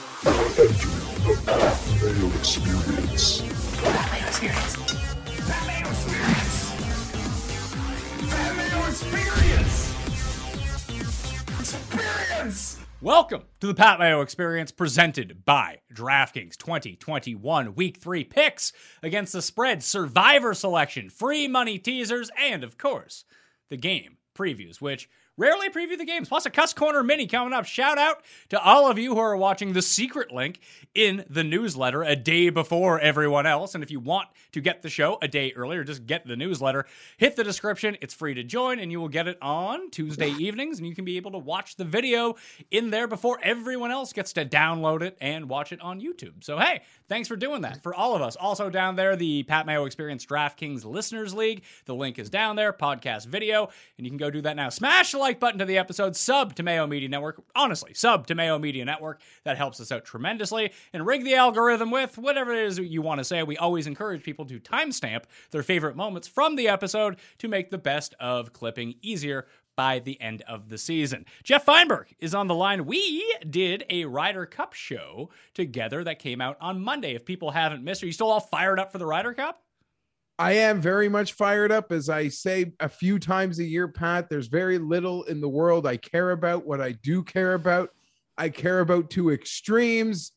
The. 0.00 0.30
Experience. 11.58 12.78
Welcome 13.02 13.42
to 13.60 13.66
the 13.66 13.74
Pat 13.74 13.98
Mayo 13.98 14.22
Experience 14.22 14.72
presented 14.72 15.44
by 15.44 15.80
DraftKings 15.94 16.56
2021 16.56 17.74
Week 17.74 17.98
3 17.98 18.24
picks 18.24 18.72
against 19.02 19.34
the 19.34 19.42
spread, 19.42 19.82
survivor 19.82 20.54
selection, 20.54 21.10
free 21.10 21.46
money 21.46 21.78
teasers, 21.78 22.30
and 22.38 22.64
of 22.64 22.78
course, 22.78 23.24
the 23.68 23.76
game 23.76 24.16
previews, 24.34 24.80
which 24.80 25.08
rarely 25.40 25.70
preview 25.70 25.96
the 25.96 26.04
games. 26.04 26.28
Plus, 26.28 26.44
a 26.44 26.50
Cuss 26.50 26.74
Corner 26.74 27.02
mini 27.02 27.26
coming 27.26 27.54
up. 27.54 27.64
Shout 27.64 27.98
out 27.98 28.22
to 28.50 28.62
all 28.62 28.90
of 28.90 28.98
you 28.98 29.14
who 29.14 29.20
are 29.20 29.36
watching 29.36 29.72
the 29.72 29.80
secret 29.82 30.30
link 30.30 30.60
in 30.94 31.24
the 31.30 31.42
newsletter 31.42 32.02
a 32.02 32.14
day 32.14 32.50
before 32.50 33.00
everyone 33.00 33.46
else. 33.46 33.74
And 33.74 33.82
if 33.82 33.90
you 33.90 34.00
want 34.00 34.28
to 34.52 34.60
get 34.60 34.82
the 34.82 34.90
show 34.90 35.18
a 35.22 35.28
day 35.28 35.52
earlier, 35.56 35.82
just 35.82 36.06
get 36.06 36.26
the 36.26 36.36
newsletter, 36.36 36.84
hit 37.16 37.36
the 37.36 37.44
description. 37.44 37.96
It's 38.02 38.12
free 38.12 38.34
to 38.34 38.44
join, 38.44 38.78
and 38.78 38.92
you 38.92 39.00
will 39.00 39.08
get 39.08 39.26
it 39.26 39.38
on 39.40 39.90
Tuesday 39.90 40.30
evenings. 40.30 40.78
And 40.78 40.86
you 40.86 40.94
can 40.94 41.06
be 41.06 41.16
able 41.16 41.32
to 41.32 41.38
watch 41.38 41.76
the 41.76 41.84
video 41.84 42.36
in 42.70 42.90
there 42.90 43.08
before 43.08 43.38
everyone 43.42 43.90
else 43.90 44.12
gets 44.12 44.34
to 44.34 44.44
download 44.44 45.00
it 45.00 45.16
and 45.20 45.48
watch 45.48 45.72
it 45.72 45.80
on 45.80 46.00
YouTube. 46.00 46.44
So, 46.44 46.58
hey, 46.58 46.82
thanks 47.08 47.28
for 47.28 47.36
doing 47.36 47.62
that 47.62 47.82
for 47.82 47.94
all 47.94 48.14
of 48.14 48.20
us. 48.20 48.36
Also, 48.36 48.68
down 48.68 48.96
there, 48.96 49.16
the 49.16 49.44
Pat 49.44 49.64
Mayo 49.64 49.86
Experience 49.86 50.26
DraftKings 50.26 50.84
Listeners 50.84 51.32
League. 51.32 51.62
The 51.86 51.94
link 51.94 52.18
is 52.18 52.28
down 52.28 52.56
there, 52.56 52.74
podcast 52.74 53.26
video, 53.26 53.70
and 53.96 54.06
you 54.06 54.10
can 54.10 54.18
go 54.18 54.30
do 54.30 54.42
that 54.42 54.56
now. 54.56 54.68
Smash 54.68 55.12
the 55.12 55.29
like 55.30 55.38
button 55.38 55.60
to 55.60 55.64
the 55.64 55.78
episode, 55.78 56.16
sub 56.16 56.56
to 56.56 56.64
Mayo 56.64 56.88
Media 56.88 57.08
Network. 57.08 57.40
Honestly, 57.54 57.94
sub 57.94 58.26
to 58.26 58.34
Mayo 58.34 58.58
Media 58.58 58.84
Network. 58.84 59.20
That 59.44 59.56
helps 59.56 59.80
us 59.80 59.92
out 59.92 60.04
tremendously. 60.04 60.72
And 60.92 61.06
rig 61.06 61.22
the 61.22 61.36
algorithm 61.36 61.92
with 61.92 62.18
whatever 62.18 62.52
it 62.52 62.64
is 62.64 62.78
you 62.78 63.00
want 63.00 63.18
to 63.18 63.24
say. 63.24 63.44
We 63.44 63.56
always 63.56 63.86
encourage 63.86 64.24
people 64.24 64.44
to 64.46 64.58
timestamp 64.58 65.22
their 65.52 65.62
favorite 65.62 65.94
moments 65.94 66.26
from 66.26 66.56
the 66.56 66.66
episode 66.66 67.18
to 67.38 67.46
make 67.46 67.70
the 67.70 67.78
best 67.78 68.12
of 68.18 68.52
clipping 68.52 68.96
easier 69.02 69.46
by 69.76 70.00
the 70.00 70.20
end 70.20 70.42
of 70.48 70.68
the 70.68 70.76
season. 70.76 71.24
Jeff 71.44 71.64
Feinberg 71.64 72.06
is 72.18 72.34
on 72.34 72.48
the 72.48 72.54
line. 72.56 72.86
We 72.86 73.24
did 73.48 73.84
a 73.88 74.06
Ryder 74.06 74.46
Cup 74.46 74.72
show 74.72 75.30
together 75.54 76.02
that 76.02 76.18
came 76.18 76.40
out 76.40 76.56
on 76.60 76.80
Monday. 76.80 77.14
If 77.14 77.24
people 77.24 77.52
haven't 77.52 77.84
missed, 77.84 78.02
are 78.02 78.06
you 78.06 78.12
still 78.12 78.32
all 78.32 78.40
fired 78.40 78.80
up 78.80 78.90
for 78.90 78.98
the 78.98 79.06
Ryder 79.06 79.34
Cup? 79.34 79.62
I 80.40 80.52
am 80.52 80.80
very 80.80 81.10
much 81.10 81.34
fired 81.34 81.70
up. 81.70 81.92
As 81.92 82.08
I 82.08 82.28
say 82.28 82.72
a 82.80 82.88
few 82.88 83.18
times 83.18 83.58
a 83.58 83.64
year, 83.64 83.86
Pat, 83.86 84.30
there's 84.30 84.46
very 84.46 84.78
little 84.78 85.22
in 85.24 85.38
the 85.38 85.48
world 85.50 85.86
I 85.86 85.98
care 85.98 86.30
about. 86.30 86.64
What 86.64 86.80
I 86.80 86.92
do 86.92 87.22
care 87.22 87.52
about, 87.52 87.90
I 88.38 88.48
care 88.48 88.80
about 88.80 89.10
two 89.10 89.32
extremes. 89.32 90.32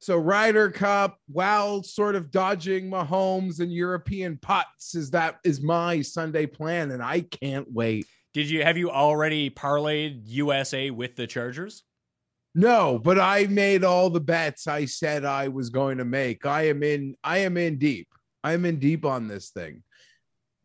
So 0.00 0.18
Ryder 0.18 0.70
Cup, 0.70 1.16
while 1.28 1.82
sort 1.82 2.14
of 2.14 2.30
dodging 2.30 2.90
Mahomes 2.90 3.60
and 3.60 3.72
European 3.72 4.36
pots, 4.36 4.94
is 4.94 5.10
that 5.12 5.38
is 5.44 5.62
my 5.62 6.02
Sunday 6.02 6.44
plan, 6.44 6.90
and 6.90 7.02
I 7.02 7.22
can't 7.22 7.72
wait. 7.72 8.06
Did 8.34 8.50
you 8.50 8.62
have 8.62 8.76
you 8.76 8.90
already 8.90 9.48
parlayed 9.48 10.24
USA 10.26 10.90
with 10.90 11.16
the 11.16 11.26
Chargers? 11.26 11.84
No, 12.54 13.00
but 13.02 13.18
I 13.18 13.46
made 13.46 13.82
all 13.82 14.10
the 14.10 14.20
bets 14.20 14.66
I 14.66 14.84
said 14.84 15.24
I 15.24 15.48
was 15.48 15.70
going 15.70 15.96
to 15.96 16.04
make. 16.04 16.44
I 16.44 16.68
am 16.68 16.82
in 16.82 17.14
I 17.24 17.38
am 17.38 17.56
in 17.56 17.78
deep. 17.78 18.07
I'm 18.44 18.64
in 18.64 18.78
deep 18.78 19.04
on 19.04 19.28
this 19.28 19.50
thing. 19.50 19.82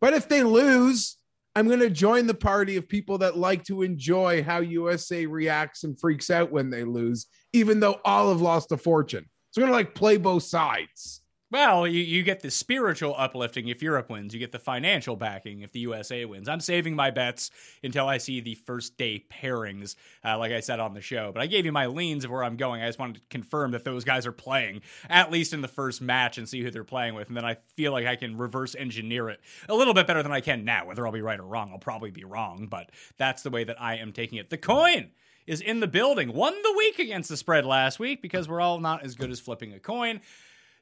But 0.02 0.14
if 0.14 0.28
they 0.28 0.44
lose, 0.44 1.18
I'm 1.56 1.68
going 1.68 1.80
to 1.80 1.90
join 1.90 2.28
the 2.28 2.34
party 2.34 2.78
of 2.78 2.88
people 2.88 3.20
that 3.20 3.38
like 3.38 3.64
to 3.66 3.84
enjoy 3.84 4.44
how 4.44 4.60
USA 4.60 5.26
reacts 5.26 5.84
and 5.84 6.00
freaks 6.00 6.30
out 6.30 6.52
when 6.52 6.70
they 6.70 6.84
lose, 6.84 7.28
even 7.54 7.80
though 7.80 8.00
all 8.04 8.30
have 8.30 8.42
lost 8.42 8.72
a 8.72 8.78
fortune. 8.78 9.26
So 9.52 9.62
I'm 9.62 9.68
going 9.68 9.72
to 9.72 9.78
like 9.78 9.96
play 9.96 10.18
both 10.18 10.44
sides. 10.44 11.23
Well, 11.54 11.86
you, 11.86 12.02
you 12.02 12.24
get 12.24 12.40
the 12.40 12.50
spiritual 12.50 13.14
uplifting 13.16 13.68
if 13.68 13.84
Europe 13.84 14.10
wins. 14.10 14.34
You 14.34 14.40
get 14.40 14.52
the 14.52 14.58
financial 14.58 15.16
backing 15.16 15.62
if 15.62 15.72
the 15.72 15.82
USA 15.82 16.26
wins. 16.26 16.50
I'm 16.50 16.60
saving 16.60 16.96
my 16.96 17.12
bets 17.12 17.52
until 17.84 18.08
I 18.08 18.18
see 18.18 18.40
the 18.40 18.56
first 18.56 18.98
day 18.98 19.24
pairings, 19.32 19.94
uh, 20.26 20.40
like 20.40 20.52
I 20.52 20.62
said 20.62 20.80
on 20.80 20.96
the 20.96 21.02
show. 21.02 21.30
But 21.32 21.44
I 21.44 21.46
gave 21.46 21.64
you 21.64 21.72
my 21.72 21.86
leans 21.86 22.26
of 22.26 22.32
where 22.32 22.44
I'm 22.44 22.58
going. 22.58 22.82
I 22.82 22.88
just 22.88 22.98
wanted 22.98 23.18
to 23.18 23.22
confirm 23.30 23.70
that 23.74 23.84
those 23.84 24.04
guys 24.04 24.26
are 24.26 24.32
playing, 24.32 24.82
at 25.12 25.30
least 25.30 25.54
in 25.54 25.62
the 25.62 25.68
first 25.68 26.02
match, 26.02 26.40
and 26.40 26.50
see 26.50 26.64
who 26.64 26.72
they're 26.72 26.84
playing 26.84 27.14
with. 27.14 27.28
And 27.28 27.38
then 27.38 27.46
I 27.46 27.58
feel 27.76 27.92
like 27.92 28.08
I 28.08 28.16
can 28.16 28.36
reverse 28.36 28.74
engineer 28.74 29.30
it 29.30 29.40
a 29.70 29.76
little 29.76 29.94
bit 29.94 30.08
better 30.08 30.24
than 30.24 30.32
I 30.32 30.42
can 30.42 30.66
now. 30.66 30.88
Whether 30.88 31.06
I'll 31.06 31.14
be 31.14 31.22
right 31.22 31.40
or 31.40 31.46
wrong, 31.46 31.70
I'll 31.72 31.78
probably 31.78 32.10
be 32.10 32.24
wrong, 32.24 32.66
but 32.66 32.90
that's 33.20 33.44
the 33.44 33.52
way 33.52 33.64
that 33.64 33.80
I 33.80 33.98
am 33.98 34.12
taking 34.12 34.40
it. 34.40 34.50
The 34.50 34.58
coin 34.58 35.12
is 35.46 35.62
in 35.62 35.80
the 35.80 35.88
building. 35.88 36.34
Won 36.34 36.54
the 36.64 36.74
week 36.78 37.00
against 37.00 37.30
the 37.30 37.38
spread 37.38 37.66
last 37.66 38.00
week 38.00 38.22
because 38.22 38.48
we're 38.48 38.62
all 38.62 38.80
not 38.80 39.04
as 39.04 39.16
good 39.16 39.30
as 39.30 39.40
flipping 39.40 39.74
a 39.74 39.80
coin. 39.80 40.22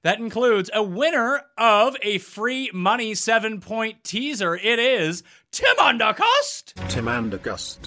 That 0.03 0.17
includes 0.17 0.71
a 0.73 0.81
winner 0.81 1.43
of 1.59 1.95
a 2.01 2.17
free 2.17 2.71
money 2.73 3.13
seven 3.13 3.61
point 3.61 4.03
teaser. 4.03 4.55
It 4.55 4.79
is 4.79 5.21
Tim 5.51 5.75
Undercust. 5.77 6.73
Tim 6.89 7.05
Andergust. 7.05 7.77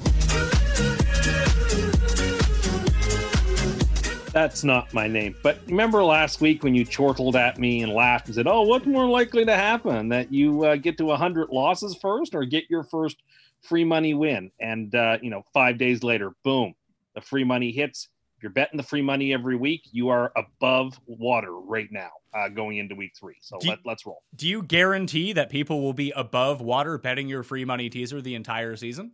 That's 4.32 4.62
not 4.62 4.94
my 4.94 5.08
name. 5.08 5.34
But 5.43 5.58
remember 5.66 6.05
last 6.05 6.40
week 6.40 6.62
when 6.62 6.76
you 6.76 6.84
chortled 6.84 7.34
at 7.34 7.58
me 7.58 7.82
and 7.82 7.93
laughed 7.93 8.26
and 8.26 8.34
said, 8.37 8.46
"Oh, 8.46 8.62
what's 8.62 8.87
more 8.87 9.08
likely 9.08 9.44
to 9.44 9.56
happen? 9.56 10.08
That 10.10 10.32
you 10.32 10.64
uh, 10.64 10.76
get 10.76 10.96
to 10.99 11.06
100 11.06 11.49
losses 11.50 11.96
first, 12.00 12.37
or 12.37 12.44
get 12.44 12.70
your 12.70 12.84
first 12.84 13.17
free 13.60 13.84
money 13.84 14.14
win?" 14.14 14.52
And 14.60 14.94
uh, 14.94 15.19
you 15.20 15.31
know, 15.31 15.43
five 15.52 15.78
days 15.78 16.05
later, 16.05 16.31
boom, 16.44 16.75
the 17.17 17.20
free 17.20 17.44
money 17.44 17.72
hits. 17.72 18.08
You're 18.44 18.52
betting 18.52 18.76
the 18.76 18.82
free 18.82 19.00
money 19.00 19.32
every 19.32 19.56
week, 19.56 19.88
you 19.91 20.11
are 20.11 20.31
above 20.37 21.00
water 21.06 21.58
right 21.58 21.88
now 21.91 22.11
uh, 22.35 22.50
going 22.50 22.76
into 22.76 22.94
week 22.94 23.12
three. 23.19 23.37
So 23.41 23.56
Do 23.58 23.70
let, 23.70 23.79
let's 23.87 24.05
roll. 24.05 24.23
Do 24.37 24.46
you 24.46 24.62
guarantee 24.62 25.32
that 25.32 25.49
people 25.49 25.81
will 25.81 25.94
be 25.94 26.11
above 26.11 26.61
water 26.61 26.99
betting 26.99 27.26
your 27.26 27.43
free 27.43 27.64
money 27.64 27.88
teaser 27.88 28.20
the 28.20 28.35
entire 28.35 28.76
season? 28.76 29.12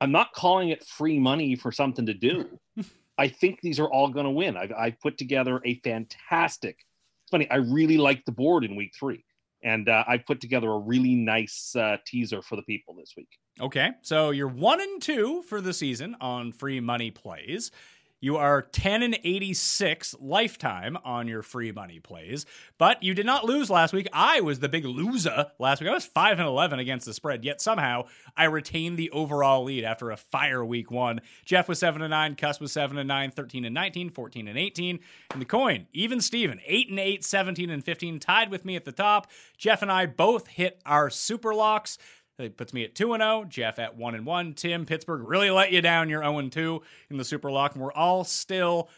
I'm 0.00 0.10
not 0.10 0.32
calling 0.32 0.70
it 0.70 0.86
free 0.86 1.18
money 1.18 1.54
for 1.54 1.70
something 1.70 2.06
to 2.06 2.14
do. 2.14 2.58
I 3.18 3.28
think 3.28 3.60
these 3.60 3.78
are 3.78 3.92
all 3.92 4.08
going 4.08 4.24
to 4.24 4.30
win. 4.30 4.56
I've, 4.56 4.72
I've 4.72 5.00
put 5.00 5.18
together 5.18 5.60
a 5.66 5.78
fantastic. 5.80 6.78
It's 7.24 7.30
funny. 7.30 7.50
I 7.50 7.56
really 7.56 7.98
like 7.98 8.24
the 8.24 8.32
board 8.32 8.64
in 8.64 8.74
week 8.74 8.94
three, 8.98 9.22
And 9.62 9.90
uh, 9.90 10.02
I 10.08 10.16
put 10.16 10.40
together 10.40 10.70
a 10.70 10.78
really 10.78 11.14
nice 11.14 11.76
uh, 11.76 11.98
teaser 12.06 12.40
for 12.40 12.56
the 12.56 12.62
people 12.62 12.94
this 12.94 13.12
week. 13.18 13.28
Okay, 13.60 13.90
so 14.02 14.30
you're 14.30 14.48
one 14.48 14.80
and 14.80 15.00
two 15.00 15.42
for 15.42 15.62
the 15.62 15.72
season 15.72 16.16
on 16.22 16.52
free 16.52 16.80
money 16.80 17.10
plays. 17.10 17.70
You 18.18 18.38
are 18.38 18.62
10 18.62 19.02
and 19.02 19.18
86 19.22 20.14
lifetime 20.18 20.96
on 21.04 21.28
your 21.28 21.42
free 21.42 21.70
money 21.70 22.00
plays, 22.00 22.46
but 22.78 23.02
you 23.02 23.12
did 23.12 23.26
not 23.26 23.44
lose 23.44 23.68
last 23.68 23.92
week. 23.92 24.08
I 24.10 24.40
was 24.40 24.58
the 24.58 24.70
big 24.70 24.86
loser 24.86 25.48
last 25.58 25.82
week. 25.82 25.90
I 25.90 25.92
was 25.92 26.06
5 26.06 26.38
and 26.38 26.48
11 26.48 26.78
against 26.78 27.04
the 27.04 27.12
spread, 27.12 27.44
yet 27.44 27.60
somehow 27.60 28.06
I 28.34 28.44
retained 28.44 28.96
the 28.96 29.10
overall 29.10 29.64
lead 29.64 29.84
after 29.84 30.10
a 30.10 30.16
fire 30.16 30.64
week 30.64 30.90
1. 30.90 31.20
Jeff 31.44 31.68
was 31.68 31.78
7 31.78 32.00
and 32.00 32.10
9, 32.10 32.36
Cuss 32.36 32.58
was 32.58 32.72
7 32.72 32.96
and 32.96 33.06
9, 33.06 33.32
13 33.32 33.66
and 33.66 33.74
19, 33.74 34.08
14 34.08 34.48
and 34.48 34.58
18. 34.58 34.98
And 35.32 35.42
the 35.42 35.46
coin, 35.46 35.86
even 35.92 36.22
Steven, 36.22 36.58
8 36.64 36.88
and 36.88 36.98
8, 36.98 37.22
17 37.22 37.68
and 37.68 37.84
15, 37.84 38.18
tied 38.18 38.50
with 38.50 38.64
me 38.64 38.76
at 38.76 38.86
the 38.86 38.92
top. 38.92 39.30
Jeff 39.58 39.82
and 39.82 39.92
I 39.92 40.06
both 40.06 40.46
hit 40.46 40.80
our 40.86 41.10
super 41.10 41.54
locks. 41.54 41.98
It 42.38 42.56
puts 42.56 42.74
me 42.74 42.84
at 42.84 42.94
2 42.94 43.16
0, 43.16 43.46
Jeff 43.48 43.78
at 43.78 43.96
1 43.96 44.14
and 44.14 44.26
1. 44.26 44.54
Tim, 44.54 44.84
Pittsburgh 44.84 45.26
really 45.26 45.50
let 45.50 45.72
you 45.72 45.80
down. 45.80 46.10
You're 46.10 46.22
0 46.22 46.48
2 46.48 46.82
in 47.10 47.16
the 47.16 47.24
Super 47.24 47.50
Lock, 47.50 47.74
and 47.74 47.82
we're 47.82 47.92
all 47.92 48.24
still 48.24 48.90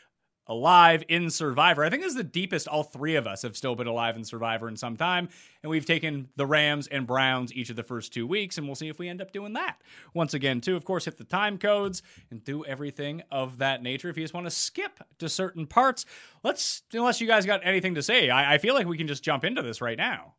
alive 0.48 1.04
in 1.08 1.30
Survivor. 1.30 1.84
I 1.84 1.90
think 1.90 2.02
this 2.02 2.12
is 2.12 2.16
the 2.16 2.24
deepest 2.24 2.66
all 2.66 2.82
three 2.82 3.16
of 3.16 3.26
us 3.26 3.42
have 3.42 3.56
still 3.56 3.74
been 3.74 3.86
alive 3.86 4.16
in 4.16 4.24
Survivor 4.24 4.68
in 4.68 4.76
some 4.76 4.96
time. 4.96 5.28
And 5.62 5.70
we've 5.70 5.84
taken 5.84 6.28
the 6.36 6.46
Rams 6.46 6.86
and 6.86 7.06
Browns 7.06 7.52
each 7.52 7.70
of 7.70 7.76
the 7.76 7.82
first 7.82 8.12
two 8.12 8.26
weeks, 8.26 8.58
and 8.58 8.66
we'll 8.66 8.74
see 8.74 8.88
if 8.88 8.98
we 8.98 9.08
end 9.08 9.20
up 9.20 9.32
doing 9.32 9.52
that. 9.52 9.80
Once 10.14 10.34
again, 10.34 10.60
too, 10.60 10.74
of 10.74 10.84
course, 10.84 11.04
hit 11.04 11.18
the 11.18 11.24
time 11.24 11.58
codes 11.58 12.02
and 12.30 12.42
do 12.42 12.64
everything 12.64 13.22
of 13.30 13.58
that 13.58 13.82
nature. 13.82 14.08
If 14.08 14.16
you 14.16 14.24
just 14.24 14.34
want 14.34 14.46
to 14.46 14.50
skip 14.50 14.98
to 15.18 15.28
certain 15.28 15.66
parts, 15.66 16.06
let's, 16.42 16.82
unless 16.92 17.20
you 17.20 17.26
guys 17.26 17.44
got 17.44 17.60
anything 17.62 17.94
to 17.96 18.02
say, 18.02 18.30
I, 18.30 18.54
I 18.54 18.58
feel 18.58 18.74
like 18.74 18.86
we 18.86 18.98
can 18.98 19.06
just 19.08 19.22
jump 19.22 19.44
into 19.44 19.62
this 19.62 19.80
right 19.80 19.98
now. 19.98 20.34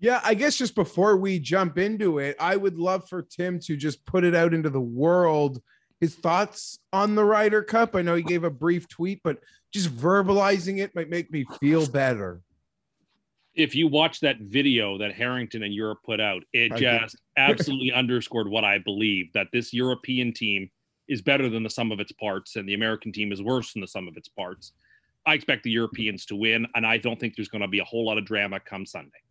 Yeah, 0.00 0.20
I 0.22 0.34
guess 0.34 0.56
just 0.56 0.74
before 0.74 1.16
we 1.16 1.38
jump 1.38 1.78
into 1.78 2.18
it, 2.18 2.36
I 2.38 2.56
would 2.56 2.78
love 2.78 3.08
for 3.08 3.22
Tim 3.22 3.58
to 3.60 3.76
just 3.76 4.04
put 4.04 4.24
it 4.24 4.34
out 4.34 4.52
into 4.52 4.70
the 4.70 4.80
world 4.80 5.62
his 6.04 6.14
thoughts 6.14 6.78
on 6.92 7.14
the 7.14 7.24
Ryder 7.24 7.62
Cup. 7.62 7.96
I 7.96 8.02
know 8.02 8.14
he 8.14 8.22
gave 8.22 8.44
a 8.44 8.50
brief 8.50 8.86
tweet, 8.88 9.20
but 9.24 9.38
just 9.72 9.88
verbalizing 9.88 10.78
it 10.78 10.94
might 10.94 11.08
make 11.08 11.30
me 11.30 11.46
feel 11.60 11.86
better. 11.86 12.42
If 13.54 13.74
you 13.74 13.88
watch 13.88 14.20
that 14.20 14.38
video 14.40 14.98
that 14.98 15.14
Harrington 15.14 15.62
and 15.62 15.72
Europe 15.72 16.00
put 16.04 16.20
out, 16.20 16.42
it 16.52 16.74
just 16.76 17.16
absolutely 17.36 17.92
underscored 17.94 18.48
what 18.48 18.64
I 18.64 18.78
believe 18.78 19.32
that 19.32 19.46
this 19.52 19.72
European 19.72 20.32
team 20.34 20.68
is 21.08 21.22
better 21.22 21.48
than 21.48 21.62
the 21.62 21.70
sum 21.70 21.92
of 21.92 22.00
its 22.00 22.12
parts, 22.12 22.56
and 22.56 22.68
the 22.68 22.74
American 22.74 23.12
team 23.12 23.32
is 23.32 23.42
worse 23.42 23.72
than 23.72 23.80
the 23.80 23.88
sum 23.88 24.06
of 24.06 24.16
its 24.16 24.28
parts. 24.28 24.72
I 25.24 25.34
expect 25.34 25.62
the 25.62 25.70
Europeans 25.70 26.26
to 26.26 26.36
win, 26.36 26.66
and 26.74 26.86
I 26.86 26.98
don't 26.98 27.18
think 27.18 27.34
there's 27.34 27.48
going 27.48 27.62
to 27.62 27.68
be 27.68 27.78
a 27.78 27.84
whole 27.84 28.04
lot 28.04 28.18
of 28.18 28.26
drama 28.26 28.60
come 28.60 28.84
Sunday. 28.84 29.23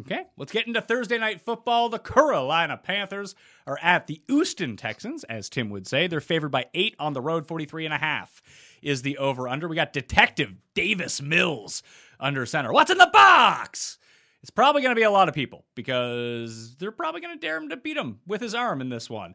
Okay, 0.00 0.24
let's 0.36 0.50
get 0.50 0.66
into 0.66 0.80
Thursday 0.80 1.18
night 1.18 1.40
football. 1.40 1.88
The 1.88 2.00
Carolina 2.00 2.76
Panthers 2.76 3.36
are 3.64 3.78
at 3.80 4.08
the 4.08 4.20
Houston 4.26 4.76
Texans, 4.76 5.22
as 5.24 5.48
Tim 5.48 5.70
would 5.70 5.86
say. 5.86 6.08
They're 6.08 6.20
favored 6.20 6.48
by 6.48 6.66
eight 6.74 6.96
on 6.98 7.12
the 7.12 7.20
road, 7.20 7.46
43 7.46 7.84
and 7.84 7.94
a 7.94 7.98
half 7.98 8.42
is 8.82 9.02
the 9.02 9.18
over 9.18 9.48
under. 9.48 9.66
We 9.66 9.76
got 9.76 9.92
Detective 9.92 10.54
Davis 10.74 11.22
Mills 11.22 11.82
under 12.20 12.46
center. 12.46 12.72
What's 12.72 12.90
in 12.90 12.98
the 12.98 13.10
box? 13.12 13.98
It's 14.42 14.50
probably 14.50 14.82
going 14.82 14.94
to 14.94 15.00
be 15.00 15.04
a 15.04 15.10
lot 15.10 15.28
of 15.28 15.34
people 15.34 15.64
because 15.74 16.76
they're 16.76 16.92
probably 16.92 17.22
going 17.22 17.34
to 17.34 17.40
dare 17.40 17.56
him 17.56 17.70
to 17.70 17.76
beat 17.78 17.96
him 17.96 18.18
with 18.26 18.42
his 18.42 18.54
arm 18.54 18.82
in 18.82 18.90
this 18.90 19.08
one. 19.08 19.34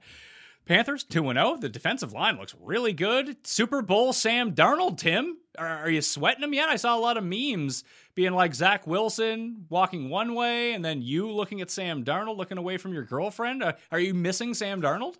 Panthers 0.69 1.03
2 1.03 1.23
0. 1.23 1.57
The 1.59 1.67
defensive 1.67 2.13
line 2.13 2.37
looks 2.37 2.53
really 2.61 2.93
good. 2.93 3.35
Super 3.45 3.81
Bowl 3.81 4.13
Sam 4.13 4.53
Darnold, 4.53 4.99
Tim. 4.99 5.39
Are, 5.57 5.67
are, 5.67 5.89
you 5.89 5.99
sweating 5.99 6.43
him 6.43 6.53
yet? 6.53 6.69
I 6.69 6.75
saw 6.75 6.95
a 6.95 7.01
lot 7.01 7.17
of 7.17 7.23
memes 7.23 7.83
being 8.13 8.33
like 8.33 8.53
Zach 8.53 8.85
Wilson 8.85 9.65
walking 9.69 10.11
one 10.11 10.35
way 10.35 10.73
and 10.73 10.85
then 10.85 11.01
you 11.01 11.27
looking 11.31 11.59
at 11.61 11.71
Sam 11.71 12.05
Darnold 12.05 12.37
looking 12.37 12.59
away 12.59 12.77
from 12.77 12.93
your 12.93 13.01
girlfriend. 13.01 13.63
Uh, 13.63 13.73
are 13.91 13.99
you 13.99 14.13
missing 14.13 14.53
Sam 14.53 14.79
Darnold? 14.79 15.15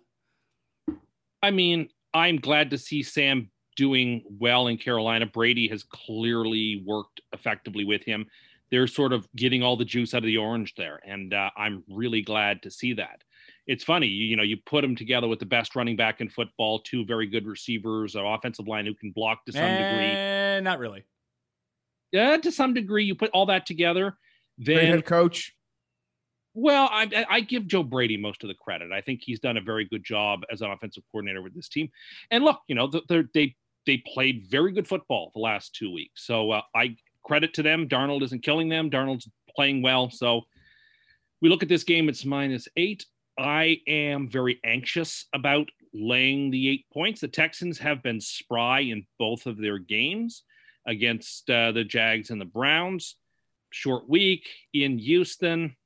I 1.42 1.50
mean, 1.50 1.88
I'm 2.14 2.36
glad 2.36 2.70
to 2.70 2.78
see 2.78 3.02
Sam 3.02 3.50
doing 3.74 4.22
well 4.38 4.68
in 4.68 4.78
Carolina. 4.78 5.26
Brady 5.26 5.66
has 5.66 5.82
clearly 5.82 6.84
worked 6.86 7.22
effectively 7.32 7.84
with 7.84 8.04
him. 8.04 8.24
They're 8.70 8.86
sort 8.86 9.12
of 9.12 9.28
getting 9.34 9.64
all 9.64 9.76
the 9.76 9.84
juice 9.84 10.14
out 10.14 10.18
of 10.18 10.26
the 10.26 10.36
orange 10.36 10.76
there. 10.76 11.00
And 11.04 11.34
uh, 11.34 11.50
I'm 11.56 11.82
really 11.88 12.22
glad 12.22 12.62
to 12.62 12.70
see 12.70 12.92
that 12.92 13.24
it's 13.70 13.84
funny, 13.84 14.08
you, 14.08 14.26
you 14.26 14.36
know, 14.36 14.42
you 14.42 14.56
put 14.66 14.80
them 14.82 14.96
together 14.96 15.28
with 15.28 15.38
the 15.38 15.46
best 15.46 15.76
running 15.76 15.94
back 15.94 16.20
in 16.20 16.28
football, 16.28 16.80
two 16.80 17.04
very 17.04 17.28
good 17.28 17.46
receivers, 17.46 18.16
an 18.16 18.26
offensive 18.26 18.66
line 18.66 18.84
who 18.84 18.94
can 18.94 19.12
block 19.12 19.44
to 19.46 19.52
some 19.52 19.62
eh, 19.62 20.56
degree. 20.56 20.64
Not 20.64 20.80
really. 20.80 21.04
Yeah, 22.10 22.36
to 22.36 22.50
some 22.50 22.74
degree, 22.74 23.04
you 23.04 23.14
put 23.14 23.30
all 23.30 23.46
that 23.46 23.66
together. 23.66 24.16
Then, 24.58 24.74
Great 24.74 24.88
head 24.88 25.04
coach. 25.06 25.54
Well, 26.52 26.88
I, 26.90 27.24
I 27.30 27.40
give 27.42 27.68
Joe 27.68 27.84
Brady 27.84 28.16
most 28.16 28.42
of 28.42 28.48
the 28.48 28.56
credit. 28.56 28.90
I 28.90 29.02
think 29.02 29.20
he's 29.22 29.38
done 29.38 29.56
a 29.56 29.60
very 29.60 29.84
good 29.84 30.02
job 30.02 30.40
as 30.50 30.62
an 30.62 30.72
offensive 30.72 31.04
coordinator 31.12 31.40
with 31.40 31.54
this 31.54 31.68
team. 31.68 31.90
And 32.32 32.42
look, 32.42 32.58
you 32.66 32.74
know, 32.74 32.90
they 33.08 33.54
they 33.86 34.02
played 34.12 34.46
very 34.50 34.72
good 34.72 34.88
football 34.88 35.30
the 35.32 35.40
last 35.40 35.76
two 35.76 35.92
weeks. 35.92 36.26
So 36.26 36.50
uh, 36.50 36.62
I 36.74 36.96
credit 37.24 37.54
to 37.54 37.62
them. 37.62 37.88
Darnold 37.88 38.22
isn't 38.24 38.42
killing 38.42 38.68
them. 38.68 38.90
Darnold's 38.90 39.28
playing 39.54 39.80
well. 39.80 40.10
So 40.10 40.42
we 41.40 41.48
look 41.48 41.62
at 41.62 41.68
this 41.68 41.84
game. 41.84 42.08
It's 42.08 42.24
minus 42.24 42.66
eight. 42.76 43.06
I 43.38 43.80
am 43.86 44.28
very 44.28 44.60
anxious 44.64 45.26
about 45.32 45.70
laying 45.92 46.50
the 46.50 46.68
eight 46.68 46.86
points. 46.92 47.20
The 47.20 47.28
Texans 47.28 47.78
have 47.78 48.02
been 48.02 48.20
spry 48.20 48.80
in 48.80 49.06
both 49.18 49.46
of 49.46 49.56
their 49.56 49.78
games 49.78 50.42
against 50.86 51.48
uh, 51.50 51.72
the 51.72 51.84
Jags 51.84 52.30
and 52.30 52.40
the 52.40 52.44
Browns. 52.46 53.16
Short 53.70 54.08
week 54.08 54.48
in 54.74 54.98
Houston. 54.98 55.76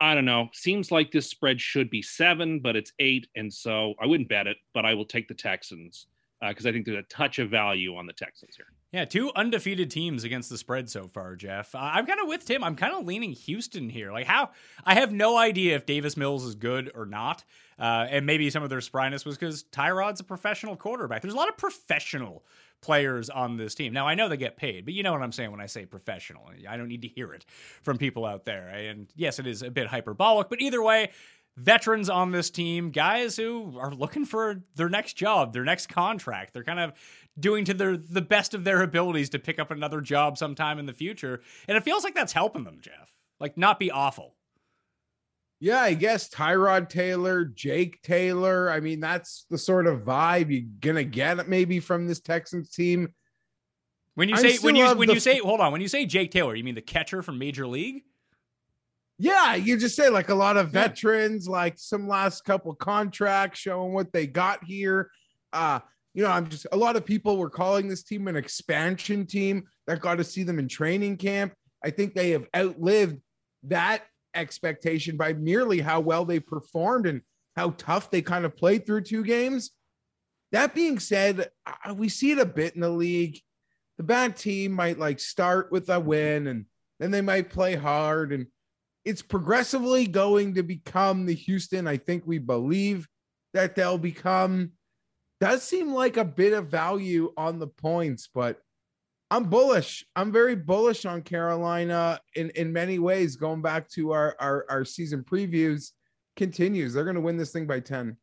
I 0.00 0.14
don't 0.14 0.24
know. 0.24 0.48
Seems 0.52 0.90
like 0.90 1.12
this 1.12 1.28
spread 1.28 1.60
should 1.60 1.90
be 1.90 2.02
seven, 2.02 2.60
but 2.60 2.76
it's 2.76 2.92
eight. 2.98 3.26
And 3.36 3.52
so 3.52 3.94
I 4.00 4.06
wouldn't 4.06 4.28
bet 4.28 4.46
it, 4.46 4.56
but 4.72 4.86
I 4.86 4.94
will 4.94 5.04
take 5.04 5.28
the 5.28 5.34
Texans 5.34 6.06
because 6.40 6.64
uh, 6.64 6.70
I 6.70 6.72
think 6.72 6.86
there's 6.86 6.98
a 6.98 7.14
touch 7.14 7.38
of 7.38 7.50
value 7.50 7.96
on 7.96 8.06
the 8.06 8.12
Texans 8.12 8.56
here. 8.56 8.66
Yeah, 8.92 9.04
two 9.04 9.30
undefeated 9.36 9.88
teams 9.88 10.24
against 10.24 10.50
the 10.50 10.58
spread 10.58 10.90
so 10.90 11.06
far, 11.06 11.36
Jeff. 11.36 11.74
I'm 11.76 12.06
kind 12.06 12.18
of 12.20 12.26
with 12.26 12.44
Tim. 12.44 12.64
I'm 12.64 12.74
kind 12.74 12.92
of 12.92 13.06
leaning 13.06 13.32
Houston 13.32 13.88
here. 13.88 14.10
Like, 14.10 14.26
how? 14.26 14.50
I 14.84 14.94
have 14.94 15.12
no 15.12 15.36
idea 15.38 15.76
if 15.76 15.86
Davis 15.86 16.16
Mills 16.16 16.44
is 16.44 16.56
good 16.56 16.90
or 16.94 17.06
not. 17.06 17.44
Uh, 17.78 18.06
and 18.10 18.26
maybe 18.26 18.50
some 18.50 18.64
of 18.64 18.68
their 18.68 18.80
spryness 18.80 19.24
was 19.24 19.38
because 19.38 19.62
Tyrod's 19.62 20.18
a 20.18 20.24
professional 20.24 20.76
quarterback. 20.76 21.22
There's 21.22 21.34
a 21.34 21.36
lot 21.36 21.48
of 21.48 21.56
professional 21.56 22.44
players 22.80 23.30
on 23.30 23.56
this 23.56 23.74
team. 23.74 23.92
Now, 23.92 24.08
I 24.08 24.14
know 24.14 24.28
they 24.28 24.36
get 24.36 24.56
paid, 24.56 24.84
but 24.84 24.94
you 24.94 25.02
know 25.02 25.12
what 25.12 25.22
I'm 25.22 25.32
saying 25.32 25.50
when 25.50 25.60
I 25.60 25.66
say 25.66 25.86
professional. 25.86 26.50
I 26.68 26.76
don't 26.76 26.88
need 26.88 27.02
to 27.02 27.08
hear 27.08 27.32
it 27.32 27.44
from 27.82 27.96
people 27.96 28.26
out 28.26 28.44
there. 28.44 28.68
And 28.68 29.06
yes, 29.14 29.38
it 29.38 29.46
is 29.46 29.62
a 29.62 29.70
bit 29.70 29.86
hyperbolic, 29.86 30.48
but 30.48 30.60
either 30.60 30.82
way, 30.82 31.10
veterans 31.56 32.08
on 32.08 32.32
this 32.32 32.50
team, 32.50 32.90
guys 32.90 33.36
who 33.36 33.78
are 33.78 33.94
looking 33.94 34.24
for 34.24 34.62
their 34.76 34.88
next 34.88 35.14
job, 35.14 35.52
their 35.52 35.64
next 35.64 35.88
contract. 35.88 36.54
They're 36.54 36.64
kind 36.64 36.80
of 36.80 36.92
doing 37.38 37.64
to 37.66 37.74
their 37.74 37.96
the 37.96 38.22
best 38.22 38.54
of 38.54 38.64
their 38.64 38.82
abilities 38.82 39.30
to 39.30 39.38
pick 39.38 39.58
up 39.58 39.70
another 39.70 40.00
job 40.00 40.38
sometime 40.38 40.78
in 40.78 40.86
the 40.86 40.92
future. 40.92 41.40
And 41.68 41.76
it 41.76 41.84
feels 41.84 42.04
like 42.04 42.14
that's 42.14 42.32
helping 42.32 42.64
them, 42.64 42.78
Jeff. 42.80 43.12
Like 43.38 43.56
not 43.56 43.78
be 43.78 43.90
awful. 43.90 44.36
Yeah, 45.62 45.80
I 45.80 45.92
guess 45.92 46.30
Tyrod 46.30 46.88
Taylor, 46.88 47.44
Jake 47.44 48.00
Taylor. 48.02 48.70
I 48.70 48.80
mean, 48.80 48.98
that's 48.98 49.44
the 49.50 49.58
sort 49.58 49.86
of 49.86 50.00
vibe 50.00 50.50
you're 50.50 50.70
gonna 50.80 51.04
get 51.04 51.48
maybe 51.48 51.80
from 51.80 52.06
this 52.06 52.20
Texans 52.20 52.70
team. 52.70 53.12
When 54.14 54.28
you 54.28 54.36
say 54.36 54.56
when 54.58 54.74
you 54.74 54.94
when 54.94 55.08
the, 55.08 55.14
you 55.14 55.20
say 55.20 55.38
hold 55.38 55.60
on, 55.60 55.72
when 55.72 55.80
you 55.80 55.88
say 55.88 56.06
Jake 56.06 56.30
Taylor, 56.30 56.54
you 56.54 56.64
mean 56.64 56.74
the 56.74 56.80
catcher 56.80 57.22
from 57.22 57.38
Major 57.38 57.66
League? 57.66 58.02
Yeah, 59.22 59.54
you 59.54 59.76
just 59.76 59.96
say 59.96 60.08
like 60.08 60.30
a 60.30 60.34
lot 60.34 60.56
of 60.56 60.70
veterans, 60.70 61.46
yeah. 61.46 61.52
like 61.52 61.74
some 61.76 62.08
last 62.08 62.42
couple 62.46 62.74
contracts 62.74 63.58
showing 63.58 63.92
what 63.92 64.14
they 64.14 64.26
got 64.26 64.64
here. 64.64 65.10
Uh, 65.52 65.80
you 66.14 66.22
know, 66.24 66.30
I'm 66.30 66.48
just 66.48 66.66
a 66.72 66.76
lot 66.78 66.96
of 66.96 67.04
people 67.04 67.36
were 67.36 67.50
calling 67.50 67.86
this 67.86 68.02
team 68.02 68.28
an 68.28 68.36
expansion 68.36 69.26
team 69.26 69.64
that 69.86 70.00
got 70.00 70.14
to 70.14 70.24
see 70.24 70.42
them 70.42 70.58
in 70.58 70.68
training 70.68 71.18
camp. 71.18 71.52
I 71.84 71.90
think 71.90 72.14
they 72.14 72.30
have 72.30 72.46
outlived 72.56 73.20
that 73.64 74.04
expectation 74.34 75.18
by 75.18 75.34
merely 75.34 75.80
how 75.80 76.00
well 76.00 76.24
they 76.24 76.40
performed 76.40 77.06
and 77.06 77.20
how 77.56 77.74
tough 77.76 78.10
they 78.10 78.22
kind 78.22 78.46
of 78.46 78.56
played 78.56 78.86
through 78.86 79.02
two 79.02 79.22
games. 79.22 79.72
That 80.52 80.74
being 80.74 80.98
said, 80.98 81.50
we 81.94 82.08
see 82.08 82.30
it 82.30 82.38
a 82.38 82.46
bit 82.46 82.74
in 82.74 82.80
the 82.80 82.88
league. 82.88 83.38
The 83.98 84.04
bad 84.04 84.38
team 84.38 84.72
might 84.72 84.98
like 84.98 85.20
start 85.20 85.70
with 85.70 85.90
a 85.90 86.00
win 86.00 86.46
and 86.46 86.64
then 87.00 87.10
they 87.10 87.20
might 87.20 87.50
play 87.50 87.76
hard 87.76 88.32
and 88.32 88.46
it's 89.10 89.22
progressively 89.22 90.06
going 90.06 90.54
to 90.54 90.62
become 90.62 91.26
the 91.26 91.34
Houston 91.34 91.88
I 91.88 91.96
think 91.96 92.22
we 92.26 92.38
believe 92.38 93.08
that 93.52 93.74
they'll 93.74 93.98
become 93.98 94.70
does 95.40 95.62
seem 95.62 95.92
like 95.92 96.16
a 96.16 96.24
bit 96.24 96.52
of 96.52 96.68
value 96.68 97.32
on 97.36 97.58
the 97.58 97.66
points, 97.66 98.28
but 98.32 98.58
I'm 99.30 99.44
bullish. 99.44 100.04
I'm 100.14 100.30
very 100.30 100.54
bullish 100.54 101.06
on 101.06 101.22
Carolina 101.22 102.20
in, 102.36 102.50
in 102.50 102.72
many 102.72 102.98
ways. 102.98 103.36
Going 103.36 103.62
back 103.62 103.88
to 103.90 104.12
our, 104.12 104.36
our, 104.38 104.66
our 104.68 104.84
season 104.84 105.24
previews, 105.24 105.92
continues. 106.36 106.92
They're 106.92 107.04
going 107.04 107.16
to 107.16 107.20
win 107.20 107.36
this 107.36 107.52
thing 107.52 107.66
by 107.66 107.80
10. 107.80 108.16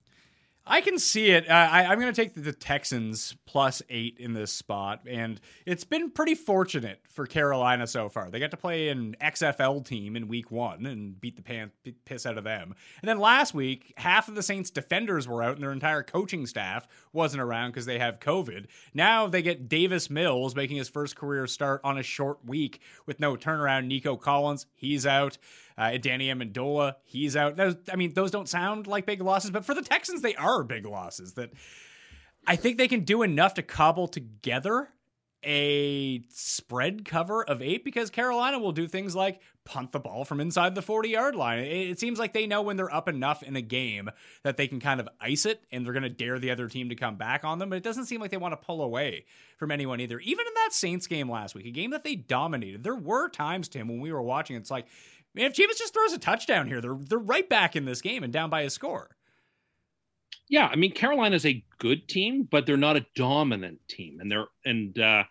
I 0.70 0.82
can 0.82 1.00
see 1.00 1.32
it. 1.32 1.50
Uh, 1.50 1.54
I, 1.54 1.86
I'm 1.86 2.00
going 2.00 2.14
to 2.14 2.22
take 2.22 2.34
the, 2.34 2.42
the 2.42 2.52
Texans 2.52 3.36
plus 3.46 3.82
eight 3.90 4.18
in 4.20 4.34
this 4.34 4.52
spot, 4.52 5.02
and 5.08 5.40
it's 5.66 5.84
been 5.84 6.12
pretty 6.12 6.36
fortunate 6.36 7.00
for 7.10 7.26
Carolina 7.26 7.88
so 7.88 8.10
far. 8.10 8.30
They 8.30 8.40
got 8.40 8.52
to 8.52 8.58
play 8.58 8.90
an 8.90 9.16
XFL 9.22 9.86
team 9.86 10.16
in 10.16 10.28
Week 10.28 10.52
One 10.52 10.86
and 10.86 11.20
beat 11.20 11.36
the 11.36 11.42
pan, 11.42 11.72
piss 12.06 12.26
out 12.26 12.38
of 12.38 12.44
them. 12.44 12.76
And 13.02 13.10
then 13.10 13.20
last 13.20 13.54
week, 13.54 13.94
half 13.98 14.28
of 14.28 14.36
the 14.36 14.44
Saints 14.44 14.70
defenders 14.70 15.28
were 15.28 15.42
out, 15.42 15.56
and 15.56 15.64
their 15.64 15.72
entire 15.72 16.04
coaching 16.04 16.46
staff 16.46 16.88
wasn't 17.14 17.42
around 17.42 17.72
because 17.72 17.86
they 17.86 18.00
have 18.00 18.20
COVID. 18.20 18.66
Now 18.94 19.28
they 19.28 19.42
get 19.42 19.70
Davis 19.70 20.10
Mills 20.10 20.56
making 20.56 20.78
his 20.78 20.90
first 20.90 21.16
career 21.16 21.48
start 21.48 21.82
on 21.84 21.98
a 21.98 22.04
short 22.04 22.46
week 22.46 22.82
with 23.06 23.20
no 23.20 23.36
turnaround. 23.36 23.88
Nico 23.88 24.18
Collins, 24.18 24.66
he's 24.76 25.06
out. 25.06 25.38
Uh, 25.78 25.98
Danny 25.98 26.28
Amendola, 26.28 26.96
he's 27.04 27.36
out. 27.36 27.56
Those, 27.56 27.76
I 27.92 27.96
mean, 27.96 28.14
those 28.14 28.32
don't 28.32 28.50
sound 28.50 28.88
like 28.88 29.06
big 29.06 29.22
losses, 29.22 29.52
but 29.52 29.64
for 29.64 29.74
the 29.74 29.84
Texans, 29.84 30.22
they 30.22 30.36
are 30.36 30.64
big 30.64 30.86
losses. 30.86 31.34
That 31.34 31.52
I 32.48 32.56
think 32.56 32.78
they 32.78 32.88
can 32.88 33.02
do 33.02 33.22
enough 33.22 33.54
to 33.56 33.62
cobble 33.62 34.08
together 34.08 34.90
a 35.44 36.24
spread 36.30 37.06
cover 37.06 37.44
of 37.44 37.62
eight 37.62 37.86
because 37.86 38.10
Carolina 38.10 38.58
will 38.58 38.72
do 38.72 38.88
things 38.88 39.16
like 39.16 39.40
punt 39.66 39.92
the 39.92 40.00
ball 40.00 40.26
from 40.26 40.40
inside 40.40 40.74
the 40.74 40.82
40 40.82 41.10
yard 41.10 41.36
line. 41.36 41.60
It, 41.60 42.00
seems 42.00 42.18
like 42.18 42.34
they 42.34 42.48
know 42.48 42.62
when 42.62 42.76
they're 42.76 42.94
up 42.94 43.08
enough 43.08 43.44
in 43.44 43.56
a 43.56 43.62
game 43.62 44.10
that 44.44 44.58
they 44.58 44.68
can 44.68 44.80
kind 44.80 45.00
of 45.00 45.08
ice 45.22 45.46
it 45.46 45.62
and 45.72 45.86
they're 45.86 45.94
going 45.94 46.04
to 46.04 46.10
dare 46.10 46.40
the 46.40 46.52
other 46.52 46.68
team 46.68 46.90
to 46.90 46.96
come 46.96 47.18
back 47.18 47.44
on 47.44 47.60
them. 47.60 47.70
But 47.70 47.78
it 47.78 47.84
doesn't 47.84 48.06
seem 48.06 48.20
like 48.20 48.32
they 48.32 48.38
want 48.38 48.54
to 48.54 48.66
pull 48.66 48.82
away 48.82 49.26
from 49.58 49.72
anyone 49.72 50.00
either. 50.00 50.20
Even 50.20 50.48
in 50.48 50.54
that 50.56 50.74
Saints 50.74 51.06
game 51.06 51.30
last 51.30 51.54
week, 51.54 51.66
a 51.66 51.72
game 51.72 51.92
that 51.92 52.04
they 52.04 52.16
dominated, 52.16 52.84
there 52.84 52.96
were 52.96 53.30
times, 53.30 53.68
Tim, 53.68 53.88
when 53.88 54.00
we 54.00 54.12
were 54.12 54.24
watching, 54.24 54.56
it's 54.56 54.72
like, 54.72 54.88
Man, 55.34 55.46
if 55.46 55.54
Jameis 55.54 55.78
just 55.78 55.94
throws 55.94 56.14
a 56.14 56.18
touchdown 56.18 56.68
here, 56.68 56.82
they're 56.82 56.98
they're 57.00 57.20
right 57.20 57.48
back 57.48 57.76
in 57.76 57.86
this 57.86 58.02
game 58.02 58.24
and 58.24 58.34
down 58.34 58.50
by 58.50 58.62
a 58.62 58.70
score. 58.70 59.16
Yeah, 60.50 60.68
I 60.68 60.76
mean 60.76 60.92
Carolina's 60.92 61.46
a 61.46 61.64
good 61.78 62.08
team, 62.08 62.48
but 62.50 62.66
they're 62.66 62.78
not 62.78 62.98
a 62.98 63.06
dominant 63.16 63.80
team, 63.88 64.20
and 64.20 64.32
they're 64.32 64.48
and 64.66 64.98
uh, 64.98 65.24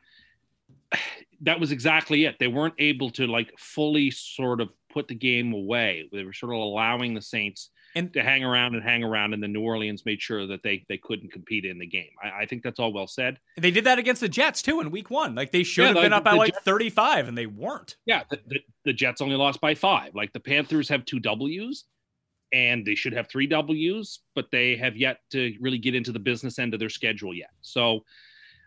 that 1.42 1.60
was 1.60 1.72
exactly 1.72 2.24
it. 2.24 2.38
They 2.38 2.48
weren't 2.48 2.74
able 2.78 3.10
to 3.10 3.26
like 3.26 3.52
fully 3.58 4.10
sort 4.10 4.60
of 4.60 4.72
put 4.90 5.08
the 5.08 5.14
game 5.14 5.52
away. 5.52 6.08
They 6.12 6.24
were 6.24 6.32
sort 6.32 6.52
of 6.52 6.60
allowing 6.60 7.14
the 7.14 7.22
Saints 7.22 7.70
and 7.96 8.12
to 8.12 8.22
hang 8.22 8.44
around 8.44 8.74
and 8.74 8.84
hang 8.84 9.02
around, 9.02 9.32
and 9.32 9.42
then 9.42 9.52
New 9.52 9.62
Orleans 9.62 10.04
made 10.04 10.20
sure 10.20 10.46
that 10.46 10.62
they 10.62 10.84
they 10.88 10.98
couldn't 10.98 11.32
compete 11.32 11.64
in 11.64 11.78
the 11.78 11.86
game. 11.86 12.10
I, 12.22 12.42
I 12.42 12.46
think 12.46 12.62
that's 12.62 12.78
all 12.78 12.92
well 12.92 13.06
said. 13.06 13.40
They 13.56 13.70
did 13.70 13.84
that 13.84 13.98
against 13.98 14.20
the 14.20 14.28
Jets 14.28 14.62
too 14.62 14.80
in 14.80 14.90
Week 14.90 15.10
One. 15.10 15.34
Like 15.34 15.50
they 15.50 15.64
should 15.64 15.82
yeah, 15.82 15.94
have 15.94 16.02
been 16.02 16.12
up 16.12 16.22
by 16.22 16.32
like 16.32 16.52
Jets, 16.52 16.64
thirty 16.64 16.90
five, 16.90 17.26
and 17.26 17.36
they 17.36 17.46
weren't. 17.46 17.96
Yeah, 18.04 18.22
the, 18.30 18.38
the, 18.46 18.60
the 18.84 18.92
Jets 18.92 19.20
only 19.20 19.34
lost 19.34 19.60
by 19.60 19.74
five. 19.74 20.14
Like 20.14 20.32
the 20.34 20.40
Panthers 20.40 20.88
have 20.90 21.06
two 21.06 21.18
Ws, 21.18 21.84
and 22.52 22.86
they 22.86 22.94
should 22.94 23.14
have 23.14 23.28
three 23.28 23.46
Ws, 23.46 24.20
but 24.34 24.50
they 24.52 24.76
have 24.76 24.96
yet 24.96 25.20
to 25.30 25.56
really 25.60 25.78
get 25.78 25.94
into 25.94 26.12
the 26.12 26.18
business 26.18 26.58
end 26.58 26.74
of 26.74 26.80
their 26.80 26.90
schedule 26.90 27.34
yet. 27.34 27.50
So 27.62 28.04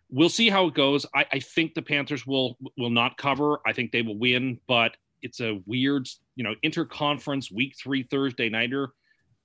we'll 0.09 0.29
see 0.29 0.49
how 0.49 0.65
it 0.65 0.73
goes. 0.73 1.05
I, 1.13 1.25
I 1.33 1.39
think 1.39 1.75
the 1.75 1.83
Panthers 1.83 2.25
will 2.25 2.57
will 2.79 2.89
not 2.89 3.17
cover. 3.17 3.59
I 3.65 3.73
think 3.73 3.91
they 3.91 4.01
will 4.01 4.17
win, 4.17 4.59
but 4.67 4.97
it's 5.21 5.39
a 5.39 5.61
weird, 5.67 6.07
you 6.35 6.43
know, 6.43 6.55
interconference 6.65 7.51
week 7.51 7.75
three 7.77 8.01
Thursday 8.01 8.49
nighter 8.49 8.89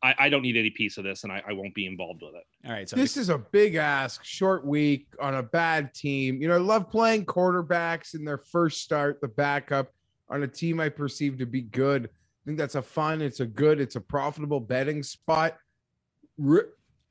I, 0.05 0.15
I 0.19 0.29
don't 0.29 0.43
need 0.43 0.59
any 0.59 0.69
piece 0.69 0.99
of 0.99 1.05
this, 1.05 1.25
and 1.25 1.33
I, 1.33 1.43
I 1.49 1.55
won't 1.55 1.75
be 1.75 1.87
involved 1.87 2.21
with 2.23 2.35
it. 2.35 2.45
All 2.67 2.73
right. 2.73 2.87
So 2.87 2.95
this 2.95 3.17
is 3.17 3.31
a 3.31 3.39
big 3.39 3.77
ask, 3.77 4.23
short 4.23 4.67
week 4.67 5.07
on 5.19 5.37
a 5.37 5.43
bad 5.43 5.95
team. 5.95 6.43
You 6.43 6.49
know, 6.49 6.57
I 6.57 6.59
love 6.59 6.91
playing 6.91 7.25
quarterbacks 7.25 8.15
in 8.15 8.23
their 8.23 8.37
first 8.37 8.83
start, 8.83 9.23
the 9.23 9.29
backup 9.29 9.89
on 10.29 10.43
a 10.43 10.47
team 10.47 10.79
I 10.79 10.91
perceive 10.91 11.39
to 11.39 11.47
be 11.47 11.63
good. 11.63 12.05
I 12.05 12.45
think 12.45 12.59
that's 12.59 12.75
a 12.75 12.83
fun, 12.83 13.23
it's 13.23 13.41
a 13.41 13.47
good, 13.47 13.81
it's 13.81 13.97
a 13.97 14.01
profitable 14.01 14.61
betting 14.61 15.03
spot. 15.03 15.57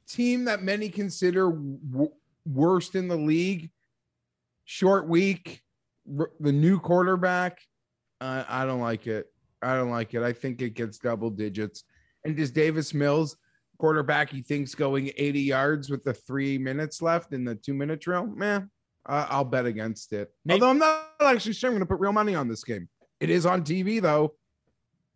team 0.07 0.45
that 0.45 0.62
many 0.62 0.89
consider 0.89 1.50
w- 1.50 2.12
worst 2.45 2.93
in 2.93 3.07
the 3.07 3.17
league. 3.17 3.71
Short 4.65 5.07
week, 5.07 5.63
r- 6.19 6.31
the 6.39 6.51
new 6.51 6.79
quarterback. 6.79 7.57
Uh, 8.21 8.43
I 8.47 8.65
don't 8.65 8.81
like 8.81 9.07
it. 9.07 9.25
I 9.63 9.75
don't 9.75 9.89
like 9.89 10.13
it. 10.13 10.21
I 10.21 10.31
think 10.31 10.62
it 10.62 10.75
gets 10.75 11.00
double 11.00 11.31
digits. 11.31 11.85
And 12.25 12.36
does 12.36 12.51
Davis 12.51 12.94
Mills, 12.94 13.38
quarterback, 13.77 14.30
he 14.30 14.42
thinks 14.42 14.75
going 14.75 15.12
80 15.18 15.42
yards 15.42 15.89
with 15.89 16.03
the 16.03 16.13
three 16.13 16.58
minutes 16.58 17.01
left 17.01 17.34
in 17.34 17.44
the 17.44 17.56
two 17.56 17.74
minute 17.74 18.01
drill? 18.01 18.25
Man, 18.27 18.70
I'll 19.06 19.46
bet 19.46 19.65
against 19.65 20.13
it. 20.13 20.32
Maybe. 20.46 20.62
Although 20.62 20.72
I'm 20.72 20.80
not 20.80 21.10
actually 21.22 21.53
sure 21.53 21.70
I'm 21.70 21.74
going 21.74 21.82
to 21.82 21.86
put 21.86 22.00
real 22.00 22.13
money 22.13 22.36
on 22.36 22.48
this 22.48 22.63
game. 22.63 22.88
It 23.20 23.30
is 23.30 23.46
on 23.46 23.63
TV 23.63 24.01
though. 24.01 24.36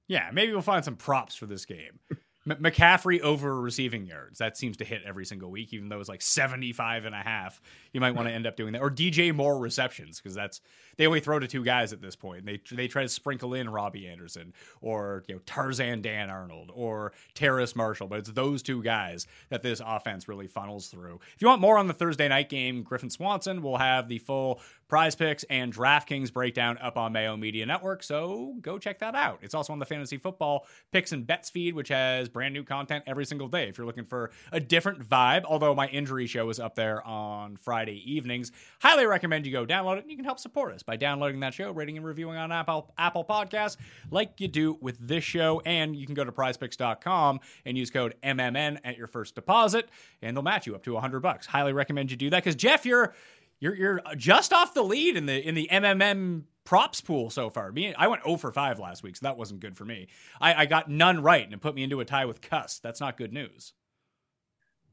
Yeah, 0.08 0.30
maybe 0.32 0.54
we'll 0.54 0.62
find 0.62 0.84
some 0.86 0.96
props 0.96 1.36
for 1.36 1.46
this 1.46 1.66
game. 1.66 2.00
M- 2.50 2.58
McCaffrey 2.62 3.20
over 3.22 3.60
receiving 3.60 4.06
yards. 4.06 4.40
That 4.40 4.58
seems 4.58 4.78
to 4.78 4.86
hit 4.86 5.02
every 5.06 5.26
single 5.26 5.52
week, 5.52 5.74
even 5.74 5.90
though 5.90 6.00
it's 6.00 6.10
like 6.10 6.22
75 6.22 7.06
and 7.06 7.16
a 7.16 7.20
half. 7.20 7.62
You 7.94 8.02
might 8.02 8.12
want 8.12 8.28
to 8.28 8.34
end 8.34 8.48
up 8.48 8.56
doing 8.56 8.74
that. 8.74 8.82
Or 8.82 8.90
DJ 8.90 9.34
Moore 9.34 9.58
receptions, 9.58 10.20
because 10.20 10.36
that's 10.36 10.62
they 10.98 11.08
only 11.08 11.20
throw 11.20 11.40
to 11.40 11.48
two 11.48 11.64
guys 11.64 11.94
at 11.94 12.02
this 12.02 12.16
point. 12.16 12.46
They 12.46 12.60
they 12.72 12.88
try 12.88 13.04
to 13.04 13.10
sprinkle 13.10 13.54
in 13.54 13.70
Robbie 13.70 14.08
Anderson 14.08 14.54
or 14.82 15.24
you 15.28 15.36
know 15.36 15.42
Tarzan 15.46 16.02
Dan 16.02 16.30
Arnold 16.30 16.72
or 16.74 17.14
Terrace 17.34 17.76
Marshall, 17.76 18.08
but 18.08 18.20
it's 18.20 18.32
those 18.32 18.64
two 18.64 18.82
guys 18.84 19.28
that 19.50 19.64
this 19.64 19.82
offense 19.86 20.28
really 20.28 20.48
funnels 20.48 20.88
through. 20.88 21.20
If 21.36 21.42
you 21.42 21.48
want 21.48 21.62
more 21.62 21.78
on 21.78 21.88
the 21.88 21.94
Thursday 21.94 22.28
night 22.28 22.50
game, 22.50 22.84
Griffin 22.84 23.10
Swanson 23.10 23.62
will 23.62 23.78
have 23.78 24.08
the 24.08 24.20
full 24.20 24.60
PrizePicks 24.90 25.44
and 25.50 25.74
DraftKings 25.74 26.32
breakdown 26.32 26.78
up 26.82 26.98
on 26.98 27.12
Mayo 27.12 27.36
Media 27.36 27.66
Network, 27.66 28.04
so 28.04 28.56
go 28.62 28.78
check 28.78 29.00
that 29.00 29.16
out. 29.16 29.40
It's 29.42 29.54
also 29.54 29.74
on 29.74 29.80
the 29.80 29.86
fantasy 29.86 30.18
football 30.18 30.66
picks 30.92 31.12
and 31.12 31.28
bets 31.28 31.50
feed, 31.50 31.76
which 31.76 31.90
has 31.90 32.30
brand 32.30 32.54
new 32.54 32.64
content 32.64 33.04
every 33.06 33.26
single 33.26 33.48
day. 33.48 33.68
If 33.68 33.78
you're 33.78 33.88
looking 33.88 34.06
for 34.06 34.32
a 34.52 34.60
different 34.60 35.08
vibe, 35.08 35.44
although 35.46 35.76
my 35.76 35.88
injury 35.88 36.28
show 36.28 36.50
is 36.50 36.60
up 36.60 36.76
there 36.76 37.06
on 37.06 37.58
Friday 37.58 38.02
evenings, 38.12 38.52
highly 38.82 39.06
recommend 39.06 39.46
you 39.46 39.52
go 39.52 39.66
download 39.66 39.98
it. 39.98 40.04
And 40.04 40.12
you 40.12 40.16
can 40.16 40.26
help 40.26 40.40
support 40.40 40.74
us 40.74 40.84
by 40.84 40.96
downloading 40.96 41.42
that 41.42 41.54
show, 41.54 41.72
rating 41.72 41.98
and 41.98 42.06
reviewing 42.06 42.38
on 42.38 42.52
Apple 42.52 42.94
Apple 42.98 43.26
Podcasts, 43.26 43.78
like 44.10 44.40
you 44.40 44.48
do 44.48 44.78
with 44.80 44.98
this 45.00 45.24
show. 45.24 45.62
And 45.66 45.96
you 45.96 46.06
can 46.06 46.16
go 46.16 46.24
to 46.24 46.32
prizepicks.com 46.32 47.40
and 47.66 47.78
use 47.78 47.92
code 47.92 48.16
MMN 48.24 48.80
at 48.84 48.98
your 48.98 49.08
first 49.08 49.36
deposit, 49.36 49.90
and 50.22 50.36
they'll 50.36 50.44
match 50.44 50.66
you 50.66 50.76
up 50.76 50.84
to 50.84 50.94
100 50.94 51.20
bucks. 51.20 51.46
Highly 51.46 51.74
recommend 51.74 52.12
you 52.12 52.18
do 52.18 52.30
that 52.30 52.44
because, 52.44 52.56
Jeff, 52.56 52.86
you're. 52.86 53.14
You're, 53.60 53.76
you're 53.76 54.02
just 54.16 54.54
off 54.54 54.74
the 54.74 54.84
lead 54.84 55.18
in 55.18 55.26
the 55.26 55.46
in 55.46 55.56
the 55.56 55.68
MMM 55.72 56.44
props 56.64 57.02
pool 57.02 57.30
so 57.30 57.50
far. 57.50 57.72
Me, 57.72 57.94
I 57.96 58.08
went 58.08 58.24
0 58.24 58.38
for 58.38 58.52
5 58.52 58.80
last 58.80 59.02
week, 59.02 59.16
so 59.16 59.26
that 59.26 59.38
wasn't 59.38 59.62
good 59.62 59.78
for 59.78 59.86
me. 59.86 60.08
I, 60.40 60.54
I 60.54 60.66
got 60.66 60.90
none 60.90 61.24
right, 61.24 61.44
and 61.44 61.54
it 61.54 61.62
put 61.62 61.76
me 61.76 61.84
into 61.84 62.00
a 62.02 62.06
tie 62.06 62.26
with 62.26 62.42
Cuss. 62.42 62.80
That's 62.80 63.00
not 63.00 63.18
good 63.18 63.34
news. 63.34 63.74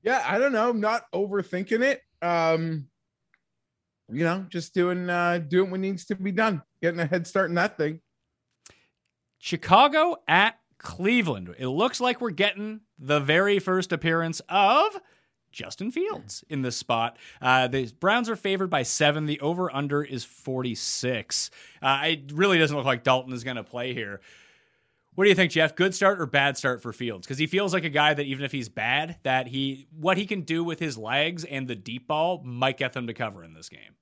Yeah, 0.03 0.23
I 0.27 0.39
don't 0.39 0.53
know. 0.53 0.71
I'm 0.71 0.81
not 0.81 1.05
overthinking 1.13 1.83
it. 1.83 2.03
Um, 2.23 2.89
you 4.13 4.25
know, 4.25 4.47
just 4.49 4.75
doing 4.75 5.09
uh 5.09 5.39
doing 5.39 5.71
what 5.71 5.81
needs 5.81 6.05
to 6.07 6.15
be 6.15 6.33
done, 6.33 6.63
getting 6.83 7.01
a 7.01 7.07
head 7.07 7.27
start 7.27 7.49
in 7.49 7.55
that 7.57 7.77
thing. 7.77 8.01
Chicago 9.39 10.17
at 10.29 10.59
Cleveland. 10.79 11.55
It 11.59 11.69
looks 11.69 12.01
like 12.01 12.21
we're 12.21 12.31
getting 12.31 12.81
the 12.99 13.21
very 13.21 13.59
first 13.59 13.93
appearance 13.93 14.41
of 14.49 14.99
Justin 15.55 15.91
Fields 15.91 16.45
in 16.49 16.63
this 16.63 16.77
spot. 16.77 17.17
Uh, 17.41 17.69
the 17.69 17.91
Browns 18.01 18.29
are 18.29 18.37
favored 18.37 18.69
by 18.69 18.83
seven. 18.83 19.27
The 19.27 19.41
over 19.41 19.75
under 19.75 20.03
is 20.03 20.25
46. 20.25 21.51
Uh, 21.81 22.01
it 22.05 22.33
really 22.33 22.59
doesn't 22.59 22.77
look 22.77 22.87
like 22.87 23.05
Dalton 23.05 23.33
is 23.33 23.45
going 23.45 23.57
to 23.57 23.65
play 23.65 23.95
here. 23.95 24.21
What 25.15 25.25
do 25.25 25.29
you 25.29 25.37
think, 25.37 25.53
Jeff? 25.53 25.77
Good 25.77 25.95
start 25.95 26.21
or 26.21 26.27
bad 26.27 26.57
start 26.57 26.83
for 26.83 26.93
Fields? 26.93 27.27
Because 27.27 27.39
he 27.39 27.47
feels 27.47 27.73
like 27.73 27.85
a 27.85 27.91
guy 27.91 28.15
that 28.15 28.27
even 28.27 28.45
if 28.45 28.51
he's 28.51 28.69
bad, 28.69 29.17
that 29.23 29.47
he 29.47 29.87
what 29.97 30.17
he 30.17 30.27
can 30.27 30.41
do 30.41 30.65
with 30.65 30.81
his 30.81 30.99
legs 30.99 31.45
and 31.45 31.69
the 31.69 31.77
deep 31.77 32.09
ball 32.09 32.43
might 32.45 32.77
get 32.77 32.93
them 32.93 33.07
to 33.07 33.15
cover 33.15 33.45
in 33.45 33.55
this 33.55 33.69
game. 33.69 33.95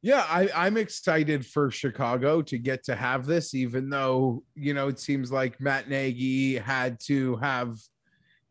Yeah, 0.00 0.26
I, 0.28 0.50
I'm 0.54 0.76
excited 0.76 1.46
for 1.46 1.70
Chicago 1.70 2.42
to 2.42 2.58
get 2.58 2.84
to 2.84 2.94
have 2.94 3.26
this, 3.26 3.54
even 3.54 3.88
though 3.88 4.44
you 4.54 4.74
know 4.74 4.88
it 4.88 5.00
seems 5.00 5.32
like 5.32 5.60
Matt 5.60 5.88
Nagy 5.88 6.56
had 6.56 7.00
to 7.06 7.36
have 7.36 7.78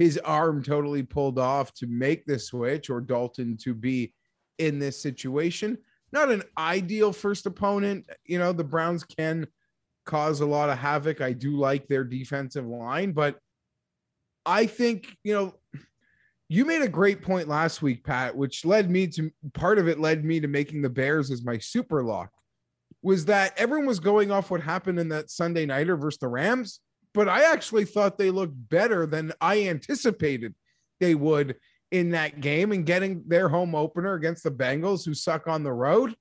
his 0.03 0.17
arm 0.17 0.61
totally 0.61 1.01
pulled 1.01 1.39
off 1.39 1.73
to 1.75 1.87
make 1.87 2.25
the 2.25 2.37
switch, 2.37 2.89
or 2.89 2.99
Dalton 2.99 3.55
to 3.57 3.73
be 3.73 4.13
in 4.57 4.77
this 4.77 5.01
situation. 5.01 5.77
Not 6.11 6.29
an 6.29 6.43
ideal 6.57 7.13
first 7.13 7.45
opponent. 7.45 8.09
You 8.25 8.37
know, 8.37 8.51
the 8.51 8.65
Browns 8.65 9.05
can 9.05 9.47
cause 10.05 10.41
a 10.41 10.45
lot 10.45 10.69
of 10.69 10.77
havoc. 10.77 11.21
I 11.21 11.31
do 11.31 11.55
like 11.55 11.87
their 11.87 12.03
defensive 12.03 12.67
line, 12.67 13.13
but 13.13 13.39
I 14.45 14.65
think, 14.65 15.15
you 15.23 15.33
know, 15.33 15.55
you 16.49 16.65
made 16.65 16.81
a 16.81 16.89
great 16.89 17.21
point 17.21 17.47
last 17.47 17.81
week, 17.81 18.03
Pat, 18.03 18.35
which 18.35 18.65
led 18.65 18.91
me 18.91 19.07
to 19.07 19.31
part 19.53 19.79
of 19.79 19.87
it 19.87 20.01
led 20.01 20.25
me 20.25 20.41
to 20.41 20.49
making 20.49 20.81
the 20.81 20.89
Bears 20.89 21.31
as 21.31 21.45
my 21.45 21.57
super 21.59 22.03
lock. 22.03 22.29
Was 23.01 23.23
that 23.25 23.57
everyone 23.57 23.87
was 23.87 24.01
going 24.01 24.31
off 24.31 24.51
what 24.51 24.59
happened 24.59 24.99
in 24.99 25.07
that 25.09 25.31
Sunday 25.31 25.65
nighter 25.65 25.95
versus 25.95 26.19
the 26.19 26.27
Rams, 26.27 26.81
but 27.13 27.29
I 27.29 27.51
actually 27.51 27.85
thought 27.85 28.17
they 28.17 28.31
looked 28.31 28.55
better 28.69 29.05
than 29.05 29.31
I 29.39 29.67
anticipated 29.67 30.55
they 30.99 31.15
would 31.15 31.55
in 31.91 32.09
that 32.11 32.41
game 32.41 32.71
and 32.71 32.85
getting 32.85 33.23
their 33.27 33.49
home 33.49 33.75
opener 33.75 34.15
against 34.15 34.43
the 34.43 34.51
Bengals 34.51 35.05
who 35.05 35.13
suck 35.13 35.47
on 35.47 35.63
the 35.63 35.71
road. 35.71 36.15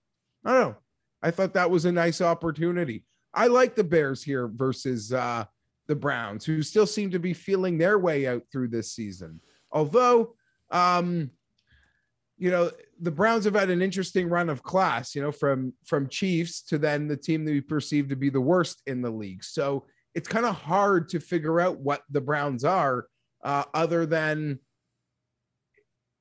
I 0.45 0.53
don't 0.53 0.61
know. 0.61 0.77
I 1.23 1.31
thought 1.31 1.55
that 1.55 1.71
was 1.71 1.85
a 1.85 1.93
nice 1.93 2.21
opportunity. 2.21 3.05
I 3.33 3.47
like 3.47 3.75
the 3.75 3.85
Bears 3.85 4.23
here 4.23 4.49
versus 4.49 5.13
uh, 5.13 5.45
the 5.87 5.97
Browns, 5.97 6.45
who 6.45 6.63
still 6.63 6.87
seem 6.87 7.11
to 7.13 7.19
be 7.19 7.33
feeling 7.33 7.79
their 7.79 7.99
way 7.99 8.27
out 8.27 8.43
through 8.53 8.69
this 8.69 8.93
season. 8.93 9.41
Although, 9.71 10.35
um, 10.71 11.31
you 12.37 12.51
know, 12.51 12.71
the 13.01 13.11
Browns 13.11 13.45
have 13.45 13.55
had 13.55 13.71
an 13.71 13.81
interesting 13.81 14.29
run 14.29 14.51
of 14.51 14.63
class, 14.63 15.15
you 15.15 15.23
know, 15.23 15.33
from 15.33 15.73
from 15.87 16.09
Chiefs 16.09 16.63
to 16.65 16.77
then 16.77 17.09
the 17.09 17.17
team 17.17 17.45
that 17.45 17.53
we 17.53 17.61
perceive 17.61 18.09
to 18.09 18.17
be 18.17 18.31
the 18.31 18.41
worst 18.41 18.83
in 18.87 19.01
the 19.01 19.11
league. 19.11 19.45
So 19.45 19.87
it's 20.15 20.29
kind 20.29 20.47
of 20.47 20.55
hard 20.55 21.09
to 21.11 21.21
figure 21.21 21.61
out 21.61 21.79
what 21.79 22.03
the 22.11 22.21
Browns 22.21 22.65
are, 22.65 23.07
uh, 23.45 23.65
other 23.75 24.07
than 24.07 24.59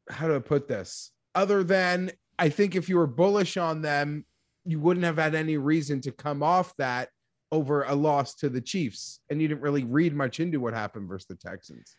how 0.09 0.27
do 0.27 0.35
I 0.35 0.39
put 0.39 0.67
this? 0.67 1.11
Other 1.35 1.63
than 1.63 2.11
I 2.39 2.49
think 2.49 2.75
if 2.75 2.89
you 2.89 2.97
were 2.97 3.07
bullish 3.07 3.57
on 3.57 3.81
them, 3.81 4.25
you 4.65 4.79
wouldn't 4.79 5.05
have 5.05 5.17
had 5.17 5.35
any 5.35 5.57
reason 5.57 6.01
to 6.01 6.11
come 6.11 6.43
off 6.43 6.73
that 6.77 7.09
over 7.51 7.83
a 7.83 7.95
loss 7.95 8.35
to 8.35 8.49
the 8.49 8.61
Chiefs. 8.61 9.19
And 9.29 9.41
you 9.41 9.47
didn't 9.47 9.61
really 9.61 9.83
read 9.83 10.15
much 10.15 10.39
into 10.39 10.59
what 10.59 10.73
happened 10.73 11.07
versus 11.07 11.27
the 11.27 11.35
Texans. 11.35 11.95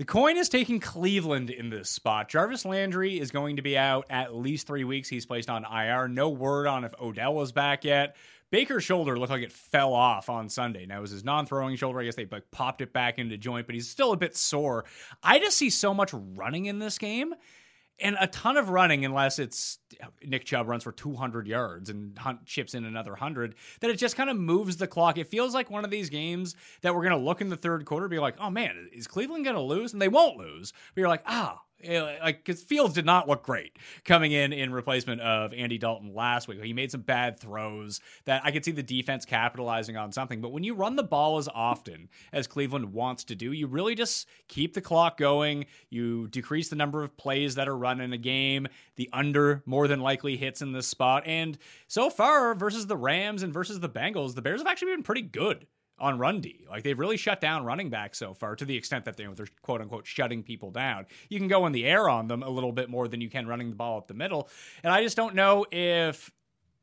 The 0.00 0.06
coin 0.06 0.38
is 0.38 0.48
taking 0.48 0.80
Cleveland 0.80 1.50
in 1.50 1.68
this 1.68 1.90
spot. 1.90 2.30
Jarvis 2.30 2.64
Landry 2.64 3.20
is 3.20 3.30
going 3.30 3.56
to 3.56 3.62
be 3.62 3.76
out 3.76 4.06
at 4.08 4.34
least 4.34 4.66
three 4.66 4.82
weeks. 4.82 5.10
He's 5.10 5.26
placed 5.26 5.50
on 5.50 5.66
IR. 5.70 6.08
No 6.08 6.30
word 6.30 6.66
on 6.66 6.84
if 6.84 6.94
Odell 6.98 7.34
was 7.34 7.52
back 7.52 7.84
yet. 7.84 8.16
Baker's 8.50 8.82
shoulder 8.82 9.18
looked 9.18 9.30
like 9.30 9.42
it 9.42 9.52
fell 9.52 9.92
off 9.92 10.30
on 10.30 10.48
Sunday. 10.48 10.86
Now 10.86 10.96
it 10.96 11.02
was 11.02 11.10
his 11.10 11.22
non-throwing 11.22 11.76
shoulder. 11.76 12.00
I 12.00 12.06
guess 12.06 12.14
they 12.14 12.24
like 12.24 12.50
popped 12.50 12.80
it 12.80 12.94
back 12.94 13.18
into 13.18 13.36
joint, 13.36 13.66
but 13.66 13.74
he's 13.74 13.90
still 13.90 14.12
a 14.12 14.16
bit 14.16 14.34
sore. 14.34 14.86
I 15.22 15.38
just 15.38 15.58
see 15.58 15.68
so 15.68 15.92
much 15.92 16.14
running 16.14 16.64
in 16.64 16.78
this 16.78 16.96
game 16.96 17.34
and 18.00 18.16
a 18.20 18.26
ton 18.26 18.56
of 18.56 18.70
running 18.70 19.04
unless 19.04 19.38
it's 19.38 19.78
Nick 20.24 20.44
Chubb 20.44 20.68
runs 20.68 20.84
for 20.84 20.92
200 20.92 21.46
yards 21.46 21.90
and 21.90 22.16
Hunt 22.18 22.46
chips 22.46 22.74
in 22.74 22.84
another 22.84 23.12
100 23.12 23.54
that 23.80 23.90
it 23.90 23.96
just 23.96 24.16
kind 24.16 24.30
of 24.30 24.36
moves 24.36 24.76
the 24.76 24.86
clock. 24.86 25.18
It 25.18 25.28
feels 25.28 25.54
like 25.54 25.70
one 25.70 25.84
of 25.84 25.90
these 25.90 26.10
games 26.10 26.56
that 26.82 26.94
we're 26.94 27.02
going 27.02 27.18
to 27.18 27.24
look 27.24 27.40
in 27.40 27.48
the 27.48 27.56
third 27.56 27.84
quarter 27.84 28.08
be 28.08 28.18
like, 28.18 28.36
"Oh 28.40 28.50
man, 28.50 28.88
is 28.92 29.06
Cleveland 29.06 29.44
going 29.44 29.56
to 29.56 29.62
lose?" 29.62 29.92
and 29.92 30.00
they 30.00 30.08
won't 30.08 30.36
lose. 30.36 30.72
But 30.94 31.00
you're 31.00 31.08
like, 31.08 31.22
"Ah, 31.26 31.60
like 31.86 32.44
because 32.44 32.62
Fields 32.62 32.94
did 32.94 33.06
not 33.06 33.28
look 33.28 33.42
great 33.42 33.76
coming 34.04 34.32
in 34.32 34.52
in 34.52 34.72
replacement 34.72 35.20
of 35.20 35.52
Andy 35.54 35.78
Dalton 35.78 36.14
last 36.14 36.48
week. 36.48 36.62
He 36.62 36.72
made 36.72 36.90
some 36.90 37.02
bad 37.02 37.38
throws 37.38 38.00
that 38.24 38.42
I 38.44 38.50
could 38.50 38.64
see 38.64 38.72
the 38.72 38.82
defense 38.82 39.24
capitalizing 39.24 39.96
on 39.96 40.12
something. 40.12 40.40
But 40.40 40.52
when 40.52 40.64
you 40.64 40.74
run 40.74 40.96
the 40.96 41.02
ball 41.02 41.38
as 41.38 41.48
often 41.48 42.08
as 42.32 42.46
Cleveland 42.46 42.92
wants 42.92 43.24
to 43.24 43.34
do, 43.34 43.52
you 43.52 43.66
really 43.66 43.94
just 43.94 44.28
keep 44.48 44.74
the 44.74 44.80
clock 44.80 45.16
going. 45.16 45.66
You 45.88 46.28
decrease 46.28 46.68
the 46.68 46.76
number 46.76 47.02
of 47.02 47.16
plays 47.16 47.54
that 47.54 47.68
are 47.68 47.76
run 47.76 48.00
in 48.00 48.12
a 48.12 48.18
game. 48.18 48.68
The 48.96 49.08
under 49.12 49.62
more 49.66 49.88
than 49.88 50.00
likely 50.00 50.36
hits 50.36 50.62
in 50.62 50.72
this 50.72 50.86
spot. 50.86 51.22
And 51.26 51.56
so 51.86 52.10
far 52.10 52.54
versus 52.54 52.86
the 52.86 52.96
Rams 52.96 53.42
and 53.42 53.52
versus 53.52 53.80
the 53.80 53.88
Bengals, 53.88 54.34
the 54.34 54.42
Bears 54.42 54.60
have 54.60 54.66
actually 54.66 54.92
been 54.92 55.02
pretty 55.02 55.22
good 55.22 55.66
on 56.00 56.18
run 56.18 56.40
D. 56.40 56.64
Like 56.68 56.82
they've 56.82 56.98
really 56.98 57.16
shut 57.16 57.40
down 57.40 57.64
running 57.64 57.90
backs 57.90 58.18
so 58.18 58.34
far 58.34 58.56
to 58.56 58.64
the 58.64 58.76
extent 58.76 59.04
that 59.04 59.16
they, 59.16 59.26
they're 59.34 59.46
quote 59.62 59.80
unquote 59.80 60.06
shutting 60.06 60.42
people 60.42 60.70
down. 60.70 61.06
You 61.28 61.38
can 61.38 61.48
go 61.48 61.66
in 61.66 61.72
the 61.72 61.86
air 61.86 62.08
on 62.08 62.28
them 62.28 62.42
a 62.42 62.48
little 62.48 62.72
bit 62.72 62.88
more 62.88 63.06
than 63.06 63.20
you 63.20 63.28
can 63.28 63.46
running 63.46 63.70
the 63.70 63.76
ball 63.76 63.98
up 63.98 64.08
the 64.08 64.14
middle. 64.14 64.48
And 64.82 64.92
I 64.92 65.02
just 65.02 65.16
don't 65.16 65.34
know 65.34 65.66
if 65.70 66.30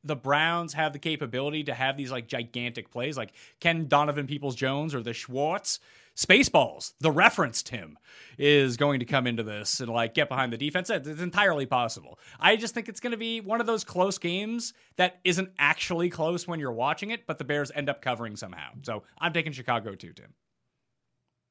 the 0.03 0.15
Browns 0.15 0.74
have 0.74 0.93
the 0.93 1.00
capability 1.00 1.63
to 1.65 1.74
have 1.74 1.97
these 1.97 2.12
like 2.12 2.27
gigantic 2.27 2.91
plays. 2.91 3.17
Like 3.17 3.33
can 3.59 3.88
Donovan 3.88 4.27
Peoples 4.27 4.55
Jones 4.55 4.95
or 4.95 5.01
the 5.01 5.13
Schwartz 5.13 5.79
Spaceballs, 6.17 6.93
the 7.00 7.12
reference 7.12 7.62
Tim, 7.62 7.95
is 8.39 8.75
going 8.75 9.00
to 9.00 9.05
come 9.05 9.27
into 9.27 9.43
this 9.43 9.79
and 9.81 9.89
like 9.89 10.15
get 10.15 10.29
behind 10.29 10.51
the 10.51 10.57
defense. 10.57 10.89
It's 10.89 11.21
entirely 11.21 11.67
possible. 11.67 12.17
I 12.39 12.55
just 12.55 12.74
think 12.74 12.89
it's 12.89 13.00
going 13.00 13.12
to 13.12 13.17
be 13.17 13.39
one 13.39 13.62
of 13.62 13.67
those 13.67 13.83
close 13.83 14.17
games 14.17 14.74
that 14.95 15.19
isn't 15.24 15.50
actually 15.59 16.09
close 16.09 16.47
when 16.47 16.59
you're 16.59 16.71
watching 16.71 17.12
it, 17.12 17.27
but 17.27 17.38
the 17.38 17.43
Bears 17.43 17.71
end 17.75 17.88
up 17.88 18.01
covering 18.01 18.36
somehow. 18.36 18.69
So 18.81 19.03
I'm 19.19 19.31
taking 19.31 19.51
Chicago 19.51 19.93
too, 19.93 20.12
Tim. 20.13 20.33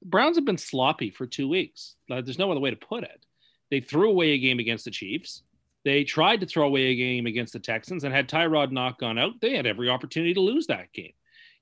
Browns 0.04 0.36
have 0.36 0.44
been 0.44 0.58
sloppy 0.58 1.10
for 1.10 1.26
two 1.26 1.48
weeks. 1.48 1.94
Uh, 2.10 2.20
there's 2.20 2.38
no 2.38 2.50
other 2.50 2.60
way 2.60 2.70
to 2.70 2.76
put 2.76 3.04
it. 3.04 3.24
They 3.70 3.80
threw 3.80 4.10
away 4.10 4.30
a 4.30 4.38
game 4.38 4.58
against 4.58 4.84
the 4.84 4.90
Chiefs. 4.90 5.42
They 5.84 6.02
tried 6.02 6.40
to 6.40 6.46
throw 6.46 6.66
away 6.66 6.86
a 6.86 6.96
game 6.96 7.26
against 7.26 7.52
the 7.52 7.60
Texans 7.60 8.02
and 8.02 8.12
had 8.12 8.28
Tyrod 8.28 8.72
not 8.72 8.98
gone 8.98 9.18
out, 9.18 9.40
they 9.40 9.54
had 9.54 9.66
every 9.66 9.88
opportunity 9.88 10.34
to 10.34 10.40
lose 10.40 10.66
that 10.66 10.92
game 10.92 11.12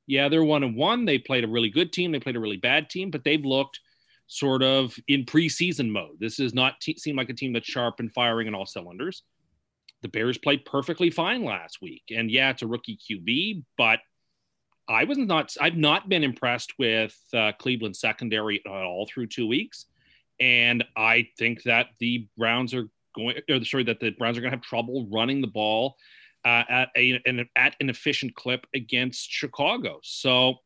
yeah, 0.06 0.28
they're 0.28 0.44
one 0.44 0.62
and 0.62 0.76
one. 0.76 1.04
They 1.04 1.18
played 1.18 1.44
a 1.44 1.48
really 1.48 1.70
good 1.70 1.92
team. 1.92 2.12
They 2.12 2.20
played 2.20 2.36
a 2.36 2.40
really 2.40 2.56
bad 2.56 2.90
team, 2.90 3.10
but 3.10 3.24
they've 3.24 3.44
looked 3.44 3.80
sort 4.26 4.62
of 4.62 4.94
in 5.08 5.24
preseason 5.24 5.90
mode. 5.90 6.18
This 6.18 6.36
does 6.36 6.54
not 6.54 6.80
te- 6.80 6.98
seem 6.98 7.16
like 7.16 7.30
a 7.30 7.34
team 7.34 7.52
that's 7.52 7.66
sharp 7.66 8.00
and 8.00 8.12
firing 8.12 8.46
in 8.46 8.54
all 8.54 8.66
cylinders. 8.66 9.22
The 10.02 10.08
Bears 10.08 10.36
played 10.36 10.64
perfectly 10.66 11.10
fine 11.10 11.44
last 11.44 11.78
week, 11.80 12.02
and 12.14 12.30
yeah, 12.30 12.50
it's 12.50 12.62
a 12.62 12.66
rookie 12.66 12.98
QB, 12.98 13.64
but 13.78 14.00
I 14.86 15.04
was 15.04 15.16
not. 15.16 15.54
I've 15.58 15.76
not 15.76 16.10
been 16.10 16.22
impressed 16.24 16.74
with 16.78 17.16
uh, 17.32 17.52
Cleveland 17.58 17.96
secondary 17.96 18.60
at 18.66 18.70
all 18.70 19.06
through 19.06 19.28
two 19.28 19.46
weeks, 19.46 19.86
and 20.40 20.84
I 20.94 21.28
think 21.38 21.62
that 21.62 21.86
the 22.00 22.28
Browns 22.36 22.74
are 22.74 22.88
going. 23.16 23.36
Or 23.48 23.64
sorry, 23.64 23.84
that 23.84 24.00
the 24.00 24.10
Browns 24.10 24.36
are 24.36 24.42
going 24.42 24.50
to 24.50 24.56
have 24.58 24.64
trouble 24.64 25.08
running 25.10 25.40
the 25.40 25.46
ball 25.46 25.96
uh, 26.44 26.64
at 26.68 26.90
a 26.96 27.20
an, 27.26 27.48
at 27.56 27.76
an 27.80 27.90
efficient 27.90 28.34
clip 28.34 28.66
against 28.74 29.30
Chicago. 29.30 30.00
So 30.02 30.56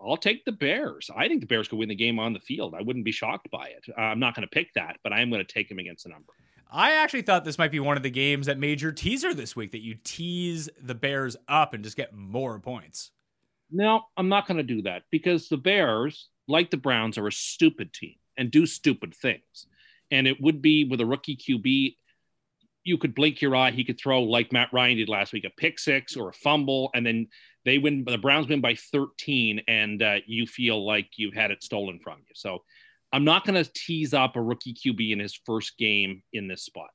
I'll 0.00 0.16
take 0.16 0.44
the 0.44 0.52
Bears. 0.52 1.10
I 1.14 1.28
think 1.28 1.40
the 1.40 1.46
Bears 1.46 1.68
could 1.68 1.78
win 1.78 1.88
the 1.88 1.94
game 1.94 2.18
on 2.18 2.32
the 2.32 2.40
field. 2.40 2.74
I 2.78 2.82
wouldn't 2.82 3.04
be 3.04 3.12
shocked 3.12 3.50
by 3.50 3.68
it. 3.68 3.84
Uh, 3.96 4.02
I'm 4.02 4.20
not 4.20 4.34
going 4.34 4.46
to 4.46 4.50
pick 4.50 4.72
that, 4.74 4.98
but 5.02 5.12
I 5.12 5.20
am 5.20 5.30
going 5.30 5.44
to 5.44 5.52
take 5.52 5.68
them 5.68 5.78
against 5.78 6.04
the 6.04 6.10
number. 6.10 6.32
I 6.70 6.92
actually 6.92 7.22
thought 7.22 7.44
this 7.44 7.58
might 7.58 7.72
be 7.72 7.80
one 7.80 7.96
of 7.96 8.02
the 8.02 8.10
games 8.10 8.46
that 8.46 8.58
made 8.58 8.80
your 8.80 8.92
teaser 8.92 9.32
this 9.32 9.56
week 9.56 9.72
that 9.72 9.82
you 9.82 9.96
tease 10.04 10.68
the 10.82 10.94
Bears 10.94 11.36
up 11.48 11.72
and 11.72 11.82
just 11.82 11.96
get 11.96 12.14
more 12.14 12.58
points. 12.60 13.10
No, 13.70 14.02
I'm 14.16 14.28
not 14.28 14.46
going 14.46 14.58
to 14.58 14.62
do 14.62 14.82
that 14.82 15.02
because 15.10 15.48
the 15.48 15.56
Bears, 15.56 16.28
like 16.46 16.70
the 16.70 16.76
Browns, 16.76 17.18
are 17.18 17.26
a 17.26 17.32
stupid 17.32 17.92
team 17.92 18.14
and 18.36 18.50
do 18.50 18.66
stupid 18.66 19.14
things. 19.14 19.66
And 20.10 20.26
it 20.26 20.40
would 20.40 20.62
be 20.62 20.84
with 20.84 21.00
a 21.00 21.06
rookie 21.06 21.36
QB 21.36 21.96
you 22.84 22.98
could 22.98 23.14
blink 23.14 23.40
your 23.40 23.54
eye. 23.54 23.70
He 23.70 23.84
could 23.84 23.98
throw 23.98 24.22
like 24.22 24.52
Matt 24.52 24.72
Ryan 24.72 24.96
did 24.96 25.08
last 25.08 25.32
week, 25.32 25.44
a 25.44 25.50
pick 25.50 25.78
six 25.78 26.16
or 26.16 26.28
a 26.28 26.32
fumble, 26.32 26.90
and 26.94 27.04
then 27.04 27.28
they 27.64 27.78
win. 27.78 28.04
The 28.04 28.18
Browns 28.18 28.48
win 28.48 28.60
by 28.60 28.74
13, 28.74 29.62
and 29.68 30.02
uh, 30.02 30.16
you 30.26 30.46
feel 30.46 30.86
like 30.86 31.10
you've 31.16 31.34
had 31.34 31.50
it 31.50 31.62
stolen 31.62 32.00
from 32.02 32.18
you. 32.20 32.34
So 32.34 32.62
I'm 33.12 33.24
not 33.24 33.44
going 33.44 33.62
to 33.62 33.70
tease 33.72 34.14
up 34.14 34.36
a 34.36 34.42
rookie 34.42 34.74
QB 34.74 35.12
in 35.12 35.18
his 35.18 35.38
first 35.46 35.76
game 35.78 36.22
in 36.32 36.48
this 36.48 36.62
spot. 36.62 36.90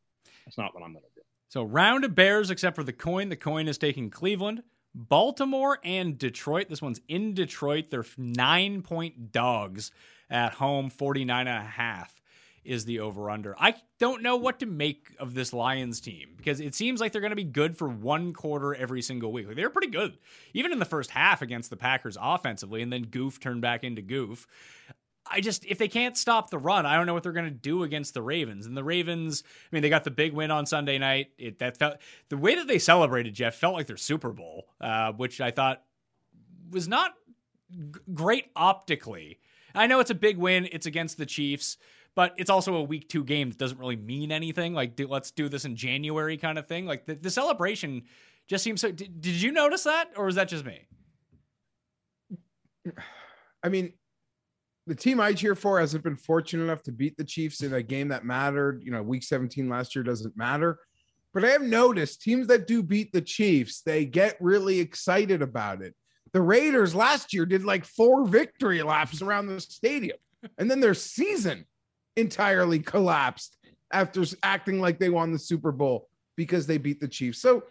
That's 0.45 0.57
not 0.57 0.73
what 0.73 0.83
I'm 0.83 0.93
going 0.93 1.03
to 1.03 1.15
do. 1.15 1.21
So 1.49 1.63
round 1.63 2.03
of 2.03 2.15
Bears, 2.15 2.49
except 2.49 2.75
for 2.75 2.83
the 2.83 2.93
coin. 2.93 3.29
The 3.29 3.35
coin 3.35 3.67
is 3.67 3.77
taking 3.77 4.09
Cleveland. 4.09 4.63
Baltimore 4.95 5.79
and 5.83 6.17
Detroit. 6.17 6.69
This 6.69 6.81
one's 6.81 7.01
in 7.07 7.33
Detroit. 7.33 7.85
They're 7.89 8.05
nine 8.17 8.83
point 8.83 9.31
dogs 9.31 9.91
at 10.29 10.53
home, 10.53 10.89
49 10.89 11.47
and 11.47 11.57
a 11.65 11.67
half 11.67 12.22
is 12.63 12.85
the 12.85 12.99
over 12.99 13.29
under. 13.29 13.55
I 13.59 13.75
don't 13.99 14.21
know 14.21 14.35
what 14.35 14.59
to 14.59 14.65
make 14.65 15.15
of 15.19 15.33
this 15.33 15.53
Lions 15.53 15.99
team 15.99 16.29
because 16.37 16.59
it 16.59 16.75
seems 16.75 17.01
like 17.01 17.11
they're 17.11 17.21
going 17.21 17.31
to 17.31 17.35
be 17.35 17.43
good 17.43 17.77
for 17.77 17.87
one 17.87 18.33
quarter 18.33 18.73
every 18.73 19.01
single 19.01 19.31
week. 19.31 19.47
Like 19.47 19.55
they're 19.55 19.69
pretty 19.69 19.89
good, 19.89 20.17
even 20.53 20.71
in 20.71 20.79
the 20.79 20.85
first 20.85 21.11
half 21.11 21.41
against 21.41 21.69
the 21.69 21.77
Packers 21.77 22.17
offensively, 22.19 22.81
and 22.81 22.91
then 22.91 23.03
Goof 23.03 23.39
turned 23.39 23.61
back 23.61 23.83
into 23.83 24.01
Goof. 24.01 24.47
I 25.29 25.39
just 25.39 25.65
if 25.65 25.77
they 25.77 25.87
can't 25.87 26.17
stop 26.17 26.49
the 26.49 26.57
run, 26.57 26.85
I 26.85 26.95
don't 26.95 27.05
know 27.05 27.13
what 27.13 27.23
they're 27.23 27.31
going 27.31 27.45
to 27.45 27.51
do 27.51 27.83
against 27.83 28.13
the 28.13 28.21
Ravens. 28.21 28.65
And 28.65 28.75
the 28.75 28.83
Ravens, 28.83 29.43
I 29.45 29.75
mean, 29.75 29.81
they 29.81 29.89
got 29.89 30.03
the 30.03 30.11
big 30.11 30.33
win 30.33 30.51
on 30.51 30.65
Sunday 30.65 30.97
night. 30.97 31.27
It 31.37 31.59
that 31.59 31.77
felt 31.77 31.97
the 32.29 32.37
way 32.37 32.55
that 32.55 32.67
they 32.67 32.79
celebrated 32.79 33.33
Jeff 33.33 33.55
felt 33.55 33.73
like 33.73 33.87
their 33.87 33.97
Super 33.97 34.31
Bowl, 34.31 34.67
uh, 34.81 35.13
which 35.13 35.39
I 35.39 35.51
thought 35.51 35.81
was 36.71 36.87
not 36.87 37.13
g- 37.71 37.99
great 38.13 38.47
optically. 38.55 39.39
I 39.75 39.87
know 39.87 39.99
it's 39.99 40.11
a 40.11 40.15
big 40.15 40.37
win. 40.37 40.67
It's 40.71 40.85
against 40.85 41.17
the 41.17 41.25
Chiefs 41.25 41.77
but 42.15 42.33
it's 42.37 42.49
also 42.49 42.75
a 42.75 42.83
week 42.83 43.09
two 43.09 43.23
game 43.23 43.49
that 43.49 43.57
doesn't 43.57 43.79
really 43.79 43.95
mean 43.95 44.31
anything. 44.31 44.73
Like, 44.73 44.95
do, 44.95 45.07
let's 45.07 45.31
do 45.31 45.49
this 45.49 45.65
in 45.65 45.75
January 45.75 46.37
kind 46.37 46.57
of 46.57 46.67
thing. 46.67 46.85
Like, 46.85 47.05
the, 47.05 47.15
the 47.15 47.31
celebration 47.31 48.03
just 48.47 48.63
seems 48.63 48.81
so. 48.81 48.91
Did, 48.91 49.21
did 49.21 49.41
you 49.41 49.51
notice 49.51 49.83
that, 49.83 50.11
or 50.15 50.25
was 50.25 50.35
that 50.35 50.47
just 50.47 50.65
me? 50.65 50.87
I 53.63 53.69
mean, 53.69 53.93
the 54.85 54.95
team 54.95 55.19
I 55.19 55.33
cheer 55.33 55.55
for 55.55 55.79
hasn't 55.79 56.03
been 56.03 56.17
fortunate 56.17 56.63
enough 56.63 56.83
to 56.83 56.91
beat 56.91 57.15
the 57.17 57.23
Chiefs 57.23 57.61
in 57.61 57.73
a 57.73 57.81
game 57.81 58.09
that 58.09 58.25
mattered. 58.25 58.83
You 58.83 58.91
know, 58.91 59.01
week 59.01 59.23
17 59.23 59.69
last 59.69 59.95
year 59.95 60.03
doesn't 60.03 60.37
matter. 60.37 60.79
But 61.33 61.45
I 61.45 61.49
have 61.49 61.63
noticed 61.63 62.21
teams 62.21 62.47
that 62.47 62.67
do 62.67 62.83
beat 62.83 63.11
the 63.11 63.21
Chiefs, 63.21 63.81
they 63.81 64.05
get 64.05 64.37
really 64.39 64.79
excited 64.79 65.41
about 65.41 65.81
it. 65.81 65.95
The 66.31 66.41
Raiders 66.41 66.93
last 66.93 67.33
year 67.33 67.45
did 67.45 67.63
like 67.63 67.85
four 67.85 68.27
victory 68.27 68.83
laps 68.83 69.21
around 69.21 69.47
the 69.47 69.59
stadium, 69.59 70.17
and 70.57 70.69
then 70.69 70.79
their 70.79 70.93
season 70.93 71.65
entirely 72.15 72.79
collapsed 72.79 73.57
after 73.91 74.23
acting 74.43 74.79
like 74.79 74.99
they 74.99 75.09
won 75.09 75.31
the 75.31 75.39
Super 75.39 75.71
Bowl 75.71 76.09
because 76.35 76.65
they 76.65 76.77
beat 76.77 76.99
the 76.99 77.07
Chiefs. 77.07 77.39
So, 77.39 77.63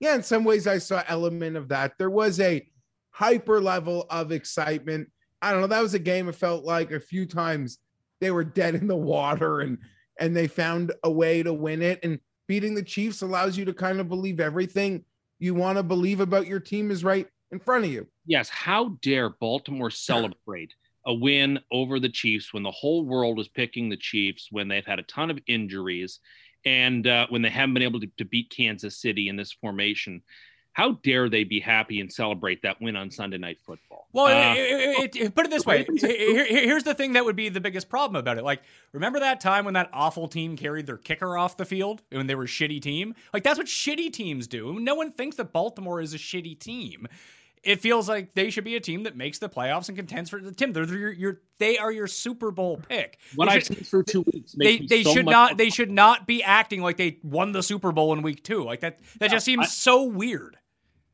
yeah, 0.00 0.14
in 0.14 0.22
some 0.22 0.44
ways, 0.44 0.66
I 0.66 0.78
saw 0.78 1.02
element 1.08 1.56
of 1.56 1.68
that. 1.68 1.92
There 1.98 2.10
was 2.10 2.40
a 2.40 2.66
hyper 3.10 3.60
level 3.60 4.06
of 4.10 4.32
excitement. 4.32 5.08
I 5.40 5.52
don't 5.52 5.60
know. 5.60 5.66
That 5.66 5.82
was 5.82 5.94
a 5.94 5.98
game. 5.98 6.28
It 6.28 6.34
felt 6.34 6.64
like 6.64 6.90
a 6.90 7.00
few 7.00 7.26
times 7.26 7.78
they 8.20 8.30
were 8.30 8.44
dead 8.44 8.74
in 8.74 8.86
the 8.86 8.96
water 8.96 9.60
and 9.60 9.78
and 10.20 10.36
they 10.36 10.46
found 10.46 10.92
a 11.02 11.10
way 11.10 11.42
to 11.42 11.52
win 11.52 11.82
it. 11.82 11.98
And 12.04 12.20
beating 12.46 12.74
the 12.74 12.82
Chiefs 12.82 13.22
allows 13.22 13.58
you 13.58 13.64
to 13.64 13.74
kind 13.74 14.00
of 14.00 14.08
believe 14.08 14.38
everything 14.38 15.04
you 15.38 15.54
want 15.54 15.76
to 15.76 15.82
believe 15.82 16.20
about 16.20 16.46
your 16.46 16.60
team 16.60 16.90
is 16.90 17.02
right 17.02 17.26
in 17.50 17.58
front 17.58 17.84
of 17.84 17.90
you. 17.90 18.06
Yes. 18.26 18.48
How 18.48 18.96
dare 19.02 19.30
Baltimore 19.30 19.90
celebrate 19.90 20.74
a 21.06 21.14
win 21.14 21.60
over 21.70 22.00
the 22.00 22.08
Chiefs 22.08 22.52
when 22.52 22.62
the 22.62 22.70
whole 22.70 23.04
world 23.04 23.36
was 23.36 23.48
picking 23.48 23.88
the 23.88 23.96
Chiefs, 23.96 24.48
when 24.50 24.68
they've 24.68 24.86
had 24.86 24.98
a 24.98 25.04
ton 25.04 25.30
of 25.30 25.38
injuries, 25.46 26.20
and 26.64 27.06
uh, 27.06 27.26
when 27.28 27.42
they 27.42 27.50
haven't 27.50 27.74
been 27.74 27.82
able 27.82 28.00
to, 28.00 28.10
to 28.18 28.24
beat 28.24 28.50
Kansas 28.50 28.96
City 28.96 29.28
in 29.28 29.36
this 29.36 29.52
formation 29.52 30.22
how 30.74 30.98
dare 31.04 31.28
they 31.28 31.44
be 31.44 31.60
happy 31.60 32.00
and 32.00 32.12
celebrate 32.12 32.60
that 32.62 32.80
win 32.80 32.96
on 32.96 33.08
Sunday 33.08 33.38
Night 33.38 33.58
Football? 33.64 34.08
Well, 34.12 34.26
uh, 34.26 34.54
it, 34.56 35.14
it, 35.14 35.16
it, 35.16 35.34
put 35.34 35.46
it 35.46 35.50
this 35.50 35.64
way: 35.64 35.86
here, 36.00 36.44
here's 36.44 36.82
the 36.82 36.94
thing 36.94 37.12
that 37.12 37.24
would 37.24 37.36
be 37.36 37.48
the 37.48 37.60
biggest 37.60 37.88
problem 37.88 38.16
about 38.16 38.38
it. 38.38 38.44
Like, 38.44 38.60
remember 38.92 39.20
that 39.20 39.40
time 39.40 39.64
when 39.64 39.74
that 39.74 39.88
awful 39.92 40.26
team 40.26 40.56
carried 40.56 40.86
their 40.86 40.96
kicker 40.96 41.38
off 41.38 41.56
the 41.56 41.64
field 41.64 42.02
when 42.10 42.26
they 42.26 42.34
were 42.34 42.42
a 42.42 42.48
shitty 42.48 42.82
team? 42.82 43.14
Like, 43.32 43.44
that's 43.44 43.56
what 43.56 43.68
shitty 43.68 44.12
teams 44.12 44.48
do. 44.48 44.80
No 44.80 44.96
one 44.96 45.12
thinks 45.12 45.36
that 45.36 45.52
Baltimore 45.52 46.00
is 46.00 46.12
a 46.12 46.18
shitty 46.18 46.58
team. 46.58 47.06
It 47.64 47.80
feels 47.80 48.08
like 48.08 48.34
they 48.34 48.50
should 48.50 48.64
be 48.64 48.76
a 48.76 48.80
team 48.80 49.04
that 49.04 49.16
makes 49.16 49.38
the 49.38 49.48
playoffs 49.48 49.88
and 49.88 49.96
contends 49.96 50.30
for 50.30 50.40
the 50.40 50.52
Tim. 50.52 50.72
They're 50.72 50.84
your, 50.84 51.12
your 51.12 51.40
they 51.58 51.78
are 51.78 51.90
your 51.90 52.06
Super 52.06 52.50
Bowl 52.50 52.80
pick. 52.88 53.18
What 53.34 53.48
I've 53.48 53.64
seen 53.64 53.82
for 53.84 54.02
two 54.02 54.24
weeks, 54.32 54.52
they 54.52 54.78
they 54.78 55.02
so 55.02 55.12
should 55.12 55.26
not 55.26 55.56
they 55.56 55.70
should 55.70 55.90
not 55.90 56.26
be 56.26 56.42
acting 56.42 56.82
like 56.82 56.96
they 56.96 57.18
won 57.22 57.52
the 57.52 57.62
Super 57.62 57.92
Bowl 57.92 58.12
in 58.12 58.22
week 58.22 58.44
two. 58.44 58.64
Like 58.64 58.80
that 58.80 59.00
that 59.20 59.30
just 59.30 59.44
seems 59.44 59.66
I, 59.66 59.68
so 59.68 60.04
weird. 60.04 60.56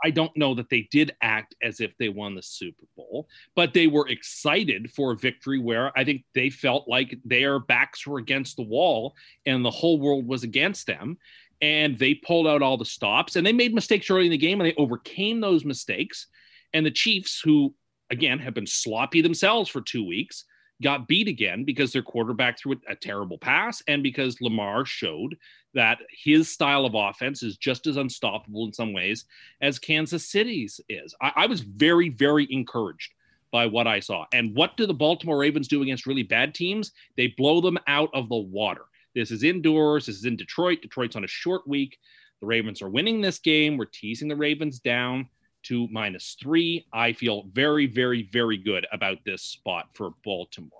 I 0.02 0.10
don't 0.10 0.34
know 0.36 0.54
that 0.54 0.70
they 0.70 0.88
did 0.90 1.14
act 1.20 1.54
as 1.62 1.80
if 1.80 1.96
they 1.98 2.08
won 2.08 2.34
the 2.34 2.42
Super 2.42 2.86
Bowl, 2.96 3.28
but 3.54 3.74
they 3.74 3.86
were 3.86 4.08
excited 4.08 4.90
for 4.92 5.12
a 5.12 5.16
victory 5.16 5.58
where 5.58 5.96
I 5.96 6.04
think 6.04 6.24
they 6.34 6.50
felt 6.50 6.88
like 6.88 7.18
their 7.24 7.58
backs 7.58 8.06
were 8.06 8.18
against 8.18 8.56
the 8.56 8.62
wall 8.62 9.14
and 9.46 9.64
the 9.64 9.70
whole 9.70 10.00
world 10.00 10.26
was 10.26 10.42
against 10.42 10.86
them. 10.86 11.18
And 11.62 11.98
they 11.98 12.14
pulled 12.14 12.46
out 12.46 12.62
all 12.62 12.78
the 12.78 12.86
stops 12.86 13.36
and 13.36 13.46
they 13.46 13.52
made 13.52 13.74
mistakes 13.74 14.08
early 14.08 14.24
in 14.24 14.30
the 14.30 14.38
game 14.38 14.60
and 14.60 14.70
they 14.70 14.74
overcame 14.78 15.40
those 15.40 15.64
mistakes. 15.64 16.28
And 16.72 16.84
the 16.84 16.90
Chiefs, 16.90 17.40
who 17.42 17.74
again 18.10 18.38
have 18.38 18.54
been 18.54 18.66
sloppy 18.66 19.20
themselves 19.20 19.68
for 19.68 19.80
two 19.80 20.04
weeks, 20.04 20.44
got 20.82 21.08
beat 21.08 21.28
again 21.28 21.64
because 21.64 21.92
their 21.92 22.02
quarterback 22.02 22.58
threw 22.58 22.74
a, 22.88 22.96
terrible 22.96 23.38
pass 23.38 23.82
and 23.86 24.02
because 24.02 24.40
Lamar 24.40 24.84
showed 24.84 25.36
that 25.74 25.98
his 26.10 26.48
style 26.48 26.84
of 26.84 26.94
offense 26.94 27.42
is 27.42 27.56
just 27.56 27.86
as 27.86 27.96
unstoppable 27.96 28.64
in 28.66 28.72
some 28.72 28.92
ways 28.92 29.26
as 29.60 29.78
Kansas 29.78 30.28
City's 30.28 30.80
is. 30.88 31.14
I, 31.20 31.32
I 31.36 31.46
was 31.46 31.60
very, 31.60 32.08
very 32.08 32.46
encouraged 32.50 33.12
by 33.52 33.66
what 33.66 33.86
I 33.86 34.00
saw. 34.00 34.26
And 34.32 34.54
what 34.54 34.76
do 34.76 34.86
the 34.86 34.94
Baltimore 34.94 35.38
Ravens 35.38 35.68
do 35.68 35.82
against 35.82 36.06
really 36.06 36.22
bad 36.22 36.54
teams? 36.54 36.92
They 37.16 37.28
blow 37.36 37.60
them 37.60 37.78
out 37.86 38.10
of 38.14 38.28
the 38.28 38.36
water. 38.36 38.82
This 39.14 39.30
is 39.30 39.42
indoors. 39.42 40.06
This 40.06 40.16
is 40.16 40.24
in 40.24 40.36
Detroit. 40.36 40.82
Detroit's 40.82 41.16
on 41.16 41.24
a 41.24 41.28
short 41.28 41.66
week. 41.66 41.98
The 42.40 42.46
Ravens 42.46 42.80
are 42.80 42.88
winning 42.88 43.20
this 43.20 43.38
game. 43.38 43.76
We're 43.76 43.86
teasing 43.86 44.28
the 44.28 44.36
Ravens 44.36 44.78
down 44.78 45.28
to 45.64 45.88
minus 45.88 46.36
three. 46.40 46.86
I 46.92 47.12
feel 47.12 47.44
very, 47.52 47.86
very, 47.86 48.28
very 48.30 48.56
good 48.56 48.86
about 48.92 49.18
this 49.24 49.42
spot 49.42 49.88
for 49.92 50.10
Baltimore. 50.24 50.70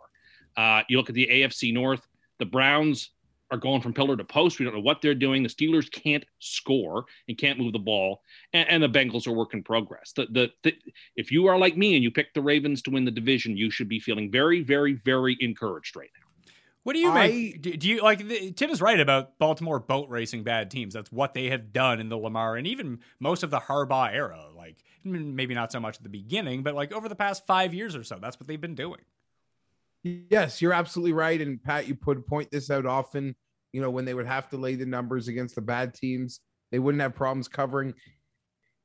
Uh, 0.56 0.82
you 0.88 0.96
look 0.96 1.08
at 1.08 1.14
the 1.14 1.26
AFC 1.26 1.72
North, 1.72 2.06
the 2.38 2.46
Browns 2.46 3.10
are 3.50 3.58
going 3.58 3.80
from 3.80 3.92
pillar 3.92 4.16
to 4.16 4.24
post. 4.24 4.58
We 4.58 4.64
don't 4.64 4.74
know 4.74 4.80
what 4.80 5.02
they're 5.02 5.14
doing. 5.14 5.42
The 5.42 5.48
Steelers 5.48 5.90
can't 5.90 6.24
score 6.38 7.04
and 7.28 7.36
can't 7.36 7.58
move 7.58 7.72
the 7.72 7.78
ball, 7.78 8.22
and, 8.52 8.68
and 8.68 8.82
the 8.82 8.88
Bengals 8.88 9.26
are 9.26 9.32
work 9.32 9.54
in 9.54 9.62
progress. 9.62 10.12
The, 10.12 10.26
the, 10.30 10.50
the, 10.62 10.74
if 11.16 11.32
you 11.32 11.46
are 11.46 11.58
like 11.58 11.76
me 11.76 11.94
and 11.94 12.04
you 12.04 12.10
pick 12.10 12.32
the 12.32 12.42
Ravens 12.42 12.82
to 12.82 12.90
win 12.90 13.04
the 13.04 13.10
division, 13.10 13.56
you 13.56 13.70
should 13.70 13.88
be 13.88 14.00
feeling 14.00 14.30
very, 14.30 14.62
very, 14.62 14.94
very 14.94 15.36
encouraged 15.40 15.96
right 15.96 16.10
now. 16.20 16.29
What 16.82 16.94
do 16.94 16.98
you 16.98 17.10
I, 17.10 17.28
make? 17.28 17.62
Do, 17.62 17.76
do 17.76 17.88
you 17.88 18.02
like? 18.02 18.26
The, 18.26 18.52
Tim 18.52 18.70
is 18.70 18.80
right 18.80 18.98
about 18.98 19.38
Baltimore 19.38 19.78
boat 19.78 20.08
racing 20.08 20.44
bad 20.44 20.70
teams. 20.70 20.94
That's 20.94 21.12
what 21.12 21.34
they 21.34 21.50
have 21.50 21.72
done 21.72 22.00
in 22.00 22.08
the 22.08 22.16
Lamar 22.16 22.56
and 22.56 22.66
even 22.66 23.00
most 23.18 23.42
of 23.42 23.50
the 23.50 23.60
Harbaugh 23.60 24.12
era. 24.12 24.46
Like 24.56 24.78
maybe 25.04 25.54
not 25.54 25.72
so 25.72 25.80
much 25.80 25.96
at 25.96 26.02
the 26.02 26.08
beginning, 26.08 26.62
but 26.62 26.74
like 26.74 26.92
over 26.92 27.08
the 27.08 27.14
past 27.14 27.46
five 27.46 27.74
years 27.74 27.94
or 27.94 28.02
so, 28.02 28.18
that's 28.20 28.40
what 28.40 28.46
they've 28.46 28.60
been 28.60 28.74
doing. 28.74 29.00
Yes, 30.02 30.62
you're 30.62 30.72
absolutely 30.72 31.12
right. 31.12 31.40
And 31.40 31.62
Pat, 31.62 31.86
you 31.86 31.94
put 31.94 32.26
point 32.26 32.50
this 32.50 32.70
out 32.70 32.86
often. 32.86 33.34
You 33.72 33.82
know, 33.82 33.90
when 33.90 34.06
they 34.06 34.14
would 34.14 34.26
have 34.26 34.48
to 34.48 34.56
lay 34.56 34.74
the 34.74 34.86
numbers 34.86 35.28
against 35.28 35.54
the 35.54 35.60
bad 35.60 35.94
teams, 35.94 36.40
they 36.72 36.78
wouldn't 36.78 37.02
have 37.02 37.14
problems 37.14 37.46
covering. 37.46 37.94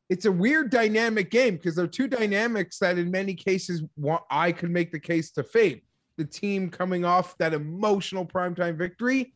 It's 0.10 0.25
a 0.25 0.31
weird 0.31 0.69
dynamic 0.69 1.31
game 1.31 1.55
because 1.55 1.75
there 1.75 1.86
are 1.86 1.88
two 1.88 2.08
dynamics 2.08 2.77
that, 2.79 2.97
in 2.97 3.10
many 3.10 3.34
cases, 3.34 3.84
I 4.29 4.51
could 4.51 4.69
make 4.69 4.91
the 4.91 4.99
case 4.99 5.31
to 5.31 5.43
fade 5.43 5.81
the 6.17 6.25
team 6.25 6.69
coming 6.69 7.06
off 7.06 7.38
that 7.38 7.54
emotional 7.54 8.25
primetime 8.25 8.78
victory, 8.78 9.34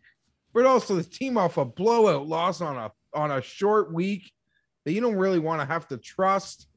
but 0.53 0.65
also 0.65 0.95
the 0.95 1.03
team 1.03 1.37
off 1.37 1.57
a 1.57 1.65
blowout 1.65 2.27
loss 2.27 2.61
on 2.61 2.77
a 2.77 2.91
on 3.13 3.31
a 3.31 3.41
short 3.41 3.93
week 3.93 4.31
that 4.85 4.93
you 4.93 5.01
don't 5.01 5.15
really 5.15 5.39
want 5.39 5.61
to 5.61 5.65
have 5.65 5.87
to 5.87 5.97
trust 5.97 6.67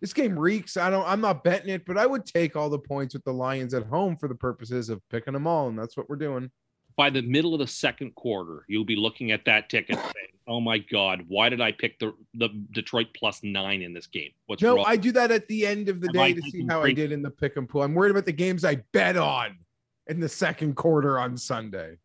this 0.00 0.12
game 0.12 0.38
reeks. 0.38 0.76
I 0.76 0.90
don't. 0.90 1.06
I'm 1.06 1.20
not 1.20 1.44
betting 1.44 1.70
it, 1.70 1.84
but 1.86 1.98
I 1.98 2.06
would 2.06 2.26
take 2.26 2.56
all 2.56 2.68
the 2.68 2.78
points 2.78 3.14
with 3.14 3.24
the 3.24 3.32
Lions 3.32 3.74
at 3.74 3.86
home 3.86 4.16
for 4.16 4.28
the 4.28 4.34
purposes 4.34 4.88
of 4.88 5.00
picking 5.08 5.32
them 5.32 5.46
all, 5.46 5.68
and 5.68 5.78
that's 5.78 5.96
what 5.96 6.08
we're 6.08 6.16
doing. 6.16 6.50
By 6.96 7.10
the 7.10 7.22
middle 7.22 7.52
of 7.52 7.60
the 7.60 7.66
second 7.66 8.14
quarter, 8.14 8.64
you'll 8.68 8.86
be 8.86 8.96
looking 8.96 9.30
at 9.30 9.44
that 9.44 9.68
ticket 9.68 9.96
saying, 9.96 10.32
"Oh 10.48 10.60
my 10.60 10.78
God, 10.78 11.24
why 11.28 11.50
did 11.50 11.60
I 11.60 11.72
pick 11.72 11.98
the 11.98 12.14
the 12.34 12.48
Detroit 12.72 13.08
plus 13.14 13.42
nine 13.42 13.82
in 13.82 13.92
this 13.92 14.06
game?" 14.06 14.30
What's 14.46 14.62
no? 14.62 14.76
Wrong? 14.76 14.84
I 14.88 14.96
do 14.96 15.12
that 15.12 15.30
at 15.30 15.46
the 15.46 15.66
end 15.66 15.90
of 15.90 16.00
the 16.00 16.08
Am 16.08 16.14
day 16.14 16.22
I 16.22 16.32
to 16.32 16.42
see 16.42 16.66
how 16.66 16.80
great? 16.80 16.92
I 16.92 16.94
did 16.94 17.12
in 17.12 17.20
the 17.20 17.30
pick 17.30 17.56
and 17.56 17.68
pull. 17.68 17.82
I'm 17.82 17.94
worried 17.94 18.12
about 18.12 18.24
the 18.24 18.32
games 18.32 18.64
I 18.64 18.76
bet 18.92 19.18
on 19.18 19.58
in 20.06 20.20
the 20.20 20.28
second 20.28 20.74
quarter 20.76 21.18
on 21.18 21.36
Sunday. 21.36 21.98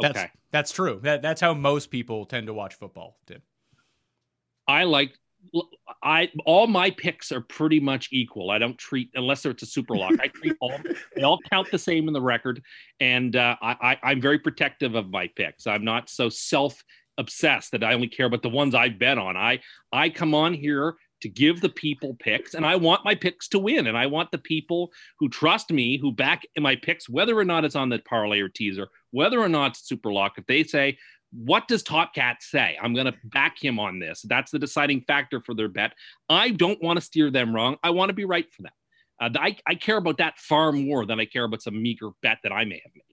That's, 0.00 0.18
okay, 0.18 0.30
that's 0.52 0.70
true. 0.72 1.00
That 1.02 1.22
that's 1.22 1.40
how 1.40 1.54
most 1.54 1.90
people 1.90 2.24
tend 2.24 2.46
to 2.46 2.54
watch 2.54 2.74
football. 2.74 3.18
Tim. 3.26 3.42
I 4.68 4.84
like 4.84 5.18
I 6.02 6.30
all 6.46 6.66
my 6.66 6.90
picks 6.90 7.32
are 7.32 7.40
pretty 7.40 7.80
much 7.80 8.08
equal. 8.12 8.50
I 8.50 8.58
don't 8.58 8.78
treat 8.78 9.10
unless 9.14 9.44
it's 9.44 9.62
a 9.62 9.66
super 9.66 9.96
lock. 9.96 10.12
I 10.20 10.28
treat 10.28 10.56
all 10.60 10.74
they 11.16 11.22
all 11.22 11.38
count 11.50 11.70
the 11.70 11.78
same 11.78 12.08
in 12.08 12.14
the 12.14 12.20
record, 12.20 12.62
and 13.00 13.36
uh, 13.36 13.56
I, 13.60 13.98
I 14.02 14.12
am 14.12 14.20
very 14.20 14.38
protective 14.38 14.94
of 14.94 15.10
my 15.10 15.28
picks. 15.36 15.66
I'm 15.66 15.84
not 15.84 16.08
so 16.08 16.28
self 16.28 16.82
obsessed 17.18 17.72
that 17.72 17.84
I 17.84 17.92
only 17.94 18.08
care 18.08 18.26
about 18.26 18.42
the 18.42 18.48
ones 18.48 18.74
I 18.74 18.88
bet 18.88 19.18
on. 19.18 19.36
I 19.36 19.60
I 19.92 20.08
come 20.08 20.34
on 20.34 20.54
here 20.54 20.94
to 21.22 21.28
give 21.28 21.60
the 21.60 21.68
people 21.68 22.16
picks, 22.18 22.54
and 22.54 22.66
I 22.66 22.76
want 22.76 23.04
my 23.04 23.14
picks 23.14 23.48
to 23.48 23.58
win, 23.58 23.86
and 23.86 23.96
I 23.96 24.06
want 24.06 24.30
the 24.32 24.38
people 24.38 24.90
who 25.18 25.28
trust 25.28 25.70
me, 25.70 25.98
who 25.98 26.12
back 26.12 26.42
in 26.56 26.62
my 26.62 26.76
picks, 26.76 27.08
whether 27.08 27.38
or 27.38 27.44
not 27.44 27.64
it's 27.64 27.76
on 27.76 27.88
the 27.88 28.00
parlay 28.00 28.40
or 28.40 28.48
teaser, 28.48 28.88
whether 29.10 29.40
or 29.40 29.48
not 29.48 29.72
it's 29.72 29.88
super 29.88 30.12
lock. 30.12 30.34
If 30.36 30.46
they 30.46 30.64
say 30.64 30.98
what 31.32 31.66
does 31.68 31.82
Top 31.82 32.14
Cat 32.14 32.42
say? 32.42 32.76
I'm 32.80 32.94
going 32.94 33.06
to 33.06 33.14
back 33.24 33.62
him 33.62 33.78
on 33.78 33.98
this. 33.98 34.22
That's 34.22 34.50
the 34.50 34.58
deciding 34.58 35.02
factor 35.02 35.40
for 35.40 35.54
their 35.54 35.68
bet. 35.68 35.92
I 36.28 36.50
don't 36.50 36.82
want 36.82 36.98
to 36.98 37.04
steer 37.04 37.30
them 37.30 37.54
wrong. 37.54 37.76
I 37.82 37.90
want 37.90 38.10
to 38.10 38.14
be 38.14 38.24
right 38.24 38.50
for 38.52 38.62
them. 38.62 38.72
Uh, 39.20 39.30
I, 39.38 39.56
I 39.66 39.74
care 39.74 39.96
about 39.96 40.18
that 40.18 40.38
far 40.38 40.72
more 40.72 41.06
than 41.06 41.20
I 41.20 41.24
care 41.24 41.44
about 41.44 41.62
some 41.62 41.80
meager 41.80 42.10
bet 42.22 42.38
that 42.42 42.52
I 42.52 42.64
may 42.64 42.80
have 42.84 42.92
made. 42.94 43.04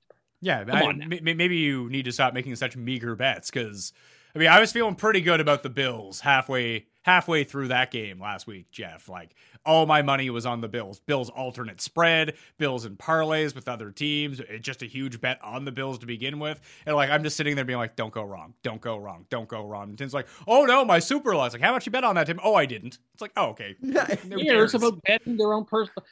Yeah, 0.42 0.64
I, 0.70 0.94
maybe 0.94 1.58
you 1.58 1.90
need 1.90 2.06
to 2.06 2.12
stop 2.12 2.34
making 2.34 2.56
such 2.56 2.78
meager 2.78 3.14
bets 3.14 3.52
because 3.52 3.92
I 4.34 4.40
mean 4.40 4.48
I 4.48 4.62
was 4.62 4.72
feeling 4.72 4.96
pretty 4.96 5.20
good 5.20 5.42
about 5.42 5.64
the 5.64 5.70
Bills 5.70 6.22
halfway 6.22 6.86
halfway 7.10 7.44
through 7.44 7.70
that 7.70 7.90
game 7.90 8.20
last 8.20 8.46
week, 8.46 8.70
Jeff. 8.70 9.10
Like 9.10 9.36
all 9.66 9.88
my 9.88 10.04
money 10.04 10.30
was 10.30 10.46
on 10.46 10.62
the 10.62 10.68
Bills. 10.68 11.00
Bills 11.00 11.32
alternate 11.32 11.82
spread, 11.82 12.36
Bills 12.60 12.86
and 12.86 13.00
parlays 13.00 13.56
with 13.56 13.68
other 13.68 13.90
teams. 13.90 14.40
It's 14.40 14.64
just 14.64 14.84
a 14.84 14.86
huge 14.86 15.20
bet 15.20 15.40
on 15.44 15.66
the 15.66 15.72
Bills 15.72 15.98
to 16.00 16.06
begin 16.06 16.38
with. 16.38 16.62
And 16.86 16.96
like 16.96 17.10
I'm 17.10 17.24
just 17.24 17.36
sitting 17.36 17.56
there 17.56 17.66
being 17.66 17.80
like, 17.80 17.96
don't 17.96 18.14
go 18.14 18.24
wrong, 18.24 18.54
don't 18.62 18.80
go 18.80 18.96
wrong, 18.98 19.26
don't 19.32 19.48
go 19.48 19.66
wrong. 19.66 19.90
And 19.90 19.98
Tim's 19.98 20.14
like, 20.14 20.28
oh 20.48 20.66
no, 20.66 20.86
my 20.86 21.00
super 21.00 21.36
loss. 21.36 21.54
Like, 21.54 21.64
how 21.64 21.72
much 21.72 21.88
you 21.88 21.92
bet 21.92 22.04
on 22.04 22.14
that, 22.14 22.28
Tim? 22.28 22.40
Oh, 22.44 22.54
I 22.54 22.68
didn't. 22.68 23.00
It's 23.14 23.22
like, 23.22 23.34
oh, 23.36 23.48
okay. 23.48 23.76
yeah, 23.82 24.06
it's 24.20 24.76
about 24.76 25.02
betting 25.02 25.38
their 25.38 25.54
own 25.54 25.66
personal. 25.66 26.06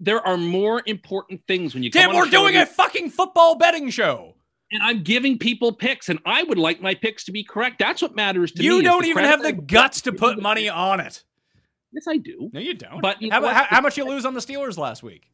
There, 0.00 0.26
are 0.26 0.36
more 0.36 0.82
important 0.86 1.46
things 1.46 1.74
when 1.74 1.84
you. 1.84 1.90
Tim, 1.90 2.14
we're 2.14 2.26
doing 2.26 2.56
a 2.56 2.66
fucking 2.66 3.10
football 3.10 3.56
betting 3.56 3.90
show 3.90 4.34
and 4.70 4.82
I'm 4.82 5.02
giving 5.02 5.38
people 5.38 5.72
picks, 5.72 6.08
and 6.08 6.18
I 6.26 6.42
would 6.42 6.58
like 6.58 6.80
my 6.80 6.94
picks 6.94 7.24
to 7.24 7.32
be 7.32 7.42
correct. 7.42 7.78
That's 7.78 8.02
what 8.02 8.14
matters 8.14 8.52
to 8.52 8.62
you 8.62 8.70
me. 8.70 8.76
You 8.76 8.82
don't 8.82 9.06
even 9.06 9.24
have 9.24 9.42
the 9.42 9.52
guts 9.52 10.02
to 10.02 10.12
put 10.12 10.40
money 10.40 10.68
on 10.68 11.00
it. 11.00 11.22
Yes, 11.92 12.04
I 12.06 12.18
do. 12.18 12.50
No, 12.52 12.60
you 12.60 12.74
don't. 12.74 13.00
But 13.00 13.22
you 13.22 13.30
how, 13.30 13.46
how, 13.46 13.64
how, 13.64 13.80
much 13.80 13.96
you 13.96 14.04
lose 14.04 14.26
on 14.26 14.34
the 14.34 14.40
Steelers 14.40 14.76
last 14.76 15.02
week? 15.02 15.30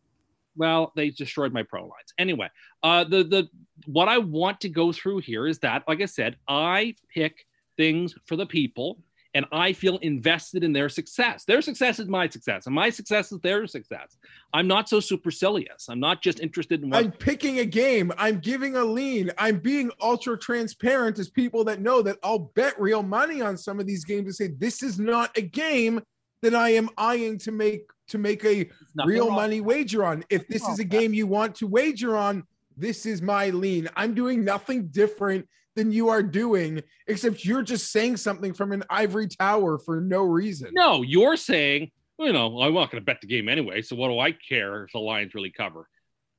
Well, 0.56 0.92
they 0.94 1.10
destroyed 1.10 1.52
my 1.52 1.64
pro 1.64 1.82
lines. 1.82 2.14
Anyway, 2.16 2.48
uh, 2.84 3.04
the 3.04 3.24
the 3.24 3.48
what 3.86 4.08
I 4.08 4.18
want 4.18 4.60
to 4.60 4.68
go 4.68 4.92
through 4.92 5.18
here 5.18 5.48
is 5.48 5.58
that, 5.60 5.82
like 5.88 6.00
I 6.00 6.06
said, 6.06 6.36
I 6.48 6.94
pick 7.12 7.46
things 7.76 8.14
for 8.24 8.36
the 8.36 8.46
people 8.46 8.98
and 9.34 9.44
I 9.50 9.72
feel 9.72 9.96
invested 9.98 10.62
in 10.62 10.72
their 10.72 10.88
success. 10.88 11.44
Their 11.44 11.60
success 11.60 11.98
is 11.98 12.06
my 12.06 12.28
success, 12.28 12.66
and 12.66 12.74
my 12.74 12.88
success 12.88 13.32
is 13.32 13.40
their 13.40 13.66
success. 13.66 14.16
I'm 14.52 14.68
not 14.68 14.88
so 14.88 15.00
supercilious. 15.00 15.88
I'm 15.88 15.98
not 15.98 16.22
just 16.22 16.40
interested 16.40 16.82
in 16.82 16.90
what 16.90 17.04
I'm 17.04 17.12
picking 17.12 17.58
a 17.58 17.64
game. 17.64 18.12
I'm 18.16 18.38
giving 18.38 18.76
a 18.76 18.84
lean. 18.84 19.32
I'm 19.36 19.58
being 19.58 19.90
ultra 20.00 20.38
transparent 20.38 21.18
as 21.18 21.28
people 21.28 21.64
that 21.64 21.80
know 21.80 22.00
that 22.02 22.18
I'll 22.22 22.50
bet 22.54 22.80
real 22.80 23.02
money 23.02 23.42
on 23.42 23.56
some 23.56 23.80
of 23.80 23.86
these 23.86 24.04
games 24.04 24.26
and 24.26 24.34
say 24.34 24.54
this 24.56 24.82
is 24.82 24.98
not 24.98 25.36
a 25.36 25.42
game 25.42 26.00
that 26.42 26.54
I 26.54 26.70
am 26.70 26.88
eyeing 26.96 27.38
to 27.38 27.52
make 27.52 27.82
to 28.06 28.18
make 28.18 28.44
a 28.44 28.68
real 29.04 29.30
money 29.30 29.60
wager 29.60 30.04
on. 30.04 30.24
If 30.30 30.46
this 30.46 30.68
is 30.68 30.78
a 30.78 30.84
game 30.84 31.14
you 31.14 31.26
want 31.26 31.54
to 31.56 31.66
wager 31.66 32.16
on, 32.16 32.44
this 32.76 33.06
is 33.06 33.22
my 33.22 33.50
lean. 33.50 33.88
I'm 33.96 34.14
doing 34.14 34.44
nothing 34.44 34.88
different 34.88 35.48
than 35.74 35.92
you 35.92 36.08
are 36.08 36.22
doing, 36.22 36.82
except 37.06 37.44
you're 37.44 37.62
just 37.62 37.90
saying 37.92 38.16
something 38.16 38.54
from 38.54 38.72
an 38.72 38.84
ivory 38.88 39.28
tower 39.28 39.78
for 39.78 40.00
no 40.00 40.22
reason. 40.22 40.70
No, 40.72 41.02
you're 41.02 41.36
saying 41.36 41.90
you 42.18 42.32
know, 42.32 42.60
I'm 42.60 42.74
not 42.74 42.90
going 42.90 43.00
to 43.00 43.04
bet 43.04 43.20
the 43.20 43.26
game 43.26 43.48
anyway. 43.48 43.82
So 43.82 43.96
what 43.96 44.08
do 44.08 44.18
I 44.18 44.32
care 44.32 44.84
if 44.84 44.92
the 44.92 44.98
Lions 44.98 45.34
really 45.34 45.50
cover? 45.50 45.88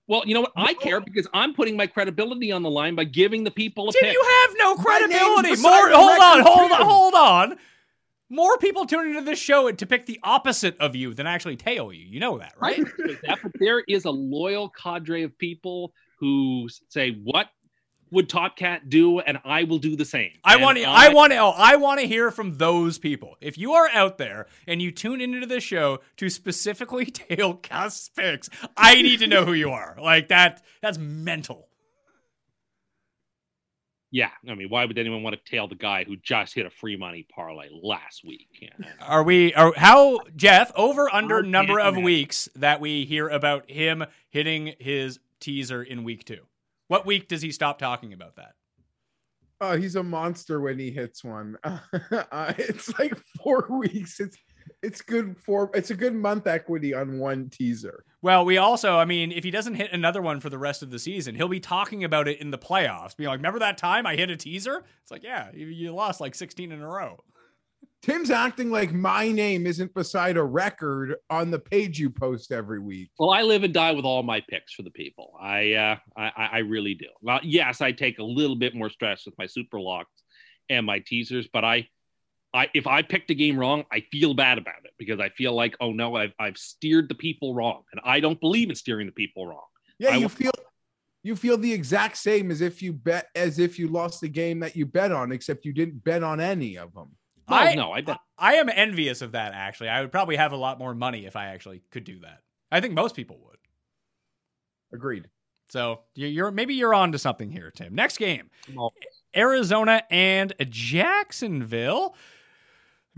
Well, 0.08 0.24
you 0.26 0.36
know 0.36 0.42
what? 0.42 0.52
I 0.56 0.76
care 0.76 1.02
because 1.02 1.28
I'm 1.34 1.54
putting 1.56 1.76
my 1.76 1.88
credibility 1.88 2.52
on 2.52 2.62
the 2.62 2.70
line 2.70 2.94
by 2.96 3.06
giving 3.06 3.44
the 3.44 3.52
people 3.52 3.90
a 3.90 3.92
Tim, 3.92 4.02
pick. 4.02 4.14
you 4.14 4.24
have 4.42 4.56
no 4.58 4.76
credibility. 4.76 5.62
More, 5.62 5.90
hold 5.90 6.20
on, 6.20 6.42
hold 6.42 6.72
on, 6.72 6.82
hold 6.82 7.14
on. 7.16 7.58
More 8.30 8.58
people 8.58 8.86
tune 8.86 9.10
into 9.10 9.22
this 9.22 9.40
show 9.40 9.72
to 9.72 9.86
pick 9.86 10.06
the 10.06 10.20
opposite 10.24 10.78
of 10.80 10.96
you 10.96 11.14
than 11.14 11.26
actually 11.26 11.56
tail 11.56 11.92
you. 11.92 12.06
You 12.06 12.20
know 12.20 12.38
that, 12.38 12.54
right? 12.60 12.84
that, 13.24 13.40
but 13.42 13.52
there 13.60 13.84
is 13.88 14.06
a 14.06 14.12
loyal 14.12 14.70
cadre 14.70 15.24
of 15.24 15.38
people 15.40 15.92
who 16.20 16.68
say, 16.90 17.12
"What 17.24 17.48
would 18.16 18.30
Top 18.30 18.58
Cat 18.58 18.90
do?" 18.90 19.20
and 19.20 19.40
I 19.46 19.64
will 19.64 19.78
do 19.78 19.96
the 19.96 20.06
same. 20.06 20.32
I 20.44 20.58
want 20.58 20.78
to. 20.78 20.86
I 20.86 21.10
want 21.10 21.34
to. 21.34 21.38
Oh, 21.38 21.54
I 21.56 21.76
want 21.76 22.00
to 22.00 22.08
hear 22.08 22.32
from 22.32 22.58
those 22.58 22.98
people. 22.98 23.38
If 23.42 23.58
you 23.58 23.74
are 23.74 23.90
out 23.94 24.18
there 24.18 24.48
and 24.68 24.82
you 24.82 24.92
tune 24.92 25.22
into 25.22 25.46
this 25.46 25.64
show 25.64 26.00
to 26.18 26.30
specifically 26.30 27.06
tail 27.12 27.56
Cuss 27.56 28.10
picks, 28.10 28.50
I 28.76 29.02
need 29.02 29.20
to 29.20 29.28
know 29.28 29.46
who 29.46 29.54
you 29.54 29.70
are. 29.70 29.98
Like 30.02 30.30
that. 30.30 30.64
That's 30.82 30.98
mental. 30.98 31.68
Yeah, 34.16 34.30
I 34.50 34.56
mean, 34.56 34.70
why 34.70 34.86
would 34.86 34.98
anyone 34.98 35.24
want 35.24 35.36
to 35.36 35.52
tail 35.52 35.68
the 35.68 35.76
guy 35.76 36.06
who 36.06 36.16
just 36.16 36.54
hit 36.54 36.66
a 36.66 36.70
free 36.70 36.96
money 36.96 37.28
parlay 37.30 37.68
last 37.70 38.24
week? 38.24 38.48
Yeah. 38.62 38.70
Are 39.02 39.24
we? 39.24 39.54
Are 39.56 39.74
how 39.76 40.22
Jeff 40.38 40.72
over 40.74 41.14
under 41.14 41.44
number 41.44 41.82
of 41.82 41.98
weeks 41.98 42.48
that 42.56 42.80
we 42.80 43.04
hear 43.04 43.28
about 43.28 43.70
him 43.70 44.06
hitting 44.30 44.74
his 44.80 45.20
teaser 45.42 45.84
in 45.84 46.06
week 46.06 46.24
two? 46.24 46.46
What 46.88 47.06
week 47.06 47.28
does 47.28 47.42
he 47.42 47.52
stop 47.52 47.80
talking 47.80 48.14
about 48.14 48.36
that? 48.36 48.54
Oh, 49.62 49.78
he's 49.78 49.96
a 49.96 50.04
monster 50.04 50.60
when 50.60 50.78
he 50.78 50.92
hits 50.92 51.24
one. 51.24 51.58
uh, 51.64 52.54
it's 52.58 52.98
like 53.00 53.14
four 53.42 53.68
weeks. 53.80 54.20
It's 54.20 54.38
it's 54.82 55.02
good 55.02 55.38
for 55.38 55.72
it's 55.74 55.92
a 55.92 55.96
good 55.96 56.14
month 56.14 56.48
equity 56.48 56.94
on 56.94 57.20
one 57.20 57.50
teaser. 57.50 58.04
Well, 58.22 58.44
we 58.44 58.58
also, 58.58 58.98
I 58.98 59.06
mean, 59.06 59.32
if 59.32 59.44
he 59.44 59.52
doesn't 59.52 59.76
hit 59.76 59.94
another 59.94 60.22
one 60.22 60.40
for 60.40 60.50
the 60.50 60.58
rest 60.58 60.82
of 60.82 60.90
the 60.90 61.00
season, 61.00 61.36
he'll 61.36 61.48
be 61.48 61.60
talking 61.60 62.04
about 62.04 62.28
it 62.28 62.42
in 62.42 62.52
the 62.52 62.58
playoffs. 62.58 63.16
Being 63.16 63.30
like, 63.30 63.38
remember 63.38 63.60
that 63.60 63.78
time 63.78 64.08
I 64.08 64.16
hit 64.16 64.30
a 64.30 64.36
teaser? 64.36 64.84
It's 65.04 65.12
like, 65.12 65.24
yeah, 65.24 65.50
you, 65.54 65.68
you 65.68 65.94
lost 65.94 66.20
like 66.20 66.34
16 66.34 66.72
in 66.72 66.82
a 66.82 66.88
row. 66.88 67.24
Tim's 68.02 68.30
acting 68.30 68.70
like 68.70 68.94
my 68.94 69.32
name 69.32 69.66
isn't 69.66 69.94
beside 69.96 70.38
a 70.38 70.44
record 70.44 71.16
on 71.32 71.50
the 71.50 71.58
page 71.58 71.98
you 71.98 72.12
post 72.12 72.52
every 72.52 72.80
week. 72.80 73.10
Well, 73.18 73.32
I 73.32 73.42
live 73.42 73.64
and 73.64 73.74
die 73.74 73.94
with 73.94 74.06
all 74.06 74.22
my 74.22 74.44
picks 74.48 74.74
for 74.74 74.84
the 74.84 74.92
people. 74.92 75.34
I 75.42 75.74
uh, 75.74 75.96
I, 76.16 76.50
I 76.54 76.58
really 76.60 76.94
do. 76.94 77.08
Well, 77.22 77.40
yes, 77.42 77.82
I 77.82 77.92
take 77.92 78.20
a 78.20 78.24
little 78.24 78.56
bit 78.56 78.76
more 78.76 78.92
stress 78.92 79.26
with 79.26 79.36
my 79.40 79.48
super 79.48 79.80
locks 79.80 80.24
and 80.70 80.86
my 80.86 81.00
teasers, 81.00 81.48
but 81.52 81.66
I, 81.66 81.88
I 82.54 82.70
if 82.76 82.86
I 82.86 83.02
picked 83.02 83.32
a 83.32 83.36
game 83.36 83.58
wrong, 83.58 83.86
I 83.92 84.02
feel 84.12 84.36
bad 84.36 84.60
about 84.60 84.86
it 84.86 84.92
because 85.00 85.20
I 85.20 85.30
feel 85.30 85.54
like, 85.54 85.76
oh 85.80 85.92
no, 85.92 86.16
I've 86.16 86.34
I've 86.38 86.58
steered 86.58 87.10
the 87.10 87.16
people 87.16 87.56
wrong, 87.56 87.84
and 87.92 88.00
I 88.04 88.20
don't 88.20 88.40
believe 88.40 88.70
in 88.70 88.76
steering 88.76 89.08
the 89.08 89.14
people 89.14 89.48
wrong. 89.48 89.66
Yeah, 89.98 90.12
I 90.12 90.18
you 90.18 90.30
feel 90.30 90.52
you 91.24 91.36
feel 91.36 91.58
the 91.58 91.74
exact 91.74 92.18
same 92.18 92.52
as 92.52 92.62
if 92.62 92.84
you 92.84 92.94
bet 92.94 93.30
as 93.34 93.58
if 93.58 93.80
you 93.80 93.88
lost 93.88 94.22
the 94.22 94.30
game 94.30 94.60
that 94.60 94.76
you 94.76 94.86
bet 94.86 95.12
on, 95.12 95.32
except 95.32 95.66
you 95.66 95.74
didn't 95.74 96.04
bet 96.04 96.22
on 96.22 96.40
any 96.40 96.78
of 96.78 96.94
them. 96.94 97.10
Well, 97.48 97.60
I, 97.68 97.76
no, 97.76 97.92
I 97.92 98.02
bet. 98.02 98.18
I 98.38 98.56
am 98.56 98.70
envious 98.70 99.22
of 99.22 99.34
that, 99.34 99.54
actually. 99.54 99.90
I 99.90 100.02
would 100.02 100.12
probably 100.12 100.36
have 100.36 100.52
a 100.52 100.58
lot 100.58 100.80
more 100.80 100.96
money 100.96 101.26
if 101.26 101.36
I 101.36 101.48
actually 101.48 101.82
could 101.92 102.04
do 102.04 102.20
that. 102.22 102.40
I 102.72 102.82
think 102.82 102.94
most 102.94 103.16
people 103.16 103.38
would. 103.46 103.58
Agreed. 104.94 105.26
So 105.70 106.02
you- 106.16 106.28
you're 106.28 106.52
maybe 106.52 106.74
you're 106.76 106.94
on 106.94 107.12
to 107.12 107.20
something 107.20 107.50
here, 107.52 107.72
Tim. 107.72 107.96
Next 107.96 108.18
game. 108.18 108.50
Arizona 109.36 110.04
and 110.10 110.54
Jacksonville. 110.70 112.16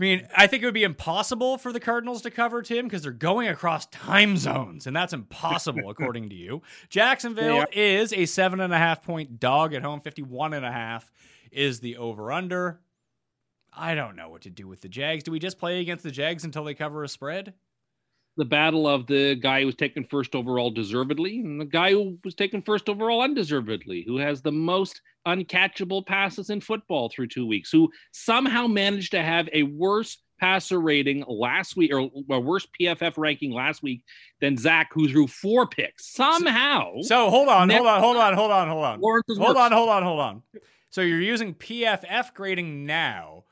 I 0.00 0.02
mean, 0.02 0.28
I 0.36 0.46
think 0.46 0.62
it 0.62 0.66
would 0.66 0.74
be 0.74 0.84
impossible 0.84 1.58
for 1.58 1.72
the 1.72 1.80
Cardinals 1.80 2.22
to 2.22 2.30
cover 2.30 2.62
Tim 2.62 2.86
because 2.86 3.02
they're 3.02 3.10
going 3.12 3.48
across 3.48 3.86
time 3.86 4.36
zones, 4.36 4.86
and 4.86 4.94
that's 4.94 5.12
impossible 5.12 5.90
according 5.90 6.28
to 6.28 6.36
you. 6.36 6.62
Jacksonville 6.88 7.56
is 7.72 8.12
a 8.12 8.24
seven 8.26 8.60
and 8.60 8.72
a 8.72 8.78
half 8.78 9.02
point 9.02 9.40
dog 9.40 9.74
at 9.74 9.82
home. 9.82 10.00
Fifty-one 10.00 10.54
and 10.54 10.64
a 10.64 10.70
half 10.72 11.10
is 11.50 11.80
the 11.80 11.96
over/under. 11.96 12.80
I 13.78 13.94
don't 13.94 14.16
know 14.16 14.28
what 14.28 14.42
to 14.42 14.50
do 14.50 14.66
with 14.66 14.80
the 14.80 14.88
Jags. 14.88 15.24
Do 15.24 15.30
we 15.30 15.38
just 15.38 15.58
play 15.58 15.80
against 15.80 16.04
the 16.04 16.10
Jags 16.10 16.44
until 16.44 16.64
they 16.64 16.74
cover 16.74 17.04
a 17.04 17.08
spread? 17.08 17.54
the 18.38 18.44
battle 18.44 18.86
of 18.86 19.06
the 19.08 19.34
guy 19.34 19.60
who 19.60 19.66
was 19.66 19.74
taken 19.74 20.04
first 20.04 20.36
overall 20.36 20.70
deservedly 20.70 21.40
and 21.40 21.60
the 21.60 21.64
guy 21.64 21.90
who 21.90 22.16
was 22.24 22.36
taken 22.36 22.62
first 22.62 22.88
overall 22.88 23.20
undeservedly, 23.20 24.04
who 24.06 24.16
has 24.16 24.40
the 24.40 24.52
most 24.52 25.02
uncatchable 25.26 26.06
passes 26.06 26.48
in 26.48 26.60
football 26.60 27.10
through 27.10 27.26
two 27.26 27.46
weeks, 27.46 27.70
who 27.72 27.90
somehow 28.12 28.68
managed 28.68 29.10
to 29.10 29.22
have 29.22 29.48
a 29.52 29.64
worse 29.64 30.18
passer 30.40 30.80
rating 30.80 31.24
last 31.26 31.76
week 31.76 31.92
or 31.92 32.08
a 32.30 32.38
worse 32.38 32.64
PFF 32.80 33.18
ranking 33.18 33.52
last 33.52 33.82
week 33.82 34.04
than 34.40 34.56
Zach, 34.56 34.90
who 34.92 35.08
threw 35.08 35.26
four 35.26 35.66
picks. 35.66 36.14
Somehow, 36.14 36.92
So 37.02 37.30
hold 37.30 37.48
on, 37.48 37.68
hold 37.68 37.88
on, 37.88 38.00
hold 38.00 38.16
on, 38.18 38.34
hold 38.34 38.52
on, 38.52 38.68
hold 38.68 38.84
on. 38.84 39.00
Lawrence 39.00 39.26
is 39.28 39.38
Hold 39.38 39.56
on, 39.56 39.72
hold 39.72 39.88
on, 39.88 40.04
hold 40.04 40.20
on. 40.20 40.42
So 40.90 41.00
you're 41.00 41.20
using 41.20 41.54
PFF 41.54 42.34
grading 42.34 42.86
now, 42.86 43.44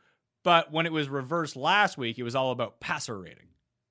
but 0.47 0.71
when 0.73 0.87
it 0.87 0.93
was 0.93 1.09
reversed 1.09 1.57
last 1.57 1.99
week, 1.99 2.21
it 2.21 2.23
was 2.23 2.37
all 2.37 2.53
about 2.53 2.79
passer 2.79 3.19
rating. 3.19 3.49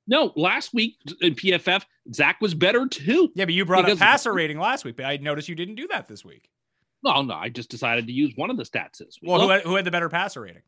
No, 0.08 0.32
last 0.38 0.74
week 0.74 0.96
in 1.20 1.36
PFF, 1.36 1.84
Zach 2.14 2.40
was 2.40 2.54
better 2.54 2.88
too. 2.88 3.30
Yeah, 3.36 3.44
but 3.44 3.54
you 3.54 3.66
brought 3.66 3.84
Because- 3.86 4.00
up 4.02 4.08
passer 4.08 4.32
rating 4.34 4.58
last 4.58 4.86
week, 4.86 4.96
but 4.96 5.06
I 5.06 5.18
noticed 5.18 5.50
you 5.50 5.56
didn't 5.56 5.76
do 5.76 5.86
that 5.90 6.08
this 6.08 6.24
week. 6.24 6.50
No, 7.04 7.22
no, 7.24 7.34
I 7.34 7.50
just 7.50 7.70
decided 7.70 8.08
to 8.08 8.14
use 8.14 8.32
one 8.38 8.50
of 8.50 8.56
the 8.56 8.64
stats 8.64 9.00
this 9.00 9.20
week. 9.22 9.30
Well, 9.30 9.42
who 9.42 9.50
had, 9.50 9.64
who 9.64 9.76
had 9.76 9.84
the 9.84 9.92
better 9.92 10.08
passer 10.08 10.40
rating? 10.42 10.62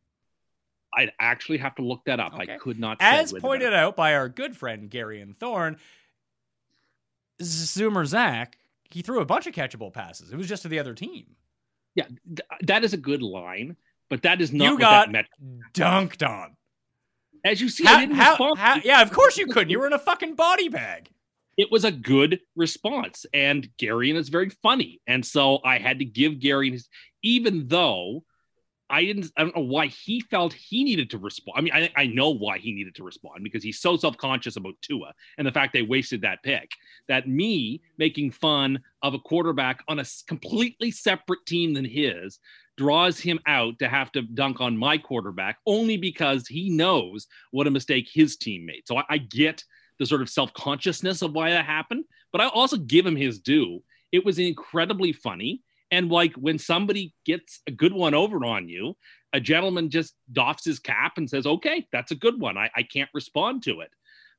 I'd 0.94 1.14
actually 1.22 1.60
have 1.60 1.76
to 1.76 1.84
look 1.84 2.04
that 2.06 2.20
up. 2.20 2.34
Okay. 2.34 2.54
I 2.56 2.58
could 2.58 2.80
not. 2.80 2.98
As 3.00 3.32
pointed 3.32 3.74
out 3.74 3.96
by 3.96 4.14
our 4.16 4.28
good 4.28 4.58
friend 4.58 4.90
Garion 4.90 5.38
Thorne, 5.38 5.78
Zoomer 7.42 8.06
Zach, 8.06 8.58
he 8.90 9.02
threw 9.02 9.22
a 9.22 9.26
bunch 9.26 9.48
of 9.48 9.54
catchable 9.54 9.94
passes. 9.94 10.34
It 10.34 10.38
was 10.38 10.48
just 10.50 10.64
to 10.64 10.68
the 10.68 10.80
other 10.80 10.94
team. 10.94 11.28
Yeah, 11.96 12.08
th- 12.28 12.42
that 12.64 12.84
is 12.84 12.94
a 12.94 12.98
good 12.98 13.22
line, 13.22 13.78
but 14.10 14.22
that 14.24 14.42
is 14.42 14.52
not 14.54 14.66
you 14.66 14.72
what 14.72 14.80
got 14.80 15.06
that 15.08 15.12
meant. 15.12 15.28
dunked 15.74 16.28
on. 16.28 16.56
As 17.46 17.62
you 17.62 17.70
see, 17.70 17.86
I 17.86 17.92
How, 17.92 18.00
didn't 18.00 18.16
how, 18.16 18.30
respond. 18.32 18.58
how, 18.60 18.76
yeah, 18.84 19.02
of 19.02 19.12
course 19.12 19.38
you 19.38 19.48
couldn't. 19.48 19.70
You 19.70 19.80
were 19.80 19.88
in 19.88 19.94
a 19.94 20.00
fucking 20.00 20.36
body 20.36 20.70
bag. 20.70 21.10
It 21.58 21.72
was 21.72 21.86
a 21.86 21.92
good 21.92 22.40
response, 22.56 23.26
and 23.34 23.68
Garion 23.80 24.16
is 24.16 24.30
very 24.30 24.50
funny, 24.50 25.02
and 25.08 25.26
so 25.26 25.60
I 25.64 25.80
had 25.80 26.00
to 26.00 26.06
give 26.06 26.40
Gary 26.40 26.70
his, 26.72 26.88
even 27.24 27.68
though 27.68 28.24
I 28.90 29.04
didn't. 29.06 29.32
I 29.36 29.44
don't 29.44 29.56
know 29.56 29.64
why 29.64 29.88
he 29.88 30.22
felt 30.22 30.54
he 30.54 30.84
needed 30.84 31.10
to 31.12 31.18
respond. 31.18 31.58
I 31.58 31.62
mean, 31.62 31.74
I, 31.74 31.92
I 32.04 32.08
know 32.08 32.30
why 32.30 32.60
he 32.60 32.74
needed 32.74 32.96
to 32.96 33.04
respond 33.04 33.44
because 33.44 33.64
he's 33.64 33.80
so 33.80 33.98
self 33.98 34.18
conscious 34.18 34.56
about 34.56 34.76
Tua 34.82 35.14
and 35.38 35.48
the 35.48 35.52
fact 35.52 35.74
they 35.74 35.82
wasted 35.82 36.22
that 36.22 36.44
pick. 36.44 36.70
That 37.08 37.28
me 37.28 37.82
making 37.98 38.32
fun 38.32 38.80
of 39.02 39.14
a 39.14 39.20
quarterback 39.20 39.84
on 39.88 40.00
a 40.00 40.06
completely 40.28 40.92
separate 40.92 41.46
team 41.46 41.74
than 41.74 41.86
his 41.86 42.40
draws 42.78 43.20
him 43.20 43.40
out 43.48 43.80
to 43.80 43.90
have 43.90 44.12
to 44.12 44.22
dunk 44.22 44.62
on 44.62 44.78
my 44.78 44.98
quarterback 44.98 45.58
only 45.66 45.98
because 45.98 46.48
he 46.48 46.70
knows 46.70 47.28
what 47.52 47.68
a 47.68 47.72
mistake 47.72 48.08
his 48.12 48.38
team 48.38 48.66
made. 48.66 48.84
So 48.86 48.98
I, 48.98 49.04
I 49.10 49.18
get 49.18 49.64
the 50.00 50.06
sort 50.06 50.22
of 50.22 50.30
self 50.30 50.54
consciousness 50.54 51.22
of 51.22 51.34
why 51.34 51.50
that 51.52 51.66
happened, 51.66 52.06
but 52.32 52.42
I 52.42 52.48
also 52.48 52.78
give 52.78 53.06
him 53.06 53.16
his 53.16 53.40
due. 53.40 53.84
It 54.12 54.24
was 54.26 54.40
incredibly 54.40 55.12
funny. 55.12 55.64
And 55.92 56.10
like 56.10 56.34
when 56.34 56.60
somebody 56.60 57.14
gets 57.26 57.62
a 57.68 57.72
good 57.72 57.94
one 57.94 58.14
over 58.14 58.46
on 58.46 58.68
you, 58.68 58.96
a 59.34 59.40
gentleman 59.40 59.90
just 59.90 60.14
doffs 60.32 60.66
his 60.66 60.80
cap 60.80 61.18
and 61.18 61.30
says, 61.30 61.46
okay, 61.46 61.88
that's 61.92 62.12
a 62.12 62.16
good 62.16 62.40
one. 62.40 62.58
I, 62.58 62.70
I 62.76 62.84
can't 62.84 63.10
respond 63.14 63.64
to 63.64 63.82
it. 63.82 63.90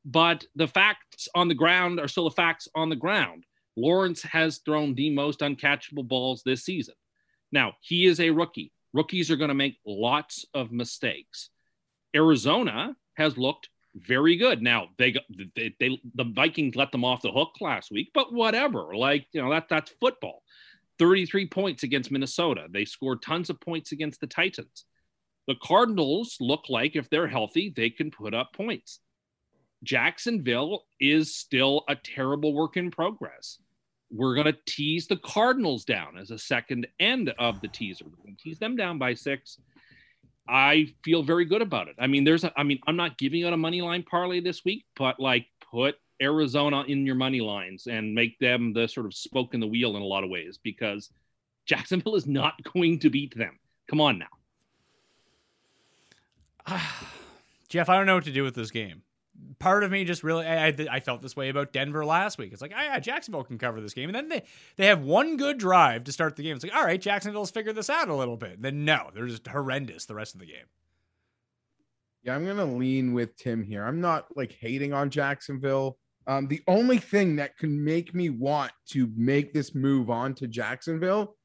But 0.04 0.44
the 0.54 0.68
facts 0.68 1.28
on 1.34 1.48
the 1.48 1.54
ground 1.54 2.00
are 2.00 2.08
still 2.08 2.24
the 2.24 2.30
facts 2.30 2.68
on 2.74 2.88
the 2.88 2.96
ground. 2.96 3.44
Lawrence 3.76 4.22
has 4.22 4.58
thrown 4.58 4.94
the 4.94 5.10
most 5.10 5.40
uncatchable 5.40 6.06
balls 6.06 6.42
this 6.44 6.64
season. 6.64 6.94
Now, 7.52 7.74
he 7.80 8.06
is 8.06 8.20
a 8.20 8.30
rookie. 8.30 8.72
Rookies 8.92 9.30
are 9.30 9.36
going 9.36 9.48
to 9.48 9.54
make 9.54 9.78
lots 9.86 10.46
of 10.54 10.72
mistakes. 10.72 11.50
Arizona 12.14 12.96
has 13.16 13.36
looked 13.36 13.68
very 13.94 14.36
good. 14.36 14.62
Now, 14.62 14.88
they, 14.98 15.14
they, 15.54 15.74
they 15.78 16.00
the 16.14 16.24
Vikings 16.24 16.76
let 16.76 16.92
them 16.92 17.04
off 17.04 17.22
the 17.22 17.32
hook 17.32 17.54
last 17.60 17.90
week, 17.90 18.10
but 18.14 18.32
whatever. 18.32 18.94
Like, 18.94 19.26
you 19.32 19.42
know, 19.42 19.50
that 19.50 19.68
that's 19.68 19.90
football. 20.00 20.42
33 20.98 21.46
points 21.48 21.82
against 21.82 22.10
Minnesota. 22.10 22.66
They 22.70 22.84
scored 22.84 23.22
tons 23.22 23.50
of 23.50 23.60
points 23.60 23.92
against 23.92 24.20
the 24.20 24.26
Titans. 24.26 24.84
The 25.46 25.54
Cardinals 25.62 26.36
look 26.40 26.68
like 26.68 26.96
if 26.96 27.08
they're 27.08 27.28
healthy, 27.28 27.72
they 27.74 27.90
can 27.90 28.10
put 28.10 28.34
up 28.34 28.52
points. 28.52 29.00
Jacksonville 29.82 30.84
is 31.00 31.34
still 31.36 31.84
a 31.88 31.94
terrible 31.94 32.52
work 32.52 32.76
in 32.76 32.90
progress. 32.90 33.58
We're 34.10 34.34
going 34.34 34.46
to 34.46 34.56
tease 34.66 35.06
the 35.06 35.16
Cardinals 35.16 35.84
down 35.84 36.16
as 36.18 36.30
a 36.30 36.38
second 36.38 36.86
end 36.98 37.32
of 37.38 37.60
the 37.60 37.68
teaser. 37.68 38.04
We're 38.06 38.22
going 38.22 38.36
to 38.36 38.42
tease 38.42 38.58
them 38.58 38.76
down 38.76 38.98
by 38.98 39.14
six. 39.14 39.58
I 40.48 40.94
feel 41.04 41.22
very 41.22 41.44
good 41.44 41.60
about 41.60 41.88
it. 41.88 41.96
I 41.98 42.06
mean, 42.06 42.24
there's, 42.24 42.44
a, 42.44 42.52
I 42.58 42.62
mean, 42.62 42.80
I'm 42.86 42.96
not 42.96 43.18
giving 43.18 43.44
out 43.44 43.52
a 43.52 43.56
money 43.58 43.82
line 43.82 44.02
parlay 44.02 44.40
this 44.40 44.64
week, 44.64 44.86
but 44.96 45.20
like 45.20 45.46
put 45.70 45.96
Arizona 46.22 46.82
in 46.82 47.04
your 47.04 47.14
money 47.14 47.40
lines 47.40 47.86
and 47.86 48.14
make 48.14 48.38
them 48.38 48.72
the 48.72 48.88
sort 48.88 49.06
of 49.06 49.14
spoke 49.14 49.54
in 49.54 49.60
the 49.60 49.66
wheel 49.66 49.96
in 49.96 50.02
a 50.02 50.06
lot 50.06 50.24
of 50.24 50.30
ways 50.30 50.58
because 50.62 51.10
Jacksonville 51.66 52.16
is 52.16 52.26
not 52.26 52.54
going 52.72 52.98
to 53.00 53.10
beat 53.10 53.36
them. 53.36 53.58
Come 53.88 54.00
on 54.00 54.18
now. 56.66 56.80
Jeff, 57.68 57.88
I 57.88 57.96
don't 57.96 58.06
know 58.06 58.14
what 58.14 58.24
to 58.24 58.32
do 58.32 58.42
with 58.42 58.54
this 58.54 58.70
game. 58.70 59.02
Part 59.58 59.84
of 59.84 59.90
me 59.90 60.04
just 60.04 60.22
really 60.22 60.46
I, 60.46 60.68
I, 60.90 61.00
felt 61.00 61.22
this 61.22 61.36
way 61.36 61.48
about 61.48 61.72
Denver 61.72 62.04
last 62.04 62.38
week. 62.38 62.52
It's 62.52 62.62
like, 62.62 62.72
oh, 62.76 62.80
yeah, 62.80 62.98
Jacksonville 62.98 63.44
can 63.44 63.58
cover 63.58 63.80
this 63.80 63.94
game, 63.94 64.08
and 64.08 64.14
then 64.14 64.28
they 64.28 64.42
they 64.76 64.86
have 64.86 65.02
one 65.02 65.36
good 65.36 65.58
drive 65.58 66.04
to 66.04 66.12
start 66.12 66.36
the 66.36 66.42
game. 66.42 66.56
It's 66.56 66.64
like, 66.64 66.74
all 66.74 66.84
right, 66.84 67.00
Jacksonville's 67.00 67.50
figured 67.50 67.76
this 67.76 67.90
out 67.90 68.08
a 68.08 68.14
little 68.14 68.36
bit. 68.36 68.62
Then 68.62 68.84
no, 68.84 69.10
they're 69.14 69.26
just 69.26 69.46
horrendous 69.46 70.06
the 70.06 70.14
rest 70.14 70.34
of 70.34 70.40
the 70.40 70.46
game. 70.46 70.66
Yeah, 72.22 72.34
I'm 72.34 72.46
gonna 72.46 72.64
lean 72.64 73.12
with 73.12 73.36
Tim 73.36 73.62
here. 73.62 73.84
I'm 73.84 74.00
not 74.00 74.26
like 74.36 74.52
hating 74.52 74.92
on 74.92 75.10
Jacksonville. 75.10 75.98
Um, 76.26 76.46
the 76.46 76.60
only 76.68 76.98
thing 76.98 77.36
that 77.36 77.56
can 77.56 77.82
make 77.82 78.14
me 78.14 78.28
want 78.28 78.72
to 78.90 79.10
make 79.16 79.54
this 79.54 79.74
move 79.74 80.10
on 80.10 80.34
to 80.34 80.46
Jacksonville 80.46 81.36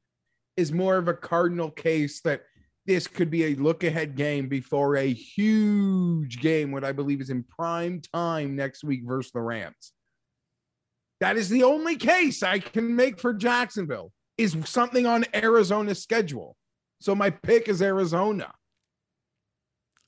is 0.56 0.72
more 0.72 0.96
of 0.96 1.08
a 1.08 1.14
cardinal 1.14 1.70
case 1.70 2.20
that 2.20 2.42
this 2.86 3.06
could 3.06 3.30
be 3.30 3.44
a 3.44 3.54
look 3.54 3.82
ahead 3.82 4.14
game 4.16 4.48
before 4.48 4.96
a 4.96 5.12
huge 5.12 6.40
game, 6.40 6.70
what 6.70 6.84
I 6.84 6.92
believe 6.92 7.20
is 7.20 7.30
in 7.30 7.42
prime 7.44 8.00
time 8.12 8.54
next 8.54 8.84
week 8.84 9.02
versus 9.04 9.32
the 9.32 9.40
Rams. 9.40 9.92
That 11.20 11.36
is 11.36 11.48
the 11.48 11.62
only 11.62 11.96
case 11.96 12.42
I 12.42 12.58
can 12.58 12.94
make 12.94 13.18
for 13.18 13.32
Jacksonville 13.32 14.12
is 14.36 14.56
something 14.64 15.06
on 15.06 15.24
Arizona's 15.32 16.02
schedule. 16.02 16.56
So 17.00 17.14
my 17.14 17.30
pick 17.30 17.68
is 17.68 17.80
Arizona. 17.80 18.52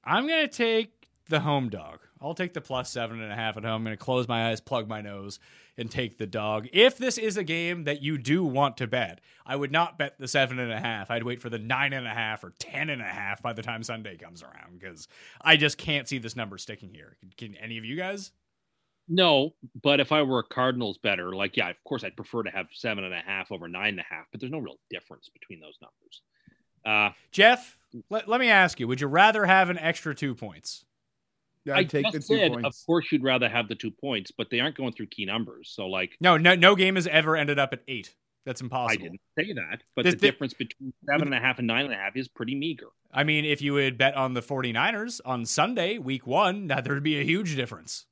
I'm 0.05 0.27
gonna 0.27 0.49
take 0.49 0.91
the 1.29 1.41
home 1.41 1.69
dog. 1.69 2.01
I'll 2.21 2.35
take 2.35 2.55
the 2.55 2.61
plus 2.61 2.91
seven 2.91 3.21
and 3.21 3.31
a 3.31 3.35
half 3.35 3.57
at 3.57 3.65
home. 3.65 3.75
I'm 3.75 3.85
going 3.85 3.97
to 3.97 4.03
close 4.03 4.27
my 4.27 4.49
eyes, 4.51 4.61
plug 4.61 4.89
my 4.89 5.03
nose, 5.03 5.39
and 5.77 5.91
take 5.91 6.17
the 6.17 6.27
dog. 6.27 6.69
If 6.73 6.97
this 6.97 7.19
is 7.19 7.37
a 7.37 7.45
game 7.45 7.85
that 7.85 8.03
you 8.03 8.17
do 8.17 8.45
want 8.45 8.79
to 8.79 8.87
bet, 8.87 9.21
I 9.45 9.57
would 9.57 9.71
not 9.71 9.99
bet 9.99 10.19
the 10.19 10.29
seven 10.29 10.59
and 10.59 10.73
a 10.73 10.81
half. 10.81 11.11
I'd 11.11 11.25
wait 11.25 11.43
for 11.43 11.51
the 11.51 11.59
nine 11.59 11.93
and 11.93 12.07
a 12.07 12.11
half 12.11 12.43
or 12.43 12.55
ten 12.59 12.89
and 12.89 13.03
a 13.03 13.07
half 13.07 13.43
by 13.43 13.53
the 13.53 13.63
time 13.63 13.83
Sunday 13.83 14.17
comes 14.17 14.43
around 14.43 14.79
because 14.79 15.09
I 15.43 15.57
just 15.57 15.77
can't 15.77 16.09
see 16.09 16.19
this 16.19 16.37
number 16.37 16.57
sticking 16.57 16.95
here. 16.95 17.17
Can 17.37 17.55
any 17.57 17.77
of 17.77 17.85
you 17.85 17.97
guys? 17.97 18.33
No, 19.09 19.55
but 19.83 20.01
if 20.01 20.11
I 20.11 20.23
were 20.23 20.41
a 20.41 20.45
Cardinals 20.45 20.99
bettor, 20.99 21.33
like 21.33 21.57
yeah, 21.57 21.69
of 21.69 21.77
course 21.85 22.03
I'd 22.03 22.17
prefer 22.17 22.43
to 22.43 22.51
have 22.51 22.67
seven 22.73 23.05
and 23.05 23.15
a 23.15 23.21
half 23.21 23.53
over 23.53 23.69
nine 23.69 23.91
and 23.91 24.01
a 24.01 24.15
half, 24.15 24.27
but 24.33 24.41
there's 24.41 24.51
no 24.51 24.59
real 24.59 24.79
difference 24.91 25.29
between 25.29 25.61
those 25.61 25.79
numbers. 25.81 26.23
Uh, 26.85 27.11
Jeff, 27.31 27.79
let, 28.11 28.27
let 28.27 28.41
me 28.41 28.49
ask 28.49 28.81
you: 28.81 28.89
Would 28.89 29.01
you 29.01 29.07
rather 29.07 29.45
have 29.45 29.71
an 29.71 29.79
extra 29.79 30.15
two 30.15 30.35
points? 30.35 30.85
I 31.73 31.85
take 31.85 32.07
the 32.13 32.19
two 32.19 32.37
said, 32.37 32.53
points. 32.53 32.67
of 32.67 32.87
course, 32.87 33.07
you'd 33.11 33.23
rather 33.25 33.49
have 33.49 33.69
the 33.69 33.75
two 33.75 33.91
points, 33.91 34.31
but 34.31 34.51
they 34.51 34.61
aren't 34.61 34.77
going 34.77 34.93
through 34.93 35.07
key 35.07 35.25
numbers. 35.25 35.71
So, 35.75 35.87
like, 35.87 36.17
No, 36.21 36.37
no, 36.37 36.55
no 36.55 36.75
game 36.77 36.95
has 36.97 37.07
ever 37.07 37.37
ended 37.37 37.59
up 37.59 37.73
at 37.73 37.83
eight. 37.89 38.15
That's 38.45 38.61
impossible. 38.61 38.93
I 38.93 39.09
didn't 39.09 39.21
say 39.37 39.53
that, 39.55 39.83
but 39.97 40.05
This- 40.05 40.15
the 40.15 40.21
thi- 40.21 40.31
difference 40.31 40.55
between 40.55 40.93
seven 41.05 41.27
and 41.29 41.35
a 41.35 41.41
half 41.41 41.59
and 41.59 41.67
nine 41.67 41.85
and 41.87 41.93
a 41.95 41.97
half 41.97 42.17
is 42.17 42.29
pretty 42.29 42.55
meager. 42.55 42.87
I 43.13 43.25
mean, 43.25 43.45
if 43.45 43.61
you 43.61 43.73
would 43.73 43.99
bet 43.99 44.15
on 44.15 44.35
the 44.35 44.43
49ers 44.43 45.21
on 45.25 45.45
Sunday, 45.47 45.99
week 45.99 46.27
one, 46.27 46.69
that 46.69 46.85
there'd 46.85 47.03
be 47.03 47.19
a 47.19 47.25
huge 47.25 47.57
difference. 47.57 48.07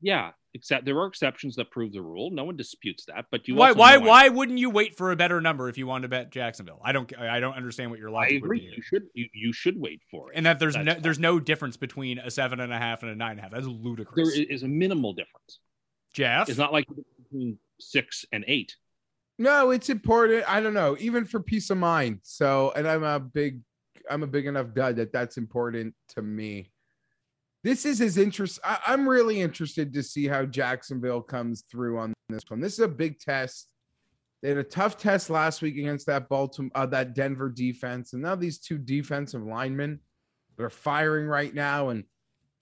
Yeah, 0.00 0.32
except 0.54 0.84
there 0.84 0.98
are 0.98 1.06
exceptions 1.06 1.56
that 1.56 1.70
prove 1.70 1.92
the 1.92 2.02
rule. 2.02 2.30
No 2.30 2.44
one 2.44 2.56
disputes 2.56 3.04
that. 3.06 3.26
But 3.30 3.46
you 3.48 3.54
why 3.54 3.68
also 3.68 3.78
why 3.80 3.94
I- 3.94 3.98
why 3.98 4.28
wouldn't 4.28 4.58
you 4.58 4.70
wait 4.70 4.96
for 4.96 5.12
a 5.12 5.16
better 5.16 5.40
number 5.40 5.68
if 5.68 5.78
you 5.78 5.86
wanted 5.86 6.02
to 6.02 6.08
bet 6.08 6.30
Jacksonville? 6.30 6.80
I 6.84 6.92
don't 6.92 7.16
I 7.18 7.40
don't 7.40 7.54
understand 7.54 7.90
what 7.90 8.00
your 8.00 8.08
I 8.10 8.12
logic 8.12 8.42
would 8.42 8.46
agree. 8.46 8.58
be. 8.60 8.74
You 8.76 8.82
should 8.82 9.02
you, 9.14 9.28
you 9.32 9.52
should 9.52 9.80
wait 9.80 10.02
for 10.10 10.30
it. 10.32 10.36
And 10.36 10.46
that 10.46 10.58
there's 10.58 10.74
That's 10.74 10.86
no 10.86 10.92
fine. 10.94 11.02
there's 11.02 11.18
no 11.18 11.38
difference 11.40 11.76
between 11.76 12.18
a 12.18 12.30
seven 12.30 12.60
and 12.60 12.72
a 12.72 12.78
half 12.78 13.02
and 13.02 13.10
a 13.12 13.14
nine 13.14 13.32
and 13.32 13.40
a 13.40 13.42
half. 13.42 13.50
That's 13.52 13.66
ludicrous. 13.66 14.34
There 14.36 14.44
is 14.48 14.62
a 14.62 14.68
minimal 14.68 15.12
difference. 15.12 15.60
Jeff, 16.12 16.48
It's 16.48 16.58
not 16.58 16.72
like 16.72 16.86
between 17.24 17.56
six 17.78 18.24
and 18.32 18.44
eight. 18.48 18.74
No, 19.38 19.70
it's 19.70 19.88
important. 19.88 20.44
I 20.48 20.60
don't 20.60 20.74
know, 20.74 20.96
even 21.00 21.24
for 21.24 21.40
peace 21.40 21.70
of 21.70 21.78
mind. 21.78 22.18
So, 22.24 22.72
and 22.76 22.86
I'm 22.86 23.04
a 23.04 23.18
big, 23.20 23.60
I'm 24.10 24.22
a 24.22 24.26
big 24.26 24.46
enough 24.46 24.74
dud 24.74 24.96
that 24.96 25.12
that's 25.12 25.38
important 25.38 25.94
to 26.08 26.20
me. 26.22 26.72
This 27.62 27.84
is 27.84 27.98
his 27.98 28.16
interest. 28.16 28.58
I, 28.64 28.78
I'm 28.86 29.08
really 29.08 29.40
interested 29.40 29.92
to 29.92 30.02
see 30.02 30.26
how 30.26 30.44
Jacksonville 30.46 31.20
comes 31.20 31.64
through 31.70 31.98
on 31.98 32.14
this 32.28 32.42
one. 32.48 32.60
This 32.60 32.74
is 32.74 32.80
a 32.80 32.88
big 32.88 33.18
test. 33.18 33.68
They 34.42 34.48
had 34.48 34.58
a 34.58 34.64
tough 34.64 34.96
test 34.96 35.28
last 35.28 35.60
week 35.60 35.76
against 35.76 36.06
that 36.06 36.28
Baltimore, 36.28 36.70
uh, 36.74 36.86
that 36.86 37.14
Denver 37.14 37.50
defense, 37.50 38.14
and 38.14 38.22
now 38.22 38.34
these 38.34 38.58
two 38.58 38.78
defensive 38.78 39.42
linemen 39.42 40.00
that 40.56 40.64
are 40.64 40.70
firing 40.70 41.26
right 41.26 41.54
now. 41.54 41.90
And 41.90 42.04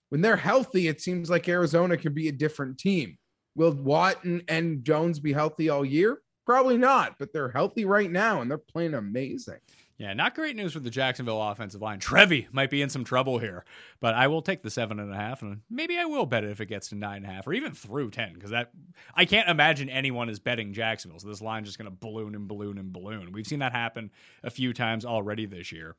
when 0.09 0.21
they're 0.21 0.35
healthy, 0.35 0.89
it 0.89 0.99
seems 0.99 1.29
like 1.29 1.47
Arizona 1.47 1.95
could 1.95 2.13
be 2.13 2.27
a 2.27 2.33
different 2.33 2.77
team. 2.77 3.17
Will 3.55 3.71
Watt 3.71 4.23
and, 4.25 4.43
and 4.49 4.83
Jones 4.83 5.19
be 5.19 5.31
healthy 5.31 5.69
all 5.69 5.85
year? 5.85 6.19
Probably 6.45 6.77
not, 6.77 7.15
but 7.19 7.31
they're 7.31 7.51
healthy 7.51 7.85
right 7.85 8.11
now 8.11 8.41
and 8.41 8.49
they're 8.49 8.57
playing 8.57 8.95
amazing. 8.95 9.59
Yeah, 9.99 10.13
not 10.13 10.33
great 10.33 10.55
news 10.55 10.71
for 10.71 10.79
the 10.79 10.89
Jacksonville 10.89 11.43
offensive 11.43 11.81
line. 11.81 11.99
Trevi 11.99 12.47
might 12.53 12.69
be 12.69 12.81
in 12.81 12.89
some 12.89 13.03
trouble 13.03 13.37
here, 13.37 13.65
but 13.99 14.15
I 14.15 14.27
will 14.27 14.41
take 14.41 14.63
the 14.63 14.69
seven 14.69 14.97
and 14.97 15.13
a 15.13 15.15
half, 15.15 15.41
and 15.41 15.59
maybe 15.69 15.97
I 15.97 16.05
will 16.05 16.25
bet 16.25 16.45
it 16.45 16.51
if 16.51 16.61
it 16.61 16.67
gets 16.67 16.87
to 16.89 16.95
nine 16.95 17.17
and 17.17 17.25
a 17.25 17.29
half 17.29 17.45
or 17.45 17.53
even 17.53 17.73
through 17.73 18.11
ten, 18.11 18.33
because 18.33 18.51
that 18.51 18.71
I 19.13 19.25
can't 19.25 19.49
imagine 19.49 19.89
anyone 19.89 20.29
is 20.29 20.39
betting 20.39 20.71
Jacksonville. 20.71 21.19
So 21.19 21.27
this 21.27 21.41
line's 21.41 21.67
just 21.67 21.77
going 21.77 21.91
to 21.91 21.97
balloon 21.99 22.33
and 22.33 22.47
balloon 22.47 22.77
and 22.77 22.93
balloon. 22.93 23.33
We've 23.33 23.45
seen 23.45 23.59
that 23.59 23.73
happen 23.73 24.09
a 24.41 24.49
few 24.49 24.73
times 24.73 25.03
already 25.03 25.45
this 25.45 25.73
year. 25.73 25.97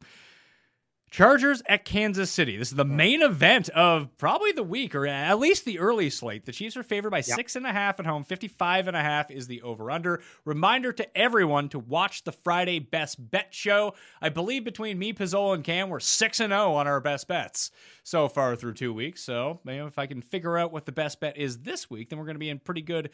Chargers 1.10 1.60
at 1.66 1.84
Kansas 1.84 2.30
City. 2.30 2.56
This 2.56 2.68
is 2.70 2.76
the 2.76 2.84
main 2.84 3.20
event 3.20 3.68
of 3.70 4.16
probably 4.16 4.52
the 4.52 4.62
week, 4.62 4.94
or 4.94 5.08
at 5.08 5.40
least 5.40 5.64
the 5.64 5.80
early 5.80 6.08
slate. 6.08 6.44
The 6.44 6.52
Chiefs 6.52 6.76
are 6.76 6.84
favored 6.84 7.10
by 7.10 7.20
six 7.20 7.56
and 7.56 7.66
a 7.66 7.72
half 7.72 7.98
at 7.98 8.06
home. 8.06 8.22
55 8.22 8.86
and 8.86 8.96
a 8.96 9.00
half 9.00 9.28
is 9.28 9.48
the 9.48 9.60
over 9.62 9.90
under. 9.90 10.22
Reminder 10.44 10.92
to 10.92 11.18
everyone 11.18 11.68
to 11.70 11.80
watch 11.80 12.22
the 12.22 12.30
Friday 12.30 12.78
best 12.78 13.30
bet 13.30 13.48
show. 13.52 13.94
I 14.22 14.28
believe 14.28 14.62
between 14.62 15.00
me, 15.00 15.12
Pizzola, 15.12 15.54
and 15.54 15.64
Cam, 15.64 15.88
we're 15.88 15.98
6 15.98 16.40
and 16.40 16.52
0 16.52 16.74
on 16.74 16.86
our 16.86 17.00
best 17.00 17.26
bets 17.26 17.72
so 18.04 18.28
far 18.28 18.54
through 18.54 18.74
two 18.74 18.94
weeks. 18.94 19.20
So, 19.20 19.58
you 19.66 19.72
know, 19.72 19.86
if 19.88 19.98
I 19.98 20.06
can 20.06 20.22
figure 20.22 20.56
out 20.56 20.70
what 20.70 20.86
the 20.86 20.92
best 20.92 21.18
bet 21.18 21.36
is 21.36 21.58
this 21.58 21.90
week, 21.90 22.10
then 22.10 22.20
we're 22.20 22.26
going 22.26 22.36
to 22.36 22.40
be 22.40 22.50
in 22.50 22.60
pretty 22.60 22.82
good 22.82 23.10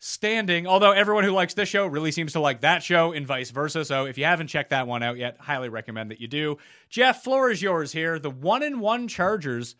standing. 0.00 0.66
Although 0.66 0.90
everyone 0.90 1.24
who 1.24 1.30
likes 1.30 1.54
this 1.54 1.68
show 1.68 1.86
really 1.86 2.10
seems 2.10 2.32
to 2.32 2.40
like 2.40 2.62
that 2.62 2.82
show 2.82 3.12
and 3.12 3.26
vice 3.26 3.50
versa. 3.50 3.84
So 3.84 4.06
if 4.06 4.18
you 4.18 4.24
haven't 4.24 4.48
checked 4.48 4.70
that 4.70 4.88
one 4.88 5.02
out 5.02 5.18
yet, 5.18 5.36
highly 5.38 5.68
recommend 5.68 6.10
that 6.10 6.20
you 6.20 6.26
do. 6.26 6.58
Jeff, 6.88 7.22
floor 7.22 7.50
is 7.50 7.62
yours 7.62 7.92
here. 7.92 8.18
The 8.18 8.30
one 8.30 8.62
and 8.62 8.80
one 8.80 9.06
Chargers 9.06 9.76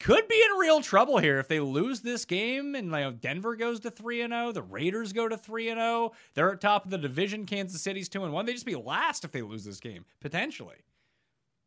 could 0.00 0.26
be 0.26 0.42
in 0.50 0.58
real 0.58 0.80
trouble 0.80 1.18
here 1.18 1.38
if 1.38 1.46
they 1.46 1.60
lose 1.60 2.00
this 2.00 2.24
game 2.24 2.74
and 2.74 2.90
like 2.90 3.20
Denver 3.20 3.54
goes 3.54 3.78
to 3.80 3.90
3 3.90 4.22
and 4.22 4.32
0, 4.32 4.50
the 4.50 4.62
Raiders 4.62 5.12
go 5.12 5.28
to 5.28 5.36
3 5.36 5.68
and 5.68 5.78
0. 5.78 6.12
They're 6.34 6.52
at 6.52 6.60
top 6.60 6.84
of 6.84 6.90
the 6.90 6.98
division, 6.98 7.46
Kansas 7.46 7.80
City's 7.80 8.08
2 8.08 8.24
and 8.24 8.32
1. 8.32 8.44
They 8.44 8.52
just 8.52 8.66
be 8.66 8.74
last 8.74 9.24
if 9.24 9.30
they 9.30 9.42
lose 9.42 9.64
this 9.64 9.78
game, 9.78 10.04
potentially. 10.20 10.78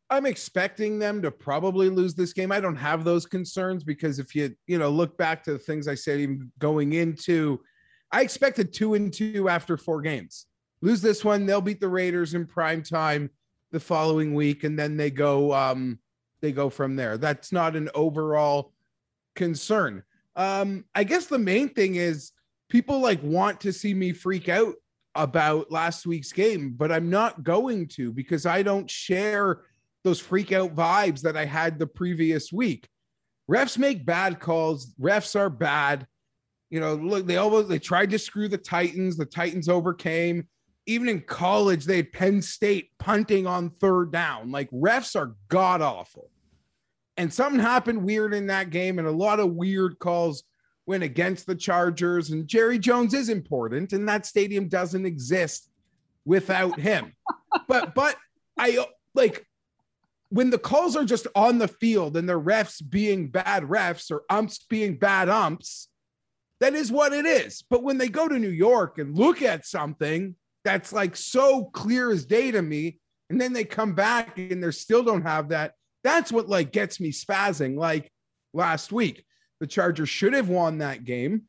I'm 0.09 0.25
expecting 0.25 0.99
them 0.99 1.21
to 1.23 1.31
probably 1.31 1.89
lose 1.89 2.13
this 2.13 2.33
game. 2.33 2.51
I 2.51 2.59
don't 2.59 2.75
have 2.75 3.03
those 3.03 3.25
concerns 3.25 3.83
because 3.83 4.19
if 4.19 4.35
you, 4.35 4.55
you 4.67 4.77
know, 4.77 4.89
look 4.89 5.17
back 5.17 5.43
to 5.43 5.53
the 5.53 5.59
things 5.59 5.87
I 5.87 5.95
said 5.95 6.19
even 6.19 6.51
going 6.59 6.93
into, 6.93 7.59
I 8.11 8.21
expected 8.21 8.71
two 8.71 8.93
and 8.93 9.11
two 9.11 9.49
after 9.49 9.77
four 9.77 10.01
games. 10.01 10.45
Lose 10.81 11.01
this 11.01 11.25
one, 11.25 11.45
they'll 11.45 11.61
beat 11.61 11.79
the 11.79 11.87
Raiders 11.87 12.35
in 12.35 12.45
prime 12.45 12.83
time 12.83 13.31
the 13.71 13.79
following 13.79 14.35
week, 14.35 14.63
and 14.63 14.77
then 14.77 14.95
they 14.95 15.09
go 15.09 15.51
um 15.53 15.99
they 16.41 16.51
go 16.51 16.69
from 16.69 16.95
there. 16.95 17.17
That's 17.17 17.51
not 17.51 17.75
an 17.75 17.89
overall 17.95 18.71
concern. 19.35 20.03
Um, 20.35 20.85
I 20.93 21.03
guess 21.03 21.25
the 21.25 21.39
main 21.39 21.69
thing 21.69 21.95
is 21.95 22.31
people 22.69 22.99
like 22.99 23.21
want 23.23 23.59
to 23.61 23.73
see 23.73 23.93
me 23.93 24.13
freak 24.13 24.49
out 24.49 24.75
about 25.15 25.71
last 25.71 26.05
week's 26.05 26.31
game, 26.31 26.73
but 26.77 26.91
I'm 26.91 27.09
not 27.09 27.43
going 27.43 27.87
to 27.89 28.11
because 28.11 28.45
I 28.45 28.61
don't 28.61 28.89
share 28.89 29.61
those 30.05 30.19
freak 30.19 30.51
out 30.51 30.75
vibes 30.75 31.21
that 31.21 31.35
I 31.35 31.45
had 31.45 31.79
the 31.79 31.87
previous 31.87 32.53
week. 32.53 32.87
Refs 33.49 33.77
make 33.77 34.05
bad 34.05 34.39
calls. 34.39 34.93
Refs 35.01 35.35
are 35.35 35.49
bad. 35.49 36.07
You 36.69 36.79
know, 36.79 36.93
look, 36.93 37.25
they 37.25 37.37
almost 37.37 37.69
they 37.69 37.79
tried 37.79 38.11
to 38.11 38.19
screw 38.19 38.47
the 38.47 38.57
Titans. 38.57 39.17
The 39.17 39.25
Titans 39.25 39.67
overcame. 39.67 40.47
Even 40.85 41.09
in 41.09 41.21
college, 41.21 41.85
they 41.85 41.97
had 41.97 42.13
Penn 42.13 42.41
State 42.43 42.91
punting 42.99 43.47
on 43.47 43.71
third 43.71 44.11
down. 44.11 44.51
Like 44.51 44.69
refs 44.69 45.15
are 45.15 45.35
god 45.47 45.81
awful. 45.81 46.29
And 47.17 47.33
something 47.33 47.59
happened 47.59 48.03
weird 48.03 48.33
in 48.33 48.47
that 48.47 48.69
game, 48.69 48.99
and 48.99 49.07
a 49.07 49.11
lot 49.11 49.39
of 49.39 49.53
weird 49.53 49.97
calls 49.97 50.43
went 50.85 51.01
against 51.01 51.47
the 51.47 51.55
Chargers. 51.55 52.29
And 52.29 52.47
Jerry 52.47 52.77
Jones 52.77 53.15
is 53.15 53.29
important, 53.29 53.93
and 53.93 54.07
that 54.07 54.27
stadium 54.27 54.67
doesn't 54.67 55.05
exist 55.05 55.71
without 56.25 56.79
him. 56.79 57.13
but 57.67 57.95
but 57.95 58.17
I 58.59 58.85
like 59.15 59.47
when 60.35 60.49
the 60.49 60.57
calls 60.57 60.97
are 60.97 61.05
just 61.05 61.27
on 61.33 61.59
the 61.59 61.67
field 61.69 62.17
and 62.17 62.27
the 62.27 62.37
refs 62.37 62.81
being 62.89 63.29
bad 63.29 63.63
refs 63.63 64.11
or 64.11 64.23
umps 64.29 64.65
being 64.69 64.97
bad 64.97 65.29
umps, 65.29 65.87
that 66.59 66.73
is 66.73 66.91
what 66.91 67.13
it 67.13 67.25
is. 67.25 67.63
But 67.69 67.83
when 67.83 67.97
they 67.97 68.09
go 68.09 68.27
to 68.27 68.37
New 68.37 68.49
York 68.49 68.97
and 68.97 69.17
look 69.17 69.41
at 69.41 69.65
something 69.65 70.35
that's 70.65 70.91
like 70.91 71.15
so 71.15 71.63
clear 71.63 72.11
as 72.11 72.25
day 72.25 72.51
to 72.51 72.61
me, 72.61 72.99
and 73.29 73.39
then 73.39 73.53
they 73.53 73.63
come 73.63 73.95
back 73.95 74.37
and 74.37 74.61
they 74.61 74.71
still 74.71 75.03
don't 75.03 75.21
have 75.21 75.49
that, 75.49 75.71
that's 76.03 76.33
what 76.33 76.49
like 76.49 76.73
gets 76.73 76.99
me 76.99 77.13
spazzing. 77.13 77.77
Like 77.77 78.11
last 78.53 78.91
week, 78.91 79.23
the 79.61 79.67
Chargers 79.67 80.09
should 80.09 80.33
have 80.33 80.49
won 80.49 80.79
that 80.79 81.05
game. 81.05 81.43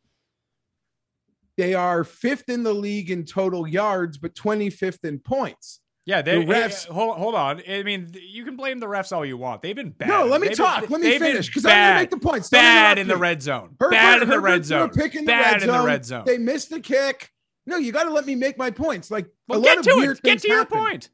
They 1.57 1.75
are 1.75 2.05
fifth 2.05 2.49
in 2.49 2.63
the 2.63 2.73
league 2.73 3.11
in 3.11 3.25
total 3.25 3.67
yards, 3.67 4.17
but 4.17 4.37
25th 4.37 5.05
in 5.05 5.19
points. 5.19 5.81
Yeah, 6.07 6.23
they, 6.23 6.39
The 6.45 6.53
refs- 6.53 6.89
eh, 6.89 6.93
hold, 6.93 7.19
hold 7.19 7.35
on. 7.35 7.61
I 7.69 7.83
mean, 7.83 8.13
you 8.15 8.45
can 8.45 8.55
blame 8.57 8.79
the 8.79 8.87
refs 8.87 9.11
all 9.11 9.27
you 9.27 9.37
want. 9.37 9.61
They've 9.61 9.75
been 9.75 9.91
bad. 9.91 10.09
No, 10.09 10.25
let 10.25 10.41
me 10.41 10.47
They've 10.49 10.57
talk. 10.57 10.83
Been, 10.83 10.91
Let 10.93 11.01
me 11.01 11.19
finish, 11.19 11.53
'cause 11.53 11.67
I'm 11.67 11.71
gonna 11.73 11.95
make 12.01 12.11
the 12.11 12.17
points. 12.19 12.49
Don't 12.49 12.61
Bad 12.61 12.99
in 12.99 13.09
the 13.09 13.17
red 13.17 13.43
zone. 13.43 13.75
Herbert, 13.81 13.91
bad 13.91 14.23
in 14.23 14.29
the 14.29 14.39
red 14.41 14.65
zone. 14.65 14.91
pick 14.91 15.17
in 15.17 15.25
the 15.25 15.33
bad 15.33 15.55
red 15.55 15.63
in 15.65 15.69
the 15.69 15.83
red 15.85 16.05
zone. 16.05 16.23
They 16.25 16.39
missed 16.39 16.71
the 16.71 16.79
kick. 16.81 17.33
No, 17.67 17.77
you 17.77 17.91
got 17.91 18.05
to 18.05 18.11
let 18.11 18.25
me 18.25 18.37
make 18.37 18.57
my 18.57 18.71
points. 18.71 19.11
Like 19.11 19.27
well, 19.49 19.59
a 19.59 19.63
get 19.65 19.77
lot 19.79 19.85
to 19.85 19.91
of 19.91 19.97
weird 19.97 20.17
it. 20.19 20.23
Get 20.23 20.31
things 20.31 20.43
to 20.43 20.49
your 20.49 20.65
point. 20.65 21.11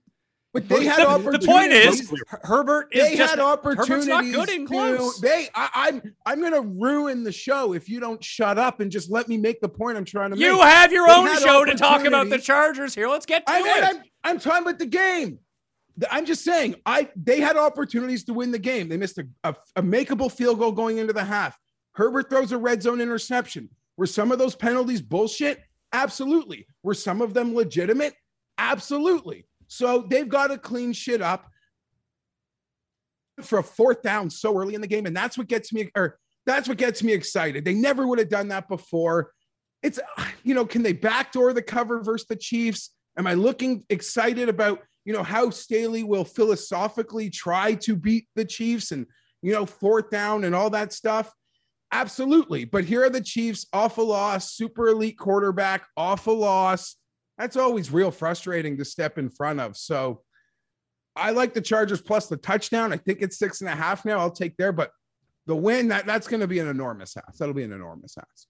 But 0.52 0.68
they 0.68 0.84
had 0.84 0.98
the, 0.98 1.08
opportunities. 1.08 1.46
the 1.46 1.52
point 1.52 1.72
is, 1.72 2.12
Herbert 2.42 2.88
is 2.92 3.08
they 3.08 3.16
just 3.16 3.30
had 3.30 3.38
Herbert's 3.38 3.80
opportunities. 3.80 4.08
not 4.08 4.24
good 4.24 4.48
in 4.50 4.66
to- 4.66 4.66
close. 4.66 5.18
They, 5.18 5.48
I, 5.54 5.68
I'm, 5.74 6.14
I'm 6.26 6.40
going 6.40 6.52
to 6.52 6.60
ruin 6.60 7.24
the 7.24 7.32
show 7.32 7.72
if 7.72 7.88
you 7.88 8.00
don't 8.00 8.22
shut 8.22 8.58
up 8.58 8.80
and 8.80 8.90
just 8.90 9.10
let 9.10 9.28
me 9.28 9.38
make 9.38 9.62
the 9.62 9.68
point 9.68 9.96
I'm 9.96 10.04
trying 10.04 10.30
to 10.30 10.36
You 10.36 10.52
make. 10.52 10.56
You 10.56 10.62
have 10.62 10.92
your 10.92 11.06
They 11.06 11.12
own 11.14 11.38
show 11.38 11.64
to 11.64 11.74
talk 11.74 12.04
about 12.04 12.28
the. 12.28 12.38
Chargers 12.38 12.94
here. 12.94 13.08
Let's 13.08 13.24
get 13.24 13.46
to 13.46 13.52
I, 13.52 13.58
it. 13.60 13.84
I'm, 13.84 14.02
I'm 14.24 14.38
talking 14.38 14.62
about 14.62 14.78
the 14.78 14.86
game. 14.86 15.38
I'm 16.10 16.26
just 16.26 16.42
saying, 16.44 16.76
I 16.86 17.08
they 17.16 17.40
had 17.40 17.56
opportunities 17.56 18.24
to 18.24 18.34
win 18.34 18.50
the 18.50 18.58
game. 18.58 18.88
They 18.88 18.96
missed 18.96 19.18
a, 19.18 19.26
a, 19.44 19.54
a 19.76 19.82
makeable 19.82 20.32
field 20.32 20.58
goal 20.58 20.72
going 20.72 20.98
into 20.98 21.12
the 21.12 21.24
half. 21.24 21.58
Herbert 21.92 22.30
throws 22.30 22.52
a 22.52 22.58
red 22.58 22.82
zone 22.82 23.00
interception. 23.00 23.68
Were 23.96 24.06
some 24.06 24.32
of 24.32 24.38
those 24.38 24.54
penalties 24.54 25.02
bullshit? 25.02 25.62
Absolutely. 25.92 26.66
Were 26.82 26.94
some 26.94 27.20
of 27.20 27.34
them 27.34 27.54
legitimate? 27.54 28.14
Absolutely. 28.58 29.46
So 29.72 30.04
they've 30.06 30.28
got 30.28 30.48
to 30.48 30.58
clean 30.58 30.92
shit 30.92 31.22
up 31.22 31.50
for 33.40 33.58
a 33.58 33.62
fourth 33.62 34.02
down 34.02 34.28
so 34.28 34.54
early 34.58 34.74
in 34.74 34.82
the 34.82 34.86
game, 34.86 35.06
and 35.06 35.16
that's 35.16 35.38
what 35.38 35.48
gets 35.48 35.72
me, 35.72 35.90
or 35.96 36.18
that's 36.44 36.68
what 36.68 36.76
gets 36.76 37.02
me 37.02 37.14
excited. 37.14 37.64
They 37.64 37.72
never 37.72 38.06
would 38.06 38.18
have 38.18 38.28
done 38.28 38.48
that 38.48 38.68
before. 38.68 39.32
It's 39.82 39.98
you 40.44 40.54
know, 40.54 40.66
can 40.66 40.82
they 40.82 40.92
backdoor 40.92 41.54
the 41.54 41.62
cover 41.62 42.02
versus 42.02 42.26
the 42.28 42.36
Chiefs? 42.36 42.90
Am 43.16 43.26
I 43.26 43.32
looking 43.32 43.82
excited 43.88 44.50
about 44.50 44.82
you 45.06 45.14
know 45.14 45.22
how 45.22 45.48
Staley 45.48 46.04
will 46.04 46.24
philosophically 46.24 47.30
try 47.30 47.74
to 47.76 47.96
beat 47.96 48.26
the 48.36 48.44
Chiefs 48.44 48.92
and 48.92 49.06
you 49.40 49.54
know 49.54 49.64
fourth 49.64 50.10
down 50.10 50.44
and 50.44 50.54
all 50.54 50.68
that 50.68 50.92
stuff? 50.92 51.32
Absolutely. 51.92 52.66
But 52.66 52.84
here 52.84 53.04
are 53.04 53.10
the 53.10 53.22
Chiefs, 53.22 53.66
awful 53.72 54.06
loss, 54.06 54.52
super 54.52 54.88
elite 54.88 55.18
quarterback, 55.18 55.86
awful 55.96 56.36
loss. 56.36 56.96
That's 57.42 57.56
always 57.56 57.90
real 57.90 58.12
frustrating 58.12 58.76
to 58.76 58.84
step 58.84 59.18
in 59.18 59.28
front 59.28 59.58
of. 59.58 59.76
So 59.76 60.22
I 61.16 61.32
like 61.32 61.54
the 61.54 61.60
Chargers 61.60 62.00
plus 62.00 62.28
the 62.28 62.36
touchdown. 62.36 62.92
I 62.92 62.96
think 62.96 63.20
it's 63.20 63.36
six 63.36 63.62
and 63.62 63.68
a 63.68 63.74
half 63.74 64.04
now. 64.04 64.20
I'll 64.20 64.30
take 64.30 64.56
there, 64.56 64.70
but 64.70 64.92
the 65.46 65.56
win 65.56 65.88
that 65.88 66.06
that's 66.06 66.28
going 66.28 66.42
to 66.42 66.46
be 66.46 66.60
an 66.60 66.68
enormous 66.68 67.16
ask. 67.16 67.38
That'll 67.38 67.52
be 67.52 67.64
an 67.64 67.72
enormous 67.72 68.16
ask. 68.16 68.46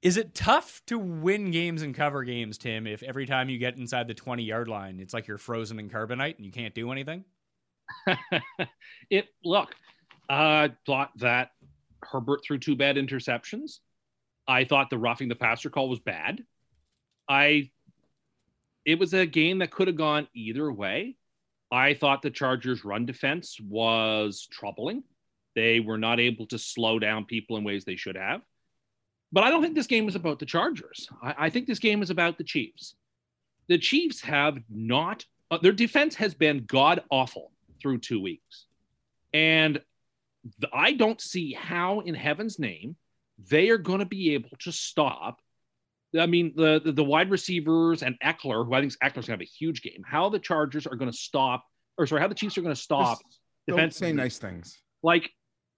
Is 0.00 0.16
it 0.16 0.32
tough 0.32 0.80
to 0.86 0.96
win 0.96 1.50
games 1.50 1.82
and 1.82 1.92
cover 1.92 2.22
games, 2.22 2.56
Tim, 2.56 2.86
if 2.86 3.02
every 3.02 3.26
time 3.26 3.48
you 3.48 3.58
get 3.58 3.76
inside 3.76 4.06
the 4.06 4.14
20 4.14 4.44
yard 4.44 4.68
line, 4.68 5.00
it's 5.00 5.12
like 5.12 5.26
you're 5.26 5.36
frozen 5.36 5.80
in 5.80 5.90
carbonite 5.90 6.36
and 6.36 6.46
you 6.46 6.52
can't 6.52 6.76
do 6.76 6.92
anything? 6.92 7.24
it 9.10 9.26
look, 9.44 9.74
I 10.28 10.70
thought 10.86 11.10
that 11.16 11.50
Herbert 12.04 12.44
threw 12.44 12.58
two 12.58 12.76
bad 12.76 12.94
interceptions. 12.94 13.80
I 14.46 14.62
thought 14.62 14.88
the 14.88 14.98
roughing 14.98 15.26
the 15.26 15.34
passer 15.34 15.68
call 15.68 15.88
was 15.88 15.98
bad. 15.98 16.44
I 17.28 17.70
it 18.88 18.98
was 18.98 19.12
a 19.12 19.26
game 19.26 19.58
that 19.58 19.70
could 19.70 19.86
have 19.86 19.96
gone 19.96 20.26
either 20.32 20.72
way. 20.72 21.14
I 21.70 21.92
thought 21.92 22.22
the 22.22 22.30
Chargers 22.30 22.86
run 22.86 23.04
defense 23.04 23.60
was 23.60 24.48
troubling. 24.50 25.02
They 25.54 25.78
were 25.78 25.98
not 25.98 26.18
able 26.18 26.46
to 26.46 26.58
slow 26.58 26.98
down 26.98 27.26
people 27.26 27.58
in 27.58 27.64
ways 27.64 27.84
they 27.84 27.96
should 27.96 28.16
have. 28.16 28.40
But 29.30 29.44
I 29.44 29.50
don't 29.50 29.60
think 29.60 29.74
this 29.74 29.86
game 29.86 30.08
is 30.08 30.14
about 30.14 30.38
the 30.38 30.46
Chargers. 30.46 31.06
I, 31.22 31.34
I 31.36 31.50
think 31.50 31.66
this 31.66 31.78
game 31.78 32.00
is 32.00 32.08
about 32.08 32.38
the 32.38 32.44
Chiefs. 32.44 32.94
The 33.68 33.76
Chiefs 33.76 34.22
have 34.22 34.56
not, 34.70 35.26
uh, 35.50 35.58
their 35.58 35.72
defense 35.72 36.14
has 36.14 36.32
been 36.32 36.64
god 36.64 37.02
awful 37.10 37.52
through 37.82 37.98
two 37.98 38.22
weeks. 38.22 38.64
And 39.34 39.82
I 40.72 40.92
don't 40.92 41.20
see 41.20 41.52
how, 41.52 42.00
in 42.00 42.14
heaven's 42.14 42.58
name, 42.58 42.96
they 43.50 43.68
are 43.68 43.76
going 43.76 43.98
to 43.98 44.06
be 44.06 44.32
able 44.32 44.56
to 44.60 44.72
stop. 44.72 45.42
I 46.18 46.26
mean, 46.26 46.52
the, 46.56 46.80
the, 46.84 46.92
the 46.92 47.04
wide 47.04 47.30
receivers 47.30 48.02
and 48.02 48.18
Ekeler, 48.20 48.64
who 48.64 48.72
I 48.72 48.80
think 48.80 48.92
Ekeler's 48.94 49.12
going 49.12 49.22
to 49.24 49.32
have 49.32 49.40
a 49.40 49.44
huge 49.44 49.82
game, 49.82 50.02
how 50.06 50.28
the 50.28 50.38
Chargers 50.38 50.86
are 50.86 50.96
going 50.96 51.10
to 51.10 51.16
stop, 51.16 51.64
or 51.98 52.06
sorry, 52.06 52.20
how 52.20 52.28
the 52.28 52.34
Chiefs 52.34 52.56
are 52.56 52.62
going 52.62 52.74
to 52.74 52.80
stop. 52.80 53.18
Just 53.18 53.40
don't 53.66 53.94
say 53.94 54.12
nice 54.12 54.38
things. 54.38 54.78
Like, 55.02 55.30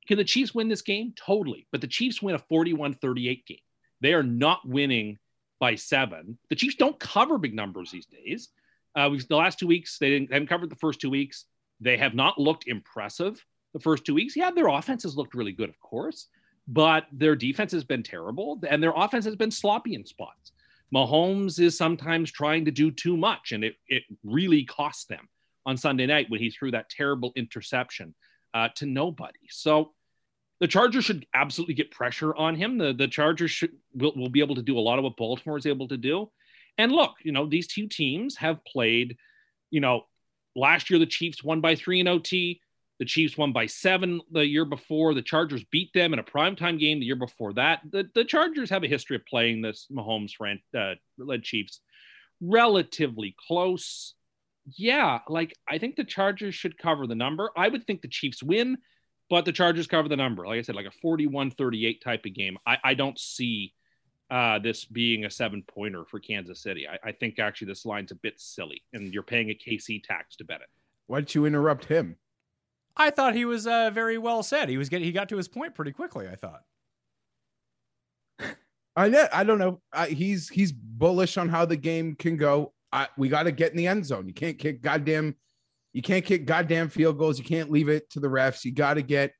can 0.06 0.18
the 0.18 0.24
Chiefs 0.24 0.54
win 0.54 0.68
this 0.68 0.82
game? 0.82 1.14
Totally. 1.16 1.66
But 1.72 1.80
the 1.80 1.86
Chiefs 1.86 2.22
win 2.22 2.34
a 2.34 2.38
41 2.38 2.94
38 2.94 3.46
game. 3.46 3.58
They 4.00 4.14
are 4.14 4.22
not 4.22 4.66
winning 4.66 5.18
by 5.58 5.74
seven. 5.74 6.38
The 6.48 6.56
Chiefs 6.56 6.76
don't 6.76 6.98
cover 6.98 7.38
big 7.38 7.54
numbers 7.54 7.90
these 7.90 8.06
days. 8.06 8.48
Uh, 8.96 9.08
we've, 9.10 9.26
the 9.28 9.36
last 9.36 9.58
two 9.58 9.66
weeks, 9.66 9.98
they, 9.98 10.10
didn't, 10.10 10.30
they 10.30 10.36
haven't 10.36 10.48
covered 10.48 10.70
the 10.70 10.76
first 10.76 11.00
two 11.00 11.10
weeks. 11.10 11.44
They 11.80 11.96
have 11.96 12.14
not 12.14 12.38
looked 12.38 12.66
impressive 12.66 13.44
the 13.72 13.80
first 13.80 14.04
two 14.04 14.14
weeks. 14.14 14.36
Yeah, 14.36 14.50
their 14.50 14.68
offense 14.68 15.02
has 15.04 15.16
looked 15.16 15.34
really 15.34 15.52
good, 15.52 15.68
of 15.68 15.78
course, 15.80 16.28
but 16.68 17.06
their 17.12 17.36
defense 17.36 17.72
has 17.72 17.84
been 17.84 18.02
terrible 18.02 18.60
and 18.68 18.82
their 18.82 18.92
offense 18.94 19.24
has 19.24 19.36
been 19.36 19.50
sloppy 19.50 19.94
in 19.94 20.04
spots. 20.04 20.52
Mahomes 20.94 21.60
is 21.60 21.76
sometimes 21.76 22.32
trying 22.32 22.64
to 22.64 22.70
do 22.70 22.90
too 22.90 23.16
much, 23.16 23.52
and 23.52 23.62
it, 23.62 23.76
it 23.86 24.02
really 24.24 24.64
cost 24.64 25.08
them 25.08 25.28
on 25.64 25.76
Sunday 25.76 26.06
night 26.06 26.26
when 26.28 26.40
he 26.40 26.50
threw 26.50 26.70
that 26.72 26.90
terrible 26.90 27.32
interception 27.36 28.14
uh, 28.54 28.68
to 28.74 28.86
nobody. 28.86 29.38
So 29.50 29.92
the 30.58 30.68
Chargers 30.68 31.04
should 31.04 31.26
absolutely 31.32 31.74
get 31.74 31.90
pressure 31.90 32.34
on 32.34 32.54
him. 32.54 32.76
The 32.78 32.92
the 32.92 33.08
Chargers 33.08 33.50
should 33.50 33.72
will, 33.94 34.12
will 34.16 34.28
be 34.28 34.40
able 34.40 34.56
to 34.56 34.62
do 34.62 34.78
a 34.78 34.80
lot 34.80 34.98
of 34.98 35.04
what 35.04 35.16
Baltimore 35.16 35.58
is 35.58 35.66
able 35.66 35.88
to 35.88 35.96
do. 35.96 36.30
And 36.76 36.92
look, 36.92 37.14
you 37.22 37.32
know, 37.32 37.46
these 37.46 37.66
two 37.66 37.86
teams 37.86 38.36
have 38.36 38.64
played, 38.64 39.16
you 39.70 39.80
know, 39.80 40.06
last 40.56 40.90
year 40.90 40.98
the 40.98 41.06
Chiefs 41.06 41.42
won 41.42 41.60
by 41.60 41.76
three 41.76 42.00
in 42.00 42.08
OT. 42.08 42.60
The 43.00 43.06
Chiefs 43.06 43.38
won 43.38 43.52
by 43.52 43.64
seven 43.64 44.20
the 44.30 44.46
year 44.46 44.66
before. 44.66 45.14
The 45.14 45.22
Chargers 45.22 45.64
beat 45.64 45.90
them 45.94 46.12
in 46.12 46.18
a 46.18 46.22
primetime 46.22 46.78
game 46.78 47.00
the 47.00 47.06
year 47.06 47.16
before 47.16 47.54
that. 47.54 47.80
The, 47.90 48.06
the 48.14 48.26
Chargers 48.26 48.68
have 48.68 48.84
a 48.84 48.88
history 48.88 49.16
of 49.16 49.24
playing 49.24 49.62
this 49.62 49.88
Mahomes 49.90 50.32
ran, 50.38 50.60
uh, 50.78 50.96
led 51.16 51.42
Chiefs 51.42 51.80
relatively 52.42 53.34
close. 53.48 54.14
Yeah, 54.76 55.20
like 55.28 55.54
I 55.66 55.78
think 55.78 55.96
the 55.96 56.04
Chargers 56.04 56.54
should 56.54 56.76
cover 56.76 57.06
the 57.06 57.14
number. 57.14 57.50
I 57.56 57.68
would 57.68 57.86
think 57.86 58.02
the 58.02 58.08
Chiefs 58.08 58.42
win, 58.42 58.76
but 59.30 59.46
the 59.46 59.52
Chargers 59.52 59.86
cover 59.86 60.10
the 60.10 60.16
number. 60.16 60.46
Like 60.46 60.58
I 60.58 60.62
said, 60.62 60.76
like 60.76 60.84
a 60.84 60.90
41 60.90 61.52
38 61.52 62.04
type 62.04 62.26
of 62.26 62.34
game. 62.34 62.58
I, 62.66 62.76
I 62.84 62.94
don't 62.94 63.18
see 63.18 63.72
uh, 64.30 64.58
this 64.58 64.84
being 64.84 65.24
a 65.24 65.30
seven 65.30 65.64
pointer 65.66 66.04
for 66.04 66.20
Kansas 66.20 66.62
City. 66.62 66.86
I, 66.86 67.08
I 67.08 67.12
think 67.12 67.38
actually 67.38 67.68
this 67.68 67.86
line's 67.86 68.12
a 68.12 68.16
bit 68.16 68.34
silly, 68.36 68.82
and 68.92 69.14
you're 69.14 69.22
paying 69.22 69.48
a 69.48 69.54
KC 69.54 70.04
tax 70.04 70.36
to 70.36 70.44
bet 70.44 70.60
it. 70.60 70.68
Why 71.06 71.20
did 71.20 71.34
you 71.34 71.46
interrupt 71.46 71.86
him? 71.86 72.16
I 72.96 73.10
thought 73.10 73.34
he 73.34 73.44
was 73.44 73.66
uh, 73.66 73.90
very 73.90 74.18
well 74.18 74.42
said. 74.42 74.68
He 74.68 74.78
was 74.78 74.88
getting, 74.88 75.06
he 75.06 75.12
got 75.12 75.28
to 75.30 75.36
his 75.36 75.48
point 75.48 75.74
pretty 75.74 75.92
quickly. 75.92 76.28
I 76.28 76.34
thought. 76.34 76.62
I 78.96 79.08
know, 79.08 79.28
I 79.32 79.44
don't 79.44 79.58
know. 79.58 79.80
Uh, 79.92 80.06
he's 80.06 80.48
he's 80.48 80.72
bullish 80.72 81.38
on 81.38 81.48
how 81.48 81.64
the 81.64 81.76
game 81.76 82.16
can 82.16 82.36
go. 82.36 82.72
I, 82.92 83.06
we 83.16 83.28
got 83.28 83.44
to 83.44 83.52
get 83.52 83.70
in 83.70 83.76
the 83.76 83.86
end 83.86 84.04
zone. 84.04 84.26
You 84.26 84.34
can't 84.34 84.58
kick 84.58 84.82
goddamn, 84.82 85.36
you 85.92 86.02
can't 86.02 86.24
kick 86.24 86.44
goddamn 86.44 86.88
field 86.88 87.16
goals. 87.16 87.38
You 87.38 87.44
can't 87.44 87.70
leave 87.70 87.88
it 87.88 88.10
to 88.10 88.20
the 88.20 88.28
refs. 88.28 88.64
You 88.64 88.72
got 88.72 88.94
to 88.94 89.02
get 89.02 89.32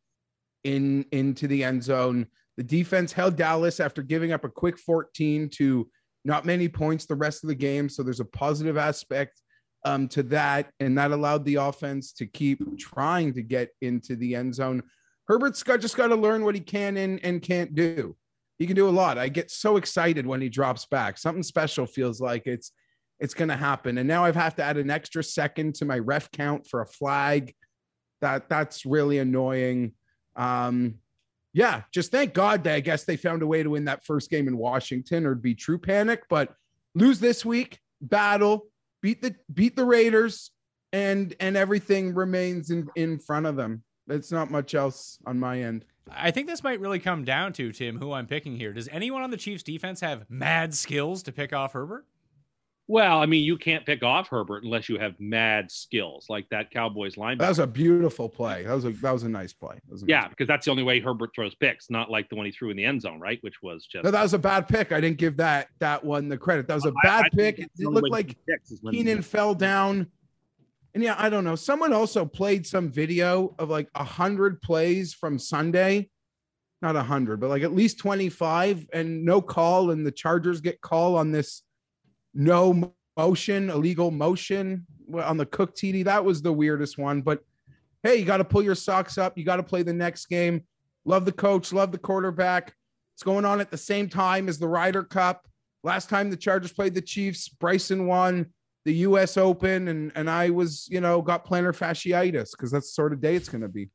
in 0.65 1.05
into 1.11 1.49
the 1.49 1.65
end 1.65 1.83
zone. 1.83 2.27
The 2.57 2.63
defense 2.63 3.13
held 3.13 3.37
Dallas 3.37 3.81
after 3.81 4.03
giving 4.03 4.33
up 4.33 4.45
a 4.45 4.49
quick 4.49 4.79
14 4.79 5.51
to 5.55 5.91
not 6.25 6.45
many 6.45 6.69
points 6.69 7.07
the 7.07 7.15
rest 7.15 7.43
of 7.43 7.49
the 7.49 7.55
game. 7.55 7.89
So 7.89 8.03
there's 8.03 8.21
a 8.21 8.25
positive 8.25 8.77
aspect 8.77 9.41
um, 9.85 10.09
to 10.09 10.23
that, 10.25 10.71
and 10.81 10.97
that 10.99 11.11
allowed 11.11 11.45
the 11.45 11.57
offense 11.57 12.13
to 12.15 12.27
keep 12.27 12.79
trying 12.79 13.33
to 13.35 13.43
get 13.43 13.71
into 13.81 14.17
the 14.17 14.35
end 14.35 14.55
zone. 14.55 14.83
Herbert's 15.27 15.63
got 15.63 15.81
just 15.81 15.97
got 15.97 16.09
to 16.09 16.17
learn 16.17 16.45
what 16.45 16.55
he 16.55 16.61
can 16.61 16.97
and, 16.97 17.23
and 17.25 17.41
can't 17.41 17.75
do. 17.75 18.17
He 18.59 18.67
can 18.67 18.77
do 18.77 18.89
a 18.89 18.91
lot. 18.91 19.17
I 19.17 19.29
get 19.29 19.51
so 19.51 19.77
excited 19.77 20.27
when 20.27 20.41
he 20.41 20.49
drops 20.49 20.85
back. 20.87 21.17
Something 21.17 21.43
special 21.43 21.87
feels 21.87 22.21
like 22.21 22.47
it's 22.47 22.73
it's 23.19 23.35
going 23.35 23.49
to 23.49 23.57
happen. 23.57 23.99
And 23.99 24.09
now 24.09 24.25
I've 24.25 24.35
have 24.35 24.57
to 24.57 24.63
add 24.63 24.79
an 24.79 24.91
extra 24.91 25.23
second 25.23 25.75
to 25.77 25.85
my 25.85 25.99
ref 25.99 26.31
count 26.31 26.67
for 26.67 26.81
a 26.81 26.87
flag. 26.87 27.55
That 28.21 28.49
that's 28.49 28.85
really 28.85 29.19
annoying. 29.19 29.93
Um, 30.37 30.97
yeah, 31.53 31.83
just 31.93 32.11
thank 32.11 32.33
God 32.33 32.65
that 32.65 32.75
I 32.75 32.81
guess 32.81 33.05
they 33.05 33.17
found 33.17 33.43
a 33.43 33.47
way 33.47 33.63
to 33.63 33.71
win 33.71 33.87
that 33.87 34.05
first 34.05 34.31
game 34.31 34.47
in 34.47 34.57
Washington, 34.57 35.27
or 35.27 35.33
it'd 35.33 35.43
be 35.43 35.55
true 35.55 35.79
panic. 35.79 36.25
But 36.29 36.53
lose 36.95 37.19
this 37.19 37.45
week, 37.45 37.79
battle, 38.01 38.67
beat 39.01 39.23
the 39.23 39.35
beat 39.53 39.77
the 39.77 39.85
Raiders, 39.85 40.51
and 40.93 41.35
and 41.41 41.57
everything 41.57 42.15
remains 42.15 42.71
in 42.71 42.89
in 42.97 43.19
front 43.19 43.47
of 43.47 43.57
them. 43.57 43.83
It's 44.09 44.33
not 44.33 44.51
much 44.51 44.75
else 44.75 45.19
on 45.27 45.39
my 45.39 45.63
end. 45.63 45.85
I 46.11 46.31
think 46.31 46.49
this 46.49 46.65
might 46.65 46.81
really 46.81 46.99
come 46.99 47.25
down 47.25 47.53
to 47.55 47.73
Tim, 47.73 47.99
who 47.99 48.13
I'm 48.13 48.27
picking 48.27 48.57
here. 48.57 48.73
Does 48.73 48.89
anyone 48.89 49.23
on 49.23 49.31
the 49.31 49.37
Chiefs 49.37 49.63
defense 49.63 50.01
have 50.01 50.29
mad 50.29 50.75
skills 50.75 51.23
to 51.25 51.33
pick 51.33 51.53
off 51.53 51.73
Herbert? 51.73 52.07
Well, 52.91 53.21
I 53.21 53.27
mean, 53.27 53.45
you 53.45 53.57
can't 53.57 53.87
pick 53.87 54.03
off 54.03 54.27
Herbert 54.27 54.65
unless 54.65 54.89
you 54.89 54.99
have 54.99 55.15
mad 55.21 55.71
skills 55.71 56.27
like 56.29 56.49
that 56.49 56.73
Cowboys 56.73 57.15
linebacker. 57.15 57.39
That 57.39 57.49
was 57.51 57.59
a 57.61 57.67
beautiful 57.69 58.29
play. 58.29 58.65
That 58.65 58.75
was 58.75 58.85
a 58.85 58.91
that 58.91 59.13
was 59.13 59.23
a 59.23 59.29
nice 59.29 59.53
play. 59.53 59.79
A 59.89 59.93
nice 59.93 60.03
yeah, 60.09 60.27
because 60.27 60.49
that's 60.49 60.65
the 60.65 60.73
only 60.73 60.83
way 60.83 60.99
Herbert 60.99 61.31
throws 61.33 61.55
picks, 61.55 61.89
not 61.89 62.11
like 62.11 62.29
the 62.29 62.35
one 62.35 62.47
he 62.47 62.51
threw 62.51 62.71
in 62.71 62.77
the 62.77 62.85
end 62.85 63.01
zone, 63.03 63.21
right? 63.21 63.39
Which 63.43 63.63
was 63.63 63.87
just 63.87 64.03
No, 64.03 64.11
that 64.11 64.21
was 64.21 64.35
a 64.35 64.41
bad 64.41 64.67
pick. 64.67 64.91
I 64.91 65.01
didn't 65.01 65.19
give 65.19 65.37
that 65.37 65.69
that 65.79 66.03
one 66.03 66.29
the 66.29 66.37
credit. 66.37 66.67
That 66.67 66.75
was 66.75 66.85
a 66.85 66.93
bad 67.05 67.27
I 67.27 67.29
pick. 67.29 67.61
It 67.61 67.71
looked 67.79 68.11
like 68.11 68.31
he 68.31 68.37
picks 68.49 68.73
is 68.73 68.83
when- 68.83 68.93
Keenan 68.93 69.23
fell 69.23 69.55
down 69.55 70.09
And 70.93 71.05
yeah, 71.05 71.15
I 71.17 71.31
don't 71.31 71.45
know. 71.45 71.55
Someone 71.55 71.93
also 71.93 72.25
played 72.25 72.67
some 72.67 72.91
video 72.91 73.55
of 73.61 73.71
like 73.71 73.89
a 73.95 74.03
hundred 74.03 74.61
plays 74.63 75.15
from 75.15 75.39
Sunday, 75.39 76.11
not 76.83 76.97
a 76.97 77.05
hundred, 77.05 77.39
but 77.39 77.51
like 77.51 77.63
at 77.63 77.73
least 77.73 77.99
25 77.99 78.89
and 78.93 79.25
no 79.25 79.41
call. 79.41 79.93
And 79.93 80.05
the 80.05 80.11
Chargers 80.11 80.61
get 80.61 80.81
call 80.81 81.15
on 81.17 81.31
this 81.31 81.63
no 82.35 82.93
motion, 83.17 83.71
illegal 83.71 84.11
motion 84.11 84.87
on 85.15 85.37
the 85.37 85.47
Cook 85.47 85.75
TD. 85.75 86.05
That 86.05 86.25
was 86.25 86.43
the 86.43 86.53
weirdest 86.53 86.99
one. 86.99 87.23
But 87.23 87.41
hey, 88.03 88.17
you 88.17 88.25
got 88.25 88.39
to 88.39 88.45
pull 88.45 88.63
your 88.63 88.75
socks 88.75 89.19
up. 89.19 89.37
You 89.37 89.45
got 89.45 89.57
to 89.57 89.63
play 89.63 89.83
the 89.83 89.93
next 89.93 90.27
game. 90.27 90.65
Love 91.05 91.25
the 91.25 91.33
coach, 91.33 91.73
love 91.73 91.93
the 91.93 91.99
quarterback. 91.99 92.75
It's 93.15 93.23
going 93.23 93.45
on 93.45 93.61
at 93.61 93.71
the 93.71 93.79
same 93.79 94.09
time 94.09 94.49
as 94.49 94.59
the 94.59 94.69
Ryder 94.69 95.03
Cup. 95.03 95.47
Last 95.83 96.09
time 96.09 96.31
the 96.31 96.37
Chargers 96.37 96.73
played 96.73 96.95
the 96.95 97.01
Chiefs, 97.01 97.49
Bryson 97.49 98.07
won 98.07 98.47
the 98.85 98.95
US 98.95 99.37
Open 99.37 99.89
and 99.89 100.13
and 100.15 100.31
I 100.31 100.51
was, 100.51 100.89
you 100.91 101.01
know, 101.01 101.21
got 101.21 101.47
plantar 101.47 101.77
fasciitis 101.77 102.53
because 102.53 102.71
that's 102.71 102.87
the 102.87 102.93
sort 102.93 103.13
of 103.13 103.21
day 103.21 103.35
it's 103.37 103.49
going 103.49 103.63
to 103.63 103.69
be. 103.69 103.89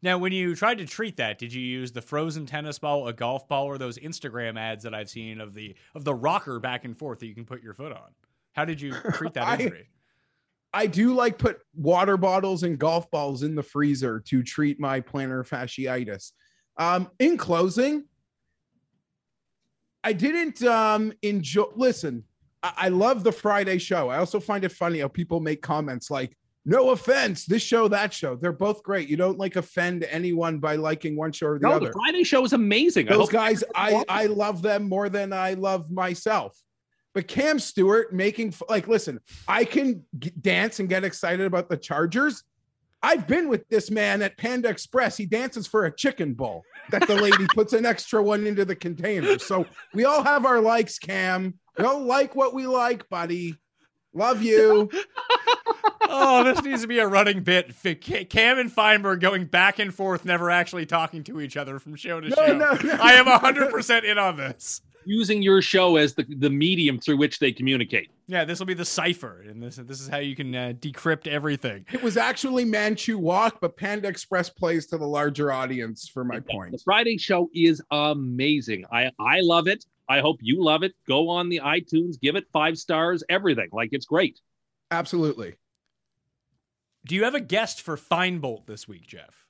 Now, 0.00 0.18
when 0.18 0.32
you 0.32 0.54
tried 0.54 0.78
to 0.78 0.86
treat 0.86 1.16
that, 1.16 1.38
did 1.38 1.52
you 1.52 1.60
use 1.60 1.90
the 1.92 2.02
frozen 2.02 2.46
tennis 2.46 2.78
ball, 2.78 3.08
a 3.08 3.12
golf 3.12 3.48
ball, 3.48 3.66
or 3.66 3.78
those 3.78 3.98
Instagram 3.98 4.58
ads 4.58 4.84
that 4.84 4.94
I've 4.94 5.10
seen 5.10 5.40
of 5.40 5.54
the 5.54 5.74
of 5.94 6.04
the 6.04 6.14
rocker 6.14 6.60
back 6.60 6.84
and 6.84 6.96
forth 6.96 7.18
that 7.20 7.26
you 7.26 7.34
can 7.34 7.44
put 7.44 7.62
your 7.62 7.74
foot 7.74 7.92
on? 7.92 8.10
How 8.52 8.64
did 8.64 8.80
you 8.80 8.92
treat 9.12 9.34
that 9.34 9.60
injury? 9.60 9.88
I, 10.72 10.82
I 10.82 10.86
do 10.86 11.14
like 11.14 11.38
put 11.38 11.60
water 11.74 12.16
bottles 12.16 12.62
and 12.62 12.78
golf 12.78 13.10
balls 13.10 13.42
in 13.42 13.54
the 13.54 13.62
freezer 13.62 14.20
to 14.26 14.42
treat 14.42 14.78
my 14.78 15.00
plantar 15.00 15.46
fasciitis. 15.48 16.32
Um, 16.76 17.10
in 17.18 17.36
closing, 17.36 18.04
I 20.04 20.12
didn't 20.12 20.62
um, 20.62 21.12
enjoy. 21.22 21.66
Listen, 21.74 22.22
I, 22.62 22.72
I 22.76 22.88
love 22.90 23.24
the 23.24 23.32
Friday 23.32 23.78
show. 23.78 24.10
I 24.10 24.18
also 24.18 24.38
find 24.38 24.64
it 24.64 24.72
funny 24.72 25.00
how 25.00 25.08
people 25.08 25.40
make 25.40 25.60
comments 25.60 26.10
like, 26.10 26.36
no 26.64 26.90
offense, 26.90 27.46
this 27.46 27.62
show, 27.62 27.88
that 27.88 28.12
show. 28.12 28.36
They're 28.36 28.52
both 28.52 28.82
great. 28.82 29.08
You 29.08 29.16
don't 29.16 29.38
like 29.38 29.56
offend 29.56 30.04
anyone 30.04 30.58
by 30.58 30.76
liking 30.76 31.16
one 31.16 31.32
show 31.32 31.46
or 31.48 31.58
the 31.58 31.68
no, 31.68 31.74
other. 31.76 31.86
the 31.86 31.92
Friday 31.92 32.24
show 32.24 32.44
is 32.44 32.52
amazing. 32.52 33.06
Those 33.06 33.30
guys, 33.30 33.64
I, 33.74 34.04
I 34.08 34.26
love 34.26 34.60
them 34.60 34.88
more 34.88 35.08
than 35.08 35.32
I 35.32 35.54
love 35.54 35.90
myself. 35.90 36.60
But 37.14 37.26
Cam 37.26 37.58
Stewart 37.58 38.12
making 38.12 38.54
like, 38.68 38.86
listen, 38.86 39.18
I 39.46 39.64
can 39.64 40.04
g- 40.18 40.32
dance 40.40 40.78
and 40.78 40.88
get 40.88 41.04
excited 41.04 41.46
about 41.46 41.68
the 41.68 41.76
Chargers. 41.76 42.44
I've 43.02 43.26
been 43.26 43.48
with 43.48 43.66
this 43.68 43.90
man 43.90 44.22
at 44.22 44.36
Panda 44.36 44.68
Express. 44.68 45.16
He 45.16 45.24
dances 45.24 45.66
for 45.66 45.86
a 45.86 45.94
chicken 45.94 46.34
bowl 46.34 46.64
that 46.90 47.06
the 47.06 47.14
lady 47.14 47.46
puts 47.54 47.72
an 47.72 47.86
extra 47.86 48.22
one 48.22 48.46
into 48.46 48.64
the 48.64 48.76
container. 48.76 49.38
So 49.38 49.66
we 49.94 50.04
all 50.04 50.22
have 50.22 50.44
our 50.44 50.60
likes, 50.60 50.98
Cam. 50.98 51.54
We 51.78 51.84
all 51.84 52.00
like 52.00 52.34
what 52.34 52.54
we 52.54 52.66
like, 52.66 53.08
buddy. 53.08 53.56
Love 54.12 54.42
you. 54.42 54.90
oh, 56.02 56.44
this 56.44 56.62
needs 56.62 56.82
to 56.82 56.88
be 56.88 56.98
a 56.98 57.06
running 57.06 57.42
bit. 57.42 57.74
Cam 58.30 58.58
and 58.58 58.70
Feinberg 58.72 59.20
going 59.20 59.44
back 59.46 59.78
and 59.78 59.94
forth, 59.94 60.24
never 60.24 60.50
actually 60.50 60.86
talking 60.86 61.24
to 61.24 61.40
each 61.40 61.56
other 61.56 61.78
from 61.78 61.94
show 61.96 62.20
to 62.20 62.28
No, 62.28 62.36
show. 62.36 62.56
no, 62.56 62.72
no. 62.82 62.96
I 63.00 63.14
am 63.14 63.26
100% 63.26 64.04
in 64.04 64.18
on 64.18 64.36
this. 64.36 64.80
using 65.04 65.40
your 65.42 65.62
show 65.62 65.96
as 65.96 66.14
the, 66.14 66.24
the 66.38 66.50
medium 66.50 66.98
through 66.98 67.16
which 67.16 67.38
they 67.38 67.50
communicate. 67.52 68.10
Yeah, 68.26 68.44
this 68.44 68.58
will 68.58 68.66
be 68.66 68.74
the 68.74 68.84
cipher, 68.84 69.42
and 69.48 69.62
this 69.62 69.76
this 69.76 70.02
is 70.02 70.08
how 70.08 70.18
you 70.18 70.36
can 70.36 70.54
uh, 70.54 70.72
decrypt 70.78 71.26
everything. 71.26 71.86
It 71.90 72.02
was 72.02 72.18
actually 72.18 72.66
Manchu 72.66 73.16
Wok, 73.16 73.58
but 73.58 73.74
Panda 73.78 74.06
Express 74.08 74.50
plays 74.50 74.84
to 74.88 74.98
the 74.98 75.06
larger 75.06 75.50
audience 75.50 76.06
for 76.06 76.24
my 76.24 76.40
point. 76.40 76.72
The 76.72 76.78
Friday 76.84 77.16
show 77.16 77.48
is 77.54 77.80
amazing. 77.90 78.84
I 78.92 79.10
I 79.18 79.40
love 79.40 79.66
it. 79.66 79.86
I 80.10 80.20
hope 80.20 80.38
you 80.42 80.62
love 80.62 80.82
it. 80.82 80.92
Go 81.06 81.30
on 81.30 81.48
the 81.48 81.60
iTunes, 81.64 82.20
give 82.20 82.36
it 82.36 82.44
five 82.52 82.76
stars, 82.76 83.24
everything. 83.30 83.68
Like 83.72 83.90
it's 83.92 84.04
great. 84.06 84.38
Absolutely. 84.90 85.54
Do 87.08 87.14
you 87.14 87.24
have 87.24 87.34
a 87.34 87.40
guest 87.40 87.80
for 87.80 87.96
Feinbolt 87.96 88.66
this 88.66 88.86
week, 88.86 89.06
Jeff? 89.06 89.46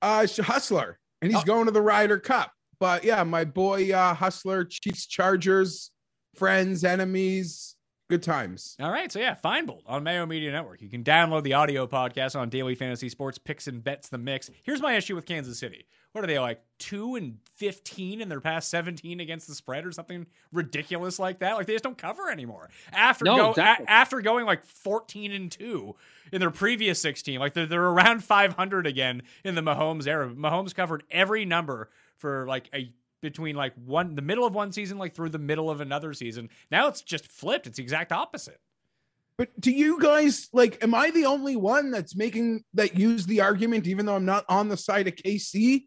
Uh, 0.00 0.22
it's 0.24 0.38
Hustler, 0.38 0.98
and 1.20 1.30
he's 1.30 1.42
Oh. 1.42 1.44
going 1.44 1.66
to 1.66 1.70
the 1.70 1.82
Ryder 1.82 2.18
Cup. 2.18 2.50
But 2.80 3.04
yeah, 3.04 3.22
my 3.24 3.44
boy 3.44 3.92
uh, 3.92 4.14
Hustler, 4.14 4.64
Chiefs, 4.64 5.06
Chargers, 5.06 5.90
friends, 6.34 6.82
enemies, 6.82 7.75
good 8.08 8.22
times. 8.22 8.76
All 8.80 8.90
right, 8.90 9.10
so 9.10 9.18
yeah, 9.18 9.36
Feinbolt 9.44 9.82
on 9.86 10.02
Mayo 10.04 10.26
Media 10.26 10.50
Network. 10.52 10.80
You 10.82 10.88
can 10.88 11.04
download 11.04 11.42
the 11.42 11.54
audio 11.54 11.86
podcast 11.86 12.38
on 12.38 12.48
Daily 12.48 12.74
Fantasy 12.74 13.08
Sports 13.08 13.38
Picks 13.38 13.66
and 13.66 13.82
Bets 13.82 14.08
the 14.08 14.18
Mix. 14.18 14.50
Here's 14.62 14.80
my 14.82 14.94
issue 14.94 15.14
with 15.14 15.26
Kansas 15.26 15.58
City. 15.58 15.86
What 16.12 16.24
are 16.24 16.28
they 16.28 16.38
like 16.38 16.62
two 16.78 17.16
and 17.16 17.36
fifteen 17.56 18.22
in 18.22 18.30
their 18.30 18.40
past 18.40 18.70
seventeen 18.70 19.20
against 19.20 19.48
the 19.48 19.54
spread 19.54 19.84
or 19.84 19.92
something 19.92 20.24
ridiculous 20.50 21.18
like 21.18 21.40
that? 21.40 21.56
Like 21.56 21.66
they 21.66 21.74
just 21.74 21.84
don't 21.84 21.98
cover 21.98 22.30
anymore. 22.30 22.70
After 22.90 23.26
No, 23.26 23.36
go, 23.36 23.50
exactly. 23.50 23.84
a- 23.86 23.90
after 23.90 24.22
going 24.22 24.46
like 24.46 24.64
fourteen 24.64 25.30
and 25.32 25.52
two 25.52 25.94
in 26.32 26.40
their 26.40 26.50
previous 26.50 26.98
sixteen, 27.02 27.38
like 27.38 27.52
they're, 27.52 27.66
they're 27.66 27.84
around 27.84 28.24
five 28.24 28.54
hundred 28.54 28.86
again 28.86 29.24
in 29.44 29.56
the 29.56 29.60
Mahomes 29.60 30.06
era. 30.06 30.30
Mahomes 30.30 30.74
covered 30.74 31.02
every 31.10 31.44
number 31.44 31.90
for 32.16 32.46
like 32.46 32.70
a 32.72 32.90
between 33.26 33.56
like 33.56 33.74
one 33.84 34.14
the 34.14 34.22
middle 34.22 34.46
of 34.46 34.54
one 34.54 34.70
season 34.70 34.98
like 34.98 35.14
through 35.14 35.30
the 35.30 35.38
middle 35.38 35.68
of 35.68 35.80
another 35.80 36.12
season. 36.14 36.48
Now 36.70 36.86
it's 36.86 37.02
just 37.02 37.26
flipped. 37.26 37.66
It's 37.66 37.76
the 37.76 37.82
exact 37.82 38.12
opposite. 38.12 38.58
But 39.36 39.48
do 39.60 39.70
you 39.70 40.00
guys 40.00 40.48
like? 40.52 40.82
Am 40.82 40.94
I 40.94 41.10
the 41.10 41.26
only 41.26 41.56
one 41.56 41.90
that's 41.90 42.16
making 42.16 42.64
that 42.74 42.96
use 42.96 43.26
the 43.26 43.40
argument, 43.40 43.86
even 43.86 44.06
though 44.06 44.14
I'm 44.14 44.24
not 44.24 44.44
on 44.48 44.68
the 44.68 44.76
side 44.76 45.08
of 45.08 45.14
KC? 45.16 45.86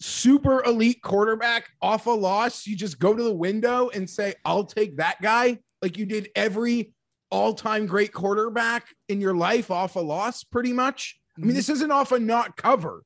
Super 0.00 0.62
elite 0.62 1.02
quarterback 1.02 1.70
off 1.82 2.06
a 2.06 2.10
loss. 2.10 2.66
You 2.66 2.76
just 2.76 2.98
go 2.98 3.14
to 3.14 3.22
the 3.22 3.34
window 3.34 3.88
and 3.88 4.08
say, 4.08 4.34
I'll 4.44 4.64
take 4.64 4.98
that 4.98 5.16
guy. 5.22 5.58
Like 5.82 5.96
you 5.96 6.06
did 6.06 6.28
every 6.36 6.92
all 7.30 7.54
time 7.54 7.86
great 7.86 8.12
quarterback 8.12 8.86
in 9.08 9.20
your 9.20 9.34
life 9.34 9.70
off 9.70 9.96
a 9.96 10.00
loss, 10.00 10.44
pretty 10.44 10.72
much. 10.72 11.18
I 11.36 11.40
mean, 11.40 11.48
mm-hmm. 11.48 11.56
this 11.56 11.68
isn't 11.68 11.90
off 11.90 12.12
a 12.12 12.18
not 12.20 12.56
cover, 12.56 13.02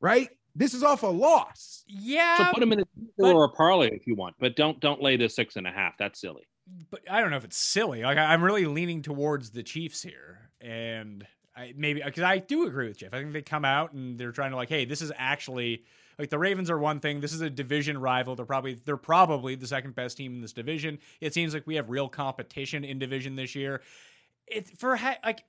right? 0.00 0.28
This 0.54 0.74
is 0.74 0.82
off 0.82 1.02
a 1.02 1.06
loss. 1.06 1.84
Yeah, 1.86 2.36
So 2.38 2.44
put 2.52 2.60
them 2.60 2.72
in 2.72 2.80
a 2.80 2.84
but- 3.18 3.34
or 3.34 3.44
a 3.44 3.48
parlay 3.48 3.88
if 3.94 4.06
you 4.06 4.14
want, 4.14 4.36
but 4.38 4.56
don't 4.56 4.78
don't 4.80 5.00
lay 5.02 5.16
the 5.16 5.28
six 5.28 5.56
and 5.56 5.66
a 5.66 5.70
half. 5.72 5.96
That's 5.98 6.20
silly. 6.20 6.46
but 6.90 7.00
I 7.10 7.20
don't 7.20 7.30
know 7.30 7.36
if 7.36 7.44
it's 7.44 7.56
silly. 7.56 8.02
Like 8.02 8.18
I- 8.18 8.32
I'm 8.32 8.42
really 8.42 8.66
leaning 8.66 9.02
towards 9.02 9.50
the 9.50 9.62
Chiefs 9.62 10.02
here, 10.02 10.50
and 10.60 11.26
I, 11.56 11.72
maybe 11.76 12.02
because 12.04 12.22
I 12.22 12.38
do 12.38 12.66
agree 12.66 12.88
with 12.88 12.98
Jeff. 12.98 13.12
I 13.12 13.18
think 13.18 13.32
they 13.32 13.42
come 13.42 13.64
out 13.64 13.92
and 13.92 14.18
they're 14.18 14.32
trying 14.32 14.50
to 14.52 14.56
like, 14.56 14.68
hey, 14.68 14.84
this 14.84 15.02
is 15.02 15.12
actually 15.16 15.84
like 16.18 16.30
the 16.30 16.38
Ravens 16.38 16.70
are 16.70 16.78
one 16.78 17.00
thing. 17.00 17.20
This 17.20 17.32
is 17.32 17.40
a 17.40 17.50
division 17.50 17.98
rival. 17.98 18.36
They're 18.36 18.46
probably 18.46 18.74
they're 18.74 18.96
probably 18.96 19.54
the 19.54 19.66
second 19.66 19.94
best 19.94 20.16
team 20.18 20.34
in 20.34 20.40
this 20.40 20.52
division. 20.52 20.98
It 21.20 21.34
seems 21.34 21.52
like 21.54 21.66
we 21.66 21.74
have 21.76 21.90
real 21.90 22.08
competition 22.08 22.84
in 22.84 22.98
division 22.98 23.36
this 23.36 23.54
year. 23.54 23.80
It's 24.46 24.70
for 24.72 24.96
ha- 24.96 25.16
like. 25.24 25.44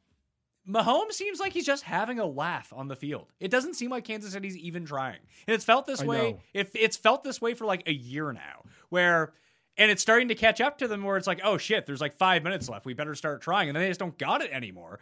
Mahomes 0.67 1.13
seems 1.13 1.39
like 1.39 1.51
he's 1.51 1.65
just 1.65 1.83
having 1.83 2.19
a 2.19 2.25
laugh 2.25 2.71
on 2.73 2.87
the 2.87 2.95
field. 2.95 3.27
It 3.39 3.51
doesn't 3.51 3.73
seem 3.73 3.91
like 3.91 4.05
Kansas 4.05 4.31
City's 4.31 4.57
even 4.57 4.85
trying. 4.85 5.19
And 5.47 5.53
it's 5.55 5.65
felt 5.65 5.85
this 5.85 6.01
I 6.01 6.05
way. 6.05 6.31
know. 6.33 6.39
If 6.53 6.75
it's 6.75 6.95
felt 6.95 7.23
this 7.23 7.41
way 7.41 7.53
for 7.53 7.65
like 7.65 7.83
a 7.87 7.93
year 7.93 8.31
now, 8.31 8.63
where 8.89 9.33
and 9.77 9.89
it's 9.91 10.01
starting 10.01 10.27
to 10.27 10.35
catch 10.35 10.61
up 10.61 10.77
to 10.77 10.87
them 10.87 11.03
where 11.03 11.17
it's 11.17 11.27
like, 11.27 11.41
oh 11.43 11.57
shit, 11.57 11.85
there's 11.85 12.01
like 12.01 12.13
five 12.13 12.43
minutes 12.43 12.69
left. 12.69 12.85
We 12.85 12.93
better 12.93 13.15
start 13.15 13.41
trying. 13.41 13.69
And 13.69 13.75
then 13.75 13.83
they 13.83 13.89
just 13.89 13.99
don't 13.99 14.17
got 14.17 14.41
it 14.41 14.51
anymore. 14.51 14.99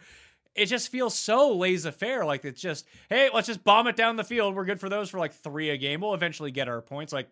It 0.54 0.66
just 0.66 0.90
feels 0.90 1.14
so 1.14 1.54
laissez 1.56 1.90
faire. 1.92 2.24
Like 2.24 2.44
it's 2.44 2.60
just, 2.60 2.86
hey, 3.08 3.30
let's 3.32 3.46
just 3.46 3.64
bomb 3.64 3.86
it 3.86 3.96
down 3.96 4.16
the 4.16 4.24
field. 4.24 4.54
We're 4.54 4.64
good 4.64 4.80
for 4.80 4.88
those 4.88 5.10
for 5.10 5.18
like 5.18 5.32
three 5.32 5.70
a 5.70 5.76
game. 5.76 6.00
We'll 6.00 6.14
eventually 6.14 6.50
get 6.50 6.68
our 6.68 6.80
points. 6.80 7.12
Like 7.12 7.28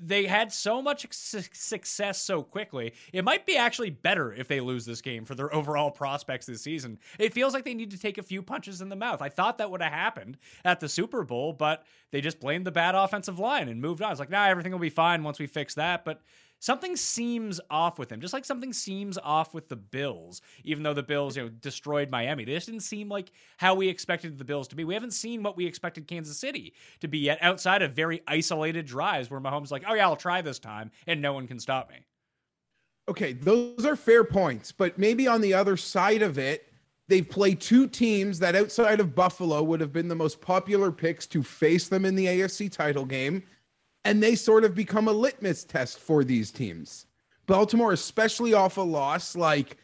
they 0.00 0.26
had 0.26 0.52
so 0.52 0.82
much 0.82 1.06
su- 1.12 1.40
success 1.52 2.20
so 2.20 2.42
quickly. 2.42 2.94
It 3.12 3.24
might 3.24 3.46
be 3.46 3.56
actually 3.56 3.90
better 3.90 4.32
if 4.32 4.48
they 4.48 4.60
lose 4.60 4.84
this 4.84 5.00
game 5.00 5.24
for 5.24 5.34
their 5.34 5.54
overall 5.54 5.90
prospects 5.90 6.46
this 6.46 6.62
season. 6.62 6.98
It 7.18 7.32
feels 7.32 7.54
like 7.54 7.64
they 7.64 7.74
need 7.74 7.90
to 7.92 7.98
take 7.98 8.18
a 8.18 8.22
few 8.22 8.42
punches 8.42 8.80
in 8.80 8.88
the 8.88 8.96
mouth. 8.96 9.22
I 9.22 9.28
thought 9.28 9.58
that 9.58 9.70
would 9.70 9.82
have 9.82 9.92
happened 9.92 10.38
at 10.64 10.80
the 10.80 10.88
Super 10.88 11.22
Bowl, 11.22 11.52
but 11.52 11.84
they 12.10 12.20
just 12.20 12.40
blamed 12.40 12.66
the 12.66 12.72
bad 12.72 12.94
offensive 12.94 13.38
line 13.38 13.68
and 13.68 13.80
moved 13.80 14.02
on. 14.02 14.10
It's 14.10 14.20
like, 14.20 14.30
nah, 14.30 14.46
everything 14.46 14.72
will 14.72 14.78
be 14.78 14.90
fine 14.90 15.22
once 15.22 15.38
we 15.38 15.46
fix 15.46 15.74
that. 15.74 16.04
But 16.04 16.22
something 16.64 16.96
seems 16.96 17.60
off 17.68 17.98
with 17.98 18.10
him, 18.10 18.22
just 18.22 18.32
like 18.32 18.46
something 18.46 18.72
seems 18.72 19.18
off 19.18 19.52
with 19.52 19.68
the 19.68 19.76
Bills, 19.76 20.40
even 20.64 20.82
though 20.82 20.94
the 20.94 21.02
Bills, 21.02 21.36
you 21.36 21.42
know, 21.42 21.48
destroyed 21.50 22.08
Miami. 22.08 22.46
They 22.46 22.54
just 22.54 22.68
didn't 22.68 22.80
seem 22.80 23.10
like 23.10 23.32
how 23.58 23.74
we 23.74 23.86
expected 23.86 24.38
the 24.38 24.46
Bills 24.46 24.66
to 24.68 24.76
be. 24.76 24.82
We 24.82 24.94
haven't 24.94 25.10
seen 25.10 25.42
what 25.42 25.58
we 25.58 25.66
expected 25.66 26.08
Kansas 26.08 26.38
City 26.38 26.72
to 27.00 27.08
be 27.08 27.18
yet 27.18 27.36
outside 27.42 27.82
of 27.82 27.92
very 27.92 28.22
isolated 28.26 28.86
drives 28.86 29.30
where 29.30 29.40
Mahomes 29.40 29.70
like, 29.70 29.84
oh 29.86 29.92
yeah, 29.92 30.04
I'll 30.04 30.16
try 30.16 30.40
this 30.40 30.58
time, 30.58 30.90
and 31.06 31.20
no 31.20 31.34
one 31.34 31.46
can 31.46 31.60
stop 31.60 31.90
me. 31.90 31.96
Okay, 33.10 33.34
those 33.34 33.84
are 33.84 33.94
fair 33.94 34.24
points, 34.24 34.72
but 34.72 34.98
maybe 34.98 35.28
on 35.28 35.42
the 35.42 35.52
other 35.52 35.76
side 35.76 36.22
of 36.22 36.38
it, 36.38 36.72
they've 37.08 37.28
played 37.28 37.60
two 37.60 37.86
teams 37.86 38.38
that 38.38 38.56
outside 38.56 39.00
of 39.00 39.14
Buffalo 39.14 39.62
would 39.62 39.82
have 39.82 39.92
been 39.92 40.08
the 40.08 40.14
most 40.14 40.40
popular 40.40 40.90
picks 40.90 41.26
to 41.26 41.42
face 41.42 41.88
them 41.88 42.06
in 42.06 42.14
the 42.14 42.24
AFC 42.24 42.72
title 42.72 43.04
game, 43.04 43.42
and 44.04 44.22
they 44.22 44.34
sort 44.34 44.64
of 44.64 44.74
become 44.74 45.08
a 45.08 45.12
litmus 45.12 45.64
test 45.64 45.98
for 45.98 46.24
these 46.24 46.50
teams. 46.50 47.06
Baltimore, 47.46 47.92
especially 47.92 48.54
off 48.54 48.76
a 48.76 48.82
loss, 48.82 49.36
like 49.36 49.76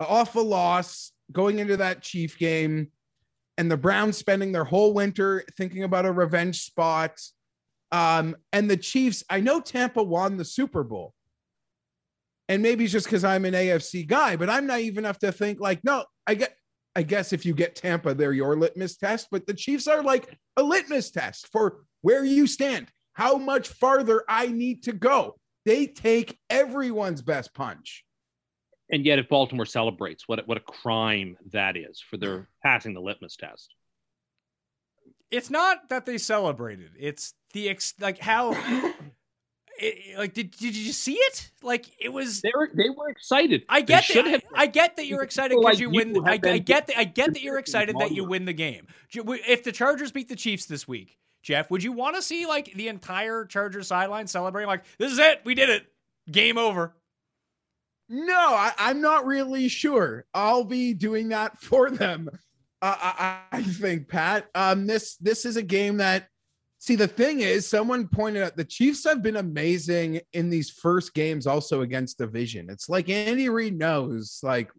off 0.00 0.34
a 0.34 0.40
loss 0.40 1.12
going 1.32 1.58
into 1.58 1.76
that 1.76 2.02
Chief 2.02 2.38
game, 2.38 2.88
and 3.56 3.70
the 3.70 3.76
Browns 3.76 4.16
spending 4.16 4.52
their 4.52 4.64
whole 4.64 4.94
winter 4.94 5.44
thinking 5.56 5.82
about 5.82 6.06
a 6.06 6.12
revenge 6.12 6.62
spot. 6.62 7.20
Um, 7.90 8.36
and 8.52 8.70
the 8.70 8.76
Chiefs, 8.76 9.24
I 9.30 9.40
know 9.40 9.60
Tampa 9.60 10.02
won 10.02 10.36
the 10.36 10.44
Super 10.44 10.84
Bowl, 10.84 11.14
And 12.48 12.62
maybe 12.62 12.84
it's 12.84 12.92
just 12.92 13.06
because 13.06 13.24
I'm 13.24 13.44
an 13.44 13.54
AFC 13.54 14.06
guy, 14.06 14.36
but 14.36 14.50
I'm 14.50 14.66
naive 14.66 14.98
enough 14.98 15.18
to 15.20 15.32
think 15.32 15.58
like, 15.58 15.82
no, 15.84 16.04
I 16.26 16.34
get 16.34 16.54
I 16.96 17.02
guess 17.02 17.32
if 17.32 17.46
you 17.46 17.54
get 17.54 17.76
Tampa, 17.76 18.12
they're 18.12 18.32
your 18.32 18.56
litmus 18.56 18.96
test, 18.96 19.28
but 19.30 19.46
the 19.46 19.54
Chiefs 19.54 19.86
are 19.86 20.02
like 20.02 20.36
a 20.56 20.62
litmus 20.62 21.12
test 21.12 21.46
for 21.52 21.84
where 22.00 22.24
you 22.24 22.46
stand, 22.46 22.88
how 23.18 23.36
much 23.36 23.68
farther 23.68 24.22
I 24.28 24.46
need 24.46 24.84
to 24.84 24.92
go. 24.92 25.34
They 25.64 25.88
take 25.88 26.38
everyone's 26.48 27.20
best 27.20 27.52
punch. 27.52 28.04
And 28.90 29.04
yet, 29.04 29.18
if 29.18 29.28
Baltimore 29.28 29.66
celebrates, 29.66 30.28
what 30.28 30.46
what 30.46 30.56
a 30.56 30.60
crime 30.60 31.36
that 31.50 31.76
is 31.76 32.00
for 32.00 32.16
their 32.16 32.48
passing 32.64 32.94
the 32.94 33.00
litmus 33.00 33.36
test. 33.36 33.74
It's 35.32 35.50
not 35.50 35.88
that 35.90 36.06
they 36.06 36.16
celebrated. 36.16 36.92
It's 36.98 37.34
the 37.52 37.68
ex- 37.68 37.94
like 38.00 38.18
how 38.18 38.52
it, 39.78 40.16
like 40.16 40.32
did 40.32 40.52
did 40.52 40.76
you 40.76 40.92
see 40.92 41.16
it? 41.16 41.50
Like 41.60 41.86
it 42.00 42.10
was 42.10 42.40
They 42.40 42.52
were 42.54 42.70
they 42.72 42.88
were 42.88 43.10
excited. 43.10 43.64
I 43.68 43.80
get 43.80 44.04
should 44.04 44.26
that. 44.26 44.30
have. 44.30 44.42
I 44.54 44.66
get 44.66 44.94
that 44.94 45.06
you're 45.06 45.24
excited 45.24 45.56
because 45.56 45.64
like 45.64 45.80
you 45.80 45.90
you 45.90 45.96
win. 45.96 46.14
have 46.24 46.40
I, 46.44 46.52
I 46.52 46.58
get 46.58 46.86
that. 46.86 46.96
I 46.96 47.02
get 47.02 47.34
that 47.34 47.42
you're 47.42 47.58
excited 47.58 47.96
that 47.98 48.12
you 48.12 48.24
win 48.24 48.44
the 48.44 48.52
game. 48.52 48.86
If 49.12 49.64
the 49.64 49.72
Chargers 49.72 50.12
beat 50.12 50.28
the 50.28 50.36
Chiefs 50.36 50.66
this 50.66 50.86
week, 50.86 51.18
Jeff, 51.42 51.70
would 51.70 51.82
you 51.82 51.92
want 51.92 52.16
to 52.16 52.22
see 52.22 52.46
like 52.46 52.72
the 52.74 52.88
entire 52.88 53.44
Chargers 53.44 53.86
sideline 53.86 54.26
celebrating? 54.26 54.68
Like 54.68 54.84
this 54.98 55.12
is 55.12 55.18
it, 55.18 55.40
we 55.44 55.54
did 55.54 55.70
it, 55.70 55.86
game 56.30 56.58
over. 56.58 56.94
No, 58.08 58.38
I, 58.38 58.72
I'm 58.78 59.00
not 59.00 59.26
really 59.26 59.68
sure. 59.68 60.24
I'll 60.32 60.64
be 60.64 60.94
doing 60.94 61.28
that 61.28 61.58
for 61.60 61.90
them. 61.90 62.28
Uh, 62.80 62.96
I, 63.00 63.40
I 63.52 63.62
think, 63.62 64.08
Pat. 64.08 64.46
Um, 64.54 64.86
this 64.86 65.16
this 65.16 65.44
is 65.44 65.56
a 65.56 65.62
game 65.62 65.98
that. 65.98 66.28
See, 66.80 66.94
the 66.94 67.08
thing 67.08 67.40
is, 67.40 67.66
someone 67.66 68.06
pointed 68.06 68.44
out 68.44 68.56
the 68.56 68.64
Chiefs 68.64 69.02
have 69.02 69.20
been 69.20 69.34
amazing 69.34 70.20
in 70.32 70.48
these 70.48 70.70
first 70.70 71.12
games, 71.12 71.44
also 71.44 71.80
against 71.80 72.18
division. 72.18 72.70
It's 72.70 72.88
like 72.88 73.08
Andy 73.08 73.48
Reid 73.48 73.76
knows, 73.76 74.38
like 74.44 74.70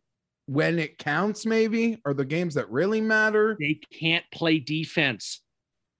when 0.45 0.80
it 0.80 0.97
counts, 0.97 1.45
maybe, 1.45 1.99
or 2.05 2.14
the 2.14 2.24
games 2.24 2.53
that 2.53 2.72
really 2.72 3.01
matter. 3.01 3.57
They 3.60 3.82
can't 3.99 4.24
play 4.32 4.60
defense. 4.60 5.41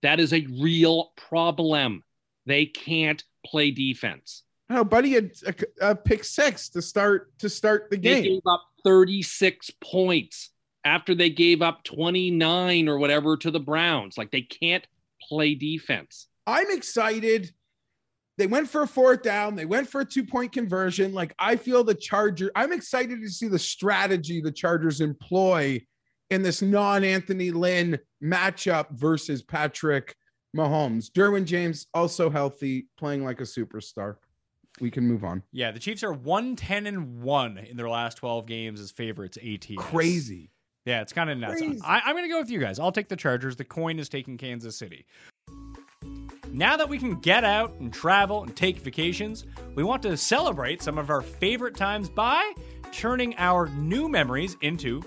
That 0.02 0.20
is 0.20 0.34
a 0.34 0.48
real 0.60 1.12
problem. 1.16 2.04
They 2.46 2.66
can't 2.66 3.24
play 3.46 3.72
defense. 3.72 4.44
Oh, 4.70 4.84
buddy 4.84 5.14
had 5.14 5.32
a, 5.46 5.90
a 5.90 5.96
pick 5.96 6.24
six 6.24 6.70
to 6.70 6.82
start 6.82 7.38
to 7.40 7.50
start 7.50 7.90
the 7.90 7.98
game. 7.98 8.24
They 8.24 8.30
gave 8.30 8.42
up 8.48 8.64
36 8.84 9.72
points 9.82 10.52
after 10.86 11.16
they 11.16 11.30
gave 11.30 11.62
up 11.62 11.84
29 11.84 12.88
or 12.88 12.98
whatever 12.98 13.36
to 13.38 13.52
the 13.52 13.60
Browns. 13.60 14.18
Like 14.18 14.32
they 14.32 14.42
can't 14.42 14.86
play 15.28 15.56
defense. 15.56 16.28
I'm 16.46 16.70
excited. 16.72 17.52
They 18.38 18.48
went 18.48 18.70
for 18.70 18.84
a 18.84 18.88
fourth 18.88 19.22
down. 19.22 19.56
They 19.56 19.66
went 19.66 19.90
for 19.90 20.02
a 20.02 20.06
two 20.06 20.24
point 20.24 20.52
conversion. 20.52 21.14
Like 21.14 21.34
I 21.38 21.56
feel 21.56 21.84
the 21.84 21.96
Charger. 21.96 22.52
I'm 22.56 22.72
excited 22.72 23.22
to 23.22 23.30
see 23.30 23.48
the 23.48 23.60
strategy 23.60 24.40
the 24.40 24.52
Chargers 24.52 25.02
employ 25.02 25.82
in 26.30 26.42
this 26.42 26.62
non 26.62 27.04
Anthony 27.04 27.52
Lynn 27.52 28.00
matchup 28.24 28.92
versus 28.92 29.42
Patrick 29.42 30.16
Mahomes. 30.56 31.10
Derwin 31.12 31.46
James 31.46 31.88
also 31.94 32.30
healthy, 32.30 32.88
playing 32.98 33.24
like 33.24 33.40
a 33.40 33.44
superstar. 33.44 34.16
We 34.80 34.92
can 34.92 35.06
move 35.06 35.24
on. 35.24 35.44
Yeah, 35.52 35.72
the 35.72 35.80
Chiefs 35.80 36.04
are 36.04 36.14
one 36.14 36.56
ten 36.56 36.88
and 36.88 37.22
one 37.22 37.58
in 37.58 37.76
their 37.76 37.90
last 37.90 38.18
twelve 38.18 38.46
games 38.46 38.80
as 38.80 38.92
favorites. 38.92 39.38
ATS 39.38 39.76
Crazy. 39.78 40.52
Yeah, 40.86 41.02
it's 41.02 41.14
kind 41.14 41.30
of 41.30 41.38
nuts. 41.38 41.62
Crazy. 41.62 41.80
I, 41.84 42.02
I'm 42.06 42.16
going 42.16 42.24
to 42.24 42.30
go 42.30 42.40
with 42.40 42.50
you 42.50 42.60
guys. 42.60 42.80
I'll 42.80 42.92
take 42.92 43.10
the 43.10 43.16
Chargers. 43.16 43.56
The 43.58 43.66
coin 43.66 44.00
is 44.00 44.10
taking 44.10 44.38
Kansas 44.38 44.78
City. 44.78 45.06
Now 46.52 46.78
that 46.78 46.90
we 46.90 46.98
can 46.98 47.20
get 47.20 47.44
out 47.44 47.74
and 47.80 47.94
travel 47.94 48.42
and 48.42 48.56
take 48.56 48.80
vacations, 48.80 49.46
we 49.76 49.84
want 49.84 50.02
to 50.04 50.18
celebrate 50.18 50.82
some 50.82 50.98
of 50.98 51.12
our 51.12 51.22
favorite 51.22 51.76
times 51.76 52.10
by 52.10 52.54
turning 52.92 53.36
our 53.38 53.68
new 53.68 54.10
memories 54.10 54.58
into 54.62 55.04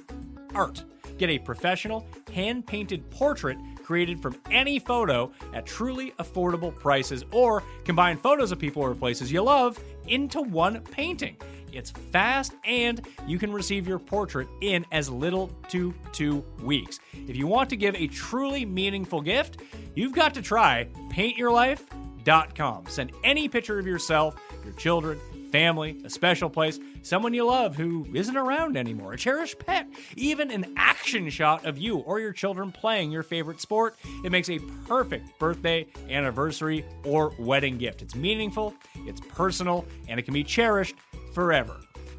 art. 0.55 0.85
Get 1.19 1.31
a 1.31 1.39
professional, 1.39 2.07
hand 2.33 2.67
painted 2.67 3.09
portrait 3.11 3.59
created 3.83 4.21
from 4.21 4.41
any 4.51 4.79
photo 4.79 5.31
at 5.55 5.67
truly 5.67 6.13
affordable 6.19 6.75
prices, 6.75 7.25
or 7.31 7.63
combine 7.85 8.17
photos 8.17 8.53
of 8.53 8.59
people 8.59 8.83
or 8.83 8.95
places 8.95 9.31
you 9.31 9.43
love 9.43 9.79
into 10.07 10.41
one 10.41 10.81
painting. 10.81 11.37
It's 11.73 11.91
fast 11.91 12.55
and 12.65 13.07
you 13.27 13.39
can 13.39 13.53
receive 13.53 13.89
your 13.89 13.99
portrait 13.99 14.49
in 14.61 14.85
as 14.93 15.09
little 15.09 15.49
to 15.69 15.95
two 16.13 16.45
weeks. 16.63 17.01
If 17.13 17.37
you 17.37 17.47
want 17.47 17.71
to 17.71 17.77
give 17.77 17.95
a 17.95 18.07
truly 18.09 18.65
meaningful 18.65 19.21
gift, 19.23 19.63
you've 19.95 20.13
got 20.13 20.35
to 20.35 20.43
try 20.43 20.89
paintyourlife.com. 21.11 22.87
Send 22.89 23.13
any 23.25 23.49
picture 23.49 23.79
of 23.79 23.87
yourself, 23.87 24.37
your 24.65 24.75
children, 24.75 25.19
family, 25.53 26.01
a 26.05 26.11
special 26.11 26.51
place, 26.51 26.81
someone 27.03 27.35
you 27.35 27.47
love 27.47 27.77
who 27.77 28.07
isn't 28.15 28.37
around 28.37 28.77
anymore, 28.77 29.13
a 29.13 29.19
cherished 29.19 29.59
pet, 29.59 29.87
even 30.17 30.51
an 30.51 30.73
action 30.77 31.29
shot 31.31 31.65
of 31.65 31.79
you 31.79 31.99
or 31.99 32.19
your 32.19 32.33
children 32.33 32.73
playing 32.73 33.13
your 33.13 33.23
favorite 33.23 33.61
sport. 33.61 33.97
It 34.25 34.33
makes 34.33 34.49
a 34.51 34.59
perfect 34.89 35.39
birthday, 35.39 35.87
anniversary, 36.09 36.85
or 37.05 37.33
wedding 37.39 37.79
gift. 37.79 38.03
It's 38.03 38.17
meaningful, 38.17 38.75
it's 39.07 39.21
personal, 39.21 39.85
and 40.09 40.19
it 40.19 40.25
can 40.25 40.35
be 40.35 40.43
cherished 40.43 40.97
forever. 41.35 41.77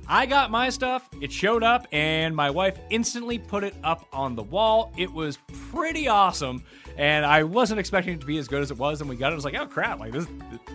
I 0.08 0.26
got 0.26 0.52
my 0.52 0.70
stuff, 0.70 1.08
it 1.22 1.32
showed 1.32 1.64
up, 1.64 1.88
and 1.94 2.36
my 2.36 2.50
wife 2.50 2.78
instantly 2.90 3.40
put 3.40 3.64
it 3.64 3.74
up 3.84 4.06
on 4.12 4.36
the 4.36 4.44
wall. 4.44 4.92
It 4.98 5.12
was 5.12 5.38
pretty 5.72 6.10
awesome, 6.10 6.62
and 6.98 7.26
I 7.26 7.44
wasn't 7.44 7.80
expecting 7.80 8.16
it 8.16 8.20
to 8.20 8.26
be 8.26 8.38
as 8.38 8.50
good 8.50 8.62
as 8.62 8.70
it 8.70 8.78
was. 8.78 9.00
And 9.00 9.10
we 9.10 9.16
got 9.16 9.30
it, 9.30 9.32
I 9.32 9.36
was 9.36 9.46
like, 9.46 9.56
oh 9.56 9.66
crap, 9.66 10.00
like 10.00 10.12
this, 10.12 10.28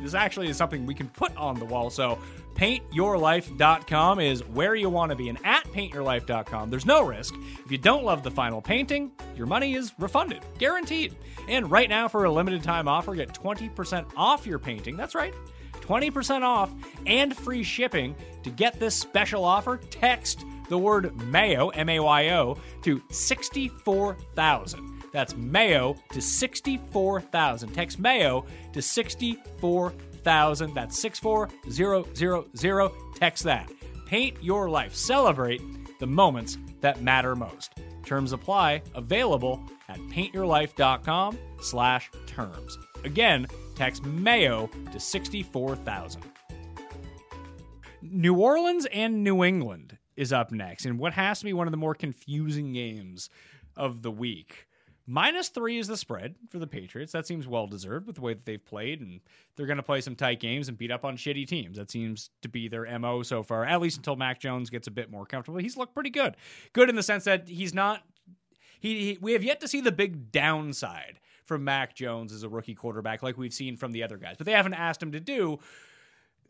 this 0.03 0.15
actually 0.15 0.49
is 0.49 0.57
something 0.57 0.87
we 0.87 0.95
can 0.95 1.09
put 1.09 1.37
on 1.37 1.59
the 1.59 1.67
wall. 1.67 1.91
So, 1.91 2.19
paintyourlife.com 2.59 4.19
is 4.19 4.45
where 4.49 4.75
you 4.75 4.91
want 4.91 5.11
to 5.11 5.17
be, 5.17 5.29
and 5.29 5.39
at 5.45 5.65
paintyourlife.com, 5.67 6.71
there's 6.71 6.87
no 6.87 7.05
risk. 7.05 7.35
If 7.65 7.71
you 7.71 7.79
don't 7.79 8.05
love 8.05 8.23
the 8.25 8.31
final 8.31 8.61
painting, 8.61 9.13
your 9.37 9.47
money 9.47 9.75
is 9.75 9.93
refunded, 9.99 10.43
guaranteed. 10.59 11.17
And 11.49 11.71
right 11.71 11.89
now, 11.89 12.09
for 12.09 12.25
a 12.25 12.31
limited 12.31 12.65
time 12.65 12.89
offer, 12.89 13.15
get 13.15 13.33
20% 13.33 14.11
off 14.17 14.47
your 14.47 14.59
painting. 14.59 14.97
That's 14.97 15.15
right. 15.15 15.33
20% 15.75 16.43
off 16.43 16.75
and 17.07 17.35
free 17.37 17.63
shipping. 17.63 18.15
To 18.43 18.51
get 18.51 18.79
this 18.81 18.95
special 18.95 19.45
offer, 19.45 19.79
text 19.91 20.45
the 20.69 20.79
word 20.79 21.17
MAYO, 21.17 21.69
M 21.69 21.89
A 21.89 22.01
Y 22.01 22.31
O, 22.31 22.59
to 22.83 23.01
64,000. 23.11 25.03
That's 25.13 25.35
MAYO 25.35 25.97
to 26.11 26.21
64,000. 26.21 27.73
Text 27.73 27.99
MAYO 27.99 28.45
to 28.73 28.83
64,000. 28.83 30.08
That's 30.75 31.01
64000. 31.01 33.15
Text 33.15 33.45
that. 33.45 33.71
Paint 34.07 34.43
your 34.43 34.71
life. 34.71 34.95
Celebrate 34.95 35.61
the 35.99 36.07
moments 36.07 36.59
that 36.81 37.03
matter 37.03 37.35
most. 37.35 37.73
Terms 38.05 38.33
apply. 38.33 38.83
Available 38.95 39.61
at 39.89 39.99
paintyourlife.com 39.99 41.39
slash 41.61 42.11
terms. 42.27 42.79
Again, 43.05 43.47
text 43.75 44.05
Mayo 44.05 44.69
to 44.93 45.01
64,000. 45.01 46.23
New 48.03 48.35
Orleans 48.35 48.87
and 48.87 49.25
New 49.25 49.45
England 49.45 49.99
is 50.17 50.33
up 50.33 50.53
next, 50.53 50.87
and 50.87 50.99
what 50.99 51.13
has 51.13 51.41
to 51.41 51.45
be 51.45 51.53
one 51.53 51.67
of 51.67 51.71
the 51.71 51.77
more 51.77 51.95
confusing 51.95 52.73
games 52.73 53.29
of 53.77 54.03
the 54.03 54.11
week. 54.11 54.67
Minus 55.11 55.49
three 55.49 55.79
is 55.79 55.89
the 55.89 55.97
spread 55.97 56.35
for 56.51 56.59
the 56.59 56.67
Patriots. 56.67 57.13
That 57.13 57.27
seems 57.27 57.49
well 57.49 57.67
deserved 57.67 58.07
with 58.07 58.17
the 58.17 58.21
way 58.21 58.35
that 58.35 58.45
they've 58.45 58.63
played, 58.63 59.01
and 59.01 59.21
they're 59.57 59.65
going 59.65 59.79
to 59.79 59.83
play 59.83 60.03
some 60.03 60.15
tight 60.15 60.39
games 60.39 60.69
and 60.69 60.77
beat 60.77 60.91
up 60.91 61.03
on 61.03 61.17
shitty 61.17 61.49
teams. 61.49 61.79
That 61.79 61.91
seems 61.91 62.29
to 62.43 62.49
be 62.51 62.69
their 62.69 62.99
MO 62.99 63.23
so 63.23 63.43
far, 63.43 63.65
at 63.65 63.81
least 63.81 63.97
until 63.97 64.17
Mac 64.17 64.39
Jones 64.39 64.69
gets 64.69 64.87
a 64.87 64.91
bit 64.91 65.11
more 65.11 65.25
comfortable. 65.25 65.61
He's 65.61 65.79
looked 65.79 65.95
pretty 65.95 66.11
good. 66.11 66.37
Good 66.75 66.91
in 66.91 66.95
the 66.95 67.03
sense 67.03 67.25
that 67.25 67.49
he's 67.49 67.73
not. 67.73 68.03
He, 68.81 69.13
he 69.13 69.19
we 69.19 69.33
have 69.33 69.43
yet 69.43 69.61
to 69.63 69.69
see 69.69 69.81
the 69.81 69.91
big 69.91 70.31
downside 70.31 71.21
from 71.47 71.65
Mac 71.65 71.95
Jones 71.95 72.31
as 72.31 72.43
a 72.43 72.49
rookie 72.51 72.75
quarterback 72.75 73.23
like 73.23 73.39
we've 73.39 73.55
seen 73.55 73.79
from 73.79 73.93
the 73.93 74.03
other 74.03 74.19
guys, 74.19 74.35
but 74.37 74.45
they 74.45 74.53
haven't 74.53 74.75
asked 74.75 75.03
him 75.03 75.13
to 75.13 75.21
do 75.21 75.59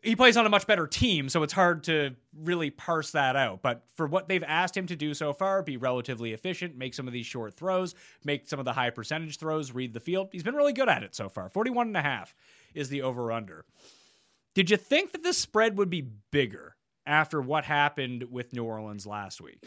he 0.01 0.15
plays 0.15 0.37
on 0.37 0.45
a 0.45 0.49
much 0.49 0.65
better 0.65 0.87
team, 0.87 1.27
so 1.29 1.43
it's 1.43 1.53
hard 1.53 1.83
to 1.85 2.15
really 2.33 2.69
parse 2.69 3.11
that 3.11 3.35
out. 3.35 3.61
But 3.61 3.83
for 3.95 4.07
what 4.07 4.27
they've 4.27 4.43
asked 4.43 4.75
him 4.75 4.87
to 4.87 4.95
do 4.95 5.13
so 5.13 5.33
far, 5.33 5.61
be 5.61 5.77
relatively 5.77 6.33
efficient, 6.33 6.77
make 6.77 6.93
some 6.93 7.07
of 7.07 7.13
these 7.13 7.25
short 7.25 7.55
throws, 7.55 7.95
make 8.23 8.47
some 8.47 8.59
of 8.59 8.65
the 8.65 8.73
high 8.73 8.91
percentage 8.91 9.37
throws, 9.37 9.73
read 9.73 9.93
the 9.93 9.99
field, 9.99 10.29
he's 10.31 10.43
been 10.43 10.55
really 10.55 10.73
good 10.73 10.89
at 10.89 11.03
it 11.03 11.15
so 11.15 11.27
far. 11.27 11.49
41 11.49 11.87
and 11.87 11.97
a 11.97 12.01
half 12.01 12.33
is 12.73 12.89
the 12.89 13.01
over 13.01 13.31
under. 13.31 13.65
Did 14.55 14.69
you 14.69 14.77
think 14.77 15.11
that 15.11 15.23
the 15.23 15.33
spread 15.33 15.77
would 15.77 15.89
be 15.89 16.09
bigger 16.31 16.75
after 17.05 17.41
what 17.41 17.65
happened 17.65 18.23
with 18.31 18.53
New 18.53 18.63
Orleans 18.63 19.05
last 19.05 19.41
week? 19.41 19.63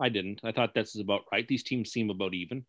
I 0.00 0.08
didn't. 0.08 0.40
I 0.44 0.52
thought 0.52 0.74
this 0.74 0.94
is 0.94 1.00
about 1.00 1.22
right. 1.32 1.46
These 1.46 1.62
teams 1.62 1.90
seem 1.90 2.10
about 2.10 2.34
even. 2.34 2.64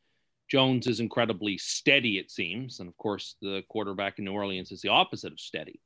Jones 0.49 0.87
is 0.87 0.99
incredibly 0.99 1.57
steady, 1.57 2.17
it 2.17 2.31
seems. 2.31 2.79
And 2.79 2.87
of 2.87 2.97
course, 2.97 3.35
the 3.41 3.63
quarterback 3.69 4.19
in 4.19 4.25
New 4.25 4.33
Orleans 4.33 4.71
is 4.71 4.81
the 4.81 4.89
opposite 4.89 5.33
of 5.33 5.39
steady. 5.39 5.81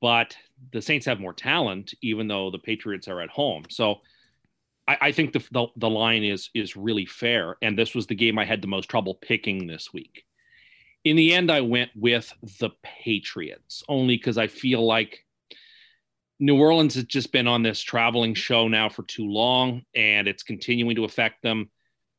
But 0.00 0.36
the 0.72 0.80
Saints 0.80 1.06
have 1.06 1.20
more 1.20 1.34
talent, 1.34 1.92
even 2.00 2.28
though 2.28 2.50
the 2.50 2.58
Patriots 2.58 3.08
are 3.08 3.20
at 3.20 3.30
home. 3.30 3.64
So 3.68 4.00
I, 4.86 4.96
I 5.00 5.12
think 5.12 5.32
the, 5.32 5.44
the, 5.50 5.66
the 5.76 5.90
line 5.90 6.24
is 6.24 6.50
is 6.54 6.76
really 6.76 7.06
fair. 7.06 7.56
And 7.62 7.78
this 7.78 7.94
was 7.94 8.06
the 8.06 8.14
game 8.14 8.38
I 8.38 8.44
had 8.44 8.62
the 8.62 8.68
most 8.68 8.88
trouble 8.88 9.14
picking 9.14 9.66
this 9.66 9.92
week. 9.92 10.24
In 11.04 11.16
the 11.16 11.34
end, 11.34 11.50
I 11.50 11.60
went 11.60 11.90
with 11.94 12.32
the 12.60 12.70
Patriots 12.82 13.82
only 13.88 14.16
because 14.16 14.38
I 14.38 14.46
feel 14.46 14.86
like 14.86 15.24
New 16.40 16.58
Orleans 16.58 16.94
has 16.94 17.04
just 17.04 17.30
been 17.30 17.46
on 17.46 17.62
this 17.62 17.80
traveling 17.80 18.34
show 18.34 18.68
now 18.68 18.88
for 18.88 19.02
too 19.02 19.26
long, 19.26 19.82
and 19.94 20.26
it's 20.26 20.42
continuing 20.42 20.96
to 20.96 21.04
affect 21.04 21.42
them. 21.42 21.70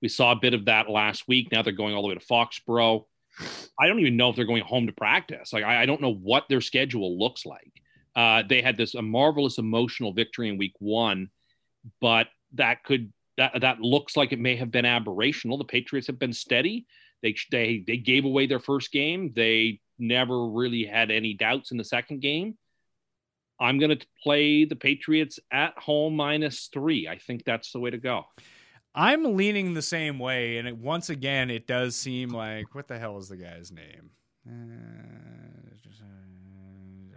We 0.06 0.10
saw 0.10 0.34
a 0.34 0.36
bit 0.36 0.54
of 0.54 0.66
that 0.66 0.88
last 0.88 1.28
week. 1.28 1.52
Now 1.52 1.64
they're 1.64 1.74
going 1.74 1.96
all 1.96 2.04
the 2.04 2.10
way 2.10 2.14
to 2.14 2.20
Foxborough. 2.20 3.06
I 3.80 3.88
don't 3.88 4.00
even 4.02 4.18
know 4.18 4.30
if 4.30 4.36
they're 4.36 4.46
going 4.46 4.62
home 4.62 4.86
to 4.86 4.94
practice. 4.94 5.52
Like 5.52 5.64
I, 5.64 5.82
I 5.82 5.86
don't 5.88 6.00
know 6.00 6.14
what 6.14 6.44
their 6.48 6.62
schedule 6.62 7.18
looks 7.18 7.44
like. 7.44 7.72
Uh, 8.16 8.44
they 8.48 8.62
had 8.62 8.78
this 8.78 8.94
a 8.94 9.02
marvelous 9.02 9.58
emotional 9.58 10.14
victory 10.14 10.48
in 10.48 10.60
week 10.60 10.76
one, 10.78 11.32
but 12.02 12.28
that 12.54 12.84
could 12.84 13.12
that 13.38 13.62
that 13.62 13.82
looks 13.82 14.16
like 14.16 14.32
it 14.32 14.38
may 14.38 14.56
have 14.58 14.70
been 14.70 14.86
aberrational. 14.86 15.58
The 15.58 15.66
Patriots 15.66 16.06
have 16.06 16.20
been 16.20 16.34
steady. 16.34 16.86
They 17.24 17.36
they 17.50 17.84
they 17.88 17.98
gave 17.98 18.26
away 18.26 18.46
their 18.46 18.60
first 18.60 18.92
game. 18.92 19.34
They 19.36 19.82
never 19.98 20.48
really 20.48 20.86
had 20.86 21.10
any 21.10 21.34
doubts 21.34 21.72
in 21.72 21.80
the 21.80 21.84
second 21.84 22.22
game. 22.22 22.60
I'm 23.60 23.80
going 23.80 23.98
to 23.98 24.06
play 24.22 24.66
the 24.66 24.76
Patriots 24.76 25.40
at 25.52 25.76
home 25.80 26.16
minus 26.16 26.70
three. 26.72 27.08
I 27.08 27.18
think 27.18 27.44
that's 27.44 27.72
the 27.72 27.80
way 27.80 27.90
to 27.90 27.98
go. 27.98 28.26
I'm 28.96 29.36
leaning 29.36 29.74
the 29.74 29.82
same 29.82 30.20
way, 30.20 30.58
and 30.58 30.68
it, 30.68 30.78
once 30.78 31.10
again, 31.10 31.52
it 31.52 31.68
does 31.68 31.96
seem 31.98 32.30
like 32.30 32.74
what 32.74 32.88
the 32.88 32.98
hell 32.98 33.18
is 33.18 33.28
the 33.28 33.36
guy's 33.36 33.72
name? 33.72 34.12
Uh, 34.48 35.55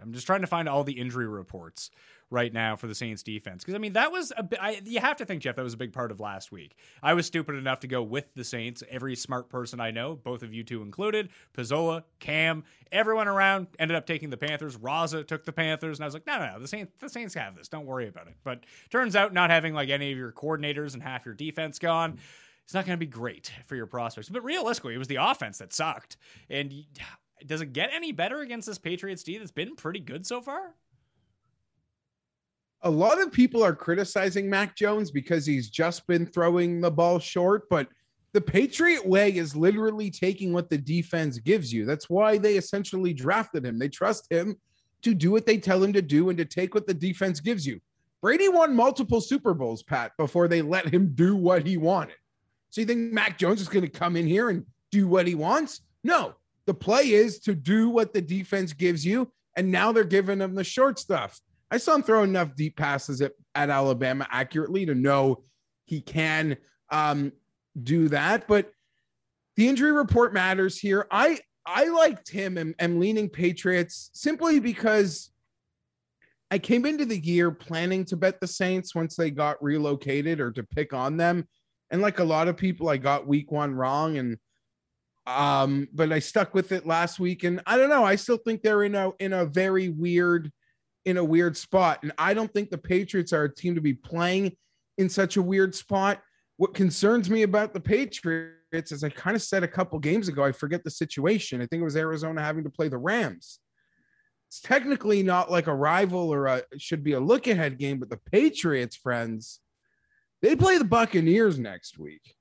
I'm 0.09 0.13
just 0.13 0.25
trying 0.25 0.41
to 0.41 0.47
find 0.47 0.67
all 0.67 0.83
the 0.83 0.99
injury 0.99 1.27
reports 1.27 1.91
right 2.31 2.51
now 2.51 2.75
for 2.75 2.87
the 2.87 2.95
Saints 2.95 3.23
defense. 3.23 3.63
Because, 3.63 3.75
I 3.75 3.77
mean, 3.77 3.93
that 3.93 4.11
was 4.11 4.31
a 4.35 4.47
I, 4.61 4.81
you 4.83 4.99
have 4.99 5.17
to 5.17 5.25
think, 5.25 5.41
Jeff, 5.43 5.55
that 5.55 5.63
was 5.63 5.73
a 5.73 5.77
big 5.77 5.93
part 5.93 6.11
of 6.11 6.19
last 6.19 6.51
week. 6.51 6.75
I 7.01 7.13
was 7.13 7.25
stupid 7.25 7.55
enough 7.55 7.81
to 7.81 7.87
go 7.87 8.01
with 8.01 8.33
the 8.35 8.43
Saints. 8.43 8.83
Every 8.89 9.15
smart 9.15 9.49
person 9.49 9.79
I 9.79 9.91
know, 9.91 10.15
both 10.15 10.43
of 10.43 10.53
you 10.53 10.63
two 10.63 10.81
included, 10.81 11.29
Pizzola, 11.55 12.03
Cam, 12.19 12.63
everyone 12.91 13.27
around 13.27 13.67
ended 13.77 13.95
up 13.95 14.05
taking 14.05 14.29
the 14.29 14.37
Panthers. 14.37 14.77
Raza 14.77 15.27
took 15.27 15.45
the 15.45 15.53
Panthers. 15.53 15.99
And 15.99 16.03
I 16.03 16.07
was 16.07 16.13
like, 16.13 16.25
no, 16.27 16.39
no, 16.39 16.53
no, 16.53 16.59
the 16.59 16.67
Saints, 16.67 16.91
the 16.99 17.09
Saints 17.09 17.33
have 17.35 17.55
this. 17.55 17.67
Don't 17.67 17.85
worry 17.85 18.07
about 18.07 18.27
it. 18.27 18.35
But 18.43 18.63
turns 18.89 19.15
out 19.15 19.33
not 19.33 19.49
having 19.49 19.73
like 19.73 19.89
any 19.89 20.11
of 20.11 20.17
your 20.17 20.31
coordinators 20.31 20.93
and 20.93 21.03
half 21.03 21.25
your 21.25 21.35
defense 21.35 21.77
gone. 21.79 22.19
It's 22.63 22.73
not 22.75 22.85
going 22.85 22.95
to 22.95 23.03
be 23.03 23.07
great 23.07 23.51
for 23.65 23.75
your 23.75 23.87
prospects. 23.87 24.29
But 24.29 24.43
realistically, 24.43 24.93
it 24.93 24.99
was 24.99 25.07
the 25.07 25.15
offense 25.15 25.57
that 25.57 25.73
sucked. 25.73 26.17
And 26.51 26.71
does 27.45 27.61
it 27.61 27.73
get 27.73 27.89
any 27.93 28.11
better 28.11 28.39
against 28.39 28.67
this 28.67 28.77
Patriots 28.77 29.23
D 29.23 29.37
that's 29.37 29.51
been 29.51 29.75
pretty 29.75 29.99
good 29.99 30.25
so 30.25 30.41
far? 30.41 30.75
a 32.83 32.89
lot 32.89 33.21
of 33.21 33.31
people 33.31 33.63
are 33.63 33.75
criticizing 33.75 34.49
Mac 34.49 34.75
Jones 34.75 35.11
because 35.11 35.45
he's 35.45 35.69
just 35.69 36.07
been 36.07 36.25
throwing 36.25 36.79
the 36.79 36.91
ball 36.91 37.19
short, 37.19 37.67
but 37.69 37.87
the 38.31 38.41
Patriot 38.41 39.05
way 39.05 39.35
is 39.35 39.55
literally 39.55 40.09
taking 40.09 40.53
what 40.53 40.69
the 40.69 40.77
defense 40.77 41.39
gives 41.39 41.73
you. 41.73 41.85
That's 41.85 42.09
why 42.09 42.37
they 42.37 42.55
essentially 42.55 43.13
drafted 43.13 43.65
him. 43.65 43.79
They 43.79 43.89
trust 43.89 44.31
him 44.31 44.55
to 45.01 45.13
do 45.13 45.31
what 45.31 45.45
they 45.45 45.57
tell 45.57 45.83
him 45.83 45.93
to 45.93 46.01
do 46.01 46.29
and 46.29 46.37
to 46.37 46.45
take 46.45 46.73
what 46.73 46.87
the 46.87 46.93
defense 46.93 47.39
gives 47.39 47.65
you. 47.65 47.81
Brady 48.21 48.49
won 48.49 48.75
multiple 48.75 49.19
Super 49.19 49.53
Bowls, 49.53 49.81
Pat, 49.81 50.11
before 50.17 50.47
they 50.47 50.61
let 50.61 50.87
him 50.87 51.13
do 51.15 51.35
what 51.35 51.65
he 51.65 51.77
wanted. 51.77 52.15
So 52.69 52.81
you 52.81 52.87
think 52.87 53.13
Mac 53.13 53.37
Jones 53.37 53.61
is 53.61 53.69
going 53.69 53.85
to 53.85 53.91
come 53.91 54.15
in 54.15 54.27
here 54.27 54.49
and 54.49 54.65
do 54.91 55.07
what 55.07 55.25
he 55.25 55.35
wants? 55.35 55.81
No. 56.03 56.35
The 56.69 56.75
play 56.75 57.13
is 57.13 57.39
to 57.39 57.55
do 57.55 57.89
what 57.89 58.13
the 58.13 58.21
defense 58.21 58.73
gives 58.73 59.03
you. 59.03 59.31
And 59.57 59.71
now 59.71 59.91
they're 59.91 60.03
giving 60.03 60.39
him 60.39 60.53
the 60.53 60.63
short 60.63 60.99
stuff. 60.99 61.41
I 61.71 61.77
saw 61.77 61.95
him 61.95 62.03
throw 62.03 62.21
enough 62.21 62.55
deep 62.55 62.77
passes 62.77 63.21
at, 63.21 63.31
at 63.55 63.71
Alabama 63.71 64.27
accurately 64.29 64.85
to 64.85 64.93
know 64.93 65.41
he 65.85 65.99
can 65.99 66.57
um, 66.91 67.31
do 67.81 68.07
that. 68.09 68.47
But 68.47 68.71
the 69.55 69.67
injury 69.67 69.91
report 69.91 70.31
matters 70.31 70.77
here. 70.77 71.07
I 71.09 71.39
I 71.65 71.85
liked 71.85 72.29
him 72.29 72.59
and 72.59 72.75
am 72.77 72.99
leaning 72.99 73.29
Patriots 73.29 74.11
simply 74.13 74.59
because 74.59 75.31
I 76.51 76.59
came 76.59 76.85
into 76.85 77.05
the 77.05 77.17
year 77.17 77.49
planning 77.49 78.05
to 78.05 78.15
bet 78.15 78.39
the 78.39 78.45
Saints 78.45 78.93
once 78.93 79.15
they 79.15 79.31
got 79.31 79.63
relocated 79.63 80.39
or 80.39 80.51
to 80.51 80.61
pick 80.61 80.93
on 80.93 81.17
them. 81.17 81.47
And 81.89 81.99
like 81.99 82.19
a 82.19 82.23
lot 82.23 82.47
of 82.47 82.57
people, 82.57 82.89
I 82.89 82.97
got 82.97 83.25
week 83.25 83.51
one 83.51 83.73
wrong. 83.73 84.19
And 84.19 84.37
um, 85.29 85.87
but 85.93 86.11
I 86.11 86.19
stuck 86.19 86.55
with 86.55 86.71
it 86.71 86.87
last 86.87 87.19
week. 87.19 87.43
And 87.43 87.61
I 87.67 87.77
don't 87.77 87.89
know. 87.89 88.03
I 88.03 88.15
still 88.15 88.37
think 88.37 88.61
they're 88.61 88.83
in 88.83 88.95
a 88.95 89.11
in 89.19 89.33
a 89.33 89.45
very 89.45 89.89
weird 89.89 90.51
in 91.05 91.17
a 91.17 91.23
weird 91.23 91.55
spot. 91.55 91.99
And 92.01 92.11
I 92.17 92.33
don't 92.33 92.51
think 92.51 92.69
the 92.69 92.77
Patriots 92.77 93.31
are 93.31 93.43
a 93.43 93.53
team 93.53 93.75
to 93.75 93.81
be 93.81 93.93
playing 93.93 94.57
in 94.97 95.07
such 95.07 95.37
a 95.37 95.41
weird 95.41 95.75
spot. 95.75 96.21
What 96.57 96.73
concerns 96.73 97.29
me 97.29 97.43
about 97.43 97.73
the 97.73 97.79
Patriots, 97.79 98.91
as 98.91 99.03
I 99.03 99.09
kind 99.09 99.35
of 99.35 99.41
said 99.41 99.63
a 99.63 99.67
couple 99.67 99.97
games 99.99 100.27
ago, 100.27 100.43
I 100.43 100.51
forget 100.51 100.83
the 100.83 100.91
situation. 100.91 101.61
I 101.61 101.67
think 101.67 101.81
it 101.81 101.85
was 101.85 101.95
Arizona 101.95 102.41
having 102.41 102.63
to 102.63 102.69
play 102.69 102.89
the 102.89 102.97
Rams. 102.97 103.59
It's 104.47 104.59
technically 104.59 105.21
not 105.21 105.51
like 105.51 105.67
a 105.67 105.75
rival 105.75 106.33
or 106.33 106.47
a 106.47 106.63
should 106.77 107.03
be 107.03 107.13
a 107.13 107.19
look 107.19 107.47
ahead 107.47 107.77
game, 107.77 107.99
but 107.99 108.09
the 108.09 108.19
Patriots, 108.31 108.95
friends, 108.95 109.59
they 110.41 110.55
play 110.55 110.79
the 110.79 110.85
Buccaneers 110.85 111.59
next 111.59 111.99
week. 111.99 112.35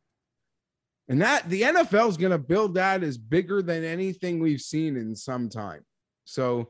And 1.09 1.23
that 1.23 1.49
the 1.49 1.63
NFL 1.63 2.09
is 2.09 2.17
going 2.17 2.33
to 2.33 2.39
build 2.39 2.75
that 2.75 3.03
as 3.03 3.17
bigger 3.17 3.63
than 3.63 3.83
anything 3.85 4.41
we've 4.41 4.61
seen 4.61 4.97
in 4.97 5.17
some 5.17 5.49
time. 5.49 5.85
So 6.25 6.69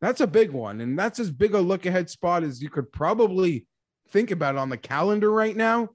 that's 0.00 0.20
a 0.20 0.26
big 0.26 0.50
one. 0.50 0.80
And 0.80 0.98
that's 0.98 1.20
as 1.20 1.30
big 1.30 1.54
a 1.54 1.60
look 1.60 1.86
ahead 1.86 2.10
spot 2.10 2.42
as 2.42 2.60
you 2.60 2.70
could 2.70 2.90
probably 2.90 3.66
think 4.10 4.30
about 4.30 4.56
on 4.56 4.68
the 4.68 4.76
calendar 4.76 5.30
right 5.30 5.56
now. 5.56 5.90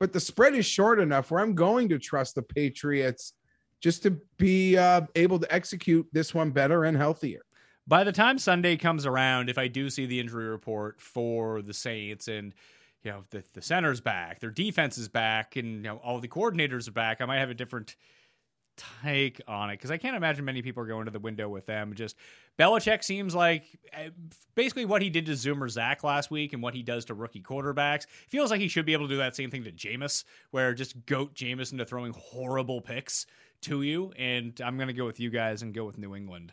But 0.00 0.12
the 0.12 0.20
spread 0.20 0.54
is 0.54 0.66
short 0.66 1.00
enough 1.00 1.30
where 1.30 1.40
I'm 1.40 1.54
going 1.54 1.88
to 1.90 1.98
trust 1.98 2.34
the 2.34 2.42
Patriots 2.42 3.34
just 3.80 4.02
to 4.04 4.20
be 4.36 4.76
uh, 4.76 5.02
able 5.14 5.38
to 5.38 5.52
execute 5.52 6.06
this 6.12 6.34
one 6.34 6.50
better 6.50 6.84
and 6.84 6.96
healthier. 6.96 7.42
By 7.86 8.04
the 8.04 8.12
time 8.12 8.38
Sunday 8.38 8.76
comes 8.76 9.06
around, 9.06 9.48
if 9.48 9.58
I 9.58 9.68
do 9.68 9.88
see 9.88 10.06
the 10.06 10.20
injury 10.20 10.48
report 10.48 11.00
for 11.00 11.62
the 11.62 11.72
Saints 11.72 12.28
and 12.28 12.52
you 13.02 13.10
know 13.10 13.24
the, 13.30 13.44
the 13.52 13.62
center's 13.62 14.00
back, 14.00 14.40
their 14.40 14.50
defense 14.50 14.98
is 14.98 15.08
back, 15.08 15.56
and 15.56 15.76
you 15.76 15.82
know 15.82 15.96
all 15.96 16.20
the 16.20 16.28
coordinators 16.28 16.88
are 16.88 16.92
back, 16.92 17.20
I 17.20 17.26
might 17.26 17.38
have 17.38 17.50
a 17.50 17.54
different 17.54 17.96
take 19.00 19.40
on 19.48 19.70
it 19.70 19.74
because 19.74 19.90
I 19.90 19.96
can't 19.96 20.16
imagine 20.16 20.44
many 20.44 20.62
people 20.62 20.82
are 20.82 20.86
going 20.86 21.04
to 21.06 21.10
the 21.10 21.18
window 21.18 21.48
with 21.48 21.66
them. 21.66 21.94
Just 21.94 22.16
Belichick 22.58 23.02
seems 23.02 23.34
like 23.34 23.64
eh, 23.92 24.10
basically 24.54 24.84
what 24.84 25.02
he 25.02 25.10
did 25.10 25.26
to 25.26 25.32
Zoomer 25.32 25.68
Zach 25.68 26.04
last 26.04 26.30
week 26.30 26.52
and 26.52 26.62
what 26.62 26.74
he 26.74 26.82
does 26.82 27.04
to 27.06 27.14
rookie 27.14 27.42
quarterbacks. 27.42 28.06
Feels 28.28 28.50
like 28.50 28.60
he 28.60 28.68
should 28.68 28.86
be 28.86 28.92
able 28.92 29.06
to 29.06 29.14
do 29.14 29.18
that 29.18 29.36
same 29.36 29.50
thing 29.50 29.64
to 29.64 29.72
Jameis, 29.72 30.24
where 30.50 30.74
just 30.74 31.04
goat 31.06 31.34
Jameis 31.34 31.72
into 31.72 31.84
throwing 31.84 32.12
horrible 32.12 32.80
picks 32.80 33.26
to 33.62 33.82
you. 33.82 34.12
And 34.16 34.58
I'm 34.64 34.76
going 34.76 34.88
to 34.88 34.94
go 34.94 35.06
with 35.06 35.20
you 35.20 35.30
guys 35.30 35.62
and 35.62 35.74
go 35.74 35.84
with 35.84 35.98
New 35.98 36.14
England. 36.14 36.52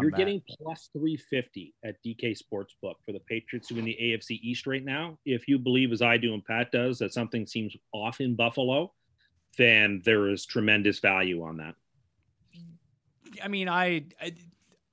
You're 0.00 0.10
that. 0.10 0.16
getting 0.16 0.42
plus 0.62 0.90
350 0.92 1.74
at 1.84 1.96
DK 2.04 2.36
Sportsbook 2.36 2.94
for 3.04 3.12
the 3.12 3.20
Patriots 3.20 3.68
who 3.68 3.78
in 3.78 3.84
the 3.84 3.96
AFC 4.00 4.40
East 4.42 4.66
right 4.66 4.84
now. 4.84 5.18
If 5.24 5.48
you 5.48 5.58
believe, 5.58 5.92
as 5.92 6.02
I 6.02 6.16
do 6.16 6.34
and 6.34 6.44
Pat 6.44 6.70
does, 6.72 6.98
that 6.98 7.12
something 7.12 7.46
seems 7.46 7.76
off 7.92 8.20
in 8.20 8.34
Buffalo, 8.34 8.92
then 9.56 10.02
there 10.04 10.28
is 10.28 10.46
tremendous 10.46 10.98
value 10.98 11.42
on 11.42 11.56
that. 11.58 11.74
I 13.42 13.48
mean, 13.48 13.68
I, 13.68 14.04
I, 14.20 14.32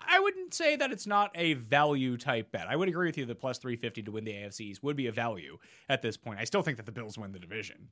I 0.01 0.19
wouldn't 0.19 0.53
say 0.53 0.75
that 0.75 0.91
it's 0.91 1.07
not 1.07 1.31
a 1.35 1.53
value 1.53 2.17
type 2.17 2.51
bet. 2.51 2.67
I 2.67 2.75
would 2.75 2.89
agree 2.89 3.07
with 3.07 3.17
you 3.17 3.25
that 3.25 3.39
plus 3.39 3.57
350 3.57 4.03
to 4.03 4.11
win 4.11 4.23
the 4.23 4.33
AFCs 4.33 4.83
would 4.83 4.95
be 4.95 5.07
a 5.07 5.11
value 5.11 5.57
at 5.89 6.01
this 6.01 6.17
point. 6.17 6.39
I 6.39 6.43
still 6.43 6.61
think 6.61 6.77
that 6.77 6.85
the 6.85 6.91
Bills 6.91 7.17
win 7.17 7.31
the 7.31 7.39
division. 7.39 7.87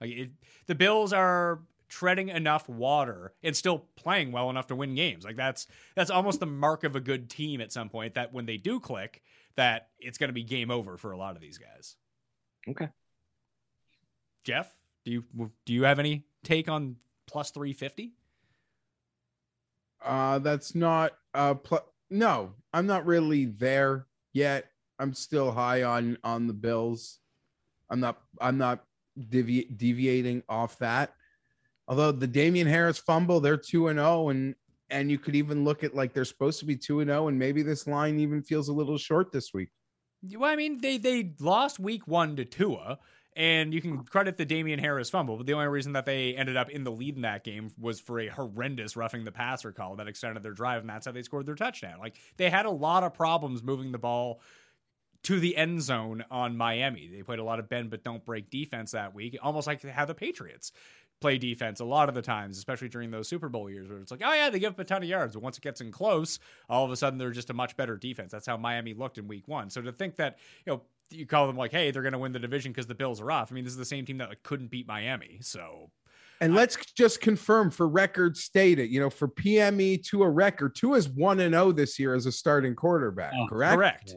Like 0.00 0.10
it, 0.10 0.30
the 0.66 0.74
Bills 0.74 1.12
are 1.12 1.60
treading 1.88 2.28
enough 2.28 2.68
water 2.68 3.32
and 3.42 3.56
still 3.56 3.86
playing 3.96 4.32
well 4.32 4.50
enough 4.50 4.66
to 4.68 4.76
win 4.76 4.94
games. 4.94 5.24
Like 5.24 5.36
that's 5.36 5.66
that's 5.94 6.10
almost 6.10 6.40
the 6.40 6.46
mark 6.46 6.84
of 6.84 6.96
a 6.96 7.00
good 7.00 7.30
team 7.30 7.60
at 7.60 7.72
some 7.72 7.88
point 7.88 8.14
that 8.14 8.32
when 8.32 8.46
they 8.46 8.56
do 8.56 8.80
click 8.80 9.22
that 9.56 9.88
it's 9.98 10.18
going 10.18 10.28
to 10.28 10.34
be 10.34 10.42
game 10.42 10.70
over 10.70 10.96
for 10.96 11.12
a 11.12 11.16
lot 11.16 11.34
of 11.34 11.42
these 11.42 11.58
guys. 11.58 11.96
Okay. 12.68 12.88
Jeff, 14.44 14.74
do 15.04 15.10
you 15.10 15.24
do 15.64 15.72
you 15.72 15.84
have 15.84 15.98
any 15.98 16.24
take 16.44 16.68
on 16.68 16.96
plus 17.26 17.50
350? 17.50 18.12
Uh 20.04 20.38
that's 20.38 20.74
not 20.74 21.12
uh 21.34 21.54
pl- 21.54 21.86
no, 22.10 22.52
I'm 22.72 22.86
not 22.86 23.06
really 23.06 23.46
there 23.46 24.06
yet. 24.32 24.66
I'm 24.98 25.14
still 25.14 25.50
high 25.50 25.82
on 25.82 26.18
on 26.22 26.46
the 26.46 26.52
Bills. 26.52 27.18
I'm 27.90 28.00
not 28.00 28.20
I'm 28.40 28.58
not 28.58 28.84
devi- 29.28 29.68
deviating 29.74 30.42
off 30.48 30.78
that. 30.78 31.14
Although 31.88 32.12
the 32.12 32.26
Damien 32.26 32.66
Harris 32.66 32.98
fumble, 32.98 33.40
they're 33.40 33.56
2 33.56 33.88
and 33.88 33.98
0 33.98 34.30
and 34.30 34.54
and 34.88 35.10
you 35.10 35.18
could 35.18 35.34
even 35.34 35.64
look 35.64 35.82
at 35.82 35.94
like 35.94 36.12
they're 36.12 36.24
supposed 36.24 36.60
to 36.60 36.66
be 36.66 36.76
2 36.76 37.00
and 37.00 37.10
0 37.10 37.28
and 37.28 37.38
maybe 37.38 37.62
this 37.62 37.86
line 37.86 38.18
even 38.18 38.42
feels 38.42 38.68
a 38.68 38.72
little 38.72 38.98
short 38.98 39.32
this 39.32 39.52
week. 39.52 39.70
Well, 40.34 40.50
I 40.50 40.56
mean, 40.56 40.80
they 40.80 40.98
they 40.98 41.34
lost 41.40 41.78
week 41.78 42.06
1 42.06 42.36
to 42.36 42.44
Tua 42.44 42.98
and 43.36 43.74
you 43.74 43.82
can 43.82 44.02
credit 44.02 44.38
the 44.38 44.46
Damien 44.46 44.78
Harris 44.78 45.10
fumble, 45.10 45.36
but 45.36 45.44
the 45.44 45.52
only 45.52 45.66
reason 45.66 45.92
that 45.92 46.06
they 46.06 46.34
ended 46.34 46.56
up 46.56 46.70
in 46.70 46.84
the 46.84 46.90
lead 46.90 47.16
in 47.16 47.22
that 47.22 47.44
game 47.44 47.70
was 47.78 48.00
for 48.00 48.18
a 48.18 48.28
horrendous 48.28 48.96
roughing 48.96 49.24
the 49.24 49.32
passer 49.32 49.72
call 49.72 49.96
that 49.96 50.08
extended 50.08 50.42
their 50.42 50.52
drive, 50.52 50.80
and 50.80 50.88
that's 50.88 51.04
how 51.04 51.12
they 51.12 51.22
scored 51.22 51.44
their 51.44 51.54
touchdown. 51.54 51.98
Like 52.00 52.16
they 52.38 52.48
had 52.48 52.64
a 52.64 52.70
lot 52.70 53.04
of 53.04 53.12
problems 53.12 53.62
moving 53.62 53.92
the 53.92 53.98
ball 53.98 54.40
to 55.24 55.38
the 55.38 55.54
end 55.54 55.82
zone 55.82 56.24
on 56.30 56.56
Miami. 56.56 57.10
They 57.14 57.22
played 57.22 57.38
a 57.38 57.44
lot 57.44 57.58
of 57.58 57.68
bend 57.68 57.90
but 57.90 58.02
don't 58.02 58.24
break 58.24 58.48
defense 58.48 58.92
that 58.92 59.14
week, 59.14 59.36
almost 59.42 59.66
like 59.66 59.82
they 59.82 59.90
how 59.90 60.06
the 60.06 60.14
Patriots 60.14 60.72
play 61.20 61.38
defense 61.38 61.80
a 61.80 61.84
lot 61.84 62.08
of 62.08 62.14
the 62.14 62.22
times, 62.22 62.58
especially 62.58 62.88
during 62.88 63.10
those 63.10 63.28
Super 63.28 63.48
Bowl 63.48 63.70
years 63.70 63.88
where 63.88 63.98
it's 63.98 64.10
like, 64.10 64.22
oh 64.24 64.32
yeah, 64.34 64.50
they 64.50 64.58
give 64.58 64.72
up 64.72 64.78
a 64.78 64.84
ton 64.84 65.02
of 65.02 65.08
yards, 65.08 65.34
but 65.34 65.42
once 65.42 65.56
it 65.56 65.62
gets 65.62 65.80
in 65.80 65.90
close, 65.90 66.38
all 66.68 66.84
of 66.84 66.90
a 66.90 66.96
sudden 66.96 67.18
they're 67.18 67.30
just 67.30 67.50
a 67.50 67.54
much 67.54 67.76
better 67.76 67.96
defense. 67.96 68.32
That's 68.32 68.46
how 68.46 68.56
Miami 68.56 68.94
looked 68.94 69.18
in 69.18 69.26
Week 69.26 69.48
One. 69.48 69.70
So 69.70 69.80
to 69.80 69.92
think 69.92 70.16
that 70.16 70.38
you 70.66 70.72
know 70.72 70.82
you 71.10 71.26
call 71.26 71.46
them 71.46 71.56
like, 71.56 71.72
hey, 71.72 71.90
they're 71.90 72.02
going 72.02 72.12
to 72.12 72.18
win 72.18 72.32
the 72.32 72.38
division 72.38 72.72
because 72.72 72.86
the 72.86 72.94
Bills 72.94 73.20
are 73.20 73.30
off. 73.30 73.52
I 73.52 73.54
mean, 73.54 73.64
this 73.64 73.72
is 73.72 73.78
the 73.78 73.84
same 73.84 74.04
team 74.04 74.18
that 74.18 74.28
like, 74.28 74.42
couldn't 74.42 74.70
beat 74.70 74.88
Miami. 74.88 75.38
So 75.40 75.90
And 76.40 76.54
let's 76.54 76.76
just 76.96 77.20
confirm 77.20 77.70
for 77.70 77.86
record 77.88 78.36
stated, 78.36 78.90
you 78.90 79.00
know, 79.00 79.10
for 79.10 79.28
PME 79.28 80.04
to 80.06 80.22
a 80.24 80.28
record, 80.28 80.74
Tua 80.74 80.96
is 80.96 81.08
one 81.08 81.40
and 81.40 81.54
zero 81.54 81.72
this 81.72 81.98
year 81.98 82.14
as 82.14 82.26
a 82.26 82.32
starting 82.32 82.74
quarterback. 82.74 83.32
Oh, 83.38 83.46
correct. 83.48 83.76
correct. 83.76 84.14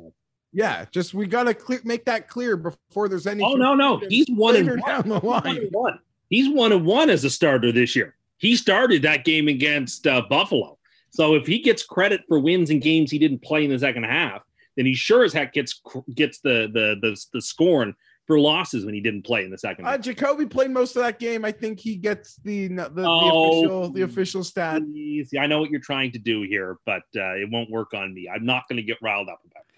Yeah, 0.51 0.85
just 0.91 1.13
we 1.13 1.27
gotta 1.27 1.53
clear, 1.53 1.79
make 1.83 2.05
that 2.05 2.27
clear 2.27 2.57
before 2.57 3.07
there's 3.07 3.27
any. 3.27 3.43
Oh 3.43 3.53
no, 3.53 3.75
no, 3.75 4.01
he's 4.09 4.27
one 4.29 4.55
and 4.55 4.67
one. 4.67 4.79
down 4.79 5.07
the 5.07 5.15
He's 5.15 5.23
one 5.23 5.43
line. 5.43 5.57
and 5.57 5.67
one. 5.71 5.99
He's 6.29 6.53
one 6.53 6.71
and 6.71 6.85
one 6.85 7.09
as 7.09 7.23
a 7.23 7.29
starter 7.29 7.71
this 7.71 7.95
year. 7.95 8.15
He 8.37 8.55
started 8.55 9.01
that 9.01 9.25
game 9.25 9.47
against 9.47 10.07
uh, 10.07 10.21
Buffalo. 10.29 10.77
So 11.11 11.33
if 11.35 11.47
he 11.47 11.59
gets 11.59 11.83
credit 11.83 12.21
for 12.27 12.39
wins 12.39 12.69
in 12.69 12.79
games 12.79 13.09
he 13.11 13.19
didn't 13.19 13.41
play 13.41 13.65
in 13.65 13.71
the 13.71 13.79
second 13.79 14.03
half, 14.03 14.43
then 14.77 14.85
he 14.85 14.93
sure 14.93 15.23
as 15.23 15.33
heck 15.33 15.53
gets 15.53 15.81
gets 16.13 16.39
the 16.39 16.69
the 16.73 16.95
the, 17.01 17.19
the 17.33 17.41
scorn 17.41 17.95
for 18.27 18.39
losses 18.39 18.85
when 18.85 18.93
he 18.93 19.01
didn't 19.01 19.23
play 19.23 19.43
in 19.43 19.49
the 19.49 19.57
second 19.57 19.85
Uh, 19.85 19.91
half. 19.91 20.01
Jacoby 20.01 20.45
played 20.45 20.69
most 20.69 20.95
of 20.95 21.01
that 21.01 21.17
game. 21.17 21.43
I 21.43 21.51
think 21.51 21.79
he 21.79 21.95
gets 21.95 22.35
the 22.43 22.67
the, 22.67 22.89
the 22.89 23.03
Oh. 23.05 23.49
official 23.63 23.89
the 23.91 24.01
official 24.03 24.43
stat. 24.43 24.83
Please. 24.83 25.31
I 25.37 25.47
know 25.47 25.59
what 25.59 25.71
you're 25.71 25.79
trying 25.81 26.11
to 26.11 26.19
do 26.19 26.43
here, 26.43 26.77
but 26.85 27.01
uh, 27.17 27.35
it 27.35 27.49
won't 27.51 27.71
work 27.71 27.93
on 27.95 28.13
me. 28.13 28.29
I'm 28.33 28.45
not 28.45 28.69
going 28.69 28.77
to 28.77 28.83
get 28.83 28.97
riled 29.01 29.27
up 29.29 29.41
about 29.49 29.63
this. 29.67 29.68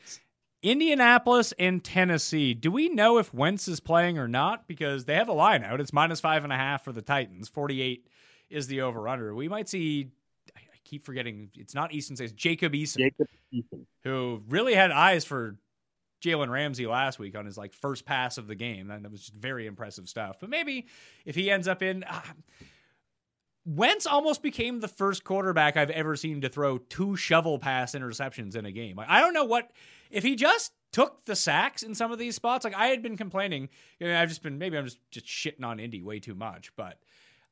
Indianapolis 0.64 1.53
and 1.57 1.84
Tennessee. 1.84 2.53
Do 2.53 2.72
we 2.72 2.89
know 2.89 3.18
if 3.18 3.34
Wentz 3.34 3.68
is 3.68 3.80
playing 3.80 4.18
or 4.18 4.28
not? 4.28 4.68
Because 4.68 5.05
they 5.05 5.16
have 5.16 5.30
a 5.30 5.34
line 5.34 5.64
out. 5.64 5.82
It's 5.82 5.93
minus 5.93 6.20
five 6.20 6.43
and 6.43 6.53
a 6.53 6.57
half 6.57 6.84
for 6.84 6.91
the 6.91 7.01
Titans. 7.01 7.49
48 7.49 8.07
is 8.49 8.68
the 8.68 8.82
over 8.82 9.07
under. 9.07 9.34
We 9.34 9.47
might 9.47 9.68
see, 9.68 10.09
I 10.55 10.59
keep 10.84 11.03
forgetting, 11.03 11.49
it's 11.55 11.74
not 11.74 11.93
Easton 11.93 12.16
says 12.16 12.32
Jacob 12.32 12.74
Eason, 12.74 12.97
Jacob 12.97 13.28
Eason. 13.53 13.86
who 14.03 14.43
really 14.49 14.76
had 14.76 14.91
eyes 14.91 15.26
for 15.26 15.57
Jalen 16.24 16.49
Ramsey 16.49 16.86
last 16.86 17.18
week 17.18 17.36
on 17.36 17.45
his 17.45 17.57
like 17.57 17.74
first 17.74 18.05
pass 18.05 18.38
of 18.38 18.45
the 18.45 18.55
game. 18.55 18.91
And 18.91 19.03
that 19.03 19.12
was 19.12 19.22
just 19.22 19.34
very 19.34 19.66
impressive 19.66 20.07
stuff. 20.07 20.38
But 20.39 20.49
maybe 20.49 20.86
if 21.26 21.36
he 21.36 21.49
ends 21.49 21.68
up 21.68 21.82
in. 21.82 22.03
Uh, 22.03 22.22
Wentz 23.64 24.07
almost 24.07 24.41
became 24.41 24.80
the 24.80 24.88
first 24.88 25.24
quarterback 25.24 25.78
I've 25.78 25.91
ever 25.91 26.16
seen 26.16 26.41
to 26.41 26.49
throw 26.49 26.80
two 26.80 27.16
shovel 27.16 27.59
pass 27.59 27.93
interceptions 27.93 28.55
in 28.55 28.66
a 28.66 28.72
game. 28.72 28.97
I 28.99 29.20
don't 29.20 29.36
know 29.36 29.45
what 29.45 29.70
if 30.12 30.24
he 30.24 30.36
just 30.36 30.72
took 30.91 31.26
the 31.26 31.36
sacks 31.36 31.84
in 31.84 31.95
some 31.95 32.12
of 32.12 32.20
these 32.20 32.36
spots. 32.36 32.64
Like 32.64 32.76
I 32.76 32.88
had 32.88 33.01
been 33.01 33.18
complaining, 33.18 33.70
you 33.99 34.07
know, 34.07 34.20
I've 34.20 34.30
just 34.30 34.43
been 34.43 34.57
maybe 34.57 34.78
I'm 34.78 34.86
just 34.86 34.99
just 35.09 35.26
shitting 35.26 35.64
on 35.64 35.80
Indy 35.80 36.03
way 36.03 36.20
too 36.20 36.36
much, 36.36 36.76
but 36.76 36.99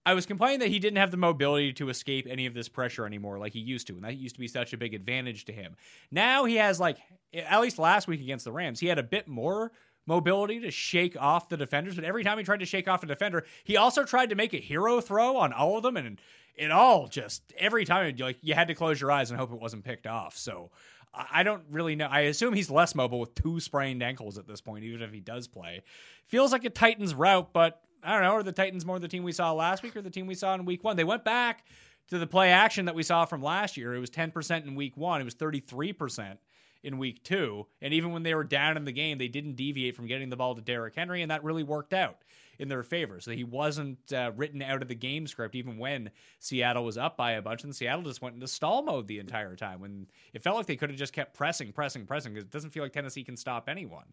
I 0.05 0.13
was 0.13 0.25
complaining 0.25 0.59
that 0.59 0.69
he 0.69 0.79
didn't 0.79 0.97
have 0.97 1.11
the 1.11 1.17
mobility 1.17 1.73
to 1.73 1.89
escape 1.89 2.25
any 2.29 2.45
of 2.45 2.53
this 2.53 2.69
pressure 2.69 3.05
anymore 3.05 3.37
like 3.37 3.53
he 3.53 3.59
used 3.59 3.87
to, 3.87 3.93
and 3.93 4.03
that 4.03 4.17
used 4.17 4.35
to 4.35 4.41
be 4.41 4.47
such 4.47 4.73
a 4.73 4.77
big 4.77 4.93
advantage 4.93 5.45
to 5.45 5.53
him. 5.53 5.75
Now 6.11 6.45
he 6.45 6.55
has 6.55 6.79
like 6.79 6.97
at 7.33 7.61
least 7.61 7.79
last 7.79 8.07
week 8.07 8.21
against 8.21 8.45
the 8.45 8.51
Rams, 8.51 8.79
he 8.79 8.87
had 8.87 8.99
a 8.99 9.03
bit 9.03 9.27
more 9.27 9.71
mobility 10.05 10.59
to 10.61 10.71
shake 10.71 11.15
off 11.21 11.49
the 11.49 11.57
defenders, 11.57 11.95
but 11.95 12.03
every 12.03 12.23
time 12.23 12.37
he 12.37 12.43
tried 12.43 12.61
to 12.61 12.65
shake 12.65 12.87
off 12.87 13.03
a 13.03 13.05
defender, 13.05 13.45
he 13.63 13.77
also 13.77 14.03
tried 14.03 14.29
to 14.29 14.35
make 14.35 14.53
a 14.53 14.57
hero 14.57 14.99
throw 14.99 15.37
on 15.37 15.53
all 15.53 15.77
of 15.77 15.83
them 15.83 15.97
and 15.97 16.19
it 16.55 16.71
all 16.71 17.07
just 17.07 17.53
every 17.57 17.85
time 17.85 18.13
like 18.17 18.37
you 18.41 18.53
had 18.53 18.67
to 18.67 18.75
close 18.75 18.99
your 18.99 19.11
eyes 19.11 19.31
and 19.31 19.39
hope 19.39 19.51
it 19.51 19.59
wasn't 19.59 19.83
picked 19.83 20.07
off. 20.07 20.35
So 20.35 20.71
I 21.13 21.43
don't 21.43 21.63
really 21.71 21.95
know. 21.95 22.07
I 22.07 22.21
assume 22.21 22.53
he's 22.53 22.69
less 22.69 22.93
mobile 22.93 23.19
with 23.19 23.33
two 23.35 23.59
sprained 23.59 24.03
ankles 24.03 24.37
at 24.37 24.47
this 24.47 24.61
point, 24.61 24.83
even 24.83 25.01
if 25.01 25.11
he 25.11 25.19
does 25.19 25.47
play. 25.47 25.81
Feels 26.27 26.51
like 26.51 26.65
a 26.65 26.69
Titans 26.69 27.15
route, 27.15 27.51
but 27.51 27.81
I 28.03 28.13
don't 28.13 28.23
know. 28.23 28.33
Are 28.33 28.43
the 28.43 28.51
Titans 28.51 28.85
more 28.85 28.99
the 28.99 29.07
team 29.07 29.23
we 29.23 29.31
saw 29.31 29.51
last 29.51 29.81
week 29.81 29.95
or 29.95 30.01
the 30.01 30.11
team 30.11 30.27
we 30.27 30.35
saw 30.35 30.53
in 30.53 30.65
week 30.65 30.83
one? 30.83 30.97
They 30.97 31.03
went 31.03 31.25
back 31.25 31.65
to 32.09 32.19
the 32.19 32.27
play 32.27 32.51
action 32.51 32.85
that 32.85 32.95
we 32.95 33.03
saw 33.03 33.25
from 33.25 33.41
last 33.41 33.75
year. 33.75 33.95
It 33.95 33.99
was 33.99 34.09
10% 34.11 34.65
in 34.65 34.75
week 34.75 34.95
one, 34.97 35.21
it 35.21 35.25
was 35.25 35.35
33% 35.35 36.37
in 36.83 36.97
week 36.97 37.23
two. 37.23 37.65
And 37.81 37.93
even 37.93 38.11
when 38.11 38.23
they 38.23 38.35
were 38.35 38.43
down 38.43 38.77
in 38.77 38.85
the 38.85 38.91
game, 38.91 39.17
they 39.17 39.27
didn't 39.27 39.55
deviate 39.55 39.95
from 39.95 40.07
getting 40.07 40.29
the 40.29 40.37
ball 40.37 40.55
to 40.55 40.61
Derrick 40.61 40.95
Henry, 40.95 41.21
and 41.21 41.31
that 41.31 41.43
really 41.43 41.63
worked 41.63 41.93
out 41.93 42.17
in 42.59 42.67
their 42.67 42.83
favor. 42.83 43.19
So 43.19 43.31
he 43.31 43.43
wasn't 43.43 43.97
uh, 44.13 44.31
written 44.35 44.61
out 44.61 44.81
of 44.81 44.89
the 44.89 44.95
game 44.95 45.25
script, 45.25 45.55
even 45.55 45.77
when 45.77 46.11
Seattle 46.39 46.83
was 46.83 46.97
up 46.97 47.17
by 47.17 47.31
a 47.31 47.41
bunch, 47.41 47.63
and 47.63 47.75
Seattle 47.75 48.03
just 48.03 48.21
went 48.21 48.35
into 48.35 48.47
stall 48.47 48.83
mode 48.83 49.07
the 49.07 49.19
entire 49.19 49.55
time. 49.55 49.79
When 49.79 50.07
it 50.33 50.43
felt 50.43 50.57
like 50.57 50.65
they 50.65 50.75
could 50.75 50.89
have 50.89 50.99
just 50.99 51.13
kept 51.13 51.33
pressing, 51.33 51.71
pressing, 51.71 52.05
pressing, 52.05 52.33
because 52.33 52.43
it 52.43 52.51
doesn't 52.51 52.71
feel 52.71 52.83
like 52.83 52.93
Tennessee 52.93 53.23
can 53.23 53.37
stop 53.37 53.69
anyone. 53.69 54.05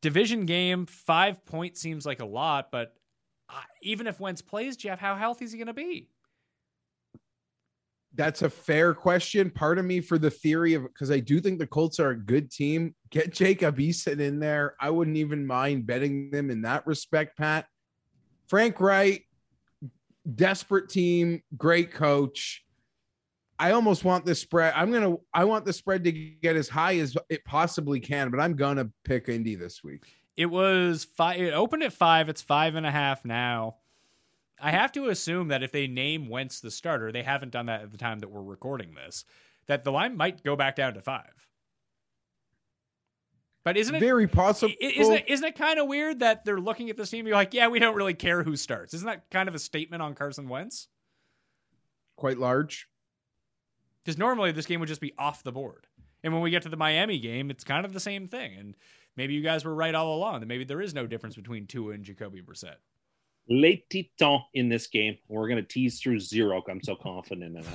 Division 0.00 0.46
game, 0.46 0.86
five 0.86 1.44
points 1.44 1.80
seems 1.80 2.06
like 2.06 2.20
a 2.20 2.26
lot, 2.26 2.70
but 2.70 2.94
uh, 3.48 3.54
even 3.82 4.06
if 4.06 4.18
Wentz 4.20 4.42
plays, 4.42 4.76
Jeff, 4.76 4.98
how 4.98 5.16
healthy 5.16 5.44
is 5.44 5.52
he 5.52 5.58
going 5.58 5.66
to 5.66 5.74
be? 5.74 6.08
That's 8.14 8.42
a 8.42 8.50
fair 8.50 8.92
question. 8.92 9.50
Part 9.50 9.78
of 9.78 9.84
me 9.84 10.00
for 10.00 10.18
the 10.18 10.30
theory 10.30 10.74
of 10.74 10.82
because 10.82 11.10
I 11.10 11.20
do 11.20 11.40
think 11.40 11.58
the 11.58 11.66
Colts 11.66 11.98
are 11.98 12.10
a 12.10 12.18
good 12.18 12.50
team. 12.50 12.94
Get 13.10 13.32
Jacob 13.32 13.78
Eason 13.78 14.20
in 14.20 14.38
there. 14.38 14.76
I 14.80 14.90
wouldn't 14.90 15.16
even 15.16 15.46
mind 15.46 15.86
betting 15.86 16.30
them 16.30 16.50
in 16.50 16.62
that 16.62 16.86
respect, 16.86 17.38
Pat. 17.38 17.66
Frank 18.48 18.80
Reich, 18.80 19.26
desperate 20.34 20.90
team, 20.90 21.42
great 21.56 21.92
coach. 21.92 22.64
I 23.58 23.72
almost 23.72 24.04
want 24.04 24.26
the 24.26 24.34
spread. 24.34 24.74
I'm 24.76 24.90
gonna. 24.90 25.16
I 25.32 25.44
want 25.44 25.64
the 25.64 25.72
spread 25.72 26.04
to 26.04 26.12
get 26.12 26.56
as 26.56 26.68
high 26.68 26.98
as 26.98 27.16
it 27.30 27.44
possibly 27.44 28.00
can, 28.00 28.30
but 28.30 28.40
I'm 28.40 28.56
gonna 28.56 28.90
pick 29.04 29.28
Indy 29.28 29.54
this 29.54 29.84
week. 29.84 30.02
It 30.36 30.46
was 30.46 31.06
five. 31.16 31.40
It 31.40 31.54
opened 31.54 31.82
at 31.84 31.92
five. 31.92 32.28
It's 32.28 32.42
five 32.42 32.74
and 32.74 32.84
a 32.84 32.90
half 32.90 33.24
now. 33.24 33.76
I 34.62 34.70
have 34.70 34.92
to 34.92 35.08
assume 35.08 35.48
that 35.48 35.62
if 35.62 35.72
they 35.72 35.86
name 35.86 36.28
Wentz 36.28 36.60
the 36.60 36.70
starter, 36.70 37.12
they 37.12 37.22
haven't 37.22 37.52
done 37.52 37.66
that 37.66 37.82
at 37.82 37.90
the 37.90 37.98
time 37.98 38.20
that 38.20 38.30
we're 38.30 38.42
recording 38.42 38.94
this. 38.94 39.24
That 39.66 39.84
the 39.84 39.92
line 39.92 40.16
might 40.16 40.42
go 40.42 40.56
back 40.56 40.76
down 40.76 40.94
to 40.94 41.02
five. 41.02 41.48
But 43.64 43.76
isn't 43.76 43.94
it 43.94 44.00
Very 44.00 44.26
possible. 44.26 44.74
Isn't 44.80 45.14
it, 45.14 45.24
isn't 45.28 45.46
it 45.46 45.56
kind 45.56 45.78
of 45.78 45.86
weird 45.86 46.20
that 46.20 46.44
they're 46.44 46.60
looking 46.60 46.90
at 46.90 46.96
this 46.96 47.10
team? 47.10 47.26
You're 47.26 47.36
like, 47.36 47.54
yeah, 47.54 47.68
we 47.68 47.78
don't 47.78 47.94
really 47.94 48.14
care 48.14 48.42
who 48.42 48.56
starts. 48.56 48.94
Isn't 48.94 49.06
that 49.06 49.30
kind 49.30 49.48
of 49.48 49.54
a 49.54 49.58
statement 49.58 50.02
on 50.02 50.14
Carson 50.14 50.48
Wentz? 50.48 50.88
quite 52.22 52.38
large? 52.38 52.86
Because 54.04 54.16
normally 54.16 54.52
this 54.52 54.66
game 54.66 54.78
would 54.78 54.88
just 54.88 55.00
be 55.00 55.12
off 55.18 55.42
the 55.42 55.50
board. 55.50 55.88
And 56.22 56.32
when 56.32 56.42
we 56.42 56.50
get 56.50 56.62
to 56.62 56.68
the 56.68 56.76
Miami 56.76 57.18
game, 57.18 57.50
it's 57.50 57.64
kind 57.64 57.84
of 57.84 57.92
the 57.92 58.00
same 58.00 58.28
thing. 58.28 58.54
And 58.56 58.76
maybe 59.16 59.34
you 59.34 59.42
guys 59.42 59.64
were 59.64 59.74
right 59.74 59.94
all 59.94 60.14
along 60.14 60.38
that 60.40 60.46
maybe 60.46 60.64
there 60.64 60.80
is 60.80 60.94
no 60.94 61.06
difference 61.06 61.34
between 61.34 61.66
Tua 61.66 61.94
and 61.94 62.04
Jacoby 62.04 62.40
Brissett. 62.40 62.76
Late 63.48 63.88
Titan 63.90 64.40
in 64.54 64.68
this 64.68 64.86
game. 64.86 65.18
We're 65.28 65.48
going 65.48 65.62
to 65.62 65.68
tease 65.68 66.00
through 66.00 66.20
zero. 66.20 66.62
I'm 66.68 66.82
so 66.82 66.94
confident 66.94 67.56
in 67.56 67.62
it. 67.62 67.66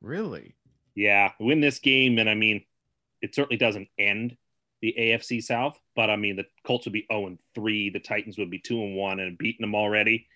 Really? 0.00 0.54
Yeah, 0.94 1.32
win 1.40 1.60
this 1.60 1.78
game, 1.78 2.18
and 2.18 2.28
I 2.28 2.34
mean, 2.34 2.64
it 3.20 3.34
certainly 3.34 3.56
doesn't 3.56 3.88
end 3.98 4.36
the 4.82 4.94
AFC 4.98 5.42
South, 5.42 5.78
but 5.96 6.10
I 6.10 6.16
mean, 6.16 6.36
the 6.36 6.44
Colts 6.64 6.84
would 6.84 6.92
be 6.92 7.06
0 7.10 7.26
and 7.26 7.38
3, 7.54 7.90
the 7.90 8.00
Titans 8.00 8.36
would 8.36 8.50
be 8.50 8.58
2 8.58 8.80
and 8.82 8.96
1 8.96 9.20
and 9.20 9.38
beaten 9.38 9.62
them 9.62 9.74
already. 9.74 10.28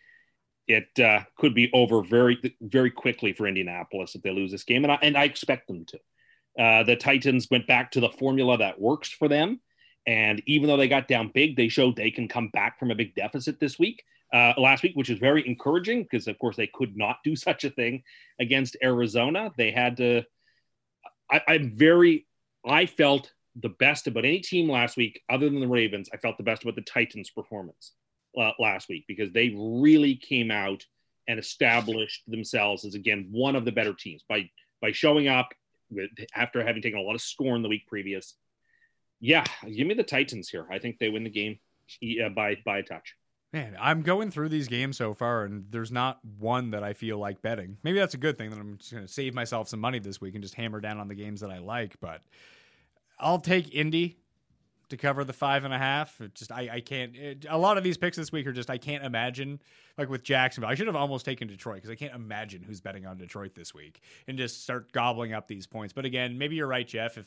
It 0.66 0.88
uh, 0.98 1.20
could 1.36 1.54
be 1.54 1.70
over 1.72 2.02
very, 2.02 2.56
very 2.60 2.90
quickly 2.90 3.34
for 3.34 3.46
Indianapolis 3.46 4.14
if 4.14 4.22
they 4.22 4.30
lose 4.30 4.50
this 4.50 4.64
game, 4.64 4.84
and 4.84 4.92
I, 4.92 4.98
and 5.02 5.16
I 5.16 5.24
expect 5.24 5.68
them 5.68 5.84
to. 5.86 6.62
Uh, 6.62 6.82
the 6.82 6.96
Titans 6.96 7.46
went 7.50 7.66
back 7.66 7.92
to 7.92 8.00
the 8.00 8.08
formula 8.08 8.58
that 8.58 8.80
works 8.80 9.10
for 9.10 9.28
them, 9.28 9.60
and 10.09 10.42
even 10.46 10.68
though 10.68 10.78
they 10.78 10.88
got 10.88 11.06
down 11.06 11.30
big, 11.34 11.54
they 11.54 11.68
showed 11.68 11.94
they 11.94 12.11
can 12.11 12.28
come 12.28 12.48
back 12.48 12.78
from 12.78 12.90
a 12.90 12.94
big 12.94 13.14
deficit 13.14 13.61
this 13.61 13.78
week, 13.78 14.02
uh, 14.32 14.54
last 14.56 14.82
week, 14.82 14.92
which 14.94 15.11
is 15.11 15.18
very 15.18 15.46
encouraging 15.46 16.02
because, 16.02 16.26
of 16.26 16.38
course, 16.38 16.56
they 16.56 16.66
could 16.66 16.96
not 16.96 17.18
do 17.22 17.36
such 17.36 17.64
a 17.64 17.70
thing 17.70 18.02
against 18.40 18.78
Arizona. 18.82 19.52
They 19.59 19.70
had 19.70 19.98
to. 19.98 20.22
I, 21.30 21.42
I'm 21.46 21.76
very. 21.76 22.26
I 22.66 22.86
felt 22.86 23.30
the 23.54 23.68
best 23.68 24.06
about 24.06 24.24
any 24.24 24.40
team 24.40 24.70
last 24.70 24.96
week, 24.96 25.20
other 25.28 25.50
than 25.50 25.61
the 25.61 25.68
Ravens. 25.68 26.09
I 26.11 26.16
felt 26.16 26.38
the 26.38 26.42
best 26.42 26.62
about 26.62 26.76
the 26.76 26.82
Titans' 26.82 27.28
performance 27.28 27.92
uh, 28.40 28.52
last 28.59 28.88
week 28.88 29.04
because 29.09 29.30
they 29.32 29.54
really 29.54 30.16
came 30.16 30.50
out 30.50 30.86
and 31.28 31.38
established 31.38 32.22
themselves 32.26 32.86
as 32.86 32.94
again 32.94 33.28
one 33.30 33.56
of 33.56 33.66
the 33.66 33.72
better 33.72 33.92
teams 33.92 34.24
by 34.26 34.48
by 34.80 34.90
showing 34.90 35.28
up 35.28 35.50
with, 35.90 36.09
after 36.34 36.64
having 36.64 36.80
taken 36.80 36.98
a 36.98 37.02
lot 37.02 37.14
of 37.14 37.20
scorn 37.20 37.61
the 37.61 37.68
week 37.68 37.86
previous. 37.86 38.36
Yeah, 39.20 39.44
give 39.66 39.86
me 39.86 39.94
the 39.94 40.04
Titans 40.04 40.48
here. 40.48 40.66
I 40.70 40.78
think 40.78 40.98
they 40.98 41.10
win 41.10 41.24
the 41.24 41.30
game 41.30 41.58
uh, 42.24 42.28
by 42.30 42.56
by 42.64 42.78
a 42.78 42.82
touch. 42.82 43.14
Man, 43.52 43.76
I'm 43.80 44.02
going 44.02 44.30
through 44.30 44.50
these 44.50 44.68
games 44.68 44.98
so 44.98 45.14
far, 45.14 45.44
and 45.44 45.64
there's 45.70 45.90
not 45.90 46.18
one 46.38 46.72
that 46.72 46.84
I 46.84 46.92
feel 46.92 47.18
like 47.18 47.40
betting. 47.40 47.78
Maybe 47.82 47.98
that's 47.98 48.12
a 48.12 48.18
good 48.18 48.36
thing 48.36 48.50
that 48.50 48.58
I'm 48.58 48.76
just 48.76 48.92
going 48.92 49.06
to 49.06 49.12
save 49.12 49.32
myself 49.34 49.68
some 49.68 49.80
money 49.80 49.98
this 49.98 50.20
week 50.20 50.34
and 50.34 50.42
just 50.42 50.54
hammer 50.54 50.80
down 50.80 50.98
on 50.98 51.08
the 51.08 51.14
games 51.14 51.40
that 51.40 51.50
I 51.50 51.58
like. 51.58 51.98
But 51.98 52.20
I'll 53.18 53.40
take 53.40 53.74
Indy 53.74 54.18
to 54.90 54.96
cover 54.96 55.24
the 55.24 55.32
five 55.32 55.64
and 55.64 55.72
a 55.72 55.78
half. 55.78 56.20
It 56.20 56.34
just 56.34 56.52
I, 56.52 56.68
I 56.74 56.80
can't. 56.80 57.16
It, 57.16 57.46
a 57.48 57.56
lot 57.56 57.78
of 57.78 57.84
these 57.84 57.96
picks 57.96 58.16
this 58.16 58.30
week 58.30 58.46
are 58.46 58.52
just 58.52 58.70
I 58.70 58.78
can't 58.78 59.04
imagine. 59.04 59.60
Like 59.96 60.08
with 60.08 60.22
Jacksonville, 60.22 60.70
I 60.70 60.74
should 60.74 60.86
have 60.86 60.96
almost 60.96 61.24
taken 61.24 61.48
Detroit 61.48 61.76
because 61.76 61.90
I 61.90 61.94
can't 61.94 62.14
imagine 62.14 62.62
who's 62.62 62.80
betting 62.80 63.06
on 63.06 63.16
Detroit 63.16 63.54
this 63.54 63.74
week 63.74 64.00
and 64.28 64.38
just 64.38 64.62
start 64.62 64.92
gobbling 64.92 65.32
up 65.32 65.48
these 65.48 65.66
points. 65.66 65.92
But 65.92 66.04
again, 66.04 66.38
maybe 66.38 66.56
you're 66.56 66.68
right, 66.68 66.86
Jeff. 66.86 67.18
If 67.18 67.26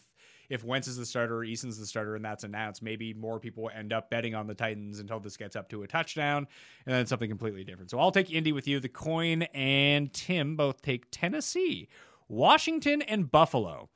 if 0.51 0.63
Wentz 0.63 0.87
is 0.87 0.97
the 0.97 1.05
starter 1.05 1.37
or 1.37 1.43
Eason's 1.43 1.79
the 1.79 1.85
starter 1.85 2.15
and 2.15 2.25
that's 2.25 2.43
announced, 2.43 2.83
maybe 2.83 3.13
more 3.13 3.39
people 3.39 3.69
end 3.75 3.93
up 3.93 4.09
betting 4.09 4.35
on 4.35 4.47
the 4.47 4.53
Titans 4.53 4.99
until 4.99 5.19
this 5.19 5.37
gets 5.37 5.55
up 5.55 5.69
to 5.69 5.83
a 5.83 5.87
touchdown 5.87 6.47
and 6.85 6.93
then 6.93 7.05
something 7.05 7.29
completely 7.29 7.63
different. 7.63 7.89
So 7.89 7.99
I'll 7.99 8.11
take 8.11 8.31
Indy 8.31 8.51
with 8.51 8.67
you. 8.67 8.79
The 8.79 8.89
coin 8.89 9.43
and 9.53 10.11
Tim 10.13 10.55
both 10.55 10.81
take 10.81 11.05
Tennessee, 11.11 11.87
Washington, 12.27 13.01
and 13.01 13.31
Buffalo 13.31 13.89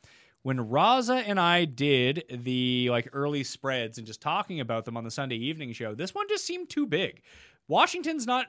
when 0.43 0.57
Raza 0.57 1.23
and 1.25 1.39
I 1.39 1.65
did 1.65 2.23
the 2.29 2.91
like 2.91 3.09
early 3.13 3.43
spreads 3.43 3.97
and 3.97 4.05
just 4.05 4.21
talking 4.21 4.59
about 4.59 4.85
them 4.85 4.95
on 4.95 5.03
the 5.03 5.09
Sunday 5.09 5.37
evening 5.37 5.73
show, 5.73 5.95
this 5.95 6.13
one 6.13 6.27
just 6.29 6.45
seemed 6.45 6.69
too 6.69 6.85
big. 6.85 7.23
Washington's 7.67 8.27
not 8.27 8.45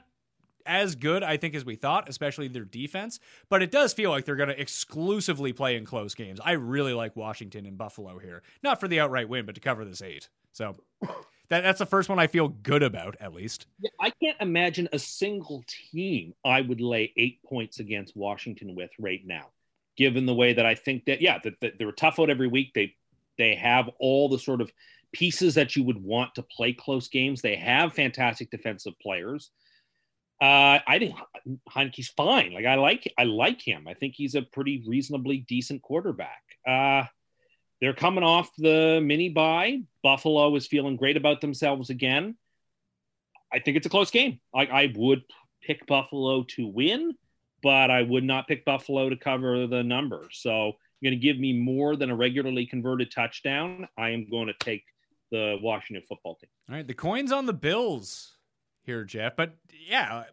as 0.67 0.95
good, 0.95 1.23
I 1.23 1.37
think, 1.37 1.55
as 1.55 1.65
we 1.65 1.75
thought, 1.75 2.09
especially 2.09 2.47
their 2.47 2.65
defense, 2.65 3.19
but 3.49 3.61
it 3.61 3.71
does 3.71 3.93
feel 3.93 4.09
like 4.09 4.25
they're 4.25 4.35
going 4.35 4.49
to 4.49 4.59
exclusively 4.59 5.53
play 5.53 5.75
in 5.75 5.85
close 5.85 6.13
games. 6.13 6.39
I 6.43 6.53
really 6.53 6.93
like 6.93 7.15
Washington 7.15 7.65
and 7.65 7.77
Buffalo 7.77 8.19
here, 8.19 8.43
not 8.63 8.79
for 8.79 8.87
the 8.87 8.99
outright 8.99 9.29
win, 9.29 9.45
but 9.45 9.55
to 9.55 9.61
cover 9.61 9.85
this 9.85 10.01
eight. 10.01 10.29
So 10.51 10.75
that, 11.01 11.63
that's 11.63 11.79
the 11.79 11.85
first 11.85 12.09
one 12.09 12.19
I 12.19 12.27
feel 12.27 12.49
good 12.49 12.83
about, 12.83 13.15
at 13.19 13.33
least. 13.33 13.67
Yeah, 13.79 13.91
I 13.99 14.11
can't 14.21 14.37
imagine 14.41 14.89
a 14.93 14.99
single 14.99 15.63
team 15.67 16.33
I 16.45 16.61
would 16.61 16.81
lay 16.81 17.13
eight 17.17 17.41
points 17.43 17.79
against 17.79 18.15
Washington 18.15 18.75
with 18.75 18.91
right 18.99 19.21
now 19.25 19.47
given 19.97 20.27
the 20.27 20.33
way 20.33 20.53
that 20.53 20.65
I 20.65 20.75
think 20.75 21.05
that 21.05 21.21
yeah 21.21 21.39
that, 21.43 21.59
that 21.61 21.79
they're 21.79 21.91
tough 21.91 22.19
out 22.19 22.29
every 22.29 22.47
week. 22.47 22.73
They 22.73 22.95
they 23.37 23.55
have 23.55 23.89
all 23.99 24.29
the 24.29 24.39
sort 24.39 24.61
of 24.61 24.71
pieces 25.11 25.55
that 25.55 25.75
you 25.75 25.83
would 25.83 26.01
want 26.01 26.35
to 26.35 26.43
play 26.43 26.73
close 26.73 27.07
games. 27.07 27.41
They 27.41 27.55
have 27.55 27.93
fantastic 27.93 28.51
defensive 28.51 28.93
players. 29.01 29.51
Uh, 30.39 30.79
I 30.85 30.99
think 30.99 31.15
Heinicke's 31.69 32.09
fine. 32.09 32.53
Like 32.53 32.65
I 32.65 32.75
like 32.75 33.11
I 33.17 33.23
like 33.23 33.61
him. 33.61 33.87
I 33.87 33.93
think 33.93 34.13
he's 34.15 34.35
a 34.35 34.41
pretty 34.41 34.83
reasonably 34.87 35.39
decent 35.39 35.81
quarterback. 35.81 36.43
Uh, 36.67 37.05
they're 37.81 37.93
coming 37.93 38.23
off 38.23 38.49
the 38.57 39.01
mini 39.03 39.29
bye. 39.29 39.81
Buffalo 40.03 40.55
is 40.55 40.67
feeling 40.67 40.95
great 40.95 41.17
about 41.17 41.41
themselves 41.41 41.89
again. 41.89 42.35
I 43.51 43.59
think 43.59 43.77
it's 43.77 43.87
a 43.87 43.89
close 43.89 44.11
game. 44.11 44.39
Like 44.53 44.69
I 44.69 44.93
would 44.95 45.23
pick 45.63 45.85
Buffalo 45.87 46.43
to 46.43 46.67
win 46.67 47.15
but 47.63 47.91
I 47.91 48.01
would 48.01 48.23
not 48.23 48.47
pick 48.47 48.65
Buffalo 48.65 49.09
to 49.09 49.15
cover 49.15 49.67
the 49.67 49.83
number. 49.83 50.27
So 50.31 50.73
you're 50.99 51.11
going 51.11 51.19
to 51.19 51.27
give 51.27 51.39
me 51.39 51.53
more 51.53 51.95
than 51.95 52.09
a 52.09 52.15
regularly 52.15 52.65
converted 52.65 53.11
touchdown. 53.11 53.87
I 53.97 54.11
am 54.11 54.29
going 54.29 54.47
to 54.47 54.53
take 54.59 54.83
the 55.31 55.57
Washington 55.61 56.05
football 56.07 56.35
team. 56.35 56.49
All 56.69 56.75
right, 56.75 56.87
the 56.87 56.93
coins 56.93 57.31
on 57.31 57.45
the 57.45 57.53
Bills 57.53 58.36
here, 58.87 59.03
Jeff. 59.03 59.35
But 59.35 59.53
yeah, 59.87 60.23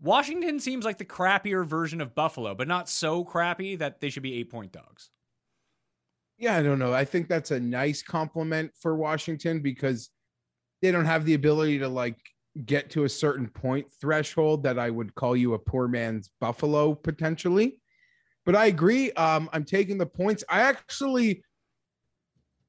Washington 0.00 0.58
seems 0.58 0.86
like 0.86 0.96
the 0.96 1.04
crappier 1.04 1.66
version 1.66 2.00
of 2.00 2.14
Buffalo, 2.14 2.54
but 2.54 2.66
not 2.66 2.88
so 2.88 3.22
crappy 3.22 3.76
that 3.76 4.00
they 4.00 4.08
should 4.08 4.22
be 4.22 4.34
eight 4.34 4.50
point 4.50 4.72
dogs. 4.72 5.10
Yeah, 6.38 6.56
I 6.56 6.62
don't 6.62 6.78
know. 6.78 6.94
I 6.94 7.04
think 7.04 7.28
that's 7.28 7.50
a 7.50 7.60
nice 7.60 8.02
compliment 8.02 8.72
for 8.80 8.96
Washington 8.96 9.60
because 9.60 10.10
they 10.82 10.90
don't 10.90 11.04
have 11.04 11.24
the 11.24 11.34
ability 11.34 11.78
to 11.78 11.88
like 11.88 12.16
get 12.66 12.90
to 12.90 13.04
a 13.04 13.08
certain 13.08 13.48
point 13.48 13.86
threshold 14.00 14.62
that 14.62 14.78
I 14.78 14.90
would 14.90 15.14
call 15.14 15.36
you 15.36 15.54
a 15.54 15.58
poor 15.58 15.88
man's 15.88 16.30
Buffalo 16.40 16.94
potentially. 16.94 17.80
But 18.44 18.56
I 18.56 18.66
agree. 18.66 19.10
Um, 19.12 19.48
I'm 19.52 19.64
taking 19.64 19.96
the 19.96 20.06
points. 20.06 20.44
I 20.48 20.60
actually, 20.62 21.42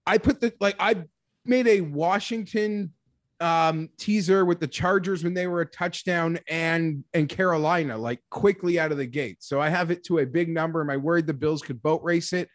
I 0.05 0.17
put 0.17 0.39
the 0.39 0.53
like 0.59 0.75
I 0.79 1.03
made 1.45 1.67
a 1.67 1.81
Washington 1.81 2.93
um 3.41 3.89
teaser 3.97 4.45
with 4.45 4.59
the 4.61 4.67
Chargers 4.67 5.23
when 5.23 5.33
they 5.33 5.47
were 5.47 5.61
a 5.61 5.65
touchdown 5.65 6.39
and 6.47 7.03
and 7.13 7.27
Carolina 7.27 7.97
like 7.97 8.21
quickly 8.29 8.79
out 8.79 8.91
of 8.91 8.97
the 8.97 9.05
gate. 9.05 9.37
So 9.41 9.59
I 9.59 9.69
have 9.69 9.91
it 9.91 10.03
to 10.05 10.19
a 10.19 10.25
big 10.25 10.49
number. 10.49 10.81
Am 10.81 10.89
I 10.89 10.97
worried 10.97 11.27
the 11.27 11.33
Bills 11.33 11.61
could 11.61 11.81
boat 11.81 12.01
race 12.03 12.31
it? 12.31 12.49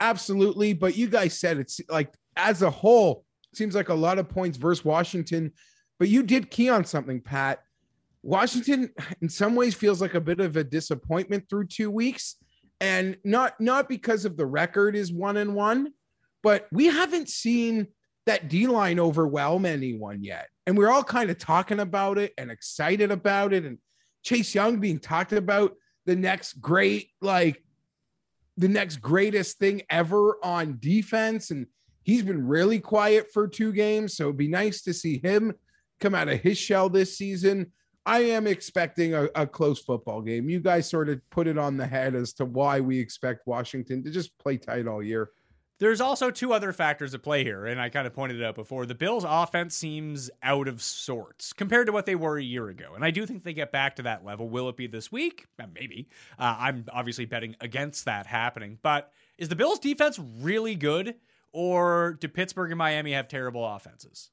Absolutely. 0.00 0.72
But 0.72 0.96
you 0.96 1.08
guys 1.08 1.38
said 1.38 1.58
it's 1.58 1.80
like 1.90 2.14
as 2.36 2.62
a 2.62 2.70
whole, 2.70 3.24
seems 3.54 3.74
like 3.74 3.90
a 3.90 3.94
lot 3.94 4.18
of 4.18 4.28
points 4.28 4.56
versus 4.56 4.84
Washington 4.84 5.52
but 5.98 6.08
you 6.08 6.22
did 6.22 6.50
key 6.50 6.68
on 6.68 6.84
something, 6.84 7.20
Pat. 7.20 7.60
Washington, 8.22 8.90
in 9.20 9.28
some 9.28 9.54
ways, 9.54 9.74
feels 9.74 10.00
like 10.00 10.14
a 10.14 10.20
bit 10.20 10.40
of 10.40 10.56
a 10.56 10.64
disappointment 10.64 11.48
through 11.48 11.66
two 11.66 11.90
weeks, 11.90 12.36
and 12.80 13.16
not 13.24 13.60
not 13.60 13.88
because 13.88 14.24
of 14.24 14.36
the 14.36 14.46
record 14.46 14.96
is 14.96 15.12
one 15.12 15.36
and 15.36 15.54
one, 15.54 15.92
but 16.42 16.66
we 16.72 16.86
haven't 16.86 17.28
seen 17.28 17.86
that 18.26 18.48
D 18.48 18.66
line 18.66 18.98
overwhelm 18.98 19.66
anyone 19.66 20.22
yet, 20.22 20.48
and 20.66 20.76
we're 20.76 20.90
all 20.90 21.04
kind 21.04 21.30
of 21.30 21.38
talking 21.38 21.80
about 21.80 22.18
it 22.18 22.32
and 22.38 22.50
excited 22.50 23.10
about 23.10 23.52
it, 23.52 23.64
and 23.64 23.78
Chase 24.22 24.54
Young 24.54 24.78
being 24.78 24.98
talked 24.98 25.32
about 25.32 25.74
the 26.06 26.16
next 26.16 26.60
great 26.60 27.10
like 27.20 27.62
the 28.56 28.68
next 28.68 28.96
greatest 28.98 29.58
thing 29.58 29.82
ever 29.90 30.38
on 30.42 30.78
defense, 30.80 31.50
and 31.50 31.66
he's 32.02 32.22
been 32.22 32.46
really 32.46 32.78
quiet 32.78 33.32
for 33.32 33.48
two 33.48 33.72
games, 33.72 34.16
so 34.16 34.24
it'd 34.24 34.36
be 34.36 34.48
nice 34.48 34.82
to 34.82 34.94
see 34.94 35.18
him 35.18 35.52
come 36.00 36.14
out 36.14 36.28
of 36.28 36.40
his 36.40 36.58
shell 36.58 36.88
this 36.88 37.16
season. 37.16 37.72
I 38.06 38.20
am 38.20 38.46
expecting 38.46 39.14
a, 39.14 39.28
a, 39.34 39.46
close 39.46 39.80
football 39.80 40.20
game. 40.20 40.48
You 40.50 40.60
guys 40.60 40.88
sort 40.88 41.08
of 41.08 41.20
put 41.30 41.46
it 41.46 41.56
on 41.56 41.78
the 41.78 41.86
head 41.86 42.14
as 42.14 42.34
to 42.34 42.44
why 42.44 42.80
we 42.80 42.98
expect 42.98 43.46
Washington 43.46 44.04
to 44.04 44.10
just 44.10 44.36
play 44.38 44.58
tight 44.58 44.86
all 44.86 45.02
year. 45.02 45.30
There's 45.80 46.00
also 46.00 46.30
two 46.30 46.52
other 46.52 46.72
factors 46.72 47.14
at 47.14 47.22
play 47.22 47.42
here, 47.42 47.66
and 47.66 47.80
I 47.80 47.88
kind 47.88 48.06
of 48.06 48.14
pointed 48.14 48.40
it 48.40 48.44
out 48.44 48.54
before. 48.54 48.86
The 48.86 48.94
Bills' 48.94 49.24
offense 49.26 49.74
seems 49.74 50.30
out 50.42 50.68
of 50.68 50.80
sorts 50.80 51.52
compared 51.52 51.86
to 51.86 51.92
what 51.92 52.06
they 52.06 52.14
were 52.14 52.38
a 52.38 52.42
year 52.42 52.68
ago, 52.68 52.92
and 52.94 53.04
I 53.04 53.10
do 53.10 53.26
think 53.26 53.42
they 53.42 53.52
get 53.54 53.72
back 53.72 53.96
to 53.96 54.02
that 54.02 54.24
level. 54.24 54.48
Will 54.48 54.68
it 54.68 54.76
be 54.76 54.86
this 54.86 55.10
week? 55.10 55.46
Uh, 55.58 55.66
maybe. 55.74 56.08
Uh, 56.38 56.56
I'm 56.58 56.84
obviously 56.92 57.24
betting 57.24 57.56
against 57.60 58.04
that 58.04 58.26
happening, 58.26 58.78
but 58.82 59.12
is 59.36 59.48
the 59.48 59.56
Bills' 59.56 59.80
defense 59.80 60.20
really 60.40 60.76
good, 60.76 61.16
or 61.52 62.16
do 62.20 62.28
Pittsburgh 62.28 62.70
and 62.70 62.78
Miami 62.78 63.12
have 63.12 63.26
terrible 63.26 63.66
offenses? 63.66 64.30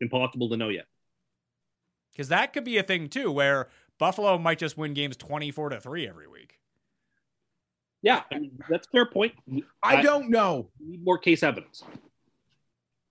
impossible 0.00 0.48
to 0.48 0.56
know 0.56 0.68
yet. 0.68 0.86
Because 2.12 2.28
that 2.28 2.52
could 2.52 2.64
be 2.64 2.78
a 2.78 2.82
thing 2.82 3.08
too, 3.08 3.30
where 3.30 3.68
Buffalo 3.98 4.38
might 4.38 4.58
just 4.58 4.76
win 4.76 4.94
games 4.94 5.16
twenty-four 5.16 5.68
to 5.70 5.80
three 5.80 6.08
every 6.08 6.26
week. 6.26 6.58
Yeah, 8.02 8.22
I 8.32 8.38
mean, 8.38 8.58
that's 8.68 8.86
fair 8.88 9.06
point. 9.06 9.34
I, 9.82 9.96
I 9.96 10.02
don't 10.02 10.30
know. 10.30 10.70
Need 10.80 11.04
more 11.04 11.18
case 11.18 11.42
evidence. 11.42 11.82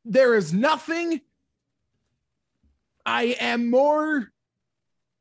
There 0.05 0.35
is 0.35 0.53
nothing. 0.53 1.19
I 3.05 3.35
am 3.39 3.69
more 3.69 4.31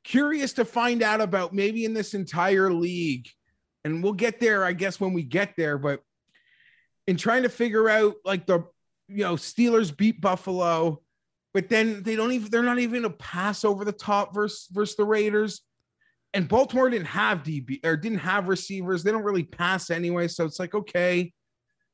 curious 0.05 0.53
to 0.55 0.65
find 0.65 1.03
out 1.03 1.21
about 1.21 1.53
maybe 1.53 1.85
in 1.85 1.95
this 1.95 2.15
entire 2.15 2.73
league, 2.73 3.29
and 3.85 4.03
we'll 4.03 4.13
get 4.13 4.39
there, 4.39 4.65
I 4.65 4.73
guess, 4.73 5.01
when 5.01 5.13
we 5.13 5.25
get 5.25 5.55
there. 5.57 5.79
But 5.79 6.01
in 7.09 7.17
trying 7.17 7.43
to 7.43 7.49
figure 7.49 7.89
out, 7.89 8.15
like 8.25 8.47
the 8.47 8.65
you 9.09 9.25
know 9.25 9.35
Steelers 9.35 9.97
beat 9.97 10.21
Buffalo, 10.21 11.03
but 11.53 11.69
then 11.69 12.05
they 12.05 12.15
don't 12.15 12.33
even 12.33 12.51
they're 12.51 12.63
not 12.63 12.79
even 12.79 13.05
a 13.05 13.11
pass 13.11 13.65
over 13.65 13.85
the 13.85 13.93
top 13.93 14.33
versus 14.33 14.69
versus 14.71 14.97
the 14.97 15.05
Raiders. 15.05 15.63
And 16.37 16.49
Baltimore 16.49 16.91
didn't 16.91 17.07
have 17.07 17.43
DB 17.43 17.85
or 17.85 17.97
didn't 17.97 18.19
have 18.19 18.49
receivers. 18.49 19.03
They 19.03 19.11
don't 19.11 19.23
really 19.23 19.45
pass 19.45 19.91
anyway. 19.91 20.29
So 20.29 20.45
it's 20.45 20.59
like, 20.59 20.75
okay, 20.75 21.33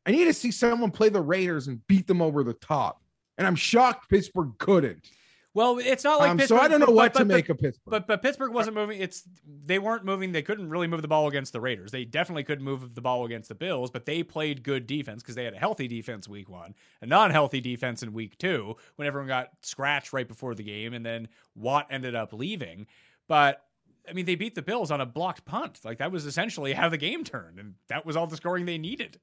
I 0.05 0.11
need 0.11 0.25
to 0.25 0.35
see 0.35 0.51
someone 0.51 0.91
play 0.91 1.09
the 1.09 1.21
Raiders 1.21 1.69
and 1.69 1.87
beat 1.87 2.07
them 2.07 2.21
over 2.21 2.43
the 2.43 2.55
top. 2.55 3.03
And 3.39 3.47
I'm 3.47 3.57
shocked 3.57 4.11
Pittsburgh 4.11 4.53
couldn't. 4.59 5.09
Well, 5.55 5.79
it's 5.79 6.03
not 6.03 6.19
like 6.19 6.31
um, 6.31 6.39
Pittsburgh. 6.39 6.59
So 6.59 6.65
I 6.65 6.69
don't 6.69 6.81
know 6.81 6.87
but, 6.87 6.95
what 6.95 7.13
but, 7.13 7.19
to 7.21 7.25
but, 7.27 7.35
make 7.35 7.49
of 7.51 7.59
Pittsburgh. 7.59 7.91
But 7.91 8.07
but 8.07 8.23
Pittsburgh 8.23 8.53
wasn't 8.53 8.75
moving. 8.75 9.01
It's 9.01 9.23
they 9.65 9.79
weren't 9.79 10.05
moving. 10.05 10.33
They 10.33 10.41
couldn't 10.41 10.71
really 10.71 10.87
move 10.87 11.03
the 11.03 11.09
ball 11.09 11.29
against 11.29 11.53
the 11.53 11.61
Raiders. 11.61 11.91
They 11.91 12.05
definitely 12.05 12.45
couldn't 12.45 12.65
move 12.65 12.95
the 12.95 13.03
ball 13.03 13.27
against 13.27 13.51
the 13.51 13.55
Bills. 13.55 13.91
But 13.91 14.07
they 14.07 14.23
played 14.23 14.63
good 14.63 14.87
defense 14.87 15.23
because 15.23 15.35
they 15.35 15.45
had 15.45 15.53
a 15.53 15.59
healthy 15.59 15.89
defense 15.89 16.27
week 16.27 16.49
one, 16.49 16.75
a 17.03 17.07
non-healthy 17.07 17.61
defense 17.61 18.03
in 18.03 18.15
week 18.15 18.39
two 18.39 18.77
when 18.97 19.07
everyone 19.07 19.29
got 19.29 19.51
scratched 19.63 20.15
right 20.15 20.27
before 20.27 20.55
the 20.55 20.63
game, 20.63 20.95
and 20.95 21.05
then 21.05 21.29
Watt 21.55 21.87
ended 21.91 22.15
up 22.15 22.33
leaving. 22.33 22.87
But 23.29 23.63
I 24.09 24.13
mean, 24.13 24.27
they 24.27 24.35
beat 24.35 24.55
the 24.55 24.63
Bills 24.63 24.91
on 24.91 25.01
a 25.01 25.07
blocked 25.07 25.45
punt. 25.45 25.81
Like 25.85 25.99
that 25.99 26.11
was 26.11 26.27
essentially 26.27 26.73
how 26.73 26.89
the 26.89 26.99
game 26.99 27.25
turned, 27.25 27.59
and 27.59 27.75
that 27.89 28.05
was 28.05 28.17
all 28.17 28.27
the 28.27 28.37
scoring 28.37 28.67
they 28.67 28.79
needed. 28.79 29.21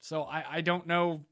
So 0.00 0.22
I, 0.22 0.44
I 0.50 0.60
don't 0.60 0.86
know 0.86 1.26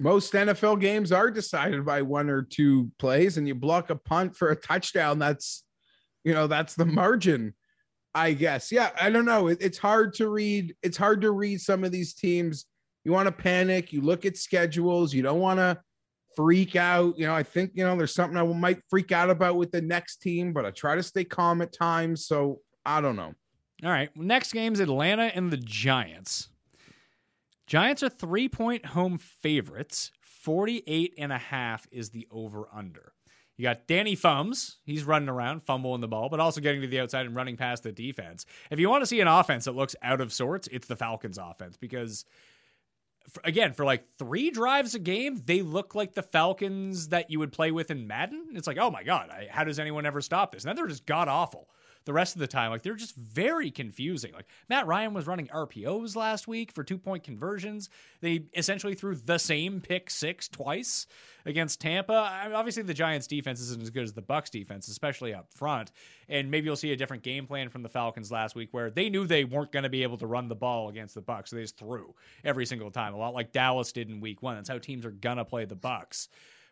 most 0.00 0.32
NFL 0.32 0.80
games 0.80 1.10
are 1.12 1.30
decided 1.30 1.84
by 1.84 2.02
one 2.02 2.30
or 2.30 2.42
two 2.42 2.90
plays, 2.98 3.36
and 3.36 3.48
you 3.48 3.54
block 3.54 3.90
a 3.90 3.96
punt 3.96 4.36
for 4.36 4.50
a 4.50 4.56
touchdown. 4.56 5.18
That's, 5.18 5.64
you 6.24 6.34
know, 6.34 6.46
that's 6.46 6.74
the 6.74 6.86
margin, 6.86 7.54
I 8.14 8.32
guess. 8.32 8.70
Yeah, 8.70 8.90
I 9.00 9.10
don't 9.10 9.24
know. 9.24 9.48
It, 9.48 9.58
it's 9.60 9.78
hard 9.78 10.14
to 10.14 10.28
read. 10.28 10.74
It's 10.82 10.96
hard 10.96 11.20
to 11.22 11.32
read 11.32 11.60
some 11.60 11.82
of 11.82 11.90
these 11.90 12.14
teams. 12.14 12.66
You 13.04 13.12
want 13.12 13.26
to 13.26 13.32
panic. 13.32 13.92
You 13.92 14.00
look 14.00 14.24
at 14.24 14.36
schedules. 14.36 15.12
You 15.12 15.22
don't 15.22 15.40
want 15.40 15.58
to 15.58 15.78
freak 16.36 16.76
out. 16.76 17.18
You 17.18 17.26
know, 17.26 17.34
I 17.34 17.42
think, 17.42 17.72
you 17.74 17.84
know, 17.84 17.96
there's 17.96 18.14
something 18.14 18.36
I 18.36 18.44
might 18.44 18.80
freak 18.88 19.12
out 19.12 19.30
about 19.30 19.56
with 19.56 19.72
the 19.72 19.80
next 19.80 20.18
team, 20.18 20.52
but 20.52 20.64
I 20.64 20.70
try 20.70 20.94
to 20.94 21.02
stay 21.02 21.24
calm 21.24 21.62
at 21.62 21.72
times. 21.72 22.26
So 22.26 22.60
I 22.84 23.00
don't 23.00 23.16
know. 23.16 23.34
All 23.84 23.90
right. 23.90 24.10
Next 24.16 24.52
game's 24.52 24.80
Atlanta 24.80 25.30
and 25.34 25.50
the 25.50 25.56
Giants. 25.56 26.48
Giants 27.66 28.02
are 28.02 28.08
three 28.08 28.48
point 28.48 28.86
home 28.86 29.18
favorites. 29.18 30.10
48 30.22 31.14
and 31.18 31.32
a 31.32 31.38
half 31.38 31.86
is 31.90 32.10
the 32.10 32.26
over 32.30 32.68
under. 32.72 33.12
You 33.58 33.64
got 33.64 33.88
Danny 33.88 34.16
Fums. 34.16 34.76
He's 34.84 35.02
running 35.02 35.28
around, 35.28 35.64
fumbling 35.64 36.00
the 36.00 36.08
ball, 36.08 36.28
but 36.28 36.38
also 36.38 36.60
getting 36.60 36.80
to 36.80 36.86
the 36.86 37.00
outside 37.00 37.26
and 37.26 37.34
running 37.34 37.56
past 37.56 37.82
the 37.82 37.90
defense. 37.90 38.46
If 38.70 38.78
you 38.78 38.88
want 38.88 39.02
to 39.02 39.06
see 39.06 39.20
an 39.20 39.26
offense 39.26 39.64
that 39.64 39.74
looks 39.74 39.96
out 40.00 40.20
of 40.20 40.32
sorts, 40.32 40.68
it's 40.68 40.86
the 40.86 40.94
Falcons 40.94 41.38
offense 41.38 41.76
because 41.76 42.24
for, 43.32 43.40
again, 43.44 43.72
for 43.72 43.84
like 43.84 44.04
three 44.18 44.50
drives 44.50 44.94
a 44.94 44.98
game, 44.98 45.42
they 45.44 45.62
look 45.62 45.94
like 45.94 46.14
the 46.14 46.22
Falcons 46.22 47.08
that 47.08 47.30
you 47.30 47.38
would 47.38 47.52
play 47.52 47.70
with 47.70 47.90
in 47.90 48.06
Madden. 48.06 48.48
It's 48.54 48.66
like, 48.66 48.78
oh 48.78 48.90
my 48.90 49.02
God, 49.02 49.30
I, 49.30 49.48
how 49.50 49.64
does 49.64 49.78
anyone 49.78 50.06
ever 50.06 50.20
stop 50.20 50.52
this? 50.52 50.64
And 50.64 50.68
then 50.68 50.76
they're 50.76 50.86
just 50.86 51.06
god 51.06 51.28
awful 51.28 51.68
the 52.08 52.14
rest 52.14 52.34
of 52.34 52.40
the 52.40 52.46
time. 52.46 52.70
Like 52.70 52.82
they're 52.82 52.94
just 52.94 53.14
very 53.16 53.70
confusing. 53.70 54.32
Like 54.32 54.46
Matt 54.70 54.86
Ryan 54.86 55.12
was 55.12 55.26
running 55.26 55.46
RPOs 55.48 56.16
last 56.16 56.48
week 56.48 56.72
for 56.72 56.82
two 56.82 56.96
point 56.96 57.22
conversions. 57.22 57.90
They 58.22 58.46
essentially 58.56 58.94
threw 58.94 59.14
the 59.14 59.36
same 59.36 59.82
pick 59.82 60.08
six 60.08 60.48
twice 60.48 61.06
against 61.44 61.82
Tampa. 61.82 62.14
I 62.32 62.46
mean, 62.46 62.54
obviously, 62.56 62.82
the 62.82 62.94
Giants' 62.94 63.26
defense 63.26 63.60
isn't 63.60 63.82
as 63.82 63.90
good 63.90 64.04
as 64.04 64.14
the 64.14 64.22
Bucs' 64.22 64.48
defense, 64.50 64.88
especially 64.88 65.34
up 65.34 65.52
front. 65.52 65.92
And 66.30 66.50
maybe 66.50 66.64
you'll 66.64 66.76
see 66.76 66.92
a 66.92 66.96
different 66.96 67.22
game 67.22 67.46
plan 67.46 67.68
from 67.68 67.82
the 67.82 67.90
Falcons 67.90 68.32
last 68.32 68.56
week, 68.56 68.70
where 68.72 68.90
they 68.90 69.10
knew 69.10 69.26
they 69.26 69.44
weren't 69.44 69.70
going 69.70 69.82
to 69.82 69.90
be 69.90 70.02
able 70.02 70.16
to 70.16 70.26
run 70.26 70.48
the 70.48 70.54
ball 70.54 70.88
against 70.88 71.14
the 71.14 71.20
Bucs, 71.20 71.48
so 71.48 71.56
they 71.56 71.62
just 71.62 71.76
threw 71.76 72.14
every 72.42 72.64
single 72.64 72.90
time, 72.90 73.12
a 73.12 73.18
lot 73.18 73.34
like 73.34 73.52
Dallas 73.52 73.92
did 73.92 74.08
in 74.08 74.18
Week 74.20 74.42
One. 74.42 74.56
That's 74.56 74.70
how 74.70 74.78
teams 74.78 75.04
are 75.04 75.10
gonna 75.10 75.44
play 75.44 75.66
the 75.66 75.76
Bucs 75.76 76.28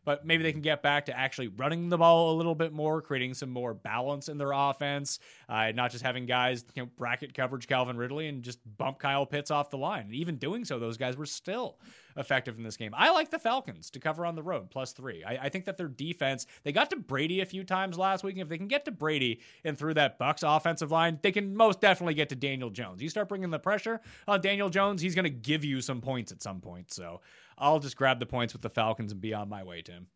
but 0.07 0.25
maybe 0.25 0.45
they 0.45 0.53
can 0.53 0.63
get 0.63 0.83
back 0.83 1.05
to 1.07 1.19
actually 1.19 1.49
running 1.49 1.89
the 1.89 1.99
ball 1.99 2.33
a 2.33 2.37
little 2.37 2.55
bit 2.55 2.73
more, 2.73 3.03
creating 3.03 3.35
some 3.35 3.51
more 3.51 3.75
balance 3.75 4.29
in 4.29 4.39
their 4.39 4.53
offense, 4.53 5.19
uh, 5.49 5.73
not 5.73 5.91
just 5.91 6.05
having 6.05 6.25
guys 6.27 6.65
you 6.75 6.85
know 6.85 6.89
bracket 6.97 7.35
coverage 7.35 7.67
Calvin 7.67 7.97
Ridley 7.97 8.29
and 8.29 8.43
just 8.43 8.61
bump 8.79 9.01
Kyle 9.01 9.27
Pitts 9.27 9.51
off 9.51 9.69
the 9.69 9.77
line. 9.77 10.03
And 10.03 10.15
even 10.15 10.37
doing 10.37 10.65
so, 10.65 10.79
those 10.79 10.97
guys 10.97 11.17
were 11.17 11.27
still 11.27 11.79
effective 12.17 12.57
in 12.57 12.63
this 12.63 12.77
game. 12.77 12.95
I 12.97 13.11
like 13.11 13.31
the 13.31 13.39
Falcons 13.39 13.91
to 13.91 13.99
cover 13.99 14.25
on 14.25 14.37
the 14.37 14.45
road 14.45 14.71
plus 14.71 14.93
three. 14.93 15.25
I, 15.25 15.47
I 15.47 15.49
think 15.49 15.65
that 15.65 15.77
their 15.77 15.89
defense 15.89 16.47
they 16.63 16.71
got 16.71 16.89
to 16.91 16.97
Brady 16.97 17.41
a 17.41 17.47
few 17.47 17.65
times 17.65 17.99
last 17.99 18.23
week, 18.23 18.35
and 18.35 18.43
if 18.43 18.49
they 18.49 18.59
can 18.59 18.69
get 18.69 18.85
to 18.85 18.93
Brady 18.93 19.41
and 19.65 19.77
through 19.77 19.95
that 19.95 20.21
Bucs 20.21 20.45
offensive 20.45 20.93
line, 20.93 21.19
they 21.21 21.33
can 21.33 21.57
most 21.57 21.81
definitely 21.81 22.15
get 22.15 22.29
to 22.29 22.37
Daniel 22.37 22.71
Jones. 22.71 23.03
You 23.03 23.09
start 23.09 23.29
bringing 23.29 23.51
the 23.51 23.59
pressure 23.59 24.01
on 24.29 24.41
Daniel 24.41 24.71
Jones, 24.71 25.03
he's 25.03 25.17
going 25.17 25.25
to 25.25 25.31
give 25.31 25.65
you 25.65 25.81
some 25.81 26.01
points 26.01 26.31
at 26.31 26.43
some 26.43 26.61
point. 26.61 26.93
So. 26.93 27.21
I'll 27.59 27.79
just 27.79 27.97
grab 27.97 28.21
the 28.21 28.27
points 28.27 28.53
with 28.53 28.63
the 28.63 28.71
Falcons 28.71 29.13
and 29.13 29.21
be 29.21 29.35
on 29.35 29.49
my 29.49 29.65
way, 29.65 29.83
Tim. 29.83 30.09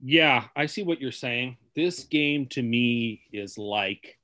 Yeah, 0.00 0.44
I 0.56 0.66
see 0.66 0.82
what 0.82 1.00
you're 1.00 1.12
saying. 1.12 1.58
This 1.76 2.04
game 2.04 2.46
to 2.48 2.62
me 2.62 3.22
is 3.32 3.56
like 3.56 4.18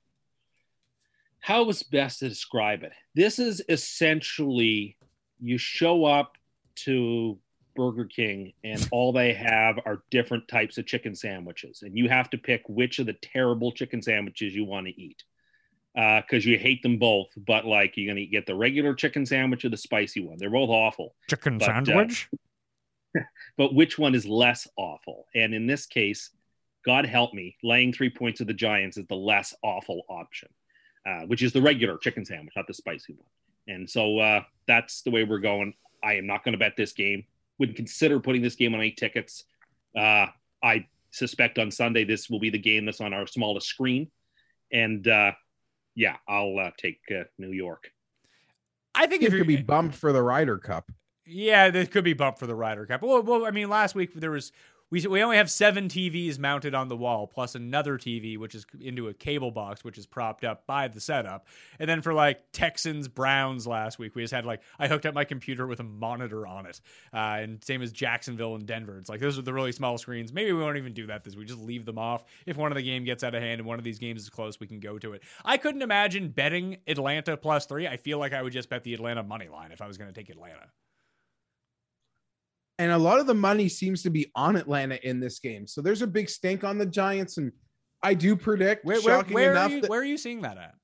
how 1.41 1.69
is 1.69 1.83
best 1.83 2.19
to 2.19 2.29
describe 2.29 2.83
it? 2.83 2.93
This 3.15 3.39
is 3.39 3.63
essentially 3.69 4.97
you 5.41 5.57
show 5.57 6.05
up 6.05 6.37
to 6.77 7.39
Burger 7.77 8.07
King 8.07 8.53
and 8.65 8.87
all 8.91 9.13
they 9.13 9.33
have 9.33 9.79
are 9.87 10.03
different 10.11 10.49
types 10.49 10.79
of 10.79 10.87
chicken 10.87 11.15
sandwiches, 11.15 11.83
and 11.83 11.97
you 11.97 12.09
have 12.09 12.29
to 12.31 12.39
pick 12.39 12.63
which 12.69 12.99
of 12.99 13.07
the 13.07 13.13
terrible 13.15 13.73
chicken 13.73 14.03
sandwiches 14.03 14.55
you 14.55 14.65
want 14.65 14.87
to 14.87 15.01
eat 15.01 15.23
because 15.99 16.47
uh, 16.47 16.51
you 16.51 16.59
hate 16.59 16.81
them 16.83 16.97
both. 16.97 17.27
But 17.37 17.65
like, 17.67 17.97
you're 17.97 18.13
gonna 18.13 18.27
get 18.27 18.47
the 18.47 18.55
regular 18.55 18.95
chicken 18.95 19.27
sandwich 19.27 19.65
or 19.65 19.69
the 19.69 19.77
spicy 19.77 20.21
one. 20.21 20.39
They're 20.39 20.49
both 20.49 20.71
awful. 20.71 21.15
Chicken 21.29 21.59
but, 21.59 21.67
sandwich. 21.67 22.29
Uh, 23.17 23.23
but 23.57 23.75
which 23.75 23.99
one 23.99 24.15
is 24.15 24.25
less 24.25 24.69
awful? 24.77 25.27
And 25.35 25.53
in 25.53 25.67
this 25.67 25.87
case, 25.87 26.31
God 26.87 27.05
help 27.05 27.35
me, 27.35 27.57
laying 27.65 27.93
three 27.93 28.11
points 28.11 28.41
of 28.41 28.47
the 28.47 28.55
Giants 28.55 28.97
is 28.97 29.07
the 29.07 29.17
less 29.17 29.55
awful 29.63 30.03
option, 30.09 30.49
uh, 31.05 31.23
which 31.23 31.43
is 31.43 31.53
the 31.53 31.63
regular 31.63 31.99
chicken 31.99 32.25
sandwich, 32.25 32.55
not 32.55 32.69
the 32.69 32.75
spicy 32.75 33.15
one. 33.15 33.27
And 33.67 33.91
so 33.91 34.21
uh, 34.21 34.43
that's 34.69 35.03
the 35.03 35.11
way 35.11 35.25
we're 35.25 35.41
going. 35.41 35.75
I 36.03 36.15
am 36.15 36.27
not 36.27 36.45
going 36.45 36.53
to 36.53 36.59
bet 36.59 36.77
this 36.77 36.93
game. 36.93 37.25
Wouldn't 37.59 37.77
consider 37.77 38.21
putting 38.21 38.41
this 38.41 38.55
game 38.55 38.73
on 38.73 38.81
eight 38.81 38.97
tickets. 38.97 39.45
Uh, 39.99 40.27
I 40.63 40.87
suspect 41.11 41.59
on 41.59 41.73
Sunday 41.73 42.05
this 42.05 42.31
will 42.31 42.39
be 42.39 42.51
the 42.51 42.59
game 42.59 42.87
that's 42.87 43.01
on 43.01 43.13
our 43.13 43.27
smallest 43.27 43.67
screen, 43.67 44.11
and 44.73 45.09
uh, 45.09 45.33
yeah, 45.99 46.17
I'll 46.29 46.57
uh, 46.61 46.71
take 46.79 47.01
uh, 47.11 47.25
New 47.39 47.51
York. 47.51 47.91
I 48.95 49.09
think 49.09 49.25
it 49.25 49.33
could 49.33 49.49
be 49.49 49.57
bumped 49.57 49.97
for 49.97 50.13
the 50.13 50.23
Ryder 50.23 50.57
Cup. 50.59 50.93
Yeah, 51.27 51.71
this 51.71 51.89
could 51.89 52.05
be 52.05 52.13
bumped 52.13 52.39
for 52.39 52.47
the 52.47 52.55
Ryder 52.55 52.87
Cup. 52.87 53.03
Well, 53.03 53.21
well, 53.23 53.45
I 53.45 53.51
mean, 53.51 53.69
last 53.69 53.97
week 53.97 54.15
there 54.15 54.31
was 54.31 54.53
we 54.91 55.07
we 55.07 55.23
only 55.23 55.37
have 55.37 55.51
seven 55.51 55.89
TVs 55.89 56.39
mounted 56.39 56.75
on 56.75 56.89
the 56.89 56.97
wall, 56.97 57.27
plus 57.27 57.55
another 57.55 57.99
TV 57.99 58.39
which 58.39 58.55
is 58.55 58.65
into 58.81 59.09
a 59.09 59.15
cable 59.15 59.51
box, 59.51 59.85
which 59.85 59.99
is 59.99 60.07
propped 60.07 60.45
up 60.45 60.67
by 60.67 60.89
the 60.89 61.01
setup. 61.01 61.47
And 61.79 61.89
then 61.89 62.03
for 62.03 62.15
like 62.15 62.43
Texans 62.53 63.09
Browns 63.09 63.67
last 63.67 63.99
week, 63.99 64.15
we 64.15 64.23
just 64.23 64.33
had 64.33 64.47
like 64.47 64.63
I 64.79 64.89
hooked 64.89 65.07
up 65.07 65.15
my 65.15 65.25
computer 65.25 65.67
with 65.67 65.81
a 65.81 65.85
monitor 65.85 66.47
on 66.47 66.67
it, 66.67 66.81
uh, 67.13 67.39
and 67.41 67.63
same 67.63 67.83
as 67.83 67.93
Jacksonville 67.93 68.55
and 68.55 68.67
Denver. 68.67 68.99
It's 68.99 69.09
like 69.09 69.21
those 69.21 69.39
are 69.39 69.43
the 69.43 69.53
really 69.53 69.73
small 69.73 69.99
screens. 69.99 70.33
Maybe 70.33 70.53
we 70.53 70.63
won't 70.63 70.79
even 70.79 70.95
do 70.95 71.07
that 71.07 71.25
this 71.25 71.37
week. 71.37 71.49
Just 71.49 71.61
leave 71.61 71.85
them 71.85 71.99
off. 71.99 72.25
If 72.47 72.57
one 72.57 72.73
of 72.73 72.77
the 72.77 72.83
game 72.83 73.05
gets 73.05 73.23
out 73.23 73.35
of 73.35 73.43
hand 73.43 73.61
and 73.61 73.69
one 73.69 73.79
of 73.79 73.85
these 73.85 73.99
games 73.99 74.23
is 74.23 74.31
close, 74.31 74.59
we 74.59 74.67
can 74.67 74.81
go 74.81 74.99
to 74.99 75.13
it. 75.13 75.23
I 75.45 75.59
couldn't 75.59 75.83
imagine 75.83 76.29
betting 76.29 76.79
Atlanta 76.87 77.37
plus 77.37 77.67
three. 77.67 77.87
I 77.87 77.97
feel 77.97 78.19
like 78.19 78.33
I 78.33 78.43
would 78.43 78.53
just 78.53 78.71
bet 78.71 78.85
the 78.85 78.95
Atlanta 78.95 79.23
money 79.23 79.49
line 79.49 79.73
if 79.73 79.83
I 79.83 79.87
was 79.87 79.99
going 79.99 80.13
to 80.13 80.15
take 80.15 80.31
Atlanta 80.31 80.69
and 82.79 82.93
a 82.93 82.99
lot 82.99 83.19
of 83.19 83.27
the 83.27 83.35
money 83.35 83.69
seems 83.69 84.03
to 84.05 84.11
be 84.11 84.31
on 84.35 84.57
Atlanta 84.57 84.99
in 85.07 85.19
this 85.19 85.41
game. 85.41 85.67
So 85.67 85.83
there's 85.83 86.03
a 86.03 86.07
big 86.07 86.31
stink 86.31 86.63
on 86.63 86.79
the 86.79 86.87
Giants, 86.87 87.37
and 87.37 87.51
I 88.03 88.15
do 88.15 88.37
predict. 88.37 88.85
Where, 88.85 89.01
where, 89.03 89.23
where 89.25 89.57
are, 89.57 89.69
you, 89.69 89.81
that, 89.81 89.91
where 89.91 90.01
are 90.01 90.05
you 90.05 90.17
seeing 90.17 90.43
that 90.43 90.59
at? 90.59 90.75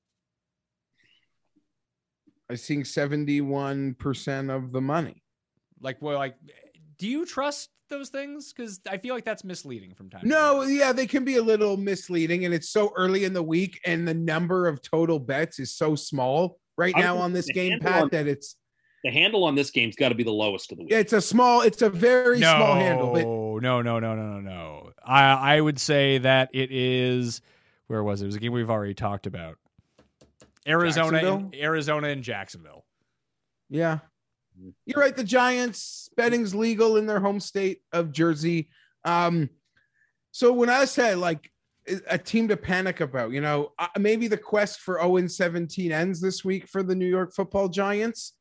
I'm 2.49 2.57
seeing 2.57 2.83
71% 2.83 4.55
of 4.55 4.71
the 4.71 4.81
money. 4.81 5.23
Like, 5.81 6.01
well, 6.01 6.17
like, 6.17 6.35
do 6.97 7.07
you 7.07 7.25
trust 7.25 7.69
those 7.89 8.09
things? 8.09 8.53
Because 8.53 8.81
I 8.89 8.97
feel 8.97 9.15
like 9.15 9.25
that's 9.25 9.43
misleading 9.43 9.95
from 9.95 10.09
time. 10.09 10.27
No, 10.27 10.63
yeah, 10.63 10.91
they 10.91 11.07
can 11.07 11.23
be 11.23 11.37
a 11.37 11.43
little 11.43 11.77
misleading, 11.77 12.45
and 12.45 12.53
it's 12.53 12.69
so 12.69 12.91
early 12.95 13.23
in 13.23 13.33
the 13.33 13.41
week, 13.41 13.79
and 13.85 14.07
the 14.07 14.13
number 14.13 14.67
of 14.67 14.81
total 14.81 15.17
bets 15.17 15.59
is 15.59 15.73
so 15.73 15.95
small 15.95 16.59
right 16.77 16.95
now 16.97 17.17
on 17.17 17.31
this 17.31 17.47
game, 17.47 17.79
Pat, 17.79 18.03
on, 18.03 18.09
that 18.09 18.27
it's 18.27 18.57
the 19.05 19.11
handle 19.11 19.43
on 19.43 19.53
this 19.53 19.69
game's 19.69 19.95
got 19.95 20.09
to 20.09 20.15
be 20.15 20.23
the 20.23 20.31
lowest 20.31 20.71
of 20.71 20.79
the 20.79 20.83
week. 20.83 20.91
It's 20.91 21.13
a 21.13 21.21
small, 21.21 21.61
it's 21.61 21.83
a 21.83 21.89
very 21.91 22.39
no, 22.39 22.55
small 22.55 22.73
handle. 22.73 23.13
But... 23.13 23.21
No, 23.21 23.81
no, 23.81 23.99
no, 23.99 24.15
no, 24.15 24.15
no, 24.15 24.39
no. 24.39 24.91
I 25.05 25.57
I 25.57 25.61
would 25.61 25.79
say 25.79 26.17
that 26.17 26.49
it 26.53 26.71
is. 26.71 27.41
Where 27.85 28.03
was 28.03 28.21
it? 28.21 28.25
It 28.25 28.27
was 28.27 28.35
a 28.35 28.39
game 28.39 28.51
we've 28.51 28.71
already 28.71 28.95
talked 28.95 29.27
about. 29.27 29.59
Arizona, 30.67 31.19
and, 31.19 31.55
Arizona, 31.55 32.07
and 32.07 32.23
Jacksonville. 32.23 32.83
Yeah, 33.69 33.99
you're 34.87 34.99
right. 34.99 35.15
The 35.15 35.23
Giants 35.23 36.09
betting's 36.17 36.55
legal 36.55 36.97
in 36.97 37.05
their 37.05 37.19
home 37.19 37.39
state 37.39 37.81
of 37.93 38.11
Jersey. 38.11 38.69
Um, 39.03 39.51
so 40.31 40.51
when 40.51 40.71
I 40.71 40.85
say 40.85 41.13
like 41.13 41.51
a 42.09 42.17
team 42.17 42.47
to 42.47 42.57
panic 42.57 43.01
about, 43.01 43.29
you 43.29 43.41
know, 43.41 43.71
uh, 43.77 43.87
maybe 43.99 44.27
the 44.27 44.37
quest 44.37 44.79
for 44.79 44.99
0 44.99 45.27
17 45.27 45.91
ends 45.91 46.19
this 46.19 46.43
week 46.43 46.67
for 46.67 46.81
the 46.81 46.95
New 46.95 47.05
York 47.05 47.35
Football 47.35 47.69
Giants 47.69 48.33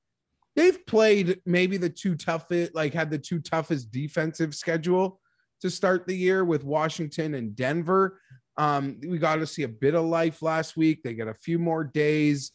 they've 0.57 0.85
played 0.87 1.41
maybe 1.47 1.77
the 1.77 1.91
two 1.91 2.15
toughest, 2.15 2.75
like 2.75 2.95
had 2.95 3.11
the 3.11 3.19
two 3.19 3.41
toughest 3.41 3.91
defensive 3.91 4.55
schedule 4.55 5.21
to 5.61 5.71
start 5.71 6.07
the 6.07 6.17
year 6.17 6.45
with 6.45 6.65
Washington 6.65 7.35
and 7.35 7.57
Denver. 7.57 8.21
Um, 8.57 9.01
we 9.07 9.19
got 9.19 9.37
to 9.37 9.47
see 9.47 9.63
a 9.63 9.69
bit 9.69 9.95
of 9.95 10.05
life 10.05 10.43
last 10.43 10.77
week. 10.77 11.03
They 11.03 11.15
get 11.15 11.29
a 11.29 11.35
few 11.35 11.59
more 11.59 11.85
days. 11.85 12.53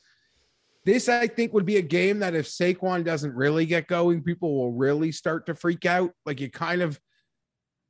This, 0.86 1.10
I 1.10 1.28
think, 1.28 1.54
would 1.54 1.66
be 1.66 1.78
a 1.78 1.82
game 1.82 2.20
that 2.20 2.36
if 2.36 2.48
Saquon 2.48 3.04
doesn't 3.04 3.36
really 3.36 3.66
get 3.66 3.88
going, 3.88 4.24
people 4.24 4.56
will 4.56 4.72
really 4.72 5.12
start 5.12 5.46
to 5.48 5.56
freak 5.56 5.86
out. 5.86 6.12
Like 6.26 6.40
you 6.40 6.50
kind 6.50 6.82
of 6.82 7.00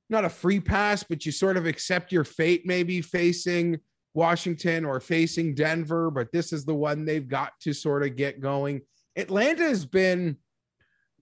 not 0.09 0.25
a 0.25 0.29
free 0.29 0.59
pass, 0.59 1.03
but 1.03 1.25
you 1.25 1.31
sort 1.31 1.55
of 1.55 1.67
accept 1.67 2.11
your 2.11 2.23
fate, 2.23 2.65
maybe 2.65 2.99
facing 3.01 3.79
Washington 4.15 4.85
or 4.85 4.99
facing 4.99 5.53
Denver. 5.53 6.09
But 6.09 6.31
this 6.31 6.51
is 6.51 6.65
the 6.65 6.73
one 6.73 7.05
they've 7.05 7.27
got 7.27 7.51
to 7.61 7.73
sort 7.73 8.03
of 8.03 8.15
get 8.15 8.41
going. 8.41 8.81
Atlanta 9.19 9.63
has 9.63 9.85
been 9.85 10.37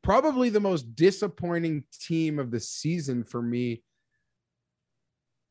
probably 0.03 0.49
the 0.49 0.59
most 0.59 0.95
disappointing 0.95 1.83
team 1.99 2.39
of 2.39 2.51
the 2.51 2.59
season 2.59 3.23
for 3.23 3.41
me. 3.41 3.83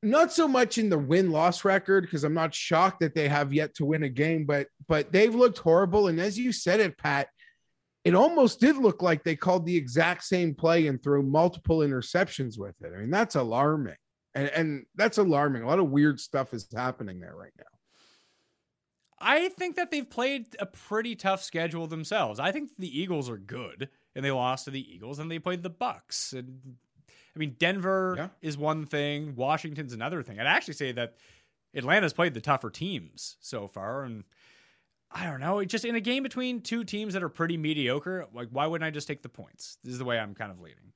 Not 0.02 0.32
so 0.32 0.47
much 0.47 0.78
in 0.78 0.89
the 0.89 0.98
win 0.98 1.31
loss 1.31 1.64
record 1.64 2.05
because 2.05 2.23
I'm 2.23 2.35
not 2.35 2.55
shocked 2.55 3.01
that 3.01 3.14
they 3.14 3.28
have 3.28 3.52
yet 3.52 3.74
to 3.77 3.85
win 3.85 4.05
a 4.05 4.09
game, 4.09 4.44
but 4.44 4.68
but 4.86 5.12
they've 5.12 5.35
looked 5.35 5.59
horrible. 5.59 6.09
And 6.09 6.20
as 6.20 6.39
you 6.39 6.52
said 6.52 6.81
it, 6.81 6.97
Pat, 6.97 7.28
it 8.05 8.14
almost 8.14 8.60
did 8.60 8.77
look 8.77 9.02
like 9.02 9.24
they 9.24 9.35
called 9.35 9.66
the 9.66 9.77
exact 9.77 10.23
same 10.23 10.55
play 10.55 10.86
and 10.86 11.02
threw 11.02 11.23
multiple 11.23 11.78
interceptions 11.78 12.56
with 12.56 12.77
it. 12.82 12.93
I 12.94 13.01
mean, 13.01 13.10
that's 13.10 13.35
alarming. 13.35 13.97
And, 14.35 14.48
and 14.51 14.86
that's 14.94 15.18
alarming. 15.18 15.62
A 15.62 15.66
lot 15.66 15.81
of 15.81 15.90
weird 15.90 16.20
stuff 16.20 16.55
is 16.55 16.68
happening 16.74 17.18
there 17.18 17.35
right 17.35 17.52
now. 17.59 17.64
I 19.19 19.49
think 19.49 19.77
that 19.77 19.91
they've 19.91 20.09
played 20.09 20.57
a 20.59 20.67
pretty 20.67 21.17
tough 21.17 21.43
schedule 21.43 21.87
themselves. 21.87 22.39
I 22.39 22.53
think 22.53 22.71
the 22.79 23.01
Eagles 23.01 23.31
are 23.31 23.39
good, 23.39 23.89
and 24.15 24.25
they 24.25 24.31
lost 24.31 24.67
to 24.67 24.71
the 24.71 24.95
Eagles, 24.95 25.19
and 25.19 25.31
they 25.31 25.39
played 25.39 25.63
the 25.63 25.71
Bucs. 25.71 26.33
And 26.33 26.77
I 27.35 27.39
mean, 27.39 27.57
Denver 27.59 28.15
yeah. 28.17 28.29
is 28.43 28.59
one 28.59 28.87
thing, 28.87 29.35
Washington's 29.37 29.93
another 29.93 30.23
thing. 30.23 30.39
I'd 30.39 30.47
actually 30.47 30.75
say 30.75 30.93
that 30.93 31.17
Atlanta's 31.75 32.13
played 32.13 32.35
the 32.35 32.41
tougher 32.41 32.71
teams 32.71 33.37
so 33.41 33.67
far, 33.69 34.05
and 34.05 34.25
I 35.11 35.25
don't 35.25 35.41
know. 35.41 35.65
Just 35.65 35.85
in 35.85 35.95
a 35.95 36.01
game 36.01 36.23
between 36.23 36.61
two 36.61 36.85
teams 36.85 37.15
that 37.15 37.23
are 37.23 37.29
pretty 37.29 37.57
mediocre, 37.57 38.27
like 38.35 38.49
why 38.51 38.67
wouldn't 38.67 38.87
I 38.87 38.91
just 38.91 39.09
take 39.09 39.23
the 39.23 39.29
points? 39.29 39.79
This 39.83 39.93
is 39.93 39.99
the 39.99 40.05
way 40.05 40.19
I'm 40.19 40.35
kind 40.35 40.51
of 40.51 40.61
leading. 40.61 40.93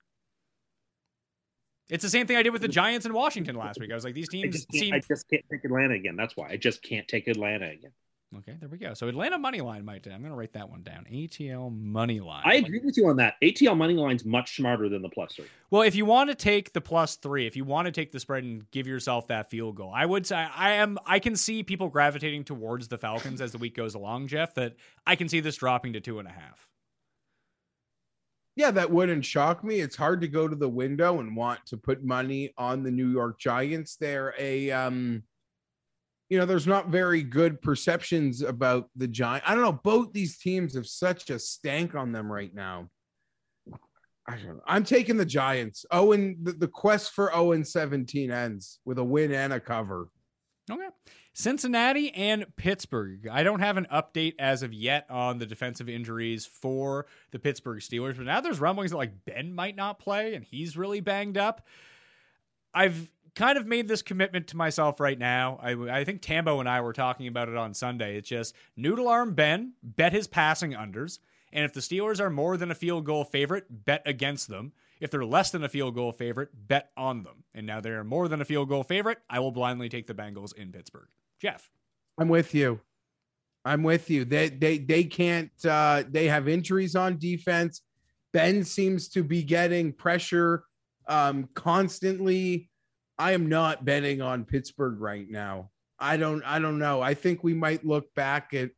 It's 1.89 2.03
the 2.03 2.11
same 2.11 2.27
thing 2.27 2.37
I 2.37 2.43
did 2.43 2.51
with 2.51 2.63
the 2.63 2.69
Giants 2.69 3.05
in 3.05 3.13
Washington 3.13 3.57
last 3.57 3.81
week. 3.81 3.91
I 3.91 3.95
was 3.95 4.05
like, 4.05 4.15
these 4.15 4.29
I 4.31 4.33
teams 4.33 4.55
just, 4.55 4.73
seem 4.73 4.95
I 4.95 5.01
just 5.01 5.29
can't 5.29 5.45
take 5.51 5.65
Atlanta 5.65 5.95
again. 5.95 6.17
That's 6.17 6.37
why 6.37 6.49
I 6.51 6.57
just 6.57 6.83
can't 6.83 7.09
take 7.09 7.27
Atlanta 7.27 7.69
again. 7.69 7.91
Okay. 8.39 8.57
There 8.59 8.69
we 8.69 8.79
go. 8.79 8.95
So 8.95 9.09
Atlanta 9.09 9.39
money 9.39 9.61
line 9.61 9.85
might. 9.85 10.07
I'm 10.07 10.21
going 10.21 10.33
to 10.33 10.37
write 10.37 10.53
that 10.55 10.69
one 10.69 10.83
down. 10.83 11.07
ATL 11.11 11.77
money 11.77 12.21
line. 12.21 12.43
I 12.45 12.55
agree 12.55 12.81
with 12.85 12.97
you 12.97 13.09
on 13.09 13.17
that. 13.17 13.35
ATL 13.43 13.77
money 13.77 13.95
line's 13.95 14.25
much 14.25 14.57
smarter 14.57 14.89
than 14.89 15.03
the 15.03 15.09
plus 15.09 15.35
three. 15.35 15.47
Well, 15.71 15.83
if 15.83 15.95
you 15.95 16.05
want 16.05 16.31
to 16.31 16.37
take 16.37 16.73
the 16.73 16.81
plus 16.81 17.17
three, 17.17 17.47
if 17.47 17.57
you 17.57 17.65
want 17.65 17.87
to 17.87 17.93
take 17.93 18.13
the 18.13 18.21
spread 18.21 18.45
and 18.45 18.71
give 18.71 18.87
yourself 18.87 19.29
that 19.29 19.51
field 19.51 19.77
goal, 19.77 19.93
I 19.95 20.07
would 20.07 20.27
say 20.27 20.37
I 20.37 20.73
am. 20.73 20.99
I 21.07 21.19
can 21.19 21.37
see 21.37 21.63
people 21.63 21.89
gravitating 21.89 22.45
towards 22.45 22.89
the 22.89 22.99
Falcons 22.99 23.41
as 23.41 23.53
the 23.53 23.59
week 23.59 23.77
goes 23.77 23.95
along, 23.95 24.29
Jeff. 24.29 24.55
That 24.55 24.77
I 25.07 25.17
can 25.17 25.29
see 25.29 25.41
this 25.41 25.57
dropping 25.57 25.93
to 25.95 26.01
two 26.01 26.19
and 26.19 26.29
a 26.29 26.33
half. 26.33 26.69
Yeah, 28.57 28.71
that 28.73 28.91
wouldn't 28.91 29.25
shock 29.25 29.65
me. 29.65 29.81
It's 29.81 29.97
hard 29.97 30.21
to 30.21 30.29
go 30.29 30.49
to 30.49 30.57
the 30.57 30.69
window 30.69 31.21
and 31.21 31.37
want 31.37 31.65
to 31.67 31.77
put 31.77 32.05
money 32.05 32.53
on 32.59 32.83
the 32.83 32.91
New 32.91 33.09
York 33.09 33.39
Giants. 33.39 33.97
They're 33.97 34.35
a 34.39 34.71
um 34.71 35.23
you 36.31 36.39
know, 36.39 36.47
there's 36.47 36.67
not 36.67 36.89
very 36.89 37.23
good 37.23 37.61
perceptions 37.61 38.41
about 38.41 38.89
the 38.95 39.09
Giant. 39.09 39.43
I 39.47 39.55
don't 39.55 39.65
know. 39.65 39.73
Both 39.73 40.13
these 40.13 40.39
teams 40.39 40.77
have 40.77 40.87
such 40.87 41.29
a 41.29 41.41
stank 41.41 41.97
on 41.97 42.13
them 42.13 42.31
right 42.31 42.55
now. 42.55 42.89
I 44.29 44.37
don't 44.37 44.47
know. 44.47 44.63
I'm 44.65 44.85
taking 44.85 45.17
the 45.17 45.25
Giants. 45.25 45.85
Owen, 45.91 46.37
the, 46.41 46.53
the 46.53 46.69
quest 46.69 47.13
for 47.13 47.33
0 47.33 47.53
and 47.53 47.67
17 47.67 48.31
ends 48.31 48.79
with 48.85 48.99
a 48.99 49.05
win 49.05 49.33
and 49.33 49.53
a 49.53 49.59
cover. 49.59 50.07
Okay. 50.71 50.89
Cincinnati 51.33 52.15
and 52.15 52.47
Pittsburgh. 52.57 53.27
I 53.27 53.43
don't 53.43 53.61
have 53.61 53.77
an 53.77 53.89
update 53.93 54.35
as 54.39 54.63
of 54.63 54.73
yet 54.73 55.07
on 55.11 55.39
the 55.39 55.47
defensive 55.47 55.89
injuries 55.89 56.47
for 56.47 57.07
the 57.33 57.41
Pittsburgh 57.41 57.81
Steelers, 57.81 58.17
but 58.17 58.27
now 58.27 58.41
there's 58.41 58.61
rumblings 58.61 58.93
that 58.93 58.99
like 58.99 59.25
Ben 59.25 59.53
might 59.53 59.75
not 59.75 59.99
play 59.99 60.35
and 60.35 60.45
he's 60.45 60.77
really 60.77 61.01
banged 61.01 61.39
up. 61.39 61.67
I've 62.73 63.11
kind 63.41 63.57
of 63.57 63.67
made 63.67 63.89
this 63.89 64.03
commitment 64.03 64.47
to 64.49 64.57
myself 64.57 65.01
right 65.01 65.19
now. 65.19 65.59
I, 65.63 66.01
I 66.01 66.05
think 66.05 66.21
Tambo 66.21 66.61
and 66.61 66.69
I 66.69 66.83
were 66.83 66.93
talking 66.93 67.27
about 67.27 67.49
it 67.49 67.57
on 67.57 67.73
Sunday. 67.73 68.17
It's 68.17 68.29
just 68.29 68.55
noodle 68.77 69.09
arm 69.09 69.35
Ben, 69.35 69.73
bet 69.83 70.13
his 70.13 70.27
passing 70.27 70.73
unders. 70.73 71.21
And 71.51 71.65
if 71.65 71.73
the 71.73 71.81
Steelers 71.81 72.21
are 72.21 72.31
more 72.31 72.59
than 72.59 72.71
a 72.71 72.75
field 72.75 73.07
goal 73.07 73.25
favorite, 73.25 73.65
bet 73.71 74.03
against 74.05 74.49
them. 74.49 74.73
If 75.01 75.11
they're 75.11 75.25
less 75.25 75.51
than 75.51 75.65
a 75.65 75.69
field 75.69 75.95
goal 75.95 76.13
favorite, 76.13 76.51
bet 76.69 76.91
on 76.97 77.23
them. 77.23 77.45
And 77.55 77.67
now 77.67 77.81
they're 77.81 78.05
more 78.05 78.29
than 78.29 78.43
a 78.43 78.45
field 78.45 78.69
goal 78.69 78.85
favorite. 78.85 79.19
I 79.29 79.41
will 79.41 79.51
blindly 79.51 79.89
take 79.89 80.07
the 80.07 80.15
Bengals 80.15 80.55
in 80.55 80.71
Pittsburgh. 80.71 81.09
Jeff. 81.41 81.71
I'm 82.19 82.29
with 82.29 82.55
you. 82.55 82.81
I'm 83.65 83.83
with 83.83 84.11
you. 84.11 84.25
They 84.25 84.51
they 84.51 84.79
they 84.79 85.05
can't 85.05 85.51
uh 85.65 86.05
they 86.09 86.27
have 86.29 86.49
injuries 86.49 86.95
on 86.95 87.19
defense. 87.19 87.83
Ben 88.33 88.65
seems 88.65 89.09
to 89.11 89.25
be 89.25 89.43
getting 89.43 89.93
pressure 89.93 90.65
um 91.09 91.49
constantly. 91.55 92.70
I 93.21 93.33
am 93.33 93.51
not 93.51 93.85
betting 93.85 94.23
on 94.23 94.47
Pittsburgh 94.47 94.99
right 94.99 95.29
now. 95.29 95.69
I 95.99 96.17
don't 96.17 96.43
I 96.43 96.59
don't 96.59 96.79
know. 96.79 97.03
I 97.03 97.13
think 97.13 97.45
we 97.45 97.53
might 97.53 97.85
look 97.85 98.15
back 98.15 98.55
at 98.55 98.71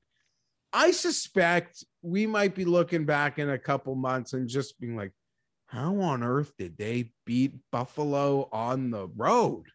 I 0.73 0.90
suspect 0.90 1.85
we 2.02 2.27
might 2.27 2.56
be 2.56 2.64
looking 2.64 3.05
back 3.05 3.39
in 3.39 3.51
a 3.51 3.59
couple 3.59 3.94
months 3.94 4.32
and 4.32 4.48
just 4.48 4.81
being 4.81 4.97
like, 4.97 5.12
how 5.66 6.01
on 6.01 6.24
earth 6.24 6.52
did 6.59 6.77
they 6.77 7.12
beat 7.24 7.55
Buffalo 7.70 8.48
on 8.52 8.90
the 8.90 9.06
road? 9.16 9.66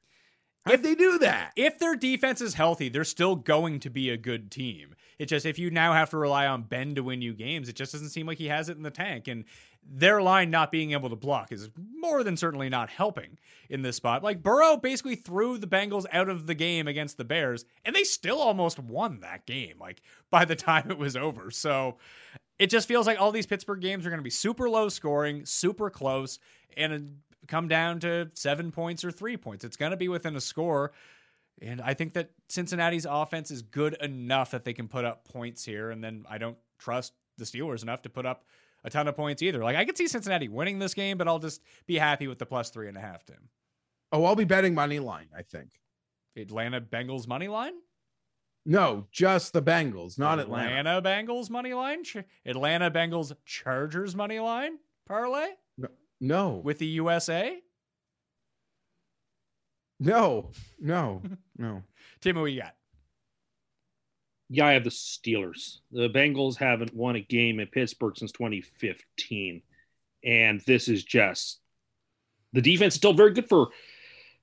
How 0.66 0.72
did 0.72 0.84
they 0.84 0.96
do 0.96 1.20
that? 1.20 1.54
If 1.56 1.80
their 1.80 1.96
defense 1.96 2.42
is 2.42 2.54
healthy, 2.54 2.90
they're 2.90 3.06
still 3.06 3.38
going 3.38 3.80
to 3.80 3.90
be 3.90 4.10
a 4.10 4.18
good 4.18 4.52
team. 4.52 4.96
It's 5.18 5.30
just 5.30 5.46
if 5.46 5.58
you 5.58 5.72
now 5.72 5.94
have 5.94 6.10
to 6.10 6.18
rely 6.18 6.46
on 6.46 6.64
Ben 6.64 6.94
to 6.96 7.04
win 7.04 7.22
you 7.22 7.34
games, 7.34 7.70
it 7.70 7.78
just 7.78 7.94
doesn't 7.94 8.10
seem 8.10 8.28
like 8.28 8.38
he 8.38 8.50
has 8.50 8.68
it 8.68 8.76
in 8.76 8.84
the 8.84 8.92
tank. 8.92 9.30
And 9.30 9.46
their 9.90 10.22
line 10.22 10.52
not 10.52 10.72
being 10.72 10.92
able 10.92 11.10
to 11.10 11.16
block 11.16 11.52
is 11.52 11.70
more 11.96 12.24
than 12.24 12.36
certainly 12.36 12.70
not 12.70 12.90
helping 12.90 13.38
in 13.70 13.82
this 13.82 13.96
spot. 13.96 14.24
Like 14.24 14.44
Burrow 14.44 14.78
basically 14.78 15.16
threw 15.16 15.58
the 15.58 15.68
Bengals 15.68 16.06
out 16.12 16.30
of 16.30 16.48
the 16.48 16.56
game 16.56 16.88
against 16.88 17.18
the 17.18 17.24
Bears, 17.24 17.66
and 17.86 17.96
they 17.96 18.04
still 18.04 18.40
almost 18.40 18.80
won 18.80 19.22
that 19.22 19.46
game, 19.46 19.76
like 19.80 20.02
by 20.30 20.46
the 20.46 20.56
time 20.58 20.92
it 20.92 20.98
was 20.98 21.16
over. 21.16 21.52
So 21.52 21.98
it 22.60 22.70
just 22.70 22.88
feels 22.88 23.08
like 23.08 23.20
all 23.20 23.32
these 23.32 23.46
Pittsburgh 23.46 23.82
games 23.82 24.06
are 24.06 24.10
going 24.10 24.20
to 24.20 24.24
be 24.24 24.30
super 24.30 24.70
low 24.70 24.90
scoring, 24.90 25.46
super 25.46 25.90
close, 25.90 26.40
and 26.76 27.18
come 27.48 27.68
down 27.68 28.00
to 28.02 28.30
seven 28.34 28.72
points 28.72 29.06
or 29.06 29.12
three 29.12 29.38
points. 29.38 29.64
It's 29.64 29.78
going 29.78 29.92
to 29.92 29.98
be 29.98 30.10
within 30.10 30.36
a 30.36 30.42
score. 30.42 30.92
And 31.62 31.82
I 31.82 31.94
think 31.94 32.14
that 32.14 32.32
Cincinnati's 32.50 33.08
offense 33.10 33.52
is 33.52 33.62
good 33.62 33.96
enough 34.02 34.52
that 34.52 34.64
they 34.64 34.74
can 34.74 34.88
put 34.88 35.06
up 35.06 35.26
points 35.26 35.64
here. 35.64 35.90
And 35.90 36.04
then 36.04 36.26
I 36.30 36.38
don't 36.38 36.58
trust 36.78 37.14
the 37.38 37.46
Steelers 37.46 37.84
enough 37.84 38.02
to 38.04 38.10
put 38.10 38.26
up 38.26 38.44
a 38.88 38.90
ton 38.90 39.08
of 39.08 39.16
points 39.16 39.44
either. 39.44 39.64
Like 39.64 39.76
I 39.76 39.86
could 39.86 39.98
see 39.98 40.08
Cincinnati 40.08 40.48
winning 40.48 40.80
this 40.80 40.94
game, 40.96 41.18
but 41.18 41.28
I'll 41.28 41.40
just 41.40 41.62
be 41.86 41.98
happy 41.98 42.28
with 42.28 42.40
the 42.40 42.46
plus 42.46 42.70
three 42.72 42.88
and 42.88 42.98
a 42.98 43.02
half, 43.02 43.24
Tim. 43.26 43.50
Oh, 44.12 44.24
I'll 44.26 44.36
be 44.36 44.46
betting 44.46 44.74
money 44.74 45.00
line, 45.00 45.28
I 45.38 45.42
think. 45.44 45.72
Atlanta 46.38 46.80
Bengals 46.82 47.28
money 47.28 47.48
line? 47.50 47.74
No, 48.66 49.06
just 49.12 49.54
the 49.54 49.62
Bengals, 49.62 50.18
not 50.18 50.40
Atlanta. 50.40 50.80
Atlanta 50.80 51.02
Bengals 51.02 51.50
money 51.50 51.74
line? 51.74 52.04
Atlanta 52.46 52.90
Bengals 52.92 53.34
Chargers 53.46 54.16
money 54.16 54.40
line 54.40 54.78
parlay 55.08 55.48
No, 56.20 56.62
with 56.64 56.80
the 56.80 56.86
USA? 56.88 57.60
no, 60.00 60.52
no, 60.80 61.22
no. 61.58 61.84
Tim, 62.22 62.40
what 62.40 62.46
you 62.46 62.62
got? 62.62 62.76
Yeah, 64.50 64.68
I 64.68 64.74
have 64.74 64.84
the 64.84 64.90
Steelers. 64.90 65.80
The 65.92 66.10
Bengals 66.10 66.58
haven't 66.58 66.94
won 66.94 67.16
a 67.16 67.22
game 67.22 67.60
in 67.60 67.68
Pittsburgh 67.68 68.18
since 68.18 68.32
2015. 68.32 69.62
And 70.24 70.62
this 70.66 70.88
is 70.88 71.04
just 71.04 71.60
the 72.54 72.62
defense 72.62 72.94
is 72.94 72.98
still 72.98 73.14
very 73.14 73.34
good 73.34 73.50
for 73.50 73.70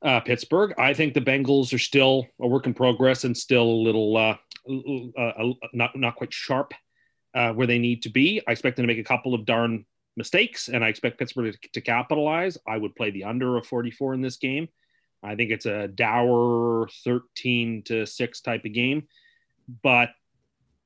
uh, 0.03 0.21
Pittsburgh. 0.21 0.75
I 0.79 0.93
think 0.93 1.15
the 1.15 1.21
Bengals 1.21 1.73
are 1.73 1.79
still 1.79 2.27
a 2.41 2.47
work 2.47 2.67
in 2.67 2.75
progress 2.75 3.25
and 3.25 3.37
still 3.37 3.65
a 3.65 3.83
little 3.83 4.17
uh, 4.17 4.37
uh, 4.69 5.21
uh, 5.21 5.53
not 5.73 5.97
not 5.97 6.17
quite 6.17 6.33
sharp 6.33 6.75
uh, 7.35 7.53
where 7.53 7.67
they 7.67 7.79
need 7.79 8.03
to 8.03 8.11
be. 8.11 8.43
I 8.47 8.53
expect 8.53 8.77
them 8.77 8.85
to 8.85 8.93
make 8.93 9.05
a 9.05 9.09
couple 9.09 9.35
of 9.35 9.47
darn 9.47 9.87
mistakes, 10.17 10.69
and 10.69 10.85
I 10.85 10.89
expect 10.89 11.19
Pittsburgh 11.19 11.57
to, 11.61 11.69
to 11.73 11.81
capitalize. 11.81 12.59
I 12.67 12.77
would 12.77 12.95
play 12.95 13.11
the 13.11 13.25
under 13.25 13.57
of 13.57 13.67
44 13.67 14.15
in 14.15 14.21
this 14.21 14.37
game. 14.37 14.69
I 15.23 15.35
think 15.35 15.51
it's 15.51 15.67
a 15.67 15.89
dour 15.89 16.89
13 17.05 17.83
to 17.87 18.07
6 18.07 18.41
type 18.43 18.65
of 18.65 18.73
game. 18.75 19.09
But 19.83 20.11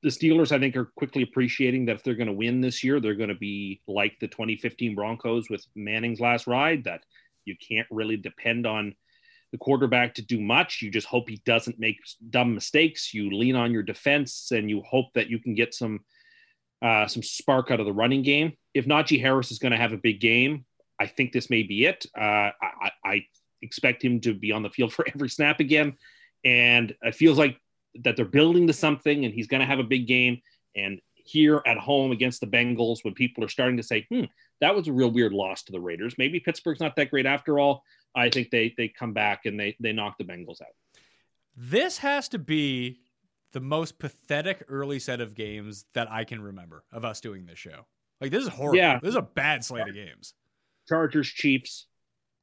the 0.01 0.09
Steelers, 0.09 0.51
I 0.51 0.59
think, 0.59 0.75
are 0.75 0.85
quickly 0.85 1.23
appreciating 1.23 1.85
that 1.85 1.97
if 1.97 2.03
they're 2.03 2.15
going 2.15 2.27
to 2.27 2.33
win 2.33 2.61
this 2.61 2.83
year, 2.83 2.99
they're 2.99 3.15
going 3.15 3.29
to 3.29 3.35
be 3.35 3.81
like 3.87 4.17
the 4.19 4.27
2015 4.27 4.95
Broncos 4.95 5.49
with 5.49 5.65
Manning's 5.75 6.19
last 6.19 6.47
ride, 6.47 6.85
that 6.85 7.01
you 7.45 7.55
can't 7.57 7.87
really 7.91 8.17
depend 8.17 8.65
on 8.65 8.95
the 9.51 9.57
quarterback 9.57 10.13
to 10.15 10.21
do 10.21 10.39
much. 10.39 10.81
You 10.81 10.91
just 10.91 11.07
hope 11.07 11.27
he 11.27 11.41
doesn't 11.45 11.79
make 11.79 11.97
dumb 12.29 12.53
mistakes. 12.53 13.13
You 13.13 13.31
lean 13.31 13.55
on 13.55 13.71
your 13.71 13.83
defense 13.83 14.51
and 14.51 14.69
you 14.69 14.81
hope 14.83 15.07
that 15.15 15.29
you 15.29 15.39
can 15.39 15.55
get 15.55 15.73
some 15.73 16.01
uh, 16.81 17.07
some 17.07 17.21
spark 17.21 17.71
out 17.71 17.81
of 17.81 17.85
the 17.85 17.91
running 17.93 18.21
game. 18.21 18.53
If 18.73 18.85
Najee 18.85 19.19
Harris 19.19 19.51
is 19.51 19.59
going 19.59 19.73
to 19.73 19.77
have 19.77 19.91
a 19.91 19.97
big 19.97 20.21
game, 20.21 20.63
I 20.97 21.07
think 21.07 21.33
this 21.33 21.49
may 21.49 21.63
be 21.63 21.85
it. 21.85 22.05
Uh, 22.17 22.51
I, 22.61 22.91
I 23.03 23.25
expect 23.61 24.01
him 24.01 24.21
to 24.21 24.33
be 24.33 24.53
on 24.53 24.63
the 24.63 24.69
field 24.69 24.93
for 24.93 25.05
every 25.13 25.29
snap 25.29 25.59
again, 25.59 25.97
and 26.45 26.95
it 27.01 27.15
feels 27.15 27.37
like 27.37 27.59
that 28.03 28.15
they're 28.15 28.25
building 28.25 28.67
to 28.67 28.73
something, 28.73 29.25
and 29.25 29.33
he's 29.33 29.47
going 29.47 29.61
to 29.61 29.65
have 29.65 29.79
a 29.79 29.83
big 29.83 30.07
game. 30.07 30.41
And 30.75 30.99
here 31.15 31.61
at 31.65 31.77
home 31.77 32.11
against 32.11 32.41
the 32.41 32.47
Bengals, 32.47 33.03
when 33.03 33.13
people 33.13 33.43
are 33.43 33.49
starting 33.49 33.77
to 33.77 33.83
say, 33.83 34.05
"Hmm, 34.09 34.25
that 34.61 34.75
was 34.75 34.87
a 34.87 34.93
real 34.93 35.11
weird 35.11 35.33
loss 35.33 35.63
to 35.63 35.71
the 35.71 35.79
Raiders," 35.79 36.15
maybe 36.17 36.39
Pittsburgh's 36.39 36.79
not 36.79 36.95
that 36.95 37.09
great 37.09 37.25
after 37.25 37.59
all. 37.59 37.83
I 38.15 38.29
think 38.29 38.49
they 38.49 38.73
they 38.77 38.87
come 38.87 39.13
back 39.13 39.45
and 39.45 39.59
they 39.59 39.75
they 39.79 39.93
knock 39.93 40.17
the 40.17 40.23
Bengals 40.23 40.61
out. 40.61 40.73
This 41.55 41.97
has 41.99 42.29
to 42.29 42.39
be 42.39 42.99
the 43.51 43.59
most 43.59 43.99
pathetic 43.99 44.63
early 44.67 44.99
set 44.99 45.21
of 45.21 45.35
games 45.35 45.85
that 45.93 46.11
I 46.11 46.23
can 46.23 46.41
remember 46.41 46.83
of 46.91 47.03
us 47.03 47.19
doing 47.19 47.45
this 47.45 47.59
show. 47.59 47.85
Like 48.21 48.31
this 48.31 48.43
is 48.43 48.49
horrible. 48.49 48.77
Yeah. 48.77 48.99
This 49.01 49.09
is 49.09 49.15
a 49.15 49.21
bad 49.21 49.63
slate 49.63 49.87
of 49.87 49.93
games. 49.93 50.33
Chargers, 50.87 51.27
Chiefs. 51.27 51.87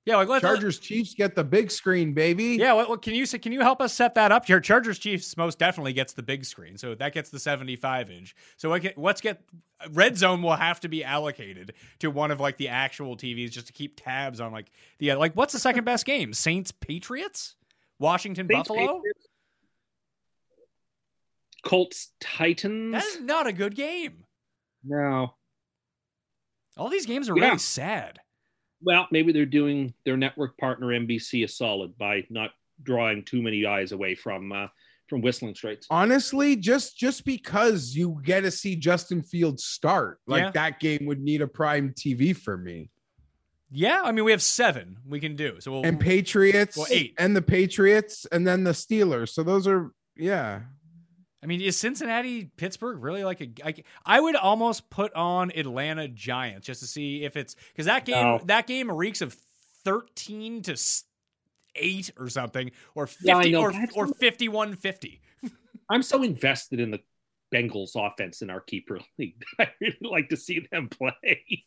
Yeah, 0.07 0.17
like 0.17 0.29
let's 0.29 0.43
Chargers 0.43 0.79
Chiefs 0.79 1.15
get 1.15 1.35
the 1.35 1.43
big 1.43 1.69
screen, 1.69 2.15
baby. 2.15 2.57
Yeah, 2.61 2.75
what, 2.75 2.89
what 2.89 3.03
can 3.03 3.13
you 3.15 3.27
say? 3.27 3.39
Can 3.39 3.51
you 3.51 3.61
help 3.61 3.81
us 3.83 3.93
set 3.93 4.15
that 4.15 4.31
up 4.31 4.47
here? 4.47 4.61
Chargers 4.61 5.01
Chiefs 5.01 5.37
most 5.37 5.59
definitely 5.59 5.93
gets 5.93 6.13
the 6.13 6.23
big 6.23 6.45
screen, 6.45 6.79
so 6.79 6.95
that 6.95 7.13
gets 7.13 7.29
the 7.31 7.41
75 7.41 8.09
inch. 8.13 8.37
So 8.57 8.69
what 8.71 8.85
what's 8.97 9.21
get 9.21 9.43
red 9.91 10.17
zone 10.17 10.43
will 10.43 10.55
have 10.55 10.79
to 10.81 10.89
be 10.89 11.03
allocated 11.03 11.73
to 11.99 12.11
one 12.13 12.31
of 12.31 12.39
like 12.39 12.57
the 12.57 12.69
actual 12.69 13.17
TVs 13.17 13.51
just 13.51 13.67
to 13.67 13.73
keep 13.73 14.01
tabs 14.01 14.41
on 14.41 14.53
like 14.53 14.71
the 14.99 15.11
uh, 15.11 15.19
like 15.19 15.33
what's 15.35 15.53
the 15.53 15.59
second 15.59 15.83
best 15.85 16.07
game? 16.07 16.33
Saints 16.33 16.71
Patriots, 16.71 17.57
Washington 17.99 18.47
Saints, 18.49 18.69
Buffalo. 18.69 18.99
Patriots. 18.99 19.27
Colts, 21.65 22.13
Titans. 22.21 22.93
That 22.93 23.05
is 23.05 23.21
not 23.23 23.49
a 23.49 23.53
good 23.53 23.75
game. 23.75 24.25
No. 24.85 25.35
All 26.77 26.89
these 26.91 27.07
games 27.07 27.29
are 27.29 27.37
Yeah. 27.37 27.47
really 27.47 27.59
sad. 27.59 28.21
Well, 28.83 29.07
maybe 29.11 29.33
they're 29.33 29.47
doing 29.47 29.95
their 30.05 30.17
network 30.17 30.57
partner 30.59 30.89
NBC 30.89 31.45
a 31.45 31.49
solid 31.49 31.97
by 31.99 32.25
not 32.31 32.51
drawing 32.83 33.25
too 33.25 33.43
many 33.43 33.65
eyes 33.67 33.93
away 33.93 34.15
from 34.15 34.53
uh, 34.53 34.67
from 35.09 35.21
Whistling 35.23 35.55
Straits. 35.55 35.87
Honestly, 35.91 36.57
just 36.57 36.99
just 36.99 37.25
because 37.25 37.95
you 37.95 38.21
get 38.25 38.41
to 38.43 38.51
see 38.51 38.77
Justin 38.77 39.23
Fields 39.23 39.65
start, 39.65 40.19
like 40.27 40.43
Yeah. 40.43 40.51
that 40.51 40.81
game 40.81 41.07
would 41.07 41.21
need 41.21 41.41
a 41.43 41.47
prime 41.49 41.95
TV 41.95 42.37
for 42.37 42.57
me. 42.57 42.91
Yeah, 43.71 44.03
I 44.05 44.13
mean 44.13 44.25
we 44.25 44.31
have 44.31 44.43
seven 44.43 44.97
we 45.07 45.19
can 45.21 45.35
do. 45.37 45.57
So 45.61 45.73
we'll 45.73 45.85
And 45.87 45.99
Patriots 45.99 46.77
Well, 46.77 46.87
eight. 46.91 47.15
and 47.19 47.35
the 47.35 47.43
Patriots 47.43 48.27
and 48.31 48.47
then 48.47 48.63
the 48.63 48.71
Steelers. 48.73 49.31
So 49.31 49.43
those 49.43 49.67
are 49.67 49.91
yeah. 50.17 50.63
I 51.43 51.47
mean, 51.47 51.61
is 51.61 51.79
Cincinnati 51.79 52.45
Pittsburgh 52.57 53.03
really 53.03 53.23
like 53.25 53.41
a? 53.41 53.49
I, 53.65 53.75
I 54.05 54.21
would 54.21 54.37
almost 54.37 54.89
put 54.91 55.13
on 55.15 55.53
Atlanta 55.55 56.09
Giants 56.09 56.67
just 56.67 56.81
to 56.81 56.87
see 56.87 57.25
if 57.25 57.37
it's 57.37 57.55
because 57.73 57.87
that 57.87 58.05
game 58.05 58.25
No. 58.25 58.41
that 58.47 58.67
game 58.67 58.91
reeks 58.91 59.21
of 59.21 59.35
thirteen 59.85 60.63
to 60.63 60.77
eight 61.77 62.11
or 62.19 62.29
something 62.29 62.71
or 62.95 63.09
Yeah, 63.21 63.35
fifty 63.35 63.51
know, 63.53 63.61
or 63.63 63.75
or 63.95 64.07
fifty 64.15 64.49
one 64.49 64.75
fifty. 64.77 65.21
I'm 65.91 66.03
so 66.03 66.23
invested 66.23 66.81
in 66.81 66.91
the 66.91 67.01
Bengals 67.55 67.93
offense 67.95 68.43
in 68.43 68.51
our 68.51 68.61
keeper 68.61 68.99
league. 69.19 69.43
I 69.59 69.69
really 69.81 69.97
like 70.03 70.31
to 70.31 70.37
see 70.37 70.67
them 70.73 70.89
play. 70.89 71.65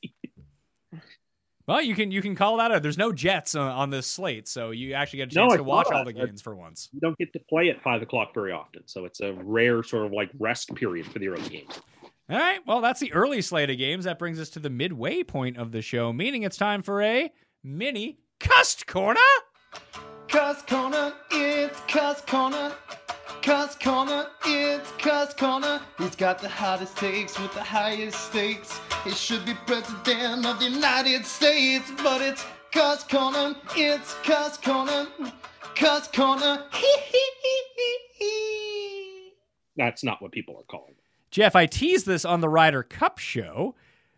Well, 1.70 1.84
you 1.84 1.94
can 1.94 2.10
you 2.10 2.24
can 2.24 2.34
call 2.34 2.58
that 2.58 2.72
out. 2.72 2.82
There's 2.82 2.98
no 2.98 3.12
Jets 3.12 3.54
on, 3.54 3.70
on 3.70 3.90
this 3.92 4.08
slate, 4.08 4.48
so 4.48 4.72
you 4.72 4.94
actually 4.96 5.18
get 5.18 5.32
a 5.32 5.36
chance 5.36 5.54
I 5.54 5.58
to 5.58 5.64
watch 5.64 5.88
saw 5.88 5.98
all 5.98 6.04
the 6.04 6.14
that. 6.14 6.26
games 6.26 6.42
for 6.42 6.56
once. 6.56 6.90
you 6.92 7.00
don't 7.00 7.16
get 7.20 7.32
to 7.34 7.40
play 7.48 7.70
at 7.70 7.80
five 7.84 8.02
o'clock 8.02 8.34
very 8.34 8.52
often, 8.52 8.88
so 8.88 9.06
it's 9.06 9.20
a 9.20 9.34
rare 9.34 9.84
sort 9.84 10.08
of 10.08 10.12
like 10.12 10.32
rest 10.40 10.74
period 10.74 11.06
for 11.06 11.20
the 11.20 11.28
early 11.28 11.48
games. 11.48 11.80
All 12.28 12.38
right, 12.40 12.60
well 12.66 12.82
that's 12.82 13.00
the 13.00 13.14
early 13.14 13.44
slate 13.44 13.70
of 13.70 13.78
games. 13.78 14.06
That 14.06 14.18
brings 14.18 14.40
us 14.40 14.50
to 14.52 14.60
the 14.60 14.72
midway 14.72 15.22
point 15.22 15.58
of 15.58 15.72
the 15.72 15.84
show, 15.84 16.12
meaning 16.12 16.42
it's 16.42 16.58
time 16.58 16.82
for 16.82 17.04
a 17.04 17.32
mini 17.64 18.18
Cuss 18.40 18.84
corner. 18.84 19.20
Cuss 20.28 20.64
Corner, 20.64 21.14
it's 21.30 21.80
Cuss 21.82 22.22
Corner. 22.22 22.74
Cuss 23.44 23.76
Corner, 23.76 24.26
it's 24.44 24.92
Cuss 24.94 25.36
Corner. 25.36 25.82
He's 26.00 26.16
got 26.16 26.40
the 26.40 26.50
hottest 26.50 26.98
takes 26.98 27.40
with 27.40 27.54
the 27.54 27.64
highest 27.64 28.20
stakes. 28.30 28.80
He 29.04 29.12
should 29.12 29.46
be 29.46 29.54
president 29.66 30.46
of 30.46 30.60
the 30.60 30.66
United 30.70 31.26
States, 31.26 31.90
but 32.04 32.22
it's 32.22 32.46
Cuss 32.72 33.04
Corner, 33.04 33.56
it's 33.76 34.14
Cuss 34.24 34.58
Corner. 34.58 35.08
Cuss 35.76 36.08
Corner, 36.10 36.66
hee 36.74 36.98
hee 37.12 37.32
hee 37.42 37.64
hee 37.78 37.98
hee. 38.26 39.32
That's 39.78 40.04
not 40.04 40.22
what 40.22 40.32
people 40.32 40.56
are 40.58 40.64
calling. 40.64 40.92
it. 40.92 41.04
Jeff, 41.32 41.56
I 41.56 41.66
teased 41.66 42.06
this 42.06 42.26
on 42.26 42.42
the 42.42 42.50
Ryder 42.50 42.84
Cup 42.84 43.18
show 43.20 43.76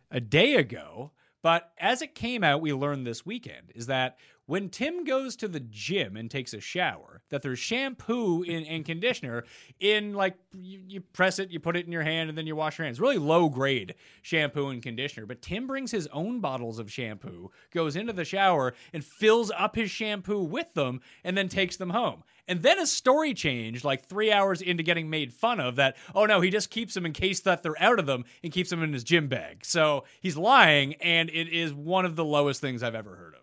a 0.10 0.20
day 0.20 0.56
ago, 0.56 1.12
but 1.44 1.72
as 1.78 2.02
it 2.02 2.16
came 2.16 2.44
out, 2.44 2.62
we 2.62 2.74
learned 2.74 3.06
this 3.06 3.26
weekend 3.26 3.72
is 3.76 3.86
that 3.86 4.18
when 4.52 4.68
Tim 4.68 5.06
goes 5.06 5.38
to 5.38 5.48
the 5.48 5.62
gym 5.62 6.18
and 6.18 6.30
takes 6.30 6.54
a 6.54 6.60
shower, 6.60 7.22
that 7.30 7.42
there's 7.42 7.58
shampoo 7.58 8.44
in, 8.44 8.66
and 8.66 8.84
conditioner 8.84 9.46
in 9.80 10.14
like 10.14 10.36
you, 10.54 10.82
you 10.90 11.00
press 11.00 11.40
it, 11.40 11.52
you 11.52 11.60
put 11.62 11.78
it 11.78 11.86
in 11.86 11.92
your 11.94 12.04
hand, 12.04 12.28
and 12.28 12.38
then 12.38 12.46
you 12.46 12.54
wash 12.54 12.78
your 12.78 12.84
hands. 12.84 13.00
Really 13.00 13.18
low 13.18 13.48
grade 13.48 13.96
shampoo 14.22 14.68
and 14.68 14.84
conditioner. 14.84 15.26
But 15.26 15.42
Tim 15.42 15.68
brings 15.68 15.90
his 15.90 16.06
own 16.08 16.42
bottles 16.42 16.80
of 16.80 16.92
shampoo, 16.92 17.50
goes 17.74 17.96
into 17.96 18.12
the 18.12 18.26
shower, 18.26 18.74
and 18.92 19.06
fills 19.06 19.52
up 19.52 19.78
his 19.78 19.90
shampoo 19.90 20.44
with 20.44 20.74
them, 20.74 21.00
and 21.24 21.38
then 21.38 21.48
takes 21.48 21.78
them 21.78 21.92
home. 21.92 22.22
And 22.46 22.62
then 22.62 22.78
a 22.78 22.86
story 22.86 23.34
changed 23.34 23.86
like 23.86 24.04
three 24.04 24.34
hours 24.34 24.62
into 24.62 24.84
getting 24.84 25.10
made 25.10 25.32
fun 25.32 25.62
of 25.62 25.78
that, 25.78 25.96
oh 26.14 26.26
no, 26.26 26.42
he 26.42 26.50
just 26.50 26.70
keeps 26.70 26.94
them 26.94 27.06
in 27.06 27.14
case 27.14 27.40
that 27.40 27.64
they're 27.64 27.82
out 27.82 28.00
of 28.00 28.06
them 28.06 28.26
and 28.44 28.52
keeps 28.52 28.70
them 28.70 28.84
in 28.84 28.92
his 28.92 29.06
gym 29.06 29.30
bag. 29.30 29.64
So 29.64 30.04
he's 30.20 30.36
lying, 30.36 30.96
and 30.96 31.30
it 31.30 31.48
is 31.48 31.74
one 31.74 32.04
of 32.04 32.18
the 32.18 32.26
lowest 32.26 32.60
things 32.60 32.84
I've 32.84 32.96
ever 32.96 33.16
heard 33.16 33.36
of. 33.36 33.41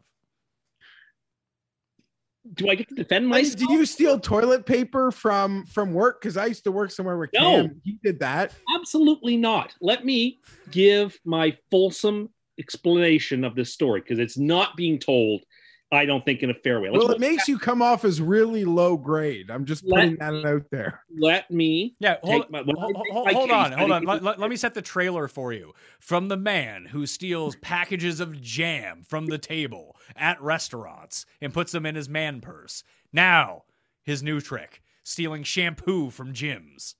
Do 2.54 2.68
I 2.68 2.74
get 2.74 2.88
to 2.88 2.94
defend 2.94 3.28
myself? 3.28 3.56
do 3.56 3.72
you 3.72 3.84
steal 3.84 4.18
toilet 4.18 4.66
paper 4.66 5.10
from 5.10 5.66
from 5.66 5.92
work? 5.92 6.20
Because 6.20 6.36
I 6.36 6.46
used 6.46 6.64
to 6.64 6.72
work 6.72 6.90
somewhere 6.90 7.16
where 7.16 7.28
No. 7.34 7.62
Cam 7.62 7.80
he 7.84 7.98
did 8.02 8.20
that. 8.20 8.52
Absolutely 8.74 9.36
not. 9.36 9.74
Let 9.80 10.04
me 10.04 10.40
give 10.70 11.18
my 11.24 11.56
fulsome 11.70 12.30
explanation 12.58 13.44
of 13.44 13.54
this 13.54 13.72
story 13.72 14.00
because 14.00 14.18
it's 14.18 14.36
not 14.36 14.76
being 14.76 14.98
told, 14.98 15.42
I 15.90 16.04
don't 16.04 16.22
think, 16.22 16.42
in 16.42 16.50
a 16.50 16.54
fair 16.54 16.80
way. 16.80 16.90
Let's 16.90 17.02
Well, 17.04 17.14
it 17.14 17.20
makes 17.20 17.48
you 17.48 17.58
come 17.58 17.80
off 17.80 18.04
as 18.04 18.20
really 18.20 18.66
low 18.66 18.98
grade. 18.98 19.50
I'm 19.50 19.64
just 19.64 19.84
Let- 19.84 20.00
putting 20.02 20.16
that 20.16 20.46
out 20.46 20.66
there. 20.70 21.02
let 21.18 21.50
me 21.50 21.94
Yeah, 21.98 22.16
hold, 22.22 22.42
take 22.42 22.50
my- 22.50 22.60
when 22.60 22.76
hold, 22.76 22.94
take 22.96 23.12
hold- 23.12 23.26
my 23.26 23.32
hold 23.32 23.50
on, 23.50 23.72
hold 23.72 23.92
on. 23.92 24.04
Let, 24.04 24.22
let- 24.22 24.38
let 24.38 24.50
me 24.50 24.56
set 24.56 24.74
the 24.74 24.82
trailer 24.82 25.28
for 25.28 25.50
you. 25.52 25.72
From 25.98 26.28
the 26.28 26.36
man 26.36 26.86
who 26.86 27.06
steals 27.06 27.56
packages 27.62 28.20
of 28.20 28.38
jam 28.42 29.02
from 29.02 29.26
the 29.26 29.38
table 29.38 29.96
at 30.14 30.40
restaurants 30.42 31.24
and 31.40 31.54
puts 31.54 31.72
them 31.72 31.86
in 31.86 31.94
his 31.94 32.08
man 32.08 32.42
purse. 32.42 32.84
Now, 33.10 33.64
his 34.04 34.22
new 34.22 34.40
trick 34.42 34.82
stealing 35.04 35.42
shampoo 35.42 36.10
from 36.10 36.34
gyms. 36.34 36.96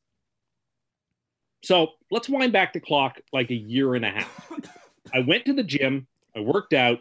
So 1.62 1.89
let's 2.10 2.28
wind 2.28 2.52
back 2.55 2.73
the 2.73 2.81
clock 2.81 3.20
like 3.35 3.51
a 3.51 3.55
year 3.55 3.94
and 3.97 4.05
a 4.05 4.10
half. 4.10 4.52
I 5.15 5.20
went 5.20 5.44
to 5.47 5.52
the 5.52 5.62
gym, 5.62 6.06
I 6.36 6.40
worked 6.40 6.73
out, 6.73 7.01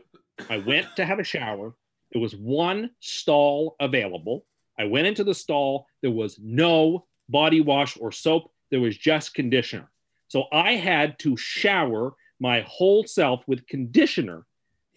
I 0.50 0.58
went 0.60 0.88
to 0.96 1.06
have 1.06 1.20
a 1.20 1.24
shower. 1.24 1.74
There 2.12 2.22
was 2.22 2.36
one 2.36 2.92
stall 3.00 3.76
available. 3.80 4.46
I 4.80 4.86
went 4.86 5.08
into 5.08 5.24
the 5.24 5.34
stall, 5.34 5.88
there 6.02 6.12
was 6.12 6.40
no 6.42 7.08
body 7.30 7.62
wash 7.62 7.98
or 8.00 8.12
soap, 8.12 8.52
there 8.70 8.80
was 8.80 8.98
just 8.98 9.34
conditioner. 9.34 9.90
So 10.28 10.46
I 10.52 10.74
had 10.74 11.18
to 11.20 11.36
shower 11.36 12.14
my 12.40 12.62
whole 12.68 13.04
self 13.06 13.44
with 13.48 13.66
conditioner 13.68 14.46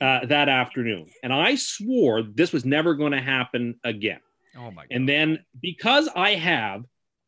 uh, 0.00 0.26
that 0.26 0.48
afternoon. 0.48 1.06
And 1.22 1.32
I 1.32 1.54
swore 1.54 2.22
this 2.22 2.52
was 2.52 2.64
never 2.64 2.94
going 2.94 3.12
to 3.12 3.20
happen 3.20 3.78
again. 3.84 4.20
Oh 4.56 4.70
my 4.70 4.82
god. 4.82 4.88
And 4.90 5.08
then 5.08 5.44
because 5.60 6.08
I 6.14 6.34
have 6.34 6.84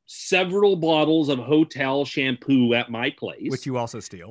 several 0.06 0.76
bottles 0.76 1.28
of 1.28 1.38
hotel 1.38 2.04
shampoo 2.04 2.74
at 2.74 2.90
my 2.90 3.10
place, 3.10 3.50
which 3.50 3.66
you 3.66 3.78
also 3.78 4.00
steal. 4.00 4.30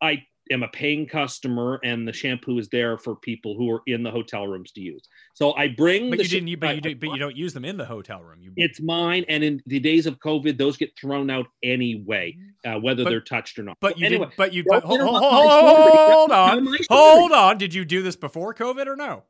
I 0.00 0.24
am 0.50 0.62
a 0.62 0.68
paying 0.68 1.06
customer 1.06 1.80
and 1.84 2.06
the 2.06 2.12
shampoo 2.12 2.58
is 2.58 2.68
there 2.68 2.98
for 2.98 3.16
people 3.16 3.56
who 3.56 3.70
are 3.70 3.82
in 3.86 4.02
the 4.02 4.10
hotel 4.10 4.46
rooms 4.46 4.72
to 4.72 4.80
use. 4.80 5.08
So 5.34 5.54
I 5.54 5.68
bring 5.68 6.10
But 6.10 6.20
you 6.20 6.28
didn't. 6.28 6.48
You, 6.48 6.56
but 6.56 6.74
you 6.74 6.80
did, 6.80 7.00
But 7.00 7.10
you 7.10 7.18
don't 7.18 7.36
use 7.36 7.52
them 7.52 7.64
in 7.64 7.76
the 7.76 7.84
hotel 7.84 8.20
room. 8.22 8.40
You. 8.40 8.52
it's 8.56 8.80
mine 8.80 9.24
and 9.28 9.42
in 9.42 9.62
the 9.66 9.80
days 9.80 10.06
of 10.06 10.18
COVID 10.18 10.58
those 10.58 10.76
get 10.76 10.90
thrown 11.00 11.30
out 11.30 11.46
anyway 11.62 12.36
uh, 12.64 12.74
whether 12.74 13.04
But- 13.04 13.10
they're 13.10 13.20
touched 13.20 13.58
or 13.58 13.62
not. 13.62 13.76
But 13.80 13.98
you 13.98 14.06
anyway, 14.06 14.26
did. 14.26 14.36
But 14.36 14.52
you. 14.52 14.64
But 14.66 14.84
hold, 14.84 15.00
hold, 15.00 15.22
hold, 15.22 15.50
hold 15.50 16.30
on. 16.32 16.68
Hold 16.90 17.32
on. 17.32 17.58
Did 17.58 17.74
you 17.74 17.84
do 17.84 18.02
this 18.02 18.16
before 18.16 18.54
COVID 18.54 18.86
or 18.86 18.96
no? 18.96 19.24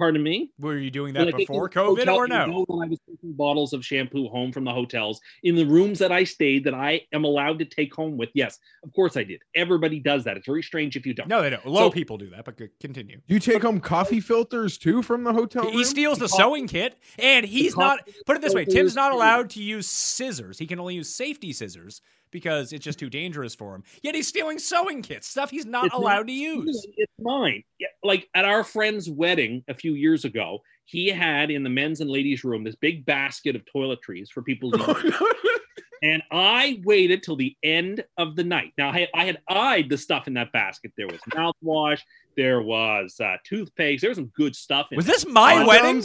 Pardon 0.00 0.22
me. 0.22 0.50
Were 0.58 0.78
you 0.78 0.90
doing 0.90 1.14
that 1.14 1.26
Like, 1.26 1.36
before 1.36 1.68
COVID 1.68 1.98
hotel, 1.98 2.16
or 2.16 2.24
you 2.26 2.28
no? 2.30 2.46
know 2.46 2.66
I 2.82 2.86
was 2.88 2.98
taking 3.08 3.32
bottles 3.34 3.72
of 3.72 3.84
shampoo 3.84 4.28
home 4.28 4.50
from 4.50 4.64
the 4.64 4.72
hotels 4.72 5.20
in 5.44 5.54
the 5.54 5.64
rooms 5.64 5.98
that 5.98 6.10
I 6.10 6.24
stayed 6.24 6.64
that 6.64 6.74
I 6.74 7.02
am 7.12 7.24
allowed 7.24 7.58
to 7.60 7.64
take 7.66 7.94
home 7.94 8.16
with. 8.16 8.30
Yes, 8.34 8.58
of 8.82 8.92
course 8.94 9.16
I 9.16 9.22
did. 9.24 9.42
Everybody 9.54 10.00
does 10.00 10.24
that. 10.24 10.36
It's 10.36 10.46
very 10.46 10.62
strange 10.62 10.96
if 10.96 11.04
you 11.06 11.12
don't. 11.14 11.28
No, 11.28 11.42
they 11.42 11.50
don't. 11.50 11.64
Low 11.66 11.88
So- 11.88 11.90
people 11.90 12.16
do 12.18 12.30
that. 12.30 12.44
But 12.46 12.58
continue. 12.80 13.20
You 13.28 13.38
take 13.38 13.62
home 13.62 13.78
coffee 13.80 14.20
filters 14.20 14.78
too 14.78 15.02
from 15.02 15.22
the 15.22 15.32
hotel 15.32 15.64
He 15.70 15.76
room? 15.76 15.84
steals 15.84 16.18
the 16.18 16.26
coffee- 16.28 16.42
sewing 16.42 16.66
kit, 16.68 16.96
and 17.18 17.44
he's 17.44 17.76
not. 17.76 18.00
Put 18.26 18.36
it 18.36 18.42
this 18.42 18.54
way: 18.54 18.64
Tim's 18.64 18.94
not 18.94 19.10
too. 19.10 19.16
allowed 19.16 19.50
to 19.50 19.62
use 19.62 19.86
scissors. 19.86 20.58
He 20.58 20.66
can 20.66 20.80
only 20.80 20.94
use 20.94 21.08
safety 21.14 21.52
scissors 21.52 22.00
because 22.30 22.72
it's 22.72 22.84
just 22.84 22.98
too 22.98 23.10
dangerous 23.10 23.54
for 23.54 23.74
him. 23.74 23.82
Yet 24.02 24.14
he's 24.14 24.28
stealing 24.28 24.58
sewing 24.58 25.02
kits, 25.02 25.28
stuff 25.28 25.50
he's 25.50 25.66
not 25.66 25.86
It's 25.86 25.94
not 25.94 26.02
allowed 26.02 26.26
to 26.26 26.32
use. 26.32 26.86
It's 26.96 27.12
mine. 27.18 27.62
Yeah, 27.78 27.88
like 28.02 28.28
at 28.34 28.44
our 28.44 28.64
friend's 28.64 29.08
wedding 29.10 29.64
a 29.68 29.74
few 29.74 29.94
years 29.94 30.24
ago, 30.24 30.60
he 30.84 31.08
had 31.08 31.50
in 31.50 31.62
the 31.62 31.70
men's 31.70 32.00
and 32.00 32.10
ladies' 32.10 32.44
room 32.44 32.64
this 32.64 32.76
big 32.76 33.04
basket 33.06 33.54
of 33.56 33.62
toiletries 33.64 34.28
for 34.28 34.42
people 34.42 34.70
to 34.72 34.78
use. 35.04 35.60
And 36.02 36.22
I 36.32 36.80
waited 36.84 37.22
till 37.22 37.36
the 37.36 37.54
end 37.62 38.02
of 38.16 38.34
the 38.34 38.42
night. 38.42 38.72
Now, 38.78 38.88
I, 38.90 39.06
I 39.14 39.26
had 39.26 39.38
eyed 39.48 39.90
the 39.90 39.98
stuff 39.98 40.26
in 40.28 40.34
that 40.34 40.50
basket. 40.50 40.92
There 40.96 41.06
was 41.06 41.20
mouthwash, 41.30 42.00
there 42.36 42.62
was 42.62 43.16
uh, 43.22 43.36
toothpaste, 43.44 44.00
there 44.00 44.10
was 44.10 44.16
some 44.16 44.32
good 44.34 44.56
stuff 44.56 44.88
in 44.90 44.96
Was 44.96 45.06
it. 45.06 45.12
this 45.12 45.26
my 45.26 45.56
Condoms, 45.56 45.66
wedding? 45.66 46.04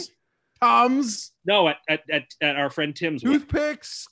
Tums, 0.62 1.32
No, 1.46 1.68
at, 1.68 1.76
at, 1.88 2.00
at, 2.10 2.24
at 2.42 2.56
our 2.56 2.68
friend 2.70 2.94
Tim's 2.94 3.22
toothpicks, 3.22 4.06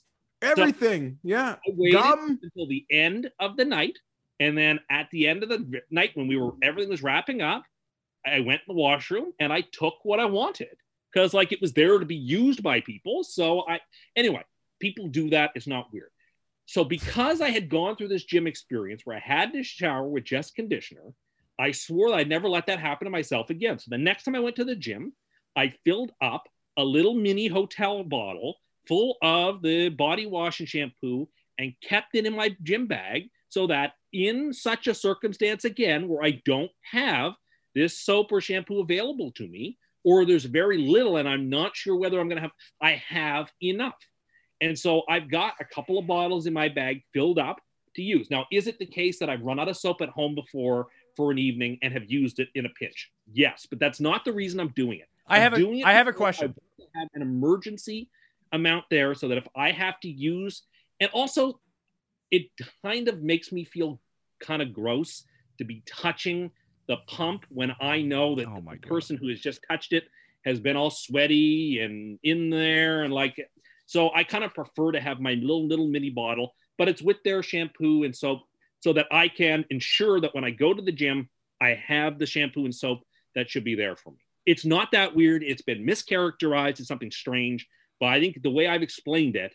everything. 0.45 1.19
yeah. 1.23 1.55
I 1.67 1.71
waited 1.75 1.99
Gum. 1.99 2.39
until 2.41 2.67
the 2.67 2.85
end 2.89 3.31
of 3.39 3.57
the 3.57 3.65
night. 3.65 3.97
And 4.39 4.57
then 4.57 4.79
at 4.89 5.09
the 5.11 5.27
end 5.27 5.43
of 5.43 5.49
the 5.49 5.81
night, 5.89 6.11
when 6.15 6.27
we 6.27 6.37
were 6.37 6.51
everything 6.61 6.89
was 6.89 7.03
wrapping 7.03 7.41
up, 7.41 7.63
I 8.25 8.39
went 8.41 8.61
in 8.67 8.75
the 8.75 8.81
washroom 8.81 9.31
and 9.39 9.53
I 9.53 9.61
took 9.61 9.95
what 10.03 10.19
I 10.19 10.25
wanted 10.25 10.75
because 11.13 11.33
like 11.33 11.51
it 11.51 11.61
was 11.61 11.73
there 11.73 11.97
to 11.99 12.05
be 12.05 12.15
used 12.15 12.61
by 12.61 12.81
people. 12.81 13.23
So 13.23 13.67
I 13.67 13.79
anyway, 14.15 14.43
people 14.79 15.07
do 15.07 15.29
that. 15.29 15.51
It's 15.55 15.67
not 15.67 15.87
weird. 15.93 16.09
So 16.65 16.83
because 16.83 17.41
I 17.41 17.49
had 17.49 17.69
gone 17.69 17.95
through 17.95 18.07
this 18.09 18.25
gym 18.25 18.47
experience 18.47 19.01
where 19.05 19.15
I 19.15 19.19
had 19.19 19.53
to 19.53 19.63
shower 19.63 20.07
with 20.07 20.23
just 20.23 20.55
conditioner, 20.55 21.13
I 21.59 21.71
swore 21.71 22.09
that 22.09 22.17
I'd 22.19 22.29
never 22.29 22.49
let 22.49 22.65
that 22.67 22.79
happen 22.79 23.05
to 23.05 23.11
myself 23.11 23.49
again. 23.49 23.79
So 23.79 23.85
the 23.89 23.97
next 23.97 24.23
time 24.23 24.35
I 24.35 24.39
went 24.39 24.55
to 24.57 24.65
the 24.65 24.75
gym, 24.75 25.13
I 25.55 25.73
filled 25.85 26.11
up 26.21 26.43
a 26.77 26.83
little 26.83 27.13
mini 27.13 27.47
hotel 27.47 28.03
bottle 28.03 28.55
full 28.87 29.17
of 29.21 29.61
the 29.61 29.89
body 29.89 30.25
wash 30.25 30.59
and 30.59 30.69
shampoo 30.69 31.27
and 31.57 31.73
kept 31.81 32.15
it 32.15 32.25
in 32.25 32.35
my 32.35 32.55
gym 32.63 32.87
bag 32.87 33.29
so 33.49 33.67
that 33.67 33.93
in 34.13 34.53
such 34.53 34.87
a 34.87 34.93
circumstance 34.93 35.65
again 35.65 36.07
where 36.07 36.23
I 36.23 36.41
don't 36.45 36.71
have 36.91 37.33
this 37.73 37.99
soap 37.99 38.31
or 38.31 38.41
shampoo 38.41 38.79
available 38.79 39.31
to 39.33 39.47
me, 39.47 39.77
or 40.03 40.25
there's 40.25 40.45
very 40.45 40.77
little 40.77 41.17
and 41.17 41.27
I'm 41.27 41.49
not 41.49 41.75
sure 41.75 41.95
whether 41.95 42.19
I'm 42.19 42.29
going 42.29 42.37
to 42.37 42.41
have, 42.41 42.51
I 42.81 43.01
have 43.07 43.51
enough. 43.61 43.97
And 44.61 44.77
so 44.77 45.03
I've 45.09 45.29
got 45.29 45.53
a 45.59 45.65
couple 45.65 45.97
of 45.97 46.07
bottles 46.07 46.47
in 46.47 46.53
my 46.53 46.69
bag 46.69 47.03
filled 47.13 47.39
up 47.39 47.59
to 47.95 48.01
use. 48.01 48.29
Now, 48.29 48.45
is 48.51 48.67
it 48.67 48.79
the 48.79 48.85
case 48.85 49.19
that 49.19 49.29
I've 49.29 49.41
run 49.41 49.59
out 49.59 49.67
of 49.67 49.77
soap 49.77 50.01
at 50.01 50.09
home 50.09 50.35
before 50.35 50.87
for 51.15 51.31
an 51.31 51.37
evening 51.37 51.77
and 51.81 51.93
have 51.93 52.09
used 52.09 52.39
it 52.39 52.49
in 52.55 52.65
a 52.65 52.69
pinch? 52.69 53.11
Yes, 53.33 53.67
but 53.69 53.79
that's 53.79 53.99
not 53.99 54.23
the 54.25 54.33
reason 54.33 54.59
I'm 54.59 54.73
doing 54.75 54.99
it. 54.99 55.09
I 55.27 55.37
I'm 55.37 55.41
have 55.41 55.53
a- 55.53 55.71
it 55.71 55.85
I 55.85 55.93
have 55.93 56.07
a 56.07 56.13
question. 56.13 56.53
I 56.95 56.99
have 56.99 57.09
an 57.13 57.21
emergency 57.21 58.09
amount 58.51 58.85
there 58.89 59.13
so 59.15 59.27
that 59.27 59.37
if 59.37 59.47
I 59.55 59.71
have 59.71 59.99
to 60.01 60.09
use, 60.09 60.63
and 60.99 61.09
also 61.11 61.59
it 62.31 62.43
kind 62.83 63.07
of 63.07 63.21
makes 63.21 63.51
me 63.51 63.63
feel 63.63 63.99
kind 64.39 64.61
of 64.61 64.73
gross 64.73 65.23
to 65.57 65.63
be 65.63 65.83
touching 65.85 66.51
the 66.87 66.97
pump 67.07 67.45
when 67.49 67.73
I 67.79 68.01
know 68.01 68.35
that 68.35 68.47
Oh 68.47 68.55
the 68.55 68.77
God. 68.77 68.81
person 68.81 69.17
who 69.17 69.29
has 69.29 69.39
just 69.39 69.61
touched 69.67 69.93
it 69.93 70.05
has 70.45 70.59
been 70.59 70.75
all 70.75 70.91
sweaty 70.91 71.79
and 71.79 72.19
in 72.23 72.49
there 72.49 73.03
and 73.03 73.13
like 73.13 73.39
so 73.87 74.11
I 74.13 74.23
kind 74.23 74.43
of 74.43 74.53
prefer 74.53 74.91
to 74.91 74.99
have 74.99 75.19
my 75.19 75.33
little 75.33 75.67
little 75.67 75.87
mini 75.87 76.09
bottle, 76.09 76.55
but 76.77 76.87
it's 76.87 77.01
with 77.01 77.17
their 77.23 77.43
shampoo 77.43 78.03
and 78.03 78.15
soap 78.15 78.41
so 78.79 78.93
that 78.93 79.07
I 79.11 79.27
can 79.27 79.65
ensure 79.69 80.19
that 80.21 80.33
when 80.33 80.43
I 80.43 80.51
go 80.51 80.73
to 80.73 80.81
the 80.81 80.91
gym, 80.91 81.29
I 81.61 81.69
have 81.87 82.19
the 82.19 82.25
shampoo 82.25 82.65
and 82.65 82.73
soap 82.73 82.99
that 83.35 83.49
should 83.49 83.63
be 83.63 83.75
there 83.75 83.95
for 83.95 84.11
me. 84.11 84.19
It's 84.45 84.65
not 84.65 84.91
that 84.91 85.15
weird. 85.15 85.43
It's 85.43 85.61
been 85.61 85.85
mischaracterized. 85.85 86.79
It's 86.79 86.87
something 86.87 87.11
strange, 87.11 87.67
but 87.99 88.07
I 88.07 88.19
think 88.19 88.41
the 88.43 88.49
way 88.51 88.67
I've 88.67 88.81
explained 88.83 89.35
it 89.35 89.53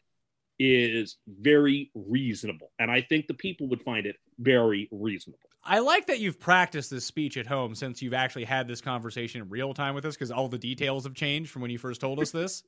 is 0.59 1.17
very 1.27 1.91
reasonable. 1.95 2.71
And 2.79 2.91
I 2.91 3.01
think 3.01 3.27
the 3.27 3.35
people 3.35 3.69
would 3.69 3.83
find 3.83 4.07
it 4.07 4.17
very 4.39 4.89
reasonable. 4.93 5.39
I 5.65 5.79
like 5.79 6.07
that 6.07 6.21
you've 6.21 6.39
practiced 6.41 6.91
this 6.91 7.05
speech 7.05 7.37
at 7.37 7.47
home 7.47 7.75
since 7.75 8.01
you've 8.03 8.15
actually 8.15 8.45
had 8.45 8.67
this 8.69 8.81
conversation 8.81 9.43
in 9.43 9.49
real 9.49 9.75
time 9.75 9.95
with 9.95 10.05
us 10.05 10.15
because 10.17 10.31
all 10.31 10.49
the 10.49 10.59
details 10.59 11.05
have 11.05 11.15
changed 11.15 11.51
from 11.51 11.63
when 11.63 11.71
you 11.71 11.79
first 11.79 12.01
told 12.01 12.19
us 12.21 12.31
this. 12.31 12.63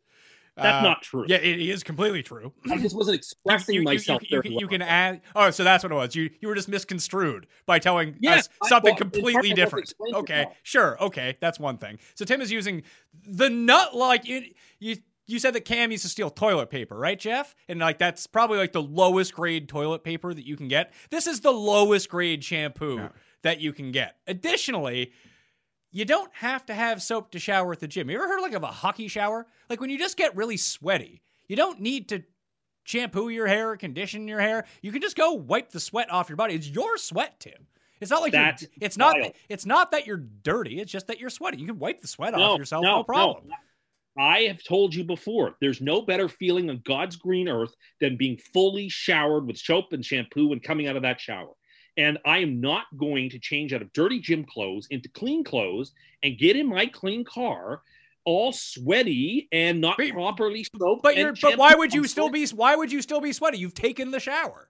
That's 0.56 0.80
Uh, 0.84 0.88
not 0.88 1.00
true. 1.02 1.24
Yeah, 1.26 1.38
it 1.38 1.58
is 1.60 1.82
completely 1.82 2.22
true. 2.22 2.52
I 2.70 2.76
just 2.76 2.94
wasn't 2.94 3.16
expressing 3.16 3.74
You- 3.76 3.80
you- 3.80 3.84
myself. 3.86 4.22
You, 4.22 4.36
you, 4.36 4.42
can- 4.42 4.52
you 4.52 4.68
can 4.68 4.82
add. 4.82 5.22
Oh, 5.34 5.50
so 5.50 5.64
that's 5.64 5.82
what 5.82 5.90
it 5.92 5.94
was. 5.94 6.14
You 6.14 6.28
you 6.40 6.48
were 6.48 6.54
just 6.54 6.68
misconstrued 6.68 7.46
by 7.64 7.78
telling 7.78 8.16
Yeah, 8.20 8.32
us 8.36 8.50
something 8.64 8.94
completely 8.94 9.32
part 9.32 9.44
I 9.46 9.48
wasn't 9.48 9.56
different. 9.56 9.94
Okay, 10.14 10.46
sure. 10.62 11.02
Okay, 11.02 11.38
that's 11.40 11.58
one 11.58 11.78
thing. 11.78 11.98
So 12.14 12.26
Tim 12.26 12.42
is 12.42 12.52
using 12.52 12.82
the 13.26 13.48
nut 13.48 13.96
like 13.96 14.26
you. 14.26 14.44
You 15.32 15.38
said 15.38 15.54
that 15.54 15.64
Cam 15.64 15.90
used 15.90 16.02
to 16.02 16.10
steal 16.10 16.28
toilet 16.30 16.68
paper, 16.68 16.94
right, 16.96 17.18
Jeff? 17.18 17.54
And 17.68 17.80
like 17.80 17.98
that's 17.98 18.26
probably 18.26 18.58
like 18.58 18.72
the 18.72 18.82
lowest 18.82 19.34
grade 19.34 19.68
toilet 19.68 20.04
paper 20.04 20.34
that 20.34 20.46
you 20.46 20.56
can 20.56 20.68
get. 20.68 20.92
This 21.10 21.26
is 21.26 21.40
the 21.40 21.50
lowest 21.50 22.08
grade 22.10 22.44
shampoo 22.44 23.08
that 23.42 23.60
you 23.60 23.72
can 23.72 23.92
get. 23.92 24.16
Additionally, 24.26 25.12
you 25.90 26.04
don't 26.04 26.30
have 26.34 26.66
to 26.66 26.74
have 26.74 27.02
soap 27.02 27.30
to 27.32 27.38
shower 27.38 27.72
at 27.72 27.80
the 27.80 27.88
gym. 27.88 28.10
You 28.10 28.16
ever 28.16 28.28
heard 28.28 28.40
like 28.42 28.52
of 28.52 28.62
a 28.62 28.68
hockey 28.68 29.08
shower? 29.08 29.46
Like 29.70 29.80
when 29.80 29.90
you 29.90 29.98
just 29.98 30.16
get 30.16 30.36
really 30.36 30.56
sweaty, 30.56 31.22
you 31.48 31.56
don't 31.56 31.80
need 31.80 32.10
to 32.10 32.22
shampoo 32.84 33.28
your 33.28 33.46
hair 33.46 33.70
or 33.70 33.76
condition 33.76 34.28
your 34.28 34.40
hair. 34.40 34.66
You 34.82 34.92
can 34.92 35.00
just 35.00 35.16
go 35.16 35.32
wipe 35.32 35.70
the 35.70 35.80
sweat 35.80 36.10
off 36.10 36.28
your 36.28 36.36
body. 36.36 36.54
It's 36.54 36.68
your 36.68 36.98
sweat, 36.98 37.40
Tim. 37.40 37.66
It's 38.00 38.10
not 38.10 38.20
like 38.20 38.32
That's 38.32 38.66
it's 38.80 38.98
not 38.98 39.14
wild. 39.18 39.32
it's 39.48 39.64
not 39.64 39.92
that 39.92 40.06
you're 40.06 40.24
dirty. 40.42 40.80
It's 40.80 40.90
just 40.90 41.06
that 41.06 41.20
you're 41.20 41.30
sweaty. 41.30 41.58
You 41.58 41.66
can 41.66 41.78
wipe 41.78 42.00
the 42.00 42.08
sweat 42.08 42.34
off 42.34 42.58
yourself, 42.58 42.82
no, 42.82 42.96
no, 42.96 43.04
problem. 43.04 43.44
no. 43.46 43.54
I 44.18 44.40
have 44.40 44.62
told 44.62 44.94
you 44.94 45.04
before, 45.04 45.56
there's 45.60 45.80
no 45.80 46.02
better 46.02 46.28
feeling 46.28 46.68
on 46.68 46.82
God's 46.84 47.16
green 47.16 47.48
earth 47.48 47.74
than 48.00 48.16
being 48.16 48.38
fully 48.52 48.88
showered 48.88 49.46
with 49.46 49.56
soap 49.56 49.92
and 49.92 50.04
shampoo 50.04 50.52
and 50.52 50.62
coming 50.62 50.86
out 50.86 50.96
of 50.96 51.02
that 51.02 51.20
shower. 51.20 51.52
And 51.96 52.18
I 52.24 52.38
am 52.38 52.60
not 52.60 52.84
going 52.96 53.30
to 53.30 53.38
change 53.38 53.72
out 53.72 53.82
of 53.82 53.92
dirty 53.92 54.18
gym 54.18 54.44
clothes 54.44 54.86
into 54.90 55.08
clean 55.10 55.44
clothes 55.44 55.92
and 56.22 56.38
get 56.38 56.56
in 56.56 56.66
my 56.66 56.86
clean 56.86 57.24
car 57.24 57.82
all 58.24 58.52
sweaty 58.52 59.48
and 59.52 59.80
not 59.80 59.96
But- 59.98 60.10
properly 60.10 60.64
soaped. 60.64 61.02
But 61.02 61.16
you're 61.16 61.34
but 61.40 61.58
why 61.58 61.74
would 61.74 61.92
you 61.92 62.06
still 62.06 62.30
be 62.30 62.46
why 62.46 62.76
would 62.76 62.92
you 62.92 63.02
still 63.02 63.20
be 63.20 63.32
sweaty? 63.32 63.58
You've 63.58 63.74
taken 63.74 64.10
the 64.10 64.20
shower. 64.20 64.68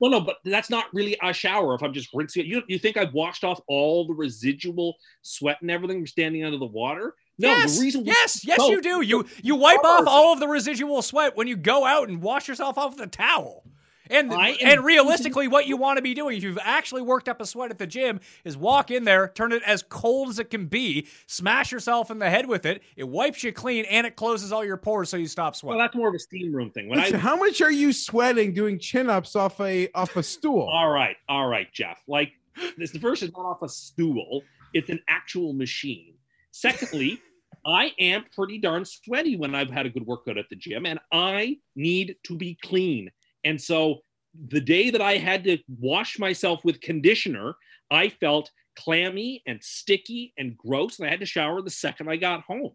Well, 0.00 0.10
no, 0.10 0.20
but 0.20 0.38
that's 0.44 0.70
not 0.70 0.92
really 0.92 1.16
a 1.22 1.32
shower 1.32 1.74
if 1.74 1.82
I'm 1.82 1.92
just 1.92 2.10
rinsing 2.12 2.44
it. 2.44 2.46
You, 2.46 2.62
you 2.66 2.78
think 2.78 2.96
I've 2.96 3.14
washed 3.14 3.44
off 3.44 3.60
all 3.68 4.06
the 4.06 4.12
residual 4.12 4.96
sweat 5.22 5.58
and 5.60 5.70
everything 5.70 5.98
from 5.98 6.06
standing 6.06 6.44
under 6.44 6.58
the 6.58 6.66
water? 6.66 7.14
No, 7.38 7.48
yes, 7.48 7.76
the 7.76 7.82
reason 7.82 8.00
we 8.02 8.06
yes, 8.08 8.44
yes, 8.44 8.58
soap 8.58 8.70
you 8.70 8.82
do. 8.82 9.00
You 9.00 9.26
you 9.42 9.56
wipe 9.56 9.82
off 9.84 10.06
all 10.06 10.32
of 10.32 10.40
the 10.40 10.48
residual 10.48 11.02
sweat 11.02 11.36
when 11.36 11.48
you 11.48 11.56
go 11.56 11.84
out 11.84 12.08
and 12.08 12.22
wash 12.22 12.46
yourself 12.46 12.78
off 12.78 12.96
with 12.96 13.06
a 13.06 13.10
towel. 13.10 13.64
And 14.10 14.32
and 14.32 14.84
realistically, 14.84 15.48
what 15.48 15.66
you 15.66 15.76
want 15.76 15.96
to 15.96 16.02
be 16.02 16.12
doing 16.12 16.36
if 16.36 16.42
you've 16.42 16.58
actually 16.62 17.00
worked 17.00 17.28
up 17.28 17.40
a 17.40 17.46
sweat 17.46 17.70
at 17.70 17.78
the 17.78 17.86
gym 17.86 18.20
is 18.44 18.56
walk 18.56 18.90
in 18.90 19.04
there, 19.04 19.28
turn 19.28 19.52
it 19.52 19.62
as 19.64 19.82
cold 19.82 20.28
as 20.28 20.38
it 20.38 20.50
can 20.50 20.66
be, 20.66 21.08
smash 21.26 21.72
yourself 21.72 22.10
in 22.10 22.18
the 22.18 22.28
head 22.28 22.46
with 22.46 22.66
it. 22.66 22.82
It 22.96 23.08
wipes 23.08 23.42
you 23.42 23.52
clean 23.52 23.86
and 23.86 24.06
it 24.06 24.14
closes 24.14 24.52
all 24.52 24.64
your 24.64 24.76
pores 24.76 25.08
so 25.08 25.16
you 25.16 25.26
stop 25.26 25.56
sweating. 25.56 25.78
Well, 25.78 25.86
that's 25.86 25.96
more 25.96 26.08
of 26.08 26.14
a 26.14 26.18
steam 26.18 26.54
room 26.54 26.70
thing. 26.70 26.88
When 26.88 26.98
Listen, 26.98 27.16
I 27.16 27.18
how 27.18 27.36
much 27.36 27.62
are 27.62 27.72
you 27.72 27.92
sweating 27.94 28.52
doing 28.52 28.78
chin 28.78 29.08
ups 29.08 29.34
off 29.34 29.58
a 29.60 29.88
off 29.94 30.16
a 30.16 30.22
stool? 30.22 30.68
all 30.70 30.90
right, 30.90 31.16
all 31.28 31.46
right, 31.46 31.72
Jeff. 31.72 32.02
Like 32.06 32.32
this, 32.76 32.90
the 32.90 33.00
first 33.00 33.22
is 33.22 33.32
not 33.32 33.46
off 33.46 33.62
a 33.62 33.68
stool; 33.70 34.42
it's 34.74 34.90
an 34.90 35.00
actual 35.08 35.54
machine. 35.54 36.13
Secondly, 36.56 37.20
I 37.66 37.90
am 37.98 38.26
pretty 38.32 38.58
darn 38.58 38.84
sweaty 38.84 39.34
when 39.34 39.56
I've 39.56 39.72
had 39.72 39.86
a 39.86 39.90
good 39.90 40.06
workout 40.06 40.38
at 40.38 40.48
the 40.48 40.54
gym, 40.54 40.86
and 40.86 41.00
I 41.10 41.58
need 41.74 42.14
to 42.26 42.36
be 42.36 42.56
clean. 42.62 43.10
And 43.42 43.60
so, 43.60 44.02
the 44.50 44.60
day 44.60 44.90
that 44.90 45.00
I 45.00 45.16
had 45.16 45.42
to 45.44 45.58
wash 45.80 46.16
myself 46.16 46.64
with 46.64 46.80
conditioner, 46.80 47.56
I 47.90 48.08
felt 48.08 48.52
clammy 48.76 49.42
and 49.48 49.62
sticky 49.64 50.32
and 50.38 50.56
gross, 50.56 51.00
and 51.00 51.08
I 51.08 51.10
had 51.10 51.18
to 51.20 51.26
shower 51.26 51.60
the 51.60 51.70
second 51.70 52.08
I 52.08 52.16
got 52.16 52.42
home. 52.42 52.74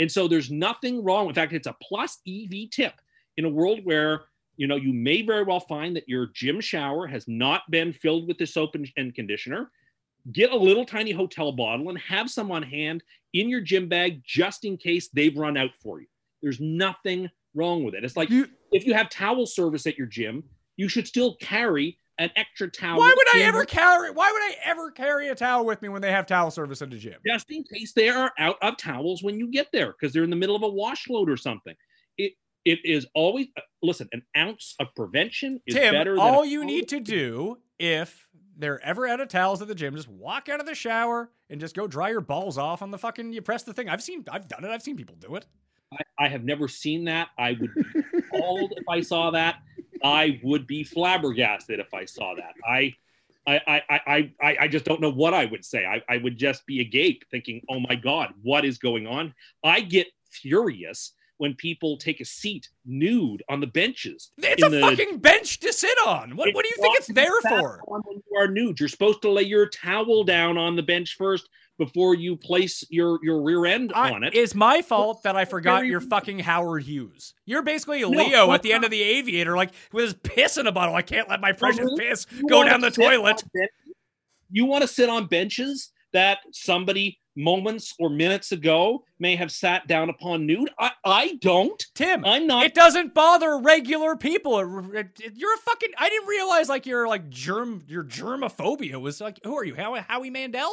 And 0.00 0.10
so, 0.10 0.26
there's 0.26 0.50
nothing 0.50 1.04
wrong. 1.04 1.28
In 1.28 1.34
fact, 1.34 1.52
it's 1.52 1.68
a 1.68 1.76
plus 1.80 2.18
EV 2.26 2.70
tip 2.72 2.94
in 3.36 3.44
a 3.44 3.48
world 3.48 3.84
where 3.84 4.24
you 4.56 4.66
know 4.66 4.76
you 4.76 4.92
may 4.92 5.22
very 5.22 5.44
well 5.44 5.60
find 5.60 5.94
that 5.94 6.08
your 6.08 6.26
gym 6.34 6.60
shower 6.60 7.06
has 7.06 7.28
not 7.28 7.70
been 7.70 7.92
filled 7.92 8.26
with 8.26 8.38
the 8.38 8.46
soap 8.46 8.74
and, 8.74 8.90
and 8.96 9.14
conditioner 9.14 9.70
get 10.30 10.50
a 10.52 10.56
little 10.56 10.84
tiny 10.84 11.10
hotel 11.10 11.50
bottle 11.52 11.88
and 11.88 11.98
have 11.98 12.30
some 12.30 12.52
on 12.52 12.62
hand 12.62 13.02
in 13.32 13.48
your 13.48 13.60
gym 13.60 13.88
bag 13.88 14.22
just 14.24 14.64
in 14.64 14.76
case 14.76 15.08
they've 15.12 15.36
run 15.36 15.56
out 15.56 15.70
for 15.82 16.00
you 16.00 16.06
there's 16.42 16.60
nothing 16.60 17.28
wrong 17.54 17.82
with 17.82 17.94
it 17.94 18.04
it's 18.04 18.16
like 18.16 18.30
You- 18.30 18.48
if 18.70 18.86
you 18.86 18.94
have 18.94 19.08
towel 19.10 19.46
service 19.46 19.86
at 19.86 19.98
your 19.98 20.06
gym 20.06 20.44
you 20.76 20.88
should 20.88 21.06
still 21.08 21.36
carry 21.36 21.98
an 22.18 22.30
extra 22.36 22.70
towel 22.70 22.98
Why 22.98 23.12
would 23.16 23.36
I 23.36 23.46
ever 23.46 23.58
your- 23.58 23.64
carry? 23.66 24.10
Why 24.10 24.30
would 24.30 24.42
I 24.42 24.56
ever 24.64 24.90
carry 24.90 25.28
a 25.30 25.34
towel 25.34 25.64
with 25.64 25.80
me 25.82 25.88
when 25.88 26.02
they 26.02 26.12
have 26.12 26.26
towel 26.26 26.50
service 26.50 26.80
at 26.82 26.90
the 26.90 26.98
gym? 26.98 27.14
just 27.26 27.50
in 27.50 27.64
case 27.64 27.92
they 27.94 28.08
are 28.10 28.30
out 28.38 28.56
of 28.62 28.76
towels 28.76 29.22
when 29.22 29.38
you 29.38 29.50
get 29.50 29.68
there 29.72 29.92
because 29.92 30.12
they're 30.12 30.22
in 30.24 30.30
the 30.30 30.36
middle 30.36 30.54
of 30.54 30.62
a 30.62 30.68
wash 30.68 31.08
load 31.08 31.28
or 31.30 31.36
something 31.36 31.74
it 32.18 32.32
it 32.64 32.78
is 32.84 33.06
always 33.14 33.48
uh, 33.56 33.60
listen 33.82 34.08
an 34.12 34.22
ounce 34.36 34.74
of 34.78 34.88
prevention 34.94 35.60
is 35.66 35.74
Tim, 35.74 35.92
better 35.94 36.12
than 36.14 36.20
all 36.20 36.44
you 36.44 36.64
need 36.64 36.86
to 36.88 37.00
do 37.00 37.58
if 37.78 38.28
they're 38.56 38.84
ever 38.84 39.06
out 39.06 39.20
of 39.20 39.28
towels 39.28 39.62
at 39.62 39.68
the 39.68 39.74
gym, 39.74 39.94
just 39.94 40.08
walk 40.08 40.48
out 40.48 40.60
of 40.60 40.66
the 40.66 40.74
shower 40.74 41.30
and 41.50 41.60
just 41.60 41.74
go 41.74 41.86
dry 41.86 42.10
your 42.10 42.20
balls 42.20 42.58
off 42.58 42.82
on 42.82 42.90
the 42.90 42.98
fucking. 42.98 43.32
You 43.32 43.42
press 43.42 43.62
the 43.62 43.72
thing. 43.72 43.88
I've 43.88 44.02
seen, 44.02 44.24
I've 44.30 44.48
done 44.48 44.64
it. 44.64 44.70
I've 44.70 44.82
seen 44.82 44.96
people 44.96 45.16
do 45.18 45.36
it. 45.36 45.46
I, 45.92 46.24
I 46.24 46.28
have 46.28 46.44
never 46.44 46.68
seen 46.68 47.04
that. 47.04 47.28
I 47.38 47.56
would 47.60 47.74
be 47.74 47.84
appalled 48.18 48.72
if 48.76 48.88
I 48.88 49.00
saw 49.00 49.30
that. 49.30 49.56
I 50.02 50.40
would 50.42 50.66
be 50.66 50.84
flabbergasted 50.84 51.78
if 51.78 51.92
I 51.94 52.04
saw 52.04 52.34
that. 52.34 52.54
I, 52.66 52.94
I, 53.46 53.82
I, 53.88 54.32
I, 54.40 54.56
I, 54.60 54.68
just 54.68 54.84
don't 54.84 55.00
know 55.00 55.10
what 55.10 55.34
I 55.34 55.46
would 55.46 55.64
say. 55.64 55.84
I, 55.84 56.02
I 56.08 56.18
would 56.18 56.36
just 56.36 56.64
be 56.66 56.80
agape, 56.80 57.24
thinking, 57.30 57.60
"Oh 57.68 57.80
my 57.80 57.96
God, 57.96 58.34
what 58.42 58.64
is 58.64 58.78
going 58.78 59.06
on?" 59.06 59.34
I 59.64 59.80
get 59.80 60.06
furious 60.30 61.12
when 61.42 61.54
people 61.54 61.96
take 61.96 62.20
a 62.20 62.24
seat 62.24 62.68
nude 62.86 63.42
on 63.48 63.58
the 63.58 63.66
benches. 63.66 64.30
It's 64.38 64.62
a 64.62 64.68
the- 64.68 64.78
fucking 64.78 65.18
bench 65.18 65.58
to 65.58 65.72
sit 65.72 65.98
on. 66.06 66.36
What, 66.36 66.54
what 66.54 66.64
do 66.64 66.68
you 66.68 66.80
think 66.80 66.96
it's 66.96 67.08
there 67.08 67.40
for? 67.48 67.82
When 67.84 68.00
you 68.30 68.38
are 68.38 68.46
nude, 68.46 68.78
you're 68.78 68.88
supposed 68.88 69.22
to 69.22 69.28
lay 69.28 69.42
your 69.42 69.66
towel 69.68 70.22
down 70.22 70.56
on 70.56 70.76
the 70.76 70.84
bench 70.84 71.16
first 71.18 71.48
before 71.78 72.14
you 72.14 72.36
place 72.36 72.84
your 72.90 73.18
your 73.24 73.42
rear 73.42 73.66
end 73.66 73.90
I- 73.92 74.12
on 74.12 74.22
it. 74.22 74.36
It's 74.36 74.54
my 74.54 74.82
fault 74.82 75.24
that 75.24 75.34
I 75.34 75.44
forgot 75.44 75.84
your 75.84 76.00
fucking 76.00 76.38
Howard 76.38 76.84
Hughes. 76.84 77.34
You're 77.44 77.62
basically 77.62 78.02
No, 78.02 78.10
Leo 78.10 78.52
at 78.52 78.62
the 78.62 78.72
end 78.72 78.84
of 78.84 78.92
the 78.92 79.02
Aviator, 79.02 79.56
like 79.56 79.72
with 79.92 80.04
his 80.04 80.14
piss 80.14 80.58
in 80.58 80.68
a 80.68 80.72
bottle. 80.72 80.94
I 80.94 81.02
can't 81.02 81.28
let 81.28 81.40
my 81.40 81.50
precious 81.50 81.80
really? 81.80 82.04
piss 82.06 82.24
You 82.30 82.46
go 82.46 82.62
down 82.62 82.80
the 82.82 82.92
toilet. 82.92 83.42
You 84.48 84.66
want 84.66 84.82
to 84.82 84.88
sit 84.88 85.08
on 85.08 85.26
benches 85.26 85.90
that 86.12 86.38
somebody 86.52 87.18
moments 87.34 87.94
or 87.98 88.10
minutes 88.10 88.52
ago 88.52 89.04
may 89.18 89.34
have 89.36 89.50
sat 89.50 89.86
down 89.86 90.10
upon 90.10 90.44
nude? 90.46 90.70
I, 90.78 90.90
I 91.04 91.38
don't. 91.40 91.82
Tim, 91.94 92.24
I'm 92.24 92.46
not. 92.46 92.64
it 92.64 92.74
doesn't 92.74 93.14
bother 93.14 93.58
regular 93.58 94.16
people. 94.16 94.58
It- 94.94 95.06
it- 95.20 95.32
you're 95.36 95.54
a 95.54 95.58
fucking. 95.58 95.90
I 95.98 96.08
didn't 96.10 96.28
realize 96.28 96.68
like 96.68 96.86
your 96.86 97.08
like 97.08 97.28
germ 97.30 97.82
your 97.86 98.04
germophobia 98.04 99.00
was 99.00 99.20
like. 99.20 99.38
Who 99.44 99.56
are 99.56 99.64
you, 99.64 99.74
Howie, 99.74 100.00
Howie 100.06 100.30
Mandel? 100.30 100.70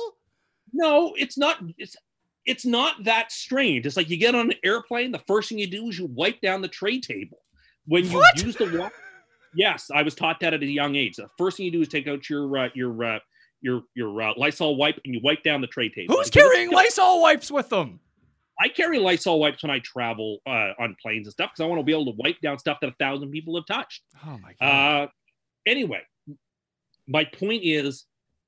no, 0.74 1.14
it's 1.18 1.38
not. 1.38 1.57
It's 1.78 1.95
it's 2.45 2.66
not 2.66 3.03
that 3.03 3.32
strange. 3.32 3.86
It's 3.86 3.98
like 3.98 4.10
you 4.10 4.18
get 4.18 4.34
on 4.36 4.52
an 4.52 4.57
airplane. 4.64 5.11
The 5.11 5.20
first 5.28 5.49
thing 5.49 5.60
you 5.60 5.68
do 5.68 5.90
is 5.90 5.99
you 5.99 6.07
wipe 6.07 6.41
down 6.41 6.61
the 6.61 6.68
tray 6.68 6.99
table 6.99 7.40
when 7.86 8.06
you 8.10 8.18
What? 8.18 8.44
use 8.44 8.56
the 8.56 8.66
water. 8.78 8.94
Yes, 9.56 9.90
I 9.94 10.03
was 10.03 10.14
taught 10.16 10.40
that 10.41 10.53
at 10.53 10.61
a 10.61 10.66
young 10.66 10.95
age. 10.95 11.16
The 11.16 11.28
first 11.38 11.57
thing 11.57 11.66
you 11.66 11.72
do 11.72 11.82
is 11.82 11.88
take 11.88 12.07
out 12.07 12.30
your 12.30 12.57
uh, 12.57 12.70
your 12.76 13.03
uh, 13.03 13.20
your 13.61 13.84
your 13.95 14.22
uh, 14.22 14.34
Lysol 14.38 14.76
wipe 14.77 14.99
and 15.06 15.14
you 15.14 15.22
wipe 15.23 15.44
down 15.44 15.61
the 15.61 15.68
tray 15.68 15.90
table. 15.90 16.15
Who's 16.15 16.30
carrying 16.30 16.72
Lysol 16.72 17.22
wipes 17.22 17.52
with 17.52 17.69
them? 17.69 17.99
I 18.61 18.68
carry 18.68 18.99
Lysol 18.99 19.40
wipes 19.40 19.64
when 19.64 19.72
I 19.72 19.80
travel 19.80 20.40
uh, 20.45 20.73
on 20.80 20.95
planes 21.02 21.27
and 21.27 21.31
stuff 21.31 21.52
because 21.52 21.64
I 21.64 21.68
want 21.68 21.80
to 21.80 21.84
be 21.84 21.94
able 21.94 22.06
to 22.07 22.18
wipe 22.18 22.41
down 22.41 22.60
stuff 22.60 22.80
that 22.81 22.88
a 22.90 22.95
thousand 22.99 23.31
people 23.31 23.56
have 23.56 23.65
touched. 23.65 24.02
Oh 24.26 24.38
my 24.38 24.53
god. 24.60 25.03
Uh, 25.03 25.07
anyway, 25.65 26.02
my 27.07 27.23
point 27.26 27.64
is, 27.64 28.06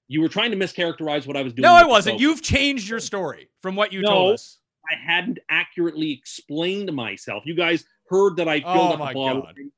you 0.08 0.22
were 0.22 0.28
trying 0.30 0.52
to 0.52 0.58
mischaracterize 0.58 1.26
what 1.26 1.38
I 1.38 1.42
was 1.44 1.54
doing. 1.54 1.64
no, 1.64 1.74
I 1.74 1.86
wasn't. 1.86 2.20
You've 2.20 2.42
changed 2.42 2.90
your 2.90 3.00
story 3.00 3.50
from 3.62 3.76
what 3.76 3.94
you 3.94 4.02
No. 4.02 4.10
told 4.10 4.34
us. 4.34 4.58
I 4.92 4.96
hadn't 4.96 5.40
accurately 5.50 6.12
explained 6.12 6.92
myself. 6.92 7.44
You 7.46 7.56
guys 7.56 7.86
heard 8.10 8.36
that 8.38 8.48
I 8.50 8.60
filled 8.60 8.76
Oh 8.76 8.94
up 8.94 9.00
my 9.00 9.12
a 9.12 9.14
bottle, 9.14 9.42
God. 9.44 9.56
you, 9.56 9.70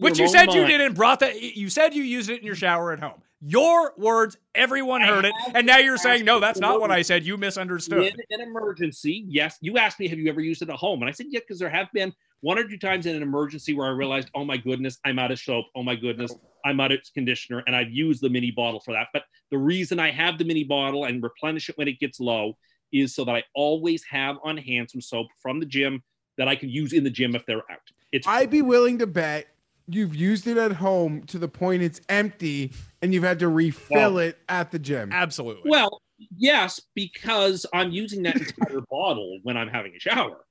Which 0.00 0.18
you 0.18 0.28
said 0.28 0.52
you 0.52 0.66
did 0.66 0.80
and 0.82 0.94
brought 0.94 1.20
that. 1.20 1.40
You 1.40 1.70
said 1.70 1.94
you 1.94 2.02
used 2.02 2.28
it 2.28 2.40
in 2.40 2.44
your 2.44 2.56
shower 2.56 2.92
at 2.92 3.00
home. 3.00 3.22
Your 3.40 3.94
words, 3.96 4.36
everyone 4.54 5.00
heard 5.00 5.24
it, 5.24 5.32
and 5.54 5.64
now 5.64 5.78
you're 5.78 5.96
saying 5.96 6.24
no, 6.24 6.40
that's 6.40 6.58
not 6.58 6.80
what 6.80 6.90
I 6.90 7.02
said. 7.02 7.24
You 7.24 7.36
misunderstood. 7.36 8.14
In 8.30 8.40
an 8.40 8.48
emergency, 8.48 9.24
yes. 9.28 9.56
You 9.60 9.78
asked 9.78 10.00
me, 10.00 10.08
have 10.08 10.18
you 10.18 10.28
ever 10.28 10.40
used 10.40 10.62
it 10.62 10.70
at 10.70 10.76
home? 10.76 11.02
And 11.02 11.08
I 11.08 11.12
said, 11.12 11.26
yeah, 11.30 11.38
because 11.40 11.60
there 11.60 11.70
have 11.70 11.86
been 11.92 12.12
one 12.40 12.58
or 12.58 12.64
two 12.64 12.78
times 12.78 13.06
in 13.06 13.14
an 13.14 13.22
emergency 13.22 13.74
where 13.74 13.86
I 13.86 13.90
realized, 13.90 14.28
oh 14.34 14.44
my 14.44 14.56
goodness, 14.56 14.98
I'm 15.04 15.18
out 15.18 15.30
of 15.30 15.38
soap. 15.38 15.66
Oh 15.76 15.82
my 15.82 15.94
goodness, 15.94 16.34
I'm 16.64 16.80
out 16.80 16.92
of 16.92 16.98
conditioner. 17.14 17.62
And 17.66 17.76
I've 17.76 17.90
used 17.90 18.22
the 18.22 18.28
mini 18.28 18.50
bottle 18.50 18.80
for 18.80 18.92
that. 18.92 19.08
But 19.12 19.22
the 19.50 19.58
reason 19.58 20.00
I 20.00 20.10
have 20.10 20.38
the 20.38 20.44
mini 20.44 20.64
bottle 20.64 21.04
and 21.04 21.22
replenish 21.22 21.68
it 21.68 21.78
when 21.78 21.88
it 21.88 22.00
gets 22.00 22.18
low 22.20 22.56
is 22.92 23.14
so 23.14 23.24
that 23.24 23.34
I 23.34 23.44
always 23.54 24.02
have 24.04 24.36
on 24.42 24.56
hand 24.56 24.90
some 24.90 25.00
soap 25.00 25.28
from 25.40 25.60
the 25.60 25.66
gym 25.66 26.02
that 26.38 26.48
I 26.48 26.56
can 26.56 26.68
use 26.68 26.92
in 26.92 27.04
the 27.04 27.10
gym 27.10 27.34
if 27.34 27.44
they're 27.46 27.58
out. 27.70 27.80
It's 28.12 28.26
I'd 28.26 28.50
be 28.50 28.62
willing 28.62 28.98
to 28.98 29.06
bet 29.06 29.48
you've 29.88 30.14
used 30.14 30.46
it 30.46 30.56
at 30.56 30.72
home 30.72 31.22
to 31.24 31.38
the 31.38 31.48
point 31.48 31.82
it's 31.82 32.00
empty 32.08 32.72
and 33.02 33.12
you've 33.14 33.24
had 33.24 33.38
to 33.40 33.48
refill 33.48 34.14
Well- 34.14 34.18
it 34.18 34.38
at 34.48 34.70
the 34.70 34.78
gym. 34.78 35.10
Absolutely. 35.12 35.70
well, 35.70 36.02
yes, 36.36 36.80
because 36.94 37.64
I'm 37.72 37.90
using 37.90 38.22
that 38.24 38.36
entire 38.36 38.80
bottle 38.90 39.38
when 39.42 39.56
I'm 39.56 39.68
having 39.68 39.94
a 39.96 40.00
shower. 40.00 40.44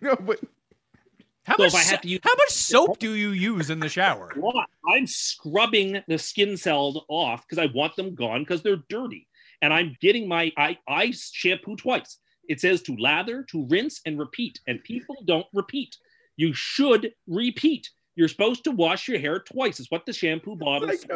No, 0.00 0.14
but 0.16 0.40
how 1.44 1.56
so 1.56 1.62
much? 1.64 1.68
if 1.68 1.74
I 1.74 1.78
have 1.78 1.86
so- 1.86 2.02
to 2.02 2.08
use- 2.08 2.20
how 2.22 2.34
much 2.34 2.50
soap 2.50 2.98
do 2.98 3.14
you 3.14 3.30
use 3.30 3.70
in 3.70 3.80
the 3.80 3.88
shower? 3.88 4.32
I'm 4.92 5.06
scrubbing 5.06 6.02
the 6.08 6.18
skin 6.18 6.56
cells 6.56 7.02
off 7.08 7.46
because 7.48 7.58
I 7.62 7.70
want 7.74 7.96
them 7.96 8.14
gone 8.14 8.42
because 8.42 8.62
they're 8.62 8.82
dirty. 8.88 9.26
And 9.62 9.72
I'm 9.72 9.96
getting 10.00 10.26
my 10.26 10.52
I, 10.56 10.78
I 10.88 11.10
shampoo 11.12 11.76
twice. 11.76 12.18
It 12.48 12.60
says 12.60 12.82
to 12.82 12.96
lather, 12.96 13.44
to 13.50 13.66
rinse, 13.66 14.00
and 14.06 14.18
repeat. 14.18 14.58
And 14.66 14.82
people 14.82 15.16
don't 15.26 15.46
repeat. 15.52 15.96
You 16.36 16.52
should 16.54 17.12
repeat. 17.28 17.90
You're 18.20 18.28
supposed 18.28 18.64
to 18.64 18.70
wash 18.70 19.08
your 19.08 19.18
hair 19.18 19.38
twice, 19.38 19.80
is 19.80 19.90
what 19.90 20.04
the 20.04 20.12
shampoo 20.12 20.54
bottle 20.60 20.90
says. 20.90 21.06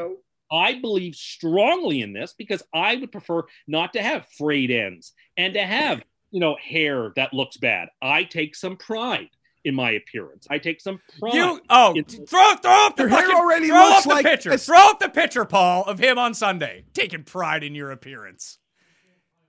I 0.51 0.81
believe 0.81 1.14
strongly 1.14 2.01
in 2.01 2.14
this 2.14 2.32
because 2.39 2.62
I 2.72 2.97
would 2.97 3.12
prefer 3.12 3.43
not 3.68 3.93
to 3.93 4.02
have 4.02 4.26
frayed 4.39 4.70
ends 4.70 5.12
and 5.36 5.52
to 5.52 5.60
have, 5.60 6.02
you 6.31 6.40
know, 6.40 6.56
hair 6.62 7.12
that 7.16 7.35
looks 7.35 7.59
bad. 7.59 7.89
I 8.01 8.24
take 8.24 8.56
some 8.56 8.78
pride 8.78 9.28
in 9.66 9.74
my 9.74 9.90
appearance. 9.90 10.47
I 10.48 10.56
take 10.56 10.81
some 10.81 10.98
pride. 11.20 11.35
You 11.35 11.60
oh 11.68 11.93
in- 11.94 12.05
throw 12.05 12.55
throw 12.55 12.86
up 12.86 12.97
the 12.97 13.02
Your 13.02 13.10
hair 13.10 13.31
already 13.36 13.66
throw 13.68 13.76
looks 13.76 13.98
up 13.98 14.02
the 14.05 14.09
like 14.09 14.24
picture. 14.24 14.52
a- 14.52 14.56
throw 14.59 14.90
up 14.90 14.98
the 14.98 15.10
picture, 15.10 15.44
Paul, 15.44 15.85
of 15.85 15.98
him 15.98 16.16
on 16.18 16.32
Sunday, 16.32 16.85
taking 16.94 17.22
pride 17.22 17.62
in 17.64 17.74
your 17.74 17.90
appearance. 17.90 18.59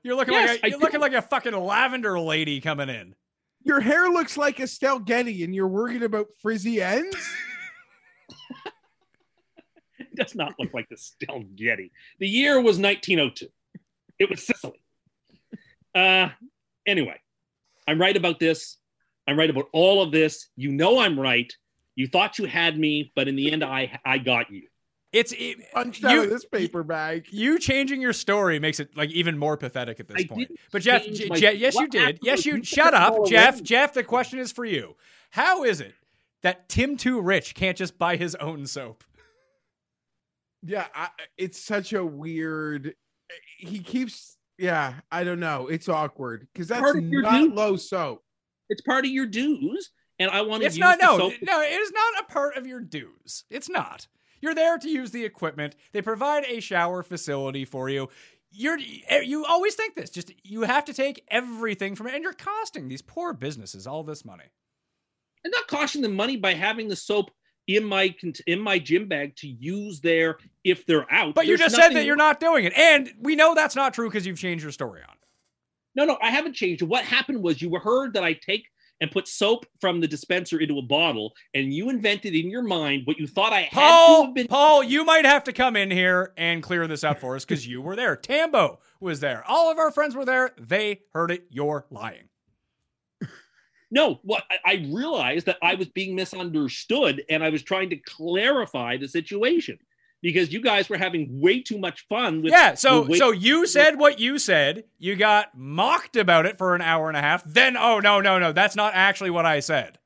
You're 0.04 0.16
looking 0.16 0.34
Yes, 0.34 0.50
like 0.50 0.60
I 0.64 0.68
a, 0.68 0.70
you're 0.72 0.80
looking 0.80 1.00
do. 1.00 1.04
like 1.04 1.14
a 1.14 1.22
fucking 1.22 1.54
lavender 1.54 2.20
lady 2.20 2.60
coming 2.60 2.90
in. 2.90 3.16
Your 3.66 3.82
hair 3.82 4.10
looks 4.10 4.38
like 4.38 4.60
Estelle 4.60 5.00
Getty 5.00 5.44
and 5.44 5.54
you're 5.54 5.68
worried 5.68 6.04
about 6.04 6.28
frizzy 6.42 6.82
ends? 6.82 7.18
It 9.98 10.24
does 10.24 10.36
not 10.36 10.54
look 10.58 10.74
like 10.74 10.88
the 10.88 10.96
Estelle 10.96 11.44
Getty. 11.56 11.92
The 12.20 12.28
year 12.28 12.56
was 12.62 12.80
1902. 12.80 13.48
It 14.18 14.30
was 14.30 14.46
Sicily. 14.46 14.80
Uh, 15.94 16.30
anyway, 16.86 17.20
I'm 17.86 18.00
right 18.00 18.16
about 18.16 18.40
this. 18.40 18.78
I'm 19.28 19.38
right 19.38 19.50
about 19.50 19.66
all 19.74 20.02
of 20.02 20.12
this. 20.12 20.48
You 20.56 20.72
know 20.72 21.00
I'm 21.00 21.20
right. 21.20 21.52
You 21.96 22.08
thought 22.08 22.40
you 22.40 22.46
had 22.46 22.80
me, 22.80 23.12
but 23.16 23.28
in 23.28 23.36
the 23.36 23.52
end, 23.52 23.64
I 23.64 24.00
I 24.06 24.18
got 24.18 24.52
you. 24.52 24.68
It's 25.16 25.32
it, 25.38 25.72
Punched 25.74 26.04
out 26.04 26.12
you, 26.14 26.24
of 26.24 26.30
this 26.30 26.44
paper 26.46 26.84
bag. 26.84 27.28
you 27.32 27.58
changing 27.58 28.02
your 28.02 28.12
story 28.14 28.60
makes 28.60 28.80
it 28.82 28.96
like 28.98 29.10
even 29.12 29.38
more 29.38 29.56
pathetic 29.56 30.00
at 30.00 30.08
this 30.10 30.18
I 30.24 30.28
point. 30.28 30.52
But 30.72 30.82
Jeff, 30.82 31.06
J- 31.06 31.30
my- 31.30 31.36
J- 31.38 31.54
yes, 31.56 31.76
you 31.76 31.88
did. 31.88 32.20
Yes, 32.22 32.46
you. 32.46 32.58
you 32.58 32.64
Shut 32.64 32.94
up, 32.94 33.26
Jeff. 33.26 33.56
away. 33.56 33.64
Jeff, 33.64 33.94
the 33.94 34.04
question 34.04 34.40
is 34.40 34.52
for 34.52 34.66
you. 34.66 34.96
How 35.32 35.64
is 35.64 35.80
it 35.82 35.94
that 36.44 36.68
Tim 36.70 36.98
Too 36.98 37.22
Rich 37.22 37.56
can't 37.56 37.78
just 37.78 37.98
buy 37.98 38.18
his 38.18 38.36
own 38.36 38.66
soap? 38.68 39.04
Yeah, 40.64 40.86
I, 40.94 41.10
it's 41.38 41.62
such 41.64 41.94
a 41.94 42.04
weird. 42.04 42.96
He 43.58 43.80
keeps. 43.80 44.38
Yeah, 44.58 44.96
I 45.12 45.24
don't 45.24 45.40
know. 45.40 45.68
It's 45.68 45.88
awkward 45.90 46.48
because 46.54 46.68
that's 46.68 46.82
Part 46.82 46.98
of 46.98 47.04
your 47.06 47.22
not 47.22 47.40
dude. 47.42 47.54
low 47.54 47.76
soap. 47.76 48.24
It's 48.70 48.82
part 48.82 49.06
of 49.06 49.12
your 49.12 49.28
dues, 49.28 49.92
and 50.18 50.32
I 50.32 50.42
want 50.42 50.62
to 50.62 50.66
It's 50.68 50.76
use 50.76 50.82
not. 50.82 50.98
No, 51.00 51.18
soap. 51.18 51.34
no, 51.42 51.62
it 51.62 51.72
is 51.72 51.92
not 51.92 52.24
a 52.24 52.32
part 52.32 52.58
of 52.58 52.66
your 52.66 52.80
dues. 52.82 53.44
It's 53.50 53.70
not. 53.70 54.08
You're 54.46 54.54
there 54.54 54.78
to 54.78 54.88
use 54.88 55.10
the 55.10 55.26
equipment. 55.26 55.76
They 55.92 56.04
provide 56.04 56.46
a 56.46 56.60
shower 56.60 57.02
facility 57.02 57.66
for 57.66 57.90
you. 57.90 58.10
You're 58.52 58.78
eh, 59.08 59.22
you 59.22 59.44
always 59.44 59.74
think 59.74 59.96
this. 59.96 60.12
Just 60.12 60.32
you 60.44 60.62
have 60.62 60.86
to 60.86 60.94
take 60.94 61.24
everything 61.30 61.96
from 61.96 62.06
it, 62.06 62.14
and 62.14 62.22
you're 62.22 62.32
costing 62.32 62.88
these 62.88 63.02
poor 63.02 63.34
businesses 63.34 63.88
all 63.88 64.04
this 64.04 64.24
money. 64.24 64.44
I'm 65.44 65.50
not 65.50 65.66
costing 65.66 66.04
them 66.04 66.16
money 66.16 66.38
by 66.38 66.54
having 66.54 66.90
the 66.90 66.96
soap 66.96 67.32
in 67.66 67.84
my 67.84 68.14
in 68.46 68.60
my 68.60 68.78
gym 68.78 69.08
bag 69.08 69.36
to 69.38 69.48
use 69.48 70.00
there 70.02 70.38
if 70.64 70.86
they're 70.86 71.12
out. 71.12 71.34
But 71.34 71.48
you 71.48 71.58
just 71.58 71.76
said 71.76 71.90
that 71.94 72.06
you're 72.06 72.16
not 72.16 72.40
doing 72.40 72.66
it, 72.66 72.74
and 72.78 73.12
we 73.20 73.36
know 73.36 73.56
that's 73.56 73.76
not 73.76 73.96
true 73.96 74.10
because 74.10 74.28
you've 74.28 74.38
changed 74.38 74.62
your 74.62 74.72
story 74.72 75.02
on. 75.02 75.16
it. 75.16 75.20
No, 75.96 76.06
no, 76.06 76.20
I 76.22 76.30
haven't 76.30 76.54
changed 76.54 76.84
it. 76.84 76.86
What 76.86 77.04
happened 77.04 77.42
was 77.42 77.64
you 77.64 77.76
heard 77.80 78.14
that 78.14 78.24
I 78.24 78.34
take 78.34 78.68
and 79.02 79.12
put 79.12 79.28
soap 79.28 79.66
from 79.82 80.00
the 80.00 80.08
dispenser 80.08 80.60
into 80.60 80.78
a 80.78 80.82
bottle, 80.82 81.34
and 81.54 81.74
you 81.74 81.90
invented 81.90 82.34
in 82.34 82.50
your 82.50 82.62
mind 82.62 83.04
what 83.06 83.18
you 83.18 83.28
thought 83.28 83.54
I 83.54 83.62
had 83.62 83.70
to 83.70 83.76
Paul, 83.76 84.26
have 84.26 84.34
been. 84.34 84.48
Paul, 84.48 84.84
you 84.84 85.04
might 85.04 85.26
have 85.26 85.44
to 85.46 85.54
come 85.54 85.76
in 85.76 85.92
here 85.92 86.34
and 86.38 86.64
clear 86.64 86.88
this 86.88 87.04
up 87.04 87.20
for 87.20 87.36
us 87.36 87.46
because 87.46 87.68
you 87.68 87.82
were 87.82 87.96
there. 87.96 88.16
Tambo 88.16 88.80
was 89.00 89.20
there. 89.20 89.44
All 89.48 89.72
of 89.72 89.78
our 89.78 89.92
friends 89.92 90.16
were 90.16 90.26
there. 90.26 90.52
They 90.58 91.02
heard 91.14 91.32
it. 91.32 91.46
You're 91.50 91.86
lying. 91.90 92.30
No, 93.92 94.20
what 94.24 94.44
I 94.66 94.90
realized 94.92 95.46
that 95.46 95.58
I 95.62 95.76
was 95.76 95.88
being 95.90 96.16
misunderstood, 96.16 97.24
and 97.30 97.44
I 97.44 97.50
was 97.50 97.64
trying 97.64 97.92
to 97.92 97.98
clarify 97.98 98.98
the 98.98 99.08
situation 99.08 99.78
because 100.26 100.52
you 100.52 100.60
guys 100.60 100.90
were 100.90 100.98
having 100.98 101.40
way 101.40 101.62
too 101.62 101.78
much 101.78 102.08
fun 102.10 102.42
with. 102.42 102.52
Yeah, 102.52 102.74
so 102.74 103.04
way- 103.04 103.20
so 103.20 103.30
you 103.30 103.68
said 103.68 104.00
what 104.00 104.20
you 104.20 104.40
said. 104.40 104.86
You 104.98 105.16
got 105.16 105.56
mocked 105.56 106.16
about 106.16 106.48
it 106.48 106.58
for 106.58 106.74
an 106.74 106.82
hour 106.82 107.10
and 107.10 107.16
a 107.16 107.22
half. 107.22 107.44
Then 107.46 107.78
oh 107.78 108.00
no 108.00 108.22
no 108.22 108.40
no, 108.40 108.52
that's 108.52 108.76
not 108.76 108.96
actually 108.96 109.30
what 109.30 109.46
I 109.46 109.60
said. 109.60 110.00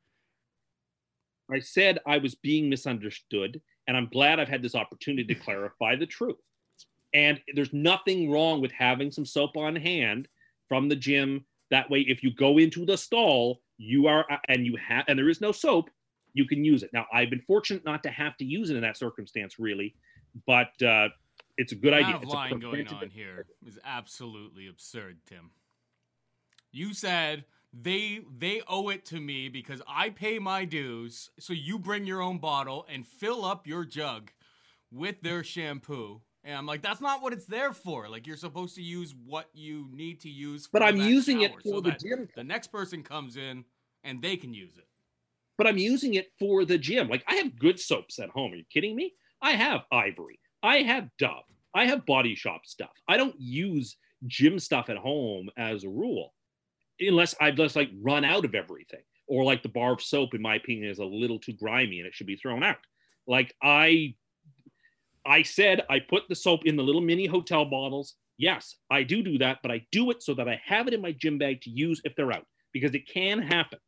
I 1.49 1.59
said 1.59 1.99
I 2.05 2.17
was 2.17 2.35
being 2.35 2.69
misunderstood, 2.69 3.61
and 3.87 3.95
I'm 3.95 4.09
glad 4.09 4.41
I've 4.41 4.49
had 4.49 4.61
this 4.61 4.75
opportunity 4.75 5.33
to 5.33 5.39
clarify 5.39 5.95
the 5.95 6.05
truth. 6.05 6.35
And 7.13 7.39
there's 7.55 7.73
nothing 7.73 8.29
wrong 8.29 8.59
with 8.59 8.73
having 8.73 9.11
some 9.11 9.25
soap 9.25 9.55
on 9.55 9.77
hand 9.77 10.27
from 10.67 10.89
the 10.89 10.97
gym. 10.97 11.45
That 11.71 11.89
way, 11.89 12.01
if 12.01 12.23
you 12.23 12.33
go 12.33 12.57
into 12.57 12.85
the 12.85 12.97
stall, 12.97 13.61
you 13.77 14.07
are 14.07 14.27
and 14.49 14.65
you 14.65 14.75
have 14.85 15.05
and 15.07 15.17
there 15.17 15.29
is 15.29 15.39
no 15.39 15.53
soap, 15.53 15.89
you 16.33 16.45
can 16.45 16.65
use 16.65 16.83
it. 16.83 16.91
Now, 16.91 17.05
I've 17.13 17.29
been 17.29 17.39
fortunate 17.41 17.85
not 17.85 18.03
to 18.03 18.09
have 18.09 18.35
to 18.37 18.45
use 18.45 18.69
it 18.69 18.75
in 18.75 18.81
that 18.81 18.97
circumstance, 18.97 19.59
really, 19.59 19.95
but 20.45 20.81
uh, 20.81 21.09
it's 21.57 21.71
a 21.71 21.75
good 21.75 21.93
idea. 21.93 22.15
of 22.15 22.23
It's 22.23 22.33
a 22.33 22.57
going 22.57 22.87
on 22.87 23.09
here 23.09 23.45
is 23.65 23.79
absolutely 23.83 24.67
absurd, 24.67 25.17
Tim. 25.27 25.51
You 26.71 26.93
said 26.93 27.45
they 27.73 28.21
they 28.37 28.61
owe 28.67 28.89
it 28.89 29.05
to 29.05 29.19
me 29.19 29.49
because 29.49 29.81
I 29.87 30.09
pay 30.09 30.39
my 30.39 30.65
dues, 30.65 31.29
so 31.39 31.53
you 31.53 31.79
bring 31.79 32.05
your 32.05 32.21
own 32.21 32.37
bottle 32.37 32.85
and 32.89 33.05
fill 33.05 33.43
up 33.45 33.67
your 33.67 33.85
jug 33.85 34.31
with 34.91 35.21
their 35.21 35.43
shampoo. 35.43 36.21
And 36.43 36.55
I'm 36.57 36.65
like, 36.65 36.81
that's 36.81 37.01
not 37.01 37.21
what 37.21 37.33
it's 37.33 37.45
there 37.45 37.73
for. 37.73 38.07
Like 38.07 38.25
you're 38.25 38.37
supposed 38.37 38.75
to 38.75 38.81
use 38.81 39.13
what 39.25 39.49
you 39.53 39.89
need 39.91 40.21
to 40.21 40.29
use. 40.29 40.67
But 40.71 40.81
I'm 40.81 40.97
using 40.97 41.41
it 41.41 41.53
for 41.61 41.75
so 41.75 41.81
the 41.81 41.91
gym. 41.91 42.29
The 42.35 42.43
next 42.43 42.67
person 42.67 43.03
comes 43.03 43.35
in 43.35 43.65
and 44.03 44.21
they 44.21 44.37
can 44.37 44.53
use 44.53 44.77
it. 44.77 44.87
but 45.57 45.67
I'm 45.67 45.77
using 45.77 46.13
it 46.13 46.31
for 46.39 46.63
the 46.63 46.77
gym. 46.77 47.09
Like 47.09 47.23
I 47.27 47.35
have 47.35 47.59
good 47.59 47.79
soaps 47.79 48.17
at 48.17 48.29
home. 48.29 48.53
Are 48.53 48.55
you 48.55 48.63
kidding 48.73 48.95
me? 48.95 49.13
I 49.41 49.51
have 49.51 49.81
Ivory. 49.91 50.39
I 50.61 50.77
have 50.77 51.09
Dove. 51.17 51.43
I 51.73 51.85
have 51.85 52.05
Body 52.05 52.35
Shop 52.35 52.61
stuff. 52.65 52.91
I 53.07 53.17
don't 53.17 53.35
use 53.39 53.95
gym 54.27 54.59
stuff 54.59 54.89
at 54.89 54.97
home 54.97 55.49
as 55.57 55.83
a 55.83 55.89
rule, 55.89 56.33
unless 56.99 57.35
I've 57.39 57.55
just 57.55 57.75
like 57.75 57.89
run 58.01 58.25
out 58.25 58.45
of 58.45 58.55
everything, 58.55 59.03
or 59.27 59.43
like 59.43 59.63
the 59.63 59.69
bar 59.69 59.93
of 59.93 60.01
soap, 60.01 60.33
in 60.33 60.41
my 60.41 60.55
opinion, 60.55 60.89
is 60.89 60.99
a 60.99 61.05
little 61.05 61.39
too 61.39 61.53
grimy 61.53 61.99
and 61.99 62.07
it 62.07 62.13
should 62.13 62.27
be 62.27 62.35
thrown 62.35 62.63
out. 62.63 62.77
Like 63.27 63.53
I, 63.61 64.15
I 65.25 65.43
said, 65.43 65.83
I 65.89 65.99
put 65.99 66.23
the 66.27 66.35
soap 66.35 66.65
in 66.65 66.75
the 66.75 66.83
little 66.83 67.01
mini 67.01 67.27
hotel 67.27 67.65
bottles. 67.65 68.15
Yes, 68.37 68.75
I 68.89 69.03
do 69.03 69.21
do 69.21 69.37
that, 69.37 69.59
but 69.61 69.71
I 69.71 69.85
do 69.91 70.11
it 70.11 70.23
so 70.23 70.33
that 70.33 70.47
I 70.49 70.59
have 70.65 70.87
it 70.87 70.93
in 70.93 71.01
my 71.01 71.11
gym 71.11 71.37
bag 71.37 71.61
to 71.61 71.69
use 71.69 72.01
if 72.03 72.15
they're 72.15 72.31
out 72.31 72.45
because 72.73 72.95
it 72.95 73.07
can 73.07 73.39
happen. 73.39 73.79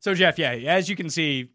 So 0.00 0.14
Jeff, 0.14 0.38
yeah, 0.38 0.50
as 0.50 0.88
you 0.88 0.96
can 0.96 1.08
see 1.08 1.52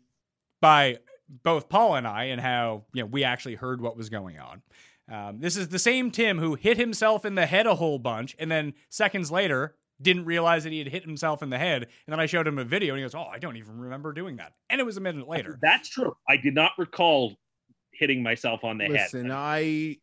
by 0.62 1.00
both 1.30 1.70
Paul 1.70 1.96
and 1.96 2.08
I, 2.08 2.26
and 2.26 2.42
how 2.42 2.86
you 2.94 3.04
know 3.04 3.08
we 3.08 3.24
actually 3.24 3.56
heard 3.56 3.82
what 3.82 3.98
was 3.98 4.10
going 4.10 4.38
on. 4.40 4.62
Um, 5.10 5.40
this 5.40 5.56
is 5.56 5.70
the 5.70 5.80
same 5.80 6.12
Tim 6.12 6.38
who 6.40 6.56
hit 6.56 6.78
himself 6.78 7.26
in 7.26 7.36
the 7.36 7.46
head 7.46 7.66
a 7.66 7.76
whole 7.76 8.00
bunch, 8.00 8.36
and 8.40 8.52
then 8.52 8.74
seconds 8.90 9.32
later 9.32 9.76
didn't 10.02 10.26
realize 10.26 10.64
that 10.64 10.72
he 10.72 10.80
had 10.80 10.88
hit 10.88 11.04
himself 11.04 11.42
in 11.42 11.50
the 11.50 11.58
head. 11.58 11.84
And 11.84 12.14
then 12.14 12.20
I 12.20 12.26
showed 12.26 12.48
him 12.48 12.60
a 12.60 12.64
video 12.64 12.94
and 12.94 13.00
he 13.00 13.04
goes, 13.04 13.16
Oh, 13.16 13.28
I 13.32 13.40
don't 13.40 13.58
even 13.58 13.80
remember 13.80 14.14
doing 14.14 14.38
that. 14.38 14.54
And 14.70 14.80
it 14.80 14.84
was 14.84 14.98
a 14.98 15.02
minute 15.02 15.28
later. 15.28 15.58
That's 15.62 15.90
true. 15.90 16.16
I 16.28 16.38
did 16.38 16.54
not 16.54 16.74
recall 16.78 17.36
hitting 17.92 18.22
myself 18.22 18.64
on 18.64 18.78
the 18.78 18.88
Listen, 18.88 18.98
head. 18.98 19.14
Listen, 19.14 19.32
I 19.32 19.98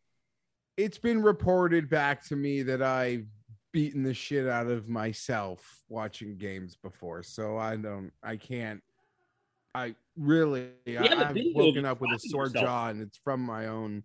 it's 0.77 0.97
been 0.97 1.21
reported 1.21 1.89
back 1.89 2.25
to 2.25 2.35
me 2.35 2.61
that 2.63 2.81
I've 2.81 3.25
beaten 3.71 4.03
the 4.03 4.13
shit 4.13 4.47
out 4.47 4.67
of 4.67 4.89
myself 4.89 5.83
watching 5.87 6.37
games 6.37 6.75
before. 6.75 7.23
So 7.23 7.57
I 7.57 7.77
don't 7.77 8.11
I 8.21 8.35
can't 8.35 8.81
I 9.73 9.95
really 10.17 10.69
I, 10.87 11.07
I've 11.07 11.33
video 11.33 11.53
woken 11.57 11.85
up 11.85 11.99
with 12.01 12.11
a 12.11 12.19
sore 12.19 12.45
yourself. 12.45 12.65
jaw 12.65 12.87
and 12.89 13.01
it's 13.01 13.19
from 13.23 13.41
my 13.41 13.67
own 13.67 14.03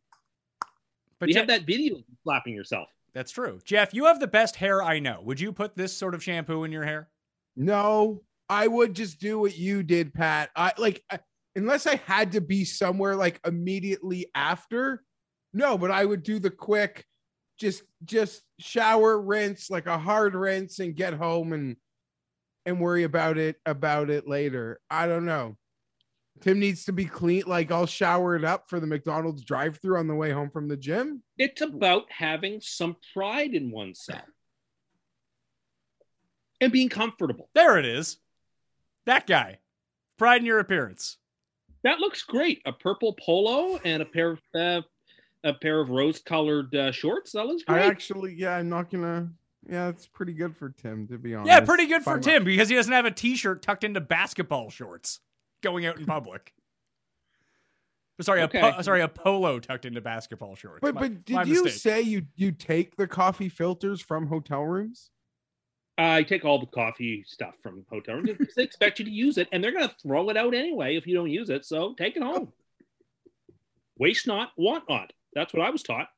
But 1.18 1.28
you 1.28 1.36
have 1.36 1.46
that 1.48 1.62
video 1.62 1.96
of 1.96 2.04
slapping 2.24 2.54
yourself. 2.54 2.88
that's 3.14 3.30
true. 3.32 3.60
Jeff, 3.64 3.94
you 3.94 4.06
have 4.06 4.20
the 4.20 4.26
best 4.26 4.56
hair 4.56 4.82
I 4.82 4.98
know. 4.98 5.20
Would 5.22 5.40
you 5.40 5.52
put 5.52 5.76
this 5.76 5.96
sort 5.96 6.14
of 6.14 6.22
shampoo 6.22 6.64
in 6.64 6.72
your 6.72 6.84
hair? 6.84 7.08
No, 7.56 8.22
I 8.48 8.66
would 8.66 8.94
just 8.94 9.20
do 9.20 9.38
what 9.38 9.56
you 9.56 9.82
did, 9.82 10.12
Pat. 10.14 10.50
I 10.56 10.72
like 10.78 11.02
I, 11.10 11.20
unless 11.56 11.86
I 11.86 11.96
had 12.06 12.32
to 12.32 12.40
be 12.40 12.64
somewhere 12.64 13.16
like 13.16 13.40
immediately 13.46 14.30
after. 14.34 15.04
No, 15.52 15.76
but 15.76 15.90
I 15.90 16.04
would 16.04 16.22
do 16.22 16.38
the 16.38 16.50
quick 16.50 17.04
just 17.58 17.82
just 18.04 18.42
shower, 18.58 19.20
rinse, 19.20 19.68
like 19.70 19.86
a 19.86 19.98
hard 19.98 20.34
rinse 20.34 20.78
and 20.78 20.96
get 20.96 21.12
home 21.14 21.52
and 21.52 21.76
and 22.66 22.80
worry 22.80 23.04
about 23.04 23.36
it 23.38 23.56
about 23.66 24.10
it 24.10 24.26
later. 24.28 24.80
I 24.90 25.06
don't 25.06 25.24
know. 25.26 25.56
Tim 26.40 26.58
needs 26.58 26.84
to 26.86 26.92
be 26.92 27.04
clean 27.04 27.44
like 27.46 27.70
I'll 27.70 27.86
shower 27.86 28.34
it 28.34 28.44
up 28.44 28.68
for 28.68 28.80
the 28.80 28.86
McDonald's 28.86 29.44
drive-through 29.44 29.98
on 29.98 30.06
the 30.06 30.14
way 30.14 30.30
home 30.30 30.50
from 30.50 30.68
the 30.68 30.76
gym. 30.76 31.22
It's 31.36 31.60
about 31.60 32.04
having 32.08 32.60
some 32.62 32.96
pride 33.12 33.54
in 33.54 33.70
oneself 33.70 34.24
and 36.60 36.72
being 36.72 36.88
comfortable. 36.88 37.50
There 37.54 37.78
it 37.78 37.84
is. 37.84 38.18
That 39.06 39.26
guy. 39.26 39.58
Pride 40.18 40.40
in 40.40 40.46
your 40.46 40.58
appearance. 40.58 41.18
That 41.82 41.98
looks 41.98 42.22
great. 42.22 42.62
A 42.66 42.72
purple 42.72 43.14
polo 43.14 43.78
and 43.84 44.02
a 44.02 44.06
pair 44.06 44.32
of 44.32 44.40
uh, 44.54 44.82
a 45.42 45.54
pair 45.54 45.80
of 45.80 45.88
rose-colored 45.88 46.74
uh, 46.74 46.92
shorts. 46.92 47.32
That 47.32 47.46
looks 47.46 47.62
I 47.66 47.80
actually 47.80 48.34
yeah, 48.34 48.56
I'm 48.56 48.68
not 48.68 48.90
gonna 48.90 49.30
yeah, 49.68 49.88
it's 49.88 50.06
pretty 50.06 50.32
good 50.32 50.56
for 50.56 50.70
Tim 50.70 51.06
to 51.08 51.18
be 51.18 51.34
honest. 51.34 51.48
Yeah, 51.48 51.60
pretty 51.60 51.86
good 51.86 52.02
for 52.02 52.14
Fine. 52.14 52.22
Tim 52.22 52.44
because 52.44 52.68
he 52.68 52.76
doesn't 52.76 52.92
have 52.92 53.06
a 53.06 53.10
t 53.10 53.36
shirt 53.36 53.62
tucked 53.62 53.84
into 53.84 54.00
basketball 54.00 54.68
shorts 54.68 55.20
going 55.62 55.86
out 55.86 55.98
in 55.98 56.06
public. 56.06 56.52
Sorry, 58.20 58.42
Okay. 58.42 58.58
a 58.60 58.72
po- 58.72 58.82
sorry, 58.82 59.00
a 59.00 59.08
polo 59.08 59.58
tucked 59.60 59.86
into 59.86 60.00
basketball 60.02 60.54
shorts. 60.54 60.80
But 60.82 60.94
My- 60.94 61.00
but 61.08 61.24
did 61.24 61.46
you 61.48 61.64
mistake. 61.64 61.80
say 61.80 62.00
you 62.02 62.26
you 62.36 62.52
take 62.52 62.96
the 62.96 63.06
coffee 63.06 63.48
filters 63.48 64.00
from 64.02 64.26
hotel 64.26 64.62
rooms? 64.62 65.10
I 65.96 66.22
take 66.22 66.44
all 66.44 66.58
the 66.58 66.66
coffee 66.66 67.24
stuff 67.26 67.56
from 67.62 67.84
hotel 67.88 68.16
rooms. 68.16 68.54
They 68.56 68.62
expect 68.62 68.98
you 68.98 69.04
to 69.06 69.10
use 69.10 69.38
it, 69.38 69.48
and 69.52 69.62
they're 69.64 69.72
going 69.72 69.88
to 69.88 69.94
throw 70.02 70.28
it 70.30 70.36
out 70.36 70.54
anyway 70.54 70.96
if 70.96 71.06
you 71.06 71.14
don't 71.14 71.30
use 71.30 71.48
it. 71.50 71.64
So 71.64 71.94
take 71.94 72.16
it 72.16 72.22
home. 72.22 72.52
Waste 73.98 74.26
not, 74.26 74.52
want 74.56 74.84
not. 74.88 75.12
That's 75.34 75.52
what 75.54 75.62
I 75.62 75.70
was 75.70 75.82
taught. 75.82 76.08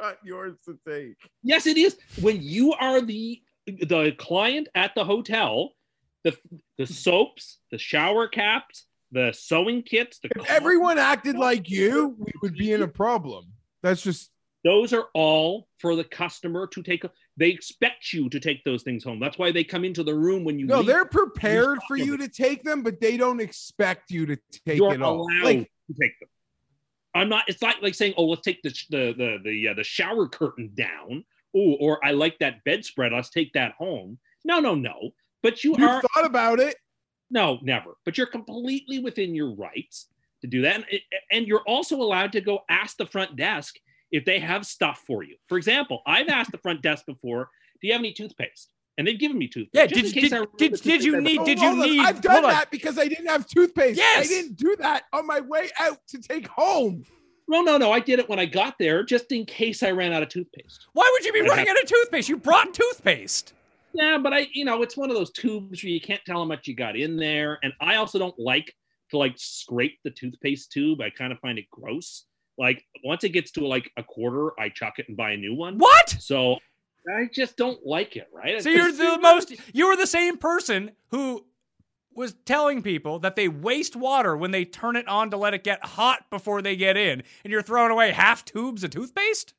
Not 0.00 0.18
yours 0.24 0.56
to 0.64 0.78
take. 0.86 1.16
Yes, 1.42 1.66
it 1.66 1.76
is. 1.76 1.96
When 2.20 2.40
you 2.42 2.72
are 2.74 3.00
the 3.00 3.40
the 3.66 4.12
client 4.18 4.68
at 4.74 4.94
the 4.96 5.04
hotel, 5.04 5.76
the 6.24 6.36
the 6.80 6.86
soaps, 6.86 7.58
the 7.70 7.76
shower 7.76 8.26
caps, 8.26 8.86
the 9.12 9.32
sewing 9.36 9.82
kits, 9.82 10.18
the 10.18 10.30
If 10.34 10.48
everyone 10.48 10.98
acted 10.98 11.36
like 11.36 11.68
you, 11.68 12.16
we 12.18 12.32
would 12.40 12.54
be 12.54 12.72
in 12.72 12.80
a 12.80 12.88
problem. 12.88 13.48
That's 13.82 14.02
just 14.02 14.30
those 14.64 14.94
are 14.94 15.08
all 15.12 15.68
for 15.76 15.94
the 15.94 16.04
customer 16.04 16.66
to 16.68 16.82
take. 16.82 17.04
They 17.36 17.48
expect 17.48 18.14
you 18.14 18.30
to 18.30 18.40
take 18.40 18.64
those 18.64 18.82
things 18.82 19.04
home. 19.04 19.20
That's 19.20 19.36
why 19.36 19.52
they 19.52 19.62
come 19.62 19.84
into 19.84 20.02
the 20.02 20.14
room 20.14 20.42
when 20.42 20.58
you 20.58 20.66
no. 20.66 20.78
leave. 20.78 20.86
They're 20.86 21.04
prepared 21.04 21.80
for 21.86 21.98
you 21.98 22.16
to 22.16 22.28
take 22.28 22.62
them, 22.62 22.82
but 22.82 22.98
they 22.98 23.18
don't 23.18 23.40
expect 23.40 24.10
you 24.10 24.24
to 24.24 24.38
take 24.66 24.78
You're 24.78 24.94
it 24.94 25.02
all. 25.02 25.28
Like 25.42 25.58
to 25.58 25.94
take 26.00 26.18
them. 26.18 26.30
I'm 27.14 27.28
not. 27.28 27.44
It's 27.46 27.60
not 27.60 27.82
like 27.82 27.94
saying, 27.94 28.14
"Oh, 28.16 28.24
let's 28.24 28.40
take 28.40 28.62
the 28.62 28.70
the 28.88 29.14
the 29.18 29.38
the, 29.44 29.68
uh, 29.68 29.74
the 29.74 29.84
shower 29.84 30.26
curtain 30.28 30.72
down." 30.74 31.26
Oh, 31.54 31.74
or 31.74 32.02
I 32.02 32.12
like 32.12 32.38
that 32.38 32.64
bedspread. 32.64 33.12
Let's 33.12 33.28
take 33.28 33.52
that 33.52 33.72
home. 33.72 34.18
No, 34.44 34.60
no, 34.60 34.74
no. 34.74 35.10
But 35.42 35.64
you 35.64 35.74
you 35.78 35.86
are 35.86 36.02
thought 36.02 36.24
about 36.24 36.60
it. 36.60 36.76
no, 37.30 37.58
never. 37.62 37.94
But 38.04 38.18
you're 38.18 38.26
completely 38.26 38.98
within 38.98 39.34
your 39.34 39.54
rights 39.54 40.06
to 40.42 40.46
do 40.46 40.62
that, 40.62 40.76
and, 40.76 40.84
and 41.30 41.46
you're 41.46 41.62
also 41.66 41.96
allowed 41.96 42.32
to 42.32 42.40
go 42.40 42.60
ask 42.68 42.96
the 42.96 43.06
front 43.06 43.36
desk 43.36 43.76
if 44.10 44.24
they 44.24 44.38
have 44.38 44.66
stuff 44.66 45.02
for 45.06 45.22
you. 45.22 45.36
For 45.48 45.56
example, 45.58 46.02
I've 46.06 46.28
asked 46.28 46.52
the 46.52 46.58
front 46.58 46.82
desk 46.82 47.06
before, 47.06 47.48
"Do 47.80 47.86
you 47.86 47.92
have 47.92 48.00
any 48.00 48.12
toothpaste?" 48.12 48.72
And 48.98 49.06
they've 49.06 49.18
given 49.18 49.38
me 49.38 49.48
toothpaste. 49.48 49.70
Yeah, 49.72 49.86
did- 49.86 50.12
did- 50.12 50.30
did- 50.58 50.72
the 50.72 50.76
did 50.76 51.04
you 51.04 51.20
need- 51.22 51.44
did 51.44 51.58
oh, 51.58 51.62
you 51.62 51.68
oh, 51.68 51.74
Hold 51.76 51.90
need- 51.90 52.00
I've 52.00 52.20
done 52.20 52.42
that 52.42 52.70
because 52.70 52.98
I 52.98 53.06
didn't 53.08 53.28
have 53.28 53.46
toothpaste. 53.46 53.96
Yes! 53.96 54.26
I 54.26 54.28
didn't 54.28 54.56
do 54.56 54.76
that 54.80 55.04
on 55.14 55.26
my 55.26 55.40
way 55.40 55.70
out 55.78 55.98
to 56.08 56.20
take 56.20 56.46
home. 56.48 57.04
No, 57.48 57.62
no, 57.62 57.78
no. 57.78 57.92
I 57.92 58.00
did 58.00 58.18
it 58.18 58.28
when 58.28 58.38
I 58.38 58.44
got 58.46 58.78
there, 58.78 59.02
just 59.02 59.32
in 59.32 59.46
case 59.46 59.82
I 59.82 59.90
ran 59.92 60.12
out 60.12 60.22
of 60.22 60.28
toothpaste. 60.28 60.86
Why 60.92 61.08
would 61.14 61.24
you 61.24 61.32
be 61.32 61.40
running 61.40 61.68
out 61.68 61.82
of 61.82 61.88
toothpaste? 61.88 62.28
You 62.28 62.36
brought 62.36 62.74
toothpaste. 62.74 63.54
Yeah, 63.92 64.18
but 64.18 64.32
I, 64.32 64.48
you 64.52 64.64
know, 64.64 64.82
it's 64.82 64.96
one 64.96 65.10
of 65.10 65.16
those 65.16 65.30
tubes 65.32 65.82
where 65.82 65.90
you 65.90 66.00
can't 66.00 66.20
tell 66.24 66.38
how 66.38 66.44
much 66.44 66.66
you 66.68 66.74
got 66.74 66.96
in 66.96 67.16
there, 67.16 67.58
and 67.62 67.72
I 67.80 67.96
also 67.96 68.18
don't 68.18 68.38
like 68.38 68.74
to 69.10 69.18
like 69.18 69.34
scrape 69.36 69.98
the 70.04 70.10
toothpaste 70.10 70.70
tube. 70.70 71.00
I 71.00 71.10
kind 71.10 71.32
of 71.32 71.38
find 71.40 71.58
it 71.58 71.68
gross. 71.70 72.24
Like 72.58 72.84
once 73.04 73.24
it 73.24 73.30
gets 73.30 73.50
to 73.52 73.66
like 73.66 73.90
a 73.96 74.02
quarter, 74.02 74.52
I 74.60 74.68
chuck 74.68 74.98
it 74.98 75.08
and 75.08 75.16
buy 75.16 75.32
a 75.32 75.36
new 75.36 75.54
one. 75.54 75.78
What? 75.78 76.10
So 76.10 76.58
I 77.08 77.28
just 77.32 77.56
don't 77.56 77.84
like 77.84 78.16
it. 78.16 78.28
Right? 78.32 78.62
So 78.62 78.68
you're 78.68 78.92
the 78.92 79.18
most. 79.18 79.52
You 79.72 79.88
were 79.88 79.96
the 79.96 80.06
same 80.06 80.36
person 80.36 80.92
who 81.08 81.44
was 82.14 82.34
telling 82.44 82.82
people 82.82 83.18
that 83.20 83.36
they 83.36 83.48
waste 83.48 83.96
water 83.96 84.36
when 84.36 84.50
they 84.50 84.64
turn 84.64 84.96
it 84.96 85.08
on 85.08 85.30
to 85.30 85.36
let 85.36 85.54
it 85.54 85.64
get 85.64 85.84
hot 85.84 86.28
before 86.30 86.60
they 86.60 86.76
get 86.76 86.96
in, 86.96 87.22
and 87.44 87.50
you're 87.50 87.62
throwing 87.62 87.90
away 87.90 88.10
half 88.10 88.44
tubes 88.44 88.84
of 88.84 88.90
toothpaste. 88.90 89.54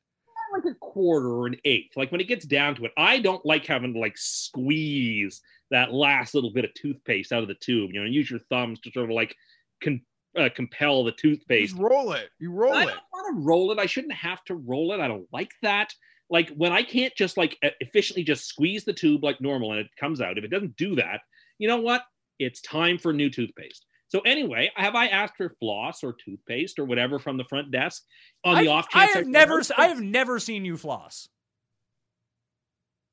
Like 0.52 0.64
a 0.64 0.74
quarter 0.78 1.28
or 1.28 1.46
an 1.46 1.56
eighth. 1.64 1.96
Like 1.96 2.12
when 2.12 2.20
it 2.20 2.28
gets 2.28 2.44
down 2.44 2.74
to 2.76 2.84
it, 2.84 2.92
I 2.96 3.18
don't 3.18 3.44
like 3.44 3.66
having 3.66 3.94
to 3.94 3.98
like 4.00 4.16
squeeze 4.16 5.40
that 5.70 5.92
last 5.92 6.34
little 6.34 6.52
bit 6.52 6.64
of 6.64 6.74
toothpaste 6.74 7.32
out 7.32 7.42
of 7.42 7.48
the 7.48 7.54
tube. 7.54 7.90
You 7.92 8.00
know, 8.00 8.10
use 8.10 8.30
your 8.30 8.40
thumbs 8.50 8.80
to 8.80 8.92
sort 8.92 9.10
of 9.10 9.14
like 9.14 9.34
con- 9.82 10.02
uh, 10.38 10.48
compel 10.54 11.04
the 11.04 11.12
toothpaste. 11.12 11.72
Just 11.72 11.82
roll 11.82 12.12
it. 12.12 12.28
You 12.38 12.52
roll 12.52 12.74
I 12.74 12.82
it. 12.82 12.88
I 12.88 12.90
don't 12.90 13.02
want 13.12 13.36
to 13.36 13.42
roll 13.42 13.72
it. 13.72 13.78
I 13.78 13.86
shouldn't 13.86 14.14
have 14.14 14.44
to 14.44 14.54
roll 14.54 14.92
it. 14.92 15.00
I 15.00 15.08
don't 15.08 15.26
like 15.32 15.50
that. 15.62 15.94
Like 16.30 16.50
when 16.50 16.72
I 16.72 16.82
can't 16.82 17.14
just 17.14 17.36
like 17.36 17.58
efficiently 17.80 18.24
just 18.24 18.46
squeeze 18.46 18.84
the 18.84 18.92
tube 18.92 19.22
like 19.22 19.40
normal 19.40 19.72
and 19.72 19.80
it 19.80 19.88
comes 19.98 20.20
out. 20.20 20.38
If 20.38 20.44
it 20.44 20.50
doesn't 20.50 20.76
do 20.76 20.96
that, 20.96 21.20
you 21.58 21.68
know 21.68 21.80
what? 21.80 22.04
It's 22.38 22.60
time 22.62 22.98
for 22.98 23.12
new 23.12 23.28
toothpaste. 23.28 23.84
So 24.12 24.20
anyway, 24.26 24.70
have 24.76 24.94
I 24.94 25.06
asked 25.06 25.38
for 25.38 25.48
floss 25.58 26.04
or 26.04 26.12
toothpaste 26.12 26.78
or 26.78 26.84
whatever 26.84 27.18
from 27.18 27.38
the 27.38 27.44
front 27.44 27.70
desk 27.70 28.02
on 28.44 28.56
I've- 28.56 28.66
the 28.66 28.70
off 28.70 28.90
chance? 28.90 29.02
I 29.02 29.06
chance? 29.06 29.16
have 29.16 29.26
never. 29.26 29.62
I 29.78 29.86
have 29.88 30.02
never 30.02 30.38
seen 30.38 30.66
you 30.66 30.76
floss. 30.76 31.30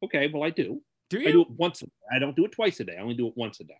Okay, 0.04 0.28
well 0.34 0.44
I 0.44 0.50
do. 0.50 0.82
Do 1.10 1.22
you? 1.22 1.30
I 1.30 1.32
do 1.32 1.42
it 1.44 1.52
once 1.52 1.82
a 1.84 1.86
day. 1.86 1.92
I 2.14 2.20
don't 2.20 2.36
do 2.36 2.44
it 2.44 2.52
twice 2.52 2.82
a 2.82 2.84
day. 2.84 2.98
I 2.98 3.02
only 3.02 3.16
do 3.16 3.28
it 3.28 3.34
once 3.38 3.62
a 3.62 3.64
day. 3.64 3.80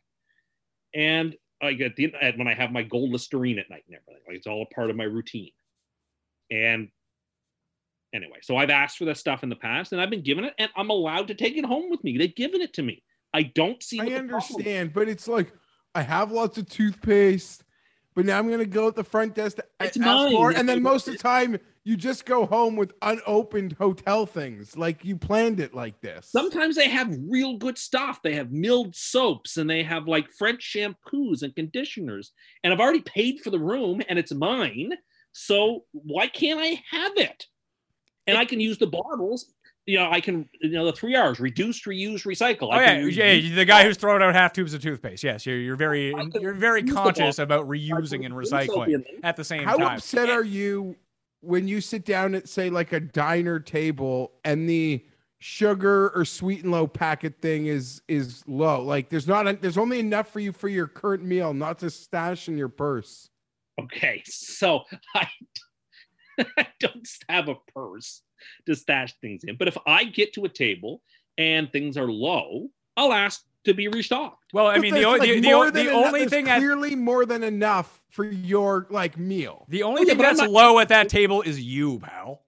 And 0.96 1.36
I 1.62 1.74
get 1.74 1.98
the 1.98 2.14
at- 2.22 2.38
when 2.38 2.48
I 2.48 2.54
have 2.54 2.72
my 2.72 2.84
gold 2.84 3.12
Listerine 3.12 3.60
at 3.60 3.70
night 3.70 3.84
and 3.88 3.98
everything. 3.98 4.24
Like 4.26 4.38
it's 4.38 4.48
all 4.48 4.62
a 4.62 4.74
part 4.74 4.90
of 4.90 4.96
my 4.96 5.04
routine. 5.04 5.52
And 6.50 6.88
anyway, 8.14 8.38
so 8.42 8.56
I've 8.56 8.70
asked 8.70 8.98
for 8.98 9.04
this 9.04 9.20
stuff 9.20 9.44
in 9.44 9.50
the 9.50 9.58
past 9.58 9.92
and 9.92 10.00
I've 10.00 10.10
been 10.10 10.24
given 10.24 10.46
it 10.46 10.54
and 10.58 10.72
I'm 10.78 10.90
allowed 10.90 11.28
to 11.28 11.36
take 11.36 11.58
it 11.58 11.66
home 11.66 11.90
with 11.90 12.02
me. 12.02 12.18
They've 12.18 12.34
given 12.34 12.62
it 12.62 12.72
to 12.76 12.82
me. 12.82 13.04
I 13.34 13.44
don't 13.44 13.84
see 13.84 14.00
I 14.00 14.04
what 14.06 14.10
the 14.10 14.16
problem 14.30 14.56
understand, 14.56 14.94
but 14.94 15.10
it's 15.10 15.28
like 15.28 15.52
I 15.96 16.02
have 16.02 16.32
lots 16.32 16.58
of 16.58 16.70
toothpaste, 16.70 17.64
but 18.16 18.26
now 18.26 18.38
I'm 18.38 18.50
gonna 18.50 18.66
go 18.66 18.88
at 18.88 18.96
the 18.96 19.04
front 19.04 19.36
desk 19.36 19.58
to 19.58 19.66
It's 19.82 19.98
ask 19.98 20.06
mine. 20.06 20.32
for, 20.32 20.52
it, 20.52 20.58
and 20.58 20.68
then 20.68 20.82
most 20.82 21.08
of 21.08 21.14
the 21.14 21.20
time 21.20 21.58
you 21.84 21.98
just 21.98 22.26
go 22.26 22.46
home 22.46 22.76
with 22.76 22.92
unopened 23.02 23.74
hotel 23.74 24.26
things, 24.26 24.78
like 24.78 25.04
you 25.04 25.16
planned 25.16 25.60
it 25.60 25.74
like 25.74 26.00
this. 26.02 26.30
Sometimes 26.32 26.76
they 26.76 26.90
have 26.90 27.18
real 27.28 27.58
good 27.58 27.78
stuff. 27.78 28.22
They 28.22 28.36
have 28.36 28.52
milled 28.52 28.96
soaps 28.96 29.58
and 29.58 29.70
they 29.70 29.82
have 29.84 30.08
like 30.08 30.30
French 30.30 30.62
shampoos 30.62 31.42
and 31.42 31.56
conditioners. 31.56 32.32
And 32.64 32.72
I've 32.72 32.80
already 32.80 33.02
paid 33.02 33.40
for 33.40 33.50
the 33.50 33.60
room 33.60 34.02
and 34.08 34.20
it's 34.20 34.34
mine. 34.34 34.92
So 35.32 35.86
why 35.92 36.28
can't 36.28 36.60
I 36.60 36.82
have 36.92 37.14
it? 37.16 37.46
And 38.28 38.38
I 38.38 38.46
can 38.46 38.60
use 38.60 38.78
the 38.78 38.86
bottles. 38.88 39.52
You 39.90 39.98
know, 39.98 40.12
I 40.12 40.22
can, 40.22 40.48
you 40.62 40.70
know, 40.70 40.86
the 40.86 40.94
three 40.94 41.16
R's 41.16 41.40
reduce, 41.40 41.82
reuse, 41.82 42.24
recycle. 42.24 42.70
Oh 42.72 42.80
yeah, 42.80 43.00
use 43.00 43.18
yeah. 43.18 43.56
The 43.56 43.66
guy 43.66 43.84
who's 43.84 43.98
throwing 43.98 44.22
out 44.22 44.36
half 44.36 44.54
tubes 44.54 44.72
of 44.76 44.84
toothpaste. 44.84 45.24
Yes, 45.24 45.48
you're, 45.48 45.58
you're 45.58 45.76
very, 45.76 46.14
you're 46.40 46.54
very 46.54 46.84
conscious 46.84 47.40
about 47.40 47.68
reusing 47.68 48.24
and 48.24 48.36
I 48.36 48.38
can 48.38 48.40
use 48.40 48.50
soap 48.50 48.70
recycling 48.70 49.04
at 49.24 49.36
the 49.36 49.44
same 49.44 49.64
How 49.64 49.78
time. 49.78 49.88
How 49.88 49.96
upset 49.96 50.30
are 50.30 50.44
you 50.44 50.96
when 51.42 51.68
you 51.68 51.82
sit 51.82 52.06
down 52.06 52.36
at 52.36 52.48
say 52.48 52.70
like 52.70 52.94
a 52.94 53.00
diner 53.00 53.60
table 53.60 54.34
and 54.46 54.70
the 54.70 55.04
sugar 55.40 56.10
or 56.10 56.24
sweet 56.24 56.62
and 56.62 56.72
low 56.72 56.86
packet 56.86 57.42
thing 57.42 57.66
is 57.66 58.04
is 58.08 58.44
low? 58.46 58.84
Like 58.84 59.10
there's 59.10 59.28
not 59.28 59.48
a, 59.48 59.54
there's 59.54 59.80
only 59.80 59.98
enough 59.98 60.32
for 60.32 60.40
you 60.40 60.52
for 60.52 60.70
your 60.70 60.86
current 60.86 61.24
meal, 61.24 61.52
not 61.52 61.80
to 61.80 61.90
stash 61.90 62.48
in 62.48 62.60
your 62.60 62.70
purse. 62.70 63.28
Okay, 63.82 64.22
so 64.24 64.84
I, 65.16 65.28
I 66.60 66.68
don't 66.80 67.10
have 67.28 67.50
a 67.50 67.56
purse 67.74 68.22
to 68.66 68.76
stash 68.76 69.14
things 69.22 69.44
in. 69.44 69.56
But 69.56 69.68
if 69.68 69.78
I 69.86 70.04
get 70.06 70.34
to 70.34 70.46
a 70.46 70.50
table 70.50 71.02
and 71.38 71.72
things 71.72 71.98
are 71.98 72.12
low, 72.12 72.68
I'll 72.98 73.14
ask 73.14 73.44
to 73.66 73.74
be 73.74 73.88
restocked. 73.88 74.46
Well, 74.54 74.68
I 74.68 74.76
But 74.76 74.82
mean, 74.82 74.94
the, 74.94 75.02
there's, 75.02 75.20
like, 75.20 75.22
the, 75.22 75.40
the, 75.40 75.50
more 75.52 75.72
the 75.72 75.92
only 75.92 76.20
there's 76.22 76.32
thing 76.32 76.50
at, 76.50 76.60
clearly 76.60 76.96
more 76.96 77.26
than 77.26 77.44
enough 77.44 78.02
for 78.10 78.26
your 78.26 78.88
like 78.90 79.18
meal. 79.18 79.66
the 79.70 79.84
only 79.84 80.02
Okay, 80.02 80.10
thing 80.12 80.18
but 80.18 80.24
that's 80.24 80.40
not- 80.40 80.50
low 80.52 80.80
at 80.80 80.90
that 80.90 81.10
table 81.10 81.42
is 81.42 81.62
you, 81.62 82.00
pal. 82.00 82.44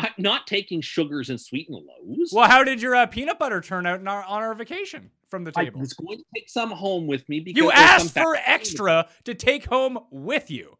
I'm 0.00 0.12
not 0.16 0.46
taking 0.46 0.80
sugars 0.80 1.28
and 1.28 1.40
sweet 1.40 1.68
and 1.68 1.76
lows. 1.76 2.30
Well, 2.32 2.48
how 2.48 2.62
did 2.62 2.80
your 2.80 2.94
uh, 2.94 3.06
peanut 3.06 3.36
butter 3.38 3.60
turn 3.60 3.84
out 3.84 3.98
in 3.98 4.06
our, 4.06 4.22
on 4.22 4.42
our 4.42 4.54
vacation 4.54 5.10
from 5.28 5.42
the 5.42 5.50
table? 5.50 5.78
I 5.78 5.80
was 5.80 5.92
going 5.92 6.18
to 6.18 6.24
take 6.36 6.48
some 6.48 6.70
home 6.70 7.08
with 7.08 7.28
me 7.28 7.40
because 7.40 7.56
You 7.60 7.68
there's 7.68 7.78
some 7.80 7.88
asked 8.06 8.14
for 8.14 8.36
extra 8.36 9.08
to 9.24 9.34
take 9.34 9.64
home 9.66 9.98
with 10.12 10.52
you. 10.52 10.78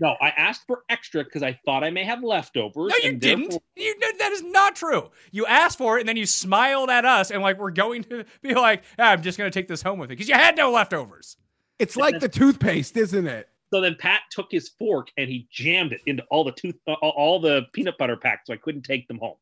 No, 0.00 0.16
I 0.20 0.28
asked 0.30 0.62
for 0.66 0.82
extra 0.88 1.24
because 1.24 1.42
I 1.42 1.58
thought 1.64 1.82
I 1.82 1.90
may 1.90 2.04
have 2.04 2.22
leftovers. 2.22 2.90
No, 2.90 2.96
you 3.02 3.10
and 3.10 3.20
didn't. 3.20 3.40
therefore- 3.50 3.62
You 3.76 3.98
no, 3.98 4.06
that 4.18 4.32
is 4.32 4.42
not 4.42 4.76
true. 4.76 5.10
You 5.32 5.44
asked 5.46 5.78
for 5.78 5.96
it 5.98 6.00
and 6.02 6.08
then 6.08 6.16
you 6.16 6.26
smiled 6.26 6.88
at 6.90 7.04
us 7.04 7.30
and 7.30 7.42
like 7.42 7.58
we're 7.58 7.70
going 7.72 8.04
to 8.04 8.24
be 8.42 8.54
like, 8.54 8.84
"Ah, 8.98 9.10
I'm 9.10 9.22
just 9.22 9.38
going 9.38 9.50
to 9.50 9.58
take 9.58 9.66
this 9.68 9.82
home 9.82 9.98
with 9.98 10.08
me 10.10 10.14
because 10.16 10.28
you 10.28 10.34
had 10.34 10.56
no 10.56 10.70
leftovers. 10.70 11.36
It's 11.78 11.96
like 11.96 12.20
the 12.20 12.28
toothpaste, 12.28 12.96
isn't 12.96 13.26
it? 13.26 13.48
So 13.72 13.80
then 13.80 13.96
Pat 13.98 14.22
took 14.30 14.46
his 14.50 14.68
fork 14.68 15.08
and 15.16 15.28
he 15.28 15.46
jammed 15.50 15.92
it 15.92 16.00
into 16.06 16.24
all 16.30 16.42
the 16.44 16.52
tooth, 16.52 16.76
uh, 16.86 16.92
all 16.94 17.38
the 17.40 17.66
peanut 17.72 17.98
butter 17.98 18.16
packs, 18.16 18.46
so 18.46 18.54
I 18.54 18.56
couldn't 18.56 18.82
take 18.82 19.06
them 19.08 19.18
home. 19.18 19.36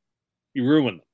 He 0.52 0.60
ruined 0.60 0.98
them. 1.00 1.06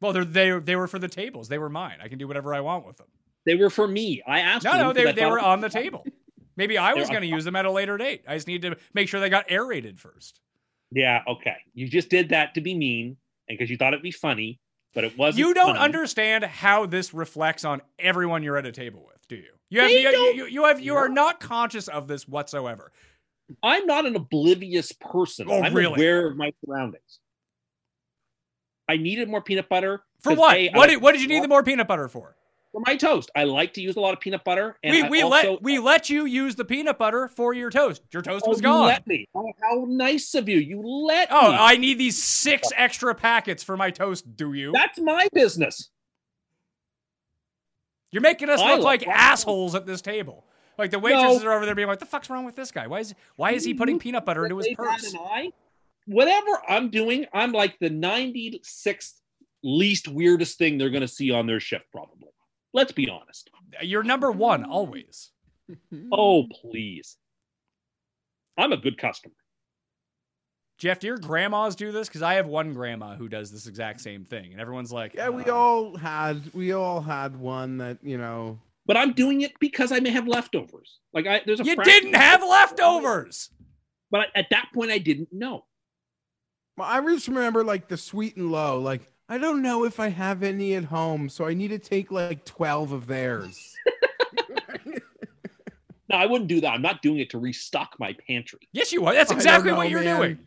Well, 0.00 0.12
they're, 0.12 0.24
they 0.24 0.50
they 0.58 0.76
were 0.76 0.88
for 0.88 0.98
the 0.98 1.08
tables. 1.08 1.48
They 1.48 1.58
were 1.58 1.68
mine. 1.68 1.98
I 2.02 2.08
can 2.08 2.18
do 2.18 2.26
whatever 2.26 2.52
I 2.54 2.60
want 2.60 2.86
with 2.86 2.96
them. 2.96 3.06
They 3.46 3.54
were 3.54 3.70
for 3.70 3.86
me. 3.86 4.22
I 4.26 4.40
asked. 4.40 4.64
No, 4.64 4.72
no, 4.72 4.78
them 4.92 4.94
they, 4.94 5.02
'cause 5.04 5.08
I 5.10 5.12
they 5.12 5.26
were 5.30 5.38
on 5.40 5.60
the 5.60 5.66
was 5.66 5.74
table. 5.74 6.04
Maybe 6.62 6.78
I 6.78 6.94
was 6.94 7.08
going 7.08 7.22
to 7.22 7.26
use 7.26 7.44
them 7.44 7.56
at 7.56 7.64
a 7.64 7.72
later 7.72 7.98
date. 7.98 8.22
I 8.28 8.36
just 8.36 8.46
need 8.46 8.62
to 8.62 8.76
make 8.94 9.08
sure 9.08 9.18
they 9.18 9.28
got 9.28 9.50
aerated 9.50 9.98
first. 9.98 10.38
Yeah, 10.92 11.22
okay. 11.26 11.56
You 11.74 11.88
just 11.88 12.08
did 12.08 12.28
that 12.28 12.54
to 12.54 12.60
be 12.60 12.72
mean 12.76 13.16
and 13.48 13.58
because 13.58 13.68
you 13.68 13.76
thought 13.76 13.94
it'd 13.94 14.02
be 14.04 14.12
funny, 14.12 14.60
but 14.94 15.02
it 15.02 15.18
wasn't. 15.18 15.44
You 15.44 15.54
don't 15.54 15.74
funny. 15.74 15.80
understand 15.80 16.44
how 16.44 16.86
this 16.86 17.12
reflects 17.12 17.64
on 17.64 17.82
everyone 17.98 18.44
you're 18.44 18.56
at 18.56 18.64
a 18.64 18.70
table 18.70 19.04
with, 19.04 19.26
do 19.26 19.34
you? 19.34 19.50
You 19.70 19.80
have 19.80 19.90
you, 19.90 19.98
you, 19.98 20.46
you 20.46 20.64
have 20.66 20.80
you 20.80 20.94
are 20.94 21.08
not 21.08 21.40
conscious 21.40 21.88
of 21.88 22.06
this 22.06 22.28
whatsoever. 22.28 22.92
I'm 23.60 23.84
not 23.86 24.06
an 24.06 24.14
oblivious 24.14 24.92
person. 24.92 25.48
Oh, 25.50 25.62
I'm 25.62 25.74
really? 25.74 25.96
aware 25.96 26.28
of 26.28 26.36
my 26.36 26.52
surroundings. 26.64 27.18
I 28.88 28.98
needed 28.98 29.28
more 29.28 29.42
peanut 29.42 29.68
butter. 29.68 30.04
For 30.20 30.32
what? 30.34 30.56
A, 30.56 30.70
what 30.70 30.90
did, 30.90 31.02
what 31.02 31.10
did 31.10 31.22
you 31.22 31.28
need 31.28 31.42
the 31.42 31.48
more 31.48 31.64
peanut 31.64 31.88
butter 31.88 32.06
for? 32.06 32.36
For 32.72 32.80
my 32.86 32.96
toast? 32.96 33.30
I 33.36 33.44
like 33.44 33.74
to 33.74 33.80
use 33.80 33.96
a 33.96 34.00
lot 34.00 34.14
of 34.14 34.20
peanut 34.20 34.42
butter. 34.44 34.76
And 34.82 34.92
we 34.94 35.02
we 35.08 35.22
also, 35.22 35.52
let 35.52 35.62
we 35.62 35.78
let 35.78 36.10
you 36.10 36.24
use 36.24 36.54
the 36.56 36.64
peanut 36.64 36.98
butter 36.98 37.28
for 37.28 37.52
your 37.54 37.70
toast. 37.70 38.02
Your 38.12 38.22
toast 38.22 38.44
Oh, 38.46 38.50
was 38.50 38.58
you 38.58 38.62
gone. 38.64 38.86
let 38.86 39.06
me. 39.06 39.26
Oh, 39.34 39.52
how 39.62 39.84
nice 39.88 40.34
of 40.34 40.48
you! 40.48 40.58
You 40.58 40.80
let 40.82 41.28
Oh, 41.30 41.52
me. 41.52 41.56
I 41.60 41.76
need 41.76 41.98
these 41.98 42.22
six 42.22 42.68
extra 42.76 43.14
packets 43.14 43.62
for 43.62 43.76
my 43.76 43.90
toast. 43.90 44.36
Do 44.36 44.52
you? 44.54 44.72
That's 44.72 44.98
my 44.98 45.28
business. 45.32 45.90
You're 48.10 48.22
making 48.22 48.50
us 48.50 48.60
I 48.60 48.74
look 48.74 48.84
like 48.84 49.00
that. 49.00 49.08
assholes 49.08 49.74
at 49.74 49.86
this 49.86 50.02
table. 50.02 50.44
Like 50.78 50.90
the 50.90 50.98
waitresses 50.98 51.44
are 51.44 51.52
over 51.52 51.64
there 51.66 51.74
being 51.74 51.88
like, 51.88 51.98
"The 51.98 52.06
fuck's 52.06 52.28
wrong 52.30 52.44
with 52.44 52.56
this 52.56 52.70
guy? 52.70 52.86
Why 52.86 53.00
is 53.00 53.14
why 53.36 53.52
is 53.52 53.64
he 53.64 53.74
putting 53.74 53.98
peanut 53.98 54.24
butter 54.24 54.44
into 54.44 54.56
his 54.58 54.68
purse?" 54.74 55.14
Whatever 56.06 56.50
I'm 56.68 56.90
doing, 56.90 57.26
I'm 57.32 57.52
like 57.52 57.78
the 57.78 57.88
96th 57.88 59.20
least 59.62 60.08
weirdest 60.08 60.58
thing 60.58 60.76
they're 60.76 60.90
going 60.90 61.02
to 61.02 61.06
see 61.08 61.30
on 61.30 61.46
their 61.46 61.60
shift, 61.60 61.86
probably. 61.92 62.28
Let's 62.74 62.92
be 62.92 63.08
honest. 63.08 63.50
You're 63.82 64.02
number 64.02 64.30
one 64.30 64.64
always. 64.64 65.30
Oh, 66.12 66.44
please. 66.60 67.16
I'm 68.58 68.72
a 68.72 68.76
good 68.76 68.98
customer. 68.98 69.34
Jeff, 70.76 70.98
do 70.98 71.06
your 71.06 71.16
grandmas 71.18 71.76
do 71.76 71.92
this? 71.92 72.08
Because 72.08 72.22
I 72.22 72.34
have 72.34 72.46
one 72.46 72.74
grandma 72.74 73.14
who 73.14 73.28
does 73.28 73.50
this 73.50 73.66
exact 73.66 74.00
same 74.00 74.24
thing, 74.24 74.52
and 74.52 74.60
everyone's 74.60 74.92
like, 74.92 75.14
Yeah, 75.14 75.28
we 75.30 75.44
"Uh, 75.44 75.54
all 75.54 75.96
had 75.96 76.42
we 76.52 76.72
all 76.72 77.00
had 77.00 77.36
one 77.36 77.78
that 77.78 77.98
you 78.02 78.18
know. 78.18 78.58
But 78.84 78.96
I'm 78.96 79.12
doing 79.12 79.42
it 79.42 79.52
because 79.60 79.92
I 79.92 80.00
may 80.00 80.10
have 80.10 80.26
leftovers. 80.26 80.98
Like 81.14 81.26
I, 81.26 81.40
there's 81.46 81.60
a 81.60 81.64
You 81.64 81.76
didn't 81.76 82.14
have 82.14 82.42
leftovers. 82.42 83.48
But 84.10 84.26
at 84.34 84.48
that 84.50 84.66
point, 84.74 84.90
I 84.90 84.98
didn't 84.98 85.32
know. 85.32 85.64
Well, 86.76 86.88
I 86.88 87.00
just 87.00 87.28
remember 87.28 87.62
like 87.64 87.88
the 87.88 87.96
sweet 87.96 88.36
and 88.36 88.50
low. 88.50 88.80
Like 88.80 89.02
I 89.32 89.38
don't 89.38 89.62
know 89.62 89.84
if 89.84 89.98
I 89.98 90.08
have 90.08 90.42
any 90.42 90.74
at 90.74 90.84
home, 90.84 91.30
so 91.30 91.46
I 91.46 91.54
need 91.54 91.68
to 91.68 91.78
take 91.78 92.10
like 92.12 92.44
twelve 92.44 92.92
of 92.92 93.06
theirs. 93.06 93.74
No, 96.08 96.18
I 96.18 96.26
wouldn't 96.26 96.48
do 96.48 96.60
that. 96.60 96.68
I'm 96.74 96.82
not 96.82 97.00
doing 97.00 97.20
it 97.20 97.30
to 97.30 97.38
restock 97.38 97.94
my 97.98 98.14
pantry. 98.28 98.58
Yes, 98.72 98.92
you 98.92 99.06
are. 99.06 99.14
That's 99.14 99.30
exactly 99.30 99.70
know, 99.70 99.78
what 99.78 99.88
you're 99.88 100.02
man. 100.04 100.16
doing. 100.18 100.38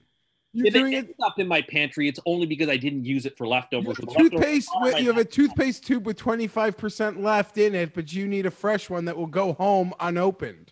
You're 0.54 0.68
if 0.68 0.74
doing 0.76 0.94
it 0.94 0.98
it. 0.98 1.06
ends 1.08 1.14
up 1.26 1.40
in 1.40 1.48
my 1.48 1.64
pantry, 1.64 2.08
it's 2.08 2.20
only 2.28 2.46
because 2.46 2.70
I 2.70 2.78
didn't 2.78 3.04
use 3.06 3.26
it 3.26 3.36
for 3.36 3.46
You 3.46 3.52
leftovers. 3.52 3.98
have, 3.98 4.06
a 4.06 4.12
leftovers 4.12 4.30
toothpaste. 4.32 4.70
with- 4.82 5.00
You 5.00 5.08
have 5.08 5.18
a 5.18 5.26
toothpaste 5.26 5.84
tube 5.88 6.06
with 6.06 6.18
twenty 6.18 6.46
five 6.46 6.78
percent 6.78 7.20
left 7.24 7.58
in 7.58 7.74
it, 7.74 7.96
but 7.96 8.14
you 8.14 8.28
need 8.28 8.46
a 8.46 8.52
fresh 8.52 8.92
one 8.92 9.06
that 9.06 9.18
will 9.18 9.26
go 9.26 9.54
home 9.54 9.92
unopened. 10.00 10.72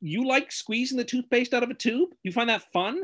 you 0.00 0.24
like 0.28 0.52
squeezing 0.52 0.96
the 0.98 1.04
toothpaste 1.04 1.54
out 1.54 1.64
of 1.64 1.70
a 1.70 1.74
tube? 1.74 2.10
You 2.22 2.30
find 2.30 2.48
that 2.50 2.70
fun? 2.72 3.02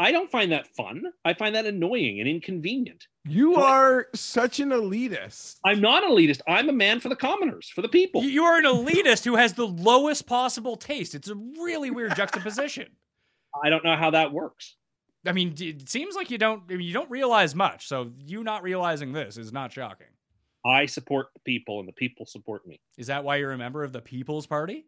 I 0.00 0.12
don't 0.12 0.30
find 0.30 0.52
that 0.52 0.68
fun. 0.76 1.02
I 1.24 1.34
find 1.34 1.54
that 1.56 1.66
annoying 1.66 2.20
and 2.20 2.28
inconvenient. 2.28 3.08
You 3.24 3.54
But- 3.54 3.62
are 3.64 4.06
such 4.14 4.60
an 4.60 4.68
elitist. 4.70 5.56
I'm 5.64 5.80
not 5.80 6.04
elitist. 6.04 6.40
I'm 6.46 6.68
a 6.68 6.72
man 6.72 7.00
for 7.00 7.08
the 7.08 7.16
commoners, 7.16 7.68
for 7.68 7.82
the 7.82 7.88
people. 7.88 8.22
You- 8.22 8.30
You 8.30 8.44
are 8.44 8.58
an 8.58 8.64
elitist 8.64 9.24
who 9.24 9.34
has 9.36 9.54
the 9.54 9.66
lowest 9.66 10.26
possible 10.26 10.76
taste. 10.76 11.14
It's 11.16 11.28
a 11.28 11.34
really 11.34 11.90
weird 11.90 12.14
juxtaposition. 12.14 12.86
I 13.64 13.70
don't 13.70 13.82
know 13.84 13.96
how 13.96 14.10
that 14.10 14.32
works. 14.32 14.76
I 15.26 15.32
mean, 15.32 15.54
it 15.58 15.88
seems 15.88 16.14
like 16.14 16.30
you 16.30 16.38
don't 16.38 16.62
I 16.70 16.76
mean, 16.76 16.86
you 16.86 16.92
don't 16.94 17.10
realize 17.10 17.54
much. 17.56 17.88
So 17.88 18.12
you 18.24 18.44
not 18.44 18.62
realizing 18.62 19.12
this 19.12 19.36
is 19.36 19.52
not 19.52 19.72
shocking. 19.72 20.06
I 20.64 20.86
support 20.86 21.28
the 21.34 21.40
people 21.40 21.80
and 21.80 21.88
the 21.88 21.92
people 21.92 22.24
support 22.24 22.66
me. 22.66 22.80
Is 22.96 23.08
that 23.08 23.24
why 23.24 23.36
you're 23.36 23.52
a 23.52 23.58
member 23.58 23.82
of 23.82 23.92
the 23.92 24.00
People's 24.00 24.46
Party? 24.46 24.84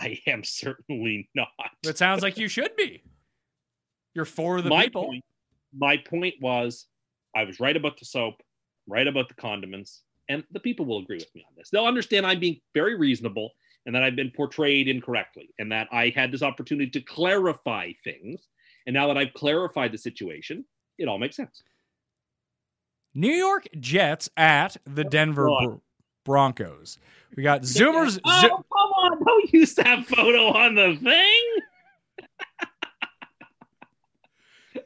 I 0.00 0.18
am 0.26 0.44
certainly 0.44 1.30
not. 1.34 1.48
It 1.82 1.96
sounds 1.96 2.22
like 2.22 2.36
you 2.36 2.48
should 2.48 2.76
be. 2.76 3.02
You're 4.18 4.24
for 4.24 4.60
the 4.60 4.68
my 4.68 4.86
people. 4.86 5.04
point, 5.04 5.24
my 5.72 5.96
point 5.96 6.34
was 6.40 6.86
I 7.36 7.44
was 7.44 7.60
right 7.60 7.76
about 7.76 8.00
the 8.00 8.04
soap, 8.04 8.42
right 8.88 9.06
about 9.06 9.28
the 9.28 9.34
condiments, 9.34 10.02
and 10.28 10.42
the 10.50 10.58
people 10.58 10.86
will 10.86 10.98
agree 10.98 11.18
with 11.18 11.32
me 11.36 11.46
on 11.48 11.54
this. 11.56 11.70
They'll 11.70 11.86
understand 11.86 12.26
I'm 12.26 12.40
being 12.40 12.60
very 12.74 12.96
reasonable 12.96 13.52
and 13.86 13.94
that 13.94 14.02
I've 14.02 14.16
been 14.16 14.32
portrayed 14.32 14.88
incorrectly 14.88 15.50
and 15.60 15.70
that 15.70 15.86
I 15.92 16.12
had 16.16 16.32
this 16.32 16.42
opportunity 16.42 16.90
to 16.90 17.00
clarify 17.00 17.92
things. 18.02 18.48
And 18.88 18.94
now 18.94 19.06
that 19.06 19.16
I've 19.16 19.32
clarified 19.34 19.92
the 19.92 19.98
situation, 19.98 20.64
it 20.98 21.06
all 21.06 21.18
makes 21.18 21.36
sense. 21.36 21.62
New 23.14 23.30
York 23.30 23.68
Jets 23.78 24.28
at 24.36 24.76
the 24.84 25.06
oh, 25.06 25.08
Denver 25.08 25.46
God. 25.46 25.64
Bro- 25.64 25.82
Broncos. 26.24 26.98
We 27.36 27.44
got 27.44 27.62
Zoomers. 27.62 28.18
Oh, 28.24 28.40
Zo- 28.40 28.48
come 28.48 28.92
on. 28.96 29.24
Don't 29.24 29.52
use 29.52 29.74
that 29.76 30.06
photo 30.06 30.48
on 30.48 30.74
the 30.74 30.96
thing. 30.96 31.67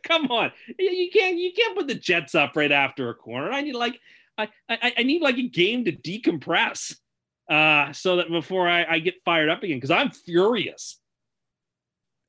Come 0.02 0.30
on. 0.30 0.52
You- 0.78 1.10
can't 1.12 1.36
you 1.38 1.52
can't 1.52 1.76
put 1.76 1.86
the 1.88 1.94
Jets 1.94 2.34
up 2.34 2.56
right 2.56 2.72
after 2.72 3.08
a 3.10 3.14
corner. 3.14 3.50
I 3.50 3.60
need 3.62 3.74
like 3.74 3.98
I 4.38 4.48
I, 4.68 4.92
I 4.98 5.02
need 5.02 5.22
like 5.22 5.38
a 5.38 5.48
game 5.48 5.84
to 5.84 5.92
decompress. 5.92 6.96
Uh 7.50 7.92
so 7.92 8.16
that 8.16 8.30
before 8.30 8.68
I, 8.68 8.84
I 8.84 8.98
get 9.00 9.14
fired 9.24 9.48
up 9.50 9.62
again, 9.62 9.76
because 9.78 9.90
I'm 9.90 10.10
furious. 10.10 10.98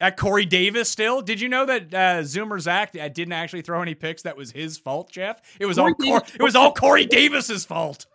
at 0.01 0.17
Corey 0.17 0.45
Davis 0.45 0.89
still. 0.89 1.21
Did 1.21 1.39
you 1.39 1.47
know 1.47 1.65
that 1.65 1.93
uh, 1.93 2.21
Zoomer 2.23 2.59
Zach 2.59 2.93
uh, 2.99 3.07
didn't 3.07 3.31
actually 3.33 3.61
throw 3.61 3.81
any 3.81 3.95
picks? 3.95 4.23
That 4.23 4.35
was 4.35 4.51
his 4.51 4.77
fault, 4.77 5.11
Jeff. 5.11 5.39
It 5.59 5.65
was 5.65 5.77
all 5.77 5.93
Corey 5.93 6.19
Cor- 6.19 6.27
it 6.39 6.43
was 6.43 6.55
all 6.55 6.73
Corey 6.73 7.05
Davis's 7.05 7.63
fault. 7.63 8.05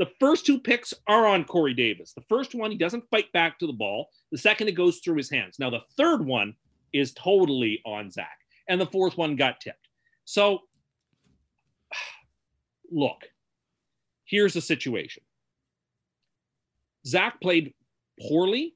The 0.00 0.10
first 0.18 0.44
two 0.44 0.58
picks 0.58 0.92
are 1.06 1.24
on 1.26 1.44
Corey 1.44 1.72
Davis. 1.74 2.14
The 2.14 2.22
first 2.22 2.52
one, 2.54 2.72
he 2.72 2.76
doesn't 2.76 3.04
fight 3.12 3.30
back 3.32 3.60
to 3.60 3.66
the 3.68 3.72
ball. 3.72 4.08
The 4.32 4.38
second, 4.38 4.66
it 4.66 4.72
goes 4.72 4.98
through 4.98 5.18
his 5.18 5.30
hands. 5.30 5.60
Now, 5.60 5.70
the 5.70 5.82
third 5.96 6.26
one 6.26 6.54
is 6.92 7.12
totally 7.12 7.80
on 7.86 8.10
Zach. 8.10 8.36
And 8.68 8.80
the 8.80 8.86
fourth 8.86 9.16
one 9.16 9.36
got 9.36 9.60
tipped. 9.60 9.88
So, 10.24 10.60
look, 12.90 13.22
here's 14.24 14.54
the 14.54 14.60
situation 14.60 15.22
Zach 17.06 17.40
played 17.40 17.74
poorly, 18.28 18.74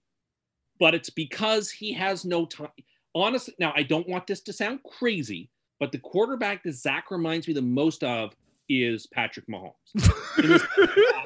but 0.78 0.94
it's 0.94 1.10
because 1.10 1.70
he 1.70 1.93
has 1.94 2.24
no 2.24 2.44
time. 2.47 2.69
Honestly, 3.15 3.55
now, 3.59 3.73
I 3.74 3.82
don't 3.82 4.09
want 4.09 4.27
this 4.27 4.40
to 4.43 4.52
sound 4.52 4.81
crazy, 4.98 5.51
but 5.81 5.93
the 5.93 5.98
quarterback 5.98 6.62
that 6.65 6.74
Zach 6.74 7.10
reminds 7.10 7.48
me 7.48 7.55
the 7.55 7.62
most 7.62 8.05
of 8.05 8.35
is 8.69 9.06
Patrick 9.06 9.47
Mahomes. 9.48 9.73
Uh, 10.78 11.23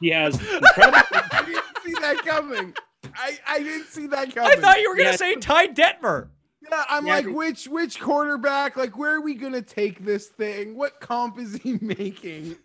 he 0.00 0.08
has 0.10 0.34
incredible. 0.34 0.98
I 1.12 1.42
didn't 1.44 1.64
see 1.84 1.92
that 2.00 2.18
coming. 2.24 2.74
I, 3.16 3.38
I 3.46 3.58
didn't 3.58 3.86
see 3.86 4.06
that 4.06 4.32
coming. 4.34 4.50
I 4.52 4.60
thought 4.60 4.80
you 4.80 4.90
were 4.90 4.96
gonna 4.96 5.10
Yeah. 5.10 5.16
say 5.16 5.34
Ty 5.34 5.68
Detmer. 5.68 6.28
Yeah, 6.70 6.84
I'm 6.88 7.06
Yeah, 7.06 7.14
like, 7.14 7.26
which 7.26 7.68
which 7.68 8.00
quarterback? 8.00 8.76
Like, 8.76 8.96
where 8.96 9.16
are 9.16 9.20
we 9.20 9.34
gonna 9.34 9.62
take 9.62 10.04
this 10.04 10.28
thing? 10.28 10.76
What 10.76 11.00
comp 11.00 11.38
is 11.38 11.56
he 11.56 11.78
making? 11.80 12.56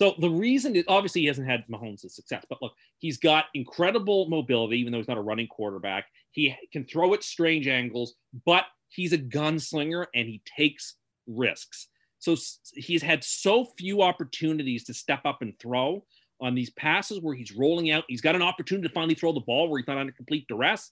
So 0.00 0.14
the 0.18 0.30
reason 0.30 0.74
is 0.74 0.84
obviously 0.88 1.20
he 1.20 1.26
hasn't 1.28 1.48
had 1.48 1.64
Mahomes' 1.68 2.10
success, 2.10 2.44
but 2.48 2.60
look, 2.60 2.72
he's 2.98 3.18
got 3.18 3.44
incredible 3.54 4.28
mobility, 4.28 4.78
even 4.78 4.90
though 4.90 4.98
he's 4.98 5.06
not 5.06 5.18
a 5.18 5.22
running 5.22 5.46
quarterback. 5.46 6.06
He 6.32 6.56
can 6.72 6.84
throw 6.84 7.14
at 7.14 7.22
strange 7.22 7.68
angles, 7.68 8.14
but 8.44 8.64
he's 8.88 9.12
a 9.12 9.18
gunslinger 9.18 10.06
and 10.14 10.26
he 10.26 10.42
takes 10.56 10.96
risks. 11.28 11.86
So 12.18 12.36
he's 12.74 13.02
had 13.02 13.22
so 13.22 13.64
few 13.78 14.02
opportunities 14.02 14.84
to 14.84 14.94
step 14.94 15.20
up 15.24 15.42
and 15.42 15.58
throw 15.58 16.04
on 16.40 16.54
these 16.54 16.70
passes 16.70 17.20
where 17.20 17.34
he's 17.34 17.52
rolling 17.52 17.90
out. 17.90 18.04
He's 18.08 18.20
got 18.20 18.34
an 18.34 18.42
opportunity 18.42 18.88
to 18.88 18.94
finally 18.94 19.14
throw 19.14 19.32
the 19.32 19.40
ball 19.40 19.68
where 19.68 19.78
he's 19.78 19.88
not 19.88 19.98
under 19.98 20.12
complete 20.12 20.46
duress. 20.48 20.90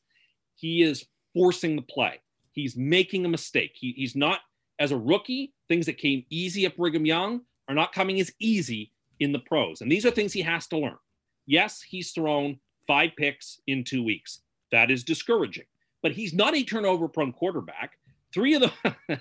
He 0.55 0.83
is 0.83 1.05
forcing 1.35 1.77
the 1.77 1.83
play. 1.83 2.21
He's 2.53 2.77
making 2.77 3.25
a 3.25 3.29
mistake. 3.29 3.73
He, 3.75 3.93
he's 3.97 4.17
not, 4.17 4.41
as 4.79 4.93
a 4.93 4.99
rookie, 4.99 5.53
things 5.69 5.87
that 5.87 5.99
came 5.99 6.25
easy 6.31 6.67
at 6.67 6.77
Brigham 6.77 7.07
Young 7.07 7.43
are 7.69 7.75
not 7.75 7.93
coming 7.93 8.21
as 8.21 8.33
easy 8.41 8.93
in 9.21 9.33
the 9.33 9.39
pros. 9.39 9.81
And 9.81 9.91
these 9.91 10.05
are 10.05 10.11
things 10.11 10.33
he 10.33 10.43
has 10.43 10.67
to 10.69 10.79
learn. 10.79 10.97
Yes, 11.47 11.83
he's 11.83 12.13
thrown 12.13 12.59
five 12.87 13.11
picks 13.17 13.61
in 13.67 13.85
two 13.85 14.03
weeks. 14.03 14.41
That 14.73 14.91
is 14.91 15.05
discouraging. 15.05 15.67
But 16.03 16.13
he's 16.13 16.33
not 16.33 16.57
a 16.57 16.65
turnover 16.65 17.09
prone 17.09 17.33
quarterback. 17.33 17.93
Three 18.33 18.55
of 18.55 18.63
the 18.63 19.21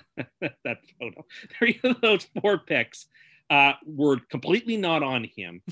that 0.64 0.78
photo, 0.98 1.24
three 1.58 1.80
of 1.82 2.00
those 2.00 2.26
four 2.40 2.58
picks 2.58 3.06
uh, 3.50 3.72
were 3.84 4.18
completely 4.30 4.76
not 4.76 5.02
on 5.02 5.24
him. 5.24 5.62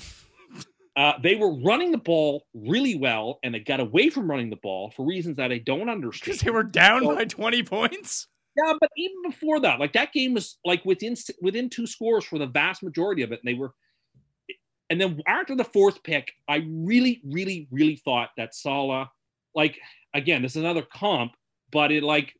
Uh, 0.99 1.13
they 1.23 1.35
were 1.35 1.53
running 1.61 1.91
the 1.93 1.97
ball 1.97 2.45
really 2.53 2.95
well, 2.95 3.39
and 3.41 3.55
they 3.55 3.59
got 3.59 3.79
away 3.79 4.09
from 4.09 4.29
running 4.29 4.49
the 4.49 4.57
ball 4.57 4.91
for 4.91 5.05
reasons 5.05 5.37
that 5.37 5.49
I 5.49 5.59
don't 5.59 5.87
understand. 5.89 6.25
Because 6.25 6.41
they 6.41 6.51
were 6.51 6.61
down 6.63 7.03
So- 7.03 7.15
by 7.15 7.23
20 7.23 7.63
points. 7.63 8.27
Yeah, 8.57 8.73
but 8.81 8.89
even 8.97 9.21
before 9.23 9.61
that, 9.61 9.79
like 9.79 9.93
that 9.93 10.11
game 10.11 10.33
was 10.33 10.57
like 10.65 10.83
within 10.83 11.15
within 11.41 11.69
two 11.69 11.87
scores 11.87 12.25
for 12.25 12.37
the 12.37 12.47
vast 12.47 12.83
majority 12.83 13.21
of 13.21 13.31
it, 13.31 13.39
and 13.41 13.47
they 13.47 13.53
were. 13.57 13.73
And 14.89 14.99
then 14.99 15.21
after 15.25 15.55
the 15.55 15.63
fourth 15.63 16.03
pick, 16.03 16.33
I 16.49 16.65
really, 16.67 17.21
really, 17.23 17.69
really 17.71 17.95
thought 17.95 18.31
that 18.35 18.53
Saleh, 18.53 19.07
like 19.55 19.79
again, 20.13 20.41
this 20.41 20.57
is 20.57 20.61
another 20.63 20.81
comp, 20.81 21.31
but 21.71 21.93
it 21.93 22.03
like, 22.03 22.33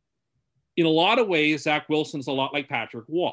in 0.76 0.86
a 0.86 0.90
lot 0.90 1.20
of 1.20 1.28
ways, 1.30 1.62
Zach 1.62 1.88
Wilson's 1.88 2.28
a 2.28 2.34
lot 2.34 2.54
like 2.54 2.68
Patrick 2.68 3.06
Roy. 3.08 3.32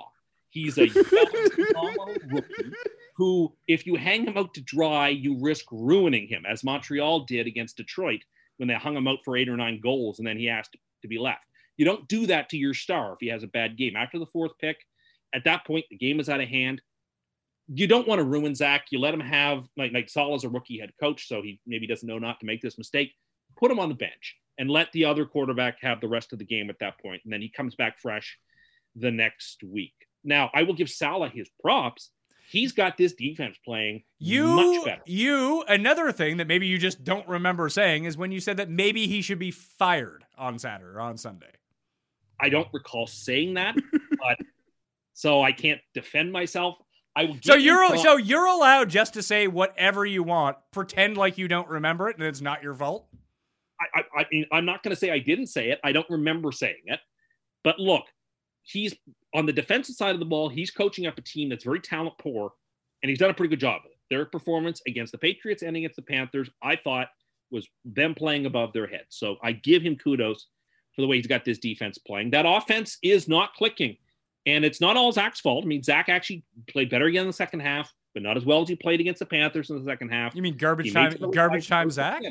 He's 0.50 0.78
a 0.78 0.86
young, 0.88 2.16
rookie 2.28 2.70
who, 3.16 3.54
if 3.66 3.86
you 3.86 3.96
hang 3.96 4.26
him 4.26 4.36
out 4.36 4.52
to 4.54 4.60
dry, 4.60 5.08
you 5.08 5.38
risk 5.40 5.64
ruining 5.70 6.28
him, 6.28 6.44
as 6.46 6.62
Montreal 6.62 7.20
did 7.20 7.46
against 7.46 7.78
Detroit 7.78 8.20
when 8.58 8.68
they 8.68 8.74
hung 8.74 8.96
him 8.96 9.08
out 9.08 9.18
for 9.24 9.36
eight 9.36 9.48
or 9.48 9.56
nine 9.56 9.80
goals, 9.82 10.18
and 10.18 10.28
then 10.28 10.36
he 10.36 10.48
asked 10.48 10.76
to 11.02 11.08
be 11.08 11.18
left. 11.18 11.46
You 11.76 11.84
don't 11.84 12.06
do 12.08 12.26
that 12.26 12.48
to 12.50 12.56
your 12.56 12.74
star 12.74 13.12
if 13.12 13.18
he 13.20 13.28
has 13.28 13.42
a 13.42 13.48
bad 13.48 13.76
game. 13.76 13.96
After 13.96 14.18
the 14.18 14.26
fourth 14.26 14.52
pick, 14.60 14.78
at 15.34 15.44
that 15.44 15.66
point, 15.66 15.84
the 15.90 15.96
game 15.96 16.20
is 16.20 16.28
out 16.28 16.40
of 16.40 16.48
hand. 16.48 16.80
You 17.68 17.86
don't 17.86 18.06
want 18.06 18.18
to 18.18 18.24
ruin 18.24 18.54
Zach. 18.54 18.86
You 18.90 19.00
let 19.00 19.14
him 19.14 19.20
have 19.20 19.66
like 19.76 19.92
like 19.92 20.08
Saleh's 20.08 20.44
a 20.44 20.48
rookie 20.48 20.78
head 20.78 20.92
coach, 21.00 21.26
so 21.26 21.42
he 21.42 21.60
maybe 21.66 21.86
doesn't 21.86 22.08
know 22.08 22.18
not 22.18 22.40
to 22.40 22.46
make 22.46 22.62
this 22.62 22.78
mistake. 22.78 23.12
Put 23.58 23.70
him 23.70 23.78
on 23.78 23.88
the 23.88 23.94
bench 23.94 24.36
and 24.58 24.70
let 24.70 24.92
the 24.92 25.04
other 25.06 25.26
quarterback 25.26 25.78
have 25.80 26.00
the 26.00 26.08
rest 26.08 26.32
of 26.32 26.38
the 26.38 26.44
game 26.44 26.70
at 26.70 26.78
that 26.80 26.98
point, 27.00 27.22
and 27.24 27.32
then 27.32 27.42
he 27.42 27.48
comes 27.48 27.74
back 27.74 27.98
fresh 27.98 28.38
the 28.94 29.10
next 29.10 29.62
week. 29.62 29.94
Now, 30.24 30.50
I 30.54 30.62
will 30.62 30.74
give 30.74 30.90
Salah 30.90 31.28
his 31.28 31.48
props. 31.60 32.10
He's 32.48 32.72
got 32.72 32.96
this 32.96 33.12
defense 33.14 33.56
playing 33.64 34.04
You, 34.18 34.46
much 34.46 34.84
better. 34.84 35.02
you, 35.06 35.64
another 35.68 36.12
thing 36.12 36.36
that 36.36 36.46
maybe 36.46 36.66
you 36.66 36.78
just 36.78 37.02
don't 37.02 37.26
remember 37.26 37.68
saying 37.68 38.04
is 38.04 38.16
when 38.16 38.30
you 38.30 38.40
said 38.40 38.58
that 38.58 38.70
maybe 38.70 39.06
he 39.06 39.20
should 39.20 39.38
be 39.38 39.50
fired 39.50 40.24
on 40.38 40.58
Saturday 40.58 40.96
or 40.96 41.00
on 41.00 41.16
Sunday. 41.18 41.50
I 42.40 42.48
don't 42.48 42.68
recall 42.72 43.06
saying 43.06 43.54
that, 43.54 43.74
but 44.18 44.38
so 45.14 45.42
I 45.42 45.52
can't 45.52 45.80
defend 45.94 46.30
myself. 46.30 46.76
I 47.16 47.24
will. 47.24 47.38
So 47.42 47.54
you 47.54 47.72
you're 47.72 47.96
so 47.96 48.16
you're 48.16 48.46
allowed 48.46 48.90
just 48.90 49.14
to 49.14 49.22
say 49.22 49.48
whatever 49.48 50.04
you 50.04 50.22
want, 50.22 50.56
pretend 50.70 51.16
like 51.16 51.38
you 51.38 51.48
don't 51.48 51.68
remember 51.68 52.08
it, 52.10 52.16
and 52.16 52.26
it's 52.26 52.42
not 52.42 52.62
your 52.62 52.74
fault. 52.74 53.06
I, 53.80 54.00
I, 54.00 54.20
I 54.20 54.26
mean, 54.30 54.44
I'm 54.52 54.66
not 54.66 54.82
going 54.82 54.94
to 54.94 54.98
say 54.98 55.10
I 55.10 55.18
didn't 55.18 55.48
say 55.48 55.70
it. 55.70 55.80
I 55.82 55.92
don't 55.92 56.08
remember 56.10 56.52
saying 56.52 56.82
it. 56.84 57.00
But 57.64 57.78
look, 57.78 58.04
he's 58.62 58.94
on 59.36 59.46
the 59.46 59.52
defensive 59.52 59.94
side 59.94 60.14
of 60.14 60.18
the 60.18 60.26
ball. 60.26 60.48
He's 60.48 60.70
coaching 60.70 61.06
up 61.06 61.18
a 61.18 61.22
team 61.22 61.50
that's 61.50 61.62
very 61.62 61.80
talent 61.80 62.14
poor, 62.18 62.52
and 63.02 63.10
he's 63.10 63.18
done 63.18 63.30
a 63.30 63.34
pretty 63.34 63.50
good 63.50 63.60
job 63.60 63.82
of 63.84 63.90
it. 63.90 63.98
Their 64.10 64.24
performance 64.24 64.80
against 64.88 65.12
the 65.12 65.18
Patriots 65.18 65.62
and 65.62 65.76
against 65.76 65.96
the 65.96 66.02
Panthers, 66.02 66.48
I 66.62 66.76
thought, 66.76 67.08
was 67.50 67.68
them 67.84 68.14
playing 68.14 68.46
above 68.46 68.72
their 68.72 68.86
heads. 68.86 69.08
So 69.10 69.36
I 69.42 69.52
give 69.52 69.82
him 69.82 69.96
kudos 69.96 70.46
for 70.94 71.02
the 71.02 71.06
way 71.06 71.16
he's 71.16 71.26
got 71.26 71.44
this 71.44 71.58
defense 71.58 71.98
playing. 71.98 72.30
That 72.30 72.46
offense 72.46 72.98
is 73.02 73.28
not 73.28 73.54
clicking, 73.54 73.96
and 74.46 74.64
it's 74.64 74.80
not 74.80 74.96
all 74.96 75.12
Zach's 75.12 75.40
fault. 75.40 75.64
I 75.64 75.66
mean, 75.66 75.82
Zach 75.82 76.08
actually 76.08 76.42
played 76.68 76.88
better 76.88 77.06
again 77.06 77.22
in 77.22 77.26
the 77.28 77.32
second 77.32 77.60
half, 77.60 77.92
but 78.14 78.22
not 78.22 78.36
as 78.36 78.46
well 78.46 78.62
as 78.62 78.68
he 78.68 78.74
played 78.74 79.00
against 79.00 79.18
the 79.18 79.26
Panthers 79.26 79.68
in 79.68 79.78
the 79.78 79.84
second 79.84 80.08
half. 80.08 80.34
You 80.34 80.40
mean 80.42 80.56
garbage 80.56 80.92
time? 80.92 81.14
Garbage 81.32 81.68
time. 81.68 81.90
Zach. 81.90 82.22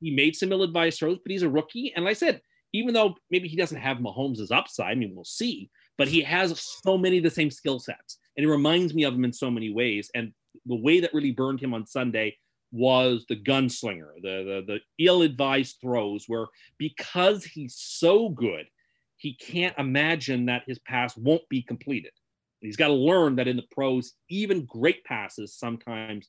He 0.00 0.10
made 0.10 0.34
some 0.34 0.52
ill-advised 0.52 0.98
throws, 0.98 1.18
but 1.18 1.30
he's 1.30 1.42
a 1.42 1.48
rookie. 1.48 1.92
And 1.94 2.04
like 2.04 2.12
I 2.12 2.14
said, 2.14 2.40
even 2.72 2.94
though 2.94 3.16
maybe 3.30 3.48
he 3.48 3.56
doesn't 3.56 3.80
have 3.80 3.98
Mahomes' 3.98 4.50
upside, 4.50 4.90
I 4.90 4.94
mean, 4.94 5.14
we'll 5.14 5.24
see, 5.24 5.70
but 5.98 6.08
he 6.08 6.22
has 6.22 6.60
so 6.84 6.98
many 6.98 7.18
of 7.18 7.24
the 7.24 7.30
same 7.30 7.50
skill 7.50 7.78
sets. 7.78 8.18
And 8.36 8.44
it 8.44 8.50
reminds 8.50 8.94
me 8.94 9.04
of 9.04 9.14
him 9.14 9.24
in 9.24 9.32
so 9.32 9.50
many 9.50 9.72
ways. 9.72 10.10
And 10.14 10.32
the 10.66 10.76
way 10.76 11.00
that 11.00 11.14
really 11.14 11.32
burned 11.32 11.60
him 11.60 11.74
on 11.74 11.86
Sunday 11.86 12.36
was 12.72 13.24
the 13.28 13.36
gunslinger, 13.36 14.14
the, 14.22 14.62
the, 14.66 14.80
the 14.98 15.04
ill-advised 15.04 15.76
throws, 15.80 16.24
where 16.26 16.46
because 16.78 17.44
he's 17.44 17.76
so 17.76 18.28
good, 18.28 18.66
he 19.16 19.34
can't 19.34 19.78
imagine 19.78 20.46
that 20.46 20.64
his 20.66 20.78
pass 20.80 21.16
won't 21.16 21.48
be 21.48 21.62
completed. 21.62 22.12
He's 22.60 22.76
got 22.76 22.88
to 22.88 22.94
learn 22.94 23.36
that 23.36 23.48
in 23.48 23.56
the 23.56 23.64
pros, 23.70 24.12
even 24.28 24.66
great 24.66 25.04
passes 25.04 25.54
sometimes 25.54 26.28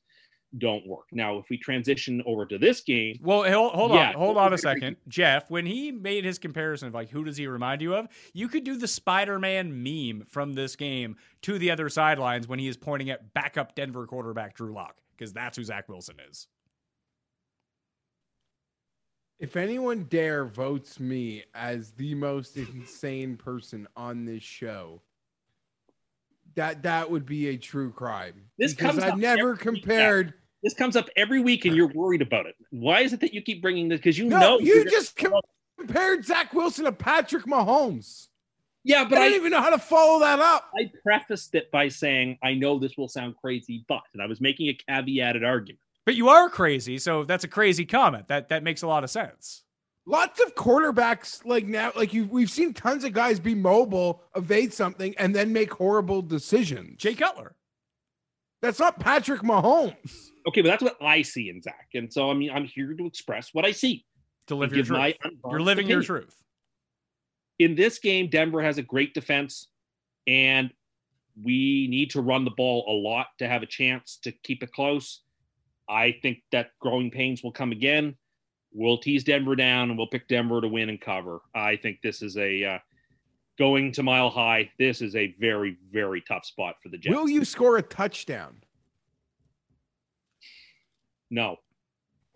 don't 0.58 0.88
work. 0.88 1.08
Now, 1.12 1.38
if 1.40 1.50
we 1.50 1.58
transition 1.58 2.24
over 2.26 2.46
to 2.46 2.58
this 2.58 2.82
game, 2.82 3.18
Well, 3.22 3.44
hold, 3.44 3.74
hold 3.74 3.92
Yeah. 3.92 4.10
on, 4.10 4.14
hold 4.16 4.38
on 4.38 4.54
a 4.54 4.58
second, 4.58 4.96
Jeff. 5.08 5.50
When 5.52 5.66
he 5.66 5.92
made 5.92 6.24
his 6.24 6.40
comparison 6.40 6.88
of 6.88 6.94
like 6.94 7.10
who 7.10 7.24
does 7.24 7.38
he 7.38 7.48
remind 7.48 7.82
you 7.82 7.96
of, 7.96 8.08
you 8.34 8.48
could 8.48 8.64
do 8.64 8.78
the 8.78 8.88
Spider-Man 8.88 9.84
meme 9.84 10.26
from 10.30 10.54
this 10.54 10.76
game 10.76 11.18
to 11.42 11.60
the 11.60 11.70
other 11.72 11.90
sidelines 11.90 12.48
when 12.48 12.60
he 12.60 12.68
is 12.68 12.78
pointing 12.78 13.10
at 13.10 13.34
backup 13.34 13.76
Denver 13.76 14.08
quarterback 14.08 14.56
Drew 14.56 14.74
Lock 14.74 14.96
because 15.12 15.34
that's 15.34 15.58
who 15.58 15.64
Zach 15.64 15.90
Wilson 15.90 16.16
is. 16.30 16.48
If 19.40 19.56
anyone 19.56 20.06
dare 20.06 20.46
votes 20.46 21.00
me 21.00 21.44
as 21.54 21.92
the 21.92 22.16
most 22.16 22.58
insane 22.58 23.38
person 23.38 23.88
on 23.96 24.26
this 24.26 24.42
show, 24.42 25.02
that 26.58 26.84
that 26.84 27.10
would 27.10 27.26
be 27.26 27.48
a 27.50 27.58
true 27.58 27.92
crime. 27.92 28.34
This 28.60 28.74
because 28.74 28.92
comes 28.96 29.04
I've 29.04 29.14
up 29.14 29.20
never 29.20 29.52
every 29.54 29.72
week, 29.74 29.84
compared. 29.84 30.34
this 30.64 30.74
comes 30.74 30.96
up 30.96 31.08
every 31.16 31.40
week 31.40 31.64
and 31.66 31.76
you're 31.76 31.88
worried 31.94 32.22
about 32.22 32.46
it. 32.48 32.56
Why 32.72 33.02
is 33.02 33.14
it 33.14 33.22
that 33.22 33.34
you 33.34 33.42
keep 33.42 33.62
bringing 33.62 33.88
this? 33.88 34.00
Because 34.00 34.18
you 34.18 34.26
No, 34.26 34.40
know 34.40 34.60
you 34.60 34.84
just 34.90 35.16
com- 35.16 35.34
compared 35.80 36.26
Zach 36.26 36.54
Wilson 36.54 36.86
to 36.86 36.92
Patrick 36.92 37.46
Mahomes. 37.46 38.28
yeah, 38.84 39.04
But 39.04 39.12
but 39.12 39.18
I 39.20 39.26
I, 39.26 39.30
don't 39.30 39.36
even 39.38 39.52
know 39.52 39.62
how 39.62 39.70
to 39.70 39.78
follow 39.80 40.20
that 40.20 40.40
up. 40.40 40.70
I 40.78 40.92
prefaced 41.04 41.54
it 41.56 41.70
by 41.72 41.88
saying 41.88 42.40
I 42.44 42.56
know 42.56 42.80
this 42.80 42.98
will 42.98 43.08
sound 43.08 43.36
crazy, 43.42 43.86
but 43.88 44.02
and 44.14 44.22
I 44.22 44.26
was 44.26 44.42
making 44.42 44.68
a 44.70 44.78
caveated 44.92 45.46
argument. 45.46 45.80
But 46.06 46.16
you 46.16 46.30
are 46.30 46.50
crazy, 46.50 46.98
so 46.98 47.24
that's 47.24 47.44
a 47.44 47.48
crazy 47.50 47.86
comment. 47.86 48.28
That 48.30 48.50
that 48.50 48.64
makes 48.64 48.82
a 48.82 48.88
lot 48.88 49.04
of 49.04 49.10
sense. 49.12 49.64
Lots 50.10 50.40
of 50.40 50.56
quarterbacks 50.56 51.46
like 51.46 51.66
now, 51.66 51.92
like 51.94 52.14
you, 52.14 52.26
we've 52.28 52.50
seen 52.50 52.74
tons 52.74 53.04
of 53.04 53.12
guys 53.12 53.42
be 53.42 53.54
mobile, 53.54 54.24
evade 54.38 54.74
something, 54.74 55.14
and 55.18 55.36
then 55.36 55.52
make 55.52 55.74
horrible 55.74 56.22
decisions. 56.22 56.96
Jay 56.96 57.14
Cutler. 57.14 57.56
That's 58.62 58.80
not 58.80 59.00
Patrick 59.00 59.42
Mahomes. 59.42 59.96
Okay, 60.48 60.62
but 60.62 60.70
that's 60.70 60.82
what 60.82 60.96
I 61.02 61.24
see 61.24 61.50
in 61.50 61.62
Zach, 61.62 61.90
and 61.94 62.12
so 62.12 62.32
I 62.32 62.34
mean 62.36 62.52
I'm 62.52 62.64
here 62.64 62.94
to 62.94 63.06
express 63.06 63.50
what 63.54 63.66
I 63.66 63.72
see. 63.74 64.06
To 64.48 64.56
live 64.56 64.72
and 64.72 64.78
your 64.78 64.86
truth. 64.86 65.16
You're 65.52 65.60
living 65.60 65.90
your 65.90 66.02
truth. 66.02 66.34
in 67.60 67.76
this 67.76 68.00
game, 68.00 68.30
Denver 68.30 68.62
has 68.64 68.78
a 68.78 68.82
great 68.82 69.14
defense, 69.14 69.68
and 70.26 70.72
we 71.44 71.88
need 71.90 72.12
to 72.12 72.22
run 72.22 72.46
the 72.46 72.52
ball 72.52 72.86
a 72.88 72.96
lot 72.96 73.28
to 73.40 73.48
have 73.48 73.62
a 73.62 73.66
chance 73.66 74.20
to 74.24 74.32
keep 74.32 74.64
it 74.64 74.72
close. 74.72 75.22
I 75.90 76.16
think 76.22 76.44
that 76.54 76.70
growing 76.80 77.12
pains 77.12 77.44
will 77.44 77.52
come 77.52 77.74
again. 77.74 78.16
We'll 78.78 79.00
tease 79.00 79.24
Denver 79.24 79.56
down 79.56 79.90
and 79.90 79.98
we'll 79.98 80.08
pick 80.08 80.28
Denver 80.28 80.62
to 80.62 80.68
win 80.68 80.90
and 80.90 81.02
cover. 81.02 81.40
I 81.56 81.78
think 81.78 82.00
this 82.04 82.22
is 82.22 82.38
a 82.38 82.64
uh, 82.64 82.80
going 83.58 83.92
to 83.94 84.04
mile 84.04 84.30
high. 84.30 84.70
This 84.78 85.02
is 85.02 85.16
a 85.16 85.36
very, 85.40 85.78
very 85.92 86.22
tough 86.22 86.46
spot 86.46 86.76
for 86.82 86.90
the 86.90 86.98
Jets. 86.98 87.16
Will 87.16 87.28
you 87.28 87.44
score 87.44 87.78
a 87.78 87.82
touchdown? 87.82 88.62
No. 91.32 91.58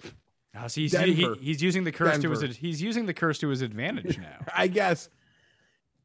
Oh, 0.03 0.67
so 0.67 0.81
he's, 0.81 0.97
he, 0.97 1.33
he's 1.39 1.61
using 1.61 1.83
the 1.83 1.91
curse 1.91 2.17
to 2.17 2.29
his 2.31 2.57
he's 2.57 2.81
using 2.81 3.05
the 3.05 3.13
curse 3.13 3.37
to 3.39 3.47
his 3.47 3.61
advantage 3.61 4.17
now. 4.17 4.39
I 4.55 4.67
guess. 4.67 5.09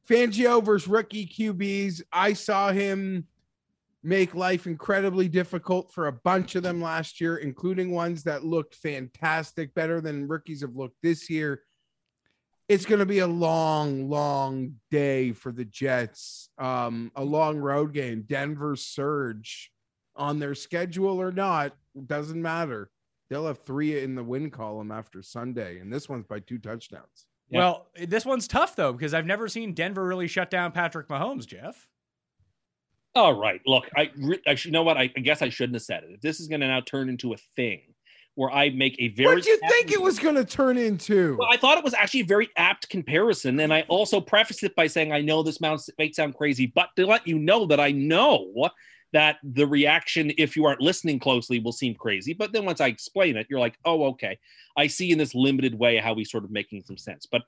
Fangio 0.08 0.62
versus 0.62 0.86
rookie 0.86 1.26
QBs. 1.26 2.02
I 2.12 2.34
saw 2.34 2.70
him 2.70 3.26
make 4.06 4.36
life 4.36 4.68
incredibly 4.68 5.28
difficult 5.28 5.92
for 5.92 6.06
a 6.06 6.12
bunch 6.12 6.54
of 6.54 6.62
them 6.62 6.80
last 6.80 7.20
year, 7.20 7.38
including 7.38 7.90
ones 7.90 8.22
that 8.22 8.44
looked 8.44 8.76
fantastic, 8.76 9.74
better 9.74 10.00
than 10.00 10.28
rookies 10.28 10.60
have 10.60 10.76
looked 10.76 10.96
this 11.02 11.28
year. 11.28 11.62
It's 12.68 12.86
going 12.86 13.00
to 13.00 13.06
be 13.06 13.18
a 13.18 13.26
long, 13.26 14.08
long 14.08 14.74
day 14.92 15.32
for 15.32 15.50
the 15.50 15.64
Jets. 15.64 16.48
Um, 16.56 17.10
a 17.16 17.24
long 17.24 17.58
road 17.58 17.92
game. 17.92 18.24
Denver 18.26 18.76
surge 18.76 19.72
on 20.14 20.38
their 20.38 20.54
schedule 20.54 21.20
or 21.20 21.32
not 21.32 21.72
doesn't 22.06 22.40
matter. 22.40 22.90
They'll 23.28 23.48
have 23.48 23.64
three 23.64 24.00
in 24.00 24.14
the 24.14 24.22
win 24.22 24.50
column 24.50 24.92
after 24.92 25.20
Sunday, 25.20 25.80
and 25.80 25.92
this 25.92 26.08
one's 26.08 26.26
by 26.26 26.38
two 26.38 26.58
touchdowns. 26.58 27.26
Well, 27.50 27.88
this 28.00 28.24
one's 28.24 28.46
tough 28.46 28.76
though 28.76 28.92
because 28.92 29.14
I've 29.14 29.26
never 29.26 29.48
seen 29.48 29.74
Denver 29.74 30.04
really 30.04 30.28
shut 30.28 30.50
down 30.50 30.70
Patrick 30.70 31.08
Mahomes, 31.08 31.46
Jeff. 31.46 31.88
All 33.16 33.32
right. 33.32 33.60
Look, 33.66 33.88
I, 33.96 34.10
re- 34.16 34.42
I 34.46 34.56
you 34.62 34.70
know 34.70 34.82
what? 34.82 34.98
I, 34.98 35.10
I 35.16 35.20
guess 35.20 35.40
I 35.40 35.48
shouldn't 35.48 35.74
have 35.74 35.82
said 35.82 36.04
it. 36.04 36.10
If 36.12 36.20
this 36.20 36.38
is 36.38 36.48
going 36.48 36.60
to 36.60 36.68
now 36.68 36.82
turn 36.82 37.08
into 37.08 37.32
a 37.32 37.36
thing 37.56 37.80
where 38.34 38.50
I 38.50 38.68
make 38.68 38.94
a 38.98 39.08
very. 39.08 39.36
What 39.36 39.42
did 39.42 39.46
you 39.46 39.58
think 39.70 39.90
it 39.90 40.00
was 40.00 40.18
going 40.18 40.34
to 40.34 40.44
turn 40.44 40.76
into? 40.76 41.36
Well, 41.38 41.48
I 41.50 41.56
thought 41.56 41.78
it 41.78 41.84
was 41.84 41.94
actually 41.94 42.20
a 42.20 42.26
very 42.26 42.50
apt 42.56 42.90
comparison, 42.90 43.58
and 43.60 43.72
I 43.72 43.82
also 43.88 44.20
prefaced 44.20 44.62
it 44.64 44.76
by 44.76 44.86
saying 44.86 45.12
I 45.12 45.22
know 45.22 45.42
this 45.42 45.60
might 45.60 46.14
sound 46.14 46.34
crazy, 46.36 46.66
but 46.66 46.90
to 46.96 47.06
let 47.06 47.26
you 47.26 47.38
know 47.38 47.64
that 47.66 47.80
I 47.80 47.90
know 47.90 48.68
that 49.12 49.38
the 49.42 49.66
reaction, 49.66 50.30
if 50.36 50.54
you 50.54 50.66
aren't 50.66 50.82
listening 50.82 51.18
closely, 51.18 51.58
will 51.58 51.72
seem 51.72 51.94
crazy. 51.94 52.34
But 52.34 52.52
then 52.52 52.66
once 52.66 52.82
I 52.82 52.88
explain 52.88 53.38
it, 53.38 53.46
you're 53.48 53.60
like, 53.60 53.78
oh, 53.86 54.04
okay. 54.08 54.38
I 54.76 54.88
see 54.88 55.10
in 55.10 55.16
this 55.16 55.34
limited 55.34 55.74
way 55.74 55.96
how 55.96 56.14
he's 56.14 56.30
sort 56.30 56.44
of 56.44 56.50
making 56.50 56.82
some 56.82 56.98
sense. 56.98 57.24
But 57.24 57.42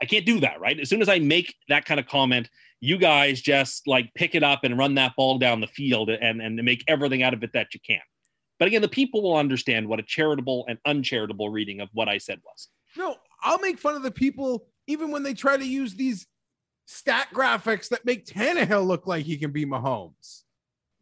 I 0.00 0.06
can't 0.06 0.24
do 0.24 0.40
that, 0.40 0.60
right? 0.60 0.80
As 0.80 0.88
soon 0.88 1.02
as 1.02 1.10
I 1.10 1.18
make 1.18 1.54
that 1.68 1.84
kind 1.84 2.00
of 2.00 2.06
comment, 2.06 2.48
you 2.80 2.96
guys 2.98 3.40
just 3.40 3.86
like 3.86 4.12
pick 4.14 4.34
it 4.34 4.42
up 4.42 4.64
and 4.64 4.78
run 4.78 4.94
that 4.94 5.14
ball 5.16 5.38
down 5.38 5.60
the 5.60 5.66
field 5.66 6.08
and, 6.08 6.40
and 6.40 6.56
make 6.56 6.82
everything 6.88 7.22
out 7.22 7.34
of 7.34 7.42
it 7.42 7.52
that 7.52 7.74
you 7.74 7.80
can. 7.86 8.00
But 8.58 8.68
again, 8.68 8.82
the 8.82 8.88
people 8.88 9.22
will 9.22 9.36
understand 9.36 9.88
what 9.88 10.00
a 10.00 10.02
charitable 10.02 10.66
and 10.68 10.78
uncharitable 10.86 11.50
reading 11.50 11.80
of 11.80 11.88
what 11.92 12.08
I 12.08 12.18
said 12.18 12.40
was. 12.44 12.68
No, 12.96 13.16
I'll 13.42 13.60
make 13.60 13.78
fun 13.78 13.96
of 13.96 14.02
the 14.02 14.10
people 14.10 14.66
even 14.86 15.10
when 15.10 15.22
they 15.22 15.34
try 15.34 15.56
to 15.56 15.66
use 15.66 15.94
these 15.94 16.26
stat 16.86 17.28
graphics 17.32 17.88
that 17.88 18.04
make 18.04 18.26
Tannehill 18.26 18.86
look 18.86 19.06
like 19.06 19.24
he 19.24 19.36
can 19.36 19.52
be 19.52 19.64
Mahomes. 19.64 20.42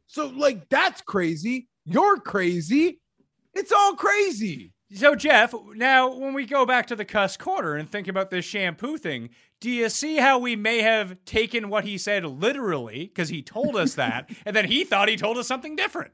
So, 0.07 0.27
like, 0.27 0.69
that's 0.69 1.01
crazy. 1.03 1.69
You're 1.85 2.19
crazy. 2.19 3.01
It's 3.55 3.73
all 3.73 3.95
crazy. 3.95 4.73
So, 4.95 5.15
Jeff, 5.15 5.53
now 5.75 6.15
when 6.15 6.33
we 6.33 6.47
go 6.47 6.65
back 6.65 6.87
to 6.87 6.97
the 6.97 7.05
cuss 7.05 7.37
corner 7.37 7.75
and 7.75 7.91
think 7.91 8.09
about 8.09 8.31
this 8.31 8.45
shampoo 8.47 8.97
thing, 8.97 9.29
do 9.61 9.71
you 9.71 9.91
see 9.91 10.17
how 10.17 10.39
we 10.39 10.57
may 10.57 10.79
have 10.81 11.23
taken 11.27 11.69
what 11.69 11.85
he 11.85 11.99
said 11.99 12.25
literally 12.25 13.05
because 13.05 13.29
he 13.29 13.43
told 13.43 13.77
us 13.77 13.95
that, 13.95 14.31
and 14.47 14.57
then 14.57 14.65
he 14.65 14.85
thought 14.85 15.09
he 15.09 15.17
told 15.17 15.37
us 15.37 15.47
something 15.47 15.77
different? 15.77 16.13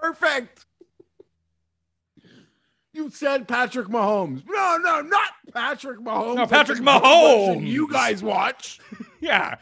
Perfect. 0.00 0.64
You 2.92 3.10
said 3.10 3.48
Patrick 3.48 3.88
Mahomes. 3.88 4.44
No, 4.46 4.78
no, 4.80 5.00
not 5.00 5.30
Patrick 5.52 5.98
Mahomes. 5.98 6.36
No, 6.36 6.46
Patrick 6.46 6.78
Mahomes. 6.78 7.66
You 7.66 7.90
guys 7.90 8.22
watch. 8.22 8.80
Yeah. 9.20 9.56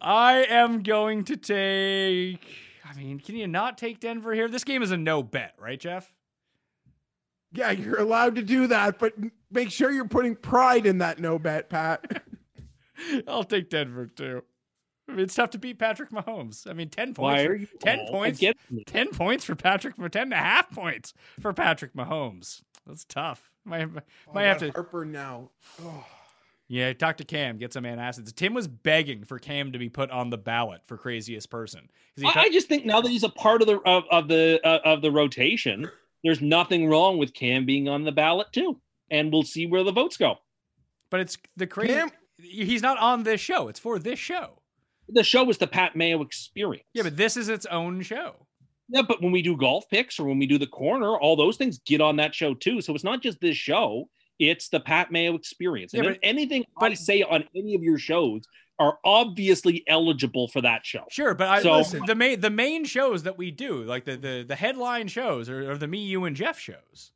I 0.00 0.44
am 0.48 0.82
going 0.82 1.24
to 1.24 1.36
take. 1.36 2.46
I 2.88 2.96
mean, 2.96 3.20
can 3.20 3.36
you 3.36 3.46
not 3.46 3.78
take 3.78 4.00
Denver 4.00 4.32
here? 4.32 4.48
This 4.48 4.64
game 4.64 4.82
is 4.82 4.90
a 4.90 4.96
no 4.96 5.22
bet, 5.22 5.54
right, 5.58 5.78
Jeff? 5.78 6.12
Yeah, 7.52 7.70
you're 7.70 8.00
allowed 8.00 8.36
to 8.36 8.42
do 8.42 8.68
that, 8.68 8.98
but 8.98 9.12
make 9.50 9.70
sure 9.70 9.90
you're 9.90 10.08
putting 10.08 10.36
pride 10.36 10.86
in 10.86 10.98
that 10.98 11.18
no 11.18 11.38
bet, 11.38 11.68
Pat. 11.68 12.22
I'll 13.28 13.44
take 13.44 13.70
Denver 13.70 14.06
too. 14.06 14.42
I 15.08 15.12
mean, 15.12 15.24
it's 15.24 15.34
tough 15.34 15.50
to 15.50 15.58
beat 15.58 15.78
Patrick 15.78 16.10
Mahomes. 16.10 16.70
I 16.70 16.72
mean, 16.72 16.88
10 16.88 17.14
points. 17.14 17.18
Why 17.18 17.44
for- 17.44 17.52
are 17.52 17.56
you 17.56 17.66
10 17.80 18.06
points. 18.08 18.38
against 18.38 18.60
10 18.86 19.08
points 19.08 19.44
for 19.44 19.56
Patrick, 19.56 19.96
10 19.96 20.10
and 20.14 20.32
a 20.32 20.36
half 20.36 20.70
points 20.70 21.12
for 21.40 21.52
Patrick 21.52 21.94
Mahomes. 21.94 22.62
That's 22.86 23.04
tough. 23.04 23.50
Might, 23.64 23.88
oh, 23.88 24.32
might 24.32 24.44
have 24.44 24.58
to. 24.58 24.70
Harper 24.70 25.04
now. 25.04 25.50
Oh. 25.82 26.06
Yeah, 26.72 26.92
talk 26.92 27.16
to 27.16 27.24
Cam, 27.24 27.58
get 27.58 27.72
some 27.72 27.82
antacids. 27.82 28.32
Tim 28.32 28.54
was 28.54 28.68
begging 28.68 29.24
for 29.24 29.40
Cam 29.40 29.72
to 29.72 29.78
be 29.78 29.88
put 29.88 30.08
on 30.12 30.30
the 30.30 30.38
ballot 30.38 30.82
for 30.86 30.96
craziest 30.96 31.50
person. 31.50 31.88
he 32.14 32.24
I, 32.24 32.32
thought- 32.32 32.44
I 32.44 32.48
just 32.48 32.68
think 32.68 32.86
now 32.86 33.00
that 33.00 33.08
he's 33.10 33.24
a 33.24 33.28
part 33.28 33.60
of 33.60 33.66
the 33.66 33.80
of, 33.80 34.04
of 34.10 34.28
the 34.28 34.60
uh, 34.64 34.78
of 34.84 35.02
the 35.02 35.10
rotation, 35.10 35.90
there's 36.22 36.40
nothing 36.40 36.88
wrong 36.88 37.18
with 37.18 37.34
Cam 37.34 37.66
being 37.66 37.88
on 37.88 38.04
the 38.04 38.12
ballot 38.12 38.46
too, 38.52 38.80
and 39.10 39.32
we'll 39.32 39.42
see 39.42 39.66
where 39.66 39.82
the 39.82 39.90
votes 39.90 40.16
go. 40.16 40.36
but 41.10 41.18
it's 41.18 41.36
the 41.56 41.66
crazy. 41.66 41.92
Cam- 41.94 42.10
He's 42.38 42.82
not 42.82 42.98
on 42.98 43.24
this 43.24 43.40
show. 43.40 43.66
It's 43.68 43.80
for 43.80 43.98
this 43.98 44.18
show. 44.18 44.62
The 45.08 45.24
show 45.24 45.50
is 45.50 45.58
the 45.58 45.66
Pat 45.66 45.96
Mayo 45.96 46.22
experience. 46.22 46.86
Yeah, 46.94 47.02
but 47.02 47.16
this 47.16 47.36
is 47.36 47.48
its 47.48 47.66
own 47.66 48.00
show. 48.02 48.46
Yeah, 48.88 49.02
but 49.02 49.20
when 49.20 49.32
we 49.32 49.42
do 49.42 49.56
golf 49.56 49.84
picks 49.90 50.18
or 50.20 50.24
when 50.24 50.38
we 50.38 50.46
do 50.46 50.56
the 50.56 50.66
corner, 50.68 51.16
all 51.18 51.34
those 51.36 51.56
things 51.56 51.80
get 51.84 52.00
on 52.00 52.16
that 52.16 52.32
show 52.34 52.54
too. 52.54 52.80
So 52.80 52.94
it's 52.94 53.02
not 53.04 53.22
just 53.22 53.40
this 53.40 53.56
show; 53.56 54.08
it's 54.40 54.68
the 54.68 54.80
Pat 54.80 55.12
Mayo 55.12 55.34
experience. 55.36 55.94
And 55.94 56.02
Yeah, 56.04 56.10
but- 56.10 56.18
anything 56.22 56.64
but- 56.80 56.90
I 56.90 56.94
say 56.94 57.22
on 57.22 57.44
any 57.54 57.74
of 57.76 57.82
your 57.82 57.98
shows 57.98 58.42
are 58.80 58.98
obviously 59.04 59.84
eligible 59.86 60.48
for 60.48 60.62
that 60.62 60.84
show. 60.86 61.04
Sure, 61.10 61.34
but 61.34 61.48
I 61.48 61.60
So- 61.62 61.76
listen, 61.76 62.02
the 62.06 62.14
main 62.14 62.40
the 62.40 62.50
main 62.50 62.84
shows 62.84 63.22
that 63.24 63.36
we 63.38 63.50
do, 63.50 63.84
like 63.84 64.04
the 64.06 64.16
the, 64.16 64.44
the 64.48 64.56
headline 64.56 65.06
shows, 65.08 65.48
are 65.50 65.76
the 65.76 65.86
me, 65.86 65.98
you, 66.06 66.24
and 66.24 66.34
Jeff 66.34 66.58
shows. 66.58 67.12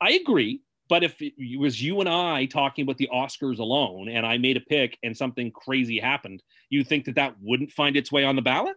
I 0.00 0.12
agree. 0.12 0.60
But 0.88 1.02
if 1.02 1.20
it 1.20 1.58
was 1.58 1.82
you 1.82 1.98
and 1.98 2.08
I 2.08 2.44
talking 2.46 2.84
about 2.84 2.96
the 2.98 3.08
Oscars 3.12 3.58
alone, 3.58 4.08
and 4.08 4.24
I 4.24 4.38
made 4.38 4.56
a 4.56 4.60
pick 4.60 4.96
and 5.02 5.16
something 5.16 5.50
crazy 5.50 5.98
happened, 5.98 6.44
you 6.70 6.84
think 6.84 7.06
that 7.06 7.16
that 7.16 7.34
wouldn't 7.40 7.72
find 7.72 7.96
its 7.96 8.12
way 8.12 8.22
on 8.22 8.36
the 8.36 8.42
ballot? 8.42 8.76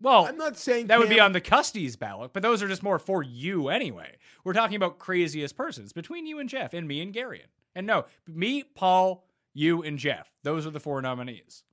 Well, 0.00 0.26
I'm 0.26 0.36
not 0.36 0.56
saying 0.56 0.86
that 0.86 0.98
would 0.98 1.08
be 1.08 1.20
on 1.20 1.32
the 1.32 1.40
Custees 1.40 1.98
ballot, 1.98 2.32
but 2.32 2.42
those 2.42 2.62
are 2.62 2.68
just 2.68 2.82
more 2.82 2.98
for 2.98 3.22
you 3.22 3.68
anyway. 3.68 4.16
We're 4.44 4.52
talking 4.52 4.76
about 4.76 4.98
craziest 4.98 5.56
persons 5.56 5.92
between 5.92 6.26
you 6.26 6.38
and 6.38 6.48
Jeff, 6.48 6.72
and 6.72 6.86
me 6.86 7.00
and 7.00 7.12
Garion. 7.12 7.48
And 7.74 7.86
no, 7.86 8.06
me, 8.26 8.62
Paul, 8.62 9.24
you, 9.54 9.82
and 9.82 9.98
Jeff. 9.98 10.30
Those 10.44 10.66
are 10.66 10.70
the 10.70 10.80
four 10.80 11.02
nominees. 11.02 11.64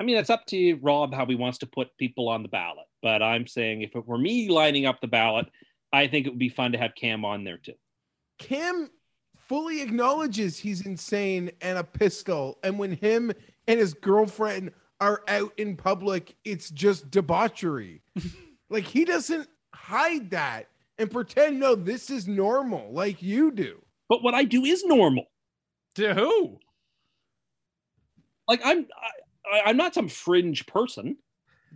I 0.00 0.04
mean, 0.04 0.16
it's 0.16 0.30
up 0.30 0.46
to 0.46 0.74
Rob 0.76 1.12
how 1.12 1.26
he 1.26 1.34
wants 1.34 1.58
to 1.58 1.66
put 1.66 1.96
people 1.98 2.28
on 2.28 2.42
the 2.42 2.48
ballot. 2.48 2.86
But 3.02 3.22
I'm 3.22 3.46
saying 3.46 3.82
if 3.82 3.96
it 3.96 4.06
were 4.06 4.18
me 4.18 4.48
lining 4.48 4.86
up 4.86 5.00
the 5.00 5.08
ballot, 5.08 5.46
I 5.92 6.06
think 6.06 6.26
it 6.26 6.30
would 6.30 6.38
be 6.38 6.48
fun 6.48 6.72
to 6.72 6.78
have 6.78 6.94
Cam 6.94 7.24
on 7.24 7.44
there 7.44 7.58
too. 7.58 7.74
Cam 8.38 8.90
fully 9.48 9.80
acknowledges 9.80 10.58
he's 10.58 10.86
insane 10.86 11.50
and 11.60 11.78
a 11.78 11.84
pistol. 11.84 12.58
And 12.62 12.78
when 12.78 12.92
him 12.92 13.32
and 13.66 13.80
his 13.80 13.94
girlfriend 13.94 14.72
are 15.00 15.22
out 15.28 15.52
in 15.56 15.76
public, 15.76 16.34
it's 16.44 16.70
just 16.70 17.10
debauchery. 17.10 18.02
like 18.70 18.84
he 18.84 19.04
doesn't 19.04 19.48
hide 19.74 20.30
that 20.30 20.68
and 20.98 21.10
pretend, 21.10 21.60
no, 21.60 21.74
this 21.74 22.10
is 22.10 22.26
normal, 22.26 22.92
like 22.92 23.22
you 23.22 23.50
do. 23.52 23.80
But 24.08 24.22
what 24.22 24.34
I 24.34 24.44
do 24.44 24.64
is 24.64 24.84
normal. 24.84 25.24
To 25.96 26.14
who? 26.14 26.58
Like 28.46 28.60
I'm, 28.64 28.86
I, 29.52 29.60
I'm 29.66 29.76
not 29.76 29.94
some 29.94 30.08
fringe 30.08 30.66
person. 30.66 31.16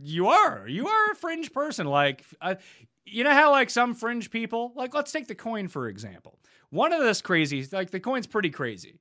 You 0.00 0.28
are. 0.28 0.66
You 0.66 0.88
are 0.88 1.12
a 1.12 1.14
fringe 1.14 1.52
person. 1.52 1.86
Like, 1.86 2.24
uh, 2.40 2.54
you 3.04 3.24
know 3.24 3.34
how 3.34 3.50
like 3.50 3.70
some 3.70 3.94
fringe 3.94 4.30
people, 4.30 4.72
like 4.76 4.94
let's 4.94 5.12
take 5.12 5.28
the 5.28 5.34
coin 5.34 5.68
for 5.68 5.88
example. 5.88 6.38
One 6.70 6.92
of 6.92 7.02
this 7.02 7.20
crazy, 7.20 7.66
like 7.72 7.90
the 7.90 8.00
coin's 8.00 8.26
pretty 8.26 8.50
crazy. 8.50 9.00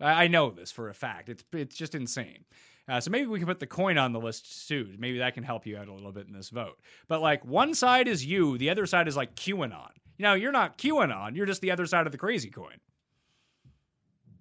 I, 0.00 0.24
I 0.24 0.28
know 0.28 0.50
this 0.50 0.72
for 0.72 0.88
a 0.88 0.94
fact. 0.94 1.28
It's 1.28 1.44
it's 1.52 1.76
just 1.76 1.94
insane. 1.94 2.44
Uh, 2.90 3.00
so 3.00 3.08
maybe 3.08 3.26
we 3.26 3.38
can 3.38 3.46
put 3.46 3.60
the 3.60 3.66
coin 3.68 3.96
on 3.98 4.12
the 4.12 4.18
list 4.18 4.66
too. 4.66 4.92
Maybe 4.98 5.18
that 5.18 5.34
can 5.34 5.44
help 5.44 5.64
you 5.64 5.78
out 5.78 5.86
a 5.86 5.92
little 5.92 6.10
bit 6.10 6.26
in 6.26 6.32
this 6.32 6.50
vote. 6.50 6.76
But 7.06 7.22
like 7.22 7.44
one 7.44 7.72
side 7.72 8.08
is 8.08 8.26
you, 8.26 8.58
the 8.58 8.68
other 8.68 8.84
side 8.84 9.06
is 9.06 9.16
like 9.16 9.36
QAnon. 9.36 9.90
You 10.18 10.24
know, 10.24 10.34
you're 10.34 10.50
not 10.50 10.76
QAnon. 10.76 11.36
You're 11.36 11.46
just 11.46 11.60
the 11.60 11.70
other 11.70 11.86
side 11.86 12.06
of 12.06 12.12
the 12.12 12.18
crazy 12.18 12.50
coin. 12.50 12.78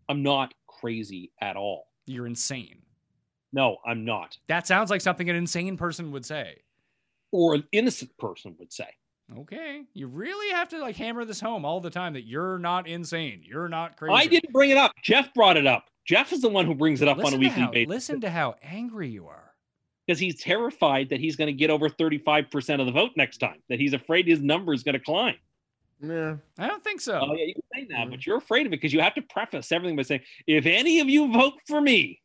I'm 0.09 0.23
not 0.23 0.55
crazy 0.67 1.31
at 1.39 1.57
all. 1.57 1.89
You're 2.07 2.25
insane. 2.25 2.81
No, 3.53 3.77
I'm 3.85 4.03
not. 4.03 4.35
That 4.47 4.65
sounds 4.65 4.89
like 4.89 5.01
something 5.01 5.29
an 5.29 5.35
insane 5.35 5.77
person 5.77 6.11
would 6.11 6.25
say. 6.25 6.57
Or 7.31 7.53
an 7.53 7.65
innocent 7.71 8.17
person 8.17 8.55
would 8.57 8.73
say. 8.73 8.89
Okay, 9.37 9.83
you 9.93 10.07
really 10.07 10.51
have 10.53 10.69
to 10.69 10.79
like 10.79 10.95
hammer 10.95 11.23
this 11.23 11.39
home 11.39 11.63
all 11.63 11.79
the 11.79 11.89
time 11.91 12.13
that 12.13 12.25
you're 12.25 12.57
not 12.57 12.87
insane. 12.87 13.43
You're 13.45 13.69
not 13.69 13.95
crazy. 13.95 14.13
I 14.15 14.25
didn't 14.25 14.51
bring 14.51 14.71
it 14.71 14.77
up. 14.77 14.91
Jeff 15.03 15.31
brought 15.35 15.55
it 15.55 15.67
up. 15.67 15.85
Jeff 16.05 16.33
is 16.33 16.41
the 16.41 16.49
one 16.49 16.65
who 16.65 16.73
brings 16.73 17.01
it 17.03 17.07
up 17.07 17.17
listen 17.17 17.33
on 17.35 17.39
a 17.39 17.39
weekly 17.39 17.61
how, 17.61 17.71
basis 17.71 17.89
Listen 17.89 18.21
to 18.21 18.29
how 18.31 18.55
angry 18.63 19.07
you 19.09 19.27
are. 19.27 19.53
because 20.07 20.19
he's 20.19 20.41
terrified 20.41 21.09
that 21.09 21.19
he's 21.19 21.35
going 21.35 21.45
to 21.45 21.53
get 21.53 21.69
over 21.69 21.87
35% 21.89 22.79
of 22.79 22.87
the 22.87 22.91
vote 22.91 23.11
next 23.15 23.37
time, 23.37 23.61
that 23.69 23.79
he's 23.79 23.93
afraid 23.93 24.25
his 24.25 24.41
number 24.41 24.73
is 24.73 24.81
going 24.81 24.93
to 24.93 24.99
climb. 24.99 25.35
Yeah. 26.01 26.37
I 26.57 26.67
don't 26.67 26.83
think 26.83 26.99
so. 27.01 27.19
Oh, 27.21 27.35
yeah, 27.35 27.45
you 27.45 27.53
can 27.53 27.63
say 27.75 27.87
that, 27.91 28.09
but 28.09 28.25
you're 28.25 28.37
afraid 28.37 28.61
of 28.65 28.67
it 28.73 28.77
because 28.77 28.93
you 28.93 29.01
have 29.01 29.13
to 29.15 29.21
preface 29.21 29.71
everything 29.71 29.95
by 29.95 30.01
saying, 30.01 30.21
if 30.47 30.65
any 30.65 30.99
of 31.01 31.09
you 31.09 31.31
vote 31.31 31.53
for 31.67 31.79
me, 31.79 32.19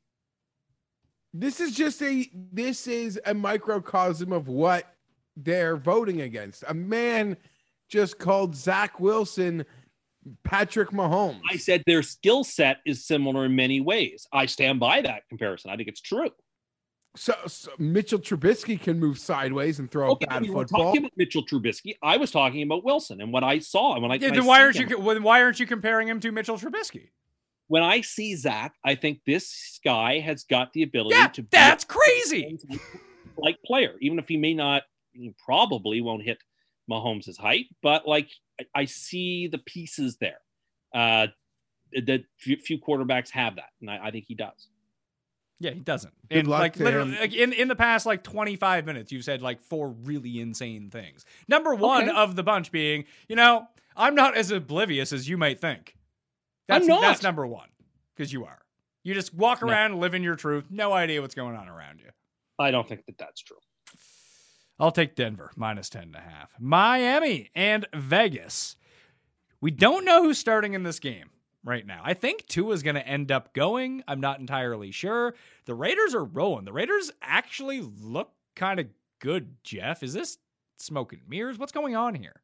This 1.35 1.61
is 1.61 1.73
just 1.75 2.01
a 2.01 2.31
this 2.53 2.87
is 2.87 3.21
a 3.27 3.35
microcosm 3.35 4.33
of 4.33 4.47
what 4.49 4.94
they're 5.37 5.77
voting 5.77 6.21
against. 6.23 6.65
A 6.69 6.75
man 6.75 7.37
just 7.89 8.19
called 8.19 8.55
Zach 8.57 8.99
Wilson 9.01 9.65
Patrick 10.43 10.91
Mahomes. 10.91 11.41
I 11.51 11.57
said 11.57 11.83
their 11.87 12.03
skill 12.03 12.45
set 12.45 12.79
is 12.87 13.07
similar 13.07 13.45
in 13.45 13.55
many 13.57 13.81
ways. 13.81 14.27
I 14.33 14.47
stand 14.47 14.81
by 14.81 15.03
that 15.03 15.23
comparison. 15.29 15.71
I 15.71 15.77
think 15.77 15.89
it's 15.89 16.01
true. 16.01 16.31
So, 17.17 17.33
so 17.47 17.71
Mitchell 17.79 18.19
Trubisky 18.19 18.81
can 18.81 18.99
move 18.99 19.19
sideways 19.19 19.79
and 19.79 19.89
throw 19.91 20.11
Okay, 20.13 20.25
a 20.27 20.29
bad 20.31 20.43
we 20.43 20.51
were 20.51 20.63
football. 20.63 20.87
talking 20.87 21.03
about 21.03 21.13
Mitchell 21.17 21.45
Trubisky. 21.47 21.95
I 22.03 22.17
was 22.17 22.31
talking 22.33 22.63
about 22.63 22.85
Wilson 22.85 23.21
and 23.21 23.33
what 23.33 23.45
I 23.45 23.61
saw. 23.61 23.93
And 23.95 24.03
when 24.03 24.11
I, 24.11 24.17
yeah, 24.17 24.31
when 24.31 24.33
I 24.33 24.37
then 24.41 24.47
why 24.47 24.63
aren't 24.63 24.77
you? 24.77 24.87
him- 24.87 25.05
Then 25.05 25.23
why 25.23 25.43
aren't 25.43 25.61
you 25.61 25.67
comparing 25.67 26.09
him 26.09 26.19
to 26.21 26.33
Mitchell 26.33 26.59
Trubisky? 26.59 27.11
when 27.69 27.83
I 27.83 28.03
see 28.03 28.37
Zach, 28.37 28.75
I 28.85 28.95
think 28.95 29.21
this 29.27 29.81
guy 29.83 30.19
has 30.19 30.45
got 30.45 30.73
the 30.75 30.83
ability 30.83 31.17
Yeah, 31.17 31.29
to 31.29 31.43
be 31.43 31.49
that's 31.51 31.83
crazy. 31.85 32.59
like 33.39 33.57
player, 33.65 33.95
even 34.01 34.19
if 34.19 34.29
he 34.29 34.37
may 34.37 34.53
not, 34.53 34.83
he 35.15 35.35
probably 35.45 36.01
won't 36.01 36.23
hit 36.23 36.39
Mahomes' 36.91 37.37
height, 37.39 37.67
but 37.83 38.07
like 38.07 38.29
I- 38.61 38.81
I 38.83 38.85
see 38.85 39.47
the 39.49 39.59
pieces 39.59 40.17
there. 40.19 40.39
Uh, 40.95 41.29
that 42.07 42.25
few, 42.39 42.57
few 42.57 42.79
quarterbacks 42.79 43.31
have 43.31 43.57
that, 43.57 43.71
and 43.81 43.91
I, 43.91 44.07
I 44.07 44.11
think 44.11 44.25
he 44.27 44.35
does. 44.35 44.69
Yeah, 45.61 45.71
he 45.71 45.81
doesn't. 45.81 46.13
Good 46.29 46.39
and 46.41 46.49
luck 46.49 46.61
like 46.61 46.73
to 46.75 46.85
literally 46.85 47.13
him. 47.13 47.21
like, 47.21 47.33
in 47.35 47.53
in 47.53 47.69
the 47.69 47.77
past 47.77 48.05
like 48.07 48.23
25 48.25 48.85
minutes, 48.87 49.13
you've 49.13 49.25
said 49.25 49.41
like 49.43 49.61
four 49.63 49.89
really 49.91 50.41
insane 50.41 50.91
things. 50.91 51.25
Number 51.49 51.75
one 51.75 52.09
Okay. 52.09 52.17
of 52.19 52.35
the 52.37 52.43
bunch 52.43 52.71
being, 52.73 53.05
you 53.29 53.37
know, 53.37 53.67
I'm 53.97 54.15
not 54.17 54.37
as 54.37 54.51
oblivious 54.51 55.13
as 55.13 55.29
you 55.29 55.37
might 55.39 55.61
think. 55.61 55.97
I'm 56.69 56.81
That's 56.81 56.87
not. 56.89 57.01
that's 57.03 57.23
number 57.23 57.47
one. 57.47 57.69
Because 58.17 58.33
you 58.33 58.45
are. 58.45 58.61
You 59.05 59.15
just 59.15 59.33
walk 59.35 59.63
No. 59.63 59.69
around 59.69 60.01
living 60.01 60.23
your 60.25 60.35
truth, 60.37 60.67
no 60.71 60.93
idea 60.93 61.21
what's 61.23 61.35
going 61.35 61.57
on 61.57 61.69
around 61.69 62.01
you. 62.01 62.11
I 62.59 62.71
don't 62.71 62.89
think 62.89 63.07
that 63.07 63.19
that's 63.19 63.41
true. 63.43 63.59
I'll 64.79 64.93
take 64.93 65.15
Denver 65.15 65.51
minus 65.57 65.89
10 65.89 66.03
and 66.03 66.17
a 66.17 66.21
half. 66.21 66.55
Miami 66.59 67.51
and 67.55 67.87
Vegas. 67.95 68.77
We 69.61 69.71
don't 69.71 70.05
know 70.05 70.23
who's 70.23 70.39
starting 70.39 70.75
in 70.75 70.83
this 70.83 70.99
game 70.99 71.31
right 71.65 71.87
now. 71.87 72.03
I 72.05 72.15
think 72.15 72.47
Tua's 72.47 72.83
going 72.83 72.97
to 72.97 73.07
end 73.07 73.33
up 73.33 73.55
going. 73.55 74.03
I'm 74.07 74.21
not 74.21 74.41
entirely 74.41 74.91
sure. 74.91 75.35
The 75.65 75.75
Raiders 75.75 76.15
are 76.15 76.25
rolling. 76.25 76.65
The 76.65 76.73
Raiders 76.73 77.11
actually 77.23 77.81
look 77.81 78.33
kind 78.55 78.81
of 78.81 78.87
good, 79.21 79.57
Jeff. 79.63 80.03
Is 80.03 80.13
this 80.13 80.39
smoke 80.77 81.13
and 81.13 81.23
mirrors? 81.29 81.59
What's 81.59 81.73
going 81.73 81.97
on 81.97 82.15
here? 82.15 82.43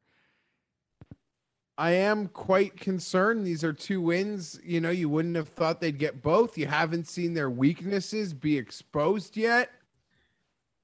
I 1.77 1.91
am 1.91 2.27
quite 2.27 2.77
concerned. 2.79 3.45
These 3.45 3.63
are 3.63 3.73
two 3.73 4.01
wins. 4.01 4.59
You 4.63 4.81
know, 4.81 4.89
you 4.89 5.09
wouldn't 5.09 5.35
have 5.35 5.49
thought 5.49 5.81
they'd 5.81 5.97
get 5.97 6.21
both. 6.21 6.57
You 6.57 6.67
haven't 6.67 7.07
seen 7.07 7.33
their 7.33 7.49
weaknesses 7.49 8.33
be 8.33 8.57
exposed 8.57 9.35
yet. 9.35 9.71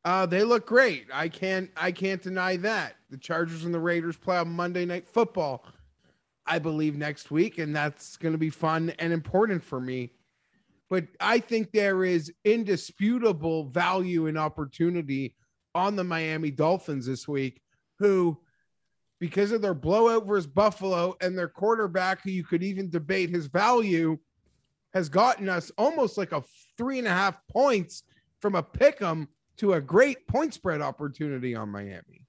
Uh, 0.06 0.26
they 0.26 0.44
look 0.44 0.66
great. 0.66 1.08
I 1.14 1.28
can't 1.28 1.70
I 1.76 1.92
can't 1.92 2.22
deny 2.22 2.58
that. 2.58 2.96
The 3.10 3.18
Chargers 3.18 3.66
and 3.66 3.74
the 3.74 3.80
Raiders 3.80 4.18
play 4.18 4.38
on 4.38 4.50
Monday 4.50 4.86
night 4.86 5.08
football, 5.08 5.66
I 6.46 6.60
believe, 6.60 6.96
next 6.96 7.30
week, 7.32 7.58
and 7.58 7.76
that's 7.76 8.18
gonna 8.18 8.38
be 8.38 8.50
fun 8.50 8.94
and 9.00 9.12
important 9.12 9.64
for 9.64 9.82
me. 9.82 10.14
But 10.90 11.08
I 11.20 11.40
think 11.40 11.72
there 11.72 12.06
is 12.06 12.32
indisputable 12.46 13.66
value 13.66 14.28
and 14.28 14.38
opportunity 14.38 15.36
on 15.76 15.96
the 15.96 16.04
Miami 16.04 16.52
Dolphins 16.52 17.06
this 17.06 17.28
week, 17.28 17.62
who 18.00 18.40
because 19.20 19.52
of 19.52 19.62
their 19.62 19.74
blowout 19.74 20.26
versus 20.28 20.48
Buffalo 20.48 21.16
and 21.22 21.38
their 21.38 21.48
quarterback, 21.48 22.22
who 22.22 22.30
you 22.30 22.44
could 22.44 22.64
even 22.64 22.90
debate 22.90 23.30
his 23.30 23.48
value, 23.48 24.18
has 24.94 25.10
gotten 25.10 25.50
us 25.50 25.72
almost 25.78 26.18
like 26.18 26.32
a 26.32 26.44
three 26.78 27.00
and 27.00 27.08
a 27.08 27.12
half 27.12 27.46
points 27.48 28.04
from 28.42 28.56
a 28.56 28.64
pick 28.64 29.02
'em 29.02 29.28
to 29.58 29.74
a 29.74 29.82
great 29.82 30.28
point 30.28 30.54
spread 30.54 30.82
opportunity 30.82 31.56
on 31.56 31.70
Miami. 31.70 32.22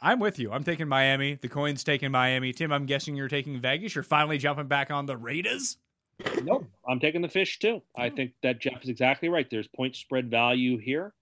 I'm 0.00 0.20
with 0.20 0.38
you. 0.38 0.52
I'm 0.52 0.64
taking 0.64 0.88
Miami. 0.88 1.34
The 1.34 1.48
coin's 1.48 1.82
taking 1.82 2.10
Miami. 2.10 2.52
Tim, 2.52 2.72
I'm 2.72 2.86
guessing 2.86 3.16
you're 3.16 3.28
taking 3.28 3.60
Vegas. 3.60 3.94
You're 3.94 4.04
finally 4.04 4.38
jumping 4.38 4.68
back 4.68 4.90
on 4.90 5.06
the 5.06 5.16
Raiders. 5.16 5.76
Nope, 6.42 6.66
I'm 6.88 6.98
taking 6.98 7.22
the 7.22 7.28
fish 7.28 7.58
too. 7.58 7.82
I 7.96 8.08
oh. 8.08 8.10
think 8.10 8.32
that 8.42 8.60
Jeff 8.60 8.82
is 8.82 8.88
exactly 8.88 9.28
right. 9.28 9.48
There's 9.48 9.68
point 9.68 9.94
spread 9.94 10.30
value 10.30 10.78
here, 10.78 11.14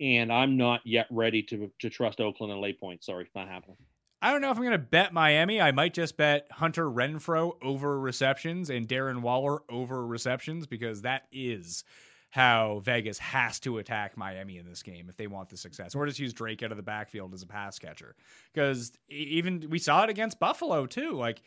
and 0.00 0.32
I'm 0.32 0.56
not 0.56 0.80
yet 0.84 1.06
ready 1.10 1.42
to 1.44 1.70
to 1.80 1.90
trust 1.90 2.20
Oakland 2.20 2.52
and 2.52 2.60
lay 2.60 2.72
points. 2.72 3.06
Sorry, 3.06 3.28
not 3.34 3.48
happening. 3.48 3.76
I 4.22 4.32
don't 4.32 4.42
know 4.42 4.50
if 4.50 4.56
I'm 4.56 4.62
going 4.62 4.72
to 4.72 4.78
bet 4.78 5.14
Miami. 5.14 5.62
I 5.62 5.72
might 5.72 5.94
just 5.94 6.16
bet 6.18 6.46
Hunter 6.50 6.84
Renfrow 6.90 7.52
over 7.62 7.98
receptions 7.98 8.68
and 8.68 8.86
Darren 8.86 9.22
Waller 9.22 9.60
over 9.70 10.06
receptions 10.06 10.66
because 10.66 11.02
that 11.02 11.22
is 11.32 11.84
how 12.30 12.80
Vegas 12.84 13.18
has 13.18 13.58
to 13.60 13.78
attack 13.78 14.16
Miami 14.16 14.56
in 14.56 14.66
this 14.66 14.82
game 14.82 15.08
if 15.08 15.16
they 15.16 15.26
want 15.26 15.48
the 15.48 15.56
success, 15.56 15.94
or 15.94 16.06
just 16.06 16.20
use 16.20 16.32
Drake 16.32 16.62
out 16.62 16.70
of 16.70 16.76
the 16.76 16.82
backfield 16.82 17.34
as 17.34 17.42
a 17.42 17.46
pass 17.46 17.78
catcher. 17.78 18.14
Because 18.52 18.92
even 19.08 19.66
we 19.68 19.78
saw 19.78 20.04
it 20.04 20.10
against 20.10 20.38
Buffalo 20.38 20.86
too. 20.86 21.12
Like 21.12 21.42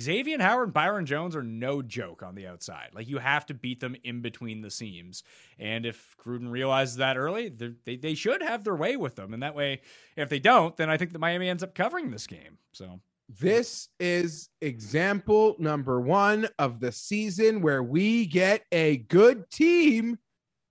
Xavier 0.00 0.40
Howard 0.40 0.68
and 0.68 0.72
Byron 0.72 1.04
Jones 1.04 1.36
are 1.36 1.42
no 1.42 1.82
joke 1.82 2.22
on 2.22 2.34
the 2.34 2.46
outside. 2.46 2.90
Like 2.94 3.08
you 3.08 3.18
have 3.18 3.44
to 3.46 3.54
beat 3.54 3.80
them 3.80 3.94
in 4.04 4.22
between 4.22 4.62
the 4.62 4.70
seams. 4.70 5.22
And 5.58 5.84
if 5.84 6.16
Gruden 6.24 6.50
realizes 6.50 6.96
that 6.96 7.18
early, 7.18 7.50
they 7.84 7.96
they 7.96 8.14
should 8.14 8.42
have 8.42 8.64
their 8.64 8.76
way 8.76 8.96
with 8.96 9.16
them. 9.16 9.34
And 9.34 9.42
that 9.42 9.54
way, 9.54 9.82
if 10.16 10.30
they 10.30 10.38
don't, 10.38 10.74
then 10.76 10.88
I 10.88 10.96
think 10.96 11.12
that 11.12 11.18
Miami 11.18 11.48
ends 11.48 11.62
up 11.62 11.74
covering 11.74 12.10
this 12.10 12.26
game. 12.26 12.58
So 12.72 13.00
This 13.40 13.88
is 13.98 14.48
example 14.60 15.56
number 15.58 16.00
one 16.00 16.48
of 16.58 16.80
the 16.80 16.92
season 16.92 17.62
where 17.62 17.82
we 17.82 18.26
get 18.26 18.62
a 18.72 18.98
good 18.98 19.48
team 19.50 20.18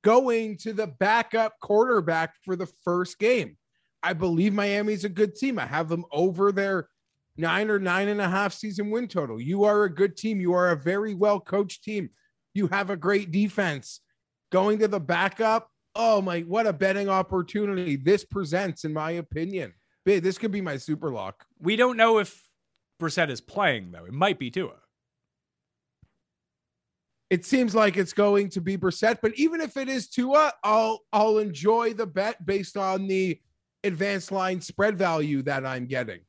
going 0.03 0.57
to 0.57 0.73
the 0.73 0.87
backup 0.87 1.53
quarterback 1.61 2.35
for 2.43 2.55
the 2.55 2.67
first 2.83 3.19
game. 3.19 3.57
I 4.03 4.13
believe 4.13 4.53
Miami's 4.53 5.05
a 5.05 5.09
good 5.09 5.35
team. 5.35 5.59
I 5.59 5.65
have 5.65 5.89
them 5.89 6.05
over 6.11 6.51
their 6.51 6.89
nine 7.37 7.69
or 7.69 7.79
nine 7.79 8.09
and 8.09 8.21
a 8.21 8.29
half 8.29 8.53
season 8.53 8.91
win 8.91 9.07
total. 9.07 9.39
You 9.39 9.63
are 9.63 9.83
a 9.83 9.93
good 9.93 10.17
team. 10.17 10.39
You 10.39 10.53
are 10.53 10.71
a 10.71 10.77
very 10.77 11.13
well 11.13 11.39
coached 11.39 11.83
team. 11.83 12.09
You 12.53 12.67
have 12.67 12.89
a 12.89 12.97
great 12.97 13.31
defense. 13.31 14.01
Going 14.51 14.79
to 14.79 14.87
the 14.87 14.99
backup, 14.99 15.69
oh 15.95 16.21
my, 16.21 16.41
what 16.41 16.67
a 16.67 16.73
betting 16.73 17.09
opportunity 17.09 17.95
this 17.95 18.25
presents, 18.25 18.83
in 18.83 18.93
my 18.93 19.11
opinion. 19.11 19.73
This 20.05 20.37
could 20.37 20.51
be 20.51 20.61
my 20.61 20.77
super 20.77 21.11
lock. 21.11 21.45
we 21.59 21.75
don't 21.75 21.95
know 21.95 22.17
if 22.17 22.50
Brissett 23.01 23.29
is 23.29 23.41
playing 23.41 23.91
though. 23.91 24.05
It 24.05 24.13
might 24.13 24.39
be 24.39 24.49
Tua. 24.51 24.75
it 27.31 27.45
seems 27.45 27.73
like 27.73 27.95
it's 27.95 28.11
going 28.11 28.49
to 28.49 28.59
be 28.59 28.77
Brissett, 28.77 29.19
but 29.21 29.33
even 29.35 29.61
if 29.61 29.77
it 29.77 29.87
is 29.87 30.09
Tua, 30.09 30.51
I'll 30.63 30.99
I'll 31.13 31.37
enjoy 31.37 31.93
the 31.93 32.05
bet 32.05 32.45
based 32.45 32.75
on 32.77 33.07
the 33.07 33.39
advanced 33.85 34.31
line 34.33 34.59
spread 34.61 34.97
value 34.97 35.41
that 35.43 35.65
I'm 35.65 35.87
getting. 35.87 36.19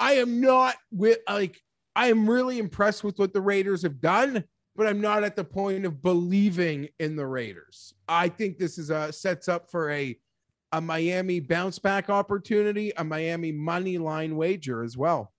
I 0.00 0.12
am 0.14 0.40
not 0.40 0.76
with 0.92 1.18
like 1.28 1.60
I 1.96 2.08
am 2.08 2.30
really 2.30 2.58
impressed 2.60 3.02
with 3.02 3.18
what 3.18 3.34
the 3.34 3.40
Raiders 3.40 3.82
have 3.82 4.00
done, 4.00 4.44
but 4.76 4.86
I'm 4.86 5.00
not 5.00 5.24
at 5.24 5.34
the 5.34 5.42
point 5.44 5.84
of 5.84 6.02
believing 6.02 6.88
in 7.00 7.16
the 7.16 7.26
Raiders. 7.26 7.94
I 8.08 8.28
think 8.28 8.58
this 8.58 8.78
is 8.78 8.90
a 8.90 9.12
sets 9.12 9.48
up 9.48 9.68
for 9.70 9.90
a 9.90 10.16
a 10.72 10.80
Miami 10.80 11.40
bounce 11.40 11.80
back 11.80 12.10
opportunity, 12.10 12.92
a 12.96 13.02
Miami 13.02 13.50
money 13.50 13.98
line 13.98 14.36
wager 14.36 14.84
as 14.84 14.96
well. 14.96 15.32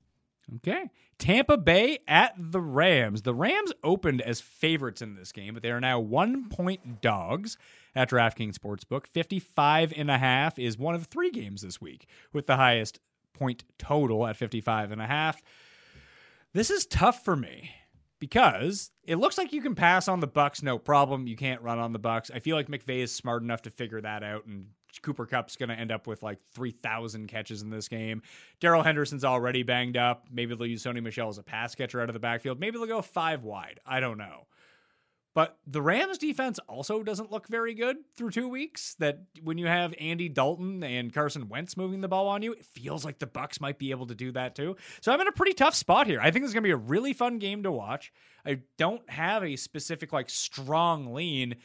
Okay. 0.57 0.89
Tampa 1.17 1.57
Bay 1.57 1.99
at 2.07 2.34
the 2.38 2.61
Rams. 2.61 3.23
The 3.23 3.34
Rams 3.34 3.73
opened 3.84 4.21
as 4.21 4.41
favorites 4.41 5.01
in 5.01 5.15
this 5.15 5.31
game, 5.31 5.53
but 5.53 5.63
they 5.63 5.71
are 5.71 5.81
now 5.81 5.99
one 5.99 6.49
point 6.49 7.01
dogs 7.01 7.57
at 7.95 8.09
DraftKings 8.09 8.57
Sportsbook. 8.57 9.05
55 9.07 9.93
and 9.95 10.09
a 10.09 10.17
half 10.17 10.57
is 10.57 10.77
one 10.77 10.95
of 10.95 11.05
three 11.05 11.30
games 11.30 11.61
this 11.61 11.81
week 11.81 12.07
with 12.34 12.47
the 12.47 12.55
highest 12.55 12.99
point 13.34 13.63
total 13.77 14.26
at 14.26 14.38
55 14.38 14.91
and 14.91 15.01
a 15.01 15.07
half. 15.07 15.41
This 16.53 16.69
is 16.69 16.85
tough 16.85 17.23
for 17.23 17.35
me 17.35 17.71
because 18.19 18.91
it 19.03 19.17
looks 19.17 19.38
like 19.38 19.53
you 19.53 19.61
can 19.61 19.76
pass 19.76 20.07
on 20.07 20.19
the 20.19 20.27
Bucs 20.27 20.63
no 20.63 20.77
problem. 20.77 21.27
You 21.27 21.35
can't 21.35 21.61
run 21.61 21.80
on 21.80 21.93
the 21.93 21.99
Bucs. 21.99 22.31
I 22.34 22.39
feel 22.39 22.55
like 22.55 22.67
McVay 22.67 22.99
is 22.99 23.13
smart 23.13 23.43
enough 23.43 23.61
to 23.63 23.69
figure 23.69 24.01
that 24.01 24.23
out 24.23 24.45
and 24.45 24.67
Cooper 25.01 25.25
Kupp's 25.25 25.55
going 25.55 25.69
to 25.69 25.75
end 25.75 25.91
up 25.91 26.07
with 26.07 26.23
like 26.23 26.39
3,000 26.53 27.27
catches 27.27 27.61
in 27.61 27.69
this 27.69 27.87
game. 27.87 28.21
Darrell 28.59 28.83
Henderson's 28.83 29.23
already 29.23 29.63
banged 29.63 29.97
up. 29.97 30.25
Maybe 30.31 30.55
they'll 30.55 30.67
use 30.67 30.83
Sony 30.83 31.01
Michel 31.01 31.29
as 31.29 31.37
a 31.37 31.43
pass 31.43 31.75
catcher 31.75 32.01
out 32.01 32.09
of 32.09 32.13
the 32.13 32.19
backfield. 32.19 32.59
Maybe 32.59 32.77
they'll 32.77 32.87
go 32.87 33.01
five 33.01 33.43
wide. 33.43 33.79
I 33.85 33.99
don't 33.99 34.17
know. 34.17 34.47
But 35.35 35.57
the 35.67 35.81
Rams 35.81 36.17
defense 36.17 36.59
also 36.67 37.03
doesn't 37.03 37.31
look 37.31 37.47
very 37.47 37.75
good 37.75 37.97
through 38.15 38.31
two 38.31 38.49
weeks. 38.49 38.95
That 38.95 39.19
when 39.43 39.57
you 39.57 39.67
have 39.67 39.93
Andy 39.99 40.27
Dalton 40.27 40.83
and 40.83 41.13
Carson 41.13 41.47
Wentz 41.47 41.77
moving 41.77 42.01
the 42.01 42.07
ball 42.07 42.27
on 42.27 42.41
you, 42.41 42.53
it 42.53 42.65
feels 42.65 43.05
like 43.05 43.19
the 43.19 43.27
Bucs 43.27 43.61
might 43.61 43.77
be 43.77 43.91
able 43.91 44.07
to 44.07 44.15
do 44.15 44.31
that 44.31 44.55
too. 44.55 44.75
So 45.01 45.13
I'm 45.13 45.21
in 45.21 45.27
a 45.27 45.31
pretty 45.31 45.53
tough 45.53 45.75
spot 45.75 46.07
here. 46.07 46.19
I 46.19 46.31
think 46.31 46.45
is 46.45 46.53
going 46.53 46.63
to 46.63 46.67
be 46.67 46.71
a 46.71 46.77
really 46.77 47.13
fun 47.13 47.37
game 47.37 47.63
to 47.63 47.71
watch. 47.71 48.11
I 48.45 48.61
don't 48.77 49.07
have 49.09 49.43
a 49.43 49.55
specific 49.55 50.11
like 50.11 50.29
strong 50.29 51.13
lean, 51.13 51.57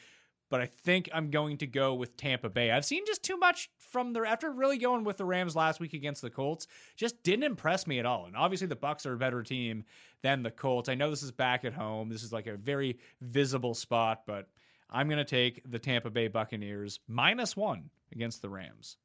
but 0.54 0.60
I 0.60 0.66
think 0.66 1.10
I'm 1.12 1.30
going 1.30 1.58
to 1.58 1.66
go 1.66 1.94
with 1.94 2.16
Tampa 2.16 2.48
Bay. 2.48 2.70
I've 2.70 2.84
seen 2.84 3.04
just 3.06 3.24
too 3.24 3.36
much 3.36 3.68
from 3.76 4.12
the 4.12 4.20
after 4.20 4.52
really 4.52 4.78
going 4.78 5.02
with 5.02 5.16
the 5.16 5.24
Rams 5.24 5.56
last 5.56 5.80
week 5.80 5.94
against 5.94 6.22
the 6.22 6.30
Colts. 6.30 6.68
Just 6.94 7.20
didn't 7.24 7.42
impress 7.42 7.88
me 7.88 7.98
at 7.98 8.06
all. 8.06 8.26
And 8.26 8.36
obviously 8.36 8.68
the 8.68 8.76
Bucs 8.76 9.04
are 9.04 9.14
a 9.14 9.18
better 9.18 9.42
team 9.42 9.82
than 10.22 10.44
the 10.44 10.52
Colts. 10.52 10.88
I 10.88 10.94
know 10.94 11.10
this 11.10 11.24
is 11.24 11.32
back 11.32 11.64
at 11.64 11.72
home. 11.72 12.08
This 12.08 12.22
is 12.22 12.32
like 12.32 12.46
a 12.46 12.56
very 12.56 13.00
visible 13.20 13.74
spot, 13.74 14.22
but 14.28 14.46
I'm 14.88 15.08
going 15.08 15.18
to 15.18 15.24
take 15.24 15.60
the 15.68 15.80
Tampa 15.80 16.08
Bay 16.08 16.28
Buccaneers 16.28 17.00
minus 17.08 17.56
1 17.56 17.90
against 18.12 18.40
the 18.40 18.48
Rams. 18.48 18.96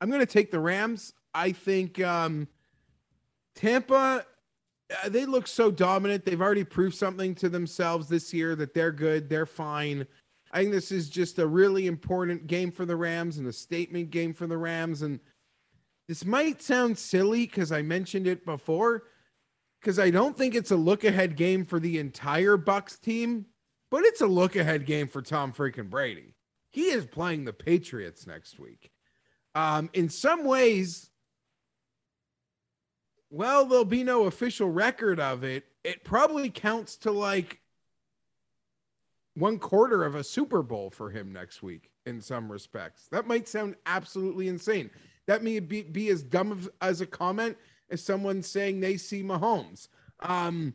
I'm 0.00 0.08
going 0.08 0.20
to 0.20 0.26
take 0.26 0.50
the 0.50 0.60
Rams. 0.60 1.12
I 1.34 1.52
think 1.52 2.00
um, 2.00 2.48
Tampa, 3.54 4.24
they 5.08 5.26
look 5.26 5.46
so 5.46 5.70
dominant. 5.70 6.24
They've 6.24 6.40
already 6.40 6.64
proved 6.64 6.96
something 6.96 7.34
to 7.36 7.48
themselves 7.48 8.08
this 8.08 8.32
year 8.32 8.56
that 8.56 8.74
they're 8.74 8.92
good, 8.92 9.28
they're 9.28 9.46
fine. 9.46 10.06
I 10.50 10.60
think 10.60 10.72
this 10.72 10.90
is 10.90 11.10
just 11.10 11.38
a 11.38 11.46
really 11.46 11.86
important 11.86 12.46
game 12.46 12.72
for 12.72 12.86
the 12.86 12.96
Rams 12.96 13.38
and 13.38 13.46
a 13.46 13.52
statement 13.52 14.10
game 14.10 14.32
for 14.32 14.46
the 14.46 14.56
Rams. 14.56 15.02
And 15.02 15.20
this 16.06 16.24
might 16.24 16.62
sound 16.62 16.96
silly 16.96 17.46
because 17.46 17.70
I 17.70 17.82
mentioned 17.82 18.26
it 18.26 18.46
before, 18.46 19.04
because 19.80 19.98
I 19.98 20.08
don't 20.08 20.36
think 20.36 20.54
it's 20.54 20.70
a 20.70 20.76
look 20.76 21.04
ahead 21.04 21.36
game 21.36 21.66
for 21.66 21.78
the 21.78 21.98
entire 21.98 22.56
Bucs 22.56 22.98
team, 22.98 23.44
but 23.90 24.04
it's 24.04 24.22
a 24.22 24.26
look 24.26 24.56
ahead 24.56 24.86
game 24.86 25.06
for 25.06 25.20
Tom 25.20 25.52
freaking 25.52 25.90
Brady. 25.90 26.34
He 26.70 26.84
is 26.84 27.04
playing 27.04 27.44
the 27.44 27.52
Patriots 27.52 28.26
next 28.26 28.58
week. 28.58 28.90
Um, 29.54 29.90
in 29.92 30.08
some 30.08 30.44
ways, 30.44 31.07
Well, 33.30 33.66
there'll 33.66 33.84
be 33.84 34.04
no 34.04 34.24
official 34.24 34.70
record 34.70 35.20
of 35.20 35.44
it. 35.44 35.64
It 35.84 36.04
probably 36.04 36.50
counts 36.50 36.96
to 36.98 37.12
like 37.12 37.60
one 39.34 39.58
quarter 39.58 40.04
of 40.04 40.14
a 40.14 40.24
Super 40.24 40.62
Bowl 40.62 40.90
for 40.90 41.10
him 41.10 41.32
next 41.32 41.62
week 41.62 41.90
in 42.06 42.20
some 42.20 42.50
respects. 42.50 43.08
That 43.12 43.26
might 43.26 43.46
sound 43.46 43.76
absolutely 43.86 44.48
insane. 44.48 44.90
That 45.26 45.42
may 45.42 45.60
be, 45.60 45.82
be 45.82 46.08
as 46.08 46.22
dumb 46.22 46.52
of, 46.52 46.70
as 46.80 47.00
a 47.00 47.06
comment 47.06 47.56
as 47.90 48.02
someone 48.02 48.42
saying 48.42 48.80
they 48.80 48.96
see 48.96 49.22
Mahomes. 49.22 49.88
Um, 50.20 50.74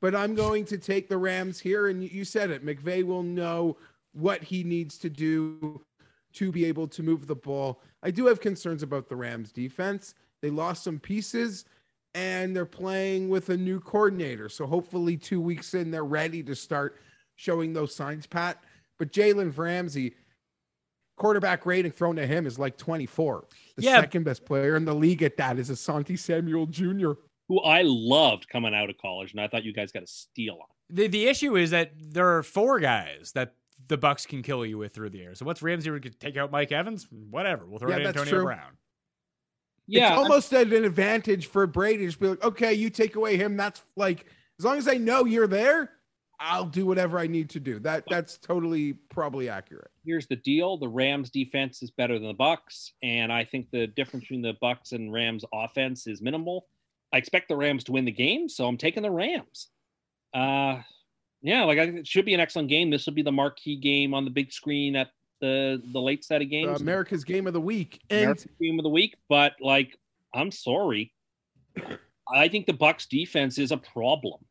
but 0.00 0.14
I'm 0.14 0.34
going 0.34 0.64
to 0.66 0.78
take 0.78 1.08
the 1.08 1.18
Rams 1.18 1.60
here. 1.60 1.88
And 1.88 2.02
you 2.02 2.24
said 2.24 2.50
it. 2.50 2.64
McVay 2.64 3.04
will 3.04 3.22
know 3.22 3.76
what 4.12 4.42
he 4.42 4.64
needs 4.64 4.96
to 4.98 5.10
do 5.10 5.82
to 6.32 6.50
be 6.50 6.64
able 6.64 6.88
to 6.88 7.02
move 7.02 7.26
the 7.26 7.34
ball. 7.34 7.82
I 8.02 8.10
do 8.10 8.26
have 8.26 8.40
concerns 8.40 8.82
about 8.82 9.08
the 9.08 9.16
Rams 9.16 9.52
defense. 9.52 10.14
They 10.40 10.50
lost 10.50 10.84
some 10.84 10.98
pieces 10.98 11.66
and 12.14 12.54
they're 12.54 12.66
playing 12.66 13.28
with 13.28 13.50
a 13.50 13.56
new 13.56 13.80
coordinator. 13.80 14.48
So 14.48 14.66
hopefully, 14.66 15.16
two 15.16 15.40
weeks 15.40 15.74
in, 15.74 15.90
they're 15.90 16.04
ready 16.04 16.42
to 16.44 16.54
start 16.54 17.00
showing 17.36 17.72
those 17.72 17.94
signs, 17.94 18.26
Pat. 18.26 18.62
But 18.98 19.12
Jalen 19.12 19.56
Ramsey, 19.56 20.14
quarterback 21.16 21.66
rating 21.66 21.92
thrown 21.92 22.16
to 22.16 22.26
him 22.26 22.46
is 22.46 22.58
like 22.58 22.76
24. 22.76 23.46
The 23.76 23.82
Yeah. 23.82 24.00
second 24.00 24.24
best 24.24 24.44
player 24.44 24.76
in 24.76 24.84
the 24.84 24.94
league 24.94 25.22
at 25.22 25.36
that 25.36 25.58
is 25.58 25.70
Asante 25.70 26.18
Samuel 26.18 26.66
Jr. 26.66 27.12
Who 27.48 27.60
I 27.60 27.82
loved 27.82 28.48
coming 28.48 28.74
out 28.74 28.90
of 28.90 28.96
college, 28.98 29.32
and 29.32 29.40
I 29.40 29.48
thought 29.48 29.64
you 29.64 29.72
guys 29.72 29.90
got 29.92 30.02
a 30.02 30.06
steal 30.06 30.54
on. 30.54 30.68
The 30.88 31.06
the 31.08 31.26
issue 31.26 31.56
is 31.56 31.70
that 31.70 31.92
there 31.96 32.36
are 32.36 32.42
four 32.42 32.80
guys 32.80 33.32
that 33.32 33.54
the 33.88 33.98
Bucs 33.98 34.26
can 34.26 34.42
kill 34.42 34.64
you 34.64 34.78
with 34.78 34.92
through 34.94 35.10
the 35.10 35.22
air. 35.22 35.34
So 35.34 35.44
what's 35.44 35.62
Ramsey 35.62 35.90
would 35.90 36.20
take 36.20 36.36
out 36.36 36.50
Mike 36.50 36.70
Evans? 36.72 37.08
Whatever. 37.10 37.66
We'll 37.66 37.78
throw 37.78 37.90
Yeah, 37.90 37.96
it 37.96 38.00
at 38.02 38.06
Antonio 38.08 38.30
true. 38.34 38.44
Brown. 38.44 38.76
Yeah, 39.86 40.10
it's 40.10 40.18
almost 40.18 40.52
at 40.52 40.72
an 40.72 40.84
advantage 40.84 41.46
for 41.46 41.66
Brady 41.66 41.98
to 41.98 42.06
just 42.06 42.20
be 42.20 42.28
like, 42.28 42.44
okay, 42.44 42.72
you 42.72 42.90
take 42.90 43.16
away 43.16 43.36
him. 43.36 43.56
That's 43.56 43.82
like, 43.96 44.26
as 44.58 44.64
long 44.64 44.78
as 44.78 44.86
I 44.86 44.94
know 44.94 45.24
you're 45.24 45.48
there, 45.48 45.90
I'll 46.40 46.64
do 46.64 46.86
whatever 46.86 47.18
I 47.18 47.26
need 47.26 47.50
to 47.50 47.60
do. 47.60 47.78
That 47.80 48.04
that's 48.08 48.38
totally 48.38 48.94
probably 49.10 49.50
accurate. 49.50 49.90
here's 50.04 50.26
the 50.26 50.36
deal: 50.36 50.78
the 50.78 50.88
Rams 50.88 51.28
defense 51.28 51.82
is 51.82 51.90
better 51.90 52.18
than 52.18 52.28
the 52.28 52.34
Bucs, 52.34 52.92
and 53.02 53.30
I 53.30 53.44
think 53.44 53.70
the 53.70 53.88
difference 53.88 54.24
between 54.24 54.40
the 54.40 54.54
Bucs 54.62 54.92
and 54.92 55.12
Rams 55.12 55.44
offense 55.52 56.06
is 56.06 56.22
minimal. 56.22 56.66
I 57.12 57.18
expect 57.18 57.48
the 57.48 57.56
Rams 57.56 57.84
to 57.84 57.92
win 57.92 58.06
the 58.06 58.12
game, 58.12 58.48
so 58.48 58.66
I'm 58.66 58.78
taking 58.78 59.02
the 59.02 59.10
Rams. 59.10 59.68
Uh, 60.32 60.80
yeah, 61.42 61.64
like 61.64 61.78
I, 61.78 61.82
it 61.82 62.06
should 62.06 62.24
be 62.24 62.34
an 62.34 62.40
excellent 62.40 62.70
game. 62.70 62.88
This 62.88 63.04
will 63.04 63.12
be 63.12 63.22
the 63.22 63.32
marquee 63.32 63.76
game 63.76 64.14
on 64.14 64.24
the 64.24 64.30
big 64.30 64.50
screen 64.50 64.96
at 64.96 65.08
the 65.40 65.82
the 65.92 66.00
late 66.00 66.24
set 66.24 66.42
of 66.42 66.46
Uh, 66.46 66.50
games. 66.50 66.80
America's 66.80 67.24
game 67.24 67.46
of 67.46 67.52
the 67.52 67.60
week. 67.60 68.00
And 68.10 68.22
American 68.22 68.50
game 68.60 68.78
of 68.78 68.82
the 68.82 68.90
week, 68.90 69.16
but 69.28 69.54
like 69.60 69.96
I'm 70.34 70.50
sorry. 70.50 71.12
I 72.32 72.48
think 72.48 72.66
the 72.66 72.72
Bucs 72.72 73.08
defense 73.08 73.58
is 73.58 73.72
a 73.72 73.76
problem. 73.76 74.44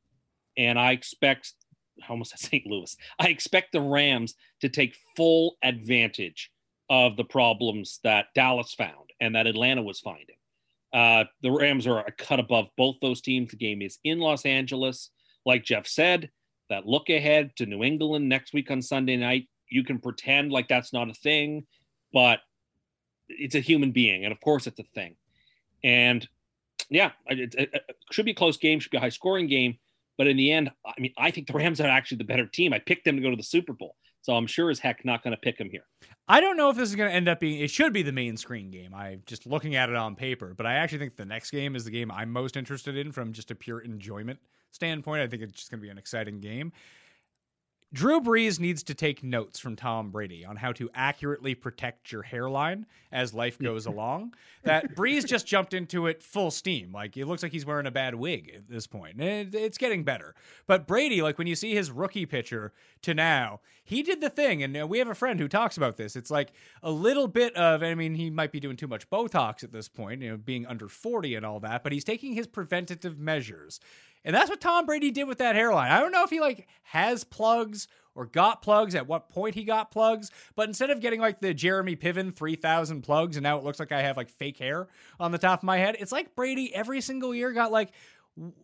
And 0.57 0.77
I 0.77 0.91
expect 0.91 1.53
I 2.01 2.07
almost 2.09 2.31
said 2.31 2.39
St. 2.39 2.65
Louis. 2.65 2.95
I 3.19 3.27
expect 3.27 3.71
the 3.71 3.81
Rams 3.81 4.35
to 4.61 4.69
take 4.69 4.95
full 5.15 5.57
advantage 5.63 6.51
of 6.89 7.17
the 7.17 7.23
problems 7.23 7.99
that 8.03 8.27
Dallas 8.35 8.73
found 8.73 9.11
and 9.19 9.35
that 9.35 9.47
Atlanta 9.47 9.81
was 9.83 9.99
finding. 9.99 10.35
Uh, 10.91 11.25
the 11.43 11.51
Rams 11.51 11.85
are 11.85 11.99
a 11.99 12.11
cut 12.11 12.39
above 12.39 12.67
both 12.75 12.95
those 13.01 13.21
teams. 13.21 13.51
The 13.51 13.57
game 13.57 13.81
is 13.81 13.99
in 14.03 14.19
Los 14.19 14.45
Angeles. 14.45 15.11
Like 15.45 15.63
Jeff 15.63 15.85
said, 15.85 16.31
that 16.69 16.87
look 16.87 17.09
ahead 17.09 17.55
to 17.57 17.65
New 17.65 17.83
England 17.83 18.27
next 18.27 18.53
week 18.53 18.71
on 18.71 18.81
Sunday 18.81 19.15
night. 19.17 19.47
You 19.69 19.83
can 19.83 19.99
pretend 19.99 20.51
like 20.51 20.67
that's 20.67 20.93
not 20.93 21.09
a 21.09 21.13
thing, 21.13 21.65
but 22.13 22.39
it's 23.27 23.55
a 23.55 23.59
human 23.59 23.91
being. 23.91 24.25
And 24.25 24.31
of 24.31 24.39
course, 24.41 24.67
it's 24.67 24.79
a 24.79 24.83
thing. 24.83 25.15
And 25.83 26.27
yeah, 26.89 27.11
it, 27.27 27.53
it, 27.55 27.69
it 27.73 27.95
should 28.11 28.25
be 28.25 28.31
a 28.31 28.35
close 28.35 28.57
game, 28.57 28.79
should 28.79 28.91
be 28.91 28.97
a 28.97 29.01
high 29.01 29.09
scoring 29.09 29.47
game. 29.47 29.77
But 30.17 30.27
in 30.27 30.35
the 30.35 30.51
end, 30.51 30.71
I 30.85 30.99
mean, 30.99 31.13
I 31.17 31.31
think 31.31 31.47
the 31.47 31.53
Rams 31.53 31.79
are 31.79 31.87
actually 31.87 32.17
the 32.17 32.25
better 32.25 32.45
team. 32.45 32.73
I 32.73 32.79
picked 32.79 33.05
them 33.05 33.15
to 33.15 33.21
go 33.21 33.29
to 33.29 33.37
the 33.37 33.43
Super 33.43 33.73
Bowl. 33.73 33.95
So 34.21 34.33
I'm 34.35 34.47
sure 34.47 34.69
as 34.69 34.79
heck 34.79 35.05
not 35.05 35.23
going 35.23 35.31
to 35.31 35.39
pick 35.39 35.57
them 35.57 35.69
here. 35.69 35.83
I 36.27 36.41
don't 36.41 36.57
know 36.57 36.69
if 36.69 36.75
this 36.75 36.89
is 36.89 36.95
going 36.95 37.09
to 37.09 37.15
end 37.15 37.29
up 37.29 37.39
being. 37.39 37.61
It 37.61 37.71
should 37.71 37.93
be 37.93 38.03
the 38.03 38.11
main 38.11 38.35
screen 38.35 38.69
game. 38.69 38.93
I'm 38.93 39.23
just 39.25 39.47
looking 39.47 39.75
at 39.75 39.89
it 39.89 39.95
on 39.95 40.15
paper, 40.15 40.53
but 40.55 40.65
I 40.65 40.73
actually 40.73 40.99
think 40.99 41.15
the 41.15 41.25
next 41.25 41.51
game 41.51 41.75
is 41.75 41.85
the 41.85 41.91
game 41.91 42.11
I'm 42.11 42.31
most 42.31 42.57
interested 42.57 42.97
in 42.97 43.13
from 43.13 43.31
just 43.31 43.49
a 43.49 43.55
pure 43.55 43.79
enjoyment 43.79 44.39
standpoint. 44.71 45.21
I 45.21 45.27
think 45.27 45.41
it's 45.41 45.53
just 45.53 45.71
going 45.71 45.79
to 45.79 45.85
be 45.85 45.89
an 45.89 45.97
exciting 45.97 46.41
game. 46.41 46.73
Drew 47.91 48.21
Brees 48.21 48.59
needs 48.59 48.83
to 48.83 48.93
take 48.93 49.23
notes 49.23 49.57
from 49.57 49.75
Tom 49.75 50.11
Brady 50.11 50.45
on 50.45 50.55
how 50.57 50.71
to 50.73 50.91
accurately 50.93 51.55
protect 51.55 52.11
your 52.11 52.21
hairline 52.21 52.85
as 53.11 53.33
life 53.33 53.57
goes 53.57 53.85
along. 53.87 54.35
That 54.63 54.95
Brees 54.95 55.25
just 55.25 55.47
jumped 55.47 55.73
into 55.73 56.05
it 56.05 56.21
full 56.21 56.51
steam. 56.51 56.91
Like 56.91 57.17
it 57.17 57.25
looks 57.25 57.41
like 57.41 57.51
he's 57.51 57.65
wearing 57.65 57.87
a 57.87 57.91
bad 57.91 58.13
wig 58.13 58.51
at 58.55 58.69
this 58.69 58.85
point. 58.85 59.19
And 59.19 59.55
it- 59.55 59.57
it's 59.59 59.77
getting 59.79 60.03
better. 60.03 60.35
But 60.67 60.85
Brady, 60.85 61.21
like 61.23 61.37
when 61.39 61.47
you 61.47 61.55
see 61.55 61.73
his 61.73 61.89
rookie 61.89 62.27
picture 62.27 62.73
to 63.01 63.13
now, 63.15 63.59
he 63.83 64.03
did 64.03 64.21
the 64.21 64.29
thing. 64.29 64.61
And 64.61 64.77
uh, 64.77 64.85
we 64.85 64.99
have 64.99 65.07
a 65.09 65.15
friend 65.15 65.39
who 65.39 65.47
talks 65.47 65.75
about 65.75 65.97
this. 65.97 66.15
It's 66.15 66.29
like 66.29 66.51
a 66.83 66.91
little 66.91 67.27
bit 67.27 67.55
of, 67.55 67.81
I 67.81 67.95
mean, 67.95 68.13
he 68.13 68.29
might 68.29 68.51
be 68.51 68.59
doing 68.59 68.77
too 68.77 68.87
much 68.87 69.09
Botox 69.09 69.63
at 69.63 69.71
this 69.71 69.87
point, 69.89 70.21
you 70.21 70.29
know, 70.29 70.37
being 70.37 70.67
under 70.67 70.87
40 70.87 71.33
and 71.33 71.43
all 71.43 71.59
that, 71.61 71.81
but 71.81 71.91
he's 71.91 72.03
taking 72.03 72.33
his 72.33 72.45
preventative 72.45 73.17
measures. 73.17 73.79
And 74.25 74.35
that's 74.35 74.49
what 74.49 74.59
Tom 74.61 74.85
Brady 74.85 75.11
did 75.11 75.25
with 75.27 75.37
that 75.37 75.55
hairline. 75.55 75.91
I 75.91 75.99
don't 75.99 76.11
know 76.11 76.23
if 76.23 76.29
he 76.29 76.39
like 76.39 76.67
has 76.83 77.23
plugs 77.23 77.87
or 78.15 78.25
got 78.25 78.61
plugs 78.61 78.95
at 78.95 79.07
what 79.07 79.29
point 79.29 79.55
he 79.55 79.63
got 79.63 79.91
plugs, 79.91 80.29
but 80.55 80.67
instead 80.67 80.89
of 80.89 80.99
getting 80.99 81.21
like 81.21 81.39
the 81.39 81.53
Jeremy 81.53 81.95
Piven 81.95 82.35
3000 82.35 83.01
plugs 83.01 83.37
and 83.37 83.43
now 83.43 83.57
it 83.57 83.63
looks 83.63 83.79
like 83.79 83.91
I 83.91 84.01
have 84.01 84.17
like 84.17 84.29
fake 84.29 84.57
hair 84.57 84.87
on 85.19 85.31
the 85.31 85.37
top 85.37 85.59
of 85.59 85.63
my 85.63 85.77
head, 85.77 85.95
it's 85.99 86.11
like 86.11 86.35
Brady 86.35 86.73
every 86.75 86.99
single 87.01 87.33
year 87.33 87.53
got 87.53 87.71
like 87.71 87.91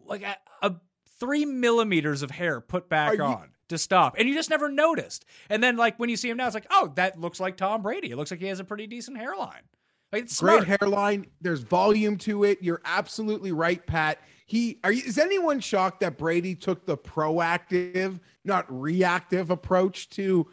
like 0.05 0.23
a, 0.23 0.35
a 0.61 0.75
3 1.19 1.45
millimeters 1.45 2.21
of 2.21 2.31
hair 2.31 2.59
put 2.59 2.89
back 2.89 3.11
Are 3.11 3.15
you- 3.15 3.23
on 3.23 3.49
to 3.69 3.77
stop. 3.77 4.15
And 4.19 4.27
you 4.29 4.35
just 4.35 4.49
never 4.49 4.69
noticed. 4.69 5.25
And 5.49 5.63
then 5.63 5.77
like 5.77 5.97
when 5.97 6.09
you 6.09 6.17
see 6.17 6.29
him 6.29 6.37
now 6.37 6.45
it's 6.45 6.53
like, 6.53 6.67
"Oh, 6.69 6.91
that 6.95 7.19
looks 7.19 7.39
like 7.39 7.57
Tom 7.57 7.81
Brady. 7.81 8.11
It 8.11 8.15
looks 8.17 8.29
like 8.29 8.39
he 8.41 8.47
has 8.47 8.59
a 8.59 8.63
pretty 8.63 8.85
decent 8.87 9.17
hairline." 9.17 9.63
Like 10.11 10.23
it's 10.23 10.39
great 10.39 10.63
smart. 10.65 10.81
hairline. 10.81 11.25
There's 11.41 11.61
volume 11.61 12.17
to 12.19 12.43
it. 12.43 12.59
You're 12.61 12.81
absolutely 12.85 13.51
right, 13.53 13.83
Pat. 13.85 14.19
He 14.45 14.79
are 14.83 14.91
you, 14.91 15.03
is 15.05 15.17
anyone 15.17 15.59
shocked 15.59 16.01
that 16.01 16.17
Brady 16.17 16.55
took 16.55 16.85
the 16.85 16.97
proactive, 16.97 18.19
not 18.43 18.65
reactive 18.69 19.49
approach 19.49 20.09
to 20.11 20.47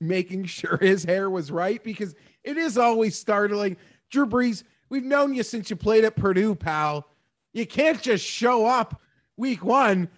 making 0.00 0.44
sure 0.46 0.76
his 0.76 1.04
hair 1.04 1.30
was 1.30 1.50
right? 1.50 1.82
Because 1.82 2.14
it 2.44 2.56
is 2.56 2.76
always 2.78 3.16
startling. 3.18 3.76
Drew 4.10 4.26
Brees, 4.26 4.64
we've 4.88 5.04
known 5.04 5.34
you 5.34 5.42
since 5.42 5.70
you 5.70 5.76
played 5.76 6.04
at 6.04 6.16
Purdue, 6.16 6.54
pal. 6.54 7.06
You 7.52 7.66
can't 7.66 8.00
just 8.00 8.24
show 8.24 8.66
up 8.66 9.00
week 9.36 9.64
one 9.64 10.08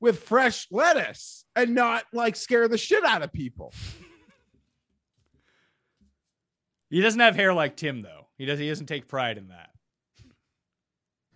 with 0.00 0.24
fresh 0.24 0.66
lettuce 0.70 1.44
and 1.56 1.74
not 1.74 2.04
like 2.12 2.36
scare 2.36 2.68
the 2.68 2.78
shit 2.78 3.04
out 3.04 3.22
of 3.22 3.32
people. 3.32 3.72
He 6.94 7.00
doesn't 7.00 7.18
have 7.18 7.34
hair 7.34 7.52
like 7.52 7.76
Tim 7.76 8.02
though. 8.02 8.28
He 8.38 8.46
does 8.46 8.60
he 8.60 8.68
doesn't 8.68 8.86
take 8.86 9.08
pride 9.08 9.36
in 9.36 9.48
that. 9.48 9.70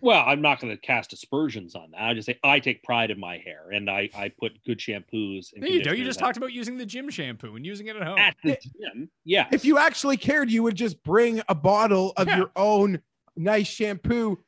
Well, 0.01 0.23
I'm 0.25 0.41
not 0.41 0.59
going 0.59 0.73
to 0.73 0.81
cast 0.81 1.11
aspersions 1.13 1.75
on 1.75 1.91
that. 1.91 2.01
I 2.01 2.13
just 2.13 2.25
say 2.25 2.39
I 2.43 2.59
take 2.59 2.83
pride 2.83 3.11
in 3.11 3.19
my 3.19 3.37
hair 3.37 3.69
and 3.71 3.89
I, 3.89 4.09
I 4.15 4.29
put 4.29 4.53
good 4.65 4.77
shampoos. 4.79 5.51
And 5.53 5.61
No, 5.61 5.67
you 5.67 5.83
don't. 5.83 5.97
You 5.97 6.05
just 6.05 6.19
talked 6.19 6.37
about 6.37 6.53
using 6.53 6.77
the 6.77 6.85
gym 6.85 7.09
shampoo 7.09 7.55
and 7.55 7.65
using 7.65 7.87
it 7.87 7.95
at 7.95 8.03
home. 8.03 8.17
at 8.17 8.35
the 8.43 8.57
gym. 8.79 9.09
Yeah. 9.25 9.47
If 9.51 9.65
you 9.65 9.77
actually 9.77 10.17
cared, 10.17 10.49
you 10.49 10.63
would 10.63 10.75
just 10.75 11.03
bring 11.03 11.41
a 11.49 11.55
bottle 11.55 12.13
of 12.17 12.27
Yeah. 12.27 12.37
your 12.37 12.51
own 12.55 13.01
nice 13.35 13.67
shampoo 13.67 14.39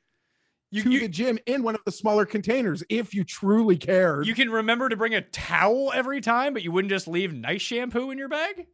You, 0.71 0.83
to 0.83 0.89
you, 0.89 0.99
the 1.01 1.07
gym 1.09 1.37
in 1.45 1.63
one 1.63 1.75
of 1.75 1.81
the 1.85 1.91
smaller 1.91 2.25
containers 2.25 2.81
if 2.89 3.13
you 3.13 3.23
truly 3.25 3.75
cared. 3.77 4.25
you 4.27 4.33
can 4.33 4.49
remember 4.49 4.87
to 4.87 4.95
bring 4.95 5.15
a 5.15 5.21
towel 5.21 5.91
every 5.93 6.21
time, 6.21 6.53
but 6.53 6.63
you 6.63 6.71
wouldn't 6.71 6.89
just 6.91 7.07
leave 7.09 7.33
nice 7.33 7.61
shampoo 7.61 8.09
in 8.11 8.17
your 8.17 8.29
bag? 8.29 8.67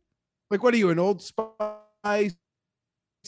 like, 0.51 0.63
what 0.63 0.73
are 0.73 0.77
you, 0.77 0.89
an 0.91 0.99
old 0.99 1.21
spice, 1.21 2.35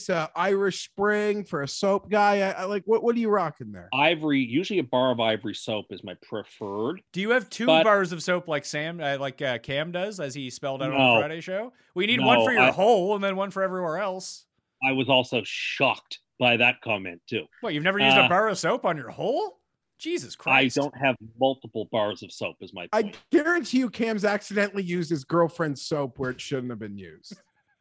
uh, 0.08 0.28
Irish 0.34 0.84
Spring 0.84 1.44
for 1.44 1.62
a 1.62 1.68
soap 1.68 2.08
guy? 2.10 2.38
I, 2.48 2.62
I 2.62 2.64
like, 2.64 2.84
what, 2.86 3.02
what 3.02 3.14
are 3.16 3.18
you 3.18 3.28
rocking 3.28 3.72
there? 3.72 3.88
Ivory, 3.92 4.40
usually 4.40 4.78
a 4.78 4.84
bar 4.84 5.10
of 5.12 5.20
ivory 5.20 5.54
soap 5.54 5.86
is 5.90 6.02
my 6.04 6.14
preferred. 6.22 7.02
Do 7.12 7.20
you 7.20 7.30
have 7.30 7.50
two 7.50 7.66
But- 7.66 7.84
bars 7.84 8.12
of 8.12 8.22
soap 8.22 8.48
like 8.48 8.64
Sam, 8.64 9.00
uh, 9.00 9.18
like 9.18 9.42
uh, 9.42 9.58
Cam 9.58 9.92
does, 9.92 10.20
as 10.20 10.34
he 10.34 10.48
spelled 10.48 10.82
out 10.82 10.92
on 10.92 11.14
the 11.16 11.20
Friday 11.20 11.40
show? 11.40 11.72
We 11.94 12.06
need 12.06 12.20
one 12.20 12.44
for 12.44 12.52
your 12.52 12.62
I- 12.62 12.70
hole 12.70 13.14
and 13.16 13.22
then 13.22 13.36
one 13.36 13.50
for 13.50 13.62
everywhere 13.62 13.98
else. 13.98 14.46
I 14.82 14.92
was 14.92 15.08
also 15.10 15.42
shocked 15.44 16.20
by 16.38 16.56
that 16.56 16.80
comment 16.80 17.20
too. 17.28 17.44
What? 17.60 17.74
You've 17.74 17.84
never 17.84 17.98
used 17.98 18.16
a 18.16 18.22
Uh, 18.22 18.28
bar 18.30 18.48
of 18.48 18.56
soap 18.58 18.86
on 18.86 18.96
your 18.96 19.10
hole? 19.10 19.58
Jesus 19.98 20.34
Christ! 20.34 20.78
I 20.78 20.80
don't 20.80 20.96
have 20.96 21.14
multiple 21.38 21.86
bars 21.92 22.22
of 22.22 22.32
soap 22.32 22.56
is 22.62 22.72
my 22.72 22.88
I 22.90 23.12
guarantee 23.30 23.80
you, 23.80 23.90
Cam's 23.90 24.24
accidentally 24.24 24.82
used 24.82 25.10
his 25.10 25.24
girlfriend's 25.24 25.82
soap 25.82 26.18
where 26.18 26.30
it 26.30 26.40
shouldn't 26.40 26.70
have 26.70 26.78
been 26.78 26.96
used. 26.96 27.36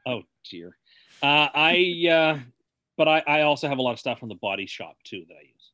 Oh 0.06 0.24
dear. 0.52 0.76
Uh, 1.22 1.50
I 1.54 2.08
uh, 2.10 2.40
but 2.98 3.08
I, 3.08 3.24
I 3.28 3.42
also 3.42 3.68
have 3.68 3.78
a 3.78 3.82
lot 3.82 3.94
of 3.94 4.00
stuff 4.00 4.20
from 4.20 4.30
the 4.30 4.36
body 4.36 4.66
shop 4.66 4.98
too 5.04 5.24
that 5.28 5.36
I 5.36 5.42
use. 5.42 5.72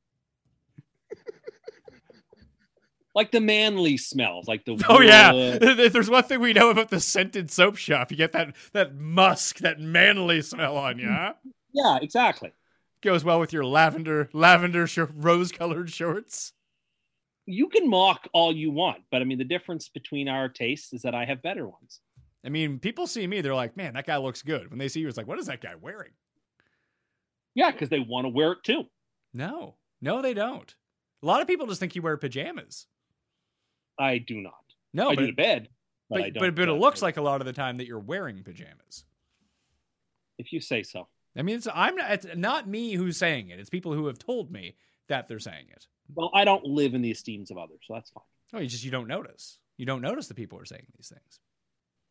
like 3.16 3.32
the 3.32 3.40
manly 3.40 3.98
smells, 3.98 4.48
like 4.48 4.66
the 4.66 4.84
Oh 4.90 5.02
yeah, 5.02 5.32
if 5.34 5.94
there's 5.94 6.10
one 6.10 6.24
thing 6.24 6.42
we 6.42 6.54
know 6.54 6.70
about 6.70 6.90
the 6.90 7.00
scented 7.00 7.50
soap 7.50 7.78
shop, 7.78 8.12
you 8.12 8.18
get 8.18 8.34
that 8.34 8.56
that 8.74 8.96
musk, 8.96 9.60
that 9.60 9.80
manly 9.80 10.42
smell 10.42 10.78
on 10.78 11.00
you. 11.00 11.10
Huh? 11.16 11.34
yeah, 11.74 11.98
exactly. 12.02 12.52
Goes 13.02 13.24
well 13.24 13.40
with 13.40 13.54
your 13.54 13.64
lavender, 13.64 14.30
lavender, 14.34 14.88
sh- 14.88 15.00
rose-colored 15.14 15.92
shorts. 15.92 16.54
You 17.46 17.70
can 17.70 17.88
mock 17.88 18.28
all 18.34 18.52
you 18.52 18.72
want, 18.72 19.04
but 19.12 19.22
I 19.22 19.26
mean, 19.26 19.38
the 19.38 19.44
difference 19.44 19.88
between 19.90 20.28
our 20.28 20.50
tastes 20.50 20.92
is 20.94 21.04
that 21.04 21.14
I 21.14 21.26
have 21.26 21.42
better 21.42 21.68
ones. 21.68 22.02
I 22.46 22.50
mean, 22.50 22.80
people 22.80 23.08
see 23.08 23.26
me, 23.26 23.42
they're 23.42 23.56
like, 23.56 23.76
"Man, 23.76 23.94
that 23.94 24.06
guy 24.06 24.18
looks 24.18 24.42
good." 24.42 24.70
When 24.70 24.80
they 24.80 24.88
see 24.88 25.00
you, 25.00 25.08
it's 25.08 25.18
like, 25.18 25.28
"What 25.28 25.40
is 25.40 25.48
that 25.48 25.62
guy 25.62 25.76
wearing?" 25.76 26.12
Yeah, 27.56 27.72
because 27.72 27.90
they 27.90 28.00
want 28.00 28.26
to 28.26 28.30
wear 28.30 28.52
it 28.54 28.64
too. 28.64 28.84
No, 29.34 29.76
no, 30.02 30.22
they 30.22 30.34
don't. 30.34 30.74
A 31.24 31.26
lot 31.26 31.42
of 31.42 31.48
people 31.48 31.68
just 31.68 31.80
think 31.80 31.96
you 31.96 32.02
wear 32.02 32.18
pajamas. 32.18 32.88
I 33.98 34.18
do 34.20 34.42
not. 34.42 34.54
No, 34.94 35.10
I 35.10 35.16
but 35.16 35.22
do 35.22 35.28
to 35.28 35.34
bed, 35.34 35.70
but, 36.10 36.18
but, 36.18 36.24
I 36.26 36.30
don't. 36.30 36.40
but, 36.40 36.56
but 36.56 36.70
it 36.70 36.74
looks 36.74 37.02
like 37.02 37.18
a 37.18 37.22
lot 37.22 37.42
of 37.42 37.48
the 37.48 37.54
time 37.54 37.78
that 37.78 37.88
you're 37.88 38.00
wearing 38.00 38.44
pajamas. 38.44 39.06
if 40.38 40.54
you 40.54 40.60
say 40.62 40.84
so. 40.84 41.08
I 41.38 41.42
mean, 41.42 41.58
it's 41.58 41.68
I'm 41.74 41.96
not, 41.96 42.12
it's 42.12 42.28
not 42.36 42.68
me 42.68 42.94
who's 42.94 43.18
saying 43.18 43.50
it. 43.50 43.60
It's 43.60 43.70
people 43.70 43.94
who 43.94 44.08
have 44.08 44.20
told 44.20 44.52
me 44.52 44.76
that 45.10 45.28
they're 45.28 45.40
saying 45.40 45.66
it. 45.70 45.88
Well, 46.14 46.32
I 46.34 46.46
don't 46.46 46.64
live 46.64 46.94
in 46.94 47.02
the 47.02 47.12
esteems 47.12 47.52
of 47.52 47.58
others, 47.58 47.80
so 47.84 47.94
that's 47.94 48.10
fine. 48.12 48.24
Oh, 48.54 48.60
you 48.60 48.68
just 48.68 48.84
you 48.84 48.92
don't 48.92 49.08
notice. 49.08 49.58
You 49.78 49.86
don't 49.86 50.02
notice 50.02 50.28
the 50.28 50.34
people 50.36 50.60
are 50.60 50.66
saying 50.66 50.86
these 50.96 51.10
things. 51.10 51.40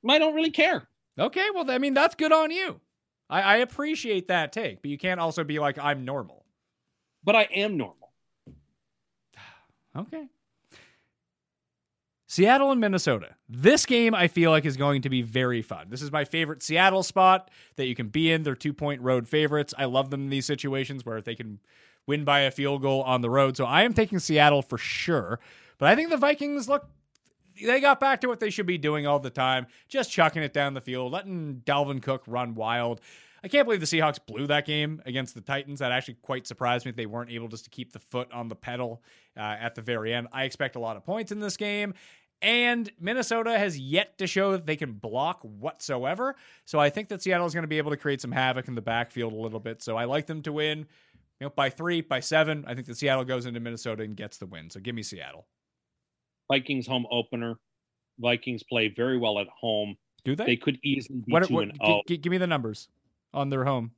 I 0.09 0.19
don't 0.19 0.35
really 0.35 0.51
care. 0.51 0.89
Okay, 1.19 1.47
well, 1.55 1.71
I 1.71 1.79
mean, 1.79 1.95
that's 1.95 2.15
good 2.15 2.33
on 2.33 2.51
you. 2.51 2.81
I, 3.31 3.41
I 3.41 3.57
appreciate 3.57 4.29
that 4.29 4.53
take, 4.53 4.83
but 4.83 4.91
you 4.91 4.99
can't 4.99 5.21
also 5.21 5.45
be 5.45 5.59
like, 5.59 5.79
I'm 5.79 6.05
normal. 6.05 6.45
But 7.23 7.37
I 7.37 7.43
am 7.55 7.77
normal. 7.77 8.13
Okay. 9.97 10.27
Seattle 12.27 12.73
and 12.73 12.81
Minnesota. 12.81 13.37
This 13.49 13.87
game 13.87 14.13
I 14.13 14.27
feel 14.27 14.51
like 14.51 14.65
is 14.65 14.77
going 14.77 15.03
to 15.03 15.09
be 15.09 15.23
very 15.23 15.63
fun. 15.63 15.87
This 15.89 16.03
is 16.03 16.11
my 16.11 16.25
favorite 16.25 16.65
Seattle 16.65 17.05
spot 17.05 17.49
that 17.77 17.87
you 17.87 17.95
can 17.95 18.09
be 18.09 18.33
in. 18.33 18.43
They're 18.43 18.57
two 18.57 18.73
point 18.73 19.01
road 19.03 19.29
favorites. 19.29 19.73
I 19.79 19.85
love 19.85 20.11
them 20.11 20.23
in 20.23 20.31
these 20.31 20.45
situations 20.45 21.07
where 21.07 21.21
they 21.21 21.37
can 21.37 21.61
win 22.09 22.25
by 22.25 22.41
a 22.41 22.51
field 22.51 22.83
goal 22.83 23.03
on 23.03 23.21
the 23.21 23.31
road. 23.31 23.57
So 23.57 23.67
I 23.67 23.85
am 23.85 23.95
taking 23.95 24.19
Seattle 24.19 24.63
for 24.63 24.79
sure. 24.79 25.39
But 25.79 25.89
I 25.89 25.95
think 25.95 26.11
the 26.11 26.17
Vikings 26.17 26.69
look 26.69 26.89
they 27.63 27.81
got 27.81 28.01
back 28.01 28.21
to 28.23 28.29
what 28.29 28.41
they 28.41 28.51
should 28.51 28.67
be 28.67 28.79
doing 28.79 29.07
all 29.07 29.19
the 29.19 29.31
time, 29.31 29.67
just 29.89 30.11
chucking 30.11 30.43
it 30.43 30.53
down 30.53 30.75
the 30.75 30.81
field, 30.81 31.13
letting 31.13 31.63
Dalvin 31.65 32.03
Cook 32.03 32.23
run 32.27 32.55
wild. 32.55 33.01
I 33.43 33.49
can't 33.49 33.67
believe 33.67 33.81
the 33.81 33.87
Seahawks 33.87 34.19
blew 34.25 34.47
that 34.47 34.65
game 34.65 35.03
against 35.05 35.35
the 35.35 35.43
Titans. 35.43 35.81
That 35.81 35.93
actually 35.93 36.15
quite 36.23 36.47
surprised 36.47 36.87
me. 36.87 36.93
They 36.93 37.05
weren't 37.05 37.31
able 37.31 37.49
just 37.49 37.65
to 37.65 37.71
keep 37.71 37.93
the 37.93 37.99
foot 37.99 38.33
on 38.33 38.49
the 38.49 38.57
pedal 38.57 39.03
uh, 39.37 39.41
at 39.41 39.75
the 39.75 39.83
very 39.83 40.15
end. 40.15 40.29
I 40.33 40.45
expect 40.45 40.77
a 40.77 40.79
lot 40.79 40.97
of 40.97 41.05
points 41.05 41.31
in 41.31 41.41
this 41.41 41.59
game. 41.59 41.93
And 42.41 42.91
Minnesota 42.99 43.59
has 43.59 43.79
yet 43.79 44.19
to 44.19 44.27
show 44.27 44.53
that 44.53 44.67
they 44.67 44.77
can 44.77 44.93
block 44.93 45.41
whatsoever. 45.43 46.37
So 46.65 46.79
I 46.79 46.91
think 46.91 47.09
that 47.09 47.23
Seattle 47.23 47.47
is 47.47 47.55
going 47.55 47.63
to 47.63 47.69
be 47.69 47.79
able 47.79 47.91
to 47.91 47.97
create 47.97 48.21
some 48.21 48.33
havoc 48.33 48.67
in 48.67 48.75
the 48.75 48.83
backfield 48.83 49.33
a 49.33 49.37
little 49.37 49.61
bit. 49.61 49.83
So 49.83 49.97
I 49.97 50.05
like 50.05 50.27
them 50.27 50.43
to 50.43 50.53
win, 50.53 50.79
you 50.79 50.87
know, 51.47 51.51
by 51.51 51.71
three, 51.71 52.01
by 52.01 52.21
seven. 52.21 52.65
I 52.67 52.75
think 52.75 52.87
that 52.87 52.97
Seattle 52.97 53.25
goes 53.25 53.47
into 53.47 53.61
Minnesota 53.61 54.03
and 54.03 54.17
gets 54.17 54.39
the 54.39 54.47
win. 54.47 54.71
So 54.71 54.81
give 54.81 54.95
me 54.95 55.03
Seattle. 55.03 55.47
Vikings 56.51 56.87
home 56.87 57.07
opener. 57.11 57.57
Vikings 58.19 58.63
play 58.63 58.89
very 58.89 59.19
well 59.19 59.39
at 59.39 59.49
home. 59.49 59.97
Do 60.25 60.37
they? 60.37 60.45
They 60.47 60.57
could 60.57 60.79
easily 60.85 61.21
be 61.27 61.33
what, 61.33 61.47
two 61.47 61.55
what, 61.55 61.63
and 61.65 61.73
gi- 61.75 61.81
oh. 61.83 62.01
gi- 62.09 62.17
give 62.19 62.31
me 62.31 62.39
the 62.39 62.47
numbers 62.47 62.89
on 63.33 63.51
their 63.51 63.65
home. 63.65 63.91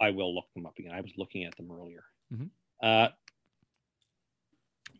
I 0.00 0.10
will 0.10 0.34
look 0.34 0.46
them 0.54 0.66
up 0.66 0.74
again. 0.78 0.92
I 0.92 1.00
was 1.00 1.12
looking 1.16 1.44
at 1.44 1.56
them 1.56 1.70
earlier. 1.72 2.04
Mhm. 2.34 2.50
Uh, 2.82 3.08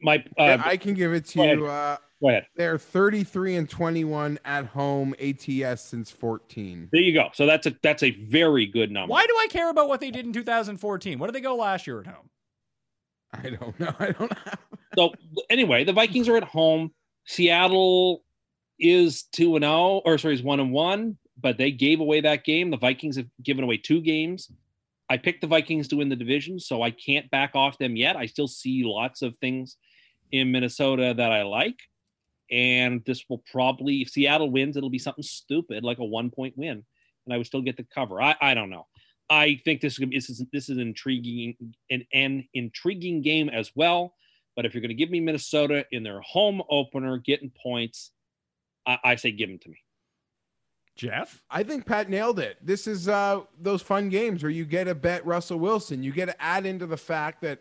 my 0.01 0.17
uh, 0.17 0.43
Yeah, 0.45 0.63
I 0.65 0.77
can 0.77 0.95
give 0.95 1.13
it 1.13 1.27
to 1.27 1.37
go 1.39 1.43
ahead. 1.45 1.59
you. 1.59 1.67
Uh, 1.67 1.97
go 2.21 2.29
ahead. 2.29 2.47
they're 2.57 2.79
33 2.79 3.57
and 3.57 3.69
21 3.71 4.39
at 4.45 4.67
home 4.67 5.15
ATS 5.21 5.83
since 5.83 6.11
14. 6.11 6.89
There 6.93 7.01
you 7.01 7.15
go. 7.15 7.29
So 7.35 7.47
that's 7.47 7.67
a 7.67 7.75
that's 7.83 8.03
a 8.03 8.11
very 8.11 8.67
good 8.67 8.91
number. 8.91 9.11
Why 9.13 9.27
do 9.27 9.35
I 9.41 9.47
care 9.51 9.71
about 9.71 9.89
what 9.89 10.01
they 10.01 10.11
did 10.11 10.27
in 10.27 10.33
2014? 10.33 11.19
What 11.19 11.27
did 11.27 11.35
they 11.35 11.41
go 11.41 11.57
last 11.57 11.87
year 11.87 12.01
at 12.01 12.07
home? 12.07 12.31
I 13.33 13.51
don't 13.51 13.79
know. 13.81 13.95
I 13.99 14.11
don't 14.13 14.33
have. 14.39 14.59
So 14.97 15.13
anyway, 15.51 15.85
the 15.85 15.93
Vikings 15.93 16.29
are 16.29 16.37
at 16.37 16.45
home. 16.45 16.93
Seattle 17.27 18.25
is 18.79 19.25
two 19.33 19.57
and 19.57 19.65
zero, 19.65 20.03
or 20.05 20.19
sorry, 20.19 20.35
is 20.35 20.43
one 20.43 20.61
and 20.61 20.73
one. 20.73 21.19
But 21.41 21.59
they 21.59 21.71
gave 21.71 22.01
away 22.01 22.21
that 22.21 22.45
game. 22.45 22.71
The 22.71 22.77
Vikings 22.77 23.17
have 23.17 23.27
given 23.43 23.65
away 23.65 23.79
two 23.79 24.01
games. 24.01 24.51
I 25.09 25.17
picked 25.17 25.41
the 25.41 25.47
Vikings 25.47 25.89
to 25.89 25.97
win 25.97 26.09
the 26.09 26.17
division, 26.17 26.59
so 26.59 26.83
I 26.83 26.91
can't 26.91 27.31
back 27.31 27.53
off 27.55 27.79
them 27.79 27.97
yet. 27.97 28.17
I 28.17 28.27
still 28.27 28.49
see 28.49 28.83
lots 28.85 29.23
of 29.23 29.37
things 29.39 29.77
in 30.31 30.51
Minnesota 30.51 31.15
that 31.17 31.33
I 31.33 31.43
like, 31.43 31.79
and 32.51 33.03
this 33.05 33.25
will 33.29 33.43
probably 33.51 34.03
if 34.03 34.11
Seattle 34.11 34.51
wins, 34.51 34.77
it'll 34.77 34.91
be 34.91 34.99
something 34.99 35.23
stupid 35.23 35.85
like 35.85 35.99
a 35.99 36.05
one 36.05 36.31
point 36.31 36.57
win, 36.57 36.85
and 37.27 37.35
I 37.35 37.37
would 37.37 37.47
still 37.47 37.61
get 37.63 37.77
the 37.77 37.87
cover. 37.95 38.23
I, 38.23 38.37
I 38.41 38.55
don't 38.55 38.71
know. 38.71 38.87
I 39.29 39.61
think 39.65 39.81
this 39.81 39.99
is 39.99 40.09
this 40.11 40.31
is 40.31 40.45
this 40.53 40.69
is 40.69 40.79
intriguing 40.79 41.57
an, 41.91 42.07
an 42.13 42.49
intriguing 42.55 43.23
game 43.23 43.49
as 43.49 43.73
well. 43.75 44.15
But 44.57 44.67
if 44.67 44.75
you're 44.75 44.83
going 44.83 44.91
to 44.91 44.95
give 44.95 45.11
me 45.11 45.21
Minnesota 45.21 45.87
in 45.91 46.03
their 46.03 46.21
home 46.21 46.63
opener, 46.71 47.17
getting 47.19 47.51
points, 47.51 48.11
I, 48.87 48.99
I 49.03 49.15
say 49.17 49.33
give 49.33 49.49
them 49.49 49.59
to 49.61 49.69
me. 49.71 49.79
Jeff? 50.95 51.43
I 51.51 51.63
think 51.63 51.87
Pat 51.87 52.11
nailed 52.11 52.39
it. 52.39 52.59
This 52.61 52.87
is 52.87 53.09
uh 53.09 53.41
those 53.59 53.81
fun 53.81 54.11
games 54.11 54.43
where 54.43 54.51
you 54.51 54.67
get 54.67 54.85
to 54.85 54.95
bet 54.95 55.25
Russell 55.25 55.59
Wilson. 55.59 56.03
You 56.03 56.13
get 56.13 56.27
to 56.27 56.43
add 56.43 56.67
into 56.67 56.87
the 56.87 56.99
fact 56.99 57.41
that 57.43 57.61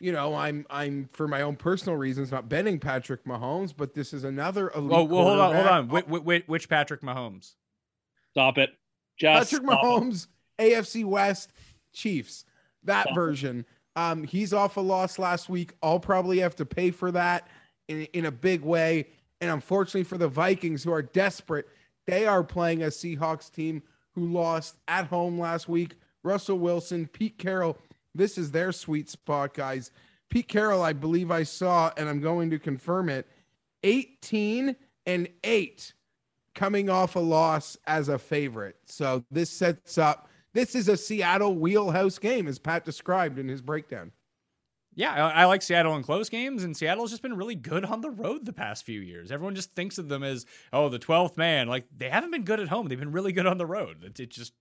you 0.00 0.12
know, 0.12 0.34
I'm 0.34 0.66
I'm 0.68 1.08
for 1.12 1.28
my 1.28 1.42
own 1.42 1.56
personal 1.56 1.96
reasons 1.96 2.32
not 2.32 2.48
betting 2.48 2.78
Patrick 2.80 3.24
Mahomes, 3.24 3.72
but 3.76 3.94
this 3.94 4.12
is 4.12 4.24
another 4.24 4.70
elite 4.74 4.92
Oh, 4.92 5.04
well, 5.04 5.24
hold 5.24 5.38
on, 5.40 5.54
hold 5.54 5.66
on. 5.66 5.88
quarterback. 5.88 6.12
Which, 6.12 6.24
which, 6.24 6.48
which 6.48 6.68
Patrick 6.68 7.02
Mahomes? 7.02 7.54
Stop 8.32 8.58
it. 8.58 8.70
Just 9.18 9.50
Patrick 9.52 9.68
stop 9.70 9.84
it. 9.84 9.86
Mahomes, 9.86 10.26
AFC 10.58 11.04
West, 11.04 11.52
Chiefs. 11.92 12.44
That 12.84 13.02
Stop 13.04 13.12
it. 13.12 13.66
Um, 13.98 14.22
he's 14.22 14.52
off 14.52 14.76
a 14.76 14.80
loss 14.80 15.18
last 15.18 15.48
week. 15.48 15.72
I'll 15.82 15.98
probably 15.98 16.38
have 16.38 16.54
to 16.56 16.64
pay 16.64 16.92
for 16.92 17.10
that 17.10 17.48
in, 17.88 18.02
in 18.12 18.26
a 18.26 18.30
big 18.30 18.62
way. 18.62 19.08
And 19.40 19.50
unfortunately 19.50 20.04
for 20.04 20.16
the 20.16 20.28
Vikings, 20.28 20.84
who 20.84 20.92
are 20.92 21.02
desperate, 21.02 21.66
they 22.06 22.24
are 22.24 22.44
playing 22.44 22.84
a 22.84 22.86
Seahawks 22.86 23.52
team 23.52 23.82
who 24.12 24.26
lost 24.26 24.76
at 24.86 25.08
home 25.08 25.36
last 25.36 25.68
week. 25.68 25.96
Russell 26.22 26.60
Wilson, 26.60 27.08
Pete 27.08 27.38
Carroll. 27.38 27.76
This 28.14 28.38
is 28.38 28.52
their 28.52 28.70
sweet 28.70 29.10
spot, 29.10 29.52
guys. 29.52 29.90
Pete 30.28 30.46
Carroll, 30.46 30.82
I 30.82 30.92
believe 30.92 31.32
I 31.32 31.42
saw, 31.42 31.90
and 31.96 32.08
I'm 32.08 32.20
going 32.20 32.50
to 32.50 32.58
confirm 32.60 33.08
it 33.08 33.26
18 33.82 34.76
and 35.06 35.28
8 35.42 35.92
coming 36.54 36.88
off 36.88 37.16
a 37.16 37.20
loss 37.20 37.76
as 37.84 38.08
a 38.08 38.18
favorite. 38.18 38.76
So 38.84 39.24
this 39.32 39.50
sets 39.50 39.98
up 39.98 40.27
this 40.54 40.74
is 40.74 40.88
a 40.88 40.96
Seattle 40.96 41.54
wheelhouse 41.54 42.18
game, 42.18 42.46
as 42.46 42.58
Pat 42.58 42.84
described 42.84 43.38
in 43.38 43.48
his 43.48 43.62
breakdown. 43.62 44.12
Yeah, 44.94 45.12
I, 45.12 45.42
I 45.42 45.44
like 45.44 45.62
Seattle 45.62 45.94
in 45.96 46.02
close 46.02 46.28
games, 46.28 46.64
and 46.64 46.76
Seattle's 46.76 47.10
just 47.10 47.22
been 47.22 47.36
really 47.36 47.54
good 47.54 47.84
on 47.84 48.00
the 48.00 48.10
road 48.10 48.44
the 48.44 48.52
past 48.52 48.84
few 48.84 49.00
years. 49.00 49.30
Everyone 49.30 49.54
just 49.54 49.74
thinks 49.74 49.98
of 49.98 50.08
them 50.08 50.24
as, 50.24 50.44
oh, 50.72 50.88
the 50.88 50.98
12th 50.98 51.36
man. 51.36 51.68
Like, 51.68 51.84
they 51.96 52.08
haven't 52.08 52.32
been 52.32 52.42
good 52.42 52.58
at 52.58 52.68
home. 52.68 52.88
They've 52.88 52.98
been 52.98 53.12
really 53.12 53.30
good 53.30 53.46
on 53.46 53.58
the 53.58 53.66
road. 53.66 54.02
It, 54.02 54.18
it 54.18 54.30
just, 54.30 54.54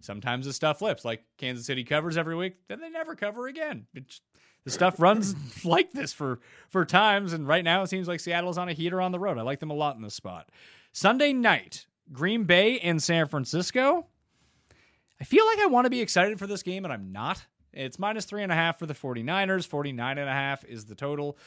sometimes 0.00 0.46
the 0.46 0.52
stuff 0.52 0.78
flips. 0.78 1.04
Like, 1.04 1.24
Kansas 1.38 1.66
City 1.66 1.82
covers 1.82 2.16
every 2.16 2.36
week, 2.36 2.54
then 2.68 2.80
they 2.80 2.90
never 2.90 3.16
cover 3.16 3.48
again. 3.48 3.86
It 3.92 4.06
just, 4.06 4.22
the 4.64 4.70
stuff 4.70 5.00
runs 5.00 5.34
like 5.64 5.90
this 5.92 6.12
for, 6.12 6.38
for 6.68 6.84
times, 6.84 7.32
and 7.32 7.48
right 7.48 7.64
now 7.64 7.82
it 7.82 7.88
seems 7.88 8.06
like 8.06 8.20
Seattle's 8.20 8.58
on 8.58 8.68
a 8.68 8.74
heater 8.74 9.00
on 9.00 9.10
the 9.10 9.18
road. 9.18 9.38
I 9.38 9.42
like 9.42 9.58
them 9.58 9.70
a 9.70 9.74
lot 9.74 9.96
in 9.96 10.02
this 10.02 10.14
spot. 10.14 10.50
Sunday 10.92 11.32
night, 11.32 11.86
Green 12.12 12.44
Bay 12.44 12.78
and 12.78 13.02
San 13.02 13.26
Francisco. 13.26 14.06
I 15.20 15.24
feel 15.24 15.46
like 15.46 15.58
I 15.58 15.66
want 15.66 15.86
to 15.86 15.90
be 15.90 16.00
excited 16.00 16.38
for 16.38 16.46
this 16.46 16.62
game, 16.62 16.84
and 16.84 16.92
I'm 16.92 17.12
not. 17.12 17.44
It's 17.72 17.98
minus 17.98 18.24
three 18.24 18.42
and 18.42 18.50
a 18.50 18.54
half 18.54 18.78
for 18.78 18.86
the 18.86 18.94
49ers. 18.94 19.66
49 19.66 20.18
and 20.18 20.28
a 20.28 20.32
half 20.32 20.64
is 20.64 20.86
the 20.86 20.94
total. 20.94 21.38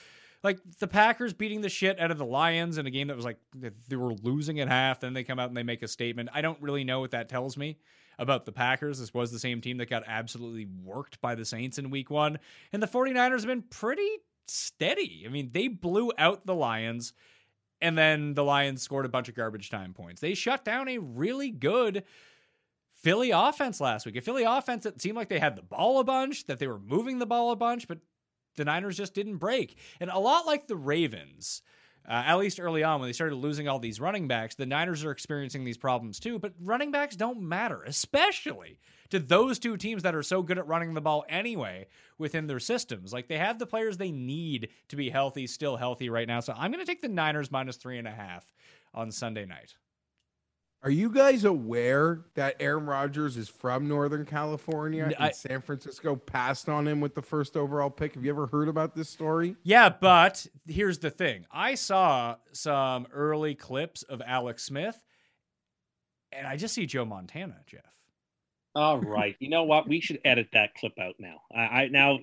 Like 0.43 0.59
the 0.79 0.87
Packers 0.87 1.33
beating 1.33 1.61
the 1.61 1.69
shit 1.69 1.99
out 1.99 2.11
of 2.11 2.17
the 2.17 2.25
Lions 2.25 2.77
in 2.77 2.85
a 2.85 2.91
game 2.91 3.07
that 3.07 3.15
was 3.15 3.25
like 3.25 3.37
they 3.57 3.95
were 3.95 4.13
losing 4.13 4.59
at 4.59 4.67
half. 4.67 4.99
Then 4.99 5.13
they 5.13 5.23
come 5.23 5.39
out 5.39 5.47
and 5.47 5.57
they 5.57 5.63
make 5.63 5.83
a 5.83 5.87
statement. 5.87 6.29
I 6.33 6.41
don't 6.41 6.61
really 6.61 6.83
know 6.83 6.99
what 6.99 7.11
that 7.11 7.29
tells 7.29 7.57
me 7.57 7.77
about 8.19 8.45
the 8.45 8.51
Packers. 8.51 8.99
This 8.99 9.13
was 9.13 9.31
the 9.31 9.39
same 9.39 9.61
team 9.61 9.77
that 9.77 9.89
got 9.89 10.03
absolutely 10.05 10.67
worked 10.83 11.21
by 11.21 11.35
the 11.35 11.45
Saints 11.45 11.77
in 11.77 11.89
week 11.89 12.09
one. 12.09 12.39
And 12.71 12.83
the 12.83 12.87
49ers 12.87 13.39
have 13.39 13.47
been 13.47 13.63
pretty 13.63 14.09
steady. 14.47 15.23
I 15.25 15.29
mean, 15.29 15.49
they 15.53 15.69
blew 15.69 16.11
out 16.17 16.45
the 16.45 16.55
Lions, 16.55 17.13
and 17.81 17.97
then 17.97 18.33
the 18.33 18.43
Lions 18.43 18.81
scored 18.81 19.05
a 19.05 19.09
bunch 19.09 19.29
of 19.29 19.35
garbage 19.35 19.69
time 19.69 19.93
points. 19.93 20.21
They 20.21 20.33
shut 20.33 20.65
down 20.65 20.89
a 20.89 20.97
really 20.97 21.51
good 21.51 22.03
Philly 23.03 23.31
offense 23.31 23.81
last 23.81 24.05
week. 24.05 24.15
A 24.15 24.21
Philly 24.21 24.43
offense 24.43 24.85
that 24.85 25.01
seemed 25.01 25.17
like 25.17 25.27
they 25.27 25.39
had 25.39 25.57
the 25.57 25.61
ball 25.61 25.99
a 25.99 26.05
bunch, 26.05 26.47
that 26.47 26.57
they 26.57 26.67
were 26.67 26.79
moving 26.79 27.19
the 27.19 27.25
ball 27.25 27.51
a 27.51 27.55
bunch, 27.55 27.87
but 27.87 27.99
the 28.55 28.63
Niners 28.63 28.95
just 28.95 29.13
didn't 29.13 29.37
break. 29.37 29.77
And 29.99 30.09
a 30.09 30.19
lot 30.19 30.45
like 30.45 30.67
the 30.67 30.77
Ravens, 30.77 31.61
uh, 32.07 32.23
at 32.25 32.37
least 32.37 32.61
early 32.61 32.81
on 32.81 33.01
when 33.01 33.09
they 33.09 33.13
started 33.13 33.35
losing 33.35 33.67
all 33.67 33.79
these 33.79 33.99
running 33.99 34.29
backs, 34.29 34.55
the 34.55 34.65
Niners 34.65 35.03
are 35.03 35.11
experiencing 35.11 35.65
these 35.65 35.77
problems 35.77 36.17
too. 36.17 36.39
But 36.39 36.53
running 36.61 36.91
backs 36.91 37.17
don't 37.17 37.41
matter, 37.41 37.83
especially 37.83 38.79
to 39.09 39.19
those 39.19 39.59
two 39.59 39.75
teams 39.75 40.03
that 40.03 40.15
are 40.15 40.23
so 40.23 40.41
good 40.41 40.57
at 40.57 40.67
running 40.67 40.93
the 40.93 41.01
ball 41.01 41.25
anyway 41.27 41.87
within 42.17 42.47
their 42.47 42.59
systems. 42.59 43.11
Like 43.11 43.27
they 43.27 43.37
have 43.37 43.59
the 43.59 43.65
players 43.65 43.97
they 43.97 44.11
need 44.11 44.69
to 44.87 44.95
be 44.95 45.09
healthy, 45.09 45.45
still 45.47 45.75
healthy 45.75 46.09
right 46.09 46.27
now. 46.27 46.39
So 46.39 46.53
I'm 46.55 46.71
going 46.71 46.83
to 46.83 46.89
take 46.89 47.01
the 47.01 47.09
Niners 47.09 47.51
minus 47.51 47.75
three 47.75 47.97
and 47.97 48.07
a 48.07 48.11
half 48.11 48.49
on 48.93 49.11
Sunday 49.11 49.45
night. 49.45 49.75
Are 50.83 50.91
you 50.91 51.09
guys 51.09 51.45
aware 51.45 52.25
that 52.35 52.57
Aaron 52.59 52.85
Rodgers 52.85 53.37
is 53.37 53.47
from 53.47 53.87
Northern 53.87 54.25
California 54.25 55.05
N- 55.05 55.13
and 55.13 55.23
I- 55.23 55.31
San 55.31 55.61
Francisco 55.61 56.17
passed 56.17 56.67
on 56.67 56.85
him 56.85 56.99
with 56.99 57.15
the 57.15 57.21
first 57.21 57.55
overall 57.55 57.89
pick? 57.89 58.15
Have 58.15 58.25
you 58.25 58.31
ever 58.31 58.47
heard 58.47 58.67
about 58.67 58.93
this 58.93 59.09
story? 59.09 59.55
Yeah, 59.63 59.87
but 59.87 60.45
here's 60.67 60.99
the 60.99 61.09
thing. 61.09 61.45
I 61.49 61.75
saw 61.75 62.35
some 62.51 63.07
early 63.13 63.55
clips 63.55 64.03
of 64.03 64.21
Alex 64.25 64.63
Smith, 64.63 65.01
and 66.33 66.45
I 66.45 66.57
just 66.57 66.73
see 66.73 66.85
Joe 66.85 67.05
Montana, 67.05 67.55
Jeff. 67.65 67.81
All 68.75 68.99
right. 68.99 69.37
You 69.39 69.47
know 69.49 69.63
what? 69.63 69.87
We 69.87 70.01
should 70.01 70.19
edit 70.25 70.49
that 70.51 70.75
clip 70.75 70.99
out 70.99 71.15
now. 71.17 71.37
I, 71.55 71.61
I 71.83 71.87
now 71.87 72.19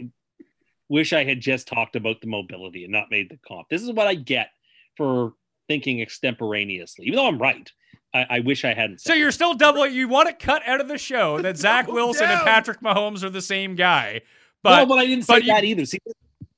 wish 0.90 1.14
I 1.14 1.24
had 1.24 1.40
just 1.40 1.66
talked 1.66 1.96
about 1.96 2.20
the 2.20 2.26
mobility 2.26 2.84
and 2.84 2.92
not 2.92 3.10
made 3.10 3.30
the 3.30 3.38
comp. 3.38 3.70
This 3.70 3.80
is 3.82 3.90
what 3.92 4.06
I 4.06 4.16
get 4.16 4.50
for 4.98 5.32
thinking 5.66 6.02
extemporaneously. 6.02 7.06
Even 7.06 7.16
though 7.16 7.28
I'm 7.28 7.38
right, 7.38 7.70
I, 8.12 8.26
I 8.28 8.40
wish 8.40 8.64
I 8.64 8.74
hadn't. 8.74 9.00
So 9.00 9.14
you're 9.14 9.30
still 9.30 9.54
doubling. 9.54 9.94
You 9.94 10.08
want 10.08 10.28
to 10.28 10.34
cut 10.34 10.62
out 10.66 10.80
of 10.80 10.88
the 10.88 10.98
show 10.98 11.38
that 11.42 11.56
Zach 11.56 11.86
Double 11.86 11.96
Wilson 11.96 12.28
and. 12.30 12.40
Patrick 12.40 12.80
Mahomes 12.80 13.22
are 13.22 13.30
the 13.30 13.42
same 13.42 13.76
guy, 13.76 14.14
no, 14.14 14.20
but 14.62 14.86
but 14.88 14.98
I 14.98 15.06
didn't 15.06 15.24
say 15.24 15.38
you- 15.38 15.46
that 15.46 15.64
either. 15.64 15.84
See, 15.84 15.98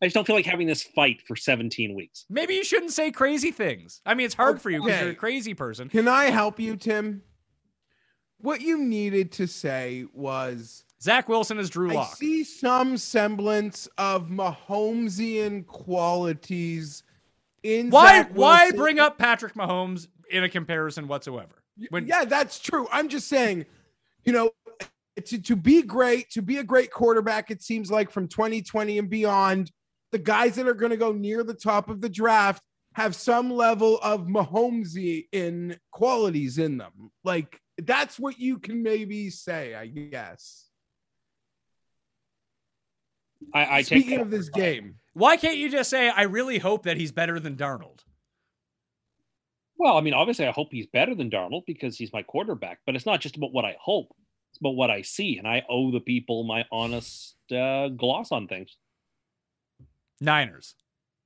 I 0.01 0.07
just 0.07 0.15
don't 0.15 0.27
feel 0.27 0.35
like 0.35 0.47
having 0.47 0.67
this 0.67 0.83
fight 0.83 1.23
for 1.23 1.37
17 1.37 1.95
weeks. 1.95 2.27
maybe 2.29 2.55
you 2.55 2.65
shouldn't 2.65 2.91
say 2.91 3.13
crazy 3.13 3.53
things. 3.53 4.01
I 4.05 4.15
mean, 4.15 4.27
it's 4.27 4.35
hard 4.35 4.61
for 4.61 4.69
you 4.69 4.83
because 4.83 5.01
you're 5.01 5.11
a 5.11 5.15
crazy 5.15 5.55
person. 5.55 5.89
Can 5.89 6.09
I 6.09 6.25
help 6.27 6.59
you, 6.59 6.77
Tim? 6.77 7.23
What 8.39 8.61
you 8.61 8.79
needed 8.79 9.31
to 9.33 9.47
say 9.47 10.07
was 10.13 10.85
Zach 11.01 11.29
Wilson 11.29 11.61
is 11.61 11.71
Drew 11.71 11.97
I 11.97 12.07
see 12.07 12.43
some 12.43 12.97
semblance 12.97 13.89
of 13.97 14.29
Mahomesian 14.29 15.67
qualities 15.67 17.05
in 17.63 17.91
Why? 17.91 18.23
Zach 18.23 18.31
Why 18.33 18.71
bring 18.73 18.99
up 18.99 19.19
Patrick 19.19 19.55
Mahomes 19.55 20.09
in 20.33 20.45
a 20.45 20.49
comparison 20.49 21.07
whatsoever? 21.07 21.63
When 21.91 22.07
yeah, 22.07 22.25
that's 22.25 22.59
true. 22.59 22.89
I'm 22.91 23.09
just 23.09 23.29
saying, 23.29 23.67
you 24.25 24.33
know, 24.33 24.51
to, 25.25 25.41
to 25.41 25.57
be 25.57 25.83
great, 25.83 26.31
to 26.31 26.43
be 26.43 26.59
a 26.59 26.65
great 26.65 26.91
quarterback, 26.91 27.51
it 27.51 27.63
seems 27.63 27.91
like 27.91 28.11
from 28.11 28.29
2020 28.29 28.99
and 28.99 29.11
beyond, 29.11 29.71
the 30.11 30.19
guys 30.19 30.57
that 30.57 30.69
are 30.69 30.75
going 30.75 30.91
to 30.91 30.97
go 30.97 31.13
near 31.13 31.43
the 31.43 31.55
top 31.55 31.89
of 31.89 32.01
the 32.01 32.09
draft 32.09 32.63
have 32.95 33.17
some 33.17 33.51
level 33.51 33.99
of 34.03 34.27
Mahomesy 34.27 35.27
in 35.33 35.79
qualities 35.91 36.59
in 36.59 36.77
them. 36.77 37.11
Like 37.25 37.59
that's 37.79 38.19
what 38.19 38.39
you 38.39 38.59
can 38.59 38.83
maybe 38.83 39.31
say, 39.31 39.75
I 39.75 39.87
guess. 39.87 40.69
I, 43.55 43.79
I 43.79 43.83
take 43.83 43.87
Speaking 43.87 44.19
that. 44.19 44.23
of 44.23 44.31
this 44.31 44.49
game, 44.51 44.97
why 45.15 45.37
can't 45.37 45.57
you 45.57 45.69
just 45.69 45.91
say, 45.91 46.09
"I 46.09 46.23
really 46.23 46.59
hope 46.59 46.85
that 46.85 46.97
he's 46.97 47.11
better 47.11 47.41
than 47.41 47.57
Darnold"? 47.57 48.01
Well, 49.83 49.99
I 49.99 50.01
mean, 50.01 50.15
obviously, 50.15 50.47
I 50.47 50.53
hope 50.53 50.69
he's 50.71 50.87
better 50.87 51.13
than 51.13 51.29
Darnold 51.29 51.63
because 51.67 51.97
he's 51.97 52.13
my 52.13 52.23
quarterback. 52.23 52.79
But 52.87 52.95
it's 52.95 53.05
not 53.05 53.21
just 53.21 53.37
about 53.37 53.53
what 53.53 53.65
I 53.65 53.77
hope; 53.81 54.15
it's 54.53 54.61
about 54.61 54.77
what 54.77 54.93
I 54.93 55.03
see, 55.03 55.39
and 55.39 55.49
I 55.49 55.65
owe 55.69 55.91
the 55.91 55.99
people 55.99 56.45
my 56.45 56.65
honest 56.71 57.35
uh, 57.51 57.89
gloss 57.89 58.31
on 58.31 58.47
things. 58.47 58.77
Niners 60.21 60.77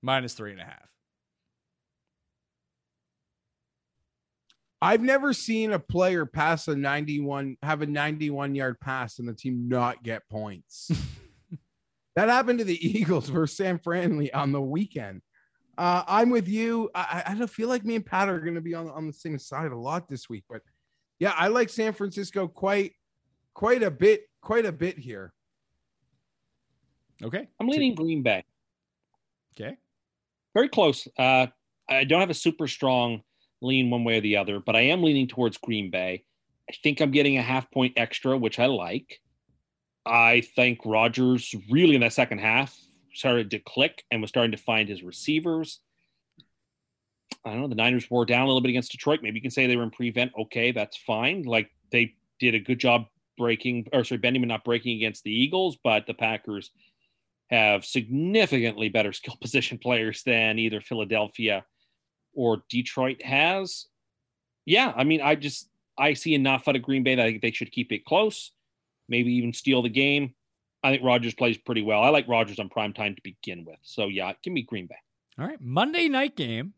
minus 0.00 0.32
three 0.32 0.52
and 0.52 0.60
a 0.62 0.64
half. 0.64 0.88
I've 4.80 5.02
never 5.02 5.34
seen 5.34 5.74
a 5.74 5.78
player 5.78 6.24
pass 6.24 6.66
a 6.66 6.74
91, 6.74 7.58
have 7.62 7.82
a 7.82 7.86
91 7.86 8.54
yard 8.54 8.80
pass 8.80 9.18
and 9.18 9.28
the 9.28 9.34
team 9.34 9.68
not 9.68 10.02
get 10.02 10.26
points. 10.30 10.90
that 12.16 12.30
happened 12.30 12.60
to 12.60 12.64
the 12.64 12.88
Eagles 12.98 13.28
versus 13.28 13.58
San 13.58 13.78
Francisco 13.80 14.30
on 14.34 14.52
the 14.52 14.62
weekend. 14.62 15.20
Uh, 15.78 16.02
I'm 16.06 16.30
with 16.30 16.48
you. 16.48 16.90
I, 16.94 17.22
I 17.26 17.32
I 17.32 17.34
don't 17.34 17.50
feel 17.50 17.68
like 17.68 17.84
me 17.84 17.96
and 17.96 18.06
Pat 18.06 18.28
are 18.28 18.40
going 18.40 18.54
to 18.54 18.60
be 18.60 18.74
on, 18.74 18.88
on 18.88 19.06
the 19.06 19.12
same 19.12 19.38
side 19.38 19.72
a 19.72 19.76
lot 19.76 20.08
this 20.08 20.28
week, 20.28 20.44
but 20.48 20.62
yeah, 21.18 21.34
I 21.36 21.48
like 21.48 21.68
San 21.68 21.92
Francisco 21.92 22.46
quite, 22.48 22.92
quite 23.54 23.82
a 23.82 23.90
bit, 23.90 24.28
quite 24.40 24.66
a 24.66 24.72
bit 24.72 24.98
here. 24.98 25.32
Okay. 27.22 27.48
I'm 27.58 27.68
leaning 27.68 27.94
Green 27.94 28.22
Bay. 28.22 28.44
Okay. 29.58 29.76
Very 30.54 30.68
close. 30.68 31.08
Uh, 31.18 31.46
I 31.88 32.04
don't 32.04 32.20
have 32.20 32.30
a 32.30 32.34
super 32.34 32.68
strong 32.68 33.22
lean 33.62 33.90
one 33.90 34.04
way 34.04 34.18
or 34.18 34.20
the 34.20 34.36
other, 34.36 34.60
but 34.60 34.76
I 34.76 34.82
am 34.82 35.02
leaning 35.02 35.26
towards 35.26 35.56
Green 35.56 35.90
Bay. 35.90 36.24
I 36.68 36.74
think 36.82 37.00
I'm 37.00 37.10
getting 37.10 37.38
a 37.38 37.42
half 37.42 37.70
point 37.70 37.94
extra, 37.96 38.36
which 38.36 38.58
I 38.58 38.66
like. 38.66 39.20
I 40.04 40.42
think 40.54 40.80
Rodgers 40.84 41.54
really 41.70 41.94
in 41.94 42.00
that 42.02 42.12
second 42.12 42.38
half 42.38 42.76
started 43.16 43.50
to 43.50 43.58
click 43.58 44.04
and 44.10 44.20
was 44.20 44.30
starting 44.30 44.52
to 44.52 44.56
find 44.58 44.88
his 44.88 45.02
receivers. 45.02 45.80
I 47.44 47.50
don't 47.50 47.60
know. 47.60 47.68
The 47.68 47.74
Niners 47.74 48.10
wore 48.10 48.26
down 48.26 48.42
a 48.42 48.46
little 48.46 48.60
bit 48.60 48.70
against 48.70 48.92
Detroit. 48.92 49.20
Maybe 49.22 49.36
you 49.36 49.42
can 49.42 49.50
say 49.50 49.66
they 49.66 49.76
were 49.76 49.84
in 49.84 49.90
prevent. 49.90 50.32
Okay, 50.38 50.72
that's 50.72 50.96
fine. 50.96 51.42
Like 51.42 51.70
they 51.92 52.14
did 52.40 52.54
a 52.54 52.60
good 52.60 52.78
job 52.78 53.06
breaking, 53.38 53.86
or 53.92 54.04
sorry, 54.04 54.18
Benjamin 54.18 54.48
not 54.48 54.64
breaking 54.64 54.96
against 54.96 55.22
the 55.24 55.30
Eagles, 55.30 55.76
but 55.82 56.06
the 56.06 56.14
Packers 56.14 56.70
have 57.50 57.84
significantly 57.84 58.88
better 58.88 59.12
skill 59.12 59.36
position 59.40 59.78
players 59.78 60.22
than 60.24 60.58
either 60.58 60.80
Philadelphia 60.80 61.64
or 62.34 62.62
Detroit 62.68 63.22
has. 63.22 63.86
Yeah, 64.64 64.92
I 64.96 65.04
mean, 65.04 65.20
I 65.20 65.36
just 65.36 65.68
I 65.96 66.14
see 66.14 66.34
enough 66.34 66.68
out 66.68 66.76
of 66.76 66.82
Green 66.82 67.02
Bay 67.02 67.14
that 67.14 67.24
I 67.24 67.30
think 67.30 67.42
they 67.42 67.52
should 67.52 67.72
keep 67.72 67.92
it 67.92 68.04
close, 68.04 68.52
maybe 69.08 69.32
even 69.34 69.52
steal 69.52 69.82
the 69.82 69.88
game. 69.88 70.34
I 70.82 70.90
think 70.90 71.02
Rodgers 71.04 71.34
plays 71.34 71.58
pretty 71.58 71.82
well. 71.82 72.02
I 72.02 72.10
like 72.10 72.28
Rodgers 72.28 72.58
on 72.58 72.68
prime 72.68 72.92
time 72.92 73.14
to 73.14 73.22
begin 73.22 73.64
with. 73.64 73.78
So 73.82 74.06
yeah, 74.06 74.32
give 74.42 74.52
me 74.52 74.62
Green 74.62 74.86
Bay. 74.86 74.96
All 75.38 75.46
right. 75.46 75.60
Monday 75.60 76.08
night 76.08 76.36
game. 76.36 76.74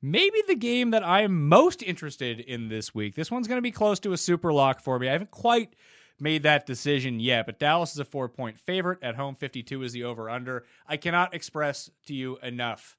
Maybe 0.00 0.42
the 0.46 0.54
game 0.54 0.90
that 0.90 1.02
I'm 1.02 1.48
most 1.48 1.82
interested 1.82 2.38
in 2.38 2.68
this 2.68 2.94
week. 2.94 3.14
This 3.14 3.30
one's 3.30 3.48
going 3.48 3.56
to 3.58 3.62
be 3.62 3.70
close 3.70 3.98
to 4.00 4.12
a 4.12 4.18
super 4.18 4.52
lock 4.52 4.80
for 4.80 4.98
me. 4.98 5.08
I 5.08 5.12
haven't 5.12 5.30
quite 5.30 5.74
made 6.20 6.42
that 6.42 6.66
decision 6.66 7.20
yet, 7.20 7.46
but 7.46 7.58
Dallas 7.58 7.92
is 7.92 7.98
a 7.98 8.04
four 8.04 8.28
point 8.28 8.58
favorite. 8.60 8.98
At 9.02 9.16
home, 9.16 9.34
52 9.34 9.82
is 9.82 9.92
the 9.92 10.04
over 10.04 10.28
under. 10.28 10.66
I 10.86 10.98
cannot 10.98 11.34
express 11.34 11.90
to 12.06 12.14
you 12.14 12.38
enough, 12.42 12.98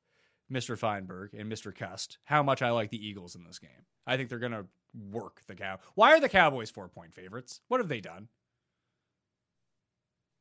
Mr. 0.51 0.77
Feinberg 0.77 1.33
and 1.33 1.51
Mr. 1.51 1.75
Cuss, 1.75 2.17
how 2.23 2.41
much 2.41 2.61
I 2.61 2.71
like 2.71 2.89
the 2.89 3.07
Eagles 3.07 3.35
in 3.35 3.43
this 3.43 3.59
game. 3.59 3.69
I 4.07 4.17
think 4.17 4.29
they're 4.29 4.39
going 4.39 4.51
to 4.51 4.65
work 5.11 5.41
the 5.47 5.55
cow. 5.55 5.79
Why 5.95 6.13
are 6.13 6.19
the 6.19 6.29
Cowboys 6.29 6.71
four 6.71 6.87
point 6.87 7.13
favorites? 7.13 7.61
What 7.67 7.79
have 7.79 7.89
they 7.89 8.01
done? 8.01 8.29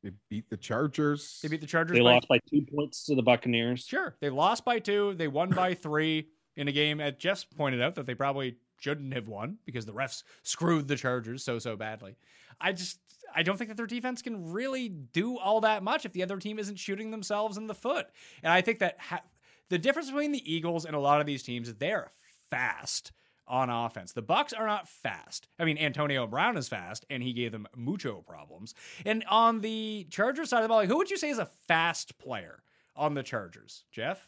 They 0.05 0.11
beat 0.29 0.47
the 0.51 0.57
Chargers. 0.57 1.39
They 1.41 1.47
beat 1.47 1.61
the 1.61 1.67
Chargers. 1.67 1.97
They 1.97 2.03
by 2.03 2.13
lost 2.13 2.27
by 2.27 2.39
two 2.47 2.61
points 2.71 3.05
to 3.05 3.15
the 3.15 3.23
Buccaneers. 3.23 3.85
Sure. 3.85 4.15
They 4.19 4.29
lost 4.29 4.63
by 4.63 4.77
two. 4.77 5.15
They 5.15 5.27
won 5.27 5.49
by 5.49 5.73
three 5.73 6.29
in 6.55 6.67
a 6.67 6.71
game, 6.71 7.01
as 7.01 7.15
Jeff's 7.15 7.43
pointed 7.43 7.81
out, 7.81 7.95
that 7.95 8.05
they 8.05 8.13
probably 8.13 8.57
shouldn't 8.79 9.15
have 9.15 9.27
won 9.27 9.57
because 9.65 9.83
the 9.83 9.93
refs 9.93 10.21
screwed 10.43 10.87
the 10.87 10.95
Chargers 10.95 11.43
so, 11.43 11.57
so 11.57 11.75
badly. 11.75 12.15
I 12.61 12.71
just, 12.71 12.99
I 13.35 13.41
don't 13.41 13.57
think 13.57 13.69
that 13.69 13.77
their 13.77 13.87
defense 13.87 14.21
can 14.21 14.51
really 14.51 14.89
do 14.89 15.39
all 15.39 15.61
that 15.61 15.81
much 15.81 16.05
if 16.05 16.13
the 16.13 16.21
other 16.21 16.37
team 16.37 16.59
isn't 16.59 16.77
shooting 16.77 17.09
themselves 17.09 17.57
in 17.57 17.65
the 17.65 17.73
foot. 17.73 18.05
And 18.43 18.53
I 18.53 18.61
think 18.61 18.77
that 18.79 18.97
ha- 18.99 19.23
the 19.69 19.79
difference 19.79 20.11
between 20.11 20.33
the 20.33 20.53
Eagles 20.53 20.85
and 20.85 20.95
a 20.95 20.99
lot 20.99 21.19
of 21.19 21.25
these 21.25 21.41
teams 21.41 21.67
is 21.67 21.75
they're 21.75 22.11
fast 22.51 23.11
on 23.47 23.69
offense. 23.69 24.13
The 24.13 24.23
Bucs 24.23 24.57
are 24.57 24.65
not 24.65 24.87
fast. 24.87 25.47
I 25.59 25.65
mean, 25.65 25.77
Antonio 25.77 26.25
Brown 26.27 26.57
is 26.57 26.67
fast, 26.67 27.05
and 27.09 27.21
he 27.21 27.31
gave 27.33 27.51
them 27.51 27.67
mucho 27.75 28.23
problems. 28.27 28.73
And 29.05 29.23
on 29.29 29.61
the 29.61 30.07
Chargers 30.09 30.49
side 30.49 30.57
of 30.59 30.63
the 30.63 30.67
ball, 30.69 30.77
like, 30.77 30.89
who 30.89 30.97
would 30.97 31.11
you 31.11 31.17
say 31.17 31.29
is 31.29 31.37
a 31.39 31.45
fast 31.67 32.17
player 32.17 32.63
on 32.95 33.13
the 33.13 33.23
Chargers, 33.23 33.83
Jeff? 33.91 34.27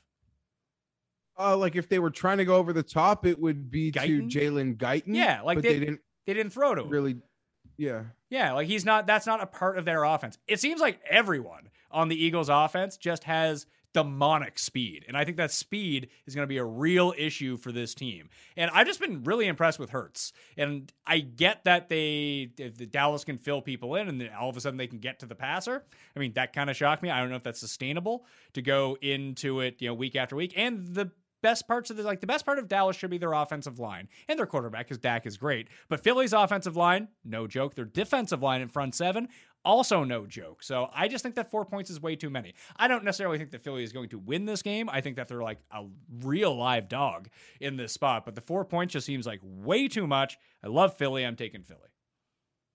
Uh, 1.40 1.56
like 1.56 1.76
if 1.76 1.88
they 1.88 2.00
were 2.00 2.10
trying 2.10 2.38
to 2.40 2.46
go 2.46 2.56
over 2.56 2.74
the 2.74 2.82
top, 2.84 3.26
it 3.26 3.40
would 3.40 3.70
be 3.70 3.92
Guyton? 3.92 4.32
to 4.32 4.40
Jalen 4.40 4.78
Guyton. 4.78 5.04
Yeah, 5.16 5.42
like 5.44 5.58
but 5.58 5.64
they- 5.64 5.74
they 5.74 5.80
didn't 5.86 6.02
They 6.26 6.34
didn't 6.34 6.52
throw 6.52 6.76
to 6.76 6.82
him. 6.82 6.90
really. 6.90 7.18
Yeah. 7.78 8.04
Yeah, 8.30 8.54
like 8.54 8.68
he's 8.68 8.84
not. 8.86 9.06
That's 9.08 9.28
not 9.28 9.42
a 9.42 9.46
part 9.46 9.78
of 9.78 9.86
their 9.86 10.04
offense. 10.04 10.38
It 10.48 10.60
seems 10.60 10.82
like 10.82 11.00
everyone 11.08 11.70
on 11.92 12.10
the 12.10 12.22
Eagles' 12.22 12.50
offense 12.50 12.98
just 12.98 13.24
has 13.26 13.68
demonic 13.94 14.60
speed, 14.60 15.06
and 15.08 15.18
I 15.18 15.26
think 15.26 15.38
that 15.38 15.52
speed 15.52 16.10
is 16.26 16.36
going 16.36 16.44
to 16.44 16.48
be 16.48 16.58
a 16.58 16.64
real 16.64 17.14
issue 17.18 17.58
for 17.58 17.72
this 17.72 17.94
team. 17.94 18.30
And 18.56 18.70
I've 18.72 18.88
just 18.88 19.00
been 19.00 19.24
really 19.24 19.48
impressed 19.48 19.80
with 19.80 19.90
Hurts. 19.90 20.34
And 20.58 20.92
I 21.06 21.20
get 21.20 21.64
that 21.64 21.90
they, 21.90 22.52
the 22.56 22.86
Dallas 22.86 23.24
can 23.24 23.38
fill 23.38 23.62
people 23.62 23.96
in, 23.96 24.08
and 24.08 24.22
then 24.22 24.30
all 24.40 24.50
of 24.50 24.58
a 24.58 24.62
sudden 24.62 24.78
they 24.78 24.88
can 24.88 25.00
get 25.00 25.20
to 25.20 25.26
the 25.26 25.36
passer. 25.36 25.84
I 26.16 26.20
mean, 26.20 26.34
that 26.34 26.54
kind 26.54 26.70
of 26.70 26.76
shocked 26.76 27.02
me. 27.02 27.10
I 27.10 27.20
don't 27.20 27.30
know 27.30 27.36
if 27.38 27.44
that's 27.44 27.60
sustainable 27.60 28.26
to 28.54 28.62
go 28.62 28.98
into 29.02 29.62
it, 29.62 29.78
you 29.80 29.88
know, 29.88 29.94
week 29.94 30.16
after 30.16 30.36
week. 30.36 30.54
And 30.56 30.88
the 30.88 31.12
best 31.42 31.68
parts 31.68 31.90
of 31.90 31.98
the 31.98 32.04
like 32.04 32.22
the 32.22 32.28
best 32.28 32.46
part 32.46 32.60
of 32.60 32.68
Dallas 32.68 32.96
should 32.96 33.10
be 33.10 33.18
their 33.18 33.34
offensive 33.34 33.80
line 33.80 34.08
and 34.28 34.38
their 34.38 34.46
quarterback 34.46 34.88
because 34.88 34.98
Dak 34.98 35.26
is 35.26 35.38
great. 35.38 35.68
But 35.90 36.04
Philly's 36.04 36.34
offensive 36.34 36.76
line, 36.76 37.10
no 37.24 37.48
joke. 37.48 37.76
Their 37.76 37.86
defensive 37.86 38.42
line 38.42 38.62
in 38.62 38.70
front 38.70 38.96
seven, 38.96 39.30
also 39.66 40.04
no 40.04 40.26
joke. 40.26 40.64
So 40.64 40.90
I 40.94 41.08
just 41.08 41.24
think 41.24 41.36
that 41.36 41.52
four 41.52 41.66
points 41.66 41.90
is 41.90 42.02
way 42.02 42.16
too 42.16 42.30
many. 42.30 42.54
I 42.78 42.88
don't 42.88 43.04
necessarily 43.04 43.38
think 43.38 43.52
that 43.52 43.64
Philly 43.64 43.84
is 43.84 43.92
going 43.92 44.10
to 44.10 44.20
win 44.20 44.46
this 44.46 44.62
game. 44.62 44.90
I 44.90 45.02
think 45.02 45.18
that 45.18 45.28
they're 45.28 45.44
like 45.44 45.60
a 45.72 45.86
real 46.22 46.56
live 46.56 46.88
dog 46.88 47.30
in 47.60 47.78
this 47.78 47.92
spot. 47.92 48.26
But 48.26 48.36
the 48.36 48.42
four 48.42 48.66
points 48.66 48.94
just 48.94 49.06
seems 49.06 49.26
like 49.26 49.42
way 49.44 49.88
too 49.88 50.08
much. 50.08 50.38
I 50.64 50.68
love 50.68 50.98
Philly. 50.98 51.26
I'm 51.26 51.36
taking 51.36 51.64
Philly. 51.64 51.80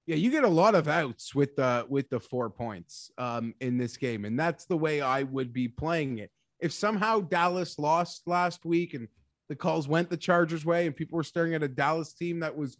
Yeah, 0.06 0.16
you 0.16 0.30
get 0.30 0.44
a 0.44 0.48
lot 0.48 0.74
of 0.74 0.88
outs 0.88 1.34
with 1.34 1.54
the 1.56 1.86
with 1.88 2.10
the 2.10 2.18
four 2.18 2.50
points 2.50 3.10
um 3.18 3.54
in 3.60 3.78
this 3.78 3.96
game, 3.96 4.24
and 4.24 4.38
that's 4.38 4.66
the 4.66 4.76
way 4.76 5.00
I 5.00 5.22
would 5.22 5.52
be 5.52 5.68
playing 5.68 6.18
it. 6.18 6.30
If 6.58 6.72
somehow 6.72 7.20
Dallas 7.20 7.78
lost 7.78 8.26
last 8.26 8.64
week 8.64 8.94
and 8.94 9.06
the 9.48 9.56
calls 9.56 9.86
went 9.86 10.10
the 10.10 10.16
Chargers' 10.16 10.64
way, 10.64 10.86
and 10.86 10.96
people 10.96 11.16
were 11.16 11.22
staring 11.22 11.54
at 11.54 11.62
a 11.62 11.68
Dallas 11.68 12.14
team 12.14 12.40
that 12.40 12.56
was 12.56 12.78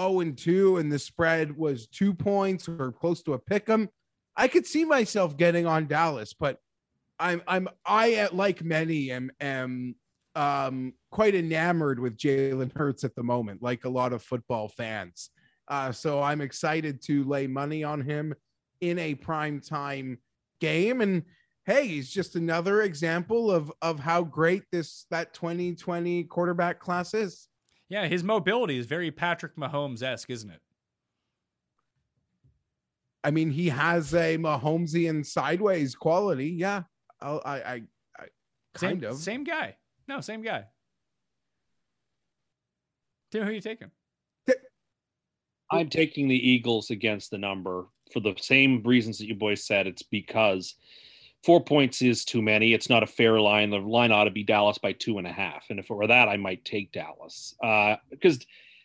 0 0.00 0.20
and 0.20 0.38
2, 0.38 0.78
and 0.78 0.90
the 0.90 0.98
spread 0.98 1.56
was 1.56 1.86
two 1.86 2.14
points 2.14 2.68
or 2.68 2.92
close 2.92 3.22
to 3.22 3.34
a 3.34 3.38
pick 3.38 3.68
'em. 3.68 3.88
I 4.36 4.48
could 4.48 4.66
see 4.66 4.84
myself 4.84 5.36
getting 5.36 5.66
on 5.66 5.86
Dallas, 5.86 6.32
but 6.32 6.58
I'm 7.18 7.42
I'm 7.46 7.68
I 7.84 8.28
like 8.32 8.64
many 8.64 9.10
am 9.10 9.30
am 9.40 9.94
um 10.34 10.94
quite 11.10 11.34
enamored 11.34 12.00
with 12.00 12.16
Jalen 12.16 12.76
Hurts 12.76 13.04
at 13.04 13.14
the 13.14 13.22
moment, 13.22 13.62
like 13.62 13.84
a 13.84 13.90
lot 13.90 14.12
of 14.12 14.22
football 14.22 14.68
fans. 14.68 15.30
Uh, 15.68 15.92
so 15.92 16.22
I'm 16.22 16.40
excited 16.40 17.00
to 17.02 17.22
lay 17.24 17.46
money 17.46 17.84
on 17.84 18.00
him 18.00 18.34
in 18.80 18.98
a 18.98 19.14
prime 19.14 19.60
time 19.60 20.18
game. 20.60 21.00
And 21.00 21.22
hey, 21.66 21.86
he's 21.86 22.10
just 22.10 22.34
another 22.34 22.82
example 22.82 23.50
of 23.50 23.70
of 23.82 24.00
how 24.00 24.22
great 24.22 24.64
this 24.72 25.06
that 25.10 25.34
2020 25.34 26.24
quarterback 26.24 26.80
class 26.80 27.14
is. 27.14 27.48
Yeah, 27.90 28.06
his 28.06 28.22
mobility 28.22 28.78
is 28.78 28.86
very 28.86 29.10
Patrick 29.10 29.56
Mahomes 29.56 30.02
esque, 30.02 30.30
isn't 30.30 30.50
it? 30.50 30.60
I 33.22 33.32
mean, 33.32 33.50
he 33.50 33.68
has 33.68 34.14
a 34.14 34.38
Mahomesian 34.38 35.26
sideways 35.26 35.94
quality. 35.94 36.46
Yeah, 36.46 36.84
I'll, 37.20 37.42
I, 37.44 37.56
I, 37.56 37.82
I 38.18 38.26
kind 38.74 39.02
same, 39.02 39.10
of 39.10 39.16
same 39.16 39.44
guy. 39.44 39.76
No, 40.08 40.20
same 40.20 40.40
guy. 40.40 40.64
Tim, 43.32 43.42
who 43.42 43.50
are 43.50 43.52
you 43.52 43.60
taking? 43.60 43.90
I'm 45.72 45.88
taking 45.88 46.28
the 46.28 46.50
Eagles 46.50 46.90
against 46.90 47.30
the 47.30 47.38
number 47.38 47.86
for 48.12 48.20
the 48.20 48.34
same 48.40 48.82
reasons 48.84 49.18
that 49.18 49.26
you 49.26 49.34
boys 49.34 49.64
said. 49.64 49.86
It's 49.86 50.02
because 50.02 50.74
four 51.44 51.62
points 51.62 52.02
is 52.02 52.24
too 52.24 52.42
many. 52.42 52.74
It's 52.74 52.90
not 52.90 53.02
a 53.02 53.06
fair 53.06 53.40
line. 53.40 53.70
The 53.70 53.78
line 53.78 54.12
ought 54.12 54.24
to 54.24 54.30
be 54.30 54.44
Dallas 54.44 54.78
by 54.78 54.92
two 54.92 55.18
and 55.18 55.26
a 55.26 55.32
half. 55.32 55.66
And 55.70 55.78
if 55.78 55.90
it 55.90 55.94
were 55.94 56.06
that, 56.06 56.28
I 56.28 56.36
might 56.36 56.64
take 56.64 56.92
Dallas. 56.92 57.54
Uh, 57.62 57.96
because 58.10 58.44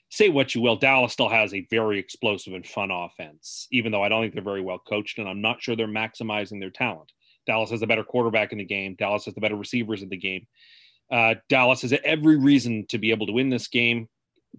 say 0.09 0.29
what 0.29 0.55
you 0.55 0.61
will, 0.61 0.75
Dallas 0.77 1.13
still 1.13 1.29
has 1.29 1.53
a 1.53 1.67
very 1.69 1.99
explosive 1.99 2.53
and 2.53 2.65
fun 2.65 2.91
offense, 2.91 3.67
even 3.71 3.91
though 3.91 4.03
I 4.03 4.09
don't 4.09 4.21
think 4.21 4.33
they're 4.33 4.43
very 4.43 4.61
well 4.61 4.79
coached, 4.79 5.19
and 5.19 5.27
I'm 5.27 5.41
not 5.41 5.61
sure 5.61 5.75
they're 5.75 5.87
maximizing 5.87 6.59
their 6.59 6.69
talent. 6.69 7.11
Dallas 7.45 7.71
has 7.71 7.81
a 7.81 7.87
better 7.87 8.03
quarterback 8.03 8.51
in 8.51 8.57
the 8.57 8.65
game. 8.65 8.95
Dallas 8.95 9.25
has 9.25 9.35
the 9.35 9.41
better 9.41 9.55
receivers 9.55 10.01
in 10.01 10.09
the 10.09 10.17
game. 10.17 10.47
Uh, 11.11 11.35
Dallas 11.49 11.83
has 11.83 11.93
every 12.03 12.37
reason 12.37 12.85
to 12.89 12.97
be 12.97 13.11
able 13.11 13.27
to 13.27 13.33
win 13.33 13.49
this 13.49 13.67
game, 13.67 14.07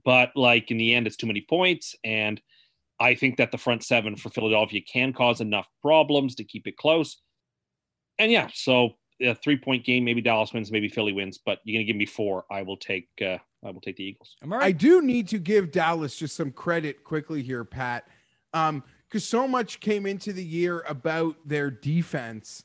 but 0.05 0.31
like 0.37 0.71
in 0.71 0.77
the 0.77 0.95
end, 0.95 1.07
it's 1.07 1.17
too 1.17 1.27
many 1.27 1.41
points. 1.41 1.97
And 2.05 2.41
I 3.01 3.15
think 3.15 3.39
that 3.39 3.51
the 3.51 3.59
front 3.59 3.83
seven 3.83 4.17
for 4.17 4.31
Philadelphia 4.31 4.81
can 4.81 5.13
cause 5.13 5.41
enough 5.41 5.69
problems 5.83 6.37
to 6.37 6.45
keep 6.45 6.67
it 6.67 6.77
close. 6.77 7.21
And 8.19 8.33
yeah, 8.33 8.49
so 8.53 8.91
a 9.21 9.35
three 9.35 9.57
point 9.57 9.85
game, 9.85 10.05
maybe 10.05 10.21
Dallas 10.21 10.53
wins, 10.53 10.71
maybe 10.71 10.89
Philly 10.89 11.13
wins, 11.13 11.39
but 11.39 11.61
you're 11.65 11.79
gonna 11.79 11.87
give 11.87 11.97
me 11.97 12.07
four. 12.07 12.45
I 12.51 12.63
will 12.63 12.77
take 12.77 13.09
uh, 13.21 13.39
I 13.65 13.71
will 13.71 13.81
take 13.81 13.97
the 13.97 14.05
Eagles. 14.05 14.37
Am 14.43 14.53
I 14.53 14.73
do 14.73 15.03
need 15.03 15.29
to 15.29 15.39
give 15.39 15.71
Dallas 15.71 16.17
just 16.17 16.37
some 16.37 16.53
credit 16.53 17.05
quickly 17.05 17.43
here, 17.43 17.65
Pat. 17.65 18.09
Um, 18.53 18.83
because 19.09 19.27
so 19.27 19.47
much 19.47 19.81
came 19.81 20.05
into 20.05 20.33
the 20.33 20.45
year 20.45 20.85
about 20.89 21.37
their 21.47 21.71
defense 21.71 22.65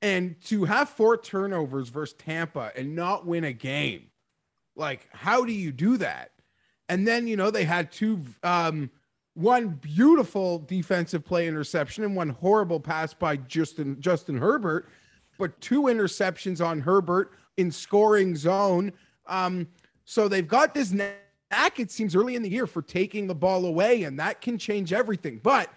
and 0.00 0.40
to 0.42 0.64
have 0.64 0.88
four 0.88 1.16
turnovers 1.16 1.88
versus 1.88 2.16
Tampa 2.18 2.72
and 2.76 2.96
not 2.96 3.26
win 3.26 3.44
a 3.44 3.52
game, 3.52 4.08
like 4.74 5.06
how 5.12 5.44
do 5.44 5.52
you 5.52 5.70
do 5.70 5.96
that? 5.98 6.32
And 6.88 7.06
then 7.06 7.26
you 7.26 7.36
know 7.36 7.50
they 7.50 7.64
had 7.64 7.92
two, 7.92 8.22
um, 8.42 8.90
one 9.34 9.68
beautiful 9.68 10.58
defensive 10.58 11.24
play 11.24 11.48
interception 11.48 12.04
and 12.04 12.14
one 12.14 12.30
horrible 12.30 12.80
pass 12.80 13.14
by 13.14 13.36
Justin 13.36 14.00
Justin 14.00 14.36
Herbert, 14.36 14.88
but 15.38 15.58
two 15.60 15.82
interceptions 15.82 16.64
on 16.64 16.80
Herbert 16.80 17.32
in 17.56 17.70
scoring 17.70 18.36
zone. 18.36 18.92
Um, 19.26 19.68
so 20.04 20.28
they've 20.28 20.46
got 20.46 20.74
this 20.74 20.92
knack. 20.92 21.78
It 21.78 21.90
seems 21.90 22.14
early 22.14 22.36
in 22.36 22.42
the 22.42 22.50
year 22.50 22.66
for 22.66 22.82
taking 22.82 23.26
the 23.26 23.34
ball 23.34 23.64
away, 23.66 24.04
and 24.04 24.18
that 24.18 24.40
can 24.40 24.58
change 24.58 24.92
everything. 24.92 25.40
But 25.42 25.70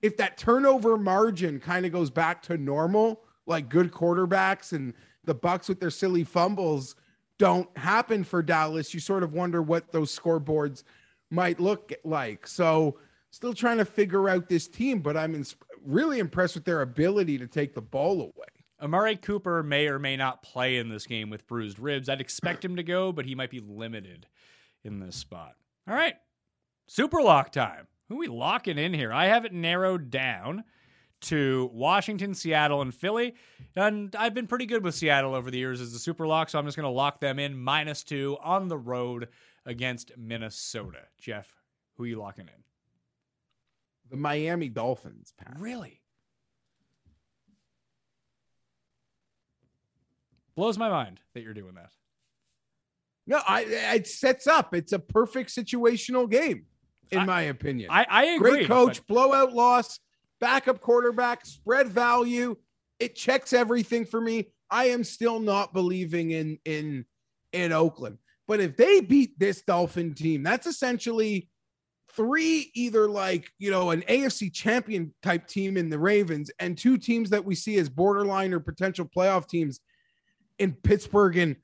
if 0.00 0.16
that 0.16 0.36
turnover 0.36 0.96
margin 0.96 1.60
kind 1.60 1.86
of 1.86 1.92
goes 1.92 2.10
back 2.10 2.42
to 2.42 2.56
normal 2.56 3.20
like 3.46 3.68
good 3.68 3.90
quarterbacks 3.90 4.72
and 4.72 4.94
the 5.24 5.34
Bucs 5.34 5.68
with 5.68 5.80
their 5.80 5.90
silly 5.90 6.24
fumbles 6.24 6.96
don't 7.38 7.68
happen 7.76 8.24
for 8.24 8.42
Dallas, 8.42 8.94
you 8.94 9.00
sort 9.00 9.22
of 9.22 9.32
wonder 9.32 9.62
what 9.62 9.90
those 9.90 10.16
scoreboards 10.16 10.84
might 11.32 11.58
look 11.58 11.92
like. 12.04 12.46
So, 12.46 12.98
still 13.30 13.54
trying 13.54 13.78
to 13.78 13.84
figure 13.84 14.28
out 14.28 14.48
this 14.48 14.68
team, 14.68 15.00
but 15.00 15.16
I'm 15.16 15.34
ins- 15.34 15.56
really 15.84 16.18
impressed 16.18 16.54
with 16.54 16.64
their 16.64 16.82
ability 16.82 17.38
to 17.38 17.46
take 17.46 17.74
the 17.74 17.80
ball 17.80 18.20
away. 18.20 18.46
Amari 18.80 19.16
Cooper 19.16 19.62
may 19.62 19.86
or 19.86 19.98
may 19.98 20.16
not 20.16 20.42
play 20.42 20.78
in 20.78 20.88
this 20.88 21.06
game 21.06 21.30
with 21.30 21.46
bruised 21.46 21.78
ribs. 21.78 22.08
I'd 22.08 22.20
expect 22.20 22.64
him 22.64 22.76
to 22.76 22.82
go, 22.82 23.12
but 23.12 23.24
he 23.24 23.34
might 23.34 23.50
be 23.50 23.60
limited 23.60 24.26
in 24.84 24.98
this 24.98 25.16
spot. 25.16 25.54
All 25.88 25.94
right. 25.94 26.16
Super 26.88 27.22
lock 27.22 27.52
time. 27.52 27.86
Who 28.08 28.18
we 28.18 28.26
locking 28.26 28.78
in 28.78 28.92
here? 28.92 29.12
I 29.12 29.26
have 29.26 29.44
it 29.44 29.52
narrowed 29.52 30.10
down 30.10 30.64
to 31.22 31.70
Washington, 31.72 32.34
Seattle, 32.34 32.82
and 32.82 32.92
Philly. 32.92 33.34
And 33.76 34.14
I've 34.16 34.34
been 34.34 34.48
pretty 34.48 34.66
good 34.66 34.82
with 34.82 34.96
Seattle 34.96 35.34
over 35.34 35.50
the 35.50 35.58
years 35.58 35.80
as 35.80 35.94
a 35.94 35.98
super 35.98 36.26
lock, 36.26 36.50
so 36.50 36.58
I'm 36.58 36.66
just 36.66 36.76
going 36.76 36.84
to 36.84 36.90
lock 36.90 37.20
them 37.20 37.38
in 37.38 37.56
minus 37.56 38.02
two 38.02 38.36
on 38.42 38.68
the 38.68 38.76
road 38.76 39.28
against 39.66 40.12
Minnesota. 40.16 41.00
Jeff, 41.20 41.48
who 41.96 42.04
are 42.04 42.06
you 42.06 42.18
locking 42.18 42.46
in? 42.46 42.62
The 44.10 44.16
Miami 44.16 44.68
Dolphins, 44.68 45.32
Pat. 45.38 45.56
Really? 45.58 46.00
Blows 50.54 50.76
my 50.76 50.88
mind 50.90 51.20
that 51.34 51.42
you're 51.42 51.54
doing 51.54 51.74
that. 51.74 51.90
No, 53.26 53.40
I 53.46 53.62
it 53.94 54.06
sets 54.06 54.46
up. 54.46 54.74
It's 54.74 54.92
a 54.92 54.98
perfect 54.98 55.50
situational 55.50 56.28
game, 56.30 56.66
in 57.10 57.20
I- 57.20 57.24
my 57.24 57.42
opinion. 57.42 57.88
I, 57.90 58.04
I 58.08 58.24
agree. 58.34 58.50
Great 58.50 58.68
coach, 58.68 58.98
but- 58.98 59.06
blowout 59.06 59.52
loss, 59.52 59.98
backup 60.40 60.80
quarterback, 60.80 61.46
spread 61.46 61.88
value. 61.88 62.56
It 62.98 63.14
checks 63.16 63.52
everything 63.52 64.04
for 64.04 64.20
me. 64.20 64.48
I 64.70 64.86
am 64.86 65.04
still 65.04 65.38
not 65.40 65.72
believing 65.72 66.32
in 66.32 66.58
in 66.64 67.06
in 67.52 67.72
Oakland. 67.72 68.18
But 68.48 68.60
if 68.60 68.76
they 68.76 69.00
beat 69.00 69.38
this 69.38 69.62
Dolphin 69.62 70.14
team, 70.14 70.42
that's 70.42 70.66
essentially 70.66 71.48
three 72.14 72.70
either 72.74 73.08
like, 73.08 73.50
you 73.58 73.70
know, 73.70 73.90
an 73.90 74.02
AFC 74.02 74.52
champion 74.52 75.14
type 75.22 75.46
team 75.46 75.76
in 75.76 75.88
the 75.88 75.98
Ravens 75.98 76.50
and 76.58 76.76
two 76.76 76.98
teams 76.98 77.30
that 77.30 77.44
we 77.44 77.54
see 77.54 77.78
as 77.78 77.88
borderline 77.88 78.52
or 78.52 78.60
potential 78.60 79.08
playoff 79.16 79.48
teams 79.48 79.80
in 80.58 80.72
Pittsburgh 80.72 81.36
and 81.36 81.56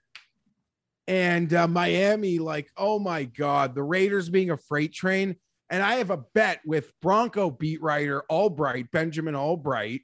and 1.06 1.54
uh, 1.54 1.66
Miami 1.66 2.38
like, 2.38 2.70
oh 2.76 2.98
my 2.98 3.24
god, 3.24 3.74
the 3.74 3.82
Raiders 3.82 4.28
being 4.28 4.50
a 4.50 4.56
freight 4.56 4.92
train 4.92 5.36
and 5.70 5.82
I 5.82 5.96
have 5.96 6.10
a 6.10 6.24
bet 6.34 6.60
with 6.64 6.92
Bronco 7.00 7.50
beat 7.50 7.82
writer 7.82 8.24
Allbright, 8.30 8.90
Benjamin 8.90 9.34
Allbright. 9.34 10.02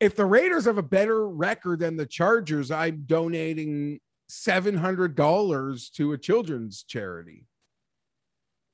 If 0.00 0.16
the 0.16 0.26
Raiders 0.26 0.66
have 0.66 0.78
a 0.78 0.82
better 0.82 1.28
record 1.28 1.80
than 1.80 1.96
the 1.96 2.06
Chargers, 2.06 2.70
I'm 2.70 3.04
donating 3.06 4.00
$700 4.30 5.92
to 5.92 6.12
a 6.12 6.18
children's 6.18 6.82
charity. 6.82 7.46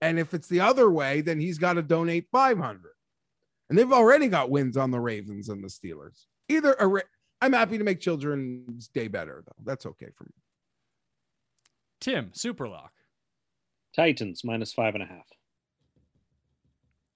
And 0.00 0.18
if 0.18 0.34
it's 0.34 0.48
the 0.48 0.60
other 0.60 0.90
way, 0.90 1.20
then 1.20 1.38
he's 1.38 1.58
got 1.58 1.74
to 1.74 1.82
donate 1.82 2.26
500. 2.32 2.80
And 3.68 3.78
they've 3.78 3.92
already 3.92 4.28
got 4.28 4.50
wins 4.50 4.76
on 4.76 4.90
the 4.90 5.00
Ravens 5.00 5.48
and 5.48 5.62
the 5.62 5.68
Steelers. 5.68 6.26
Either 6.48 6.74
a 6.78 6.86
Ra- 6.86 7.00
I'm 7.40 7.52
happy 7.52 7.78
to 7.78 7.84
make 7.84 8.00
children's 8.00 8.88
day 8.88 9.08
better 9.08 9.42
though. 9.46 9.64
That's 9.64 9.86
okay 9.86 10.08
for 10.16 10.24
me. 10.24 10.32
Tim, 12.00 12.30
Superlock. 12.34 12.90
Titans 13.94 14.42
minus 14.44 14.72
five 14.72 14.94
and 14.94 15.02
a 15.02 15.06
half. 15.06 15.26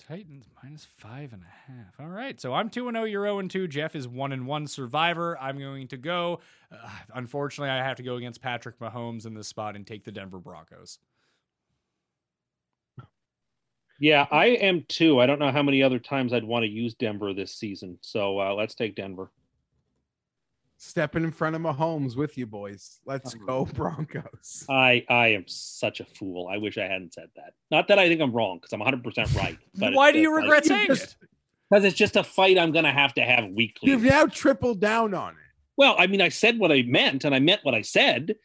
Titans 0.07 0.47
minus 0.63 0.87
five 0.99 1.33
and 1.33 1.43
a 1.43 1.73
half. 1.73 1.99
All 1.99 2.07
right. 2.07 2.41
So 2.41 2.55
I'm 2.55 2.71
2 2.71 2.89
and 2.89 2.97
0. 2.97 3.05
You're 3.05 3.25
0 3.25 3.41
and 3.41 3.51
2. 3.51 3.67
Jeff 3.67 3.97
is 3.97 4.07
1 4.07 4.33
and 4.33 4.47
1 4.47 4.67
survivor. 4.69 5.37
I'm 5.41 5.59
going 5.59 5.89
to 5.89 5.97
go. 5.97 6.41
Uh, 6.71 6.89
unfortunately, 7.15 7.71
I 7.71 7.79
have 7.79 7.97
to 7.97 8.03
go 8.03 8.17
against 8.17 8.41
Patrick 8.41 8.79
Mahomes 8.79 9.27
in 9.27 9.35
this 9.35 9.49
spot 9.49 9.75
and 9.75 9.87
take 9.87 10.05
the 10.05 10.13
Denver 10.13 10.39
Broncos. 10.39 10.99
Yeah, 13.99 14.27
I 14.31 14.47
am 14.47 14.85
too. 14.89 15.21
I 15.21 15.27
don't 15.27 15.39
know 15.39 15.51
how 15.51 15.63
many 15.63 15.83
other 15.83 15.99
times 15.99 16.33
I'd 16.33 16.45
want 16.45 16.65
to 16.65 16.71
use 16.71 16.95
Denver 16.95 17.33
this 17.33 17.55
season. 17.55 17.99
So 18.03 18.39
uh, 18.39 18.55
let's 18.55 18.75
take 18.75 18.95
Denver. 18.95 19.31
Stepping 20.79 21.25
in 21.25 21.31
front 21.31 21.57
of 21.57 21.63
Mahomes 21.63 22.17
with 22.17 22.37
you 22.37 22.47
boys. 22.47 23.01
Let's 23.07 23.35
oh, 23.35 23.47
go 23.47 23.65
Broncos. 23.65 24.67
I 24.69 25.05
I 25.09 25.29
am 25.29 25.45
such 25.47 26.01
a 26.01 26.05
fool. 26.05 26.49
I 26.49 26.59
wish 26.59 26.77
I 26.77 26.83
hadn't 26.83 27.15
said 27.15 27.31
that. 27.37 27.55
Not 27.71 27.89
that 27.89 27.99
I 27.99 28.09
think 28.09 28.21
I'm 28.21 28.33
wrong 28.33 28.59
because 28.59 28.73
I'm 28.73 28.81
100 28.81 29.03
percent 29.03 29.35
right. 29.35 29.59
But 29.75 29.95
Why 29.95 30.13
do 30.13 30.19
you 30.19 30.29
just 30.29 30.43
regret 30.43 30.67
like- 30.67 30.89
saying 30.89 30.91
it? 30.91 31.17
Because 31.71 31.85
it's 31.85 31.97
just 31.97 32.17
a 32.17 32.23
fight 32.23 32.59
I'm 32.59 32.71
going 32.71 32.85
to 32.85 32.93
have 32.93 33.15
to 33.15 33.23
have 33.23 33.49
weekly. 33.51 33.91
You've 33.91 34.05
now 34.05 34.27
tripled 34.27 34.81
down 34.81 35.15
on 35.15 35.33
it. 35.33 35.39
Well, 35.77 35.97
I 35.99 36.07
mean, 36.07 36.21
I 36.21 36.29
said 36.29 36.59
what 36.61 36.71
I 36.71 36.83
meant, 36.83 37.25
and 37.25 37.35
I 37.35 37.41
meant 37.41 37.65
what 37.65 37.75
I 37.75 37.83
said, 37.83 38.37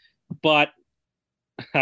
but 0.42 0.70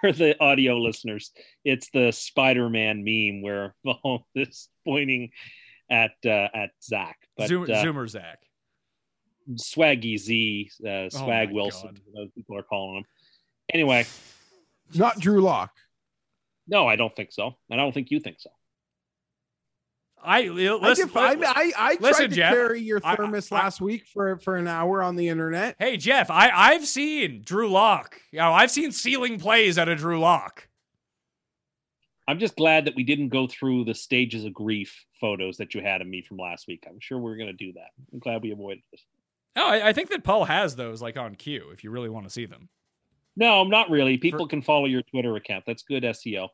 for 0.00 0.12
the 0.12 0.36
audio 0.40 0.78
listeners, 0.78 1.32
it's 1.64 1.90
the 1.90 2.12
Spider-Man 2.12 3.04
meme 3.04 3.42
where 3.42 3.74
Mahomes 3.86 4.24
is 4.34 4.68
pointing 4.86 5.30
at 5.92 6.12
uh, 6.24 6.48
at 6.54 6.70
Zach. 6.82 7.16
But 7.36 7.48
Zoom, 7.48 7.64
uh, 7.64 7.66
Zoomer 7.66 8.08
Zach. 8.08 8.40
Swaggy 9.54 10.18
Z, 10.18 10.70
uh, 10.86 11.10
Swag 11.10 11.48
my 11.48 11.54
Wilson. 11.54 11.96
Those 12.14 12.30
people 12.34 12.56
are 12.56 12.62
calling 12.62 12.98
him. 12.98 13.04
Anyway, 13.74 14.06
Not 14.94 15.18
Drew 15.18 15.40
Lock. 15.40 15.72
no, 16.66 16.86
I 16.88 16.96
don't 16.96 17.14
think 17.14 17.32
so. 17.32 17.56
And 17.70 17.80
I 17.80 17.84
don't 17.84 17.92
think 17.92 18.10
you 18.10 18.20
think 18.20 18.36
so. 18.40 18.50
I 20.24 20.44
I, 20.44 20.48
listen. 20.48 21.08
def- 21.08 21.16
I, 21.16 21.32
I, 21.32 21.72
I 21.76 21.96
tried 21.96 22.00
listen, 22.00 22.30
to 22.30 22.36
Jeff, 22.36 22.52
carry 22.52 22.80
your 22.80 23.00
thermos 23.00 23.50
I- 23.50 23.56
last 23.56 23.80
week 23.80 24.06
for, 24.06 24.38
for 24.38 24.56
an 24.56 24.68
hour 24.68 25.02
on 25.02 25.16
the 25.16 25.28
internet. 25.28 25.74
hey 25.80 25.96
Jeff, 25.96 26.30
I 26.30 26.48
I've 26.50 26.86
seen 26.86 27.42
Drew 27.44 27.68
Lock. 27.68 28.20
You 28.30 28.38
know, 28.38 28.52
I've 28.52 28.70
seen 28.70 28.92
ceiling 28.92 29.40
plays 29.40 29.76
out 29.78 29.88
of 29.88 29.98
Drew 29.98 30.20
Lock. 30.20 30.68
I'm 32.28 32.38
just 32.38 32.56
glad 32.56 32.84
that 32.84 32.94
we 32.94 33.02
didn't 33.02 33.30
go 33.30 33.46
through 33.46 33.84
the 33.84 33.94
stages 33.94 34.44
of 34.44 34.54
grief 34.54 35.06
photos 35.20 35.56
that 35.56 35.74
you 35.74 35.82
had 35.82 36.00
of 36.00 36.06
me 36.06 36.22
from 36.22 36.36
last 36.36 36.68
week. 36.68 36.84
I'm 36.88 37.00
sure 37.00 37.18
we 37.18 37.32
are 37.32 37.36
going 37.36 37.48
to 37.48 37.52
do 37.52 37.72
that. 37.72 37.90
I'm 38.12 38.20
glad 38.20 38.42
we 38.42 38.52
avoided 38.52 38.82
this. 38.92 39.04
No, 39.56 39.66
I, 39.66 39.88
I 39.88 39.92
think 39.92 40.08
that 40.10 40.24
Paul 40.24 40.44
has 40.44 40.76
those 40.76 41.02
like 41.02 41.16
on 41.16 41.34
cue 41.34 41.70
if 41.72 41.84
you 41.84 41.90
really 41.90 42.08
want 42.08 42.26
to 42.26 42.32
see 42.32 42.46
them. 42.46 42.68
No, 43.36 43.64
not 43.64 43.90
really. 43.90 44.18
People 44.18 44.46
can 44.46 44.62
follow 44.62 44.84
your 44.84 45.02
Twitter 45.02 45.36
account. 45.36 45.64
That's 45.66 45.82
good 45.82 46.02
SEO. 46.02 46.48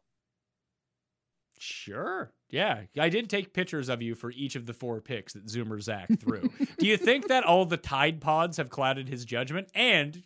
Sure. 1.58 2.32
Yeah, 2.50 2.82
I 2.98 3.08
did 3.08 3.28
take 3.28 3.52
pictures 3.52 3.88
of 3.88 4.00
you 4.00 4.14
for 4.14 4.30
each 4.30 4.56
of 4.56 4.64
the 4.64 4.72
four 4.72 5.00
picks 5.00 5.34
that 5.34 5.46
Zoomer 5.46 5.82
Zach 5.82 6.08
threw. 6.20 6.50
Do 6.78 6.86
you 6.86 6.96
think 6.96 7.28
that 7.28 7.44
all 7.44 7.66
the 7.66 7.76
Tide 7.76 8.20
Pods 8.20 8.56
have 8.56 8.70
clouded 8.70 9.08
his 9.08 9.24
judgment? 9.24 9.68
And 9.74 10.22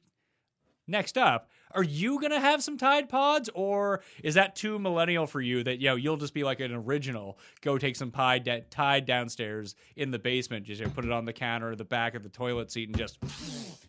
next 0.87 1.19
up, 1.19 1.51
are 1.75 1.83
you 1.83 2.21
gonna 2.21 2.41
have 2.41 2.63
some 2.63 2.79
Tide 2.79 3.09
Pods, 3.09 3.51
or 3.55 4.03
is 4.23 4.35
that 4.35 4.57
too 4.57 4.79
millennial 4.79 5.27
for 5.27 5.41
you? 5.41 5.63
That 5.63 5.79
you 5.79 5.89
know 5.89 5.97
you'll 5.97 6.17
just 6.17 6.35
be 6.35 6.45
like 6.45 6.61
an 6.61 6.73
original, 6.73 7.39
go 7.61 7.79
take 7.79 7.97
some 7.97 8.11
Tide 8.11 8.45
da- 8.45 8.65
Tide 8.71 9.07
downstairs 9.07 9.75
in 9.97 10.11
the 10.11 10.19
basement, 10.19 10.67
just 10.67 10.81
you 10.81 10.87
know, 10.87 10.93
put 10.93 11.05
it 11.05 11.13
on 11.13 11.25
the 11.25 11.33
counter, 11.33 11.71
or 11.71 11.77
the 11.77 11.85
back 11.85 12.15
of 12.15 12.23
the 12.23 12.29
toilet 12.29 12.71
seat, 12.71 12.89
and 12.89 12.97
just 12.97 13.19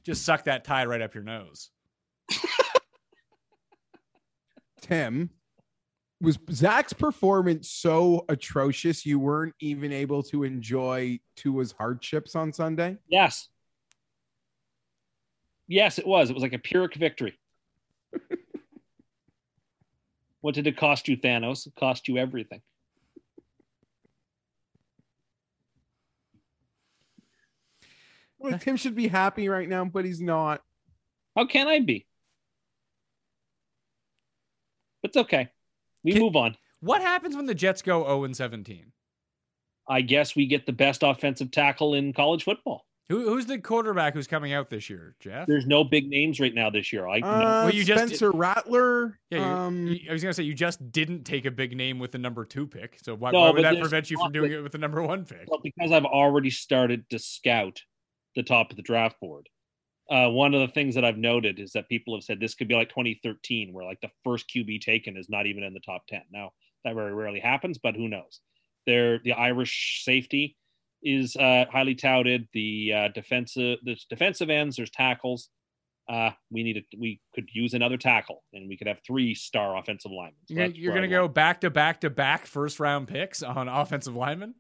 just 0.04 0.24
suck 0.26 0.46
that 0.46 0.64
Tide 0.64 0.88
right 0.88 1.02
up 1.02 1.14
your 1.14 1.24
nose. 1.24 1.70
Tim, 4.82 5.30
was 6.24 6.38
Zach's 6.52 6.94
performance 6.94 7.70
so 7.70 8.26
atrocious 8.30 9.06
you 9.06 9.20
weren't 9.20 9.56
even 9.60 9.92
able 9.92 10.24
to 10.24 10.44
enjoy 10.44 11.20
Tua's 11.36 11.74
hardships 11.74 12.36
on 12.36 12.52
Sunday? 12.54 12.98
Yes. 13.08 13.50
Yes, 15.68 16.00
it 16.00 16.08
was. 16.08 16.30
It 16.30 16.34
was 16.34 16.44
like 16.44 16.54
a 16.54 16.60
Pyrrhic 16.60 16.96
victory. 16.96 17.38
What 20.44 20.54
did 20.54 20.68
it 20.68 20.76
cost 20.76 21.08
you, 21.08 21.16
Thanos? 21.16 21.66
It 21.66 21.74
cost 21.80 22.10
you 22.10 22.18
everything. 22.18 22.62
Well, 28.38 28.60
Tim 28.60 28.76
should 28.76 28.94
be 28.94 29.08
happy 29.08 29.48
right 29.48 29.70
now, 29.70 29.86
but 29.86 30.04
he's 30.04 30.20
not. 30.20 30.62
How 31.34 31.46
can 31.46 31.70
I 31.70 31.80
be? 31.80 32.06
It's 35.02 35.16
okay. 35.16 35.48
We 36.04 36.12
Can- 36.12 36.22
move 36.22 36.36
on. 36.36 36.58
What 36.82 37.02
happens 37.02 37.38
when 37.38 37.46
the 37.46 37.56
Jets 37.56 37.82
go 37.82 38.04
0 38.04 38.26
and 38.26 38.36
17? 38.36 38.92
I 39.88 40.02
guess 40.02 40.36
we 40.36 40.46
get 40.46 40.66
the 40.66 40.74
best 40.74 41.04
offensive 41.04 41.52
tackle 41.52 41.94
in 41.94 42.12
college 42.12 42.44
football. 42.44 42.86
Who, 43.10 43.28
who's 43.28 43.46
the 43.46 43.60
quarterback 43.60 44.14
who's 44.14 44.28
coming 44.28 44.54
out 44.54 44.70
this 44.70 44.90
year, 44.90 45.16
Jeff? 45.20 45.46
There's 45.46 45.66
no 45.66 45.84
big 45.84 46.08
names 46.10 46.40
right 46.40 46.54
now 46.54 46.70
this 46.70 46.94
year. 46.94 47.08
I 47.08 47.20
no. 47.20 47.28
Uh, 47.28 47.32
Well, 47.66 47.74
you 47.74 47.84
just- 47.84 48.06
Spencer 48.08 48.32
Rattler. 48.32 49.20
Yeah, 49.30 49.40
you, 49.40 49.44
um, 49.44 49.88
you- 49.88 50.10
I 50.10 50.14
was 50.14 50.24
gonna 50.24 50.34
say 50.34 50.44
you 50.44 50.54
just 50.54 50.92
didn't 50.92 51.24
take 51.26 51.46
a 51.46 51.52
big 51.52 51.76
name 51.76 52.00
with 52.00 52.12
the 52.14 52.18
number 52.18 52.46
two 52.46 52.66
pick, 52.66 52.98
so 53.02 53.14
why, 53.14 53.32
No, 53.32 53.42
why 53.42 53.50
would 53.52 53.64
that 53.66 53.78
prevent 53.80 54.10
you 54.10 54.18
from 54.18 54.32
doing 54.32 54.52
the- 54.52 54.60
it 54.60 54.62
with 54.62 54.72
the 54.72 54.78
number 54.78 55.02
one 55.04 55.26
pick? 55.26 55.50
Well, 55.50 55.60
because 55.62 55.92
I've 55.92 56.06
already 56.06 56.50
started 56.50 57.10
to 57.10 57.20
scout 57.20 57.82
the 58.36 58.44
top 58.44 58.72
of 58.72 58.78
the 58.78 58.84
draft 58.84 59.20
board. 59.20 59.50
Uh, 60.10 60.30
one 60.30 60.54
of 60.54 60.62
the 60.62 60.68
things 60.74 60.96
that 60.96 61.04
I've 61.06 61.18
noted 61.18 61.60
is 61.60 61.74
that 61.74 61.90
people 61.90 62.16
have 62.16 62.24
said 62.24 62.40
this 62.40 62.56
could 62.56 62.68
be 62.68 62.76
like 62.76 62.90
2013, 62.90 63.74
where 63.74 63.86
like 63.86 64.00
the 64.02 64.12
first 64.24 64.50
QB 64.50 64.80
taken 64.82 65.18
is 65.18 65.30
not 65.30 65.46
even 65.46 65.64
in 65.64 65.74
the 65.74 65.80
top 65.82 66.08
10. 66.08 66.24
Now 66.32 66.54
that 66.86 66.96
very 66.96 67.14
rarely 67.14 67.40
happens, 67.40 67.78
but 67.78 67.96
who 67.96 68.08
knows? 68.08 68.40
They're 68.86 69.20
the 69.20 69.34
Irish 69.34 70.04
safety 70.04 70.58
is 71.04 71.36
uh, 71.36 71.66
highly 71.72 71.96
touted. 71.96 72.48
The 72.54 72.94
uh, 72.94 73.08
defensive, 73.10 73.80
there's 73.84 74.06
defensive 74.10 74.50
ends, 74.50 74.78
there's 74.78 74.90
tackles. 74.90 75.50
Uh, 76.10 76.32
we 76.52 76.64
need 76.64 76.78
a, 76.78 76.98
we 76.98 77.22
could 77.34 77.48
use 77.54 77.74
another 77.74 77.98
tackle, 77.98 78.44
and 78.54 78.68
we 78.68 78.78
could 78.78 78.88
have 78.88 79.00
three 79.06 79.34
star 79.34 79.78
offensive 79.78 80.12
linemen. 80.12 80.36
So 80.48 80.56
You're, 80.56 80.68
you're 80.68 80.94
gonna 80.94 81.08
go 81.08 81.28
back 81.28 81.62
to 81.62 81.70
back 81.70 82.02
to 82.02 82.10
back 82.10 82.46
first 82.46 82.80
round 82.80 83.08
picks 83.08 83.42
on 83.42 83.70
offensive 83.70 84.16
linemen. 84.16 84.56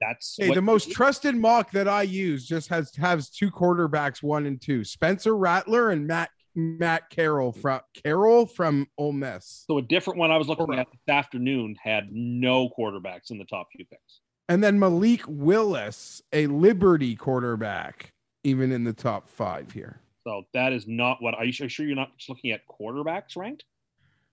That's 0.00 0.36
Hey, 0.38 0.54
the 0.54 0.62
most 0.62 0.92
trusted 0.92 1.34
mock 1.34 1.72
that 1.72 1.88
I 1.88 2.02
use 2.02 2.46
just 2.46 2.68
has 2.68 2.94
has 2.96 3.28
two 3.28 3.50
quarterbacks, 3.50 4.22
one 4.22 4.46
and 4.46 4.60
two. 4.60 4.84
Spencer 4.84 5.36
Rattler 5.36 5.90
and 5.90 6.06
Matt 6.06 6.30
Matt 6.54 7.10
Corral 7.14 7.52
from 7.52 7.80
Corral 8.02 8.46
from 8.46 8.86
Ole 8.96 9.12
Miss. 9.12 9.64
So 9.66 9.78
a 9.78 9.82
different 9.82 10.18
one 10.18 10.30
I 10.30 10.36
was 10.36 10.48
looking 10.48 10.66
Correct. 10.66 10.80
at 10.80 10.92
this 10.92 11.14
afternoon 11.14 11.76
had 11.82 12.08
no 12.10 12.68
quarterbacks 12.70 13.30
in 13.30 13.38
the 13.38 13.44
top 13.44 13.68
few 13.72 13.84
picks. 13.84 14.20
And 14.48 14.64
then 14.64 14.78
Malik 14.78 15.22
Willis, 15.26 16.22
a 16.32 16.46
Liberty 16.46 17.14
quarterback, 17.16 18.12
even 18.44 18.72
in 18.72 18.84
the 18.84 18.92
top 18.94 19.28
five 19.28 19.70
here. 19.72 20.00
So 20.26 20.44
that 20.54 20.72
is 20.72 20.86
not 20.86 21.22
what. 21.22 21.34
Are 21.34 21.44
you 21.44 21.52
sure 21.52 21.86
you're 21.86 21.96
not 21.96 22.16
just 22.16 22.28
looking 22.28 22.50
at 22.52 22.62
quarterbacks 22.68 23.36
ranked? 23.36 23.64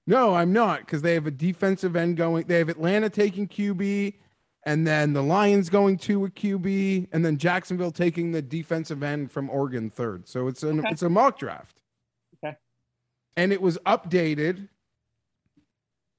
No, 0.07 0.33
I'm 0.35 0.53
not 0.53 0.79
because 0.81 1.01
they 1.01 1.13
have 1.15 1.25
a 1.27 1.31
defensive 1.31 1.95
end 1.95 2.15
going. 2.17 2.45
They 2.47 2.57
have 2.59 2.69
Atlanta 2.69 3.09
taking 3.09 3.47
QB, 3.47 4.13
and 4.65 4.85
then 4.85 5.13
the 5.13 5.23
Lions 5.23 5.69
going 5.69 5.97
to 5.99 6.25
a 6.25 6.29
QB, 6.29 7.07
and 7.11 7.25
then 7.25 7.37
Jacksonville 7.37 7.91
taking 7.91 8.31
the 8.31 8.41
defensive 8.41 9.03
end 9.03 9.31
from 9.31 9.49
Oregon 9.49 9.89
third. 9.89 10.27
So 10.27 10.47
it's 10.47 10.63
an 10.63 10.79
Okay. 10.79 10.89
it's 10.91 11.01
a 11.01 11.09
mock 11.09 11.39
draft. 11.39 11.81
Okay. 12.43 12.55
And 13.35 13.51
it 13.51 13.61
was 13.61 13.77
updated 13.85 14.69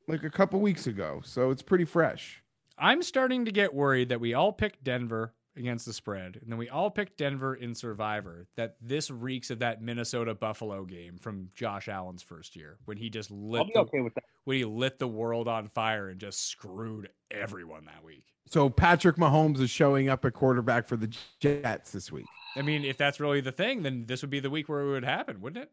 like 0.09 0.23
a 0.25 0.31
couple 0.31 0.61
weeks 0.61 0.87
ago, 0.87 1.21
so 1.25 1.51
it's 1.51 1.63
pretty 1.63 1.85
fresh. 1.85 2.43
I'm 2.79 3.03
starting 3.03 3.45
to 3.47 3.53
get 3.53 3.75
worried 3.75 4.11
that 4.11 4.21
we 4.21 4.35
all 4.35 4.53
picked 4.53 4.85
Denver 4.85 5.35
against 5.57 5.87
the 5.87 5.93
spread, 5.95 6.39
and 6.43 6.51
then 6.51 6.59
we 6.59 6.69
all 6.69 6.91
picked 6.91 7.17
Denver 7.17 7.55
in 7.55 7.75
Survivor. 7.75 8.47
That 8.57 8.77
this 8.83 9.11
reeks 9.11 9.51
of 9.51 9.61
that 9.61 9.81
Minnesota 9.81 10.35
Buffalo 10.35 10.85
game 10.85 11.17
from 11.19 11.49
Josh 11.55 11.89
Allen's 11.89 12.23
first 12.23 12.55
year 12.57 12.77
when 12.85 12.99
he 12.99 13.09
just 13.09 13.31
lit 13.31 13.67
the, 13.73 13.81
okay 13.81 14.01
with 14.01 14.15
that. 14.15 14.25
when 14.45 14.59
he 14.59 14.65
lit 14.65 14.99
the 14.99 15.09
world 15.09 15.49
on 15.49 15.69
fire 15.69 16.09
and 16.11 16.21
just 16.21 16.47
screwed 16.49 17.09
everyone 17.31 17.87
that 17.87 18.05
week. 18.05 18.25
So 18.49 18.69
Patrick 18.69 19.17
Mahomes 19.17 19.59
is 19.61 19.71
showing 19.71 20.09
up 20.11 20.25
at 20.27 20.35
quarterback 20.35 20.87
for 20.87 20.97
the 20.97 21.11
Jets 21.41 21.91
this 21.93 22.13
week. 22.13 22.27
I 22.55 22.63
mean, 22.63 22.85
if 22.85 22.97
that's 22.99 23.19
really 23.19 23.41
the 23.41 23.51
thing, 23.53 23.83
then 23.83 24.05
this 24.07 24.21
would 24.23 24.31
be 24.31 24.39
the 24.41 24.51
week 24.51 24.69
where 24.69 24.83
it 24.83 24.91
would 24.91 25.05
happen, 25.05 25.41
wouldn't 25.41 25.65
it? 25.65 25.71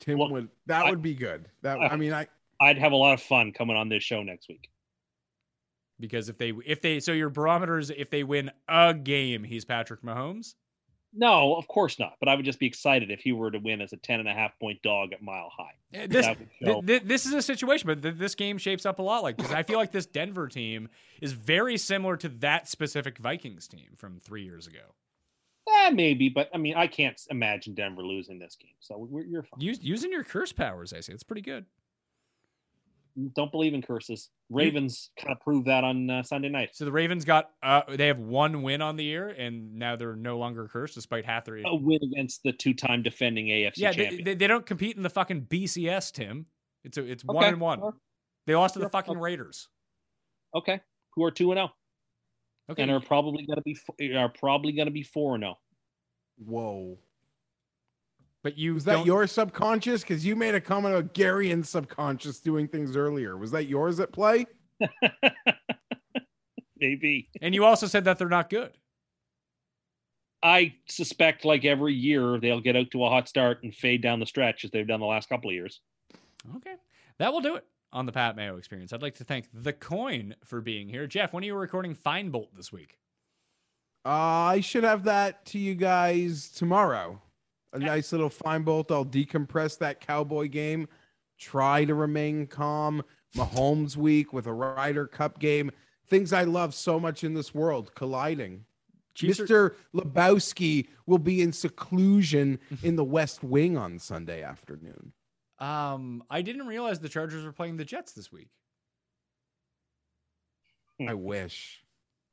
Tim 0.00 0.18
Well, 0.18 0.30
would 0.30 0.48
that 0.66 0.86
I- 0.86 0.90
would 0.90 1.02
be 1.02 1.14
good. 1.14 1.48
That 1.60 1.78
I- 1.78 1.88
I 1.88 1.96
mean, 1.96 2.12
I 2.14 2.26
I'd 2.60 2.78
have 2.78 2.92
a 2.92 2.96
lot 2.96 3.12
of 3.12 3.20
fun 3.22 3.52
coming 3.52 3.76
on 3.76 3.88
this 3.90 4.02
show 4.02 4.22
next 4.22 4.48
week. 4.48 4.70
Because 6.02 6.28
if 6.28 6.36
they 6.36 6.52
if 6.66 6.82
they 6.82 6.98
so 6.98 7.12
your 7.12 7.30
barometers 7.30 7.88
if 7.90 8.10
they 8.10 8.24
win 8.24 8.50
a 8.68 8.92
game, 8.92 9.44
he's 9.44 9.64
Patrick 9.64 10.02
Mahomes. 10.02 10.54
No, 11.14 11.54
of 11.54 11.68
course 11.68 11.98
not. 11.98 12.14
But 12.18 12.28
I 12.28 12.34
would 12.34 12.44
just 12.44 12.58
be 12.58 12.66
excited 12.66 13.10
if 13.10 13.20
he 13.20 13.32
were 13.32 13.50
to 13.50 13.58
win 13.58 13.80
as 13.80 13.92
a 13.92 13.98
10 13.98 14.18
and 14.20 14.28
a 14.28 14.32
half 14.32 14.58
point 14.58 14.82
dog 14.82 15.12
at 15.12 15.22
mile 15.22 15.50
high. 15.56 15.74
Eh, 15.94 16.06
This 16.08 16.26
show- 16.26 16.34
th- 16.64 16.86
th- 16.86 17.02
this 17.04 17.24
is 17.26 17.34
a 17.34 17.42
situation, 17.42 17.86
but 17.86 18.02
th- 18.02 18.16
this 18.16 18.34
game 18.34 18.58
shapes 18.58 18.84
up 18.84 18.98
a 18.98 19.02
lot 19.02 19.22
like 19.22 19.36
because 19.36 19.52
I 19.52 19.62
feel 19.62 19.78
like 19.78 19.92
this 19.92 20.06
Denver 20.06 20.48
team 20.48 20.88
is 21.20 21.32
very 21.32 21.76
similar 21.76 22.16
to 22.16 22.28
that 22.40 22.66
specific 22.68 23.18
Vikings 23.18 23.68
team 23.68 23.90
from 23.94 24.18
three 24.18 24.42
years 24.42 24.66
ago. 24.66 24.94
Eh, 25.84 25.90
maybe, 25.90 26.28
but 26.30 26.48
I 26.52 26.58
mean, 26.58 26.74
I 26.74 26.88
can't 26.88 27.20
imagine 27.30 27.74
Denver 27.74 28.02
losing 28.02 28.38
this 28.40 28.56
game. 28.56 28.74
So 28.80 28.98
we're, 28.98 29.22
you're 29.24 29.42
fine. 29.44 29.60
Use, 29.60 29.78
using 29.82 30.10
your 30.10 30.24
curse 30.24 30.50
powers, 30.52 30.92
I 30.92 31.00
say 31.00 31.12
it's 31.12 31.22
pretty 31.22 31.42
good. 31.42 31.66
Don't 33.34 33.50
believe 33.52 33.74
in 33.74 33.82
curses. 33.82 34.30
Ravens 34.48 35.10
kind 35.18 35.32
of 35.32 35.40
proved 35.40 35.66
that 35.66 35.84
on 35.84 36.08
uh, 36.08 36.22
Sunday 36.22 36.48
night. 36.48 36.70
So 36.72 36.84
the 36.84 36.92
Ravens 36.92 37.24
got 37.24 37.50
uh, 37.62 37.82
they 37.94 38.06
have 38.06 38.18
one 38.18 38.62
win 38.62 38.80
on 38.80 38.96
the 38.96 39.04
year, 39.04 39.28
and 39.28 39.74
now 39.74 39.96
they're 39.96 40.16
no 40.16 40.38
longer 40.38 40.66
cursed 40.66 40.94
despite 40.94 41.24
half 41.24 41.44
their. 41.44 41.56
A 41.56 41.74
win 41.74 41.98
against 42.02 42.42
the 42.42 42.52
two 42.52 42.72
time 42.72 43.02
defending 43.02 43.46
AFC 43.46 43.72
yeah, 43.76 43.90
they, 43.92 43.96
champion. 44.04 44.24
they, 44.24 44.34
they 44.34 44.46
don't 44.46 44.64
compete 44.64 44.96
in 44.96 45.02
the 45.02 45.10
fucking 45.10 45.42
BCS, 45.42 46.12
Tim. 46.12 46.46
It's 46.84 46.96
a, 46.96 47.04
it's 47.04 47.24
one 47.24 47.36
Okay, 47.36 47.48
and 47.48 47.60
one. 47.60 47.78
sure. 47.80 47.94
They 48.46 48.54
lost 48.54 48.74
to 48.74 48.80
the 48.80 48.84
Sure. 48.84 48.90
fucking 48.90 49.18
Raiders. 49.18 49.68
Okay, 50.54 50.80
who 51.14 51.24
are 51.24 51.30
two 51.30 51.52
and 51.52 51.58
zero, 51.58 51.70
Okay, 52.70 52.82
and 52.82 52.90
are 52.90 53.00
probably 53.00 53.46
gonna 53.46 53.62
be 53.62 53.76
are 54.16 54.28
probably 54.30 54.72
going 54.72 54.86
to 54.86 54.92
be 54.92 55.02
four 55.02 55.34
and 55.34 55.44
oh. 55.44 55.46
zero. 55.46 55.58
whoa. 56.46 56.98
But 58.42 58.58
you 58.58 58.74
Was 58.74 58.84
that 58.84 58.94
don't- 58.94 59.06
your 59.06 59.26
subconscious? 59.26 60.02
Because 60.02 60.24
you 60.26 60.36
made 60.36 60.54
a 60.54 60.60
comment 60.60 60.94
about 60.94 61.14
Gary 61.14 61.50
and 61.50 61.66
subconscious 61.66 62.40
doing 62.40 62.68
things 62.68 62.96
earlier. 62.96 63.36
Was 63.36 63.50
that 63.52 63.64
yours 63.64 64.00
at 64.00 64.12
play? 64.12 64.46
Maybe 66.78 67.28
and 67.40 67.54
you 67.54 67.64
also 67.64 67.86
said 67.86 68.04
that 68.04 68.18
they're 68.18 68.28
not 68.28 68.50
good. 68.50 68.72
I 70.42 70.74
suspect, 70.86 71.44
like 71.44 71.64
every 71.64 71.94
year, 71.94 72.38
they'll 72.40 72.60
get 72.60 72.74
out 72.74 72.90
to 72.90 73.04
a 73.04 73.08
hot 73.08 73.28
start 73.28 73.62
and 73.62 73.72
fade 73.72 74.02
down 74.02 74.18
the 74.18 74.26
stretch 74.26 74.64
as 74.64 74.72
they've 74.72 74.86
done 74.86 74.98
the 74.98 75.06
last 75.06 75.28
couple 75.28 75.50
of 75.50 75.54
years. 75.54 75.80
Okay. 76.56 76.74
That 77.18 77.32
will 77.32 77.40
do 77.40 77.54
it 77.54 77.64
on 77.92 78.06
the 78.06 78.10
Pat 78.12 78.34
Mayo 78.34 78.56
experience. 78.56 78.92
I'd 78.92 79.02
like 79.02 79.14
to 79.16 79.24
thank 79.24 79.46
The 79.54 79.72
Coin 79.72 80.34
for 80.44 80.60
being 80.60 80.88
here. 80.88 81.06
Jeff, 81.06 81.32
when 81.32 81.44
are 81.44 81.46
you 81.46 81.54
recording 81.54 81.94
Fine 81.94 82.30
Bolt 82.30 82.48
this 82.56 82.72
week? 82.72 82.98
Uh, 84.04 84.08
I 84.08 84.60
should 84.60 84.82
have 84.82 85.04
that 85.04 85.46
to 85.46 85.60
you 85.60 85.76
guys 85.76 86.48
tomorrow. 86.50 87.22
A 87.72 87.78
nice 87.78 88.12
little 88.12 88.28
fine 88.30 88.62
bolt. 88.62 88.90
I'll 88.90 89.04
decompress 89.04 89.78
that 89.78 90.00
Cowboy 90.00 90.48
game. 90.48 90.88
Try 91.38 91.84
to 91.86 91.94
remain 91.94 92.46
calm. 92.46 93.02
Mahomes 93.36 93.96
week 93.96 94.32
with 94.32 94.46
a 94.46 94.52
Ryder 94.52 95.06
Cup 95.06 95.38
game. 95.38 95.70
Things 96.06 96.32
I 96.34 96.44
love 96.44 96.74
so 96.74 97.00
much 97.00 97.24
in 97.24 97.32
this 97.34 97.54
world 97.54 97.94
colliding. 97.94 98.66
Chiefs 99.14 99.40
are- 99.40 99.46
Mr. 99.46 99.74
Lebowski 99.94 100.88
will 101.06 101.18
be 101.18 101.40
in 101.40 101.52
seclusion 101.52 102.58
in 102.82 102.96
the 102.96 103.04
West 103.04 103.42
Wing 103.42 103.76
on 103.78 103.98
Sunday 103.98 104.42
afternoon. 104.42 105.12
Um, 105.58 106.24
I 106.28 106.42
didn't 106.42 106.66
realize 106.66 106.98
the 107.00 107.08
Chargers 107.08 107.44
were 107.44 107.52
playing 107.52 107.76
the 107.78 107.84
Jets 107.84 108.12
this 108.12 108.30
week. 108.32 108.48
I 111.08 111.14
wish. 111.14 111.82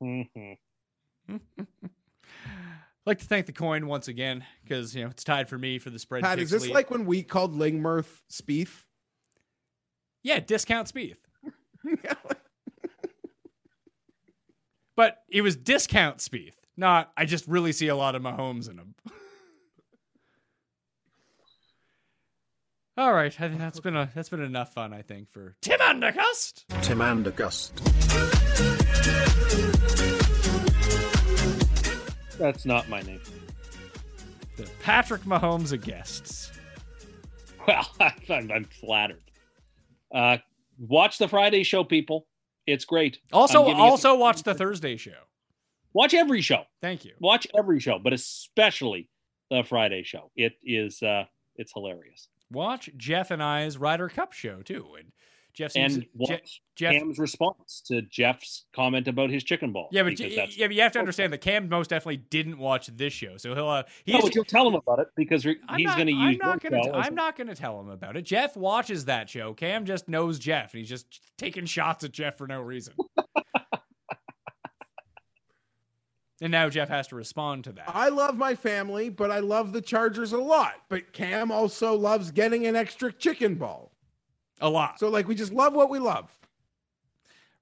I'd 3.06 3.10
like 3.10 3.18
to 3.20 3.24
thank 3.24 3.46
the 3.46 3.52
coin 3.52 3.86
once 3.86 4.08
again 4.08 4.44
because 4.62 4.94
you 4.94 5.02
know 5.02 5.10
it's 5.10 5.24
tied 5.24 5.48
for 5.48 5.56
me 5.56 5.78
for 5.78 5.88
the 5.88 5.98
spread. 5.98 6.22
Pat, 6.22 6.38
is 6.38 6.50
this 6.50 6.64
lead. 6.64 6.74
like 6.74 6.90
when 6.90 7.06
we 7.06 7.22
called 7.22 7.58
Lingmerth 7.58 8.20
Spieth? 8.30 8.84
yeah 10.22 10.38
discount 10.38 10.86
Spieth, 10.92 11.16
but 14.96 15.22
it 15.30 15.40
was 15.40 15.56
discount 15.56 16.18
Spieth, 16.18 16.52
not 16.76 17.10
I 17.16 17.24
just 17.24 17.48
really 17.48 17.72
see 17.72 17.88
a 17.88 17.96
lot 17.96 18.14
of 18.14 18.22
Mahomes 18.22 18.68
in 18.68 18.76
him. 18.76 18.94
All 22.98 23.14
right, 23.14 23.34
I 23.40 23.48
think 23.48 23.58
that's 23.58 23.80
been 23.80 23.96
a 23.96 24.10
that's 24.14 24.28
been 24.28 24.42
enough 24.42 24.74
fun. 24.74 24.92
I 24.92 25.00
think 25.00 25.30
for 25.30 25.56
Tim 25.62 25.80
Undercust. 25.80 26.64
Tim 26.82 26.98
Andergust. 26.98 27.80
That's 32.40 32.64
not 32.64 32.88
my 32.88 33.02
name. 33.02 33.20
The 34.56 34.66
Patrick 34.82 35.22
Mahomes 35.22 35.72
of 35.72 35.82
guests. 35.82 36.50
Well, 37.66 37.86
I'm, 38.30 38.50
I'm 38.50 38.64
flattered. 38.64 39.22
Uh, 40.12 40.38
watch 40.78 41.18
the 41.18 41.28
Friday 41.28 41.62
show, 41.62 41.84
people. 41.84 42.26
It's 42.66 42.86
great. 42.86 43.18
Also, 43.34 43.62
also 43.62 44.16
watch 44.16 44.42
the 44.42 44.54
Thursday 44.54 44.96
show. 44.96 45.20
watch 45.92 46.14
every 46.14 46.40
show. 46.40 46.62
Thank 46.80 47.04
you. 47.04 47.12
Watch 47.20 47.46
every 47.56 47.78
show, 47.78 47.98
but 48.02 48.14
especially 48.14 49.10
the 49.50 49.62
Friday 49.62 50.02
show. 50.04 50.30
It 50.36 50.54
is 50.64 51.02
uh, 51.02 51.24
it's 51.56 51.72
hilarious. 51.74 52.28
Watch 52.50 52.88
Jeff 52.96 53.30
and 53.30 53.42
I's 53.42 53.76
Ryder 53.76 54.08
Cup 54.08 54.32
show 54.32 54.62
too, 54.62 54.86
and 54.98 55.12
Jeff 55.52 55.72
seems 55.72 55.94
And 55.94 56.02
Je- 56.04 56.08
watch 56.14 56.62
Jeff. 56.76 56.92
Cam's 56.92 57.18
response 57.18 57.82
to 57.86 58.02
Jeff's 58.02 58.66
comment 58.74 59.08
about 59.08 59.30
his 59.30 59.42
chicken 59.44 59.72
ball. 59.72 59.88
yeah, 59.92 60.02
but 60.02 60.10
because 60.10 60.30
y- 60.30 60.36
that's- 60.36 60.56
yeah, 60.56 60.66
but 60.66 60.76
you 60.76 60.82
have 60.82 60.92
to 60.92 60.98
understand 60.98 61.32
that 61.32 61.38
Cam 61.40 61.68
most 61.68 61.90
definitely 61.90 62.18
didn't 62.18 62.58
watch 62.58 62.86
this 62.88 63.12
show, 63.12 63.36
so 63.36 63.54
he'll 63.54 63.68
uh, 63.68 63.82
he's, 64.04 64.22
no, 64.22 64.30
you'll 64.34 64.44
tell 64.44 64.66
him 64.66 64.74
about 64.74 64.98
it 64.98 65.08
because 65.16 65.42
he's 65.44 65.56
going 65.66 66.06
to 66.06 66.12
I'm 66.14 66.30
use 66.30 66.38
not 66.42 66.60
gonna. 66.60 66.76
show 66.82 66.90
T- 66.92 66.98
as 66.98 67.06
I'm 67.06 67.12
a- 67.12 67.16
not 67.16 67.36
gonna 67.36 67.54
tell 67.54 67.78
him 67.80 67.88
about 67.90 68.16
it. 68.16 68.22
Jeff 68.22 68.56
watches 68.56 69.04
that 69.06 69.28
show. 69.28 69.52
Cam 69.54 69.84
just 69.84 70.08
knows 70.08 70.38
Jeff, 70.38 70.72
and 70.74 70.78
he's 70.80 70.88
just 70.88 71.20
taking 71.36 71.66
shots 71.66 72.04
at 72.04 72.12
Jeff 72.12 72.38
for 72.38 72.46
no 72.46 72.60
reason. 72.60 72.94
and 76.42 76.50
now 76.52 76.68
Jeff 76.70 76.88
has 76.88 77.06
to 77.08 77.16
respond 77.16 77.64
to 77.64 77.72
that. 77.72 77.84
I 77.94 78.08
love 78.08 78.36
my 78.36 78.54
family, 78.54 79.10
but 79.10 79.30
I 79.30 79.40
love 79.40 79.72
the 79.72 79.82
Chargers 79.82 80.32
a 80.32 80.38
lot. 80.38 80.74
But 80.88 81.12
Cam 81.12 81.50
also 81.52 81.94
loves 81.94 82.30
getting 82.30 82.66
an 82.66 82.76
extra 82.76 83.12
chicken 83.12 83.56
ball. 83.56 83.92
A 84.60 84.68
lot. 84.68 84.98
So, 84.98 85.08
like, 85.08 85.28
we 85.28 85.34
just 85.34 85.52
love 85.52 85.74
what 85.74 85.90
we 85.90 85.98
love. 85.98 86.30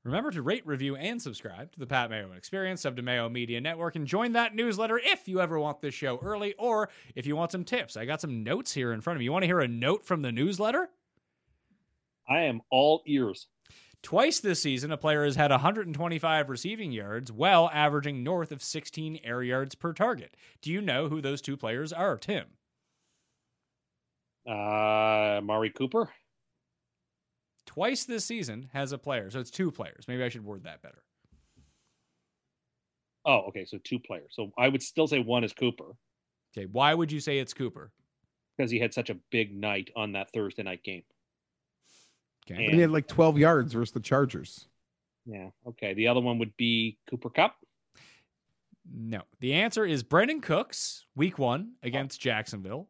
Remember 0.05 0.31
to 0.31 0.43
rate, 0.43 0.67
review, 0.67 0.97
and 0.97 1.21
subscribe 1.21 1.73
to 1.73 1.79
the 1.79 1.87
Pat 1.87 2.09
Mayo 2.09 2.33
Experience, 2.33 2.83
sub 2.83 2.97
to 2.97 3.03
Mayo 3.03 3.29
Media 3.29 3.61
Network, 3.61 3.97
and 3.97 4.07
join 4.07 4.33
that 4.33 4.55
newsletter 4.55 4.99
if 5.03 5.29
you 5.29 5.41
ever 5.41 5.59
want 5.59 5.81
this 5.81 5.95
show 5.95 6.19
early 6.23 6.55
or 6.59 6.89
if 7.15 7.27
you 7.27 7.37
want 7.37 7.53
some 7.53 7.65
tips. 7.65 7.97
I 7.97 8.05
got 8.05 8.21
some 8.21 8.43
notes 8.43 8.73
here 8.73 8.93
in 8.93 9.01
front 9.01 9.17
of 9.17 9.19
me. 9.19 9.25
You 9.25 9.33
want 9.33 9.43
to 9.43 9.49
hear 9.49 9.61
a 9.61 9.69
note 9.69 10.07
from 10.07 10.23
the 10.23 10.33
newsletter? 10.33 10.89
I 12.29 12.43
am 12.43 12.63
all 12.71 13.03
ears. 13.07 13.49
Twice 14.03 14.39
this 14.39 14.63
season, 14.63 14.93
a 14.93 14.97
player 14.97 15.25
has 15.25 15.37
had 15.37 15.51
125 15.51 16.49
receiving 16.49 16.93
yards, 16.93 17.33
while 17.33 17.69
averaging 17.73 18.23
north 18.23 18.53
of 18.53 18.63
16 18.63 19.19
air 19.25 19.43
yards 19.43 19.75
per 19.75 19.93
target. 19.93 20.37
Do 20.63 20.71
you 20.71 20.81
know 20.81 21.09
who 21.09 21.21
those 21.21 21.43
two 21.43 21.57
players 21.57 21.93
are, 21.93 22.17
Tim? 22.17 22.45
Uh, 24.47 25.41
Mari 25.43 25.71
Cooper. 25.71 26.09
Twice 27.79 28.07
this 28.07 28.25
season 28.25 28.69
has 28.73 28.91
a 28.91 28.99
player, 28.99 29.31
so 29.31 29.39
it's 29.39 29.53
two 29.53 29.71
players. 29.71 30.07
Maybe 30.09 30.25
I 30.25 30.29
should 30.29 30.45
word 30.45 30.65
that 30.65 30.83
better. 30.83 31.05
Oh, 33.25 33.43
okay. 33.47 33.65
So 33.67 33.79
two 33.85 34.01
players. 34.01 34.33
So 34.33 34.51
I 34.59 34.69
would 34.69 34.83
still 34.83 35.07
say 35.07 35.21
one 35.21 35.45
is 35.45 35.53
Cooper 35.53 35.95
Okay, 36.57 36.67
why 36.73 36.93
would 36.93 37.13
you 37.13 37.21
say 37.21 37.39
it's 37.39 37.55
Cooper? 37.55 37.93
because 38.57 38.69
he 38.69 38.81
had 38.81 38.93
such 38.93 39.11
a 39.11 39.17
big 39.31 39.55
night 39.55 39.93
on 39.95 40.11
that 40.11 40.33
Thursday 40.33 40.65
night 40.65 40.83
game. 40.83 41.05
Okay. 42.51 42.65
And 42.65 42.75
he 42.75 42.81
had 42.81 42.91
like 42.91 43.07
12 43.07 43.39
yards 43.39 43.75
versus 43.75 43.93
the 43.93 44.01
Chargers. 44.01 44.67
Yeah. 45.25 45.51
Okay. 45.65 45.95
The 45.95 46.09
other 46.09 46.21
one 46.21 46.41
would 46.41 46.57
be 46.57 46.99
Cooper 47.09 47.31
Kupp. 47.31 47.55
No. 48.93 49.23
The 49.39 49.55
answer 49.55 49.87
is 49.87 50.03
Brandin 50.03 50.43
Cooks, 50.43 51.05
week 51.15 51.39
one 51.39 51.75
against 51.85 52.21
Jacksonville. 52.21 52.89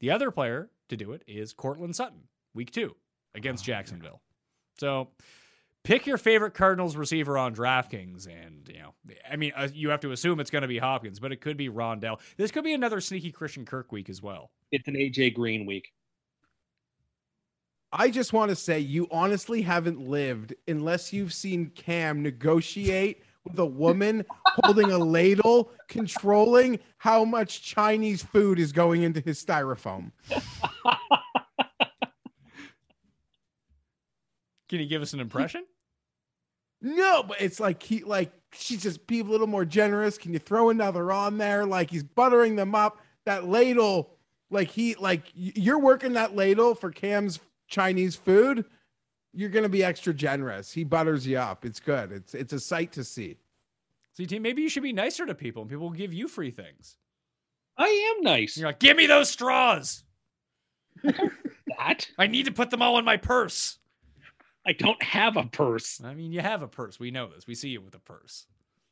The 0.00 0.10
other 0.10 0.30
player 0.30 0.68
to 0.90 0.96
do 0.98 1.12
it 1.12 1.22
is 1.26 1.54
Courtland 1.54 1.96
Sutton, 1.96 2.24
week 2.52 2.70
two 2.70 2.94
against 3.34 3.64
Jacksonville. 3.64 4.20
So 4.78 5.08
pick 5.84 6.06
your 6.06 6.18
favorite 6.18 6.54
Cardinals 6.54 6.96
receiver 6.96 7.38
on 7.38 7.54
DraftKings. 7.54 8.26
And, 8.26 8.68
you 8.68 8.80
know, 8.80 8.94
I 9.30 9.36
mean, 9.36 9.52
uh, 9.56 9.68
you 9.72 9.90
have 9.90 10.00
to 10.00 10.12
assume 10.12 10.40
it's 10.40 10.50
going 10.50 10.62
to 10.62 10.68
be 10.68 10.78
Hopkins, 10.78 11.20
but 11.20 11.32
it 11.32 11.40
could 11.40 11.56
be 11.56 11.68
Rondale. 11.68 12.18
This 12.36 12.50
could 12.50 12.64
be 12.64 12.74
another 12.74 13.00
sneaky 13.00 13.32
Christian 13.32 13.64
Kirk 13.64 13.92
week 13.92 14.08
as 14.08 14.22
well. 14.22 14.50
It's 14.72 14.86
an 14.88 14.94
AJ 14.94 15.34
Green 15.34 15.66
week. 15.66 15.92
I 17.92 18.10
just 18.10 18.32
want 18.32 18.50
to 18.50 18.56
say 18.56 18.78
you 18.78 19.08
honestly 19.10 19.62
haven't 19.62 20.00
lived 20.00 20.54
unless 20.68 21.12
you've 21.12 21.32
seen 21.32 21.70
Cam 21.74 22.22
negotiate 22.22 23.24
with 23.44 23.58
a 23.58 23.66
woman 23.66 24.24
holding 24.62 24.92
a 24.92 24.98
ladle, 24.98 25.72
controlling 25.88 26.78
how 26.98 27.24
much 27.24 27.62
Chinese 27.62 28.22
food 28.22 28.60
is 28.60 28.70
going 28.70 29.02
into 29.02 29.20
his 29.20 29.44
styrofoam. 29.44 30.12
Can 34.70 34.78
you 34.78 34.86
give 34.86 35.02
us 35.02 35.12
an 35.12 35.20
impression? 35.20 35.64
No, 36.80 37.24
but 37.24 37.40
it's 37.40 37.58
like 37.58 37.82
he 37.82 38.04
like 38.04 38.30
she's 38.52 38.82
just 38.82 39.04
be 39.08 39.18
a 39.18 39.24
little 39.24 39.48
more 39.48 39.64
generous. 39.64 40.16
Can 40.16 40.32
you 40.32 40.38
throw 40.38 40.70
another 40.70 41.10
on 41.10 41.38
there? 41.38 41.66
Like 41.66 41.90
he's 41.90 42.04
buttering 42.04 42.54
them 42.54 42.74
up. 42.74 43.00
That 43.26 43.48
ladle, 43.48 44.12
like 44.48 44.68
he 44.70 44.94
like 44.94 45.24
you're 45.34 45.80
working 45.80 46.12
that 46.12 46.36
ladle 46.36 46.76
for 46.76 46.92
Cam's 46.92 47.40
Chinese 47.66 48.14
food. 48.14 48.64
You're 49.34 49.50
gonna 49.50 49.68
be 49.68 49.82
extra 49.82 50.14
generous. 50.14 50.72
He 50.72 50.84
butters 50.84 51.26
you 51.26 51.36
up. 51.36 51.64
It's 51.64 51.80
good. 51.80 52.12
It's 52.12 52.32
it's 52.32 52.52
a 52.52 52.60
sight 52.60 52.92
to 52.92 53.02
see. 53.02 53.38
See, 54.16 54.24
team, 54.24 54.42
maybe 54.42 54.62
you 54.62 54.68
should 54.68 54.84
be 54.84 54.92
nicer 54.92 55.26
to 55.26 55.34
people 55.34 55.62
and 55.62 55.70
people 55.70 55.86
will 55.88 55.96
give 55.96 56.14
you 56.14 56.28
free 56.28 56.52
things. 56.52 56.96
I 57.76 58.14
am 58.16 58.22
nice. 58.22 58.56
You're 58.56 58.68
like, 58.68 58.78
give 58.78 58.96
me 58.96 59.06
those 59.06 59.30
straws. 59.30 60.04
That 61.78 62.08
I 62.18 62.26
need 62.26 62.46
to 62.46 62.52
put 62.52 62.70
them 62.70 62.82
all 62.82 62.98
in 62.98 63.04
my 63.04 63.16
purse. 63.16 63.78
I 64.70 64.72
don't 64.72 65.02
have 65.02 65.36
a 65.36 65.42
purse. 65.42 66.00
I 66.04 66.14
mean, 66.14 66.30
you 66.30 66.40
have 66.40 66.62
a 66.62 66.68
purse. 66.68 67.00
We 67.00 67.10
know 67.10 67.26
this. 67.26 67.44
We 67.44 67.56
see 67.56 67.70
you 67.70 67.80
with 67.80 67.96
a 67.96 67.98
purse. 67.98 68.46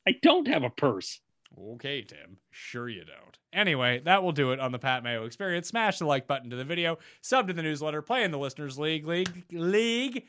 I 0.09 0.15
don't 0.23 0.49
have 0.49 0.65
a 0.65 0.71
purse. 0.71 1.21
Okay, 1.57 2.03
Tim. 2.03 2.39
Sure 2.51 2.89
you 2.89 3.05
don't. 3.05 3.39
Anyway, 3.53 4.01
that 4.05 4.25
will 4.25 4.33
do 4.33 4.51
it 4.51 4.59
on 4.59 4.73
the 4.73 4.81
Pat 4.81 5.05
Mayo 5.05 5.25
Experience. 5.25 5.69
Smash 5.69 6.01
the 6.01 6.05
like 6.05 6.27
button 6.27 6.51
to 6.51 6.57
the 6.57 6.65
video, 6.65 6.99
sub 7.21 7.47
to 7.47 7.53
the 7.53 7.63
newsletter, 7.63 8.03
play 8.03 8.25
in 8.25 8.33
the 8.33 8.39
Listeners 8.39 8.77
League, 8.77 9.07
League, 9.07 9.45
League. 9.53 10.25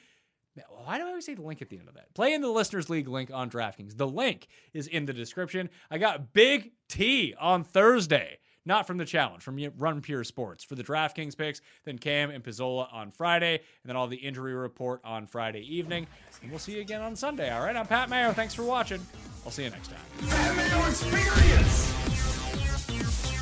Why 0.69 0.99
do 0.99 1.05
I 1.05 1.07
always 1.07 1.25
say 1.25 1.33
the 1.33 1.41
link 1.41 1.63
at 1.63 1.69
the 1.69 1.79
end 1.79 1.87
of 1.87 1.95
that? 1.95 2.13
Play 2.13 2.35
in 2.35 2.41
the 2.41 2.47
Listeners 2.47 2.87
League 2.87 3.07
link 3.07 3.31
on 3.33 3.49
DraftKings. 3.49 3.97
The 3.97 4.07
link 4.07 4.49
is 4.73 4.85
in 4.85 5.07
the 5.07 5.13
description. 5.13 5.71
I 5.89 5.97
got 5.97 6.31
Big 6.31 6.73
T 6.89 7.33
on 7.39 7.63
Thursday. 7.63 8.37
Not 8.65 8.85
from 8.85 8.97
the 8.97 9.05
challenge, 9.05 9.41
from 9.41 9.57
Run 9.77 10.01
Pure 10.01 10.25
Sports 10.25 10.63
for 10.63 10.75
the 10.75 10.83
DraftKings 10.83 11.37
picks, 11.37 11.61
then 11.85 11.97
Cam 11.97 12.29
and 12.29 12.43
Pizzola 12.43 12.93
on 12.93 13.11
Friday, 13.11 13.55
and 13.55 13.89
then 13.89 13.95
all 13.95 14.07
the 14.07 14.17
injury 14.17 14.53
report 14.53 15.01
on 15.03 15.27
Friday 15.27 15.61
evening. 15.61 16.05
And 16.41 16.51
we'll 16.51 16.59
see 16.59 16.73
you 16.75 16.81
again 16.81 17.01
on 17.01 17.15
Sunday. 17.15 17.49
All 17.51 17.61
right, 17.63 17.75
I'm 17.75 17.87
Pat 17.87 18.09
Mayo. 18.09 18.31
Thanks 18.33 18.53
for 18.53 18.63
watching. 18.63 19.01
I'll 19.45 19.51
see 19.51 19.63
you 19.63 19.69
next 19.69 19.87
time. 19.89 20.29
Pat 20.29 20.55
Mayo 20.55 20.87
Experience. 20.87 21.93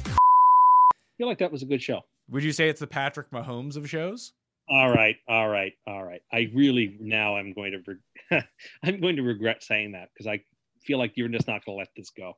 I 0.10 1.18
feel 1.18 1.28
like 1.28 1.40
that 1.40 1.52
was 1.52 1.64
a 1.64 1.66
good 1.66 1.82
show. 1.82 2.02
Would 2.30 2.44
you 2.44 2.52
say 2.52 2.70
it's 2.70 2.80
the 2.80 2.88
Patrick 2.88 3.32
Mahomes 3.32 3.76
of 3.76 3.90
shows? 3.90 4.34
All 4.70 4.92
right, 4.92 5.16
all 5.28 5.48
right, 5.48 5.74
all 5.88 6.04
right. 6.04 6.22
I 6.32 6.52
really 6.54 6.96
now 7.00 7.38
I'm 7.38 7.54
going 7.54 7.72
to 7.72 7.98
reg- 8.32 8.44
I'm 8.84 9.00
going 9.00 9.16
to 9.16 9.24
regret 9.24 9.64
saying 9.64 9.94
that 9.94 10.10
because 10.14 10.28
I 10.28 10.42
feel 10.84 10.98
like 10.98 11.14
you're 11.16 11.30
just 11.30 11.48
not 11.48 11.66
going 11.66 11.76
to 11.76 11.80
let 11.80 11.90
this 11.96 12.12
go. 12.12 12.34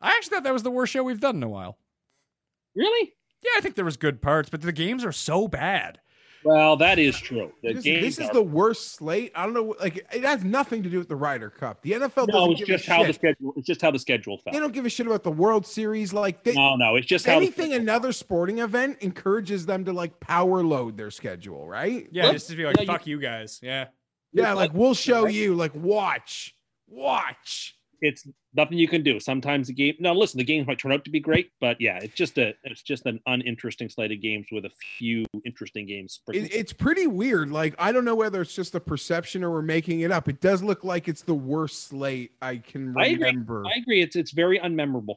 I 0.00 0.08
actually 0.16 0.36
thought 0.36 0.44
that 0.44 0.52
was 0.52 0.62
the 0.62 0.70
worst 0.70 0.92
show 0.92 1.02
we've 1.02 1.20
done 1.20 1.36
in 1.36 1.42
a 1.42 1.48
while. 1.48 1.76
Really? 2.74 3.12
Yeah, 3.42 3.50
I 3.56 3.60
think 3.60 3.74
there 3.74 3.84
was 3.84 3.96
good 3.96 4.22
parts, 4.22 4.48
but 4.48 4.62
the 4.62 4.72
games 4.72 5.04
are 5.04 5.12
so 5.12 5.48
bad. 5.48 5.98
Well, 6.44 6.76
that 6.78 6.98
is 6.98 7.16
true. 7.20 7.52
The 7.62 7.74
This, 7.74 7.84
games 7.84 8.04
this 8.04 8.18
is 8.18 8.30
are- 8.30 8.34
the 8.34 8.42
worst 8.42 8.92
slate. 8.96 9.30
I 9.34 9.44
don't 9.44 9.54
know. 9.54 9.76
Like 9.80 9.98
it 10.12 10.24
has 10.24 10.42
nothing 10.42 10.82
to 10.82 10.88
do 10.90 10.98
with 10.98 11.08
the 11.08 11.14
Ryder 11.14 11.50
Cup. 11.50 11.82
The 11.82 11.92
NFL 11.92 12.26
no, 12.28 12.50
it's 12.50 12.62
just 12.62 12.88
a 12.88 12.90
how 12.92 13.04
the 13.04 13.12
schedule. 13.12 13.52
It's 13.56 13.66
just 13.66 13.80
how 13.80 13.92
the 13.92 13.98
schedule 14.00 14.38
fell. 14.38 14.52
They 14.52 14.58
don't 14.58 14.72
give 14.72 14.84
a 14.84 14.88
shit 14.88 15.06
about 15.06 15.22
the 15.22 15.30
World 15.30 15.64
Series. 15.66 16.12
Like 16.12 16.42
they, 16.42 16.54
no, 16.54 16.74
no, 16.74 16.96
it's 16.96 17.06
just 17.06 17.26
if 17.26 17.30
how 17.30 17.36
anything, 17.36 17.74
another 17.74 18.10
sporting 18.12 18.58
event 18.58 18.98
encourages 19.02 19.66
them 19.66 19.84
to 19.84 19.92
like 19.92 20.18
power 20.18 20.64
load 20.64 20.96
their 20.96 21.12
schedule, 21.12 21.68
right? 21.68 22.08
Yeah, 22.10 22.24
Look, 22.24 22.32
just 22.32 22.50
to 22.50 22.56
be 22.56 22.64
like, 22.64 22.76
yeah, 22.80 22.86
fuck 22.86 23.06
you 23.06 23.20
guys. 23.20 23.60
Yeah. 23.62 23.86
Yeah, 24.32 24.54
like 24.54 24.70
like- 24.70 24.74
we'll 24.74 24.94
show 24.94 25.24
right? 25.26 25.34
you. 25.34 25.54
Like 25.54 25.74
watch, 25.76 26.56
watch. 26.88 27.76
It's 28.02 28.26
nothing 28.54 28.76
you 28.76 28.88
can 28.88 29.02
do. 29.02 29.18
Sometimes 29.20 29.68
the 29.68 29.72
game. 29.72 29.94
Now, 30.00 30.12
listen, 30.12 30.38
the 30.38 30.44
games 30.44 30.66
might 30.66 30.78
turn 30.78 30.92
out 30.92 31.04
to 31.04 31.10
be 31.10 31.20
great, 31.20 31.50
but 31.60 31.80
yeah, 31.80 31.98
it's 32.02 32.14
just 32.14 32.36
a 32.36 32.54
it's 32.64 32.82
just 32.82 33.06
an 33.06 33.20
uninteresting 33.26 33.88
slate 33.88 34.12
of 34.12 34.20
games 34.20 34.48
with 34.50 34.64
a 34.64 34.70
few 34.98 35.24
interesting 35.46 35.86
games. 35.86 36.20
It, 36.28 36.52
it's 36.52 36.72
pretty 36.72 37.06
weird. 37.06 37.50
Like 37.50 37.74
I 37.78 37.92
don't 37.92 38.04
know 38.04 38.16
whether 38.16 38.42
it's 38.42 38.54
just 38.54 38.74
a 38.74 38.80
perception 38.80 39.44
or 39.44 39.50
we're 39.50 39.62
making 39.62 40.00
it 40.00 40.10
up. 40.10 40.28
It 40.28 40.40
does 40.40 40.62
look 40.62 40.84
like 40.84 41.08
it's 41.08 41.22
the 41.22 41.34
worst 41.34 41.88
slate 41.88 42.32
I 42.42 42.56
can 42.56 42.94
I 42.98 43.06
agree. 43.06 43.26
remember. 43.26 43.64
I 43.64 43.78
agree. 43.78 44.02
It's 44.02 44.16
it's 44.16 44.32
very 44.32 44.58
unmemorable. 44.58 45.16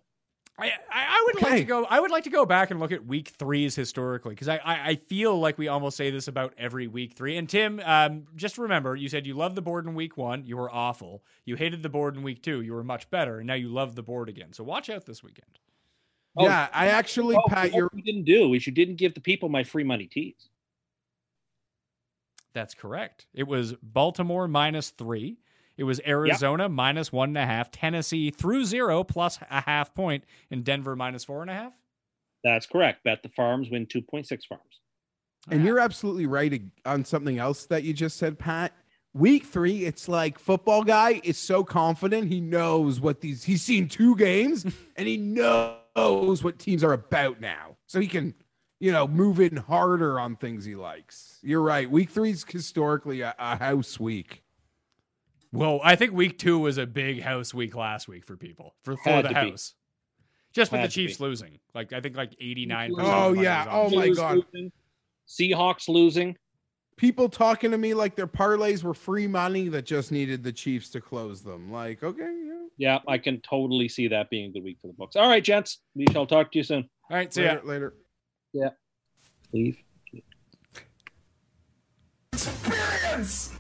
I, 0.58 0.67
I, 0.67 0.72
I 0.90 1.24
would 1.25 1.42
like 1.42 1.58
to 1.58 1.64
go. 1.66 1.85
I 1.85 2.00
would 2.00 2.11
like 2.11 2.24
to 2.24 2.30
go 2.30 2.45
back 2.45 2.72
and 2.72 2.80
look 2.80 2.93
at 2.93 3.06
week 3.06 3.34
threes 3.38 3.75
historically 3.75 4.32
because 4.32 4.48
I, 4.48 4.58
I, 4.58 4.88
I 4.90 4.95
feel 4.95 5.38
like 5.38 5.58
we 5.58 5.67
almost 5.67 5.98
say 5.98 6.11
this 6.11 6.30
about 6.30 6.53
every 6.58 6.88
week 6.88 7.14
three. 7.14 7.35
And 7.35 7.50
Tim, 7.50 7.82
um, 7.84 8.25
just 8.38 8.58
remember, 8.58 8.95
you 8.95 9.09
said 9.09 9.27
you 9.27 9.34
loved 9.34 9.56
the 9.56 9.61
board 9.61 9.85
in 9.85 9.95
week 9.95 10.16
one, 10.16 10.45
you 10.45 10.56
were 10.56 10.74
awful. 10.74 11.24
You 11.43 11.56
hated 11.58 11.84
the 11.84 11.90
board 11.90 12.16
in 12.16 12.24
week 12.24 12.42
two, 12.42 12.61
you 12.61 12.74
were 12.74 12.85
much 12.85 13.09
better, 13.09 13.40
and 13.40 13.48
now 13.48 13.56
you 13.56 13.67
love 13.67 13.95
the 13.95 14.03
board 14.03 14.30
again. 14.30 14.53
So 14.53 14.64
watch 14.64 14.90
out 14.90 15.06
this 15.06 15.22
weekend. 15.22 15.59
Oh, 16.38 16.45
yeah, 16.45 16.69
I 16.74 16.88
actually, 16.88 17.35
Oh, 17.35 17.43
Pat, 17.48 17.72
what 17.72 17.74
you're 17.74 17.90
you 17.93 18.01
didn't 18.01 18.25
do 18.25 18.53
is 18.53 18.66
you 18.66 18.74
didn't 18.74 18.95
give 18.95 19.14
the 19.14 19.22
people 19.22 19.50
my 19.50 19.64
free 19.64 19.84
money 19.84 20.06
teas. 20.06 20.50
That's 22.53 22.74
correct. 22.74 23.25
It 23.34 23.48
was 23.48 23.74
Baltimore 23.84 24.48
minus 24.48 24.90
three. 24.90 25.38
It 25.78 25.84
was 25.84 26.00
Arizona 26.08 26.70
minus 26.70 27.12
one 27.12 27.30
and 27.30 27.38
a 27.38 27.45
half. 27.45 27.70
Tennessee 27.72 28.32
through 28.32 28.66
zero 28.66 29.04
plus 29.04 29.40
a 29.50 29.62
half 29.62 29.94
point, 29.94 30.24
and 30.50 30.64
Denver 30.64 30.95
minus 30.95 31.24
four 31.24 31.42
and 31.42 31.52
a 31.52 31.54
half. 31.54 31.74
That's 32.44 32.66
correct. 32.66 33.04
Bet 33.04 33.24
the 33.24 33.30
farms 33.30 33.70
win 33.70 33.86
two 33.86 34.02
point 34.02 34.28
six 34.28 34.45
farms. 34.45 34.80
and 35.50 35.64
you're 35.64 35.80
absolutely 35.80 36.26
right 36.28 36.62
on 36.86 37.04
something 37.06 37.40
else 37.40 37.66
that 37.68 37.84
you 37.84 37.94
just 37.94 38.18
said, 38.18 38.40
Pat. 38.40 38.74
Week 39.14 39.45
three, 39.45 39.86
it's 39.86 40.10
like 40.10 40.38
football 40.38 40.84
guy 40.84 41.22
is 41.24 41.38
so 41.38 41.64
confident 41.64 42.28
he 42.28 42.42
knows 42.42 43.00
what 43.00 43.22
these. 43.22 43.44
He's 43.44 43.62
seen 43.62 43.88
two 43.88 44.16
games 44.18 44.66
and 44.98 45.08
he 45.08 45.18
knows 45.18 46.44
what 46.44 46.60
teams 46.60 46.84
are 46.84 46.94
about 46.94 47.40
now, 47.40 47.78
so 47.88 48.00
he 48.00 48.08
can, 48.08 48.34
you 48.80 48.92
know, 48.92 49.08
move 49.08 49.40
in 49.40 49.56
harder 49.56 50.20
on 50.20 50.36
things 50.36 50.66
he 50.66 50.76
likes. 50.76 51.40
You're 51.42 51.62
right. 51.62 51.90
Week 51.90 52.10
three 52.10 52.32
is 52.32 52.44
historically 52.48 53.22
a, 53.22 53.34
a 53.40 53.58
house 53.58 54.00
week. 54.00 54.44
Well, 55.56 55.80
I 55.84 55.95
think 55.95 56.11
week 56.14 56.38
two 56.38 56.59
was 56.59 56.77
a 56.77 56.85
big 56.85 57.22
house 57.22 57.53
week 57.53 57.75
last 57.75 58.08
week 58.08 58.25
for 58.25 58.35
people 58.35 58.75
for, 58.84 58.98
for 58.98 59.09
Had 59.09 59.25
the 59.25 59.30
to 59.30 59.34
be. 59.35 59.50
house. 59.51 59.74
Just 60.53 60.72
with 60.72 60.82
Had 60.82 60.90
the 60.90 60.93
to 60.93 61.00
be. 61.00 61.08
Chiefs 61.08 61.19
losing, 61.19 61.59
like 61.74 61.93
I 61.93 62.01
think 62.01 62.16
like 62.16 62.35
eighty 62.42 62.66
nine. 62.66 62.92
Oh, 62.98 63.34
yeah. 63.34 63.66
Oh, 63.69 63.90
my 63.90 64.06
Blues 64.06 64.17
God. 64.17 64.35
losing, 64.53 64.72
Seahawks 65.27 65.88
losing. 65.88 66.35
People 66.98 67.27
talking 67.27 67.72
to 67.72 67.77
me 67.77 67.93
like 67.93 68.16
their 68.16 68.27
parlays 68.27 68.84
were 68.84 68.93
free 68.93 69.27
money 69.27 69.67
that 69.67 69.85
just 69.85 70.11
needed 70.11 70.43
the 70.43 70.51
Chiefs 70.53 70.90
to 70.92 71.01
close 71.01 71.42
them. 71.42 71.72
Like, 71.72 72.03
okay, 72.03 72.22
yeah. 72.24 72.51
Yeah, 72.77 73.00
I 73.08 73.17
can 73.17 73.40
totally 73.42 73.88
see 73.88 74.09
that 74.09 74.30
being 74.30 74.50
a 74.50 74.53
good 74.53 74.64
week 74.64 74.77
for 74.82 74.88
the 74.88 74.93
books. 74.93 75.16
All 75.16 75.27
right, 75.30 75.43
gents. 75.43 75.80
We 75.93 76.06
shall 76.11 76.25
talk 76.25 76.51
to 76.51 76.58
you 76.58 76.64
soon. 76.64 76.90
All 77.09 77.17
right, 77.17 77.34
so 77.34 77.42
yeah, 77.42 77.59
later, 77.64 77.93
later. 78.53 78.74
Leave. 79.53 79.77
Experience! 82.34 83.51